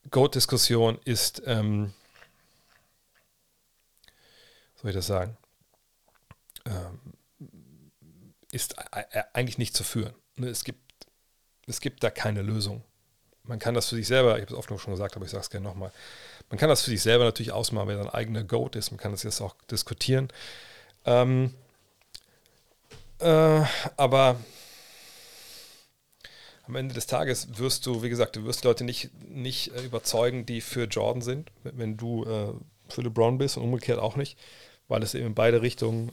Goat-Diskussion 0.09 0.99
ist, 1.05 1.41
ähm, 1.45 1.93
soll 4.75 4.91
ich 4.91 4.95
das 4.95 5.07
sagen, 5.07 5.37
ähm, 6.65 6.99
ist 8.51 8.75
eigentlich 9.33 9.57
nicht 9.57 9.75
zu 9.75 9.83
führen. 9.83 10.13
Ne, 10.35 10.47
es 10.47 10.63
gibt, 10.63 10.90
es 11.67 11.81
gibt 11.81 12.03
da 12.03 12.09
keine 12.09 12.41
Lösung. 12.41 12.83
Man 13.43 13.59
kann 13.59 13.73
das 13.73 13.89
für 13.89 13.95
sich 13.95 14.07
selber, 14.07 14.35
ich 14.35 14.43
habe 14.43 14.53
es 14.53 14.57
oft 14.57 14.81
schon 14.81 14.93
gesagt, 14.93 15.15
aber 15.15 15.25
ich 15.25 15.31
sage 15.31 15.41
es 15.41 15.49
gerne 15.49 15.67
nochmal, 15.67 15.91
man 16.49 16.59
kann 16.59 16.69
das 16.69 16.81
für 16.81 16.91
sich 16.91 17.01
selber 17.01 17.23
natürlich 17.23 17.51
ausmachen, 17.51 17.87
wer 17.87 17.97
sein 17.97 18.09
eigener 18.09 18.43
Goat 18.43 18.75
ist. 18.75 18.91
Man 18.91 18.99
kann 18.99 19.11
das 19.11 19.23
jetzt 19.23 19.41
auch 19.41 19.55
diskutieren. 19.69 20.27
Ähm, 21.05 21.53
äh, 23.19 23.61
aber 23.97 24.37
am 26.67 26.75
Ende 26.75 26.93
des 26.93 27.07
Tages 27.07 27.57
wirst 27.57 27.85
du, 27.85 28.03
wie 28.03 28.09
gesagt, 28.09 28.35
du 28.35 28.45
wirst 28.45 28.63
Leute 28.63 28.83
nicht, 28.83 29.09
nicht 29.29 29.73
äh, 29.75 29.81
überzeugen, 29.83 30.45
die 30.45 30.61
für 30.61 30.85
Jordan 30.85 31.21
sind, 31.21 31.51
wenn 31.63 31.97
du 31.97 32.25
äh, 32.25 32.53
für 32.89 33.01
LeBron 33.01 33.37
bist 33.37 33.57
und 33.57 33.63
umgekehrt 33.63 33.99
auch 33.99 34.15
nicht, 34.15 34.37
weil 34.87 35.03
es 35.03 35.13
eben 35.13 35.27
in 35.27 35.35
beide 35.35 35.61
Richtungen 35.61 36.11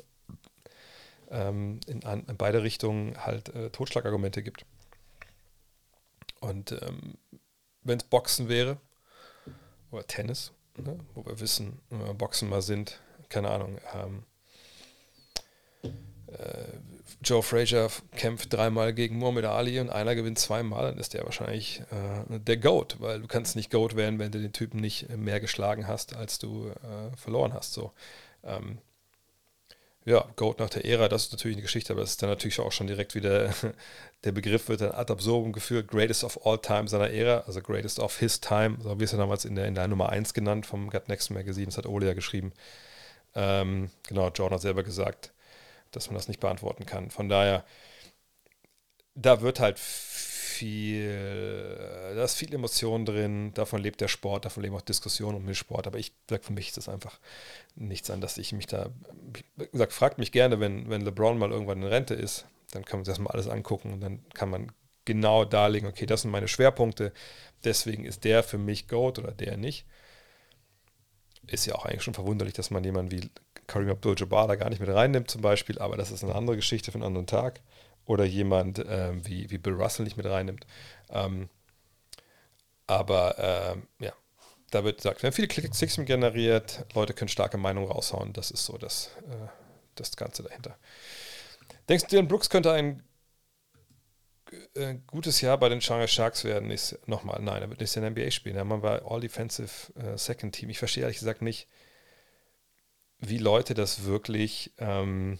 ähm, 1.30 1.80
in, 1.86 2.02
in, 2.02 2.36
beide 2.36 2.62
Richtungen 2.62 3.16
halt 3.24 3.54
äh, 3.54 3.70
Totschlagargumente 3.70 4.42
gibt. 4.42 4.64
Und 6.40 6.72
ähm, 6.72 7.14
wenn 7.82 7.98
es 7.98 8.04
Boxen 8.04 8.48
wäre 8.48 8.78
oder 9.90 10.06
Tennis, 10.06 10.52
ne, 10.76 10.98
wo 11.14 11.24
wir 11.24 11.40
wissen, 11.40 11.80
wenn 11.90 12.04
wir 12.04 12.14
Boxen 12.14 12.48
mal 12.48 12.62
sind, 12.62 13.00
keine 13.28 13.50
Ahnung, 13.50 13.78
ähm, 13.94 14.22
äh, 15.82 16.78
Joe 17.22 17.42
Frazier 17.42 17.88
kämpft 18.16 18.52
dreimal 18.52 18.92
gegen 18.92 19.18
Muhammad 19.18 19.44
Ali 19.44 19.80
und 19.80 19.90
einer 19.90 20.14
gewinnt 20.14 20.38
zweimal, 20.38 20.90
dann 20.90 20.98
ist 20.98 21.14
der 21.14 21.24
wahrscheinlich 21.24 21.82
äh, 21.90 22.38
der 22.38 22.58
Goat, 22.58 22.96
weil 23.00 23.20
du 23.20 23.26
kannst 23.26 23.56
nicht 23.56 23.70
Goat 23.70 23.96
werden, 23.96 24.18
wenn 24.18 24.30
du 24.30 24.40
den 24.40 24.52
Typen 24.52 24.80
nicht 24.80 25.08
mehr 25.08 25.40
geschlagen 25.40 25.88
hast, 25.88 26.14
als 26.14 26.38
du 26.38 26.68
äh, 26.68 27.16
verloren 27.16 27.54
hast. 27.54 27.72
So. 27.72 27.92
Ähm, 28.44 28.78
ja, 30.08 30.24
Goat 30.36 30.58
nach 30.58 30.70
der 30.70 30.84
Ära, 30.86 31.08
das 31.08 31.24
ist 31.24 31.32
natürlich 31.32 31.56
eine 31.56 31.62
Geschichte, 31.62 31.92
aber 31.92 32.00
das 32.00 32.12
ist 32.12 32.22
dann 32.22 32.30
natürlich 32.30 32.58
auch 32.60 32.72
schon 32.72 32.86
direkt 32.86 33.14
wieder, 33.14 33.52
der 34.24 34.32
Begriff 34.32 34.68
wird 34.68 34.80
dann 34.80 34.92
ad 34.92 35.12
absurdum 35.12 35.52
geführt, 35.52 35.88
Greatest 35.88 36.24
of 36.24 36.46
All 36.46 36.58
Time 36.58 36.88
seiner 36.88 37.10
Ära, 37.10 37.44
also 37.46 37.60
Greatest 37.60 38.00
of 38.00 38.18
His 38.18 38.40
Time, 38.40 38.78
so 38.82 38.98
wie 38.98 39.04
es 39.04 39.12
ja 39.12 39.18
damals 39.18 39.44
in 39.44 39.54
der, 39.54 39.66
in 39.66 39.74
der 39.74 39.86
Nummer 39.86 40.08
1 40.08 40.32
genannt 40.32 40.66
vom 40.66 40.88
Gut 40.88 41.08
Next 41.08 41.30
Magazine, 41.30 41.66
das 41.66 41.76
hat 41.76 41.86
Ole 41.86 42.06
ja 42.06 42.14
geschrieben. 42.14 42.52
Ähm, 43.34 43.90
genau, 44.08 44.28
Jordan 44.28 44.54
hat 44.54 44.62
selber 44.62 44.82
gesagt, 44.82 45.32
dass 45.92 46.08
man 46.08 46.14
das 46.14 46.28
nicht 46.28 46.40
beantworten 46.40 46.86
kann. 46.86 47.10
Von 47.10 47.28
daher, 47.28 47.64
da 49.14 49.42
wird 49.42 49.60
halt 49.60 49.78
viel, 50.58 52.12
da 52.14 52.24
ist 52.24 52.36
viel 52.36 52.52
Emotion 52.52 53.04
drin, 53.04 53.52
davon 53.54 53.80
lebt 53.80 54.00
der 54.00 54.08
Sport, 54.08 54.44
davon 54.44 54.62
leben 54.62 54.74
auch 54.74 54.80
Diskussionen 54.80 55.36
um 55.36 55.46
den 55.46 55.54
Sport, 55.54 55.86
aber 55.86 55.98
ich 55.98 56.12
sage, 56.28 56.42
für 56.42 56.52
mich 56.52 56.68
ist 56.68 56.76
das 56.76 56.88
einfach 56.88 57.18
nichts 57.76 58.10
an, 58.10 58.20
dass 58.20 58.38
ich 58.38 58.52
mich 58.52 58.66
da, 58.66 58.90
wie 59.56 59.66
gesagt, 59.66 59.92
fragt 59.92 60.18
mich 60.18 60.32
gerne, 60.32 60.60
wenn, 60.60 60.90
wenn 60.90 61.02
LeBron 61.02 61.38
mal 61.38 61.50
irgendwann 61.50 61.82
in 61.82 61.88
Rente 61.88 62.14
ist, 62.14 62.46
dann 62.72 62.84
kann 62.84 62.98
man 63.00 63.04
sich 63.04 63.12
das 63.12 63.20
mal 63.20 63.30
alles 63.30 63.48
angucken 63.48 63.92
und 63.92 64.00
dann 64.00 64.20
kann 64.34 64.50
man 64.50 64.72
genau 65.04 65.44
darlegen, 65.44 65.88
okay, 65.88 66.06
das 66.06 66.22
sind 66.22 66.30
meine 66.30 66.48
Schwerpunkte, 66.48 67.12
deswegen 67.64 68.04
ist 68.04 68.24
der 68.24 68.42
für 68.42 68.58
mich 68.58 68.88
GOAT 68.88 69.18
oder 69.18 69.32
der 69.32 69.56
nicht. 69.56 69.86
Ist 71.46 71.64
ja 71.64 71.76
auch 71.76 71.86
eigentlich 71.86 72.02
schon 72.02 72.14
verwunderlich, 72.14 72.52
dass 72.52 72.70
man 72.70 72.84
jemanden 72.84 73.10
wie 73.12 73.30
Karim 73.66 73.88
Abdul-Jabbar 73.88 74.48
da 74.48 74.56
gar 74.56 74.68
nicht 74.68 74.80
mit 74.80 74.90
reinnimmt 74.90 75.30
zum 75.30 75.40
Beispiel, 75.40 75.78
aber 75.78 75.96
das 75.96 76.10
ist 76.10 76.24
eine 76.24 76.34
andere 76.34 76.56
Geschichte 76.56 76.92
für 76.92 76.96
einen 76.96 77.06
anderen 77.06 77.26
Tag. 77.26 77.60
Oder 78.08 78.24
jemand 78.24 78.82
ähm, 78.88 79.24
wie, 79.26 79.50
wie 79.50 79.58
Bill 79.58 79.74
Russell 79.74 80.04
nicht 80.04 80.16
mit 80.16 80.24
reinnimmt. 80.24 80.66
Ähm, 81.10 81.50
aber 82.86 83.36
ähm, 83.38 83.86
ja, 84.00 84.14
da 84.70 84.82
wird 84.82 84.96
gesagt, 84.96 85.22
werden 85.22 85.34
viele 85.34 85.46
Klicks 85.46 85.78
generiert, 86.06 86.86
Leute 86.94 87.12
können 87.12 87.28
starke 87.28 87.58
Meinungen 87.58 87.90
raushauen. 87.90 88.32
Das 88.32 88.50
ist 88.50 88.64
so 88.64 88.78
das, 88.78 89.10
äh, 89.28 89.48
das 89.94 90.16
Ganze 90.16 90.42
dahinter. 90.42 90.78
Denkst 91.90 92.04
du, 92.04 92.08
Dylan 92.08 92.28
Brooks 92.28 92.48
könnte 92.48 92.72
ein 92.72 93.02
äh, 94.74 94.94
gutes 95.06 95.42
Jahr 95.42 95.58
bei 95.58 95.68
den 95.68 95.82
Shanghai 95.82 96.06
Sharks 96.06 96.44
werden? 96.44 96.70
Ist 96.70 96.98
nochmal, 97.06 97.42
nein, 97.42 97.60
er 97.60 97.68
wird 97.68 97.80
nicht 97.80 97.94
in 97.94 98.00
der 98.02 98.10
NBA 98.10 98.30
spielen. 98.30 98.56
Er 98.56 98.82
war 98.82 99.02
All-Defensive 99.04 99.92
äh, 100.00 100.16
Second 100.16 100.54
Team. 100.54 100.70
Ich 100.70 100.78
verstehe 100.78 101.02
ehrlich 101.02 101.18
gesagt 101.18 101.42
nicht, 101.42 101.68
wie 103.18 103.38
Leute 103.38 103.74
das 103.74 104.04
wirklich, 104.04 104.72
ähm, 104.78 105.38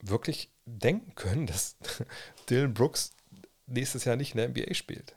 wirklich 0.00 0.50
denken 0.64 1.14
können, 1.14 1.46
dass 1.46 1.76
Dylan 2.50 2.74
Brooks 2.74 3.12
nächstes 3.66 4.04
Jahr 4.04 4.16
nicht 4.16 4.34
in 4.34 4.38
der 4.38 4.48
NBA 4.48 4.74
spielt. 4.74 5.14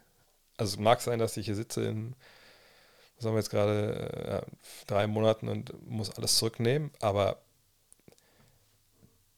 Also 0.57 0.73
es 0.73 0.79
mag 0.79 1.01
sein, 1.01 1.19
dass 1.19 1.37
ich 1.37 1.45
hier 1.45 1.55
sitze 1.55 1.83
in, 1.85 2.15
was 3.15 3.25
haben 3.25 3.33
wir 3.33 3.39
jetzt 3.39 3.49
gerade, 3.49 4.45
äh, 4.45 4.51
drei 4.87 5.07
Monaten 5.07 5.47
und 5.47 5.89
muss 5.89 6.11
alles 6.11 6.37
zurücknehmen, 6.37 6.91
aber 6.99 7.41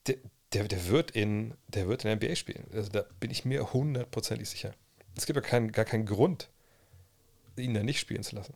der, 0.08 0.18
der, 0.54 0.68
der, 0.68 0.88
wird 0.88 1.12
in, 1.12 1.54
der 1.68 1.88
wird 1.88 2.06
in 2.06 2.08
der 2.08 2.16
NBA 2.30 2.36
spielen. 2.36 2.66
Also 2.74 2.90
da 2.90 3.06
bin 3.20 3.32
ich 3.32 3.46
mir 3.46 3.74
hundertprozentig 3.74 4.50
sicher. 4.50 4.74
Es 5.16 5.26
gibt 5.26 5.36
ja 5.36 5.42
kein, 5.42 5.72
gar 5.72 5.86
keinen 5.86 6.06
Grund, 6.06 6.50
ihn 7.58 7.74
da 7.74 7.84
nicht 7.84 8.00
spielen 8.00 8.24
zu 8.24 8.36
lassen. 8.36 8.56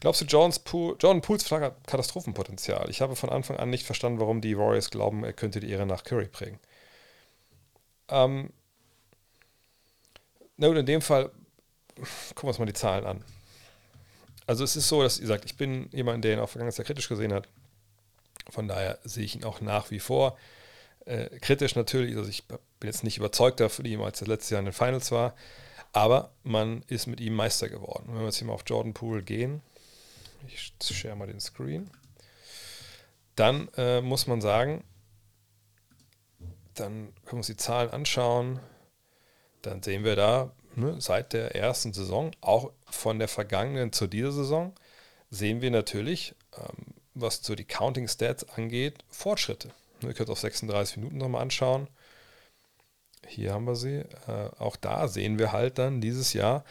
Glaubst 0.00 0.22
du, 0.22 0.24
Johns 0.24 0.58
Pool, 0.58 0.96
John 0.98 1.20
Pools 1.20 1.44
Frage 1.44 1.66
hat 1.66 1.86
Katastrophenpotenzial? 1.86 2.88
Ich 2.88 3.02
habe 3.02 3.16
von 3.16 3.28
Anfang 3.28 3.56
an 3.58 3.70
nicht 3.70 3.84
verstanden, 3.84 4.18
warum 4.18 4.40
die 4.40 4.56
Warriors 4.56 4.90
glauben, 4.90 5.24
er 5.24 5.34
könnte 5.34 5.60
die 5.60 5.70
Ehre 5.70 5.86
nach 5.86 6.04
Curry 6.04 6.26
prägen. 6.26 6.58
Ähm, 8.08 8.50
na 10.56 10.68
gut, 10.68 10.78
in 10.78 10.86
dem 10.86 11.02
Fall 11.02 11.30
gucken 12.34 12.44
wir 12.44 12.48
uns 12.48 12.58
mal 12.58 12.66
die 12.66 12.72
Zahlen 12.72 13.04
an. 13.04 13.24
Also 14.46 14.64
es 14.64 14.74
ist 14.74 14.88
so, 14.88 15.02
dass 15.02 15.20
ihr 15.20 15.26
sagt, 15.26 15.44
ich 15.44 15.56
bin 15.56 15.88
jemand, 15.92 16.24
der 16.24 16.32
ihn 16.34 16.40
auch 16.40 16.48
vergangenes 16.48 16.78
Jahr 16.78 16.86
kritisch 16.86 17.08
gesehen 17.08 17.32
hat. 17.32 17.46
Von 18.48 18.68
daher 18.68 18.98
sehe 19.04 19.24
ich 19.24 19.36
ihn 19.36 19.44
auch 19.44 19.60
nach 19.60 19.90
wie 19.90 20.00
vor 20.00 20.36
äh, 21.04 21.38
kritisch 21.40 21.74
natürlich. 21.74 22.16
Also 22.16 22.28
ich 22.28 22.44
bin 22.46 22.58
jetzt 22.82 23.04
nicht 23.04 23.18
überzeugt 23.18 23.60
davon, 23.60 23.84
ihm, 23.84 24.02
als 24.02 24.20
er 24.20 24.28
letztes 24.28 24.50
Jahr 24.50 24.60
in 24.60 24.66
den 24.66 24.74
Finals 24.74 25.10
war. 25.10 25.34
Aber 25.92 26.32
man 26.44 26.84
ist 26.88 27.06
mit 27.06 27.20
ihm 27.20 27.34
Meister 27.34 27.68
geworden. 27.68 28.04
Wenn 28.08 28.20
wir 28.20 28.26
jetzt 28.26 28.38
hier 28.38 28.46
mal 28.46 28.54
auf 28.54 28.64
Jordan 28.66 28.94
Poole 28.94 29.22
gehen, 29.22 29.60
ich 30.46 30.72
share 30.80 31.16
mal 31.16 31.26
den 31.26 31.40
Screen. 31.40 31.90
Dann 33.36 33.68
äh, 33.76 34.00
muss 34.00 34.26
man 34.26 34.40
sagen, 34.40 34.84
dann 36.74 37.14
können 37.24 37.32
wir 37.32 37.36
uns 37.38 37.46
die 37.46 37.56
Zahlen 37.56 37.90
anschauen. 37.90 38.60
Dann 39.62 39.82
sehen 39.82 40.04
wir 40.04 40.16
da 40.16 40.52
ne, 40.74 41.00
seit 41.00 41.32
der 41.32 41.54
ersten 41.54 41.92
Saison, 41.92 42.32
auch 42.40 42.72
von 42.90 43.18
der 43.18 43.28
vergangenen 43.28 43.92
zu 43.92 44.06
dieser 44.06 44.32
Saison, 44.32 44.74
sehen 45.30 45.60
wir 45.60 45.70
natürlich, 45.70 46.34
ähm, 46.56 46.94
was 47.14 47.40
so 47.42 47.54
die 47.54 47.64
Counting 47.64 48.08
Stats 48.08 48.48
angeht, 48.50 49.04
Fortschritte. 49.08 49.70
Ihr 50.02 50.14
könnt 50.14 50.30
auf 50.30 50.40
36 50.40 50.96
Minuten 50.96 51.18
nochmal 51.18 51.42
anschauen. 51.42 51.88
Hier 53.26 53.52
haben 53.52 53.66
wir 53.66 53.76
sie. 53.76 53.98
Äh, 54.26 54.50
auch 54.58 54.76
da 54.76 55.08
sehen 55.08 55.38
wir 55.38 55.52
halt 55.52 55.78
dann 55.78 56.00
dieses 56.00 56.32
Jahr 56.32 56.64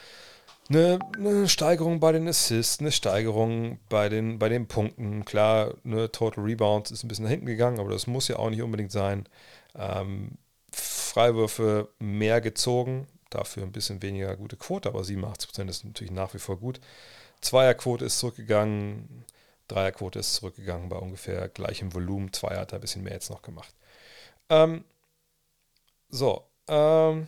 eine, 0.69 0.99
eine, 1.17 1.49
Steigerung 1.49 1.99
bei 1.99 2.11
den 2.11 2.27
Assists, 2.27 2.79
eine 2.79 2.91
Steigerung 2.91 3.79
bei 3.89 4.09
den, 4.09 4.39
bei 4.39 4.49
den 4.49 4.67
Punkten. 4.67 5.25
Klar, 5.25 5.73
eine 5.83 6.11
Total 6.11 6.43
Rebounds 6.43 6.91
ist 6.91 7.03
ein 7.03 7.07
bisschen 7.07 7.25
nach 7.25 7.31
hinten 7.31 7.47
gegangen, 7.47 7.79
aber 7.79 7.89
das 7.89 8.07
muss 8.07 8.27
ja 8.27 8.37
auch 8.37 8.49
nicht 8.49 8.61
unbedingt 8.61 8.91
sein. 8.91 9.27
Ähm, 9.75 10.37
Freiwürfe 10.71 11.89
mehr 11.99 12.41
gezogen, 12.41 13.07
dafür 13.29 13.63
ein 13.63 13.71
bisschen 13.71 14.01
weniger 14.01 14.35
gute 14.35 14.57
Quote, 14.57 14.89
aber 14.89 15.01
87% 15.01 15.67
ist 15.67 15.85
natürlich 15.85 16.13
nach 16.13 16.33
wie 16.33 16.39
vor 16.39 16.57
gut. 16.57 16.79
Zweierquote 17.41 18.05
ist 18.05 18.19
zurückgegangen, 18.19 19.25
Dreierquote 19.69 20.19
ist 20.19 20.35
zurückgegangen 20.35 20.89
bei 20.89 20.97
ungefähr 20.97 21.47
gleichem 21.47 21.93
Volumen. 21.93 22.33
Zwei 22.33 22.57
hat 22.57 22.73
er 22.73 22.79
ein 22.79 22.81
bisschen 22.81 23.03
mehr 23.03 23.13
jetzt 23.13 23.29
noch 23.29 23.41
gemacht. 23.41 23.73
Ähm, 24.49 24.83
so, 26.09 26.43
ähm, 26.67 27.27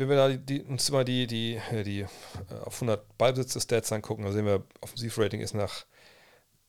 wenn 0.00 0.08
wir 0.08 0.16
da 0.16 0.28
die, 0.30 0.62
uns 0.62 0.90
mal 0.90 1.04
die, 1.04 1.26
die, 1.26 1.60
die 1.84 2.00
äh, 2.00 2.06
auf 2.64 2.74
100 2.76 3.18
Ballbesitz-Stats 3.18 3.92
angucken, 3.92 4.24
da 4.24 4.32
sehen 4.32 4.46
wir, 4.46 4.64
Offensivrating 4.80 5.40
ist 5.40 5.54
nach 5.54 5.84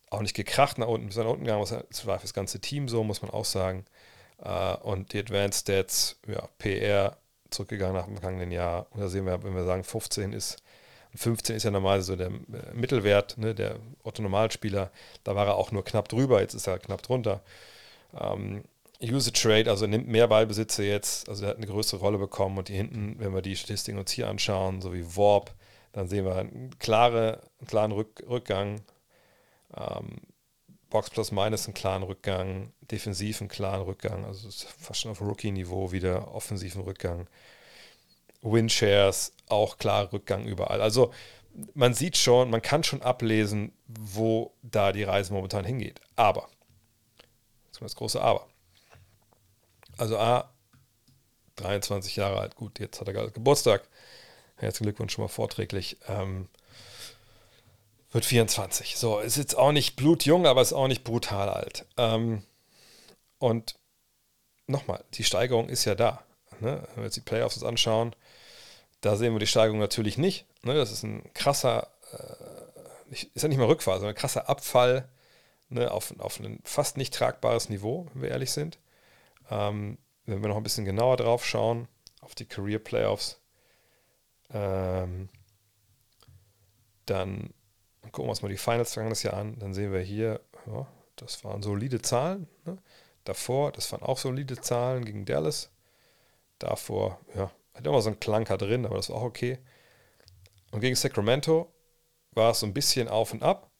auch 0.09 0.21
nicht 0.21 0.35
gekracht 0.35 0.77
nach 0.77 0.87
unten, 0.87 1.07
bis 1.07 1.15
nach 1.15 1.25
unten 1.25 1.45
gegangen, 1.45 1.65
das 1.89 2.05
war 2.05 2.19
für 2.19 2.25
das 2.25 2.33
ganze 2.33 2.59
Team 2.59 2.89
so, 2.89 3.03
muss 3.03 3.21
man 3.21 3.31
auch 3.31 3.45
sagen. 3.45 3.85
Uh, 4.43 4.75
und 4.81 5.13
die 5.13 5.19
Advanced 5.19 5.61
Stats, 5.61 6.19
ja, 6.27 6.49
PR 6.57 7.15
zurückgegangen 7.51 7.95
nach 7.95 8.05
dem 8.05 8.17
vergangenen 8.17 8.51
Jahr. 8.51 8.87
Und 8.91 8.99
da 8.99 9.07
sehen 9.07 9.25
wir, 9.25 9.43
wenn 9.43 9.55
wir 9.55 9.65
sagen, 9.65 9.83
15 9.83 10.33
ist, 10.33 10.57
15 11.15 11.55
ist 11.55 11.63
ja 11.63 11.71
normal 11.71 12.01
so 12.01 12.15
der 12.15 12.27
äh, 12.27 12.73
Mittelwert, 12.73 13.37
ne, 13.37 13.53
der 13.53 13.77
Otto-Normalspieler. 14.03 14.91
Da 15.23 15.35
war 15.35 15.47
er 15.47 15.55
auch 15.55 15.71
nur 15.71 15.85
knapp 15.85 16.09
drüber, 16.09 16.41
jetzt 16.41 16.55
ist 16.55 16.67
er 16.67 16.79
knapp 16.79 17.03
drunter. 17.03 17.41
Ähm, 18.19 18.63
Use 19.03 19.31
Trade, 19.31 19.69
also 19.69 19.87
nimmt 19.87 20.07
mehr 20.07 20.27
Ballbesitze 20.27 20.83
jetzt, 20.83 21.27
also 21.27 21.45
er 21.45 21.49
hat 21.51 21.57
eine 21.57 21.67
größere 21.67 21.99
Rolle 21.99 22.17
bekommen. 22.17 22.57
Und 22.57 22.67
hier 22.67 22.77
hinten, 22.77 23.15
wenn 23.19 23.33
wir 23.33 23.41
die 23.41 23.55
Statistiken 23.55 23.99
uns 23.99 24.11
hier 24.11 24.27
anschauen, 24.27 24.81
so 24.81 24.93
wie 24.93 25.15
Warp, 25.15 25.53
dann 25.91 26.07
sehen 26.07 26.25
wir 26.25 26.35
einen, 26.35 26.77
klare, 26.79 27.41
einen 27.59 27.67
klaren 27.67 27.91
Rück, 27.91 28.23
Rückgang. 28.29 28.81
Ähm, 29.75 30.21
Box 30.89 31.09
plus 31.09 31.31
minus 31.31 31.65
einen 31.65 31.73
klaren 31.73 32.03
Rückgang, 32.03 32.73
defensiv 32.81 33.39
einen 33.39 33.49
klaren 33.49 33.81
Rückgang, 33.81 34.25
also 34.25 34.49
fast 34.77 34.99
schon 35.01 35.11
auf 35.11 35.21
Rookie-Niveau 35.21 35.91
wieder 35.91 36.35
offensiven 36.35 36.81
Rückgang. 36.81 37.27
Win-Shares 38.41 39.33
auch 39.47 39.77
klar 39.77 40.11
Rückgang 40.11 40.45
überall. 40.45 40.81
Also 40.81 41.13
man 41.73 41.93
sieht 41.93 42.17
schon, 42.17 42.49
man 42.49 42.61
kann 42.61 42.83
schon 42.83 43.01
ablesen, 43.01 43.71
wo 43.87 44.53
da 44.61 44.91
die 44.91 45.03
Reise 45.03 45.33
momentan 45.33 45.65
hingeht. 45.65 46.01
Aber, 46.15 46.49
jetzt 47.67 47.79
kommt 47.79 47.89
das 47.89 47.95
große 47.95 48.21
Aber. 48.21 48.50
Also 50.01 50.17
A, 50.17 50.49
23 51.57 52.15
Jahre 52.15 52.39
alt, 52.39 52.55
gut, 52.55 52.79
jetzt 52.79 52.99
hat 52.99 53.07
er 53.07 53.13
gerade 53.13 53.29
Geburtstag. 53.29 53.87
Herzlichen 54.55 54.85
Glückwunsch 54.85 55.13
schon 55.13 55.23
mal 55.23 55.27
vorträglich. 55.27 55.97
Ähm, 56.07 56.47
wird 58.11 58.25
24. 58.25 58.97
So, 58.97 59.19
ist 59.19 59.37
jetzt 59.37 59.55
auch 59.55 59.71
nicht 59.71 59.97
blutjung, 59.97 60.47
aber 60.47 60.63
ist 60.63 60.73
auch 60.73 60.87
nicht 60.87 61.03
brutal 61.03 61.49
alt. 61.49 61.85
Ähm, 61.97 62.41
und 63.37 63.75
nochmal, 64.65 65.03
die 65.13 65.23
Steigerung 65.23 65.69
ist 65.69 65.85
ja 65.85 65.93
da. 65.93 66.23
Ne? 66.61 66.81
Wenn 66.87 66.95
wir 66.95 67.03
jetzt 67.03 67.17
die 67.17 67.21
Playoffs 67.21 67.57
uns 67.57 67.63
anschauen, 67.63 68.15
da 69.01 69.15
sehen 69.17 69.33
wir 69.33 69.39
die 69.39 69.45
Steigerung 69.45 69.77
natürlich 69.77 70.17
nicht. 70.17 70.47
Ne? 70.63 70.73
Das 70.73 70.91
ist 70.91 71.03
ein 71.03 71.31
krasser, 71.35 71.89
äh, 72.11 73.27
ist 73.35 73.43
ja 73.43 73.49
nicht 73.49 73.59
mal 73.59 73.67
Rückfall, 73.67 73.99
sondern 73.99 74.15
ein 74.15 74.19
krasser 74.19 74.49
Abfall 74.49 75.07
ne? 75.69 75.91
auf, 75.91 76.11
auf 76.17 76.39
ein 76.39 76.59
fast 76.63 76.97
nicht 76.97 77.13
tragbares 77.13 77.69
Niveau, 77.69 78.07
wenn 78.15 78.23
wir 78.23 78.29
ehrlich 78.31 78.49
sind. 78.49 78.79
Ähm, 79.51 79.99
wenn 80.25 80.41
wir 80.41 80.49
noch 80.49 80.57
ein 80.57 80.63
bisschen 80.63 80.85
genauer 80.85 81.17
drauf 81.17 81.45
schauen, 81.45 81.87
auf 82.21 82.33
die 82.33 82.45
Career 82.45 82.79
Playoffs, 82.79 83.39
ähm, 84.53 85.29
dann 87.05 87.53
gucken 88.03 88.25
wir 88.25 88.29
uns 88.29 88.41
mal 88.41 88.49
die 88.49 88.57
Finals 88.57 88.93
vergangenes 88.93 89.23
Jahr 89.23 89.35
an, 89.35 89.59
dann 89.59 89.73
sehen 89.73 89.91
wir 89.91 89.99
hier, 89.99 90.41
ja, 90.67 90.87
das 91.15 91.43
waren 91.43 91.61
solide 91.61 92.01
Zahlen. 92.01 92.47
Ne? 92.65 92.77
Davor, 93.23 93.71
das 93.71 93.91
waren 93.91 94.03
auch 94.03 94.17
solide 94.17 94.59
Zahlen 94.59 95.05
gegen 95.05 95.25
Dallas. 95.25 95.71
Davor, 96.57 97.19
ja, 97.35 97.51
hat 97.73 97.85
immer 97.85 98.01
so 98.01 98.09
einen 98.09 98.19
Klanker 98.19 98.57
drin, 98.57 98.85
aber 98.85 98.95
das 98.95 99.09
war 99.09 99.17
auch 99.17 99.23
okay. 99.23 99.59
Und 100.71 100.81
gegen 100.81 100.95
Sacramento 100.95 101.71
war 102.31 102.51
es 102.51 102.61
so 102.61 102.65
ein 102.65 102.73
bisschen 102.73 103.07
auf 103.07 103.33
und 103.33 103.43
ab. 103.43 103.70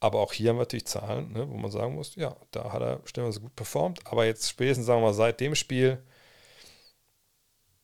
Aber 0.00 0.20
auch 0.20 0.32
hier 0.32 0.50
haben 0.50 0.56
wir 0.56 0.62
natürlich 0.62 0.86
Zahlen, 0.86 1.32
ne, 1.32 1.48
wo 1.50 1.56
man 1.56 1.70
sagen 1.70 1.94
muss, 1.94 2.14
ja, 2.14 2.36
da 2.52 2.72
hat 2.72 2.82
er 2.82 3.00
stellenweise 3.04 3.40
gut 3.40 3.56
performt. 3.56 4.00
Aber 4.06 4.26
jetzt 4.26 4.48
spätestens, 4.48 4.86
sagen 4.86 5.00
wir 5.00 5.08
mal, 5.08 5.14
seit 5.14 5.40
dem 5.40 5.54
Spiel, 5.54 6.02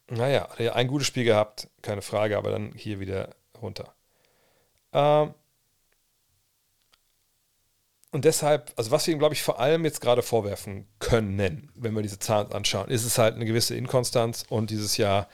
naja, 0.08 0.48
hat 0.48 0.60
er 0.60 0.76
ein 0.76 0.88
gutes 0.88 1.06
Spiel 1.06 1.24
gehabt, 1.24 1.68
keine 1.82 2.02
Frage, 2.02 2.36
aber 2.38 2.50
dann 2.50 2.72
hier 2.74 3.00
wieder 3.00 3.34
runter. 3.60 3.94
Ähm, 4.92 5.34
und 8.12 8.24
deshalb, 8.24 8.72
also 8.76 8.92
was 8.92 9.06
wir 9.06 9.14
ihm, 9.14 9.18
glaube 9.18 9.34
ich, 9.34 9.42
vor 9.42 9.58
allem 9.58 9.84
jetzt 9.84 10.00
gerade 10.00 10.22
vorwerfen 10.22 10.86
können, 11.00 11.68
wenn 11.74 11.94
wir 11.94 12.02
diese 12.02 12.20
Zahlen 12.20 12.52
anschauen, 12.52 12.88
ist 12.88 13.04
es 13.04 13.18
halt 13.18 13.34
eine 13.34 13.44
gewisse 13.44 13.74
Inkonstanz 13.74 14.44
und 14.48 14.70
dieses 14.70 14.96
Jahr 14.98 15.28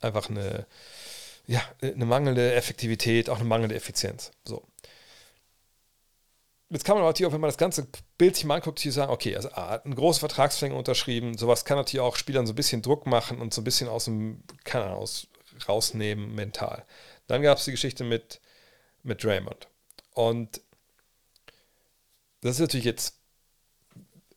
einfach 0.00 0.28
eine, 0.28 0.66
ja, 1.46 1.62
eine 1.80 2.04
mangelnde 2.04 2.54
Effektivität, 2.54 3.30
auch 3.30 3.36
eine 3.36 3.44
mangelnde 3.44 3.76
Effizienz. 3.76 4.32
So. 4.44 4.66
Jetzt 6.70 6.84
kann 6.84 6.96
man 6.96 7.04
natürlich 7.04 7.28
auch, 7.28 7.32
wenn 7.32 7.40
man 7.40 7.48
das 7.48 7.56
ganze 7.56 7.88
Bild 8.18 8.36
sich 8.36 8.44
mal 8.44 8.56
anguckt, 8.56 8.78
hier 8.78 8.92
sagen, 8.92 9.10
okay, 9.10 9.34
also 9.34 9.50
A 9.52 9.70
hat 9.70 9.86
eine 9.86 9.94
große 9.94 10.20
Vertragsverlängerung 10.20 10.80
unterschrieben, 10.80 11.38
sowas 11.38 11.64
kann 11.64 11.78
natürlich 11.78 12.02
auch 12.02 12.16
Spielern 12.16 12.46
so 12.46 12.52
ein 12.52 12.56
bisschen 12.56 12.82
Druck 12.82 13.06
machen 13.06 13.40
und 13.40 13.54
so 13.54 13.62
ein 13.62 13.64
bisschen 13.64 13.88
aus 13.88 14.04
dem, 14.04 14.42
keine 14.64 14.84
Ahnung, 14.84 14.98
aus, 14.98 15.28
rausnehmen 15.66 16.34
mental. 16.34 16.84
Dann 17.26 17.42
gab 17.42 17.58
es 17.58 17.64
die 17.64 17.70
Geschichte 17.70 18.04
mit, 18.04 18.40
mit 19.02 19.24
Draymond. 19.24 19.68
Und 20.12 20.60
das 22.42 22.52
ist 22.52 22.60
natürlich 22.60 22.86
jetzt 22.86 23.18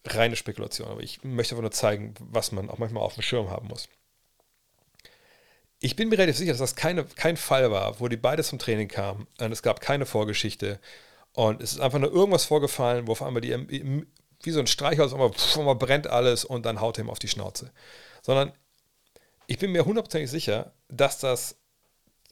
reine 0.05 0.35
Spekulation, 0.35 0.87
aber 0.87 1.01
ich 1.01 1.23
möchte 1.23 1.53
einfach 1.53 1.63
nur 1.63 1.71
zeigen, 1.71 2.13
was 2.19 2.51
man 2.51 2.69
auch 2.69 2.77
manchmal 2.77 3.03
auf 3.03 3.15
dem 3.15 3.23
Schirm 3.23 3.49
haben 3.49 3.67
muss. 3.67 3.89
Ich 5.79 5.95
bin 5.95 6.09
mir 6.09 6.17
relativ 6.17 6.37
sicher, 6.37 6.51
dass 6.51 6.59
das 6.59 6.75
keine, 6.75 7.05
kein 7.05 7.37
Fall 7.37 7.71
war, 7.71 7.99
wo 7.99 8.07
die 8.07 8.17
beide 8.17 8.43
zum 8.43 8.59
Training 8.59 8.87
kamen 8.87 9.27
und 9.39 9.51
es 9.51 9.63
gab 9.63 9.81
keine 9.81 10.05
Vorgeschichte 10.05 10.79
und 11.33 11.61
es 11.61 11.73
ist 11.73 11.79
einfach 11.79 11.99
nur 11.99 12.11
irgendwas 12.11 12.45
vorgefallen, 12.45 13.07
wo 13.07 13.13
auf 13.13 13.21
einmal 13.21 13.41
die, 13.41 14.05
wie 14.43 14.51
so 14.51 14.59
ein 14.59 14.67
Streichholz, 14.67 15.13
auf 15.13 15.57
einmal 15.57 15.75
brennt 15.75 16.07
alles 16.07 16.43
und 16.43 16.65
dann 16.65 16.81
haut 16.81 16.97
er 16.97 17.05
ihm 17.05 17.09
auf 17.09 17.19
die 17.19 17.27
Schnauze. 17.27 17.71
Sondern 18.21 18.51
ich 19.47 19.57
bin 19.57 19.71
mir 19.71 19.85
hundertprozentig 19.85 20.29
sicher, 20.29 20.73
dass 20.89 21.19
das 21.19 21.57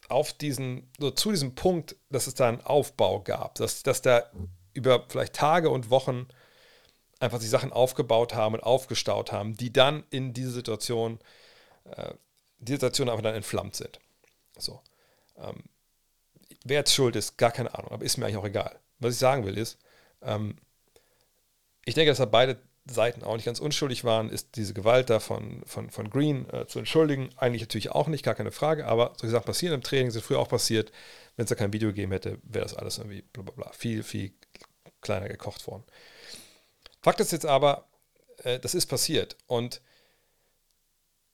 auf 0.08 0.32
diesen, 0.32 0.90
so 0.98 1.10
zu 1.10 1.30
diesem 1.30 1.54
Punkt, 1.54 1.96
dass 2.10 2.26
es 2.26 2.34
da 2.34 2.48
einen 2.48 2.60
Aufbau 2.60 3.20
gab, 3.20 3.54
dass, 3.56 3.82
dass 3.82 4.02
da 4.02 4.30
über 4.74 5.06
vielleicht 5.08 5.34
Tage 5.34 5.70
und 5.70 5.90
Wochen 5.90 6.26
einfach 7.20 7.38
die 7.38 7.46
Sachen 7.46 7.72
aufgebaut 7.72 8.34
haben 8.34 8.54
und 8.54 8.62
aufgestaut 8.62 9.32
haben, 9.32 9.54
die 9.54 9.72
dann 9.72 10.04
in 10.10 10.32
diese 10.32 10.50
Situation, 10.50 11.20
äh, 11.84 12.14
die 12.58 12.72
Situation 12.72 13.08
einfach 13.08 13.22
dann 13.22 13.34
entflammt 13.34 13.76
sind. 13.76 13.98
So. 14.58 14.80
Ähm, 15.36 15.64
wer 16.64 16.78
jetzt 16.78 16.94
schuld 16.94 17.16
ist, 17.16 17.36
gar 17.36 17.52
keine 17.52 17.74
Ahnung, 17.74 17.92
aber 17.92 18.04
ist 18.04 18.16
mir 18.16 18.26
eigentlich 18.26 18.38
auch 18.38 18.44
egal. 18.44 18.78
Was 19.00 19.14
ich 19.14 19.18
sagen 19.18 19.44
will 19.44 19.58
ist, 19.58 19.78
ähm, 20.22 20.56
ich 21.84 21.94
denke, 21.94 22.10
dass 22.10 22.18
da 22.18 22.26
beide 22.26 22.60
Seiten 22.88 23.22
auch 23.22 23.36
nicht 23.36 23.44
ganz 23.44 23.60
unschuldig 23.60 24.04
waren, 24.04 24.30
ist 24.30 24.56
diese 24.56 24.74
Gewalt 24.74 25.10
da 25.10 25.20
von, 25.20 25.62
von, 25.66 25.90
von 25.90 26.10
Green 26.10 26.48
äh, 26.50 26.66
zu 26.66 26.78
entschuldigen. 26.78 27.30
Eigentlich 27.36 27.62
natürlich 27.62 27.90
auch 27.90 28.08
nicht, 28.08 28.24
gar 28.24 28.34
keine 28.34 28.52
Frage, 28.52 28.86
aber 28.86 29.12
solche 29.16 29.32
Sachen 29.32 29.46
passieren 29.46 29.74
im 29.74 29.82
Training, 29.82 30.10
sind 30.10 30.24
früher 30.24 30.38
auch 30.38 30.48
passiert. 30.48 30.92
Wenn 31.36 31.44
es 31.44 31.48
da 31.48 31.54
kein 31.54 31.72
Video 31.72 31.90
gegeben 31.90 32.12
hätte, 32.12 32.38
wäre 32.42 32.64
das 32.64 32.74
alles 32.74 32.98
irgendwie 32.98 33.22
bla 33.22 33.42
bla 33.42 33.52
bla, 33.54 33.72
viel, 33.72 34.02
viel 34.02 34.32
kleiner 35.00 35.28
gekocht 35.28 35.66
worden. 35.66 35.84
Fakt 37.02 37.20
ist 37.20 37.32
jetzt 37.32 37.46
aber, 37.46 37.86
äh, 38.44 38.58
das 38.58 38.74
ist 38.74 38.86
passiert 38.86 39.36
und 39.46 39.80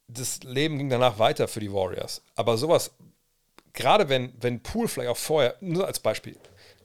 das 0.09 0.43
Leben 0.43 0.79
ging 0.79 0.89
danach 0.89 1.19
weiter 1.19 1.49
für 1.49 1.61
die 1.61 1.73
Warriors. 1.73 2.23
Aber 2.37 2.57
sowas, 2.59 2.93
gerade 3.73 4.09
wenn, 4.09 4.33
wenn 4.41 4.63
Pool 4.63 4.89
vielleicht 4.89 5.11
auch 5.11 5.17
vorher, 5.17 5.57
nur 5.61 5.87
als 5.87 5.99
Beispiel, 5.99 6.37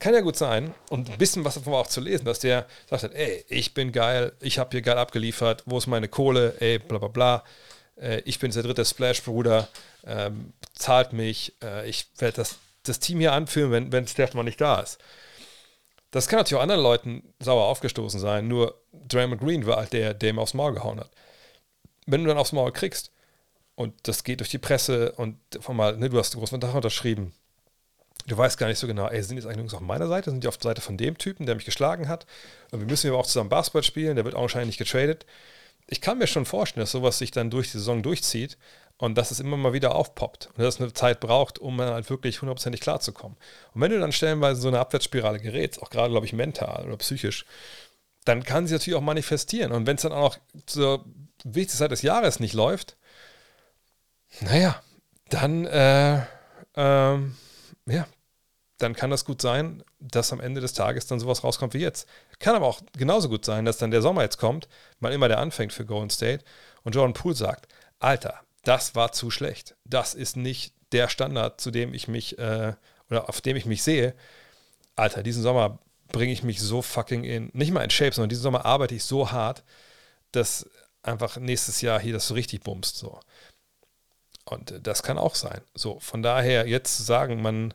kann 0.02 0.16
ja 0.16 0.22
gut 0.22 0.36
sein 0.36 0.74
und 0.90 1.10
ein 1.10 1.18
bisschen 1.20 1.46
was 1.46 1.54
davon 1.54 1.76
auch 1.76 1.88
zu 1.88 2.02
lesen, 2.02 2.26
dass 2.26 2.40
der 2.40 2.66
sagt 2.90 3.04
hat, 3.04 3.14
ey, 3.14 3.46
ich 3.48 3.76
bin 3.76 3.92
geil, 3.92 4.34
ich 4.42 4.58
habe 4.58 4.72
hier 4.72 4.82
geil 4.82 4.98
abgeliefert, 4.98 5.64
wo 5.68 5.78
ist 5.78 5.86
meine 5.86 6.08
Kohle, 6.08 6.56
ey, 6.60 6.80
bla 6.80 6.98
bla 6.98 7.08
bla, 7.08 7.44
äh, 7.98 8.22
ich 8.26 8.40
bin 8.40 8.52
der 8.52 8.64
dritte 8.64 8.84
Splash-Bruder, 8.84 9.70
ähm, 10.06 10.54
zahlt 10.74 11.14
mich, 11.14 11.54
äh, 11.64 11.88
ich 11.88 12.08
werde 12.18 12.38
das, 12.38 12.58
das 12.84 13.00
Team 13.00 13.20
hier 13.20 13.34
anführen, 13.34 13.72
wenn, 13.72 13.92
wenn 13.92 14.08
Steph 14.08 14.34
mal 14.34 14.42
nicht 14.42 14.60
da 14.60 14.80
ist. 14.80 14.98
Das 16.10 16.28
kann 16.28 16.40
natürlich 16.40 16.58
auch 16.58 16.64
anderen 16.64 16.82
Leuten 16.82 17.34
sauer 17.40 17.66
aufgestoßen 17.66 18.20
sein, 18.20 18.48
nur 18.48 18.82
Draymond 19.08 19.40
Green 19.40 19.68
war 19.68 19.78
halt 19.78 19.94
der, 19.94 20.16
der 20.16 20.32
ihm 20.32 20.40
aufs 20.40 20.56
Maul 20.56 20.74
gehauen 20.74 21.00
hat. 21.00 21.12
Wenn 22.08 22.24
du 22.24 22.28
dann 22.28 22.40
aufs 22.40 22.54
Maul 22.54 22.72
kriegst 22.72 23.12
und 23.76 23.94
das 24.08 24.24
geht 24.24 24.40
durch 24.40 24.50
die 24.50 24.58
Presse 24.58 25.12
und 25.12 25.38
von 25.60 25.76
mal, 25.78 25.96
ne, 25.96 26.10
du 26.10 26.18
hast 26.18 26.34
einen 26.34 26.40
großen 26.40 26.60
Vertrag 26.60 26.76
unterschrieben, 26.76 27.34
du 28.28 28.38
weißt 28.38 28.58
gar 28.58 28.68
nicht 28.68 28.80
so 28.80 28.88
genau, 28.88 29.08
ey, 29.08 29.22
sind 29.24 29.38
jetzt 29.38 29.48
eigentlich 29.48 29.74
auf 29.74 29.80
meiner 29.82 30.08
Seite, 30.08 30.30
sind 30.30 30.44
die 30.44 30.48
auf 30.48 30.58
der 30.58 30.70
Seite 30.70 30.82
von 30.82 30.98
dem 30.98 31.18
Typen, 31.18 31.46
der 31.46 31.56
mich 31.56 31.66
geschlagen 31.66 32.08
hat 32.08 32.26
und 32.72 32.80
wir 32.80 32.88
müssen 32.88 33.08
ja 33.08 33.14
auch 33.14 33.26
zusammen 33.26 33.50
Basketball 33.50 33.84
spielen, 33.84 34.16
der 34.16 34.26
wird 34.26 34.36
augenscheinlich 34.36 34.78
getradet. 34.78 35.26
Ich 35.88 36.02
kann 36.02 36.18
mir 36.18 36.28
schon 36.28 36.46
vorstellen, 36.46 36.84
dass 36.84 36.92
sowas 36.92 37.18
sich 37.18 37.32
dann 37.32 37.50
durch 37.50 37.72
die 37.72 37.78
Saison 37.78 38.04
durchzieht 38.04 38.58
und 38.98 39.18
dass 39.18 39.32
es 39.32 39.40
immer 39.40 39.58
mal 39.58 39.74
wieder 39.74 39.96
aufpoppt 39.96 40.50
und 40.56 40.60
dass 40.60 40.76
es 40.76 40.82
eine 40.82 40.94
Zeit 40.94 41.20
braucht, 41.20 41.58
um 41.58 41.78
dann 41.78 41.94
halt 41.94 42.10
wirklich 42.10 42.42
hundertprozentig 42.42 42.82
klarzukommen. 42.82 43.36
Und 43.74 43.82
wenn 43.82 43.92
du 43.92 44.00
dann 44.00 44.12
stellenweise 44.12 44.62
so 44.62 44.68
eine 44.68 44.80
Abwärtsspirale 44.80 45.40
gerätst, 45.40 45.82
auch 45.82 45.90
gerade, 45.90 46.12
glaube 46.12 46.28
ich, 46.28 46.34
mental 46.34 46.86
oder 46.86 46.98
psychisch, 46.98 47.46
dann 48.26 48.44
kann 48.44 48.68
sie 48.68 48.74
natürlich 48.74 48.98
auch 48.98 49.02
manifestieren. 49.02 49.72
Und 49.72 49.88
wenn 49.88 49.96
es 49.96 50.04
dann 50.04 50.12
auch 50.12 50.38
zur 50.68 51.06
wichtigsten 51.44 51.80
Zeit 51.80 51.92
des 51.92 52.04
Jahres 52.04 52.40
nicht 52.40 52.54
läuft, 52.54 52.96
naja, 54.40 54.82
dann, 55.30 55.66
äh, 55.66 56.22
ähm, 56.76 57.36
ja, 57.92 58.08
dann 58.78 58.96
kann 58.96 59.12
das 59.12 59.26
gut 59.26 59.42
sein, 59.42 59.84
dass 60.00 60.34
am 60.34 60.40
Ende 60.40 60.62
des 60.62 60.74
Tages 60.74 61.06
dann 61.08 61.20
sowas 61.20 61.44
rauskommt 61.44 61.74
wie 61.74 61.80
jetzt. 61.80 62.08
Kann 62.40 62.56
aber 62.56 62.66
auch 62.66 62.82
genauso 62.94 63.30
gut 63.30 63.46
sein, 63.46 63.66
dass 63.66 63.78
dann 63.78 63.92
der 63.92 64.02
Sommer 64.02 64.24
jetzt 64.24 64.38
kommt, 64.38 64.68
mal 65.00 65.14
immer 65.14 65.28
der 65.28 65.40
anfängt 65.40 65.74
für 65.74 65.86
Golden 65.86 66.10
State 66.10 66.44
und 66.84 66.96
Jordan 66.96 67.14
Poole 67.14 67.36
sagt, 67.36 67.68
Alter, 68.00 68.40
das 68.64 68.96
war 68.96 69.12
zu 69.12 69.30
schlecht. 69.30 69.76
Das 69.86 70.14
ist 70.14 70.36
nicht 70.36 70.74
der 70.92 71.08
Standard, 71.10 71.62
zu 71.62 71.72
dem 71.72 71.94
ich 71.94 72.08
mich 72.08 72.38
äh, 72.40 72.74
oder 73.10 73.30
auf 73.30 73.42
dem 73.42 73.56
ich 73.56 73.66
mich 73.66 73.84
sehe. 73.84 74.16
Alter, 74.96 75.24
diesen 75.24 75.44
Sommer 75.44 75.80
bringe 76.12 76.34
ich 76.34 76.44
mich 76.44 76.60
so 76.60 76.82
fucking 76.82 77.24
in, 77.24 77.50
nicht 77.54 77.72
mal 77.72 77.84
in 77.84 77.90
Shape, 77.90 78.14
sondern 78.14 78.30
diesen 78.30 78.44
Sommer 78.44 78.66
arbeite 78.66 78.96
ich 78.96 79.04
so 79.04 79.32
hart, 79.32 79.64
dass 80.32 80.70
einfach 81.04 81.38
nächstes 81.38 81.82
Jahr 81.82 82.00
hier 82.00 82.14
das 82.14 82.28
so 82.28 82.34
richtig 82.34 82.62
bumst. 82.62 82.98
So. 82.98 83.20
Und 84.46 84.74
das 84.86 85.04
kann 85.04 85.18
auch 85.18 85.36
sein. 85.36 85.62
So, 85.74 86.00
von 86.00 86.22
daher 86.22 86.68
jetzt 86.68 86.98
zu 86.98 87.04
sagen, 87.04 87.42
man 87.42 87.74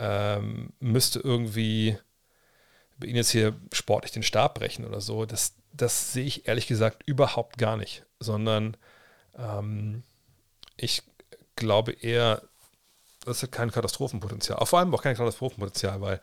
ähm, 0.00 0.72
müsste 0.80 1.20
irgendwie 1.20 1.96
bei 2.98 3.06
Ihnen 3.06 3.16
jetzt 3.16 3.30
hier 3.30 3.54
sportlich 3.72 4.12
den 4.12 4.22
Stab 4.22 4.54
brechen 4.54 4.84
oder 4.84 5.00
so, 5.00 5.26
das, 5.26 5.54
das 5.72 6.12
sehe 6.12 6.24
ich 6.24 6.48
ehrlich 6.48 6.66
gesagt 6.66 7.02
überhaupt 7.06 7.58
gar 7.58 7.76
nicht, 7.76 8.04
sondern 8.18 8.76
ähm, 9.36 10.02
ich 10.76 11.02
glaube 11.56 11.92
eher, 11.92 12.42
das 13.24 13.42
hat 13.42 13.52
kein 13.52 13.70
Katastrophenpotenzial. 13.70 14.64
Vor 14.66 14.78
allem 14.78 14.94
auch 14.94 15.02
kein 15.02 15.16
Katastrophenpotenzial, 15.16 16.00
weil 16.00 16.20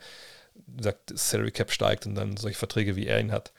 sagt, 0.80 1.16
Salary 1.16 1.52
Cap 1.52 1.70
steigt 1.70 2.06
und 2.06 2.16
dann 2.16 2.36
solche 2.36 2.58
Verträge 2.58 2.96
wie 2.96 3.06
er 3.06 3.20
ihn 3.20 3.32
hat, 3.32 3.52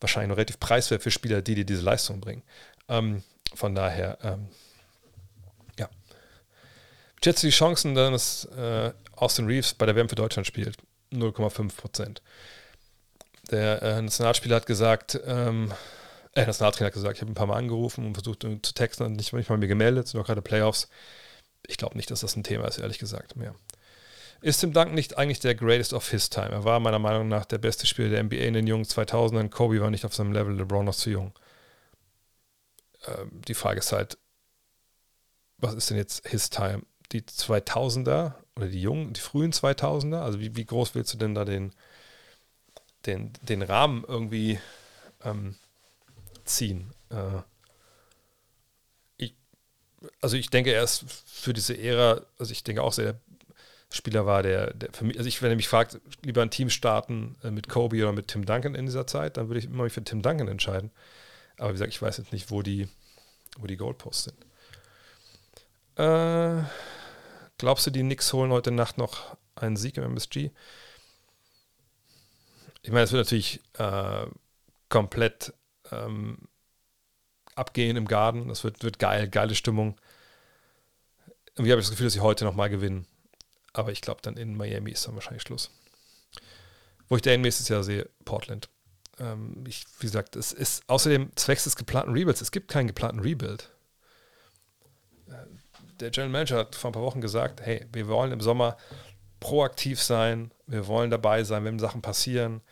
wahrscheinlich 0.00 0.28
noch 0.28 0.36
relativ 0.36 0.60
preiswert 0.60 1.02
für 1.02 1.10
Spieler, 1.10 1.42
die 1.42 1.56
dir 1.56 1.66
diese 1.66 1.82
Leistung 1.82 2.20
bringen. 2.20 2.42
Ähm, 2.88 3.22
von 3.54 3.74
daher, 3.74 4.18
ähm. 4.22 4.48
Schätze 7.24 7.46
die 7.46 7.52
Chancen, 7.52 7.94
dass 7.94 8.44
äh, 8.54 8.92
Austin 9.12 9.46
Reeves 9.46 9.72
bei 9.72 9.86
der 9.86 9.96
WM 9.96 10.10
für 10.10 10.14
Deutschland 10.14 10.46
spielt? 10.46 10.76
0,5 11.10 11.74
Prozent. 11.74 12.22
Der 13.50 13.80
äh, 13.82 14.02
Nationalspieler 14.02 14.56
hat 14.56 14.66
gesagt, 14.66 15.18
ähm, 15.24 15.72
äh, 16.34 16.44
Nationaltrainer 16.44 16.88
hat 16.88 16.92
gesagt, 16.92 17.16
ich 17.16 17.22
habe 17.22 17.32
ein 17.32 17.34
paar 17.34 17.46
Mal 17.46 17.56
angerufen 17.56 18.04
und 18.04 18.12
versucht 18.12 18.42
zu 18.42 18.74
texten 18.74 19.04
und 19.04 19.14
nicht, 19.14 19.32
nicht 19.32 19.48
mal 19.48 19.56
mir 19.56 19.68
gemeldet, 19.68 20.06
sind 20.06 20.20
auch 20.20 20.26
gerade 20.26 20.42
Playoffs. 20.42 20.90
Ich 21.66 21.78
glaube 21.78 21.96
nicht, 21.96 22.10
dass 22.10 22.20
das 22.20 22.36
ein 22.36 22.44
Thema 22.44 22.66
ist, 22.66 22.76
ehrlich 22.76 22.98
gesagt, 22.98 23.36
mehr. 23.36 23.54
Ist 24.42 24.60
Tim 24.60 24.74
Duncan 24.74 24.94
nicht 24.94 25.16
eigentlich 25.16 25.40
der 25.40 25.54
greatest 25.54 25.94
of 25.94 26.10
his 26.10 26.28
time? 26.28 26.50
Er 26.50 26.64
war 26.64 26.78
meiner 26.78 26.98
Meinung 26.98 27.28
nach 27.28 27.46
der 27.46 27.56
beste 27.56 27.86
Spieler 27.86 28.10
der 28.10 28.22
NBA 28.22 28.36
in 28.36 28.52
den 28.52 28.66
jungen 28.66 28.84
2000ern. 28.84 29.48
Kobe 29.48 29.80
war 29.80 29.90
nicht 29.90 30.04
auf 30.04 30.14
seinem 30.14 30.32
Level, 30.32 30.54
LeBron 30.54 30.84
noch 30.84 30.94
zu 30.94 31.08
jung. 31.08 31.32
Ähm, 33.06 33.40
die 33.48 33.54
Frage 33.54 33.78
ist 33.78 33.92
halt, 33.92 34.18
was 35.56 35.72
ist 35.72 35.88
denn 35.88 35.96
jetzt 35.96 36.28
his 36.28 36.50
time? 36.50 36.82
Die 37.14 37.22
2000er 37.22 38.34
oder 38.56 38.66
die 38.66 38.82
jungen, 38.82 39.12
die 39.12 39.20
frühen 39.20 39.52
2000er? 39.52 40.20
Also 40.20 40.40
wie, 40.40 40.56
wie 40.56 40.64
groß 40.64 40.94
willst 40.94 41.14
du 41.14 41.18
denn 41.18 41.34
da 41.34 41.44
den, 41.44 41.72
den, 43.06 43.32
den 43.42 43.62
Rahmen 43.62 44.04
irgendwie 44.06 44.58
ähm, 45.22 45.54
ziehen? 46.44 46.92
Äh, 47.10 47.42
ich, 49.16 49.34
also 50.20 50.36
ich 50.36 50.50
denke, 50.50 50.72
er 50.72 50.82
ist 50.82 51.04
für 51.26 51.52
diese 51.52 51.78
Ära, 51.78 52.20
also 52.36 52.50
ich 52.50 52.64
denke 52.64 52.82
auch 52.82 52.92
sehr 52.92 53.20
Spieler 53.94 54.26
war, 54.26 54.42
der, 54.42 54.74
der 54.74 54.92
für 54.92 55.04
mich, 55.04 55.16
also 55.18 55.28
ich, 55.28 55.40
wenn 55.40 55.50
er 55.50 55.56
mich 55.56 55.68
fragt, 55.68 56.00
lieber 56.24 56.42
ein 56.42 56.50
Team 56.50 56.68
starten 56.68 57.36
äh, 57.44 57.52
mit 57.52 57.68
Kobe 57.68 58.02
oder 58.02 58.12
mit 58.12 58.26
Tim 58.26 58.44
Duncan 58.44 58.74
in 58.74 58.86
dieser 58.86 59.06
Zeit, 59.06 59.36
dann 59.36 59.48
würde 59.48 59.60
ich 59.60 59.66
immer 59.66 59.84
mich 59.84 59.92
für 59.92 60.02
Tim 60.02 60.20
Duncan 60.20 60.48
entscheiden. 60.48 60.90
Aber 61.58 61.68
wie 61.68 61.74
gesagt, 61.74 61.92
ich 61.92 62.02
weiß 62.02 62.16
jetzt 62.18 62.32
nicht, 62.32 62.50
wo 62.50 62.62
die, 62.62 62.88
wo 63.56 63.68
die 63.68 63.76
Goalposts 63.76 64.24
sind. 64.24 64.36
Äh, 65.96 66.64
glaubst 67.64 67.86
du, 67.86 67.90
die 67.90 68.02
Knicks 68.02 68.30
holen 68.34 68.52
heute 68.52 68.70
Nacht 68.70 68.98
noch 68.98 69.38
einen 69.56 69.76
Sieg 69.76 69.96
im 69.96 70.04
MSG? 70.04 70.50
Ich 72.82 72.90
meine, 72.90 73.04
es 73.04 73.12
wird 73.12 73.24
natürlich 73.24 73.60
äh, 73.78 74.26
komplett 74.90 75.54
ähm, 75.90 76.46
abgehen 77.54 77.96
im 77.96 78.06
Garten. 78.06 78.48
Das 78.48 78.64
wird, 78.64 78.82
wird 78.84 78.98
geil, 78.98 79.28
geile 79.30 79.54
Stimmung. 79.54 79.98
Irgendwie 81.54 81.72
habe 81.72 81.80
ich 81.80 81.86
das 81.86 81.92
Gefühl, 81.92 82.08
dass 82.08 82.12
sie 82.12 82.20
heute 82.20 82.44
nochmal 82.44 82.68
gewinnen. 82.68 83.06
Aber 83.72 83.92
ich 83.92 84.02
glaube, 84.02 84.20
dann 84.20 84.36
in 84.36 84.58
Miami 84.58 84.90
ist 84.90 85.06
dann 85.06 85.14
wahrscheinlich 85.14 85.42
Schluss. 85.42 85.70
Wo 87.08 87.16
ich 87.16 87.22
den 87.22 87.40
nächstes 87.40 87.68
Jahr 87.68 87.82
sehe, 87.82 88.10
Portland. 88.26 88.68
Ähm, 89.18 89.64
ich, 89.66 89.86
wie 90.00 90.06
gesagt, 90.06 90.36
es 90.36 90.52
ist 90.52 90.86
außerdem 90.90 91.34
zwecks 91.34 91.64
des 91.64 91.76
geplanten 91.76 92.12
Rebuilds. 92.12 92.42
Es 92.42 92.52
gibt 92.52 92.70
keinen 92.70 92.88
geplanten 92.88 93.20
Rebuild. 93.20 93.70
Der 96.00 96.10
General 96.10 96.30
Manager 96.30 96.58
hat 96.58 96.74
vor 96.74 96.90
ein 96.90 96.94
paar 96.94 97.02
Wochen 97.02 97.20
gesagt: 97.20 97.60
Hey, 97.60 97.86
wir 97.92 98.08
wollen 98.08 98.32
im 98.32 98.40
Sommer 98.40 98.76
proaktiv 99.40 100.02
sein. 100.02 100.52
Wir 100.66 100.86
wollen 100.86 101.10
dabei 101.10 101.44
sein, 101.44 101.64
wenn 101.64 101.78
Sachen 101.78 102.02
passieren. 102.02 102.62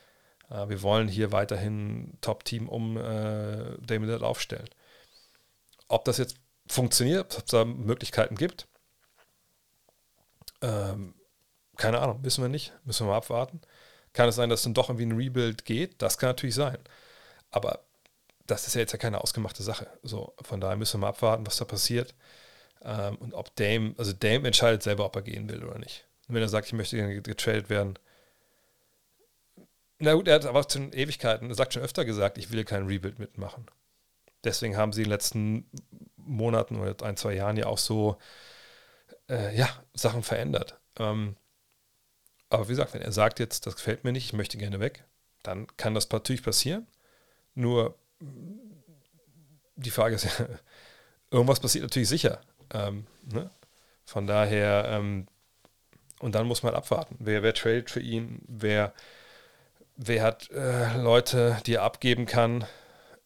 Äh, 0.50 0.68
wir 0.68 0.82
wollen 0.82 1.08
hier 1.08 1.32
weiterhin 1.32 2.18
Top-Team 2.20 2.68
um 2.68 2.96
äh, 2.96 3.76
Damon 3.80 4.08
Lillard 4.08 4.22
aufstellen. 4.22 4.68
Ob 5.88 6.04
das 6.04 6.18
jetzt 6.18 6.36
funktioniert, 6.66 7.36
ob 7.36 7.44
es 7.44 7.50
da 7.50 7.64
Möglichkeiten 7.64 8.36
gibt, 8.36 8.66
ähm, 10.62 11.14
keine 11.76 12.00
Ahnung, 12.00 12.22
wissen 12.22 12.42
wir 12.42 12.48
nicht. 12.48 12.72
Müssen 12.84 13.06
wir 13.06 13.10
mal 13.10 13.18
abwarten. 13.18 13.60
Kann 14.12 14.28
es 14.28 14.36
sein, 14.36 14.48
dass 14.48 14.62
dann 14.62 14.74
doch 14.74 14.88
irgendwie 14.88 15.06
ein 15.06 15.16
Rebuild 15.16 15.64
geht? 15.64 16.00
Das 16.00 16.18
kann 16.18 16.30
natürlich 16.30 16.54
sein. 16.54 16.78
Aber 17.50 17.80
das 18.46 18.66
ist 18.66 18.74
ja 18.74 18.80
jetzt 18.80 18.92
ja 18.92 18.98
keine 18.98 19.20
ausgemachte 19.20 19.62
Sache. 19.62 19.88
So, 20.02 20.34
von 20.42 20.60
daher 20.60 20.76
müssen 20.76 20.94
wir 20.94 21.06
mal 21.06 21.08
abwarten, 21.10 21.46
was 21.46 21.56
da 21.56 21.64
passiert. 21.64 22.14
Ähm, 22.84 23.16
und 23.16 23.34
ob 23.34 23.54
Dame, 23.56 23.94
also 23.98 24.12
Dame 24.12 24.46
entscheidet 24.46 24.82
selber, 24.82 25.04
ob 25.04 25.16
er 25.16 25.22
gehen 25.22 25.48
will 25.48 25.64
oder 25.64 25.78
nicht. 25.78 26.06
Und 26.28 26.34
wenn 26.34 26.42
er 26.42 26.48
sagt, 26.48 26.66
ich 26.66 26.72
möchte 26.72 26.96
gerne 26.96 27.20
getradet 27.20 27.70
werden, 27.70 27.98
na 29.98 30.14
gut, 30.14 30.26
er 30.26 30.34
hat 30.34 30.46
aber 30.46 30.66
schon 30.68 30.92
Ewigkeiten, 30.92 31.48
er 31.48 31.54
sagt 31.54 31.74
schon 31.74 31.82
öfter 31.82 32.04
gesagt, 32.04 32.36
ich 32.36 32.50
will 32.50 32.64
keinen 32.64 32.88
Rebuild 32.88 33.20
mitmachen. 33.20 33.66
Deswegen 34.42 34.76
haben 34.76 34.92
sie 34.92 35.02
in 35.02 35.04
den 35.04 35.12
letzten 35.12 35.70
Monaten 36.16 36.80
oder 36.80 37.06
ein, 37.06 37.16
zwei 37.16 37.34
Jahren 37.34 37.56
ja 37.56 37.66
auch 37.66 37.78
so 37.78 38.18
äh, 39.28 39.56
ja, 39.56 39.68
Sachen 39.94 40.24
verändert. 40.24 40.80
Ähm, 40.98 41.36
aber 42.48 42.66
wie 42.66 42.72
gesagt, 42.72 42.94
wenn 42.94 43.02
er 43.02 43.12
sagt 43.12 43.38
jetzt, 43.38 43.66
das 43.66 43.76
gefällt 43.76 44.02
mir 44.02 44.12
nicht, 44.12 44.26
ich 44.26 44.32
möchte 44.32 44.58
gerne 44.58 44.80
weg, 44.80 45.04
dann 45.42 45.68
kann 45.76 45.94
das 45.94 46.10
natürlich 46.10 46.42
passieren. 46.42 46.86
Nur 47.54 47.96
die 49.76 49.90
Frage 49.90 50.16
ist 50.16 50.24
ja, 50.24 50.46
irgendwas 51.30 51.60
passiert 51.60 51.84
natürlich 51.84 52.08
sicher. 52.08 52.40
Ähm, 52.72 53.06
ne? 53.30 53.50
Von 54.04 54.26
daher, 54.26 54.86
ähm, 54.88 55.26
und 56.20 56.34
dann 56.34 56.46
muss 56.46 56.62
man 56.62 56.74
abwarten. 56.74 57.16
Wer, 57.18 57.42
wer 57.42 57.54
tradet 57.54 57.90
für 57.90 58.00
ihn? 58.00 58.40
Wer, 58.46 58.92
wer 59.96 60.22
hat 60.22 60.50
äh, 60.50 60.96
Leute, 60.98 61.58
die 61.66 61.74
er 61.74 61.82
abgeben 61.82 62.26
kann? 62.26 62.62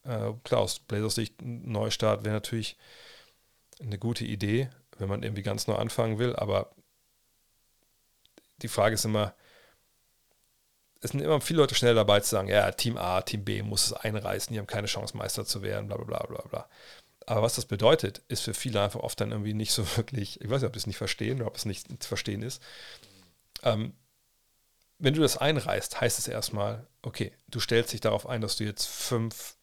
Äh, 0.04 0.32
klar, 0.44 0.60
aus 0.60 0.78
Blazers 0.80 1.16
Sicht, 1.16 1.42
Neustart 1.42 2.24
wäre 2.24 2.34
natürlich 2.34 2.76
eine 3.80 3.98
gute 3.98 4.24
Idee 4.24 4.70
wenn 4.98 5.08
man 5.08 5.22
irgendwie 5.22 5.42
ganz 5.42 5.66
neu 5.66 5.76
anfangen 5.76 6.18
will. 6.18 6.34
Aber 6.36 6.70
die 8.62 8.68
Frage 8.68 8.94
ist 8.94 9.04
immer, 9.04 9.34
es 11.00 11.10
sind 11.10 11.20
immer 11.20 11.40
viele 11.40 11.60
Leute 11.60 11.74
schnell 11.74 11.94
dabei 11.94 12.20
zu 12.20 12.30
sagen, 12.30 12.48
ja, 12.48 12.70
Team 12.72 12.96
A, 12.96 13.20
Team 13.20 13.44
B 13.44 13.62
muss 13.62 13.86
es 13.86 13.92
einreißen, 13.92 14.52
die 14.52 14.58
haben 14.58 14.66
keine 14.66 14.86
Chance, 14.86 15.16
Meister 15.16 15.44
zu 15.44 15.62
werden, 15.62 15.86
bla 15.88 15.96
bla 15.96 16.24
bla 16.24 16.42
bla. 16.48 16.68
Aber 17.26 17.42
was 17.42 17.56
das 17.56 17.66
bedeutet, 17.66 18.22
ist 18.28 18.42
für 18.42 18.54
viele 18.54 18.82
einfach 18.82 19.00
oft 19.00 19.20
dann 19.20 19.32
irgendwie 19.32 19.54
nicht 19.54 19.72
so 19.72 19.84
wirklich, 19.96 20.40
ich 20.40 20.48
weiß 20.48 20.62
nicht, 20.62 20.68
ob 20.68 20.74
sie 20.74 20.80
es 20.80 20.86
nicht 20.86 20.98
verstehen 20.98 21.38
oder 21.40 21.48
ob 21.48 21.56
es 21.56 21.64
nicht 21.64 22.02
zu 22.02 22.08
verstehen 22.08 22.42
ist. 22.42 22.62
Ähm, 23.62 23.94
wenn 24.98 25.14
du 25.14 25.20
das 25.20 25.36
einreißt, 25.36 26.00
heißt 26.00 26.18
es 26.18 26.28
erstmal, 26.28 26.86
okay, 27.02 27.32
du 27.48 27.60
stellst 27.60 27.92
dich 27.92 28.00
darauf 28.00 28.26
ein, 28.26 28.40
dass 28.40 28.56
du 28.56 28.64
jetzt 28.64 28.86
fünf, 28.86 29.56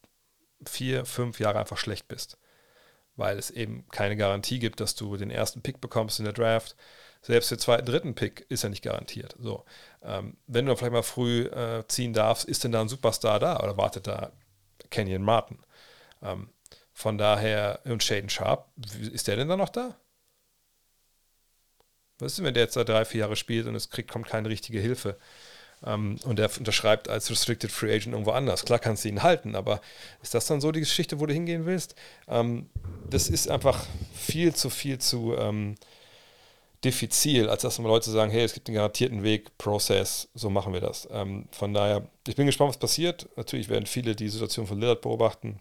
vier, 0.64 1.04
fünf 1.04 1.40
Jahre 1.40 1.58
einfach 1.58 1.78
schlecht 1.78 2.06
bist 2.06 2.38
weil 3.16 3.38
es 3.38 3.50
eben 3.50 3.86
keine 3.90 4.16
Garantie 4.16 4.58
gibt, 4.58 4.80
dass 4.80 4.94
du 4.94 5.16
den 5.16 5.30
ersten 5.30 5.62
Pick 5.62 5.80
bekommst 5.80 6.18
in 6.18 6.24
der 6.24 6.34
Draft. 6.34 6.76
Selbst 7.22 7.50
der 7.50 7.58
zweiten, 7.58 7.86
dritten 7.86 8.14
Pick 8.14 8.44
ist 8.48 8.64
ja 8.64 8.68
nicht 8.68 8.82
garantiert. 8.82 9.34
So, 9.38 9.64
ähm, 10.02 10.36
wenn 10.46 10.66
du 10.66 10.70
dann 10.70 10.76
vielleicht 10.76 10.92
mal 10.92 11.02
früh 11.02 11.42
äh, 11.46 11.84
ziehen 11.88 12.12
darfst, 12.12 12.44
ist 12.44 12.64
denn 12.64 12.72
da 12.72 12.80
ein 12.80 12.88
Superstar 12.88 13.40
da 13.40 13.60
oder 13.60 13.76
wartet 13.76 14.06
da 14.06 14.32
Kenyon 14.90 15.22
Martin? 15.22 15.58
Ähm, 16.22 16.50
von 16.94 17.18
daher, 17.18 17.80
und 17.84 18.02
Shaden 18.02 18.30
Sharp, 18.30 18.68
ist 19.12 19.28
der 19.28 19.36
denn 19.36 19.48
da 19.48 19.56
noch 19.56 19.68
da? 19.68 19.94
Was 22.18 22.32
ist 22.32 22.38
denn, 22.38 22.46
wenn 22.46 22.54
der 22.54 22.62
jetzt 22.62 22.76
da 22.76 22.84
drei, 22.84 23.04
vier 23.04 23.20
Jahre 23.20 23.36
spielt 23.36 23.66
und 23.66 23.74
es 23.74 23.90
kriegt, 23.90 24.10
kommt 24.10 24.26
keine 24.26 24.48
richtige 24.48 24.80
Hilfe? 24.80 25.18
ähm, 25.86 26.18
und 26.24 26.38
er 26.38 26.50
unterschreibt 26.58 27.08
als 27.08 27.30
Restricted 27.30 27.70
Free 27.70 27.94
Agent 27.94 28.12
irgendwo 28.12 28.32
anders. 28.32 28.64
Klar 28.64 28.78
kannst 28.78 29.04
du 29.04 29.08
ihn 29.08 29.22
halten, 29.22 29.54
aber 29.54 29.80
ist 30.22 30.34
das 30.34 30.46
dann 30.46 30.60
so 30.60 30.72
die 30.72 30.80
Geschichte, 30.80 31.20
wo 31.20 31.26
du 31.26 31.34
hingehen 31.34 31.66
willst? 31.66 31.94
Ähm, 32.28 32.68
das 33.08 33.28
ist 33.28 33.50
einfach 33.50 33.84
viel 34.14 34.54
zu 34.54 34.70
viel 34.70 34.98
zu 34.98 35.34
ähm, 35.36 35.74
diffizil, 36.84 37.48
als 37.48 37.62
dass 37.62 37.78
mal 37.78 37.88
Leute 37.88 38.10
sagen, 38.10 38.30
hey, 38.30 38.42
es 38.42 38.52
gibt 38.54 38.68
einen 38.68 38.76
garantierten 38.76 39.22
Weg, 39.22 39.56
Prozess, 39.56 40.28
so 40.34 40.50
machen 40.50 40.74
wir 40.74 40.82
das. 40.82 41.08
Von 41.50 41.72
daher, 41.72 42.06
ich 42.28 42.36
bin 42.36 42.44
gespannt, 42.44 42.68
was 42.68 42.76
passiert. 42.76 43.26
Natürlich 43.36 43.70
werden 43.70 43.86
viele 43.86 44.14
die 44.14 44.28
Situation 44.28 44.66
von 44.66 44.78
Lillard 44.78 45.00
beobachten, 45.00 45.60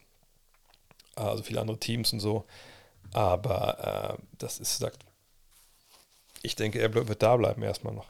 also 1.15 1.43
viele 1.43 1.61
andere 1.61 1.79
Teams 1.79 2.13
und 2.13 2.19
so. 2.19 2.45
Aber 3.13 4.17
äh, 4.17 4.23
das 4.37 4.59
ist, 4.59 4.77
sagt, 4.77 4.99
ich 6.41 6.55
denke, 6.55 6.79
er 6.79 6.93
wird 6.93 7.21
da 7.21 7.37
bleiben 7.37 7.61
erstmal 7.63 7.93
noch. 7.93 8.07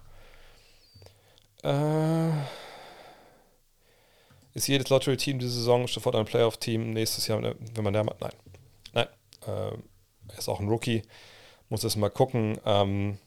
Äh, 1.64 2.32
ist 4.54 4.68
jedes 4.68 4.90
Lottery-Team 4.90 5.40
diese 5.40 5.52
Saison 5.52 5.88
sofort 5.88 6.16
ein 6.16 6.26
Playoff-Team? 6.26 6.94
Nächstes 6.94 7.28
Jahr, 7.28 7.42
wenn 7.42 7.84
man 7.84 7.94
da 7.94 8.04
macht? 8.04 8.22
Nein. 8.22 8.34
Nein. 8.94 9.08
Äh, 9.48 9.78
er 10.30 10.38
ist 10.38 10.50
auch 10.50 10.60
ein 10.60 10.70
Rookie. 10.70 11.04
Muss 11.70 11.82
das 11.82 11.96
mal 11.96 12.10
gucken. 12.10 12.60
Ähm, 12.66 13.18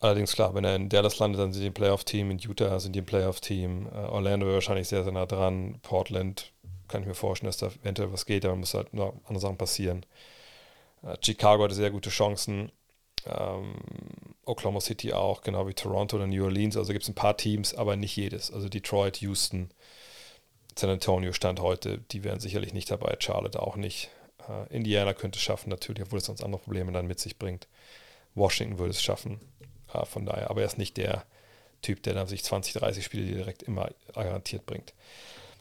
allerdings, 0.00 0.34
klar, 0.34 0.54
wenn 0.54 0.64
er 0.64 0.76
in 0.76 0.88
Dallas 0.88 1.18
landet, 1.18 1.40
dann 1.40 1.52
sind 1.52 1.62
die 1.62 1.68
ein 1.68 1.74
Playoff-Team. 1.74 2.30
In 2.30 2.38
Utah 2.38 2.80
sind 2.80 2.94
die 2.94 3.00
ein 3.00 3.06
Playoff-Team. 3.06 3.86
Äh, 3.86 3.98
Orlando 3.98 4.46
wahrscheinlich 4.52 4.88
sehr, 4.88 5.04
sehr 5.04 5.12
nah 5.12 5.26
dran. 5.26 5.78
Portland 5.82 6.52
kann 6.88 7.02
ich 7.02 7.08
mir 7.08 7.14
vorstellen, 7.14 7.48
dass 7.48 7.56
da 7.56 7.68
eventuell 7.68 8.12
was 8.12 8.26
geht, 8.26 8.44
aber 8.44 8.56
muss 8.56 8.74
halt 8.74 8.92
noch 8.94 9.14
andere 9.24 9.40
Sachen 9.40 9.58
passieren. 9.58 10.04
Äh, 11.02 11.16
Chicago 11.22 11.64
hatte 11.64 11.74
sehr 11.74 11.90
gute 11.90 12.10
Chancen. 12.10 12.70
Ähm, 13.26 13.74
Oklahoma 14.44 14.80
City 14.80 15.12
auch, 15.12 15.42
genau 15.42 15.66
wie 15.68 15.74
Toronto 15.74 16.16
oder 16.16 16.26
New 16.26 16.44
Orleans. 16.44 16.76
Also 16.76 16.92
gibt 16.92 17.04
es 17.04 17.08
ein 17.08 17.14
paar 17.14 17.36
Teams, 17.36 17.74
aber 17.74 17.96
nicht 17.96 18.16
jedes. 18.16 18.52
Also 18.52 18.68
Detroit, 18.68 19.18
Houston, 19.18 19.70
San 20.76 20.90
Antonio 20.90 21.32
stand 21.32 21.60
heute, 21.60 21.98
die 21.98 22.24
wären 22.24 22.40
sicherlich 22.40 22.72
nicht 22.72 22.90
dabei. 22.90 23.16
Charlotte 23.18 23.60
auch 23.60 23.76
nicht. 23.76 24.10
Uh, 24.48 24.66
Indiana 24.70 25.14
könnte 25.14 25.36
es 25.36 25.42
schaffen, 25.42 25.68
natürlich, 25.68 26.02
obwohl 26.02 26.18
es 26.18 26.24
sonst 26.24 26.42
andere 26.42 26.60
Probleme 26.60 26.90
dann 26.90 27.06
mit 27.06 27.20
sich 27.20 27.38
bringt. 27.38 27.68
Washington 28.34 28.78
würde 28.78 28.90
es 28.90 29.02
schaffen. 29.02 29.40
Uh, 29.94 30.04
von 30.04 30.26
daher, 30.26 30.50
aber 30.50 30.62
er 30.62 30.66
ist 30.66 30.78
nicht 30.78 30.96
der 30.96 31.24
Typ, 31.80 32.02
der 32.02 32.14
dann 32.14 32.26
sich 32.26 32.42
20, 32.42 32.74
30 32.74 33.04
Spiele 33.04 33.26
direkt 33.26 33.62
immer 33.62 33.90
garantiert 34.14 34.66
bringt. 34.66 34.94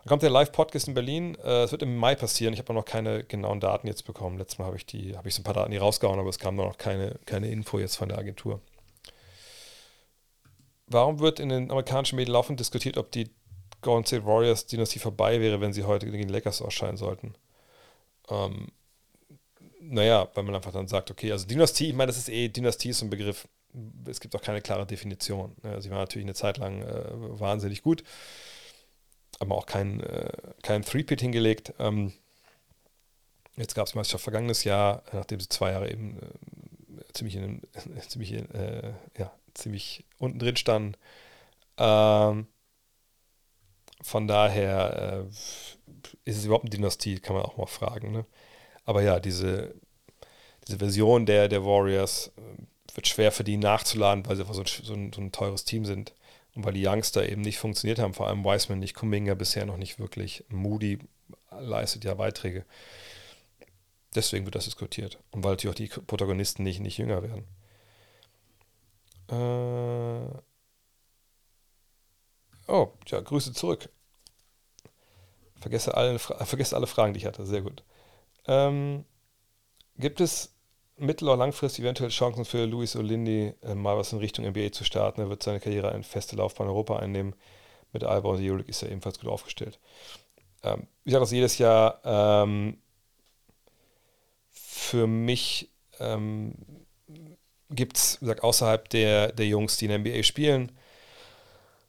Dann 0.04 0.10
kommt 0.10 0.24
der 0.24 0.32
Live-Podcast 0.32 0.88
in 0.88 0.96
Berlin. 0.96 1.38
Uh, 1.44 1.64
es 1.64 1.72
wird 1.72 1.84
im 1.84 1.96
Mai 1.96 2.16
passieren. 2.16 2.54
Ich 2.54 2.60
habe 2.60 2.74
noch 2.74 2.86
keine 2.86 3.24
genauen 3.24 3.60
Daten 3.60 3.86
jetzt 3.86 4.04
bekommen. 4.06 4.40
Letztes 4.40 4.58
Mal 4.58 4.66
habe 4.66 4.78
ich 4.78 4.86
die, 4.88 5.16
ich 5.24 5.36
so 5.36 5.42
ein 5.42 5.44
paar 5.44 5.54
Daten 5.54 5.72
hier 5.72 5.82
rausgehauen, 5.82 6.20
aber 6.20 6.30
es 6.30 6.40
kam 6.40 6.56
noch 6.56 6.78
keine, 6.78 7.20
keine 7.26 7.52
Info 7.52 7.78
jetzt 7.78 7.98
von 7.98 8.10
der 8.10 8.18
Agentur. 8.18 8.62
Warum 10.88 11.20
wird 11.20 11.40
in 11.40 11.50
den 11.50 11.70
amerikanischen 11.70 12.16
Medien 12.16 12.34
laufend 12.34 12.60
diskutiert, 12.60 12.98
ob 12.98 13.12
die 13.12 13.30
Golden 13.82 14.06
State 14.06 14.26
Warriors 14.26 14.66
Dynastie 14.66 15.00
vorbei 15.00 15.40
wäre, 15.40 15.62
wenn 15.62 15.72
sie 15.72 15.84
heute 15.84 16.10
gegen 16.10 16.28
die 16.28 16.34
Lakers 16.34 16.62
ausscheiden 16.62 16.98
sollten? 16.98 17.36
Ähm, 18.30 18.70
naja, 19.80 20.28
weil 20.34 20.44
man 20.44 20.56
einfach 20.56 20.72
dann 20.72 20.88
sagt, 20.88 21.12
okay, 21.12 21.32
also 21.32 21.46
Dynastie, 21.46 21.90
ich 21.90 21.96
meine, 21.96 22.08
das 22.08 22.18
ist 22.18 22.30
eh, 22.30 22.50
Dynastie 22.50 22.90
ist 22.90 23.02
ein 23.04 23.10
Begriff, 23.10 23.48
es 24.06 24.20
gibt 24.20 24.36
auch 24.36 24.42
keine 24.42 24.62
klare 24.62 24.86
Definition. 24.86 25.56
Ja, 25.64 25.80
sie 25.80 25.92
war 25.92 26.00
natürlich 26.00 26.26
eine 26.26 26.34
Zeit 26.34 26.58
lang 26.58 26.82
äh, 26.82 27.40
wahnsinnig 27.40 27.84
gut, 27.84 28.04
aber 29.42 29.56
auch 29.56 29.66
kein, 29.66 30.02
äh, 30.02 30.32
kein 30.61 30.84
Three-Pit 30.84 31.22
hingelegt. 31.22 31.74
Ähm, 31.80 32.14
jetzt 33.58 33.76
gab 33.76 33.88
es 33.88 33.95
Meisterschaft 33.95 34.24
vergangenes 34.24 34.64
Jahr, 34.64 35.03
nachdem 35.11 35.40
sie 35.40 35.50
zwei 35.50 35.72
Jahre 35.72 35.92
eben 35.92 36.18
äh, 36.20 37.03
ziemlich, 37.14 37.36
in, 37.36 37.61
ziemlich, 38.08 38.34
äh, 38.34 38.94
ja, 39.18 39.32
ziemlich 39.53 40.06
unten 40.18 40.40
drin 40.40 40.56
standen. 40.56 40.95
Ähm, 41.78 42.48
von 44.03 44.28
daher 44.28 45.28
äh, 45.28 45.30
ist 46.26 46.38
es 46.38 46.45
überhaupt 46.45 46.66
eine 46.66 46.72
Dynastie, 46.72 47.20
kann 47.20 47.36
man 47.36 47.44
auch 47.44 47.58
mal 47.58 47.66
fragen. 47.66 48.11
Ne? 48.11 48.26
Aber 48.86 49.02
ja, 49.02 49.20
diese, 49.20 49.74
diese 50.68 50.80
Version 50.80 51.26
der, 51.26 51.48
der 51.48 51.66
Warriors 51.66 52.32
äh, 52.38 52.95
wird 52.95 53.08
schwer 53.08 53.32
für 53.32 53.44
die 53.44 53.58
nachzuladen, 53.58 54.26
weil 54.28 54.36
sie 54.36 54.44
einfach 54.44 54.53
so 54.53 54.61
ein, 54.61 54.68
so, 54.68 54.94
ein, 54.94 55.14
so 55.14 55.22
ein, 55.22 55.32
teures 55.32 55.66
Team 55.66 55.86
sind. 55.86 56.14
Und 56.56 56.66
weil 56.66 56.74
die 56.74 56.86
Youngster 56.86 57.28
eben 57.28 57.42
nicht 57.42 57.60
funktioniert 57.60 58.00
haben, 58.00 58.14
vor 58.14 58.28
allem 58.28 58.44
Wiseman 58.44 58.80
nicht, 58.80 58.96
Kuminga 58.96 59.36
bisher 59.36 59.66
noch 59.66 59.78
nicht 59.78 60.00
wirklich. 60.00 60.44
Moody 60.50 61.00
leistet 61.50 62.04
ja 62.04 62.14
Beiträge. 62.14 62.66
Deswegen 64.16 64.46
wird 64.46 64.56
das 64.56 64.66
diskutiert. 64.66 65.20
Und 65.32 65.44
weil 65.44 65.52
natürlich 65.54 65.74
auch 65.74 65.98
die 65.98 66.02
Protagonisten 66.02 66.64
nicht, 66.64 66.82
nicht 66.82 66.98
jünger 66.98 67.24
werden. 67.24 67.48
Äh 69.30 70.42
oh, 72.68 72.92
ja, 73.08 73.22
Grüße 73.22 73.54
zurück. 73.54 73.90
Vergesse 75.62 75.96
alle, 75.96 76.20
vergesse 76.20 76.76
alle 76.76 76.88
Fragen, 76.88 77.14
die 77.14 77.20
ich 77.20 77.26
hatte. 77.26 77.46
Sehr 77.46 77.62
gut. 77.62 77.84
Ähm, 78.48 79.06
gibt 79.98 80.20
es 80.20 80.54
mittel- 81.02 81.28
oder 81.28 81.38
langfristig 81.38 81.84
eventuell 81.84 82.10
Chancen 82.10 82.46
für 82.46 82.66
Luis 82.66 82.96
Olindi, 82.96 83.54
äh, 83.64 83.76
mal 83.76 83.98
was 83.98 84.14
in 84.14 84.20
Richtung 84.20 84.46
NBA 84.46 84.72
zu 84.72 84.84
starten? 84.84 85.22
Er 85.22 85.30
wird 85.30 85.44
seine 85.44 85.60
Karriere 85.60 85.92
eine 85.92 86.04
feste 86.04 86.36
Laufbahn 86.36 86.68
in 86.68 86.72
Europa 86.72 86.98
einnehmen. 86.98 87.36
Mit 87.94 88.04
Alba 88.04 88.30
und 88.30 88.42
Euroleague 88.42 88.70
ist 88.70 88.84
er 88.84 88.90
ebenfalls 88.90 89.20
gut 89.20 89.30
aufgestellt. 89.30 89.80
Ähm, 90.64 90.88
ich 91.04 91.12
sage 91.12 91.24
das 91.24 91.32
jedes 91.32 91.58
Jahr. 91.58 92.00
Ähm, 92.06 92.78
für 94.52 95.08
mich 95.08 95.70
ähm, 96.00 96.54
gibt 97.70 97.98
es, 97.98 98.20
außerhalb 98.22 98.90
der, 98.90 99.32
der 99.32 99.48
Jungs, 99.48 99.78
die 99.78 99.86
in 99.86 99.90
der 99.90 100.00
NBA 100.00 100.24
spielen, 100.24 100.72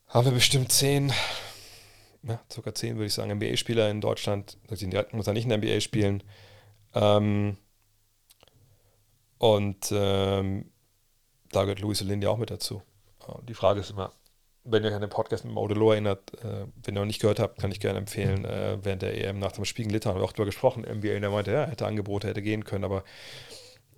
haben 0.08 0.26
wir 0.26 0.32
bestimmt 0.32 0.70
zehn, 0.72 1.12
ja, 2.22 2.40
circa 2.50 2.74
zehn, 2.74 2.96
würde 2.96 3.06
ich 3.06 3.14
sagen, 3.14 3.32
NBA-Spieler 3.32 3.90
in 3.90 4.00
Deutschland. 4.00 4.58
Die 4.70 4.86
muss 5.12 5.26
er 5.26 5.32
nicht 5.32 5.44
in 5.44 5.48
der 5.48 5.58
NBA 5.58 5.80
spielen. 5.80 6.22
Ähm, 6.94 7.56
und 9.42 9.90
ähm, 9.90 10.70
da 11.50 11.62
gehört 11.62 11.80
Luis 11.80 12.00
Olindi 12.00 12.28
auch 12.28 12.38
mit 12.38 12.52
dazu. 12.52 12.80
Die 13.48 13.54
Frage 13.54 13.80
ist 13.80 13.90
immer, 13.90 14.12
wenn 14.62 14.84
ihr 14.84 14.94
an 14.94 15.00
den 15.00 15.10
Podcast 15.10 15.44
mit 15.44 15.52
Maudelo 15.52 15.90
erinnert, 15.90 16.32
äh, 16.44 16.66
wenn 16.84 16.94
ihr 16.94 17.00
noch 17.00 17.06
nicht 17.06 17.20
gehört 17.20 17.40
habt, 17.40 17.58
kann 17.58 17.72
ich 17.72 17.80
gerne 17.80 17.98
empfehlen, 17.98 18.44
äh, 18.44 18.78
während 18.82 19.02
der 19.02 19.20
EM 19.20 19.40
nach 19.40 19.50
dem 19.50 19.64
Spiel 19.64 19.86
in 19.86 19.90
Litauen 19.90 20.14
haben 20.14 20.20
wir 20.20 20.24
auch 20.26 20.32
darüber 20.32 20.46
gesprochen, 20.46 20.84
NBA, 20.84 21.18
der 21.18 21.30
meinte, 21.30 21.50
ja, 21.50 21.66
hätte 21.66 21.86
Angebote, 21.86 22.28
hätte 22.28 22.40
gehen 22.40 22.62
können, 22.62 22.84
aber 22.84 23.02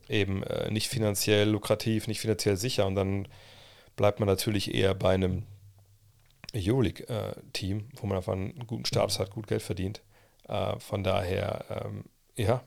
eben 0.09 0.43
äh, 0.45 0.71
nicht 0.71 0.89
finanziell 0.89 1.51
lukrativ, 1.51 2.09
nicht 2.09 2.21
finanziell 2.21 2.57
sicher 2.57 2.87
und 2.87 2.95
dann 2.95 3.29
bleibt 3.97 4.21
man 4.21 4.27
natürlich 4.27 4.75
eher 4.75 4.95
bei 4.95 5.13
einem 5.13 5.43
Euroleague-Team, 6.57 7.91
wo 7.97 8.07
man 8.07 8.17
einfach 8.17 8.33
einen 8.33 8.67
guten 8.67 8.87
Stabs 8.87 9.19
hat, 9.19 9.31
gut 9.31 9.47
Geld 9.47 9.61
verdient. 9.61 10.01
Äh, 10.49 10.79
von 10.79 11.05
daher, 11.05 11.67
ähm, 11.69 12.05
ja, 12.35 12.63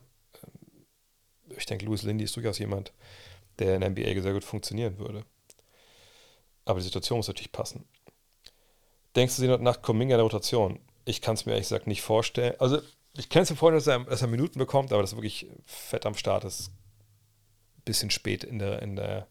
ich 1.55 1.65
denke, 1.65 1.85
Louis 1.85 2.03
Lindy 2.03 2.25
ist 2.25 2.35
durchaus 2.35 2.59
jemand, 2.59 2.93
der 3.59 3.75
in 3.75 3.81
der 3.81 3.89
NBA 3.89 4.21
sehr 4.21 4.33
gut 4.33 4.43
funktionieren 4.43 4.97
würde. 4.97 5.23
Aber 6.65 6.79
die 6.79 6.85
Situation 6.85 7.17
muss 7.17 7.27
natürlich 7.27 7.51
passen. 7.51 7.85
Denkst 9.15 9.35
du, 9.37 9.41
sie 9.41 9.63
nach 9.63 9.81
Kuminga 9.81 10.15
in 10.15 10.19
der 10.19 10.23
Rotation? 10.23 10.79
Ich 11.05 11.21
kann 11.21 11.35
es 11.35 11.45
mir 11.45 11.53
ehrlich 11.53 11.65
gesagt 11.65 11.87
nicht 11.87 12.01
vorstellen. 12.01 12.55
Also, 12.59 12.81
ich 13.15 13.29
kann 13.29 13.43
es 13.43 13.49
mir 13.49 13.55
vorstellen, 13.55 14.03
dass 14.03 14.07
er, 14.07 14.11
dass 14.11 14.21
er 14.21 14.27
Minuten 14.27 14.59
bekommt, 14.59 14.91
aber 14.91 15.01
das 15.01 15.15
wirklich 15.15 15.47
fett 15.65 16.05
am 16.05 16.15
Start 16.15 16.43
ist. 16.43 16.71
Bisschen 17.85 18.11
spät 18.11 18.43
in 18.43 18.59
der, 18.59 18.81
in 18.81 18.95
der, 18.95 19.27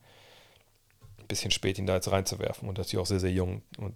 bisschen 1.29 1.51
spät, 1.51 1.79
ihn 1.79 1.87
da 1.87 1.95
jetzt 1.95 2.11
reinzuwerfen. 2.11 2.69
Und 2.69 2.79
natürlich 2.79 3.03
auch 3.03 3.07
sehr, 3.07 3.21
sehr 3.21 3.31
jung. 3.31 3.63
Und 3.79 3.95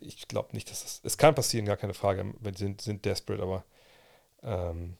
ich 0.00 0.28
glaube 0.28 0.54
nicht, 0.54 0.70
dass 0.70 0.82
das. 0.82 1.00
Es 1.02 1.18
kann 1.18 1.34
passieren, 1.34 1.66
gar 1.66 1.76
keine 1.76 1.94
Frage. 1.94 2.32
Sie 2.42 2.52
sind, 2.54 2.80
sind 2.80 3.04
desperate, 3.04 3.42
aber 3.42 3.64
ähm, 4.42 4.96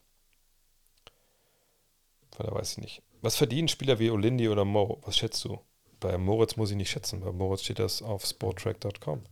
von 2.39 2.47
da 2.47 2.55
weiß 2.55 2.73
ich 2.73 2.79
nicht. 2.79 3.03
Was 3.21 3.37
verdienen 3.37 3.69
Spieler 3.69 3.99
wie 3.99 4.11
Olindi 4.11 4.49
oder 4.49 4.65
Mo? 4.65 5.01
Was 5.03 5.17
schätzt 5.17 5.45
du? 5.45 5.61
Bei 5.99 6.17
Moritz 6.17 6.57
muss 6.57 6.71
ich 6.71 6.77
nicht 6.77 6.91
schätzen. 6.91 7.21
Bei 7.21 7.33
Moritz 7.33 7.65
steht 7.65 7.81
das 7.81 8.01
auf 8.01 8.25
sporttrack.com. 8.25 9.25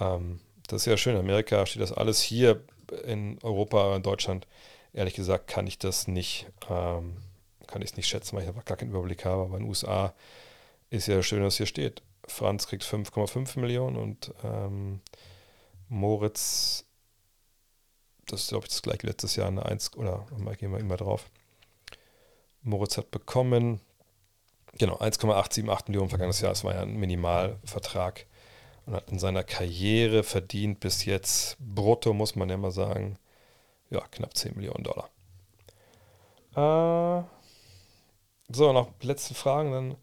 Ähm, 0.00 0.40
das 0.66 0.82
ist 0.82 0.86
ja 0.86 0.96
schön. 0.96 1.14
In 1.14 1.20
Amerika 1.20 1.66
steht 1.66 1.82
das 1.82 1.92
alles 1.92 2.22
hier 2.22 2.64
in 3.04 3.38
Europa, 3.42 3.94
in 3.94 4.02
Deutschland. 4.02 4.46
Ehrlich 4.94 5.14
gesagt 5.14 5.48
kann 5.48 5.66
ich 5.66 5.78
das 5.78 6.08
nicht, 6.08 6.46
ähm, 6.70 7.18
kann 7.66 7.82
ich 7.82 7.90
es 7.90 7.96
nicht 7.96 8.08
schätzen, 8.08 8.36
weil 8.36 8.44
ich 8.44 8.48
einfach 8.48 8.64
gar 8.64 8.78
keinen 8.78 8.90
Überblick 8.90 9.26
habe. 9.26 9.42
Aber 9.42 9.56
in 9.58 9.64
den 9.64 9.68
USA 9.68 10.14
ist 10.88 11.06
ja 11.06 11.22
schön, 11.22 11.42
dass 11.42 11.58
hier 11.58 11.66
steht. 11.66 12.02
Franz 12.26 12.66
kriegt 12.66 12.84
5,5 12.84 13.60
Millionen 13.60 13.96
und 13.96 14.32
ähm, 14.42 15.00
Moritz, 15.90 16.86
das 18.26 18.44
ist 18.44 18.48
glaube 18.48 18.64
ich 18.64 18.70
das 18.70 18.80
gleiche 18.80 19.06
letztes 19.06 19.36
Jahr 19.36 19.48
eine 19.48 19.66
1 19.66 19.94
oder 19.98 20.24
mal 20.38 20.56
gehen 20.56 20.72
wir 20.72 20.80
immer 20.80 20.96
drauf. 20.96 21.28
Moritz 22.64 22.96
hat 22.96 23.10
bekommen, 23.10 23.80
genau, 24.78 24.96
1,878 24.98 25.88
Millionen 25.88 26.08
vergangenes 26.08 26.40
Jahr, 26.40 26.50
das 26.50 26.64
war 26.64 26.74
ja 26.74 26.82
ein 26.82 26.96
Minimalvertrag 26.96 28.26
und 28.86 28.94
hat 28.94 29.10
in 29.10 29.18
seiner 29.18 29.44
Karriere 29.44 30.22
verdient 30.22 30.80
bis 30.80 31.04
jetzt 31.04 31.56
brutto, 31.60 32.12
muss 32.12 32.34
man 32.36 32.48
ja 32.48 32.56
mal 32.56 32.70
sagen, 32.70 33.18
ja, 33.90 34.00
knapp 34.10 34.36
10 34.36 34.56
Millionen 34.56 34.84
Dollar. 34.84 35.10
Äh, 36.56 37.24
so, 38.48 38.72
noch 38.72 38.88
letzte 39.02 39.34
Fragen, 39.34 39.72
dann 39.72 39.96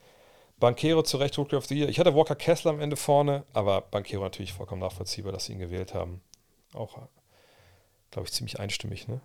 Bankero 0.59 1.01
zu 1.01 1.17
Recht 1.17 1.37
Rookie 1.37 1.55
of 1.55 1.65
the 1.65 1.75
Year. 1.75 1.89
Ich 1.89 1.99
hatte 1.99 2.15
Walker 2.15 2.35
Kessler 2.35 2.71
am 2.71 2.79
Ende 2.79 2.95
vorne, 2.95 3.43
aber 3.53 3.81
Bankero 3.81 4.23
natürlich 4.23 4.53
vollkommen 4.53 4.81
nachvollziehbar, 4.81 5.31
dass 5.31 5.45
sie 5.45 5.53
ihn 5.53 5.59
gewählt 5.59 5.93
haben. 5.93 6.21
Auch, 6.73 6.99
glaube 8.11 8.27
ich, 8.27 8.33
ziemlich 8.33 8.59
einstimmig. 8.59 9.07
Ne? 9.07 9.21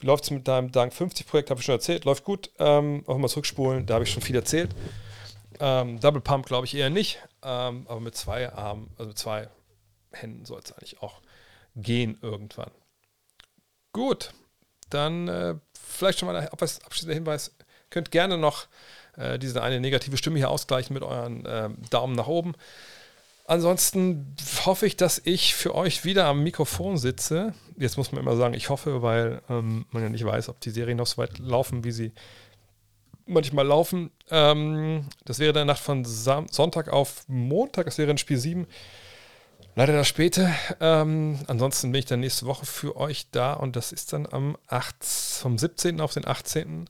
Wie 0.00 0.06
läuft 0.06 0.24
es 0.24 0.30
mit 0.30 0.48
deinem 0.48 0.72
Dank 0.72 0.92
50-Projekt? 0.92 1.50
Habe 1.50 1.60
ich 1.60 1.66
schon 1.66 1.74
erzählt. 1.74 2.04
Läuft 2.04 2.24
gut. 2.24 2.50
Ähm, 2.58 3.04
auch 3.06 3.18
mal 3.18 3.28
zurückspulen, 3.28 3.86
da 3.86 3.94
habe 3.94 4.04
ich 4.04 4.10
schon 4.10 4.22
viel 4.22 4.36
erzählt. 4.36 4.70
Ähm, 5.58 6.00
Double 6.00 6.20
Pump 6.20 6.46
glaube 6.46 6.66
ich 6.66 6.74
eher 6.74 6.90
nicht, 6.90 7.18
ähm, 7.42 7.86
aber 7.88 8.00
mit 8.00 8.16
zwei 8.16 8.50
Armen, 8.52 8.90
also 8.96 9.08
mit 9.08 9.18
zwei 9.18 9.48
Händen 10.12 10.46
soll 10.46 10.60
es 10.64 10.72
eigentlich 10.72 11.02
auch 11.02 11.20
gehen 11.76 12.18
irgendwann. 12.22 12.70
Gut, 13.92 14.32
dann 14.88 15.28
äh, 15.28 15.54
vielleicht 15.78 16.18
schon 16.18 16.26
mal 16.28 16.36
ein 16.36 16.48
abschließender 16.48 17.14
Hinweis 17.14 17.52
Könnt 17.90 18.12
gerne 18.12 18.38
noch 18.38 18.66
äh, 19.16 19.38
diese 19.38 19.62
eine 19.62 19.80
negative 19.80 20.16
Stimme 20.16 20.38
hier 20.38 20.48
ausgleichen 20.48 20.94
mit 20.94 21.02
euren 21.02 21.44
äh, 21.44 21.68
Daumen 21.90 22.14
nach 22.14 22.28
oben. 22.28 22.54
Ansonsten 23.50 24.36
hoffe 24.64 24.86
ich, 24.86 24.96
dass 24.96 25.20
ich 25.24 25.56
für 25.56 25.74
euch 25.74 26.04
wieder 26.04 26.26
am 26.26 26.44
Mikrofon 26.44 26.96
sitze. 26.98 27.52
Jetzt 27.76 27.96
muss 27.96 28.12
man 28.12 28.20
immer 28.20 28.36
sagen, 28.36 28.54
ich 28.54 28.68
hoffe, 28.68 29.02
weil 29.02 29.42
ähm, 29.48 29.86
man 29.90 30.04
ja 30.04 30.08
nicht 30.08 30.24
weiß, 30.24 30.48
ob 30.50 30.60
die 30.60 30.70
Serien 30.70 30.98
noch 30.98 31.08
so 31.08 31.16
weit 31.16 31.40
laufen, 31.40 31.82
wie 31.82 31.90
sie 31.90 32.12
manchmal 33.26 33.66
laufen. 33.66 34.12
Ähm, 34.30 35.08
das 35.24 35.40
wäre 35.40 35.52
dann 35.52 35.66
Nacht 35.66 35.80
von 35.80 36.04
Sam 36.04 36.46
Sonntag 36.48 36.90
auf 36.90 37.24
Montag. 37.26 37.86
Das 37.86 37.98
wäre 37.98 38.12
in 38.12 38.18
Spiel 38.18 38.36
7. 38.36 38.68
Leider 39.74 39.94
das 39.94 40.06
späte. 40.06 40.54
Ähm, 40.78 41.40
ansonsten 41.48 41.90
bin 41.90 41.98
ich 41.98 42.06
dann 42.06 42.20
nächste 42.20 42.46
Woche 42.46 42.66
für 42.66 42.96
euch 42.96 43.32
da 43.32 43.54
und 43.54 43.74
das 43.74 43.90
ist 43.90 44.12
dann 44.12 44.28
am 44.30 44.56
8, 44.68 45.02
vom 45.02 45.58
17. 45.58 46.00
auf 46.00 46.14
den 46.14 46.24
18. 46.24 46.88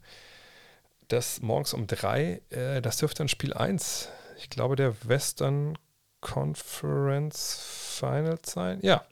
Das 1.08 1.40
morgens 1.40 1.72
um 1.72 1.86
3. 1.86 2.42
Äh, 2.50 2.82
das 2.82 2.98
dürfte 2.98 3.20
dann 3.20 3.28
Spiel 3.28 3.54
1. 3.54 4.10
Ich 4.36 4.50
glaube, 4.50 4.76
der 4.76 4.94
Western 5.08 5.78
Conference 6.20 7.60
Finals 7.98 8.52
sein? 8.52 8.78
Ja. 8.82 9.04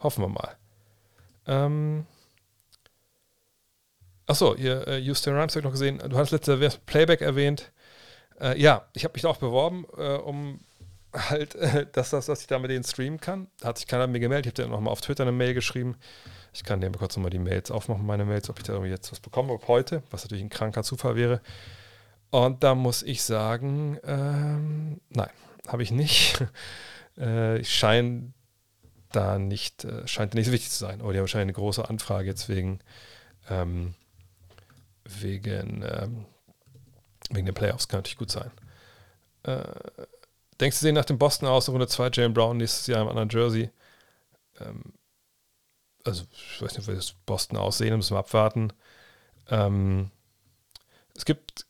Hoffen 0.00 0.24
wir 0.24 0.28
mal. 0.28 0.56
Ähm. 1.46 2.06
Achso, 4.26 4.56
hier, 4.56 4.86
äh, 4.88 4.98
Houston 4.98 5.34
Rhymes 5.34 5.52
habe 5.52 5.60
ich 5.60 5.64
noch 5.64 5.72
gesehen. 5.72 5.98
Du 5.98 6.16
hast 6.16 6.32
letzte 6.32 6.58
Playback 6.84 7.20
erwähnt. 7.20 7.72
Äh, 8.40 8.60
ja, 8.60 8.86
ich 8.92 9.04
habe 9.04 9.12
mich 9.14 9.22
da 9.22 9.28
auch 9.28 9.36
beworben, 9.36 9.86
äh, 9.96 10.16
um 10.16 10.60
halt, 11.12 11.54
äh, 11.54 11.86
dass, 11.92 12.10
das, 12.10 12.26
dass 12.26 12.40
ich 12.40 12.46
da 12.46 12.58
mit 12.58 12.70
denen 12.70 12.84
streamen 12.84 13.20
kann. 13.20 13.46
Da 13.60 13.68
hat 13.68 13.78
sich 13.78 13.86
keiner 13.86 14.06
mir 14.06 14.20
gemeldet. 14.20 14.46
Ich 14.46 14.58
habe 14.58 14.68
dir 14.68 14.74
nochmal 14.74 14.92
auf 14.92 15.00
Twitter 15.00 15.22
eine 15.22 15.32
Mail 15.32 15.54
geschrieben. 15.54 15.96
Ich 16.52 16.64
kann 16.64 16.80
dir 16.80 16.90
kurz 16.90 17.16
nochmal 17.16 17.30
die 17.30 17.38
Mails 17.38 17.70
aufmachen, 17.70 18.04
meine 18.06 18.24
Mails, 18.24 18.48
ob 18.48 18.58
ich 18.58 18.64
da 18.64 18.72
irgendwie 18.72 18.90
jetzt 18.90 19.12
was 19.12 19.20
bekomme, 19.20 19.52
ob 19.52 19.68
heute, 19.68 20.02
was 20.10 20.24
natürlich 20.24 20.42
ein 20.42 20.50
kranker 20.50 20.82
Zufall 20.82 21.14
wäre. 21.14 21.40
Und 22.30 22.64
da 22.64 22.74
muss 22.74 23.02
ich 23.02 23.22
sagen, 23.22 23.98
ähm, 24.04 25.00
nein, 25.10 25.30
habe 25.68 25.82
ich 25.82 25.90
nicht. 25.92 26.44
äh, 27.16 27.62
scheint 27.64 28.34
da 29.12 29.38
nicht, 29.38 29.84
äh, 29.84 30.06
scheint 30.06 30.34
nicht 30.34 30.46
so 30.46 30.52
wichtig 30.52 30.70
zu 30.70 30.78
sein. 30.78 31.00
Oder 31.00 31.12
die 31.12 31.18
haben 31.18 31.24
wahrscheinlich 31.24 31.54
eine 31.56 31.64
große 31.64 31.88
Anfrage 31.88 32.28
jetzt 32.28 32.48
wegen, 32.48 32.80
ähm, 33.48 33.94
wegen, 35.04 35.82
ähm, 35.82 36.26
wegen 37.30 37.46
den 37.46 37.54
Playoffs, 37.54 37.88
kann 37.88 37.98
natürlich 37.98 38.18
gut 38.18 38.30
sein. 38.30 38.50
Äh, 39.44 39.62
denkst 40.60 40.78
du, 40.78 40.82
sehen 40.82 40.94
nach 40.94 41.04
dem 41.04 41.18
Boston 41.18 41.48
aus, 41.48 41.68
Runde 41.68 41.88
2, 41.88 42.10
Jalen 42.12 42.34
Brown 42.34 42.56
nächstes 42.56 42.86
Jahr 42.86 43.02
im 43.02 43.08
anderen 43.08 43.28
Jersey? 43.28 43.70
Ähm, 44.60 44.92
also, 46.04 46.24
ich 46.32 46.62
weiß 46.62 46.76
nicht, 46.76 46.88
wie 46.88 46.94
das 46.94 47.14
Boston 47.24 47.58
aussehen, 47.58 47.96
müssen 47.96 48.14
wir 48.14 48.20
abwarten. 48.20 48.72
Ähm, 49.48 50.10
es 51.16 51.24
gibt 51.24 51.66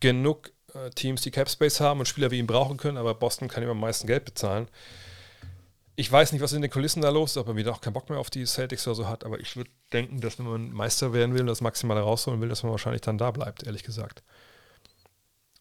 genug 0.00 0.48
äh, 0.48 0.52
Teams, 0.94 1.22
die 1.22 1.30
Cap 1.30 1.48
Space 1.48 1.80
haben 1.80 2.00
und 2.00 2.06
Spieler 2.06 2.30
wie 2.30 2.38
ihn 2.38 2.46
brauchen 2.46 2.76
können, 2.76 2.96
aber 2.96 3.14
Boston 3.14 3.48
kann 3.48 3.62
immer 3.62 3.72
am 3.72 3.80
meisten 3.80 4.06
Geld 4.06 4.24
bezahlen. 4.24 4.68
Ich 5.94 6.10
weiß 6.10 6.32
nicht, 6.32 6.40
was 6.40 6.54
in 6.54 6.62
den 6.62 6.70
Kulissen 6.70 7.02
da 7.02 7.10
los 7.10 7.32
ist, 7.32 7.36
ob 7.36 7.48
er 7.48 7.56
wieder 7.56 7.72
auch 7.72 7.80
keinen 7.80 7.92
Bock 7.92 8.08
mehr 8.08 8.18
auf 8.18 8.30
die 8.30 8.46
Celtics 8.46 8.86
oder 8.86 8.94
so 8.94 9.08
hat, 9.08 9.24
aber 9.24 9.40
ich 9.40 9.56
würde 9.56 9.70
denken, 9.92 10.20
dass 10.20 10.38
wenn 10.38 10.46
man 10.46 10.72
Meister 10.72 11.12
werden 11.12 11.34
will 11.34 11.42
und 11.42 11.48
das 11.48 11.60
Maximale 11.60 12.00
rausholen 12.00 12.40
will, 12.40 12.48
dass 12.48 12.62
man 12.62 12.72
wahrscheinlich 12.72 13.02
dann 13.02 13.18
da 13.18 13.30
bleibt, 13.30 13.64
ehrlich 13.64 13.82
gesagt. 13.82 14.22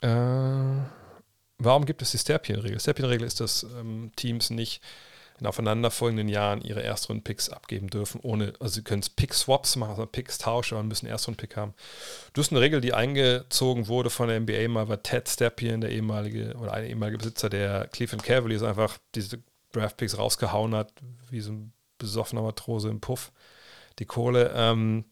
Äh, 0.01 0.07
warum 1.57 1.85
gibt 1.85 2.01
es 2.01 2.11
die 2.11 2.17
Sterpien-Regel? 2.17 2.79
Sterpien-Regel 2.79 3.27
ist, 3.27 3.41
dass 3.41 3.63
ähm, 3.63 4.11
Teams 4.15 4.49
nicht 4.49 4.81
in 5.41 5.47
aufeinanderfolgenden 5.47 6.29
Jahren 6.29 6.61
ihre 6.61 6.83
Erstrunden-Picks 6.83 7.49
abgeben 7.49 7.89
dürfen, 7.89 8.21
ohne, 8.21 8.53
also 8.59 8.75
sie 8.75 8.83
können 8.83 9.01
Pick-Swaps 9.15 9.75
machen, 9.75 9.89
also 9.89 10.05
Picks 10.05 10.37
tauschen, 10.37 10.77
aber 10.77 10.83
müssen 10.83 11.07
Erstrunden-Pick 11.07 11.57
haben. 11.57 11.73
Das 12.33 12.45
ist 12.45 12.51
eine 12.51 12.61
Regel, 12.61 12.79
die 12.79 12.93
eingezogen 12.93 13.87
wurde 13.87 14.11
von 14.11 14.27
der 14.27 14.39
NBA 14.39 14.67
mal, 14.67 14.87
weil 14.87 14.99
Ted 14.99 15.27
Stepien, 15.27 15.81
der 15.81 15.89
ehemalige 15.89 16.53
oder 16.57 16.73
eine 16.73 16.87
ehemalige 16.87 17.17
Besitzer 17.17 17.49
der 17.49 17.87
Cleveland 17.87 18.23
Cavaliers, 18.23 18.61
einfach 18.61 18.99
diese 19.15 19.39
Draft-Picks 19.71 20.19
rausgehauen 20.19 20.75
hat, 20.75 20.93
wie 21.31 21.41
so 21.41 21.53
ein 21.53 21.73
besoffener 21.97 22.43
Matrose 22.43 22.89
im 22.89 23.01
Puff, 23.01 23.31
die 23.97 24.05
Kohle. 24.05 24.51
Ähm, 24.55 25.05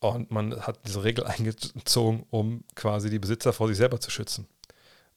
und 0.00 0.30
man 0.30 0.58
hat 0.58 0.80
diese 0.86 1.04
Regel 1.04 1.24
eingezogen, 1.26 2.24
um 2.30 2.64
quasi 2.74 3.10
die 3.10 3.18
Besitzer 3.18 3.52
vor 3.52 3.68
sich 3.68 3.76
selber 3.76 4.00
zu 4.00 4.10
schützen. 4.10 4.48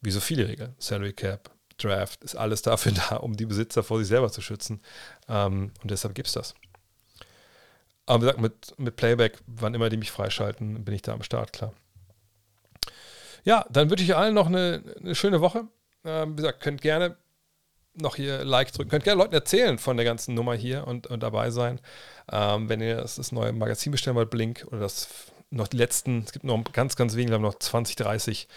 Wie 0.01 0.11
so 0.11 0.19
viele 0.19 0.49
Regeln. 0.49 0.75
Salary 0.79 1.13
Cap, 1.13 1.49
Draft 1.81 2.23
ist 2.23 2.35
alles 2.35 2.61
dafür 2.61 2.91
da, 3.09 3.17
um 3.17 3.35
die 3.35 3.45
Besitzer 3.45 3.83
vor 3.83 3.99
sich 3.99 4.07
selber 4.07 4.31
zu 4.31 4.41
schützen. 4.41 4.81
Ähm, 5.27 5.71
und 5.81 5.91
deshalb 5.91 6.15
gibt 6.15 6.27
es 6.27 6.33
das. 6.33 6.53
Aber 8.05 8.19
wie 8.19 8.25
gesagt, 8.25 8.41
mit, 8.41 8.79
mit 8.79 8.95
Playback, 8.95 9.37
wann 9.47 9.73
immer 9.73 9.89
die 9.89 9.97
mich 9.97 10.11
freischalten, 10.11 10.83
bin 10.83 10.93
ich 10.93 11.01
da 11.01 11.13
am 11.13 11.23
Start, 11.23 11.53
klar. 11.53 11.73
Ja, 13.43 13.65
dann 13.69 13.89
wünsche 13.89 14.03
ich 14.03 14.15
allen 14.15 14.33
noch 14.33 14.47
eine, 14.47 14.83
eine 14.99 15.15
schöne 15.15 15.41
Woche. 15.41 15.67
Ähm, 16.03 16.33
wie 16.33 16.37
gesagt, 16.37 16.61
könnt 16.61 16.81
gerne 16.81 17.17
noch 17.93 18.15
hier 18.15 18.43
Like 18.43 18.71
drücken. 18.71 18.89
Könnt 18.89 19.03
gerne 19.03 19.21
Leuten 19.21 19.33
erzählen 19.33 19.77
von 19.77 19.97
der 19.97 20.05
ganzen 20.05 20.35
Nummer 20.35 20.53
hier 20.55 20.87
und, 20.87 21.07
und 21.07 21.21
dabei 21.21 21.51
sein. 21.51 21.79
Ähm, 22.31 22.69
wenn 22.69 22.81
ihr 22.81 22.97
das, 22.97 23.15
das, 23.15 23.31
neue 23.31 23.51
Magazin 23.51 23.91
bestellen 23.91 24.15
wollt, 24.15 24.29
Blink, 24.29 24.65
oder 24.67 24.79
das 24.79 25.09
noch 25.49 25.67
die 25.67 25.77
letzten, 25.77 26.23
es 26.23 26.31
gibt 26.31 26.45
noch 26.45 26.63
ganz, 26.71 26.95
ganz 26.95 27.15
wenige, 27.15 27.33
haben 27.33 27.41
noch 27.41 27.59
20, 27.59 27.95
30 27.97 28.47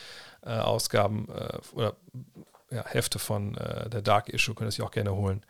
äh, 0.43 0.51
Ausgaben 0.51 1.29
äh, 1.29 1.59
oder 1.75 1.97
ja, 2.71 2.85
Hefte 2.87 3.19
von 3.19 3.57
äh, 3.57 3.89
der 3.91 4.03
Dark 4.03 4.29
Issue, 4.29 4.55
könnt 4.55 4.69
ihr 4.69 4.73
sich 4.73 4.83
auch 4.83 4.91
gerne 4.91 5.15
holen. 5.15 5.45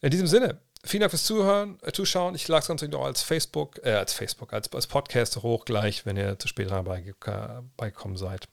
In 0.00 0.10
diesem 0.10 0.26
Sinne, 0.26 0.60
vielen 0.84 1.02
Dank 1.02 1.10
fürs 1.10 1.24
Zuhören, 1.24 1.78
äh, 1.82 1.92
Zuschauen. 1.92 2.34
Ich 2.34 2.48
lade 2.48 2.62
es 2.62 2.68
natürlich 2.68 2.92
noch 2.92 3.04
als 3.04 3.22
Facebook, 3.22 3.84
äh, 3.84 3.92
als 3.92 4.12
Facebook, 4.12 4.52
als, 4.52 4.72
als 4.72 4.86
Podcast 4.86 5.36
hoch 5.42 5.64
gleich, 5.64 6.04
wenn 6.06 6.16
ihr 6.16 6.38
zu 6.38 6.48
spät 6.48 6.68
beigekommen 6.68 8.16
seid. 8.16 8.48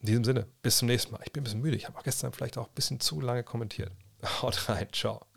In 0.00 0.06
diesem 0.06 0.24
Sinne, 0.24 0.46
bis 0.62 0.78
zum 0.78 0.88
nächsten 0.88 1.12
Mal. 1.12 1.20
Ich 1.24 1.32
bin 1.32 1.42
ein 1.42 1.44
bisschen 1.44 1.60
müde. 1.60 1.76
Ich 1.76 1.86
habe 1.86 1.98
auch 1.98 2.04
gestern 2.04 2.32
vielleicht 2.32 2.58
auch 2.58 2.68
ein 2.68 2.74
bisschen 2.74 3.00
zu 3.00 3.20
lange 3.20 3.44
kommentiert. 3.44 3.92
Haut 4.42 4.68
rein, 4.68 4.88
ciao. 4.92 5.29